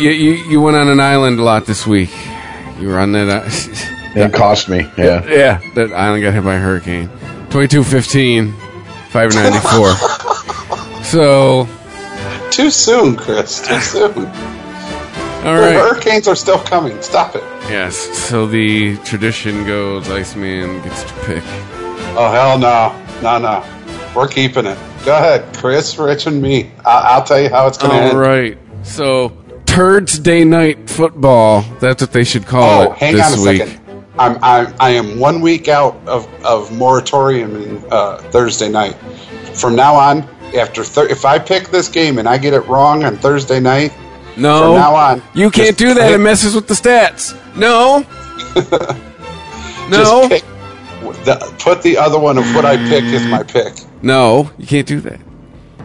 You, 0.00 0.10
you 0.10 0.32
you 0.50 0.60
went 0.60 0.76
on 0.76 0.88
an 0.88 0.98
island 1.00 1.38
a 1.38 1.42
lot 1.42 1.66
this 1.66 1.86
week. 1.86 2.10
You 2.78 2.88
were 2.88 2.98
on 2.98 3.12
that. 3.12 3.28
Uh, 3.28 3.86
It 4.12 4.32
cost 4.32 4.68
me. 4.68 4.80
Yeah. 4.98 5.24
Yeah, 5.28 5.60
that 5.76 5.92
island 5.92 6.24
got 6.24 6.34
hit 6.34 6.42
by 6.42 6.54
a 6.56 6.58
hurricane. 6.58 7.08
2215, 7.50 8.52
594. 9.10 11.02
so, 11.04 11.68
Too 12.50 12.70
soon, 12.70 13.14
Chris. 13.14 13.60
Too 13.64 13.78
soon. 13.80 14.26
All 14.26 15.54
The 15.54 15.60
right. 15.60 15.74
hurricanes 15.76 16.26
are 16.26 16.34
still 16.34 16.58
coming. 16.58 17.00
Stop 17.02 17.36
it. 17.36 17.44
Yes. 17.70 17.94
So 17.96 18.46
the 18.48 18.96
tradition 19.04 19.64
goes 19.64 20.10
Iceman 20.10 20.82
gets 20.82 21.04
to 21.04 21.12
pick. 21.26 21.44
Oh 22.16 22.32
hell 22.32 22.58
no, 22.58 22.92
no, 23.22 23.38
no. 23.38 23.64
We're 24.16 24.26
keeping 24.26 24.66
it. 24.66 24.76
Go 25.04 25.16
ahead, 25.16 25.54
Chris, 25.56 25.96
Rich, 25.96 26.26
and 26.26 26.42
me. 26.42 26.72
I- 26.84 27.12
I'll 27.14 27.22
tell 27.22 27.40
you 27.40 27.48
how 27.48 27.68
it's 27.68 27.78
going 27.78 27.92
to 27.92 27.96
end. 28.08 28.18
right. 28.18 28.58
So 28.82 29.28
Turds 29.70 30.18
Day 30.18 30.44
Night 30.44 30.90
Football. 30.90 31.62
That's 31.78 32.02
what 32.02 32.12
they 32.12 32.24
should 32.24 32.44
call 32.46 32.88
Oh, 32.88 32.92
it 32.92 32.98
hang 32.98 33.14
this 33.14 33.32
on 33.32 33.38
a 33.46 33.50
week. 33.50 33.62
second. 33.62 34.04
I'm, 34.18 34.36
I'm 34.42 34.74
I 34.80 34.90
am 34.90 35.18
one 35.18 35.40
week 35.40 35.68
out 35.68 35.96
of, 36.06 36.26
of 36.44 36.72
moratorium 36.76 37.54
in 37.56 37.84
uh, 37.90 38.18
Thursday 38.30 38.68
night. 38.68 38.94
From 39.54 39.76
now 39.76 39.94
on, 39.94 40.22
after 40.56 40.82
thir- 40.84 41.06
if 41.08 41.24
I 41.24 41.38
pick 41.38 41.68
this 41.68 41.88
game 41.88 42.18
and 42.18 42.28
I 42.28 42.36
get 42.36 42.52
it 42.52 42.66
wrong 42.66 43.04
on 43.04 43.16
Thursday 43.16 43.60
night, 43.60 43.92
No. 44.36 44.60
From 44.72 44.74
now 44.74 44.94
on, 44.94 45.22
you 45.34 45.50
can't 45.50 45.78
do 45.78 45.94
that. 45.94 46.02
pick- 46.08 46.14
It 46.16 46.18
messes 46.18 46.54
with 46.54 46.66
the 46.66 46.74
stats. 46.74 47.34
No. 47.56 48.04
no. 49.88 50.28
just 50.28 50.28
pick, 50.30 50.44
the, 51.24 51.54
put 51.60 51.82
the 51.82 51.96
other 51.96 52.18
one 52.18 52.36
of 52.38 52.44
what 52.56 52.64
I 52.64 52.76
pick 52.76 53.04
is 53.04 53.24
my 53.26 53.44
pick. 53.44 53.74
No, 54.02 54.50
you 54.58 54.66
can't 54.66 54.86
do 54.86 55.00
that. 55.02 55.20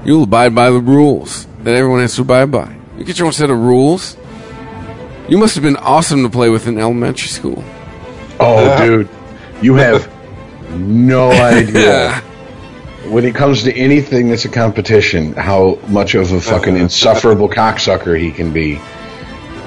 You'll 0.03 0.23
abide 0.23 0.55
by 0.55 0.71
the 0.71 0.79
rules 0.79 1.45
that 1.63 1.75
everyone 1.75 1.99
has 2.01 2.15
to 2.15 2.21
abide 2.23 2.51
by. 2.51 2.75
You 2.97 3.03
get 3.03 3.17
your 3.17 3.27
own 3.27 3.33
set 3.33 3.49
of 3.49 3.57
rules. 3.57 4.17
You 5.27 5.37
must 5.37 5.55
have 5.55 5.63
been 5.63 5.77
awesome 5.77 6.23
to 6.23 6.29
play 6.29 6.49
with 6.49 6.67
in 6.67 6.77
elementary 6.77 7.27
school. 7.27 7.63
Oh, 8.39 8.57
uh-huh. 8.57 8.85
dude, 8.85 9.09
you 9.61 9.75
have 9.75 10.11
no 10.71 11.31
idea 11.31 12.11
when 13.09 13.25
it 13.25 13.35
comes 13.35 13.63
to 13.63 13.73
anything 13.73 14.29
that's 14.29 14.45
a 14.45 14.49
competition 14.49 15.33
how 15.33 15.79
much 15.87 16.15
of 16.15 16.31
a 16.31 16.41
fucking 16.41 16.75
uh-huh. 16.75 16.83
insufferable 16.83 17.49
cocksucker 17.49 18.19
he 18.19 18.31
can 18.31 18.53
be. 18.53 18.79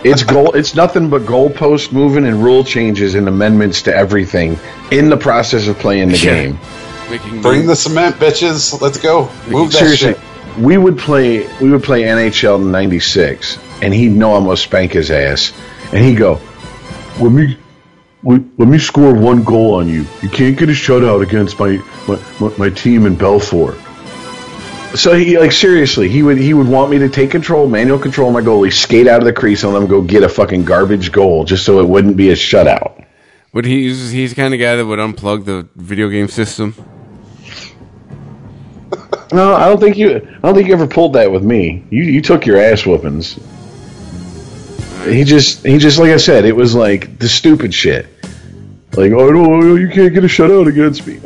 It's 0.05 0.23
goal. 0.23 0.53
It's 0.55 0.77
nothing 0.77 1.11
but 1.11 1.23
goalpost 1.23 1.93
moving 1.93 2.25
and 2.25 2.43
rule 2.43 2.63
changes 2.63 3.17
and 3.17 3.29
amendments 3.29 3.83
to 3.83 3.95
everything 3.95 4.57
in 4.93 5.09
the 5.09 5.17
process 5.17 5.67
of 5.67 5.77
playing 5.79 6.11
the 6.11 6.19
Yeah. 6.19 6.35
game. 6.35 6.59
Making 7.11 7.43
Bring 7.43 7.67
the 7.67 7.75
cement, 7.75 8.17
bitches. 8.17 8.81
Let's 8.81 8.99
go. 8.99 9.29
Move 9.49 9.73
that 9.73 9.79
Seriously, 9.79 10.13
shit. 10.13 10.21
We 10.59 10.77
would 10.77 10.99
play. 10.99 11.47
We 11.61 11.71
would 11.71 11.83
play 11.83 12.03
NHL 12.03 12.61
in 12.61 12.71
'96, 12.71 13.59
and 13.83 13.95
he'd 13.95 14.13
know 14.13 14.35
I'm 14.35 14.45
gonna 14.45 14.57
spank 14.57 14.93
his 14.93 15.11
ass, 15.11 15.53
and 15.93 16.05
he'd 16.05 16.17
go, 16.17 16.41
"Let 17.21 17.33
me, 17.33 17.57
let, 18.23 18.69
me 18.69 18.79
score 18.79 19.15
one 19.15 19.45
goal 19.45 19.75
on 19.75 19.89
you. 19.89 20.07
You 20.23 20.29
can't 20.29 20.57
get 20.59 20.69
a 20.69 20.73
shutout 20.73 21.23
against 21.23 21.59
my 21.59 21.83
my, 22.09 22.57
my, 22.59 22.71
team 22.71 23.07
in 23.07 23.15
Belfort." 23.15 23.79
So 24.95 25.15
he 25.15 25.39
like 25.39 25.53
seriously, 25.53 26.09
he 26.09 26.23
would 26.23 26.39
he 26.39 26.55
would 26.55 26.69
want 26.69 26.91
me 26.91 26.99
to 26.99 27.09
take 27.09 27.31
control, 27.31 27.69
manual 27.69 27.99
control 27.99 28.31
my 28.33 28.41
goalie, 28.41 28.73
skate 28.73 29.07
out 29.07 29.21
of 29.21 29.25
the 29.25 29.33
crease, 29.33 29.63
and 29.63 29.73
let 29.73 29.83
him 29.83 29.89
go 29.89 30.03
get 30.03 30.23
a 30.23 30.29
fucking 30.29 30.65
garbage 30.65 31.13
goal, 31.13 31.45
just 31.45 31.65
so 31.65 31.81
it 31.81 31.89
wouldn't 31.89 32.17
be 32.17 32.31
a 32.31 32.35
shutout. 32.35 33.05
But 33.53 33.65
he's 33.65 34.11
he's 34.11 34.31
the 34.31 34.37
kind 34.37 34.55
of 34.55 34.61
guy 34.61 34.77
that 34.77 34.87
would 34.87 34.99
unplug 34.99 35.45
the 35.45 35.69
video 35.77 36.09
game 36.09 36.29
system. 36.29 36.75
No, 39.33 39.55
I 39.55 39.67
don't 39.67 39.81
think 39.81 39.97
you. 39.97 40.17
I 40.17 40.41
don't 40.41 40.55
think 40.55 40.69
you 40.69 40.75
ever 40.75 40.87
pulled 40.87 41.15
that 41.15 41.31
with 41.31 41.43
me. 41.43 41.85
You 41.91 42.03
you 42.03 42.23
took 42.23 42.47
your 42.47 42.59
ass 42.59 42.87
whoopings. 42.87 43.39
He 45.05 45.25
just 45.25 45.65
he 45.65 45.79
just 45.79 45.99
like 45.99 46.11
I 46.11 46.17
said, 46.17 46.45
it 46.45 46.57
was 46.57 46.75
like 46.75 47.19
the 47.19 47.29
stupid 47.29 47.75
shit. 47.75 48.07
Like 48.97 49.13
oh 49.13 49.31
no, 49.31 49.55
oh, 49.55 49.75
you 49.75 49.89
can't 49.89 50.15
get 50.15 50.25
a 50.25 50.29
shutout 50.29 50.67
against 50.67 51.07
me. 51.07 51.21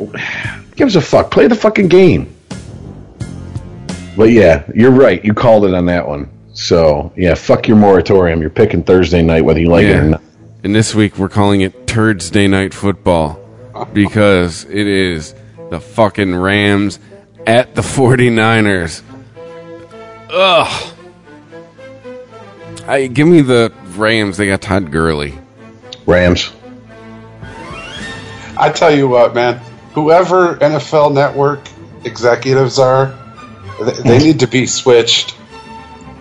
Gives 0.75 0.95
a 0.95 1.01
fuck. 1.01 1.31
Play 1.31 1.47
the 1.47 1.55
fucking 1.55 1.87
game. 1.87 2.33
But 4.17 4.31
yeah, 4.31 4.63
you're 4.75 4.91
right. 4.91 5.23
You 5.23 5.33
called 5.33 5.65
it 5.65 5.73
on 5.73 5.85
that 5.85 6.07
one. 6.07 6.29
So 6.53 7.13
yeah, 7.15 7.35
fuck 7.35 7.67
your 7.67 7.77
moratorium. 7.77 8.41
You're 8.41 8.49
picking 8.49 8.83
Thursday 8.83 9.21
night 9.21 9.45
whether 9.45 9.59
you 9.59 9.69
like 9.69 9.85
it 9.85 9.95
or 9.95 10.03
not. 10.03 10.21
And 10.63 10.75
this 10.75 10.93
week 10.93 11.17
we're 11.17 11.29
calling 11.29 11.61
it 11.61 11.87
Turds 11.87 12.29
Day 12.29 12.47
Night 12.47 12.73
Football 12.73 13.39
because 13.93 14.65
it 14.65 14.87
is 14.87 15.33
the 15.69 15.79
fucking 15.79 16.35
Rams 16.35 16.99
at 17.45 17.75
the 17.75 17.81
49ers. 17.81 19.01
Ugh. 20.29 20.93
I 22.87 23.07
give 23.07 23.27
me 23.27 23.41
the 23.41 23.71
Rams. 23.95 24.37
They 24.37 24.47
got 24.47 24.61
Todd 24.61 24.91
Gurley. 24.91 25.37
Rams. 26.05 26.51
I 28.57 28.71
tell 28.73 28.95
you 28.95 29.07
what, 29.07 29.33
man. 29.33 29.59
Whoever 29.93 30.57
NFL 30.57 31.13
Network 31.13 31.61
executives 32.03 32.79
are, 32.79 33.17
they, 33.81 33.91
they 33.91 34.17
need 34.19 34.39
to 34.41 34.47
be 34.47 34.65
switched. 34.65 35.35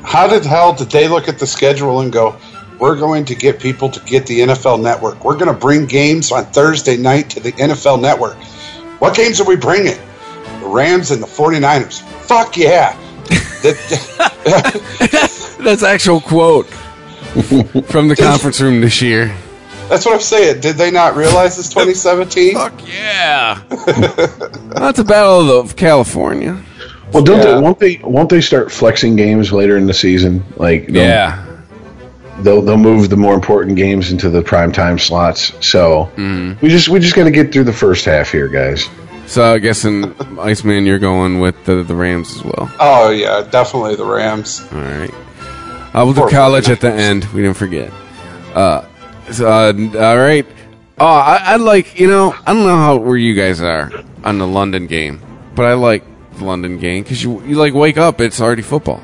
How 0.03 0.27
the 0.27 0.47
hell 0.47 0.73
did 0.75 0.91
they 0.91 1.09
look 1.09 1.29
at 1.29 1.39
the 1.39 1.47
schedule 1.47 2.01
and 2.01 2.13
go, 2.13 2.37
"We're 2.79 2.97
going 2.97 3.25
to 3.27 3.35
get 3.35 3.61
people 3.61 3.89
to 3.91 4.01
get 4.01 4.27
the 4.27 4.41
NFL 4.41 4.83
Network. 4.83 5.25
We're 5.25 5.37
going 5.37 5.53
to 5.53 5.59
bring 5.59 5.87
games 5.87 6.33
on 6.33 6.45
Thursday 6.47 6.97
night 6.97 7.31
to 7.31 7.41
the 7.41 7.53
NFL 7.53 8.01
Network." 8.01 8.37
What 8.99 9.17
games 9.17 9.41
are 9.41 9.45
we 9.45 9.57
bringing? 9.57 9.99
The 10.63 10.69
Rams 10.69 11.11
and 11.11 11.21
the 11.21 11.27
49ers. 11.27 12.03
Fuck 12.03 12.57
yeah. 12.57 12.97
That's 15.65 15.83
actual 15.83 16.21
quote 16.21 16.67
from 17.87 18.07
the 18.07 18.15
conference 18.17 18.61
room 18.61 18.81
this 18.81 19.03
year. 19.03 19.35
that's 19.89 20.07
what 20.07 20.15
I'm 20.15 20.21
saying. 20.21 20.61
Did 20.61 20.77
they 20.77 20.93
not 20.93 21.17
realize 21.17 21.59
it's 21.59 21.69
2017? 21.71 22.55
Fuck 22.55 22.89
yeah! 22.89 23.61
That's 24.69 25.01
a 25.01 25.05
battle 25.05 25.51
of 25.51 25.75
California. 25.75 26.63
Well, 27.13 27.25
don't 27.25 27.39
Yeah. 27.39 27.45
they, 27.57 27.61
won't 27.61 27.79
they 27.81 27.97
won't 28.05 28.31
they 28.31 28.41
start 28.41 28.71
flexing 28.71 29.17
games 29.17 29.53
later 29.53 29.77
in 29.77 29.87
the 29.87 29.95
season? 29.95 30.45
Like 30.57 30.87
they'll- 30.87 31.03
Yeah. 31.03 31.45
they'll 32.41 32.63
they'll 32.63 32.77
move 32.77 33.11
the 33.11 33.17
more 33.17 33.35
important 33.35 33.77
games 33.77 34.13
into 34.13 34.31
the 34.31 34.43
prime 34.43 34.71
time 34.71 34.97
slots. 34.99 35.53
So 35.61 36.09
mm-hmm. 36.17 36.65
we 36.65 36.69
just 36.71 36.89
we 36.89 37.01
just 37.01 37.17
got 37.17 37.25
to 37.25 37.31
get 37.33 37.53
through 37.53 37.65
the 37.65 37.73
first 37.73 38.05
half 38.05 38.31
here, 38.31 38.47
guys. 38.49 38.89
So 39.27 39.55
I 39.55 39.59
guess 39.59 39.85
in 39.85 40.15
Iceman, 40.39 40.85
you're 40.85 40.99
going 40.99 41.41
with 41.41 41.65
the, 41.65 41.83
the 41.83 41.95
Rams 41.95 42.37
as 42.37 42.45
well. 42.45 42.71
Oh 42.79 43.11
yeah, 43.11 43.43
definitely 43.51 43.97
the 43.97 44.05
Rams. 44.05 44.61
All 44.73 44.79
right. 44.81 45.11
Uh, 45.95 46.05
we'll 46.05 46.15
do 46.15 46.21
Poor 46.23 46.31
college 46.31 46.69
at 46.69 46.81
the 46.81 46.93
end. 46.93 47.25
We 47.27 47.43
didn't 47.43 47.57
forget. 47.57 47.93
Uh, 48.55 48.87
so, 49.31 49.47
uh, 49.47 49.73
all 49.99 50.17
right. 50.19 50.47
Oh, 50.99 51.07
I, 51.07 51.41
I 51.43 51.57
like, 51.57 51.99
you 51.99 52.07
know, 52.09 52.35
I 52.47 52.53
don't 52.53 52.65
know 52.65 52.77
how 52.77 52.97
where 52.97 53.17
you 53.17 53.35
guys 53.35 53.61
are 53.61 53.91
on 54.25 54.39
the 54.39 54.47
London 54.47 54.87
game, 54.87 55.21
but 55.55 55.67
I 55.67 55.75
like 55.75 56.05
the 56.37 56.45
London 56.45 56.79
game 56.79 57.03
because 57.03 57.23
you, 57.23 57.43
you 57.43 57.57
like 57.57 57.75
wake 57.75 57.99
up, 57.99 58.21
it's 58.21 58.41
already 58.41 58.63
football. 58.63 59.03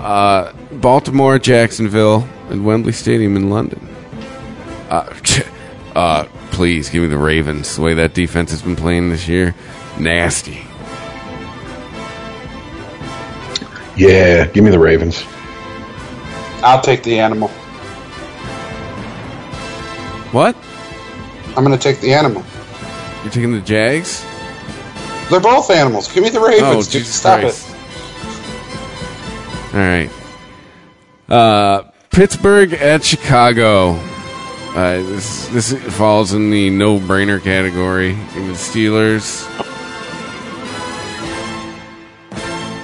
Uh, 0.00 0.52
Baltimore, 0.72 1.38
Jacksonville, 1.38 2.26
and 2.48 2.64
Wembley 2.64 2.92
Stadium 2.92 3.36
in 3.36 3.50
London. 3.50 3.86
Uh, 4.88 5.12
uh, 5.94 6.24
please 6.50 6.88
give 6.88 7.02
me 7.02 7.08
the 7.08 7.18
Ravens. 7.18 7.76
The 7.76 7.82
way 7.82 7.94
that 7.94 8.14
defense 8.14 8.50
has 8.50 8.62
been 8.62 8.76
playing 8.76 9.10
this 9.10 9.28
year, 9.28 9.54
nasty. 9.98 10.62
Yeah, 13.96 14.46
give 14.46 14.64
me 14.64 14.70
the 14.70 14.78
Ravens. 14.78 15.24
I'll 16.62 16.80
take 16.80 17.02
the 17.02 17.18
animal. 17.18 17.48
What? 20.32 20.56
I'm 21.56 21.64
going 21.64 21.76
to 21.76 21.82
take 21.82 22.00
the 22.00 22.14
animal. 22.14 22.44
You're 23.22 23.32
taking 23.32 23.52
the 23.52 23.60
Jags? 23.60 24.24
They're 25.28 25.40
both 25.40 25.70
animals. 25.70 26.10
Give 26.12 26.22
me 26.22 26.30
the 26.30 26.40
Ravens. 26.40 26.62
Oh, 26.64 26.82
dude. 26.82 26.92
Jesus 26.92 27.14
Stop 27.14 27.40
Christ. 27.40 27.68
it. 27.68 27.76
All 29.74 29.80
right. 29.80 30.10
Uh, 31.28 31.90
Pittsburgh 32.10 32.72
at 32.74 33.04
Chicago. 33.04 33.98
Uh, 34.74 35.02
this 35.02 35.48
this 35.48 35.72
falls 35.96 36.32
in 36.32 36.50
the 36.50 36.70
no-brainer 36.70 37.42
category. 37.42 38.10
Give 38.32 38.46
the 38.46 38.52
Steelers. 38.52 39.46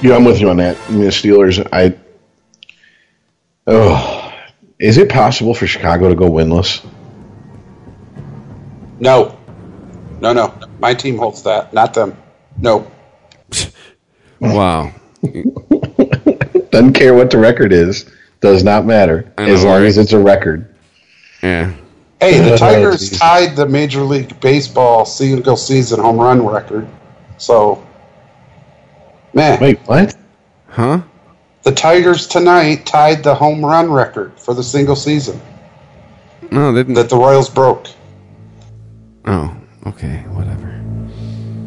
Yeah, 0.02 0.16
I'm 0.16 0.24
with 0.24 0.40
you 0.40 0.50
on 0.50 0.56
that. 0.58 0.76
I 0.88 0.90
mean, 0.90 1.02
the 1.02 1.06
Steelers. 1.08 1.66
I. 1.72 1.96
Oh, 3.66 4.32
is 4.78 4.98
it 4.98 5.08
possible 5.08 5.54
for 5.54 5.66
Chicago 5.66 6.08
to 6.08 6.14
go 6.14 6.28
winless? 6.30 6.84
No. 9.00 9.38
No, 10.20 10.32
no. 10.32 10.54
My 10.80 10.94
team 10.94 11.18
holds 11.18 11.42
that, 11.44 11.72
not 11.72 11.94
them. 11.94 12.16
No. 12.58 12.90
Wow. 14.38 14.92
Doesn't 16.70 16.92
care 16.92 17.14
what 17.14 17.30
the 17.30 17.38
record 17.38 17.72
is. 17.72 18.04
Does 18.40 18.62
not 18.62 18.84
matter 18.84 19.32
know, 19.38 19.44
as 19.44 19.64
long 19.64 19.80
right? 19.80 19.86
as 19.86 19.96
it's 19.96 20.12
a 20.12 20.18
record. 20.18 20.76
Yeah. 21.42 21.72
Hey, 22.20 22.38
the 22.40 22.56
Tigers 22.56 23.10
geez. 23.10 23.18
tied 23.18 23.56
the 23.56 23.66
Major 23.66 24.02
League 24.02 24.38
Baseball 24.40 25.04
single 25.04 25.56
season 25.56 26.00
home 26.00 26.18
run 26.18 26.46
record. 26.46 26.88
So, 27.38 27.86
man, 29.34 29.60
Wait, 29.60 29.78
what? 29.80 30.16
Huh? 30.68 31.02
the 31.62 31.72
Tigers 31.72 32.26
tonight 32.26 32.86
tied 32.86 33.22
the 33.22 33.34
home 33.34 33.64
run 33.64 33.90
record 33.90 34.32
for 34.38 34.54
the 34.54 34.62
single 34.62 34.96
season 34.96 35.40
No, 36.50 36.72
they 36.72 36.80
didn't. 36.80 36.94
that 36.94 37.10
the 37.10 37.16
Royals 37.16 37.50
broke. 37.50 37.88
oh, 39.26 39.54
okay, 39.86 40.24
whatever. 40.30 40.68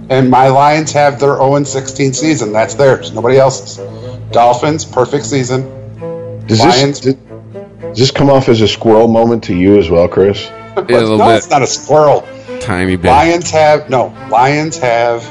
And 0.09 0.31
my 0.31 0.47
Lions 0.47 0.91
have 0.93 1.19
their 1.19 1.35
0 1.35 1.63
16 1.63 2.13
season. 2.13 2.51
That's 2.51 2.73
theirs. 2.73 3.13
Nobody 3.13 3.37
else's. 3.37 3.77
Dolphins, 4.31 4.83
perfect 4.83 5.25
season. 5.25 5.61
Does 6.47 6.59
Lions. 6.59 7.01
this 7.01 7.15
Does 7.81 7.97
this 7.97 8.11
come 8.11 8.29
off 8.29 8.49
as 8.49 8.61
a 8.61 8.67
squirrel 8.67 9.07
moment 9.07 9.43
to 9.45 9.55
you 9.55 9.77
as 9.77 9.89
well, 9.89 10.07
Chris? 10.07 10.49
a 10.75 10.81
little 10.81 11.17
no, 11.17 11.27
bit. 11.27 11.37
it's 11.37 11.49
not 11.49 11.61
a 11.61 11.67
squirrel. 11.67 12.27
Tiny 12.59 12.95
bit. 12.95 13.09
Lions 13.09 13.49
have 13.51 13.89
no. 13.89 14.07
Lions 14.29 14.77
have 14.77 15.23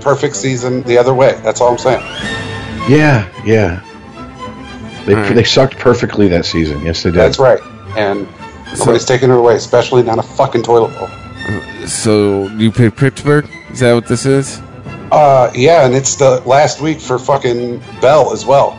perfect 0.00 0.36
season 0.36 0.82
the 0.82 0.96
other 0.96 1.14
way. 1.14 1.38
That's 1.42 1.60
all 1.60 1.72
I'm 1.72 1.78
saying. 1.78 2.00
Yeah, 2.88 3.28
yeah. 3.44 3.84
They, 5.04 5.14
All 5.14 5.20
right. 5.20 5.34
they 5.34 5.44
sucked 5.44 5.78
perfectly 5.78 6.28
that 6.28 6.44
season. 6.44 6.80
Yes, 6.82 7.02
they 7.02 7.10
did. 7.10 7.18
That's 7.18 7.38
right. 7.38 7.60
And 7.96 8.28
nobody's 8.78 9.04
taking 9.04 9.30
it 9.30 9.36
away, 9.36 9.54
especially 9.56 10.02
not 10.02 10.18
a 10.18 10.22
fucking 10.22 10.62
toilet 10.62 10.96
bowl. 10.98 11.08
So 11.86 12.46
you 12.56 12.70
pick 12.70 12.96
Pittsburgh? 12.96 13.48
Is 13.70 13.80
that 13.80 13.94
what 13.94 14.06
this 14.06 14.26
is? 14.26 14.60
Uh, 15.10 15.50
yeah, 15.54 15.86
and 15.86 15.94
it's 15.94 16.16
the 16.16 16.42
last 16.46 16.80
week 16.80 17.00
for 17.00 17.18
fucking 17.18 17.82
Bell 18.00 18.32
as 18.32 18.44
well. 18.44 18.78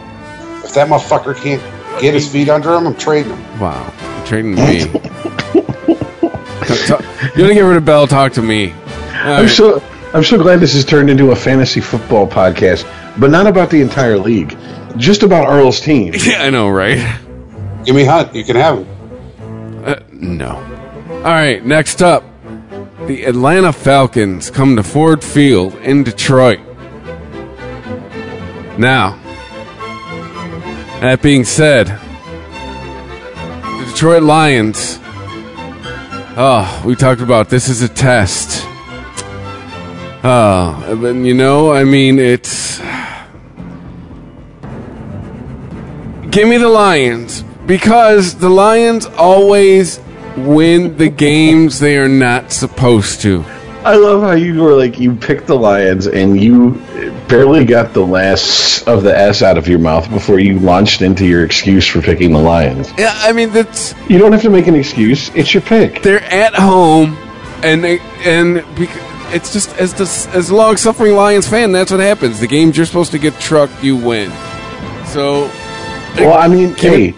If 0.63 0.73
that 0.75 0.87
motherfucker 0.87 1.35
can't 1.35 1.61
get 1.99 2.13
his 2.13 2.27
feet 2.31 2.49
under 2.49 2.73
him, 2.75 2.87
I'm 2.87 2.95
trading 2.95 3.35
him. 3.35 3.59
Wow. 3.59 3.93
You're 4.17 4.25
trading 4.25 4.55
me. 4.55 4.85
Talk- 6.87 7.01
you 7.35 7.43
want 7.43 7.49
to 7.49 7.53
get 7.53 7.61
rid 7.61 7.77
of 7.77 7.85
Bell? 7.85 8.07
Talk 8.07 8.33
to 8.33 8.41
me. 8.41 8.71
All 8.71 8.77
I'm 9.15 9.41
right. 9.45 9.49
so 9.49 9.81
I'm 10.13 10.23
so 10.23 10.37
glad 10.41 10.59
this 10.59 10.73
has 10.73 10.85
turned 10.85 11.09
into 11.09 11.31
a 11.31 11.35
fantasy 11.35 11.81
football 11.81 12.27
podcast, 12.27 12.85
but 13.19 13.29
not 13.31 13.47
about 13.47 13.69
the 13.69 13.81
entire 13.81 14.17
league, 14.17 14.57
just 14.97 15.23
about 15.23 15.47
Earl's 15.47 15.79
team. 15.79 16.13
Yeah, 16.25 16.43
I 16.43 16.49
know, 16.49 16.69
right? 16.69 16.97
Give 17.85 17.95
me 17.95 18.03
Hunt. 18.05 18.33
You 18.35 18.43
can 18.43 18.55
have 18.55 18.79
him. 18.79 19.83
Uh, 19.85 19.95
no. 20.11 20.55
All 21.17 21.23
right, 21.23 21.63
next 21.65 22.01
up. 22.01 22.23
The 23.07 23.23
Atlanta 23.25 23.73
Falcons 23.73 24.51
come 24.51 24.75
to 24.75 24.83
Ford 24.83 25.23
Field 25.23 25.73
in 25.77 26.03
Detroit. 26.03 26.59
Now, 28.77 29.18
that 31.01 31.21
being 31.21 31.45
said, 31.45 31.87
the 31.87 33.85
Detroit 33.91 34.23
Lions. 34.23 34.99
Oh, 36.35 36.83
we 36.85 36.95
talked 36.95 37.21
about 37.21 37.49
this 37.49 37.69
is 37.69 37.81
a 37.81 37.87
test. 37.87 38.65
Oh, 40.23 40.97
but 41.01 41.15
you 41.15 41.33
know, 41.33 41.71
I 41.71 41.85
mean, 41.85 42.19
it's. 42.19 42.79
Give 46.29 46.47
me 46.47 46.57
the 46.57 46.69
Lions 46.69 47.43
because 47.65 48.35
the 48.35 48.49
Lions 48.49 49.05
always 49.05 49.99
win 50.35 50.97
the 50.97 51.09
games 51.09 51.79
they 51.79 51.97
are 51.97 52.09
not 52.09 52.51
supposed 52.51 53.21
to. 53.21 53.43
I 53.83 53.95
love 53.95 54.21
how 54.21 54.31
you 54.33 54.61
were 54.61 54.73
like 54.75 54.99
you 54.99 55.15
picked 55.15 55.47
the 55.47 55.55
Lions 55.55 56.05
and 56.07 56.39
you 56.39 56.71
barely 57.29 57.63
got 57.63 57.93
the 57.93 58.05
last 58.05 58.85
of 58.87 59.03
the 59.03 59.17
S 59.17 59.41
out 59.41 59.57
of 59.57 59.67
your 59.69 59.79
mouth 59.79 60.09
before 60.09 60.39
you 60.39 60.59
launched 60.59 61.01
into 61.01 61.25
your 61.25 61.45
excuse 61.45 61.87
for 61.87 62.01
picking 62.01 62.33
the 62.33 62.39
Lions. 62.39 62.91
Yeah, 62.97 63.13
I 63.15 63.31
mean 63.31 63.51
that's 63.51 63.95
You 64.09 64.17
don't 64.17 64.33
have 64.33 64.41
to 64.41 64.49
make 64.49 64.67
an 64.67 64.75
excuse; 64.75 65.29
it's 65.33 65.53
your 65.53 65.61
pick. 65.61 66.01
they're 66.03 66.23
at 66.23 66.53
home, 66.55 67.17
and 67.63 67.81
they, 67.83 67.99
and 68.25 68.63
it's 69.33 69.53
just 69.53 69.73
as 69.77 69.93
the 69.93 70.37
as 70.37 70.51
long 70.51 70.75
suffering 70.75 71.15
Lions 71.15 71.47
fan, 71.47 71.71
that's 71.71 71.91
what 71.91 72.01
happens. 72.01 72.41
The 72.41 72.47
games 72.47 72.75
you're 72.75 72.85
supposed 72.85 73.11
to 73.11 73.19
get 73.19 73.39
trucked, 73.39 73.81
you 73.81 73.95
win. 73.95 74.29
So, 75.05 75.49
Well, 76.17 76.33
I 76.37 76.47
mean, 76.49 76.75
hey, 76.75 77.13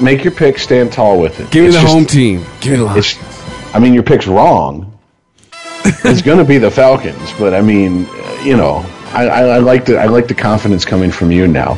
make 0.00 0.22
your 0.22 0.32
pick, 0.32 0.58
stand 0.58 0.92
tall 0.92 1.18
with 1.20 1.40
it. 1.40 1.50
give 1.50 1.62
me 1.62 1.68
It's 1.68 1.76
the 1.76 1.82
just- 1.82 1.92
home 1.92 2.06
team. 2.06 2.44
Give 2.60 2.72
me 2.72 2.78
the 2.78 2.84
Lions. 2.84 3.18
I 3.74 3.80
mean, 3.80 3.92
your 3.92 4.04
pick's 4.04 4.28
wrong. 4.28 4.83
It's 5.84 6.22
going 6.22 6.38
to 6.38 6.44
be 6.44 6.58
the 6.58 6.70
Falcons, 6.70 7.32
but 7.38 7.54
I 7.54 7.60
mean, 7.60 8.06
uh, 8.06 8.42
you 8.44 8.56
know, 8.56 8.84
I, 9.12 9.26
I, 9.26 9.40
I 9.42 9.58
like 9.58 9.84
the 9.84 9.98
I 9.98 10.06
like 10.06 10.28
the 10.28 10.34
confidence 10.34 10.84
coming 10.84 11.10
from 11.10 11.30
you 11.30 11.46
now. 11.46 11.74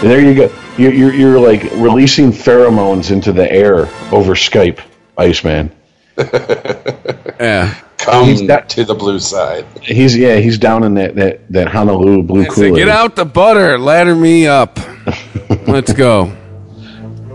There 0.00 0.20
you 0.20 0.34
go. 0.34 0.54
You're, 0.76 0.92
you're 0.92 1.12
you're 1.14 1.40
like 1.40 1.62
releasing 1.74 2.32
pheromones 2.32 3.10
into 3.10 3.32
the 3.32 3.50
air 3.50 3.86
over 4.10 4.34
Skype, 4.34 4.80
Iceman. 5.16 5.70
Yeah. 7.42 7.74
Come 7.98 8.26
He's 8.26 8.40
to 8.40 8.84
the 8.84 8.94
blue 8.94 9.18
side. 9.18 9.66
He's 9.80 10.16
yeah, 10.16 10.36
he's 10.36 10.58
down 10.58 10.84
in 10.84 10.94
that 10.94 11.16
that 11.16 11.52
that 11.52 11.68
Honolulu 11.68 12.22
blue 12.22 12.48
Say, 12.50 12.72
get 12.72 12.88
out 12.88 13.16
the 13.16 13.24
butter, 13.24 13.78
ladder 13.78 14.14
me 14.14 14.46
up. 14.46 14.78
Let's 15.66 15.92
go. 15.92 16.26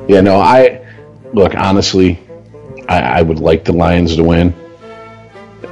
Yeah, 0.08 0.22
no, 0.22 0.40
I 0.40 0.86
look 1.34 1.56
honestly, 1.56 2.20
I, 2.88 3.00
I 3.00 3.22
would 3.22 3.40
like 3.40 3.66
the 3.66 3.74
Lions 3.74 4.16
to 4.16 4.24
win. 4.24 4.54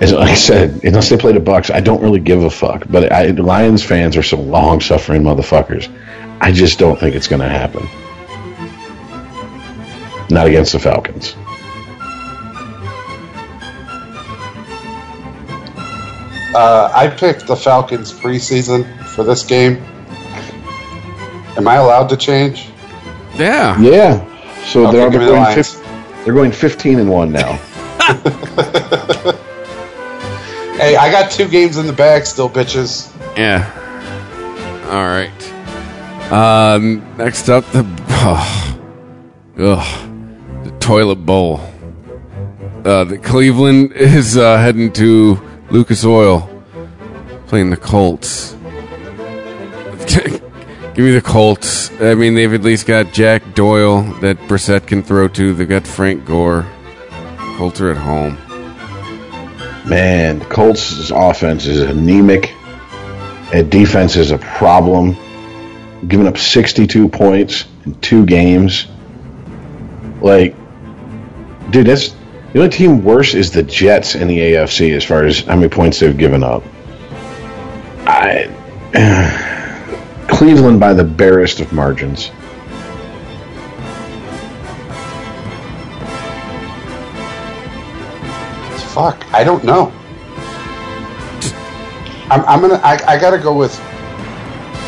As 0.02 0.12
like 0.12 0.30
I 0.32 0.36
said, 0.36 0.82
unless 0.84 1.10
they 1.10 1.18
play 1.18 1.32
the 1.32 1.40
Bucks, 1.40 1.70
I 1.70 1.80
don't 1.80 2.02
really 2.02 2.20
give 2.20 2.44
a 2.44 2.50
fuck. 2.50 2.84
But 2.90 3.12
I, 3.12 3.28
Lions 3.28 3.82
fans 3.84 4.18
are 4.18 4.24
some 4.24 4.50
long 4.50 4.82
suffering 4.82 5.24
motherfuckers. 5.24 5.90
I 6.42 6.52
just 6.52 6.78
don't 6.80 7.00
think 7.00 7.16
it's 7.16 7.28
going 7.28 7.42
to 7.42 7.48
happen. 7.50 7.88
Not 10.30 10.48
against 10.48 10.74
the 10.74 10.80
Falcons. 10.80 11.36
Uh, 16.54 16.90
I 16.94 17.08
picked 17.08 17.48
the 17.48 17.56
Falcons 17.56 18.14
preseason 18.14 18.86
for 19.08 19.24
this 19.24 19.44
game. 19.44 19.78
Am 21.58 21.68
I 21.68 21.76
allowed 21.76 22.08
to 22.10 22.18
change? 22.18 22.70
Yeah. 23.36 23.80
Yeah. 23.80 24.26
So 24.66 24.88
Okay, 24.88 24.98
they're, 24.98 25.10
give 25.10 25.20
me 25.22 25.26
the 25.26 25.32
going 25.32 25.44
Lions. 25.44 25.74
fif- 25.74 26.26
they're 26.26 26.34
going 26.34 26.52
fifteen 26.52 27.00
and 27.00 27.10
one 27.10 27.32
now. 27.32 27.60
Hey, 30.86 30.98
I 30.98 31.10
got 31.10 31.32
two 31.32 31.48
games 31.48 31.78
in 31.78 31.88
the 31.88 31.94
bag 31.94 32.28
still, 32.28 32.48
bitches. 32.48 33.12
Yeah. 33.36 33.66
All 34.92 35.08
right. 35.08 36.32
Um, 36.32 37.00
next 37.18 37.50
up, 37.50 37.66
the 37.72 37.84
oh, 38.12 38.80
ugh, 39.58 40.64
the 40.64 40.70
toilet 40.80 41.26
bowl. 41.26 41.60
Uh, 42.86 43.04
the 43.04 43.18
Cleveland 43.18 43.94
is 43.94 44.38
uh, 44.38 44.60
heading 44.60 44.94
to 44.94 45.42
Lucas 45.72 46.06
Oil, 46.06 46.48
playing 47.48 47.72
the 47.72 47.78
Colts. 47.78 48.52
Give 50.06 51.00
me 51.00 51.14
the 51.14 51.24
Colts. 51.26 51.90
I 52.00 52.14
mean, 52.14 52.36
they've 52.36 52.54
at 52.54 52.62
least 52.62 52.86
got 52.86 53.12
Jack 53.12 53.56
Doyle 53.56 54.04
that 54.20 54.38
Brissett 54.42 54.86
can 54.86 55.02
throw 55.02 55.30
to. 55.30 55.56
They've 55.56 55.68
got 55.68 55.88
Frank 55.88 56.26
Gore. 56.26 56.64
Colts 57.58 57.82
are 57.82 57.90
at 57.90 57.98
home. 57.98 58.38
Man, 59.88 60.40
Colts' 60.46 61.12
offense 61.12 61.66
is 61.66 61.82
anemic. 61.82 62.54
And 63.54 63.70
defense 63.70 64.16
is 64.16 64.32
a 64.32 64.38
problem. 64.38 65.16
Giving 66.08 66.28
up 66.28 66.38
62 66.38 67.08
points 67.10 67.66
in 67.86 68.00
two 68.02 68.26
games. 68.26 68.88
Like, 70.22 70.56
dude, 71.70 71.88
that's 71.88 72.16
the 72.54 72.60
only 72.60 72.70
team 72.70 73.04
worse 73.04 73.34
is 73.34 73.52
the 73.52 73.64
Jets 73.64 74.16
in 74.16 74.28
the 74.28 74.38
AFC 74.38 74.96
as 74.96 75.04
far 75.04 75.26
as 75.26 75.42
how 75.42 75.56
many 75.56 75.70
points 75.70 76.00
they've 76.00 76.18
given 76.18 76.44
up. 76.44 76.64
I 78.08 78.50
Cleveland 80.30 80.80
by 80.80 80.94
the 80.94 81.04
barest 81.04 81.60
of 81.60 81.74
margins. 81.74 82.32
Fuck, 88.96 89.26
I 89.34 89.44
don't 89.44 89.62
know. 89.66 89.92
I'm, 92.32 92.46
I'm 92.46 92.62
gonna. 92.62 92.76
I, 92.82 92.98
I 93.06 93.20
gotta 93.20 93.38
go 93.38 93.54
with. 93.54 93.78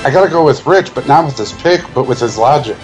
I 0.05 0.09
gotta 0.09 0.29
go 0.29 0.45
with 0.45 0.65
Rich, 0.65 0.95
but 0.95 1.09
not 1.09 1.25
with 1.25 1.37
his 1.37 1.51
pick, 1.51 1.81
but 1.93 2.05
with 2.07 2.21
his 2.21 2.37
logic. 2.37 2.77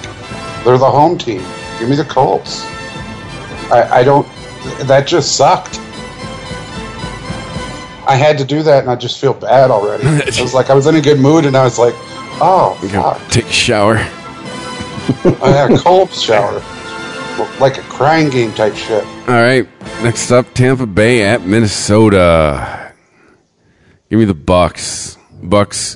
They're 0.65 0.77
the 0.77 0.91
home 0.91 1.17
team. 1.17 1.41
Give 1.79 1.87
me 1.87 1.95
the 1.95 2.03
Colts. 2.03 2.65
I, 3.71 3.87
I 3.99 4.03
don't. 4.03 4.27
That 4.79 5.07
just 5.07 5.37
sucked. 5.37 5.79
I 8.05 8.17
had 8.17 8.37
to 8.39 8.43
do 8.43 8.61
that, 8.61 8.81
and 8.81 8.91
I 8.91 8.97
just 8.97 9.21
feel 9.21 9.33
bad 9.33 9.71
already. 9.71 10.03
it 10.27 10.41
was 10.41 10.53
like 10.53 10.69
I 10.69 10.73
was 10.73 10.87
in 10.87 10.95
a 10.95 11.01
good 11.01 11.21
mood, 11.21 11.45
and 11.45 11.55
I 11.55 11.63
was 11.63 11.79
like, 11.79 11.95
"Oh, 12.41 12.77
fuck! 12.91 13.31
Take 13.31 13.45
a 13.45 13.49
shower. 13.49 13.95
I 15.41 15.51
had 15.51 15.71
a 15.71 15.77
Colts 15.77 16.19
shower, 16.27 16.61
like 17.61 17.77
a 17.77 17.83
crying 17.83 18.29
game 18.29 18.51
type 18.51 18.75
shit." 18.75 19.05
All 19.25 19.41
right. 19.41 19.65
Next 20.03 20.31
up, 20.31 20.53
Tampa 20.53 20.85
Bay 20.85 21.23
at 21.23 21.45
Minnesota. 21.45 22.91
Give 24.09 24.19
me 24.19 24.25
the 24.25 24.33
Bucks. 24.33 25.17
Bucks. 25.41 25.95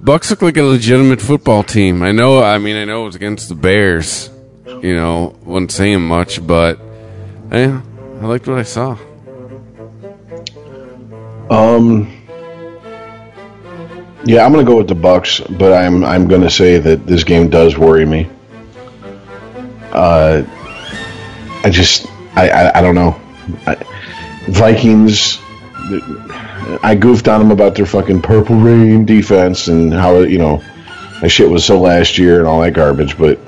Bucks 0.00 0.30
look 0.30 0.40
like 0.40 0.56
a 0.56 0.62
legitimate 0.62 1.20
football 1.20 1.64
team. 1.64 2.02
I 2.04 2.12
know. 2.12 2.40
I 2.40 2.58
mean, 2.58 2.76
I 2.76 2.84
know 2.84 3.02
it 3.02 3.06
was 3.06 3.16
against 3.16 3.48
the 3.48 3.56
Bears. 3.56 4.30
You 4.66 4.94
know, 4.94 5.36
wasn't 5.44 5.72
saying 5.72 6.00
much, 6.00 6.46
but 6.46 6.78
yeah, 7.50 7.82
I 8.20 8.26
liked 8.26 8.46
what 8.46 8.58
I 8.58 8.62
saw. 8.62 8.96
Um. 11.50 12.16
Yeah, 14.24 14.44
I'm 14.44 14.52
gonna 14.52 14.64
go 14.64 14.76
with 14.76 14.88
the 14.88 14.94
Bucks, 14.94 15.40
but 15.40 15.72
I'm 15.72 16.04
I'm 16.04 16.28
gonna 16.28 16.50
say 16.50 16.78
that 16.78 17.04
this 17.06 17.24
game 17.24 17.48
does 17.50 17.76
worry 17.76 18.06
me. 18.06 18.30
Uh, 19.92 20.44
I 21.64 21.70
just 21.70 22.06
I 22.34 22.48
I, 22.48 22.78
I 22.78 22.82
don't 22.82 22.94
know. 22.94 23.20
I, 23.66 23.76
Vikings. 24.48 25.38
I 26.82 26.94
goofed 26.94 27.26
on 27.26 27.40
them 27.40 27.50
about 27.50 27.74
their 27.74 27.86
fucking 27.86 28.22
purple 28.22 28.56
rain 28.56 29.04
defense 29.04 29.66
and 29.68 29.92
how 29.92 30.20
you 30.20 30.38
know 30.38 30.62
that 31.20 31.28
shit 31.28 31.48
was 31.48 31.64
so 31.64 31.80
last 31.80 32.16
year 32.16 32.38
and 32.38 32.46
all 32.46 32.60
that 32.60 32.72
garbage, 32.72 33.18
but 33.18 33.38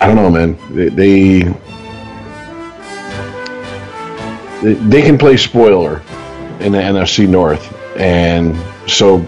I 0.00 0.06
don't 0.06 0.16
know, 0.16 0.30
man. 0.30 0.58
They, 0.74 0.88
they 0.88 1.42
they, 4.62 5.02
can 5.02 5.16
play 5.16 5.36
spoiler 5.36 6.02
in 6.60 6.72
the 6.72 6.78
NFC 6.78 7.26
North, 7.28 7.74
and 7.96 8.56
so 8.88 9.26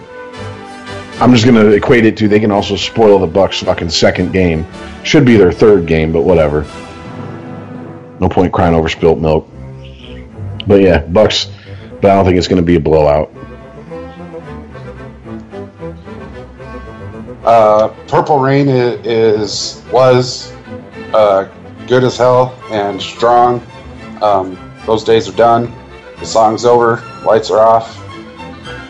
I'm 1.21 1.33
just 1.33 1.47
gonna 1.47 1.67
equate 1.71 2.05
it 2.05 2.17
to 2.19 2.29
they 2.29 2.41
can 2.41 2.51
also 2.51 2.77
spoil 2.77 3.19
the 3.19 3.27
Bucks' 3.27 3.61
fucking 3.61 3.91
second 3.91 4.33
game. 4.33 4.67
Should 5.05 5.25
be 5.25 5.37
their 5.37 5.53
third 5.53 5.87
game, 5.87 6.13
but 6.13 6.23
whatever. 6.23 6.67
No 8.23 8.29
point 8.29 8.53
crying 8.53 8.73
over 8.77 8.89
spilt 8.89 9.19
milk. 9.19 9.49
But 10.69 10.81
yeah, 10.81 10.99
Bucks. 10.99 11.51
But 12.01 12.13
I 12.13 12.15
don't 12.15 12.25
think 12.25 12.39
it's 12.39 12.47
gonna 12.47 12.63
be 12.63 12.77
a 12.77 12.81
blowout. 12.81 13.33
Uh, 17.45 17.89
Purple 18.07 18.39
Rain 18.39 18.69
i- 18.69 18.73
is 19.03 19.83
was 19.91 20.53
uh, 21.13 21.49
good 21.89 22.05
as 22.05 22.17
hell 22.17 22.57
and 22.71 23.03
strong. 23.03 23.61
Um, 24.23 24.57
those 24.87 25.03
days 25.03 25.29
are 25.29 25.33
done. 25.37 25.73
The 26.21 26.25
song's 26.27 26.65
over. 26.65 27.03
Lights 27.27 27.51
are 27.51 27.59
off. 27.59 27.99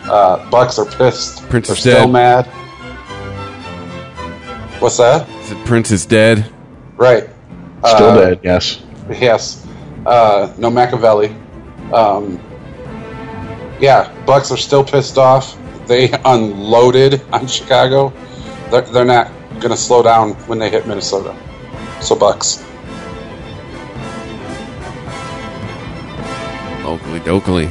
Uh, 0.07 0.47
Bucks 0.51 0.77
are 0.77 0.85
pissed. 0.85 1.41
Prince 1.49 1.69
They're 1.69 1.73
is 1.75 1.79
still 1.79 2.05
dead. 2.05 2.11
mad. 2.11 2.45
What's 4.79 4.97
that? 4.97 5.27
Is 5.41 5.51
it 5.51 5.65
Prince 5.65 5.89
is 5.89 6.05
dead? 6.05 6.45
Right. 6.97 7.27
Still 7.83 8.09
Uh, 8.09 8.19
dead, 8.19 8.39
yes. 8.43 8.83
Yes. 9.19 9.65
Uh, 10.05 10.53
no 10.57 10.69
Machiavelli. 10.69 11.35
Um, 11.93 12.39
yeah, 13.79 14.13
Bucks 14.25 14.51
are 14.51 14.57
still 14.57 14.83
pissed 14.83 15.17
off. 15.17 15.57
They 15.87 16.11
unloaded 16.25 17.21
on 17.31 17.47
Chicago. 17.47 18.13
They're, 18.69 18.81
they're 18.81 19.05
not 19.05 19.31
going 19.59 19.69
to 19.69 19.77
slow 19.77 20.03
down 20.03 20.33
when 20.47 20.59
they 20.59 20.69
hit 20.69 20.87
Minnesota. 20.87 21.35
So 22.01 22.15
Bucks. 22.15 22.63
Oakley 26.85 27.19
dokley. 27.21 27.69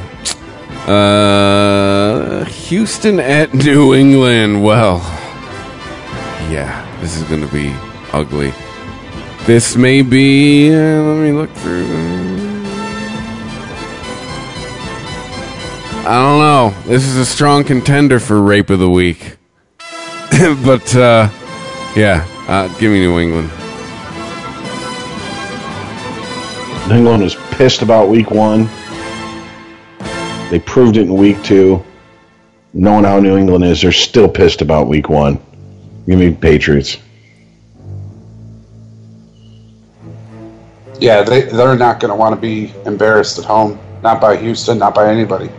Uh, 0.87 2.43
Houston 2.45 3.19
at 3.19 3.53
New 3.53 3.93
England. 3.93 4.63
Well, 4.63 4.97
yeah, 6.51 6.85
this 6.99 7.15
is 7.15 7.23
going 7.23 7.41
to 7.41 7.53
be 7.53 7.73
ugly. 8.11 8.53
This 9.45 9.75
may 9.75 10.01
be. 10.01 10.73
Uh, 10.73 11.01
let 11.01 11.21
me 11.21 11.33
look 11.33 11.49
through. 11.51 11.85
I 16.05 16.21
don't 16.21 16.39
know. 16.39 16.73
This 16.85 17.05
is 17.05 17.17
a 17.17 17.25
strong 17.25 17.65
contender 17.65 18.21
for 18.21 18.41
rape 18.41 18.69
of 18.69 18.79
the 18.79 18.89
week. 18.89 19.35
but 20.63 20.95
uh, 20.95 21.29
yeah, 21.93 22.25
uh, 22.47 22.69
give 22.77 22.91
me 22.91 23.01
New 23.01 23.19
England. 23.19 23.49
New 26.87 26.95
England 26.95 27.23
was 27.23 27.35
pissed 27.51 27.81
about 27.81 28.07
week 28.07 28.31
one. 28.31 28.69
They 30.49 30.59
proved 30.59 30.95
it 30.95 31.01
in 31.01 31.15
week 31.15 31.43
two. 31.43 31.83
Knowing 32.73 33.03
how 33.03 33.19
New 33.19 33.37
England 33.37 33.65
is, 33.65 33.81
they're 33.81 33.91
still 33.91 34.29
pissed 34.29 34.61
about 34.61 34.87
week 34.87 35.09
one. 35.09 35.37
Give 36.07 36.17
me 36.17 36.33
Patriots. 36.33 36.97
Yeah, 41.03 41.21
they, 41.21 41.41
they're 41.41 41.75
not 41.75 41.99
going 41.99 42.11
to 42.11 42.15
want 42.15 42.33
to 42.33 42.39
be 42.39 42.73
embarrassed 42.85 43.37
at 43.37 43.43
home. 43.43 43.77
Not 44.03 44.21
by 44.21 44.37
Houston, 44.37 44.77
not 44.77 44.95
by 44.95 45.11
anybody. 45.11 45.49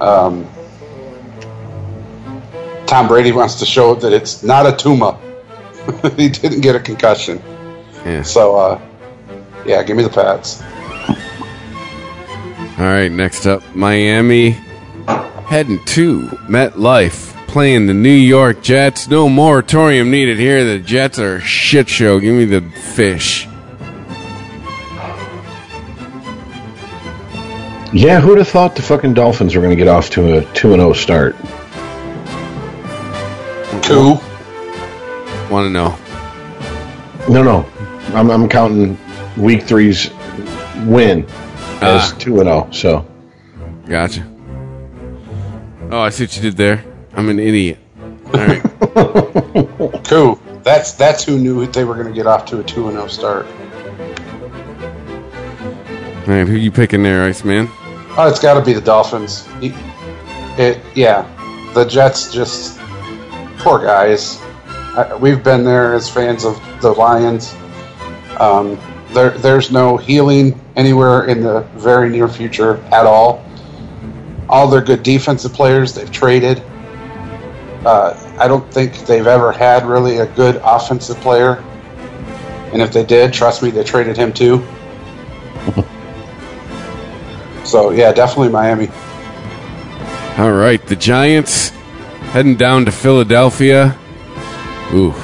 Um, 0.00 0.48
Tom 2.86 3.06
Brady 3.06 3.32
wants 3.32 3.56
to 3.56 3.66
show 3.66 3.94
that 3.96 4.14
it's 4.14 4.42
not 4.42 4.64
a 4.64 4.74
tumor. 4.74 5.18
he 6.16 6.30
didn't 6.30 6.62
get 6.62 6.74
a 6.74 6.80
concussion. 6.80 7.42
Yeah. 8.06 8.22
So, 8.22 8.56
uh, 8.56 8.80
yeah, 9.66 9.82
give 9.82 9.94
me 9.94 10.02
the 10.02 10.08
Pats. 10.08 10.62
All 12.78 12.86
right, 12.86 13.12
next 13.12 13.44
up, 13.44 13.62
Miami 13.74 14.52
heading 15.48 15.84
to 15.84 16.28
MetLife, 16.48 17.46
playing 17.46 17.88
the 17.88 17.94
New 17.94 18.08
York 18.08 18.62
Jets. 18.62 19.06
No 19.06 19.28
moratorium 19.28 20.10
needed 20.10 20.38
here. 20.38 20.64
The 20.64 20.78
Jets 20.78 21.18
are 21.18 21.36
a 21.36 21.40
shit 21.42 21.90
show. 21.90 22.18
Give 22.20 22.34
me 22.34 22.46
the 22.46 22.62
fish. 22.70 23.46
Yeah, 27.92 28.20
who'd 28.20 28.38
have 28.38 28.48
thought 28.48 28.74
the 28.76 28.82
fucking 28.82 29.14
Dolphins 29.14 29.54
were 29.54 29.62
going 29.62 29.70
to 29.70 29.76
get 29.76 29.88
off 29.88 30.10
to 30.10 30.38
a 30.38 30.52
2 30.54 30.70
0 30.72 30.92
start? 30.92 31.36
Two. 33.82 34.18
Want 35.50 35.66
to 35.66 35.70
know? 35.70 35.96
No, 37.28 37.42
no. 37.42 37.66
I'm, 38.14 38.30
I'm 38.30 38.48
counting 38.48 38.98
week 39.36 39.62
three's 39.62 40.10
win 40.84 41.24
as 41.80 42.12
Ah. 42.12 42.16
2 42.18 42.36
0. 42.38 42.68
So, 42.72 43.06
Gotcha. 43.86 44.26
Oh, 45.90 46.00
I 46.00 46.10
see 46.10 46.24
what 46.24 46.36
you 46.36 46.42
did 46.42 46.56
there. 46.56 46.84
I'm 47.14 47.28
an 47.28 47.38
idiot. 47.38 47.78
All 48.26 48.32
right. 48.32 48.62
Cool. 50.06 50.36
That's 50.62 50.92
that's 50.92 51.24
who 51.24 51.38
knew 51.38 51.66
they 51.66 51.84
were 51.84 51.94
going 51.94 52.06
to 52.06 52.12
get 52.12 52.26
off 52.26 52.44
to 52.46 52.60
a 52.60 52.62
two 52.62 52.86
and 52.88 52.96
zero 52.96 53.08
start. 53.08 53.46
All 56.26 56.32
right, 56.34 56.46
who 56.46 56.54
you 56.54 56.70
picking 56.72 57.02
there, 57.02 57.24
Iceman? 57.24 57.68
Oh, 58.18 58.26
it's 58.28 58.40
got 58.40 58.54
to 58.54 58.64
be 58.64 58.72
the 58.72 58.80
Dolphins. 58.80 59.46
He- 59.60 59.74
It, 60.58 60.80
yeah, 60.94 61.26
the 61.74 61.84
Jets 61.84 62.32
just 62.32 62.78
poor 63.58 63.78
guys. 63.84 64.40
I, 64.96 65.14
we've 65.20 65.44
been 65.44 65.64
there 65.64 65.92
as 65.94 66.08
fans 66.08 66.44
of 66.44 66.60
the 66.80 66.90
Lions. 66.92 67.54
Um, 68.40 68.78
there, 69.10 69.30
there's 69.30 69.70
no 69.70 69.96
healing 69.98 70.58
anywhere 70.76 71.26
in 71.26 71.42
the 71.42 71.60
very 71.76 72.08
near 72.08 72.26
future 72.28 72.78
at 72.86 73.04
all. 73.06 73.44
All 74.48 74.66
their 74.66 74.80
good 74.80 75.02
defensive 75.02 75.52
players 75.52 75.94
they've 75.94 76.10
traded. 76.10 76.60
Uh, 77.84 78.14
I 78.38 78.48
don't 78.48 78.68
think 78.72 79.06
they've 79.06 79.26
ever 79.26 79.52
had 79.52 79.84
really 79.84 80.18
a 80.18 80.26
good 80.26 80.56
offensive 80.64 81.18
player. 81.18 81.62
And 82.72 82.80
if 82.82 82.92
they 82.92 83.04
did, 83.04 83.32
trust 83.32 83.62
me, 83.62 83.70
they 83.70 83.84
traded 83.84 84.16
him 84.16 84.32
too. 84.32 84.66
so 87.66 87.90
yeah, 87.90 88.12
definitely 88.12 88.50
Miami. 88.50 88.88
All 90.38 90.52
right, 90.52 90.84
the 90.86 90.96
Giants 90.96 91.70
heading 92.30 92.56
down 92.56 92.84
to 92.84 92.92
Philadelphia. 92.92 93.96
Ooh. 94.92 95.14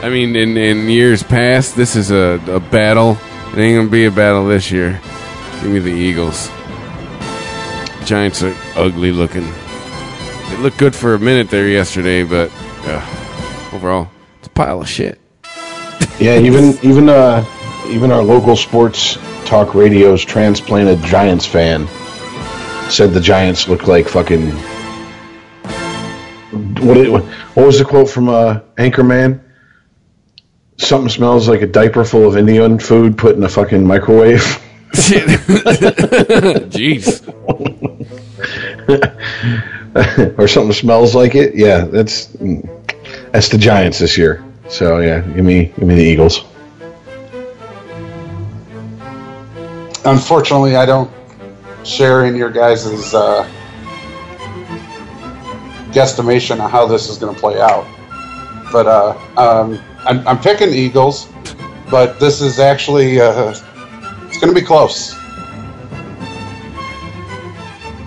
I 0.00 0.08
mean, 0.10 0.36
in, 0.36 0.56
in 0.56 0.88
years 0.88 1.22
past, 1.22 1.76
this 1.76 1.96
is 1.96 2.10
a, 2.10 2.40
a 2.46 2.60
battle. 2.60 3.18
It 3.52 3.58
ain't 3.58 3.76
going 3.76 3.86
to 3.86 3.90
be 3.90 4.06
a 4.06 4.10
battle 4.10 4.46
this 4.46 4.70
year. 4.70 5.00
Give 5.60 5.72
me 5.72 5.80
the 5.80 5.90
Eagles. 5.90 6.48
Giants 8.06 8.42
are 8.42 8.54
ugly 8.76 9.12
looking. 9.12 9.44
They 10.48 10.56
looked 10.58 10.78
good 10.78 10.94
for 10.94 11.14
a 11.14 11.18
minute 11.18 11.50
there 11.50 11.68
yesterday, 11.68 12.22
but 12.22 12.50
uh, 12.84 13.70
overall, 13.74 14.08
it's 14.38 14.46
a 14.46 14.50
pile 14.50 14.80
of 14.80 14.88
shit. 14.88 15.20
yeah, 16.18 16.38
even 16.38 16.78
even 16.82 17.08
uh, 17.08 17.44
even 17.88 18.10
our 18.12 18.22
local 18.22 18.56
sports 18.56 19.18
talk 19.48 19.74
radio's 19.74 20.22
transplanted 20.22 21.02
Giants 21.02 21.46
fan 21.46 21.88
said 22.90 23.14
the 23.14 23.20
Giants 23.20 23.66
look 23.66 23.86
like 23.86 24.06
fucking. 24.06 24.50
What, 26.86 26.96
it, 26.98 27.10
what 27.10 27.66
was 27.66 27.78
the 27.78 27.84
quote 27.86 28.10
from 28.10 28.28
uh, 28.28 28.60
Anchorman? 28.76 29.40
Something 30.76 31.08
smells 31.08 31.48
like 31.48 31.62
a 31.62 31.66
diaper 31.66 32.04
full 32.04 32.28
of 32.28 32.36
Indian 32.36 32.78
food 32.78 33.16
put 33.16 33.36
in 33.36 33.42
a 33.42 33.48
fucking 33.48 33.86
microwave. 33.86 34.42
Jeez. 36.68 37.26
or 40.38 40.46
something 40.46 40.72
smells 40.74 41.14
like 41.14 41.34
it. 41.34 41.54
Yeah, 41.54 41.86
that's 41.86 42.26
that's 43.32 43.48
the 43.48 43.58
Giants 43.58 43.98
this 43.98 44.18
year. 44.18 44.44
So 44.68 45.00
yeah, 45.00 45.20
give 45.20 45.44
me 45.44 45.72
give 45.78 45.88
me 45.88 45.94
the 45.94 46.04
Eagles. 46.04 46.44
Unfortunately, 50.08 50.74
I 50.76 50.86
don't 50.86 51.10
share 51.84 52.24
in 52.24 52.34
your 52.34 52.50
guys' 52.50 52.86
uh, 53.14 53.46
guesstimation 55.90 56.64
of 56.64 56.70
how 56.70 56.86
this 56.86 57.10
is 57.10 57.18
going 57.18 57.34
to 57.34 57.38
play 57.40 57.60
out. 57.60 57.86
But 58.72 58.86
uh, 58.86 59.18
um, 59.36 59.78
I'm, 60.06 60.26
I'm 60.26 60.38
picking 60.40 60.70
Eagles, 60.72 61.28
but 61.90 62.18
this 62.18 62.40
is 62.40 62.58
actually 62.58 63.20
uh, 63.20 63.50
it's 64.26 64.38
going 64.40 64.54
to 64.54 64.58
be 64.58 64.64
close. 64.66 65.14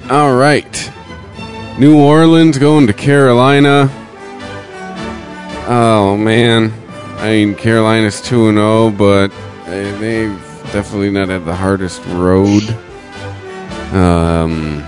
All 0.10 0.36
right. 0.36 0.92
New 1.80 2.00
Orleans 2.00 2.58
going 2.58 2.88
to 2.88 2.94
Carolina. 2.94 3.90
Oh 5.68 6.18
man. 6.18 6.74
I 7.18 7.30
mean 7.30 7.54
Carolina's 7.56 8.20
2 8.22 8.50
and 8.50 8.58
0, 8.58 8.90
but 8.90 9.32
they- 9.68 9.92
they've 10.00 10.51
definitely 10.72 11.12
not 11.12 11.30
at 11.30 11.46
the 11.46 11.56
hardest 11.56 12.04
road. 12.08 12.64
Um 13.94 14.84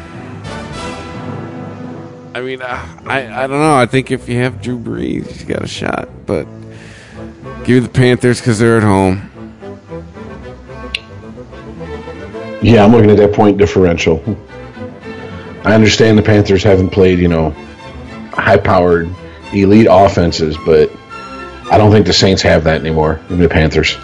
I 2.35 2.41
mean, 2.41 2.61
uh, 2.61 2.99
I 3.05 3.43
I 3.43 3.47
don't 3.47 3.59
know. 3.59 3.75
I 3.75 3.85
think 3.85 4.09
if 4.09 4.27
you 4.27 4.37
have 4.37 4.61
Drew 4.61 4.79
Brees, 4.79 5.41
you 5.41 5.45
got 5.45 5.63
a 5.63 5.67
shot, 5.67 6.09
but 6.25 6.47
Give 7.63 7.83
the 7.83 7.89
Panthers 7.89 8.41
because 8.41 8.59
they're 8.59 8.77
at 8.77 8.83
home. 8.83 9.29
Yeah, 12.61 12.83
I'm 12.83 12.91
looking 12.91 13.09
at 13.09 13.17
that 13.17 13.33
point 13.33 13.57
differential. 13.57 14.21
I 15.63 15.73
understand 15.73 16.17
the 16.17 16.23
Panthers 16.23 16.61
haven't 16.61 16.89
played, 16.89 17.19
you 17.19 17.29
know, 17.29 17.51
high 18.31 18.57
powered, 18.57 19.09
elite 19.53 19.87
offenses, 19.89 20.57
but 20.65 20.91
I 21.71 21.77
don't 21.77 21.91
think 21.91 22.05
the 22.05 22.13
Saints 22.13 22.41
have 22.41 22.65
that 22.65 22.81
anymore. 22.81 23.21
The 23.29 23.47
Panthers. 23.47 23.95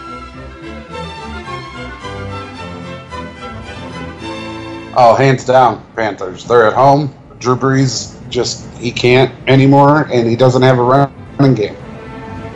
Oh, 4.96 5.16
hands 5.16 5.46
down, 5.46 5.84
Panthers. 5.96 6.46
They're 6.46 6.66
at 6.68 6.74
home. 6.74 7.14
Drew 7.40 7.56
Brees 7.56 8.16
just 8.30 8.68
he 8.78 8.92
can't 8.92 9.34
anymore, 9.48 10.08
and 10.12 10.28
he 10.28 10.36
doesn't 10.36 10.62
have 10.62 10.78
a 10.80 10.84
running 10.84 11.56
game. 11.56 11.76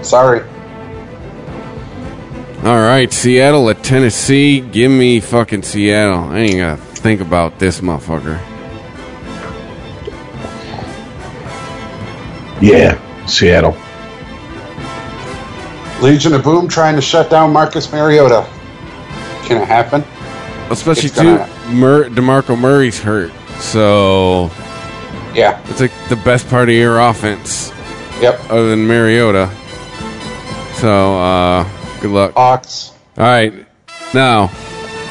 Sorry. 0.01 0.41
All 2.63 2.79
right, 2.79 3.11
Seattle 3.11 3.69
at 3.69 3.83
Tennessee. 3.83 4.59
Give 4.61 4.89
me 4.91 5.19
fucking 5.19 5.63
Seattle. 5.63 6.29
I 6.29 6.39
ain't 6.39 6.57
gonna 6.57 6.77
think 6.77 7.21
about 7.21 7.59
this 7.59 7.81
motherfucker. 7.81 8.39
Yeah, 12.61 12.97
Seattle. 13.27 13.75
Legion 16.01 16.33
of 16.33 16.43
Boom 16.43 16.67
trying 16.67 16.95
to 16.95 17.01
shut 17.01 17.29
down 17.29 17.51
Marcus 17.51 17.91
Mariota. 17.91 18.45
Can 19.43 19.61
it 19.61 19.67
happen? 19.67 20.03
Especially 20.69 21.05
It's 21.07 21.17
too, 21.17 21.23
gonna- 21.37 21.49
Mur- 21.69 22.09
Demarco 22.09 22.57
Murray's 22.59 22.99
hurt, 22.99 23.31
so 23.59 24.51
Yeah. 25.33 25.59
it's 25.69 25.79
like 25.81 25.91
the 26.09 26.15
best 26.17 26.49
part 26.49 26.69
of 26.69 26.75
your 26.75 26.99
offense, 26.99 27.71
Yep. 28.21 28.41
other 28.49 28.69
than 28.69 28.87
Mariota. 28.87 29.49
So, 30.75 31.17
uh, 31.19 31.65
good 32.01 32.11
luck. 32.11 32.33
Hawks. 32.35 32.91
All 33.17 33.23
right, 33.25 33.53
now 34.13 34.49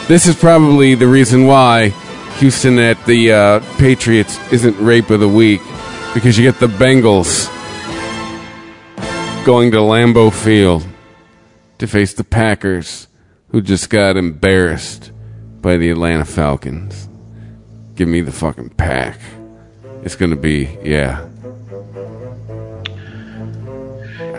this 0.08 0.26
is 0.26 0.34
probably 0.34 0.94
the 0.94 1.06
reason 1.06 1.46
why 1.46 1.92
Houston 2.38 2.78
at 2.78 3.04
the 3.06 3.32
uh, 3.32 3.60
Patriots 3.78 4.38
isn't 4.50 4.76
rape 4.78 5.10
of 5.10 5.20
the 5.20 5.28
week 5.28 5.60
because 6.14 6.36
you 6.38 6.44
get 6.44 6.58
the 6.60 6.66
Bengals 6.66 7.48
going 9.44 9.70
to 9.72 9.78
Lambeau 9.78 10.32
Field 10.32 10.84
to 11.78 11.86
face 11.86 12.12
the 12.12 12.24
Packers, 12.24 13.08
who 13.48 13.60
just 13.60 13.90
got 13.90 14.16
embarrassed 14.16 15.10
by 15.62 15.76
the 15.76 15.90
Atlanta 15.90 16.24
Falcons. 16.24 17.08
Give 17.94 18.08
me 18.08 18.20
the 18.20 18.32
fucking 18.32 18.70
pack. 18.70 19.18
It's 20.04 20.16
gonna 20.16 20.36
be 20.36 20.76
yeah. 20.82 21.26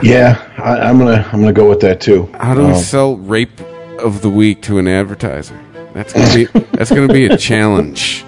Yeah, 0.02 0.42
I, 0.58 0.80
I'm 0.80 0.98
gonna 1.00 1.27
I'm 1.32 1.40
gonna 1.40 1.53
go 1.53 1.69
with 1.69 1.80
that 1.82 2.02
too. 2.02 2.30
How 2.34 2.53
do 2.53 2.61
we 2.66 2.74
Um, 2.74 2.76
sell 2.76 3.16
rape 3.18 3.60
of 4.00 4.22
the 4.22 4.30
week 4.30 4.61
to 4.64 4.77
an 4.80 4.88
advertiser? 4.88 5.58
That's 5.93 6.11
gonna 6.14 6.34
be 6.35 6.45
that's 6.74 6.90
gonna 6.92 7.14
be 7.14 7.26
a 7.27 7.38
challenge. 7.50 8.26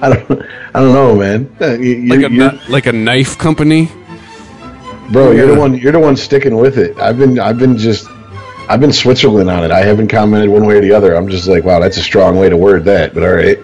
I 0.00 0.08
don't 0.14 0.42
I 0.74 0.80
don't 0.80 0.94
know, 0.94 1.16
man. 1.16 1.54
Uh, 1.60 1.72
you- 1.78 2.06
Like 2.08 2.30
a 2.30 2.32
you're- 2.32 2.60
like 2.68 2.86
a 2.86 2.92
knife 2.92 3.36
company. 3.36 3.90
bro, 5.10 5.32
you're 5.32 5.48
Yeah. 5.48 5.54
the 5.54 5.60
one. 5.60 5.74
You're 5.76 5.92
the 5.92 5.98
one 5.98 6.16
sticking 6.16 6.56
with 6.56 6.78
it. 6.78 6.96
I've 6.98 7.18
been 7.18 7.38
I've 7.38 7.58
been 7.58 7.76
just 7.76 8.08
I've 8.68 8.80
been 8.80 8.92
Switzerland 8.92 9.48
on 9.48 9.64
it. 9.64 9.70
I 9.70 9.80
haven't 9.80 10.08
commented 10.08 10.50
one 10.50 10.66
way 10.66 10.76
or 10.76 10.82
the 10.82 10.92
other. 10.92 11.14
I'm 11.14 11.28
just 11.28 11.48
like, 11.48 11.64
wow, 11.64 11.80
that's 11.80 11.96
a 11.96 12.02
strong 12.02 12.36
way 12.36 12.50
to 12.50 12.56
word 12.56 12.84
that. 12.84 13.14
But 13.14 13.22
all 13.22 13.32
right. 13.32 13.58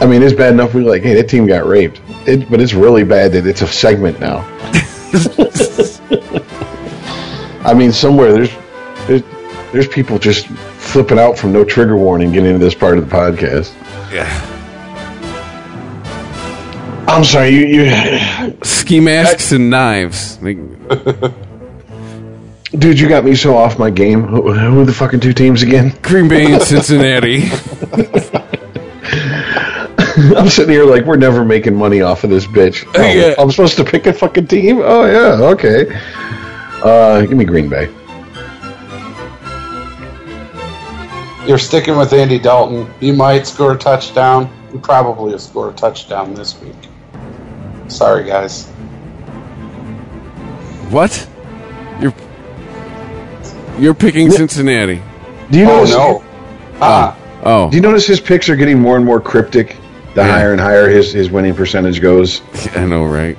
I 0.00 0.06
mean, 0.06 0.20
it's 0.22 0.34
bad 0.34 0.52
enough 0.52 0.74
we're 0.74 0.82
like, 0.82 1.02
hey, 1.02 1.14
that 1.14 1.28
team 1.28 1.46
got 1.46 1.66
raped. 1.66 2.00
It, 2.26 2.50
but 2.50 2.60
it's 2.60 2.74
really 2.74 3.04
bad 3.04 3.30
that 3.32 3.46
it's 3.46 3.62
a 3.62 3.68
segment 3.68 4.18
now. 4.18 4.38
I 7.64 7.72
mean, 7.74 7.92
somewhere 7.92 8.32
there's 8.32 8.50
there's 9.06 9.22
there's 9.72 9.88
people 9.88 10.18
just 10.18 10.48
flipping 10.48 11.18
out 11.18 11.38
from 11.38 11.52
no 11.52 11.64
trigger 11.64 11.96
warning 11.96 12.32
getting 12.32 12.50
into 12.50 12.64
this 12.64 12.74
part 12.74 12.98
of 12.98 13.08
the 13.08 13.16
podcast. 13.16 13.72
Yeah. 14.12 14.50
I'm 17.06 17.22
sorry, 17.24 17.50
you 17.50 17.66
you 17.66 18.58
Ski 18.64 18.98
masks 18.98 19.52
and 19.52 19.70
knives. 19.70 20.40
Like, 22.74 22.80
dude, 22.80 22.98
you 22.98 23.08
got 23.08 23.24
me 23.24 23.36
so 23.36 23.56
off 23.56 23.78
my 23.78 23.90
game. 23.90 24.24
Who, 24.24 24.52
who 24.52 24.80
are 24.80 24.84
the 24.84 24.92
fucking 24.92 25.20
two 25.20 25.32
teams 25.32 25.62
again? 25.62 25.96
Green 26.02 26.28
Bay 26.28 26.52
and 26.52 26.60
Cincinnati. 26.62 27.44
I'm 30.36 30.48
sitting 30.48 30.72
here 30.72 30.84
like 30.84 31.04
we're 31.04 31.16
never 31.16 31.44
making 31.44 31.76
money 31.76 32.00
off 32.00 32.24
of 32.24 32.30
this 32.30 32.46
bitch. 32.46 32.84
Oh, 32.96 33.02
Yeah. 33.02 33.34
I'm 33.38 33.50
supposed 33.50 33.76
to 33.76 33.84
pick 33.84 34.06
a 34.06 34.12
fucking 34.12 34.48
team? 34.48 34.80
Oh 34.82 35.04
yeah, 35.06 35.44
okay. 35.50 35.86
Uh, 36.82 37.20
give 37.22 37.36
me 37.36 37.44
Green 37.44 37.68
Bay. 37.68 37.92
You're 41.46 41.58
sticking 41.58 41.96
with 41.96 42.12
Andy 42.12 42.38
Dalton. 42.38 42.92
You 43.00 43.12
might 43.12 43.46
score 43.46 43.72
a 43.72 43.78
touchdown. 43.78 44.50
You 44.72 44.78
probably 44.80 45.32
will 45.32 45.38
score 45.38 45.70
a 45.70 45.72
touchdown 45.74 46.34
this 46.34 46.60
week. 46.60 46.74
Sorry, 47.88 48.24
guys. 48.24 48.66
What? 50.90 51.28
You're 52.00 52.14
you're 53.78 53.94
picking 53.94 54.30
Cincinnati. 54.30 55.00
Do 55.50 55.58
you 55.58 55.64
Oh 55.70 55.76
notice? 55.76 55.90
no. 55.90 56.24
Ah, 56.80 57.16
Oh, 57.46 57.68
Do 57.70 57.76
you 57.76 57.82
notice 57.82 58.06
his 58.06 58.20
picks 58.20 58.48
are 58.48 58.56
getting 58.56 58.80
more 58.80 58.96
and 58.96 59.04
more 59.04 59.20
cryptic? 59.20 59.76
The 60.14 60.22
Yeah. 60.22 60.30
higher 60.32 60.52
and 60.52 60.60
higher 60.60 60.88
his, 60.88 61.12
his 61.12 61.30
winning 61.30 61.54
percentage 61.54 62.00
goes. 62.00 62.40
I 62.76 62.86
know, 62.86 63.04
right? 63.04 63.36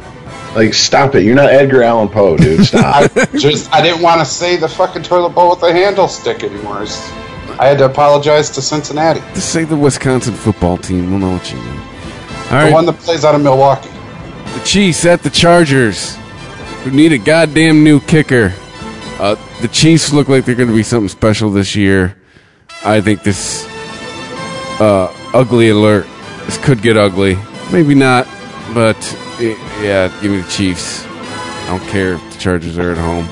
Like, 0.56 0.74
stop 0.74 1.16
it! 1.16 1.24
You're 1.24 1.36
not 1.36 1.50
Edgar 1.50 1.82
Allan 1.84 2.08
Poe, 2.08 2.38
dude. 2.38 2.66
Stop. 2.68 3.12
I 3.18 3.26
just 3.38 3.74
I 3.74 3.82
didn't 3.82 4.02
want 4.02 4.20
to 4.22 4.26
say 4.26 4.56
the 4.56 4.70
fucking 4.70 5.04
toilet 5.04 5.30
bowl 5.32 5.50
with 5.50 5.60
the 5.62 5.74
handle 5.74 6.08
stick 6.08 6.44
anymore. 6.44 6.84
It's- 6.84 7.12
I 7.60 7.68
had 7.68 7.78
to 7.80 7.86
apologize 7.86 8.50
to 8.52 8.62
Cincinnati, 8.62 9.22
Just 9.34 9.50
say 9.54 9.64
the 9.64 9.76
Wisconsin 9.78 10.34
football 10.34 10.78
team. 10.78 11.10
We'll 11.10 11.20
know 11.20 11.32
what 11.32 11.50
you 11.52 11.58
mean. 11.58 11.80
All 11.80 12.50
the 12.50 12.56
right, 12.56 12.74
one 12.74 12.86
that 12.86 12.98
plays 13.00 13.24
out 13.26 13.34
of 13.36 13.42
Milwaukee. 13.42 13.90
the 14.54 14.60
Chiefs 14.66 15.06
at 15.06 15.24
the 15.24 15.30
Chargers, 15.30 16.16
who 16.84 16.92
need 16.92 17.12
a 17.14 17.18
goddamn 17.18 17.84
new 17.84 18.00
kicker. 18.02 18.54
Uh, 19.20 19.36
the 19.62 19.70
Chiefs 19.72 20.14
look 20.14 20.28
like 20.28 20.46
they're 20.46 20.56
going 20.56 20.70
to 20.70 20.76
be 20.76 20.84
something 20.84 21.10
special 21.10 21.50
this 21.52 21.76
year. 21.76 22.18
I 22.84 23.02
think 23.02 23.24
this 23.24 23.66
uh, 24.80 25.14
ugly 25.34 25.70
alert. 25.70 26.06
This 26.46 26.58
could 26.58 26.82
get 26.82 26.98
ugly. 26.98 27.38
Maybe 27.72 27.96
not, 27.96 28.28
but 28.74 28.98
eh, 29.40 29.56
yeah, 29.82 30.08
give 30.22 30.32
me 30.32 30.42
the 30.42 30.50
Chiefs. 30.50 31.06
I 31.06 31.78
don't 31.78 31.90
care 31.90 32.14
if 32.14 32.34
the 32.34 32.40
Chargers 32.40 32.78
are 32.78 32.92
at 32.92 32.98
home. 32.98 33.28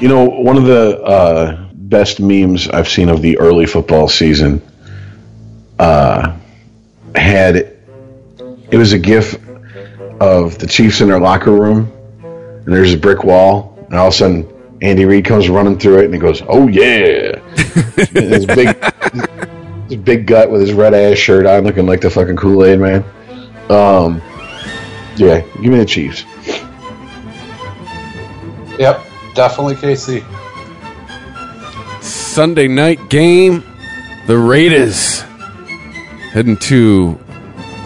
You 0.00 0.08
know, 0.08 0.24
one 0.24 0.56
of 0.56 0.64
the 0.64 1.00
uh, 1.02 1.70
best 1.72 2.20
memes 2.20 2.68
I've 2.68 2.88
seen 2.88 3.08
of 3.08 3.22
the 3.22 3.38
early 3.38 3.66
football 3.66 4.08
season 4.08 4.62
uh, 5.78 6.36
had 7.14 7.56
it 7.56 8.76
was 8.76 8.92
a 8.92 8.98
gif 8.98 9.34
of 10.20 10.58
the 10.58 10.66
Chiefs 10.66 11.00
in 11.00 11.08
their 11.08 11.20
locker 11.20 11.52
room, 11.52 11.90
and 12.22 12.66
there's 12.66 12.92
a 12.92 12.98
brick 12.98 13.24
wall, 13.24 13.78
and 13.88 13.98
all 13.98 14.08
of 14.08 14.14
a 14.14 14.16
sudden 14.16 14.59
Andy 14.82 15.04
Reid 15.04 15.26
comes 15.26 15.48
running 15.48 15.78
through 15.78 15.98
it, 15.98 16.04
and 16.06 16.14
he 16.14 16.20
goes, 16.20 16.42
"Oh 16.48 16.66
yeah!" 16.66 17.38
And 18.14 18.16
his 18.32 18.46
big, 18.46 18.74
his 19.88 19.96
big 19.98 20.26
gut 20.26 20.50
with 20.50 20.62
his 20.62 20.72
red 20.72 20.94
ass 20.94 21.18
shirt 21.18 21.46
on, 21.46 21.64
looking 21.64 21.86
like 21.86 22.00
the 22.00 22.10
fucking 22.10 22.36
Kool 22.36 22.64
Aid 22.64 22.80
man. 22.80 23.04
Um, 23.68 24.22
yeah, 25.16 25.40
give 25.60 25.72
me 25.72 25.78
the 25.78 25.84
Chiefs. 25.84 26.24
Yep, 28.78 29.04
definitely 29.34 29.74
KC. 29.74 30.24
Sunday 32.02 32.66
night 32.66 33.10
game, 33.10 33.62
the 34.26 34.38
Raiders 34.38 35.20
heading 36.32 36.56
to. 36.56 37.18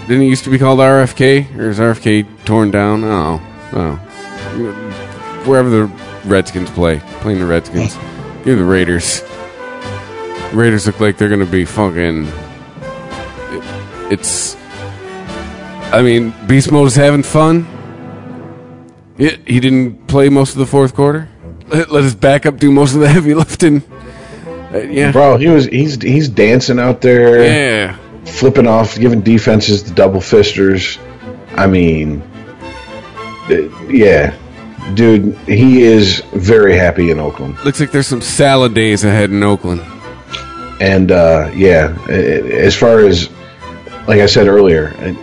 Didn't 0.02 0.22
it 0.22 0.26
used 0.26 0.44
to 0.44 0.50
be 0.50 0.58
called 0.58 0.78
RFK, 0.78 1.56
or 1.56 1.70
is 1.70 1.80
RFK 1.80 2.26
torn 2.44 2.70
down? 2.70 3.02
Oh, 3.02 3.40
oh, 3.72 3.96
wherever 5.44 5.70
the 5.70 6.03
Redskins 6.26 6.70
play, 6.70 7.00
playing 7.20 7.38
the 7.40 7.46
Redskins. 7.46 7.94
Give 8.44 8.58
the 8.58 8.64
Raiders. 8.64 9.22
Raiders 10.52 10.86
look 10.86 11.00
like 11.00 11.16
they're 11.18 11.28
gonna 11.28 11.46
be 11.46 11.64
fucking. 11.64 12.26
it- 12.26 14.12
it's. 14.12 14.56
I 15.92 16.02
mean, 16.02 16.34
Beast 16.46 16.70
Mode 16.72 16.86
is 16.88 16.96
having 16.96 17.22
fun. 17.22 17.66
He, 19.16 19.28
he 19.46 19.60
didn't 19.60 20.06
play 20.08 20.28
most 20.28 20.52
of 20.52 20.58
the 20.58 20.66
fourth 20.66 20.94
quarter. 20.94 21.28
Let, 21.68 21.90
let 21.92 22.02
his 22.04 22.14
backup 22.14 22.58
do 22.58 22.70
most 22.72 22.94
of 22.94 23.00
the 23.00 23.08
heavy 23.16 23.34
lifting. 23.34 23.82
Uh, 24.72 24.78
yeah. 24.78 25.12
Bro, 25.12 25.36
he 25.38 25.48
was 25.48 25.66
he's 25.66 26.00
he's 26.02 26.28
dancing 26.28 26.78
out 26.80 27.00
there. 27.00 27.44
Yeah. 27.44 27.96
flipping 28.24 28.66
off, 28.66 28.98
giving 28.98 29.20
defenses 29.20 29.84
the 29.84 29.94
double 29.94 30.20
fisters. 30.20 30.98
I 31.56 31.66
mean, 31.68 32.22
yeah, 33.88 34.36
dude, 34.92 35.36
he 35.46 35.82
is 35.82 36.20
very 36.32 36.76
happy 36.76 37.10
in 37.10 37.18
Oakland, 37.18 37.58
Looks 37.64 37.80
like 37.80 37.90
there's 37.90 38.06
some 38.06 38.20
salad 38.20 38.74
days 38.74 39.04
ahead 39.04 39.30
in 39.30 39.42
Oakland. 39.42 39.80
and 40.80 41.10
uh, 41.10 41.50
yeah, 41.54 41.96
as 42.08 42.76
far 42.76 43.00
as 43.00 43.30
like 44.06 44.20
I 44.20 44.26
said 44.26 44.46
earlier, 44.48 44.94
uh, 44.98 45.14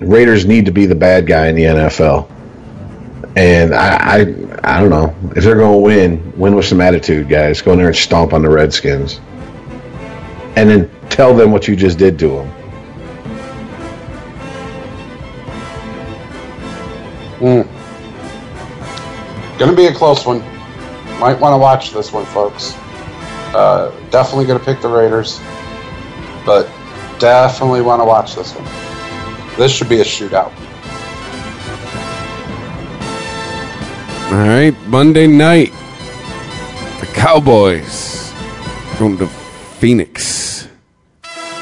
Raiders 0.00 0.44
need 0.44 0.64
to 0.66 0.72
be 0.72 0.86
the 0.86 0.94
bad 0.94 1.26
guy 1.26 1.46
in 1.46 1.54
the 1.54 1.62
NFL. 1.62 2.30
And 3.36 3.74
I, 3.74 3.96
I, 3.96 4.20
I 4.62 4.80
don't 4.80 4.90
know 4.90 5.14
if 5.34 5.42
they're 5.44 5.56
going 5.56 5.72
to 5.72 5.78
win. 5.78 6.38
Win 6.38 6.54
with 6.54 6.66
some 6.66 6.80
attitude, 6.80 7.28
guys. 7.28 7.60
Go 7.62 7.72
in 7.72 7.78
there 7.78 7.88
and 7.88 7.96
stomp 7.96 8.32
on 8.32 8.42
the 8.42 8.48
Redskins, 8.48 9.20
and 10.56 10.68
then 10.70 10.90
tell 11.10 11.34
them 11.34 11.50
what 11.50 11.66
you 11.66 11.74
just 11.74 11.98
did 11.98 12.18
to 12.20 12.28
them. 12.28 12.50
Going 17.40 17.68
to 19.70 19.76
be 19.76 19.86
a 19.86 19.94
close 19.94 20.26
one. 20.26 20.40
Might 21.18 21.38
want 21.38 21.52
to 21.52 21.58
watch 21.58 21.92
this 21.92 22.12
one, 22.12 22.24
folks. 22.26 22.74
Uh, 23.54 23.94
definitely 24.10 24.46
to 24.58 24.64
pick 24.64 24.80
the 24.80 24.88
Raiders, 24.88 25.38
but 26.44 26.68
definitely 27.20 27.82
want 27.82 28.00
to 28.00 28.04
watch 28.04 28.34
this 28.34 28.52
one. 28.52 29.56
This 29.56 29.70
should 29.70 29.88
be 29.88 30.00
a 30.00 30.04
shootout. 30.04 30.52
All 34.32 34.40
right, 34.40 34.74
Monday 34.88 35.28
night, 35.28 35.70
the 36.98 37.06
Cowboys 37.14 38.32
going 38.98 39.16
to 39.18 39.28
Phoenix. 39.78 40.68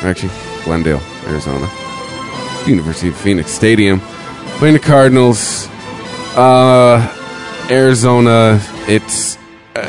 Actually, 0.01 0.33
Glendale, 0.65 1.03
Arizona. 1.27 1.71
University 2.67 3.09
of 3.09 3.17
Phoenix 3.17 3.51
Stadium. 3.51 4.01
Playing 4.59 4.75
the 4.75 4.81
Cardinals. 4.81 5.69
Uh, 6.35 7.22
Arizona, 7.71 8.61
it's 8.89 9.39
uh, 9.75 9.89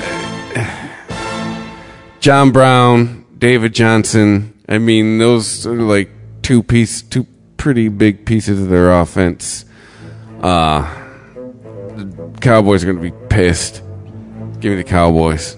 John 2.20 2.52
Brown, 2.52 3.26
David 3.38 3.74
Johnson. 3.74 4.54
I 4.70 4.78
mean, 4.78 5.18
those 5.18 5.68
are 5.68 5.76
like 5.76 6.10
two 6.42 6.64
piece, 6.64 7.02
two 7.02 7.28
pretty 7.58 7.90
big 7.90 8.26
pieces 8.26 8.62
of 8.62 8.70
their 8.70 8.92
offense. 8.94 9.66
Uh, 10.42 10.82
the 11.96 12.38
Cowboys 12.42 12.84
are 12.84 12.94
going 12.94 13.04
to 13.04 13.12
be 13.12 13.28
pissed. 13.28 13.82
Give 14.60 14.72
me 14.72 14.76
the 14.78 14.84
Cowboys. 14.84 15.58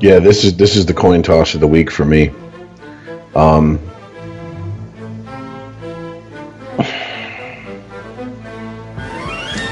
Yeah, 0.00 0.18
this 0.18 0.44
is 0.44 0.56
this 0.56 0.76
is 0.76 0.86
the 0.86 0.94
coin 0.94 1.22
toss 1.22 1.54
of 1.54 1.60
the 1.60 1.66
week 1.66 1.90
for 1.90 2.04
me. 2.04 2.30
Um, 3.34 3.78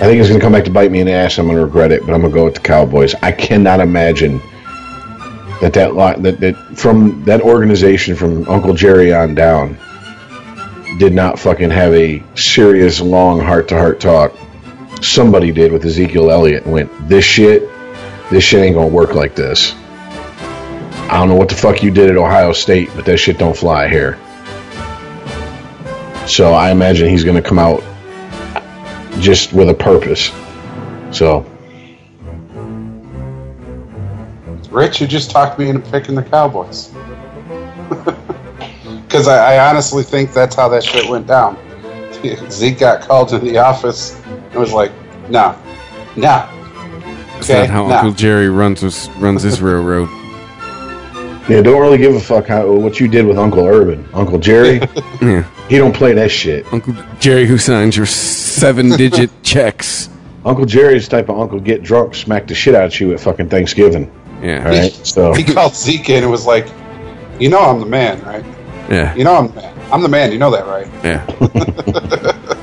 I 0.05 0.07
think 0.07 0.21
it's 0.21 0.29
going 0.29 0.39
to 0.39 0.45
come 0.45 0.53
back 0.53 0.65
to 0.65 0.71
bite 0.71 0.91
me 0.91 1.01
in 1.01 1.07
the 1.07 1.15
ass. 1.15 1.39
I'm 1.39 1.47
going 1.47 1.57
to 1.57 1.65
regret 1.65 1.91
it, 1.91 2.05
but 2.05 2.13
I'm 2.13 2.21
going 2.21 2.31
to 2.31 2.39
go 2.39 2.45
with 2.45 2.57
the 2.57 2.61
Cowboys. 2.61 3.15
I 3.23 3.33
cannot 3.33 3.81
imagine 3.81 4.39
that 5.63 5.73
that 5.73 5.95
lot 5.95 6.23
that, 6.25 6.41
that 6.41 6.57
from 6.77 7.25
that 7.25 7.41
organization 7.41 8.15
from 8.15 8.47
Uncle 8.47 8.75
Jerry 8.75 9.15
on 9.15 9.35
down 9.35 9.79
did 10.99 11.15
not 11.15 11.39
fucking 11.39 11.71
have 11.71 11.95
a 11.95 12.23
serious 12.35 13.01
long 13.01 13.41
heart 13.41 13.67
to 13.69 13.79
heart 13.79 13.99
talk. 13.99 14.35
Somebody 15.01 15.53
did 15.53 15.73
with 15.73 15.83
Ezekiel 15.87 16.31
Elliott 16.31 16.65
and 16.65 16.75
went, 16.75 17.09
"This 17.09 17.25
shit, 17.25 17.67
this 18.31 18.45
shit 18.45 18.63
ain't 18.63 18.75
going 18.75 18.91
to 18.91 18.95
work 18.95 19.15
like 19.15 19.35
this." 19.35 19.75
I 21.09 21.17
don't 21.17 21.31
know 21.31 21.37
what 21.37 21.49
the 21.49 21.55
fuck 21.55 21.83
you 21.83 21.91
did 21.91 22.11
at 22.11 22.19
Ohio 22.19 22.53
State, 22.53 22.91
but 22.95 23.07
that 23.07 23.17
shit 23.17 23.39
don't 23.39 23.57
fly 23.57 23.89
here. 23.89 24.19
So 26.27 26.53
I 26.53 26.73
imagine 26.73 27.09
he's 27.09 27.25
going 27.25 27.43
to 27.43 27.49
come 27.49 27.59
out 27.59 27.83
just 29.25 29.53
with 29.53 29.71
a 29.71 29.75
purpose. 29.75 30.31
So 31.11 31.47
Rich, 34.71 35.01
you 35.01 35.07
just 35.07 35.31
talked 35.31 35.59
me 35.59 35.69
into 35.69 35.89
picking 35.91 36.15
the 36.15 36.23
Cowboys. 36.23 36.93
Because 39.05 39.29
I, 39.29 39.55
I 39.55 39.69
honestly 39.71 40.03
think 40.03 40.33
that's 40.33 40.57
how 40.57 40.69
that 40.71 40.83
shit 40.83 41.09
went 41.09 41.29
down. 41.29 41.57
Zeke 42.51 42.81
got 42.81 43.01
called 43.01 43.29
to 43.29 43.39
the 43.39 43.59
office 43.59 44.21
and 44.27 44.55
was 44.55 44.73
like, 44.73 44.91
nah, 45.31 45.55
no." 46.17 46.49
Is 47.39 47.47
that 47.47 47.71
how 47.71 47.89
Uncle 47.89 48.11
Jerry 48.11 48.49
runs 48.49 48.81
his, 48.81 49.09
runs 49.11 49.45
his 49.45 49.63
railroad? 49.63 50.09
yeah, 51.49 51.63
don't 51.63 51.81
really 51.81 51.99
give 51.99 52.17
a 52.17 52.21
fuck 52.21 52.49
how 52.49 52.73
what 52.73 52.99
you 52.99 53.07
did 53.07 53.25
with 53.25 53.39
Uncle 53.39 53.65
Urban, 53.65 54.05
Uncle 54.15 54.41
Jerry. 54.41 54.81
Yeah. 55.23 55.49
He 55.69 55.79
don't 55.79 55.95
play 55.95 56.13
that 56.15 56.31
shit. 56.31 56.71
Uncle 56.73 56.95
Jerry 57.21 57.47
who 57.47 57.59
signs 57.59 57.97
your 57.97 58.07
seven 58.07 58.91
digit 58.97 59.31
checks. 59.43 60.09
Uncle 60.45 60.67
Jerry's 60.67 61.09
type 61.09 61.29
of 61.31 61.39
uncle 61.41 61.59
get 61.59 61.83
drunk, 61.83 62.15
smack 62.15 62.47
the 62.47 62.55
shit 62.55 62.75
out 62.75 62.85
of 62.87 63.01
you 63.01 63.13
at 63.15 63.21
fucking 63.21 63.49
Thanksgiving. 63.49 64.13
Yeah. 64.43 64.59
All 64.59 64.71
right, 64.71 64.93
so 65.07 65.33
He 65.33 65.43
called 65.43 65.75
Zeke 65.75 66.11
in 66.11 66.23
and 66.23 66.31
was 66.31 66.45
like, 66.45 66.69
"You 67.41 67.49
know 67.49 67.61
I'm 67.61 67.81
the 67.81 67.87
man, 67.87 68.23
right? 68.23 68.45
Yeah. 68.91 69.15
You 69.15 69.25
know 69.25 69.35
I'm 69.37 69.49
the 69.49 69.55
man. 69.55 69.93
I'm 69.93 70.03
the 70.03 70.09
man. 70.09 70.33
You 70.33 70.39
know 70.39 70.51
that, 70.51 70.67
right? 70.67 70.87
Yeah. 71.03 72.41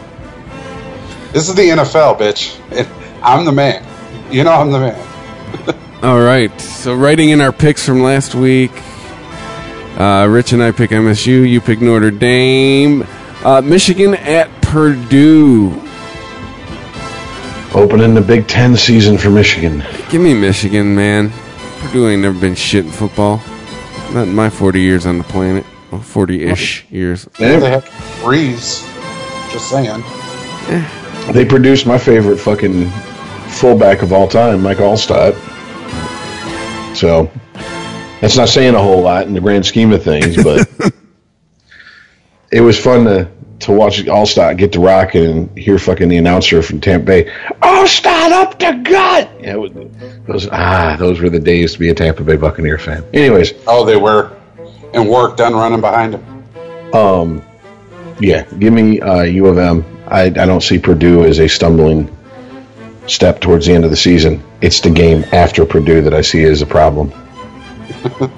This 1.32 1.48
is 1.48 1.56
the 1.56 1.62
NFL, 1.62 2.20
bitch. 2.20 2.60
I'm 3.24 3.46
the 3.46 3.54
man. 3.54 3.86
You 4.30 4.44
know 4.44 4.52
I'm 4.52 4.70
the 4.70 4.80
man." 4.80 5.08
All 6.04 6.20
right. 6.20 6.52
So 6.60 6.94
writing 6.94 7.30
in 7.30 7.40
our 7.40 7.54
picks 7.54 7.86
from 7.86 8.04
last 8.04 8.36
week, 8.36 8.72
uh, 9.98 10.28
Rich 10.30 10.54
and 10.54 10.64
I 10.64 10.72
pick 10.72 10.92
MSU. 10.92 11.48
You 11.48 11.62
pick 11.62 11.82
Notre 11.82 12.12
Dame. 12.12 13.06
Uh, 13.44 13.62
Michigan 13.62 14.14
at 14.16 14.50
Purdue. 14.62 15.70
opening 17.74 18.14
the 18.14 18.22
Big 18.22 18.48
Ten 18.48 18.76
season 18.76 19.18
for 19.18 19.30
Michigan. 19.30 19.84
Give 20.10 20.22
me 20.22 20.34
Michigan, 20.34 20.94
man. 20.96 21.32
Purdue 21.80 22.10
ain't 22.10 22.22
never 22.22 22.40
been 22.40 22.56
shit 22.56 22.86
in 22.86 22.92
football. 22.92 23.42
Not 24.14 24.28
in 24.28 24.36
my 24.36 24.50
40 24.50 24.80
years 24.82 25.06
on 25.06 25.18
the 25.18 25.24
planet. 25.24 25.66
Well, 25.92 26.02
40-ish 26.02 26.86
years. 26.90 27.26
They 27.40 27.60
have 27.60 27.84
Brees. 28.22 28.88
Just 29.52 29.70
saying. 29.70 30.04
They 31.34 31.46
produced 31.46 31.86
my 31.86 31.98
favorite 31.98 32.38
fucking 32.38 32.90
fullback 33.50 34.02
of 34.02 34.14
all 34.14 34.28
time, 34.28 34.62
Mike 34.62 34.78
Alstott. 34.78 35.34
So 36.96 37.32
that's 38.22 38.38
not 38.38 38.48
saying 38.50 38.76
a 38.76 38.82
whole 38.82 39.02
lot 39.02 39.28
in 39.28 39.34
the 39.34 39.42
grand 39.42 39.66
scheme 39.66 39.92
of 39.92 40.04
things, 40.04 40.42
but 40.42 40.70
it 42.52 42.62
was 42.62 42.80
fun 42.80 43.06
to 43.06 43.30
to 43.62 43.72
watch 43.72 44.00
Alstott 44.06 44.58
get 44.58 44.72
to 44.74 44.80
rocking 44.80 45.26
and 45.26 45.58
hear 45.58 45.78
fucking 45.78 46.10
the 46.10 46.18
announcer 46.18 46.64
from 46.64 46.82
Tampa 46.82 47.06
Bay, 47.06 47.24
Alstott 47.62 48.32
up 48.32 48.58
the 48.58 48.72
gut. 48.84 49.30
Yeah, 49.40 49.54
it 49.54 49.60
was, 49.60 49.72
those 50.26 50.50
ah, 50.52 50.96
those 50.98 51.20
were 51.20 51.30
the 51.30 51.40
days 51.40 51.74
to 51.74 51.80
be 51.80 51.90
a 51.90 51.94
Tampa 51.94 52.24
Bay 52.24 52.38
Buccaneer 52.38 52.80
fan. 52.80 53.04
Anyways, 53.14 53.54
Oh, 53.68 53.86
they 53.86 53.98
were. 53.98 54.32
And 54.94 55.08
work 55.08 55.38
done 55.38 55.54
running 55.54 55.80
behind 55.80 56.16
him. 56.16 56.96
um, 56.96 57.42
yeah, 58.20 58.44
give 58.60 58.74
me 58.74 59.00
uh, 59.00 59.22
U 59.22 59.46
of 59.48 59.58
M. 59.58 59.86
I, 60.08 60.24
I 60.24 60.30
don't 60.30 60.62
see 60.62 60.78
Purdue 60.78 61.24
as 61.24 61.40
a 61.40 61.48
stumbling 61.48 62.14
step 63.08 63.40
towards 63.42 63.68
the 63.68 63.74
end 63.74 63.86
of 63.86 63.90
the 63.92 63.98
season. 63.98 64.44
It's 64.62 64.82
the 64.82 64.90
game 64.90 65.24
after 65.32 65.66
Purdue 65.66 66.02
that 66.02 66.14
I 66.14 66.22
see 66.22 66.44
as 66.44 66.62
a 66.62 66.66
problem. 66.66 67.14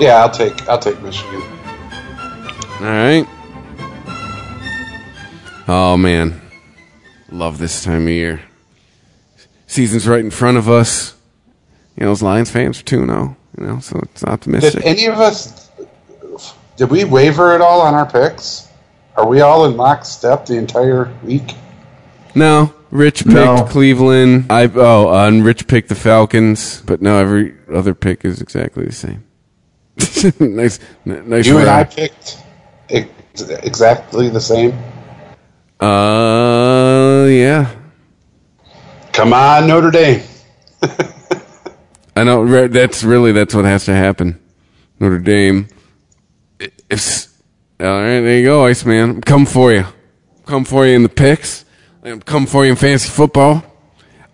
Yeah, 0.00 0.22
I'll 0.22 0.30
take 0.30 0.66
I'll 0.66 0.78
take 0.78 0.98
Michigan. 1.02 1.42
All 2.80 2.86
right. 2.86 3.26
Oh 5.68 5.98
man, 5.98 6.40
love 7.30 7.58
this 7.58 7.84
time 7.84 8.04
of 8.04 8.08
year. 8.08 8.40
Season's 9.66 10.08
right 10.08 10.20
in 10.24 10.30
front 10.30 10.56
of 10.56 10.70
us. 10.70 11.14
You 11.98 12.06
know, 12.06 12.12
as 12.12 12.22
Lions 12.22 12.50
fans 12.50 12.80
are 12.80 12.82
two 12.82 13.04
zero. 13.04 13.36
Oh, 13.36 13.60
you 13.60 13.66
know, 13.66 13.78
so 13.80 14.00
it's 14.04 14.22
Did 14.22 14.28
optimistic. 14.30 14.86
any 14.86 15.04
of 15.04 15.20
us 15.20 15.70
did 16.78 16.90
we 16.90 17.04
waver 17.04 17.52
at 17.52 17.60
all 17.60 17.82
on 17.82 17.92
our 17.92 18.10
picks? 18.10 18.68
Are 19.18 19.26
we 19.26 19.42
all 19.42 19.66
in 19.66 19.76
lockstep 19.76 20.46
the 20.46 20.56
entire 20.56 21.12
week? 21.22 21.52
No, 22.34 22.72
Rich 22.90 23.18
picked 23.24 23.34
No. 23.36 23.64
Cleveland. 23.68 24.46
I 24.50 24.68
oh, 24.74 25.08
uh, 25.12 25.28
and 25.28 25.44
Rich 25.44 25.66
picked 25.68 25.88
the 25.88 25.94
Falcons. 25.94 26.82
But 26.82 27.00
no, 27.00 27.18
every 27.18 27.54
other 27.72 27.94
pick 27.94 28.24
is 28.24 28.40
exactly 28.40 28.84
the 28.86 28.92
same. 28.92 29.24
nice, 30.40 30.80
n- 31.06 31.28
nice. 31.28 31.46
You 31.46 31.58
and 31.58 31.68
I 31.68 31.76
round. 31.82 31.90
picked 31.90 32.38
ex- 32.88 33.42
exactly 33.42 34.28
the 34.28 34.40
same. 34.40 34.72
Uh, 35.78 37.26
yeah. 37.28 37.74
Come 39.12 39.32
on, 39.32 39.66
Notre 39.68 39.90
Dame. 39.90 40.22
I 42.16 42.24
know 42.24 42.42
re- 42.42 42.66
that's 42.68 43.02
really 43.04 43.32
that's 43.32 43.54
what 43.54 43.64
has 43.64 43.84
to 43.84 43.94
happen. 43.94 44.40
Notre 44.98 45.18
Dame. 45.18 45.68
I- 46.60 46.70
If 46.90 47.28
all 47.78 47.86
right, 47.86 48.20
there 48.20 48.38
you 48.38 48.44
go, 48.44 48.66
Iceman. 48.66 49.10
I'm 49.10 49.20
coming 49.22 49.46
for 49.46 49.72
you. 49.72 49.86
Come 50.44 50.64
for 50.64 50.86
you 50.86 50.94
in 50.96 51.02
the 51.02 51.08
picks. 51.08 51.64
I'm 52.04 52.20
coming 52.20 52.46
for 52.46 52.64
you 52.64 52.70
in 52.70 52.76
fantasy 52.76 53.08
football. 53.10 53.62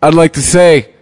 I'd 0.02 0.14
like 0.14 0.34
to 0.34 0.42
say 0.42 0.94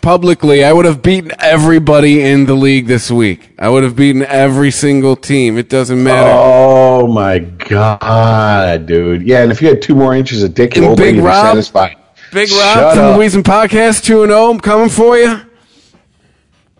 publicly, 0.00 0.64
I 0.64 0.72
would 0.72 0.84
have 0.86 1.02
beaten 1.02 1.32
everybody 1.40 2.22
in 2.22 2.46
the 2.46 2.54
league 2.54 2.86
this 2.86 3.10
week. 3.10 3.50
I 3.58 3.68
would 3.68 3.82
have 3.82 3.96
beaten 3.96 4.22
every 4.22 4.70
single 4.70 5.16
team. 5.16 5.58
It 5.58 5.68
doesn't 5.68 6.02
matter. 6.02 6.30
Oh 6.32 7.06
my 7.06 7.38
god, 7.40 8.86
dude! 8.86 9.22
Yeah, 9.22 9.42
and 9.42 9.52
if 9.52 9.60
you 9.60 9.68
had 9.68 9.82
two 9.82 9.94
more 9.94 10.14
inches 10.14 10.42
of 10.42 10.54
dick, 10.54 10.76
And 10.76 10.86
you'd 10.86 10.96
Big 10.96 11.16
be 11.16 11.20
Rob- 11.20 11.46
satisfied. 11.48 11.96
Big 12.32 12.48
Shut 12.48 12.76
Rob 12.76 12.94
from 12.96 13.04
up. 13.04 13.16
the 13.18 13.22
Weezen 13.22 13.42
Podcast, 13.42 14.02
2 14.04 14.22
and 14.24 14.30
0. 14.30 14.50
I'm 14.50 14.60
coming 14.60 14.88
for 14.88 15.16
you. 15.18 15.40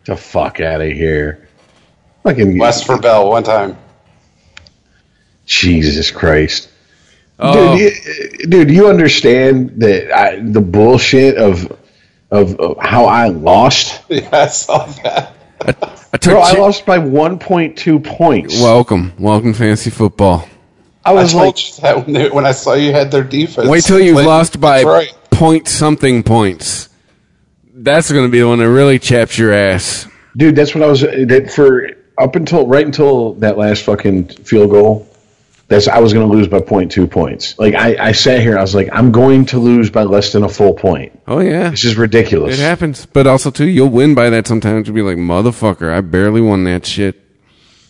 the 0.04 0.16
fuck 0.16 0.60
out 0.60 0.80
of 0.80 0.90
here! 0.92 1.48
Fucking 2.22 2.58
West 2.58 2.86
for 2.86 2.98
Bell 2.98 3.28
one 3.28 3.42
time. 3.44 3.76
Jesus 5.44 6.10
Christ! 6.10 6.70
Oh. 7.38 7.76
Dude, 7.76 7.92
you, 8.40 8.46
dude, 8.46 8.70
you 8.70 8.88
understand 8.88 9.80
that 9.80 10.10
I, 10.10 10.40
the 10.40 10.60
bullshit 10.60 11.36
of, 11.36 11.70
of 12.30 12.58
of 12.58 12.78
how 12.80 13.06
I 13.06 13.28
lost? 13.28 14.02
Yeah, 14.10 14.28
I 14.32 14.46
saw 14.46 14.86
that. 14.86 15.32
I 15.60 15.72
took 16.18 16.32
Bro, 16.32 16.40
I 16.40 16.52
lost 16.52 16.86
by 16.86 16.98
1.2 16.98 18.04
points. 18.04 18.60
Welcome, 18.60 19.12
welcome, 19.18 19.52
to 19.52 19.58
fantasy 19.58 19.90
football. 19.90 20.48
I 21.04 21.10
I 21.10 21.12
was 21.12 21.32
told 21.32 21.44
like, 21.46 21.76
you 21.76 21.82
that 21.82 21.96
when, 22.04 22.12
they, 22.12 22.30
when 22.30 22.46
I 22.46 22.52
saw 22.52 22.74
you 22.74 22.92
had 22.92 23.10
their 23.10 23.22
defense. 23.24 23.68
Wait 23.68 23.84
till 23.84 24.00
you've 24.00 24.16
lost 24.16 24.60
by 24.60 24.78
Detroit. 24.78 25.14
point 25.30 25.68
something 25.68 26.22
points. 26.22 26.88
That's 27.74 28.10
going 28.10 28.24
to 28.24 28.30
be 28.30 28.40
the 28.40 28.48
one 28.48 28.58
that 28.58 28.70
really 28.70 28.98
chaps 28.98 29.36
your 29.36 29.52
ass. 29.52 30.08
dude, 30.36 30.56
that's 30.56 30.74
what 30.74 30.82
I 30.82 30.86
was 30.86 31.02
that 31.02 31.52
for 31.54 31.90
up 32.18 32.34
until 32.34 32.66
right 32.66 32.84
until 32.84 33.34
that 33.34 33.58
last 33.58 33.82
fucking 33.84 34.28
field 34.28 34.70
goal. 34.70 35.06
That's 35.68 35.88
I 35.88 35.98
was 35.98 36.12
going 36.12 36.28
to 36.30 36.32
lose 36.32 36.46
by 36.46 36.60
0.2 36.60 37.10
points. 37.10 37.58
Like 37.58 37.74
I, 37.74 37.96
I 38.08 38.12
sat 38.12 38.40
here, 38.40 38.56
I 38.56 38.60
was 38.62 38.74
like, 38.74 38.88
I'm 38.92 39.10
going 39.10 39.46
to 39.46 39.58
lose 39.58 39.90
by 39.90 40.04
less 40.04 40.32
than 40.32 40.44
a 40.44 40.48
full 40.48 40.74
point. 40.74 41.18
Oh 41.26 41.40
yeah, 41.40 41.70
This 41.70 41.84
is 41.84 41.96
ridiculous. 41.96 42.56
it 42.58 42.62
happens. 42.62 43.04
But 43.06 43.26
also 43.26 43.50
too, 43.50 43.66
you'll 43.68 43.88
win 43.88 44.14
by 44.14 44.30
that 44.30 44.46
sometimes. 44.46 44.86
You'll 44.86 44.94
be 44.94 45.02
like, 45.02 45.16
motherfucker, 45.16 45.92
I 45.92 46.02
barely 46.02 46.40
won 46.40 46.62
that 46.64 46.86
shit. 46.86 47.20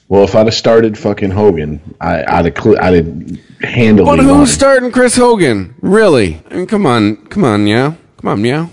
Well, 0.09 0.23
if 0.25 0.35
I'd 0.35 0.47
have 0.47 0.55
started 0.55 0.97
fucking 0.97 1.33
Hogan, 1.33 1.81
I, 2.01 2.25
I'd 2.27 2.45
have 2.47 2.59
cl- 2.59 2.81
I'd 2.81 2.95
have 3.05 3.41
handled. 3.61 4.07
But 4.07 4.21
who's 4.21 4.53
starting 4.53 4.91
Chris 4.93 5.17
Hogan? 5.17 5.75
Really? 5.83 6.41
I 6.51 6.55
mean, 6.55 6.67
come 6.67 6.87
on, 6.87 7.17
come 7.27 7.45
on, 7.45 7.65
meow, 7.65 7.95
come 8.19 8.31
on, 8.31 8.41
meow. 8.41 8.71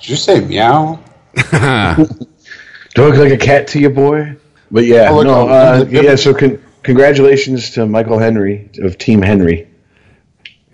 Did 0.00 0.08
you 0.08 0.16
say 0.16 0.40
meow? 0.40 1.00
Do 1.34 1.48
I 1.50 1.96
look 2.96 3.16
like 3.16 3.32
a 3.32 3.36
cat 3.36 3.66
to 3.68 3.80
you, 3.80 3.90
boy? 3.90 4.36
But 4.70 4.84
yeah, 4.86 5.08
Oh, 5.10 5.16
look, 5.16 5.24
no, 5.26 5.48
uh, 5.48 5.76
look, 5.80 5.90
look. 5.90 6.04
yeah. 6.04 6.14
So 6.16 6.32
con- 6.32 6.62
congratulations 6.82 7.70
to 7.70 7.86
Michael 7.86 8.18
Henry 8.18 8.70
of 8.82 8.98
Team 8.98 9.22
Henry. 9.22 9.68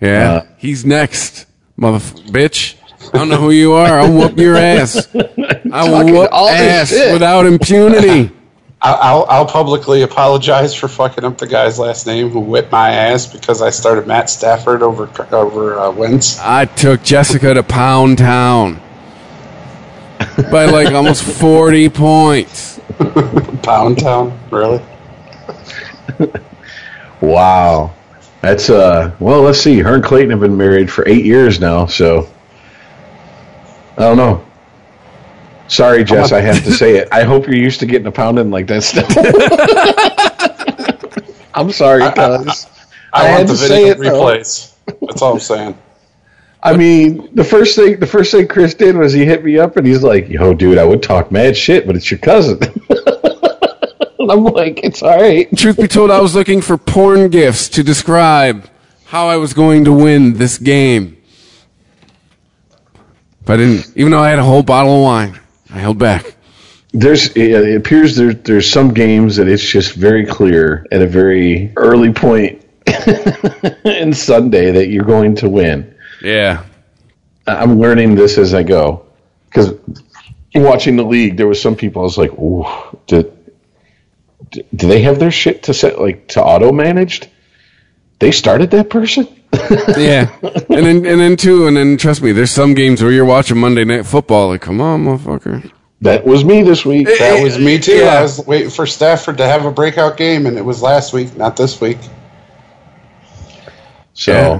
Yeah, 0.01 0.31
Uh, 0.31 0.45
he's 0.57 0.85
next, 0.85 1.47
mother 1.75 1.99
bitch. 1.99 2.75
I 3.13 3.17
don't 3.19 3.29
know 3.29 3.37
who 3.37 3.51
you 3.51 3.73
are. 3.73 3.99
I'll 3.99 4.11
whoop 4.11 4.37
your 4.37 4.55
ass. 4.57 5.07
I 5.15 5.89
will 5.89 6.05
whoop 6.05 6.29
all 6.31 6.49
ass 6.49 6.89
shit. 6.89 7.13
without 7.13 7.45
impunity. 7.45 8.31
I- 8.81 8.91
I'll, 8.93 9.25
I'll 9.27 9.45
publicly 9.45 10.03
apologize 10.03 10.73
for 10.75 10.87
fucking 10.87 11.23
up 11.23 11.37
the 11.39 11.47
guy's 11.47 11.79
last 11.79 12.05
name 12.05 12.29
who 12.29 12.39
whipped 12.39 12.71
my 12.71 12.91
ass 12.91 13.25
because 13.25 13.61
I 13.61 13.71
started 13.71 14.05
Matt 14.05 14.29
Stafford 14.29 14.83
over 14.83 15.09
over 15.35 15.79
uh, 15.79 15.89
Wentz. 15.91 16.37
I 16.39 16.65
took 16.65 17.01
Jessica 17.01 17.55
to 17.55 17.63
Pound 17.63 18.19
Town 18.19 18.79
by 20.51 20.65
like 20.65 20.91
almost 20.93 21.23
40 21.23 21.89
points. 21.89 22.79
Pound 23.63 23.97
Town, 23.99 24.37
really? 24.51 24.79
Wow, 27.21 27.93
that's 28.41 28.69
uh. 28.69 29.15
Well, 29.19 29.41
let's 29.41 29.59
see. 29.59 29.79
Her 29.79 29.95
and 29.95 30.03
Clayton 30.03 30.29
have 30.29 30.39
been 30.39 30.55
married 30.55 30.91
for 30.91 31.07
eight 31.07 31.25
years 31.25 31.59
now, 31.59 31.87
so 31.87 32.29
I 33.97 34.01
don't 34.01 34.17
know. 34.17 34.45
Sorry, 35.67 36.03
Jess, 36.03 36.31
I 36.31 36.41
have 36.41 36.63
to 36.63 36.71
say 36.71 36.97
it. 36.97 37.07
I 37.11 37.23
hope 37.23 37.47
you're 37.47 37.55
used 37.55 37.79
to 37.79 37.85
getting 37.87 38.07
a 38.07 38.11
pounding 38.11 38.51
like 38.51 38.67
that 38.67 38.83
still. 38.83 39.05
I'm 41.55 41.71
sorry, 41.71 42.03
cuz. 42.11 42.67
I, 43.11 43.13
I 43.13 43.23
want 43.31 43.39
had 43.39 43.47
the 43.47 43.53
to 43.53 43.57
say 43.57 43.85
video 43.85 43.91
it, 43.91 43.97
though. 43.97 44.21
replays. 44.21 44.73
That's 45.01 45.21
all 45.21 45.33
I'm 45.33 45.39
saying. 45.39 45.77
I 46.61 46.75
mean, 46.75 47.29
the 47.33 47.43
first 47.43 47.75
thing 47.75 47.99
the 47.99 48.07
first 48.07 48.31
thing 48.31 48.47
Chris 48.47 48.75
did 48.75 48.95
was 48.95 49.13
he 49.13 49.25
hit 49.25 49.43
me 49.43 49.57
up 49.57 49.77
and 49.77 49.87
he's 49.87 50.03
like, 50.03 50.29
"Yo, 50.29 50.53
dude, 50.53 50.77
I 50.77 50.83
would 50.85 51.01
talk 51.01 51.31
mad 51.31 51.57
shit, 51.57 51.87
but 51.87 51.95
it's 51.95 52.11
your 52.11 52.19
cousin." 52.19 52.59
And 54.29 54.31
I'm 54.47 54.53
like, 54.53 54.83
"It's 54.83 55.01
all 55.01 55.17
right." 55.19 55.47
Truth 55.57 55.77
be 55.77 55.87
told, 55.87 56.11
I 56.11 56.19
was 56.19 56.35
looking 56.35 56.61
for 56.61 56.77
porn 56.77 57.29
gifts 57.29 57.69
to 57.69 57.83
describe 57.83 58.69
how 59.05 59.27
I 59.27 59.37
was 59.37 59.53
going 59.53 59.85
to 59.85 59.93
win 59.93 60.33
this 60.33 60.57
game. 60.57 61.17
But 63.45 63.53
I 63.53 63.57
didn't, 63.57 63.93
even 63.95 64.11
though 64.11 64.19
I 64.19 64.29
had 64.29 64.39
a 64.39 64.43
whole 64.43 64.63
bottle 64.63 64.97
of 64.97 65.03
wine, 65.03 65.39
I 65.69 65.79
held 65.79 65.97
back. 65.97 66.35
There's 66.91 67.35
it 67.35 67.75
appears 67.75 68.15
there 68.15 68.33
there's 68.33 68.69
some 68.69 68.93
games 68.93 69.35
that 69.37 69.47
it's 69.47 69.63
just 69.63 69.93
very 69.93 70.25
clear 70.25 70.85
at 70.91 71.01
a 71.01 71.07
very 71.07 71.71
early 71.77 72.11
point 72.11 72.65
in 73.85 74.13
Sunday 74.13 74.71
that 74.71 74.87
you're 74.87 75.05
going 75.05 75.35
to 75.35 75.49
win. 75.49 75.95
Yeah. 76.21 76.63
I'm 77.45 77.79
learning 77.79 78.15
this 78.15 78.37
as 78.37 78.53
I 78.53 78.63
go 78.63 79.05
because 79.45 79.73
watching 80.55 80.95
the 80.97 81.03
league, 81.03 81.37
there 81.37 81.47
was 81.47 81.61
some 81.61 81.75
people 81.75 82.01
I 82.01 82.03
was 82.03 82.17
like, 82.17 82.33
"Ooh, 82.33 82.65
did 83.05 83.36
do 84.75 84.87
they 84.87 85.01
have 85.01 85.19
their 85.19 85.31
shit 85.31 85.63
to 85.63 85.73
set 85.73 85.99
like 85.99 86.27
to 86.29 86.43
auto 86.43 86.71
managed? 86.71 87.27
They 88.19 88.31
started 88.31 88.71
that 88.71 88.89
person." 88.89 89.27
Yeah. 89.97 90.29
and 90.41 90.85
then, 90.85 91.05
and 91.05 91.19
then 91.19 91.35
too, 91.37 91.67
and 91.67 91.75
then 91.77 91.97
trust 91.97 92.21
me, 92.21 92.31
there's 92.31 92.51
some 92.51 92.73
games 92.73 93.01
where 93.01 93.11
you're 93.11 93.25
watching 93.25 93.57
Monday 93.57 93.85
Night 93.85 94.05
Football, 94.05 94.49
like, 94.49 94.61
come 94.61 94.79
on, 94.81 95.05
motherfucker. 95.05 95.71
That 96.01 96.25
was 96.25 96.43
me 96.45 96.61
this 96.63 96.85
week. 96.85 97.07
That 97.07 97.41
was 97.41 97.57
me 97.57 97.79
too. 97.79 97.95
Yeah. 97.97 98.19
I 98.19 98.21
was 98.21 98.45
waiting 98.45 98.69
for 98.69 98.85
Stafford 98.85 99.37
to 99.39 99.45
have 99.45 99.65
a 99.65 99.71
breakout 99.71 100.15
game, 100.17 100.45
and 100.45 100.57
it 100.57 100.61
was 100.63 100.81
last 100.81 101.11
week, 101.13 101.35
not 101.35 101.55
this 101.57 101.81
week. 101.81 101.97
So, 104.13 104.31
Yeah. 104.33 104.59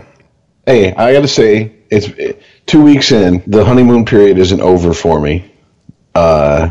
hey, 0.65 0.93
I 0.93 1.13
got 1.13 1.21
to 1.21 1.27
say, 1.27 1.73
it's 1.89 2.07
it, 2.07 2.41
two 2.65 2.83
weeks 2.83 3.11
in. 3.11 3.43
The 3.47 3.63
honeymoon 3.63 4.05
period 4.05 4.37
isn't 4.39 4.61
over 4.61 4.93
for 4.93 5.19
me. 5.19 5.51
Uh, 6.15 6.69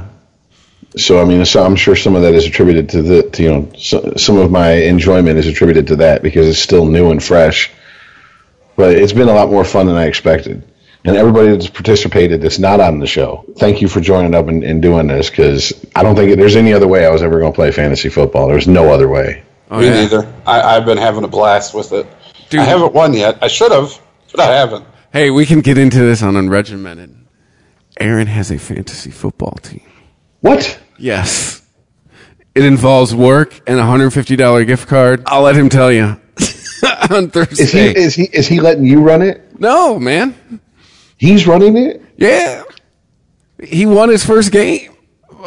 so 0.97 1.21
I 1.21 1.25
mean, 1.25 1.45
so 1.45 1.65
I'm 1.65 1.77
sure 1.77 1.95
some 1.95 2.15
of 2.15 2.23
that 2.23 2.35
is 2.35 2.47
attributed 2.47 2.89
to 2.91 3.03
the, 3.03 3.31
to, 3.31 3.43
you 3.43 3.51
know, 3.51 3.73
so, 3.77 4.15
some 4.17 4.39
of 4.39 4.51
my 4.51 4.73
enjoyment 4.73 5.39
is 5.39 5.47
attributed 5.47 5.87
to 5.89 5.97
that 5.97 6.23
because 6.23 6.47
it's 6.49 6.59
still 6.59 6.87
new 6.87 7.11
and 7.11 7.23
fresh. 7.23 7.71
But 8.77 8.97
it's 8.97 9.13
been 9.13 9.29
a 9.29 9.35
lot 9.35 9.51
more 9.51 9.65
fun 9.65 9.87
than 9.87 9.97
I 9.97 10.07
expected. 10.07 10.63
And 11.05 11.17
everybody 11.17 11.51
that's 11.51 11.69
participated 11.69 12.41
that's 12.41 12.59
not 12.59 12.81
on 12.81 12.99
the 12.99 13.07
show, 13.07 13.45
thank 13.59 13.81
you 13.81 13.89
for 13.89 14.01
joining 14.01 14.35
up 14.35 14.49
and, 14.49 14.65
and 14.65 14.83
doing 14.83 15.07
this 15.07 15.31
because 15.31 15.73
I 15.95 16.03
don't 16.03 16.17
think 16.17 16.37
there's 16.37 16.57
any 16.57 16.73
other 16.73 16.89
way 16.89 17.07
I 17.07 17.11
was 17.11 17.23
ever 17.23 17.39
going 17.39 17.53
to 17.53 17.57
play 17.57 17.71
fantasy 17.71 18.09
football. 18.09 18.49
There's 18.49 18.67
no 18.67 18.93
other 18.93 19.09
way. 19.09 19.45
Oh, 19.71 19.79
me 19.79 19.87
yeah. 19.87 19.95
neither. 19.95 20.35
I, 20.47 20.61
I've 20.63 20.85
been 20.85 20.99
having 20.99 21.25
a 21.25 21.29
blast 21.29 21.75
with 21.75 21.93
it. 21.93 22.07
Dude. 22.51 22.61
I 22.61 22.65
haven't 22.65 22.93
won 22.93 23.15
yet. 23.15 23.39
I 23.41 23.49
should 23.49 23.71
have, 23.71 24.01
but 24.33 24.41
I 24.41 24.55
haven't. 24.55 24.85
Hey, 25.13 25.31
we 25.31 25.47
can 25.47 25.61
get 25.61 25.79
into 25.79 25.99
this 26.01 26.23
on 26.23 26.35
Unregimented. 26.35 27.15
Aaron 27.99 28.27
has 28.27 28.51
a 28.51 28.59
fantasy 28.59 29.11
football 29.11 29.59
team. 29.63 29.83
What? 30.41 30.79
Yes. 30.99 31.63
It 32.55 32.65
involves 32.65 33.15
work 33.15 33.61
and 33.67 33.79
a 33.79 33.83
$150 33.83 34.67
gift 34.67 34.89
card. 34.89 35.23
I'll 35.27 35.43
let 35.43 35.57
him 35.57 35.69
tell 35.69 35.93
you 35.93 36.05
on 37.11 37.31
Thursday. 37.31 37.63
Is 37.65 37.73
he 37.73 37.81
is 37.97 38.15
he 38.15 38.25
is 38.25 38.47
he 38.49 38.61
letting 38.61 38.85
you 38.87 39.01
run 39.01 39.23
it? 39.23 39.61
no, 39.61 39.99
man. 39.99 40.35
He's 41.19 41.47
running 41.47 41.77
it. 41.77 42.03
Yeah. 42.17 42.63
He 43.63 43.87
won 43.87 44.11
his 44.11 44.25
first 44.25 44.53
game, 44.53 44.93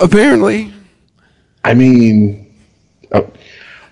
apparently. 0.01 0.73
I 1.63 1.75
mean, 1.75 2.51
uh, 3.11 3.21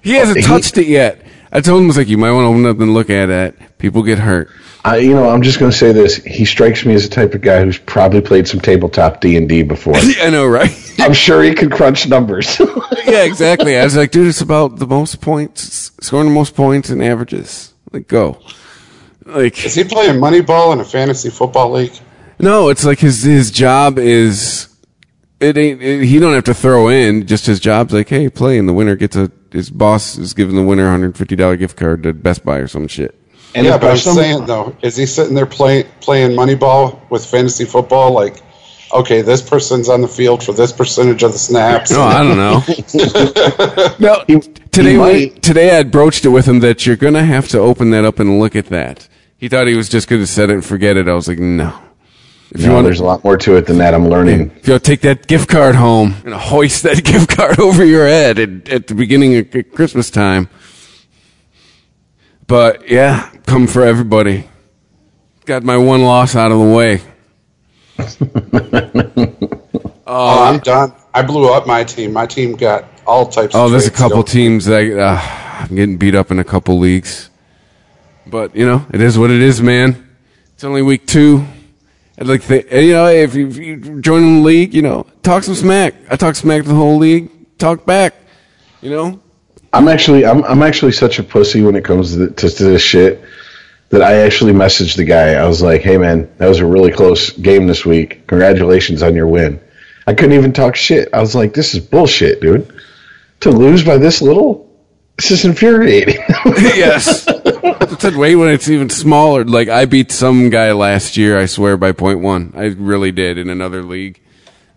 He 0.01 0.13
hasn't 0.13 0.37
He- 0.39 0.43
touched 0.43 0.77
it 0.79 0.87
yet. 0.87 1.23
I 1.57 1.61
told 1.61 1.79
him, 1.79 1.85
I 1.85 1.87
was 1.87 1.97
like, 1.97 2.07
you 2.07 2.19
might 2.19 2.33
want 2.33 2.43
to 2.43 2.49
open 2.49 2.67
up 2.67 2.79
and 2.81 2.93
look 2.93 3.09
at 3.09 3.31
it. 3.31 3.77
People 3.79 4.03
get 4.03 4.19
hurt. 4.19 4.51
I 4.85 4.97
you 4.97 5.15
know 5.15 5.27
I'm 5.27 5.41
just 5.41 5.57
going 5.57 5.71
to 5.71 5.77
say 5.77 5.91
this. 5.91 6.17
He 6.17 6.45
strikes 6.45 6.85
me 6.85 6.93
as 6.93 7.09
the 7.09 7.15
type 7.15 7.33
of 7.33 7.41
guy 7.41 7.63
who's 7.63 7.79
probably 7.79 8.21
played 8.21 8.47
some 8.47 8.59
tabletop 8.59 9.21
D 9.21 9.35
and 9.37 9.49
D 9.49 9.63
before. 9.63 9.95
I 9.97 10.29
know, 10.29 10.45
right? 10.45 10.69
I'm 10.99 11.13
sure 11.13 11.41
he 11.41 11.55
could 11.55 11.71
crunch 11.71 12.07
numbers. 12.07 12.59
yeah, 13.07 13.23
exactly. 13.23 13.75
I 13.75 13.83
was 13.83 13.95
like, 13.95 14.11
dude, 14.11 14.27
it's 14.27 14.41
about 14.41 14.77
the 14.77 14.85
most 14.85 15.19
points, 15.19 15.91
scoring 15.99 16.27
the 16.27 16.33
most 16.35 16.55
points 16.55 16.91
and 16.91 17.03
averages. 17.03 17.73
Like, 17.91 18.07
go. 18.07 18.39
Like, 19.25 19.65
Is 19.65 19.73
he 19.73 19.83
playing 19.83 20.21
Moneyball 20.21 20.73
in 20.73 20.79
a 20.79 20.85
fantasy 20.85 21.31
football 21.31 21.71
league? 21.71 21.97
No, 22.37 22.69
it's 22.69 22.85
like 22.85 22.99
his 22.99 23.23
his 23.23 23.49
job 23.49 23.97
is 23.97 24.66
it 25.39 25.57
ain't 25.57 25.81
it, 25.81 26.03
he 26.05 26.19
don't 26.19 26.33
have 26.33 26.43
to 26.45 26.53
throw 26.53 26.87
in. 26.89 27.25
Just 27.27 27.45
his 27.45 27.59
job's 27.59 27.93
like, 27.93 28.09
hey, 28.09 28.29
play, 28.29 28.57
and 28.57 28.67
the 28.67 28.73
winner 28.73 28.95
gets 28.95 29.15
a 29.15 29.31
his 29.51 29.69
boss 29.69 30.17
is 30.17 30.33
giving 30.33 30.55
the 30.55 30.63
winner 30.63 30.87
a 30.87 30.89
hundred 30.91 31.17
fifty 31.17 31.35
dollar 31.35 31.55
gift 31.55 31.77
card 31.77 32.03
to 32.03 32.13
Best 32.13 32.43
Buy 32.45 32.57
or 32.57 32.67
some 32.67 32.87
shit. 32.87 33.15
and 33.55 33.65
yeah, 33.65 33.77
but 33.77 33.91
I'm 33.91 33.97
some- 33.97 34.15
saying 34.15 34.45
though, 34.45 34.75
is 34.81 34.97
he 34.97 35.05
sitting 35.05 35.35
there 35.35 35.45
playing 35.45 35.85
playing 36.01 36.31
Moneyball 36.31 36.99
with 37.09 37.25
fantasy 37.25 37.65
football? 37.65 38.11
Like, 38.11 38.41
okay, 38.93 39.21
this 39.21 39.41
person's 39.47 39.89
on 39.89 40.01
the 40.01 40.07
field 40.07 40.43
for 40.43 40.53
this 40.53 40.71
percentage 40.71 41.23
of 41.23 41.31
the 41.33 41.37
snaps. 41.39 41.91
No, 41.91 42.01
I 42.01 42.23
don't 42.23 42.37
know. 42.37 42.63
no, 43.99 44.23
He- 44.27 44.39
today 44.71 44.91
he 44.91 44.97
we, 44.97 45.03
might- 45.29 45.41
today 45.43 45.77
I 45.77 45.83
broached 45.83 46.25
it 46.25 46.29
with 46.29 46.45
him 46.47 46.59
that 46.61 46.85
you're 46.85 46.95
gonna 46.97 47.23
have 47.23 47.47
to 47.49 47.59
open 47.59 47.91
that 47.91 48.05
up 48.05 48.19
and 48.19 48.39
look 48.39 48.55
at 48.55 48.67
that. 48.67 49.07
He 49.37 49.47
thought 49.49 49.67
he 49.67 49.75
was 49.75 49.87
just 49.87 50.07
gonna 50.07 50.25
set 50.27 50.49
it 50.49 50.53
and 50.53 50.65
forget 50.65 50.97
it. 50.97 51.07
I 51.07 51.13
was 51.13 51.27
like, 51.27 51.39
no. 51.39 51.77
If 52.51 52.61
you 52.61 52.67
no, 52.67 52.75
want, 52.75 52.85
there's 52.85 53.01
a 53.01 53.05
lot 53.05 53.23
more 53.23 53.37
to 53.37 53.55
it 53.57 53.65
than 53.67 53.77
that. 53.79 53.93
I'm 53.93 54.07
learning. 54.09 54.51
if 54.55 54.67
you'll 54.67 54.79
take 54.79 55.01
that 55.01 55.27
gift 55.27 55.49
card 55.49 55.75
home 55.75 56.15
and 56.23 56.33
hoist 56.33 56.83
that 56.83 57.03
gift 57.03 57.29
card 57.35 57.59
over 57.59 57.83
your 57.83 58.07
head 58.07 58.39
at, 58.39 58.69
at 58.69 58.87
the 58.87 58.95
beginning 58.95 59.35
of 59.37 59.73
Christmas 59.73 60.09
time. 60.09 60.49
But 62.47 62.89
yeah, 62.89 63.29
come 63.45 63.67
for 63.67 63.83
everybody. 63.83 64.47
Got 65.45 65.63
my 65.63 65.77
one 65.77 66.03
loss 66.03 66.35
out 66.35 66.51
of 66.51 66.59
the 66.59 66.73
way. 66.73 67.01
Oh, 70.09 70.45
I'm 70.45 70.59
done. 70.59 70.93
I 71.13 71.21
blew 71.21 71.51
up 71.51 71.67
my 71.67 71.83
team. 71.83 72.13
My 72.13 72.25
team 72.25 72.55
got 72.55 72.85
all 73.05 73.25
types. 73.27 73.53
Oh, 73.53 73.69
there's 73.69 73.87
a 73.87 73.91
couple 73.91 74.23
teams 74.23 74.63
that 74.65 74.97
uh, 74.97 75.19
I'm 75.19 75.75
getting 75.75 75.97
beat 75.97 76.15
up 76.15 76.31
in 76.31 76.39
a 76.39 76.45
couple 76.45 76.79
leagues. 76.79 77.29
But 78.25 78.55
you 78.55 78.65
know, 78.65 78.85
it 78.93 79.01
is 79.01 79.19
what 79.19 79.31
it 79.31 79.41
is, 79.41 79.61
man. 79.61 80.15
It's 80.53 80.63
only 80.63 80.81
week 80.81 81.07
two. 81.07 81.45
I'd 82.19 82.27
like 82.27 82.43
to, 82.45 82.83
you 82.83 82.93
know, 82.93 83.07
if 83.07 83.35
you, 83.35 83.47
if 83.47 83.57
you 83.57 84.01
join 84.01 84.37
the 84.37 84.41
league, 84.41 84.73
you 84.73 84.81
know, 84.81 85.05
talk 85.21 85.43
some 85.43 85.53
smack. 85.53 85.93
I 86.09 86.15
talk 86.15 86.35
smack 86.35 86.63
to 86.63 86.69
the 86.69 86.75
whole 86.75 86.97
league. 86.97 87.29
Talk 87.59 87.85
back. 87.85 88.15
You 88.81 88.89
know, 88.89 89.21
I'm 89.73 89.87
actually 89.87 90.25
I'm 90.25 90.43
I'm 90.45 90.63
actually 90.63 90.93
such 90.93 91.19
a 91.19 91.23
pussy 91.23 91.61
when 91.61 91.75
it 91.75 91.83
comes 91.83 92.15
to, 92.15 92.29
to, 92.29 92.49
to 92.49 92.63
this 92.63 92.81
shit 92.81 93.23
that 93.89 94.01
I 94.01 94.15
actually 94.17 94.53
messaged 94.53 94.97
the 94.97 95.03
guy. 95.03 95.33
I 95.33 95.47
was 95.47 95.61
like, 95.61 95.81
"Hey 95.81 95.97
man, 95.97 96.29
that 96.37 96.47
was 96.47 96.59
a 96.59 96.65
really 96.65 96.91
close 96.91 97.31
game 97.31 97.67
this 97.67 97.85
week. 97.85 98.25
Congratulations 98.27 99.03
on 99.03 99.15
your 99.15 99.27
win." 99.27 99.59
I 100.07 100.13
couldn't 100.13 100.33
even 100.33 100.53
talk 100.53 100.75
shit. 100.75 101.09
I 101.13 101.19
was 101.19 101.35
like, 101.35 101.53
"This 101.53 101.73
is 101.73 101.79
bullshit, 101.79 102.41
dude. 102.41 102.71
To 103.41 103.51
lose 103.51 103.83
by 103.83 103.97
this 103.97 104.21
little, 104.21 104.71
this 105.17 105.31
is 105.31 105.45
infuriating." 105.45 106.23
yes. 106.45 107.27
It's 107.81 108.03
a 108.03 108.17
way 108.17 108.35
when 108.35 108.49
it's 108.49 108.69
even 108.69 108.89
smaller. 108.89 109.43
Like 109.43 109.69
I 109.69 109.85
beat 109.85 110.11
some 110.11 110.49
guy 110.49 110.71
last 110.71 111.17
year. 111.17 111.37
I 111.37 111.45
swear 111.45 111.77
by 111.77 111.91
point 111.91 112.19
one. 112.19 112.53
I 112.55 112.65
really 112.65 113.11
did 113.11 113.37
in 113.37 113.49
another 113.49 113.83
league. 113.83 114.19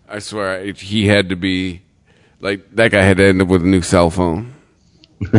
I 0.09 0.19
swear 0.19 0.63
he 0.73 1.07
had 1.07 1.29
to 1.29 1.35
be 1.35 1.81
like 2.39 2.69
that 2.75 2.91
guy 2.91 3.01
had 3.01 3.17
to 3.17 3.25
end 3.25 3.41
up 3.41 3.47
with 3.47 3.61
a 3.63 3.67
new 3.67 3.81
cell 3.81 4.09
phone. 4.09 4.53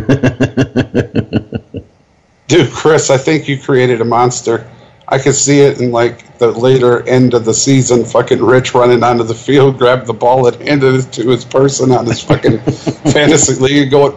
Dude, 2.49 2.71
Chris, 2.73 3.11
I 3.11 3.17
think 3.17 3.49
you 3.49 3.59
created 3.59 4.01
a 4.01 4.05
monster. 4.05 4.71
I 5.09 5.19
could 5.19 5.35
see 5.35 5.61
it 5.61 5.81
in 5.81 5.91
like 5.91 6.39
the 6.39 6.51
later 6.53 7.07
end 7.09 7.35
of 7.35 7.45
the 7.45 7.53
season. 7.53 8.05
Fucking 8.05 8.43
Rich 8.43 8.75
running 8.75 9.03
onto 9.03 9.25
the 9.25 9.35
field, 9.35 9.79
grabbed 9.79 10.07
the 10.07 10.15
ball 10.15 10.47
and 10.47 10.57
handed 10.57 10.95
it 10.95 11.13
to 11.13 11.29
his 11.29 11.45
person 11.45 11.91
on 11.91 12.07
his 12.07 12.23
fucking 12.23 12.59
fantasy 13.13 13.55
league, 13.55 13.91
going, 13.91 14.17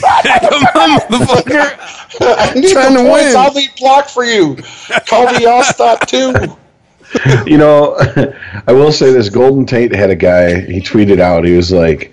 Come 0.00 0.64
on, 0.64 0.98
motherfucker! 1.10 2.18
"I 2.20 2.54
need 2.54 2.70
Trying 2.72 2.94
the 2.94 3.02
to 3.02 3.08
points. 3.08 3.26
win. 3.26 3.36
I'll 3.36 3.52
lead 3.52 3.70
block 3.78 4.08
for 4.08 4.24
you. 4.24 4.56
Call 5.08 5.26
me 5.26 5.44
Alstott 5.46 6.06
too." 6.06 6.56
you 7.50 7.58
know, 7.58 7.96
I 8.66 8.72
will 8.72 8.92
say 8.92 9.12
this: 9.12 9.28
Golden 9.28 9.66
Tate 9.66 9.94
had 9.94 10.10
a 10.10 10.16
guy. 10.16 10.60
He 10.60 10.80
tweeted 10.80 11.20
out. 11.20 11.44
He 11.44 11.52
was 11.56 11.70
like, 11.72 12.12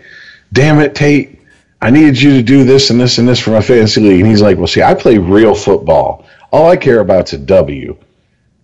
"Damn 0.53 0.80
it, 0.80 0.95
Tate! 0.95 1.40
I 1.82 1.90
needed 1.90 2.22
you 2.22 2.32
to 2.33 2.43
do 2.43 2.64
this 2.66 2.90
and 2.90 2.99
this 2.99 3.17
and 3.17 3.27
this 3.27 3.40
for 3.40 3.51
my 3.51 3.61
fantasy 3.61 4.01
league." 4.01 4.19
And 4.19 4.30
he's 4.30 4.41
like, 4.41 4.58
"Well, 4.58 4.67
see, 4.67 4.83
I 4.83 4.93
play 4.93 5.17
real 5.17 5.56
football. 5.56 6.25
All 6.51 6.69
I 6.69 6.75
care 6.77 6.99
about's 6.99 7.33
a 7.33 7.38
W. 7.38 7.95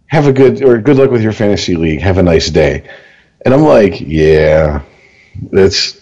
Have 0.07 0.27
a 0.27 0.33
good 0.33 0.63
or 0.63 0.77
good 0.79 0.97
luck 0.97 1.11
with 1.11 1.21
your 1.21 1.31
fantasy 1.31 1.75
league. 1.75 2.01
Have 2.01 2.17
a 2.17 2.23
nice 2.23 2.49
day." 2.49 2.83
And 3.45 3.53
I'm 3.53 3.63
like, 3.63 4.01
"Yeah, 4.01 4.81
that's 5.51 6.01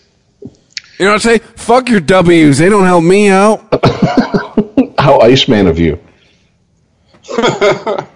You 0.99 1.05
know 1.05 1.13
what 1.13 1.25
I 1.25 1.37
say? 1.37 1.39
Fuck 1.39 1.89
your 1.89 1.99
W's. 1.99 2.57
They 2.59 2.69
don't 2.69 2.85
help 2.85 3.03
me 3.03 3.29
out. 3.29 3.61
how 4.99 5.19
Iceman 5.19 5.67
of 5.67 5.79
you." 5.79 5.99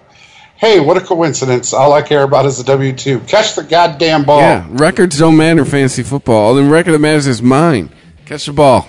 Hey, 0.58 0.80
what 0.80 0.96
a 0.96 1.00
coincidence! 1.00 1.72
All 1.72 1.92
I 1.92 2.02
care 2.02 2.24
about 2.24 2.44
is 2.44 2.58
the 2.58 2.64
W 2.64 2.92
two. 2.92 3.20
Catch 3.20 3.54
the 3.54 3.62
goddamn 3.62 4.24
ball. 4.24 4.40
Yeah, 4.40 4.66
records 4.70 5.16
don't 5.16 5.36
matter 5.36 5.60
in 5.60 5.64
fantasy 5.66 6.02
football. 6.02 6.56
The 6.56 6.64
record 6.64 6.94
that 6.94 6.98
matters 6.98 7.28
is 7.28 7.40
mine. 7.40 7.90
Catch 8.26 8.46
the 8.46 8.52
ball. 8.52 8.88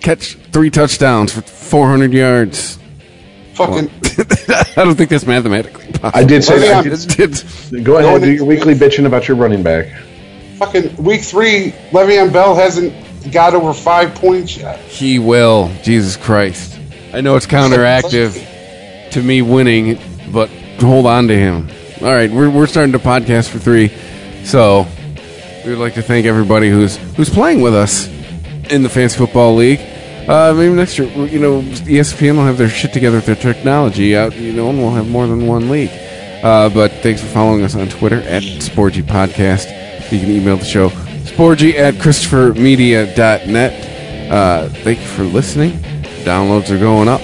Catch 0.00 0.34
three 0.52 0.70
touchdowns 0.70 1.32
for 1.32 1.40
400 1.42 2.12
yards. 2.12 2.80
Fucking 3.54 3.88
I 4.76 4.84
don't 4.84 4.96
think 4.96 5.10
that's 5.10 5.24
mathematically 5.24 5.86
possible. 5.92 6.10
I 6.12 6.24
did 6.24 6.42
say 6.42 6.58
that. 6.58 6.84
I 6.84 7.14
did- 7.14 7.84
Go 7.84 7.98
ahead, 7.98 8.12
and 8.16 8.24
do 8.24 8.32
your 8.32 8.44
weekly 8.46 8.74
bitching 8.74 9.06
about 9.06 9.28
your 9.28 9.36
running 9.36 9.62
back. 9.62 9.86
Fucking 10.64 11.02
week 11.02 11.22
three. 11.22 11.72
Le'Veon 11.90 12.32
Bell 12.32 12.54
hasn't 12.54 12.92
got 13.32 13.54
over 13.54 13.72
five 13.72 14.14
points 14.14 14.56
yet. 14.56 14.78
He 14.80 15.18
will. 15.18 15.70
Jesus 15.82 16.16
Christ. 16.16 16.78
I 17.12 17.20
know 17.20 17.36
it's 17.36 17.46
counteractive 17.46 19.10
to 19.10 19.22
me 19.22 19.42
winning, 19.42 19.98
but 20.32 20.48
hold 20.80 21.06
on 21.06 21.28
to 21.28 21.36
him. 21.36 21.70
All 22.00 22.12
right, 22.12 22.30
we're, 22.30 22.50
we're 22.50 22.66
starting 22.66 22.92
to 22.92 22.98
podcast 22.98 23.48
for 23.48 23.58
three. 23.58 23.88
So 24.44 24.86
we 25.64 25.70
would 25.70 25.78
like 25.78 25.94
to 25.94 26.02
thank 26.02 26.26
everybody 26.26 26.68
who's 26.68 26.96
who's 27.16 27.30
playing 27.30 27.60
with 27.60 27.74
us 27.74 28.08
in 28.70 28.82
the 28.82 28.88
Fantasy 28.88 29.18
Football 29.18 29.56
League. 29.56 29.80
Uh, 30.28 30.54
maybe 30.54 30.74
next 30.74 30.98
year, 30.98 31.08
you 31.26 31.38
know, 31.38 31.60
ESPN 31.60 32.36
will 32.36 32.44
have 32.44 32.56
their 32.56 32.68
shit 32.68 32.92
together 32.94 33.18
with 33.18 33.26
their 33.26 33.36
technology 33.36 34.16
out, 34.16 34.34
you 34.34 34.54
know, 34.54 34.70
and 34.70 34.78
we'll 34.78 34.90
have 34.90 35.08
more 35.08 35.26
than 35.26 35.46
one 35.46 35.68
league. 35.68 35.90
Uh, 36.42 36.68
but 36.70 36.90
thanks 37.02 37.20
for 37.20 37.26
following 37.28 37.62
us 37.62 37.74
on 37.74 37.88
Twitter 37.88 38.20
at 38.22 38.42
Sporgy 38.42 39.02
Podcast. 39.02 39.83
You 40.14 40.20
can 40.20 40.30
email 40.30 40.56
the 40.56 40.64
show, 40.64 40.90
sporgy 40.90 41.74
at 41.74 41.94
christophermedia.net. 41.94 44.30
Uh, 44.30 44.68
thank 44.68 45.00
you 45.00 45.06
for 45.06 45.24
listening. 45.24 45.72
Downloads 46.22 46.70
are 46.70 46.78
going 46.78 47.08
up, 47.08 47.20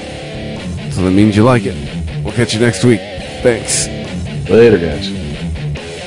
so 0.93 1.05
that 1.05 1.13
means 1.13 1.37
you 1.37 1.45
like 1.45 1.63
it. 1.65 1.77
We'll 2.25 2.35
catch 2.35 2.53
you 2.53 2.61
next 2.61 2.83
week. 2.83 2.99
Thanks. 3.43 3.87
Later, 4.51 4.79
guys. 4.79 5.09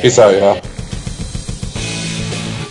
Peace 0.01 0.19
out, 0.19 0.35
y'all. 0.35 0.57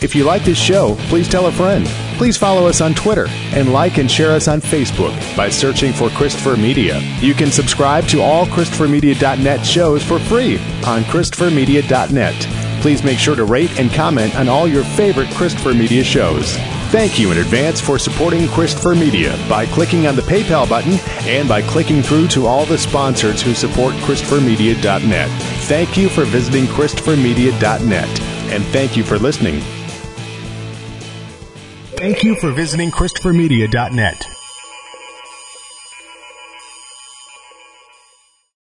If 0.02 0.14
you 0.14 0.24
like 0.24 0.44
this 0.44 0.58
show, 0.58 0.96
please 1.08 1.26
tell 1.26 1.46
a 1.46 1.52
friend. 1.52 1.86
Please 2.18 2.36
follow 2.36 2.66
us 2.66 2.82
on 2.82 2.92
Twitter 2.92 3.26
and 3.54 3.72
like 3.72 3.96
and 3.96 4.10
share 4.10 4.32
us 4.32 4.46
on 4.46 4.60
Facebook 4.60 5.14
by 5.36 5.48
searching 5.48 5.92
for 5.92 6.10
Christopher 6.10 6.56
Media. 6.56 6.98
You 7.20 7.32
can 7.32 7.50
subscribe 7.50 8.06
to 8.08 8.20
all 8.20 8.44
ChristopherMedia.net 8.46 9.64
shows 9.64 10.04
for 10.04 10.18
free 10.18 10.58
on 10.84 11.02
ChristopherMedia.net. 11.04 12.61
Please 12.82 13.04
make 13.04 13.20
sure 13.20 13.36
to 13.36 13.44
rate 13.44 13.78
and 13.78 13.92
comment 13.92 14.34
on 14.34 14.48
all 14.48 14.66
your 14.66 14.82
favorite 14.82 15.30
Christopher 15.30 15.72
Media 15.72 16.02
shows. 16.02 16.56
Thank 16.90 17.16
you 17.16 17.30
in 17.30 17.38
advance 17.38 17.80
for 17.80 17.96
supporting 17.96 18.48
Christopher 18.48 18.96
Media 18.96 19.38
by 19.48 19.66
clicking 19.66 20.08
on 20.08 20.16
the 20.16 20.22
PayPal 20.22 20.68
button 20.68 20.94
and 21.28 21.48
by 21.48 21.62
clicking 21.62 22.02
through 22.02 22.26
to 22.28 22.46
all 22.46 22.66
the 22.66 22.76
sponsors 22.76 23.40
who 23.40 23.54
support 23.54 23.94
ChristopherMedia.net. 23.94 25.30
Thank 25.62 25.96
you 25.96 26.08
for 26.08 26.24
visiting 26.24 26.64
ChristopherMedia.net 26.64 28.20
and 28.50 28.64
thank 28.64 28.96
you 28.96 29.04
for 29.04 29.16
listening. 29.16 29.60
Thank 31.96 32.24
you 32.24 32.34
for 32.34 32.50
visiting 32.50 32.90
ChristopherMedia.net. 32.90 34.41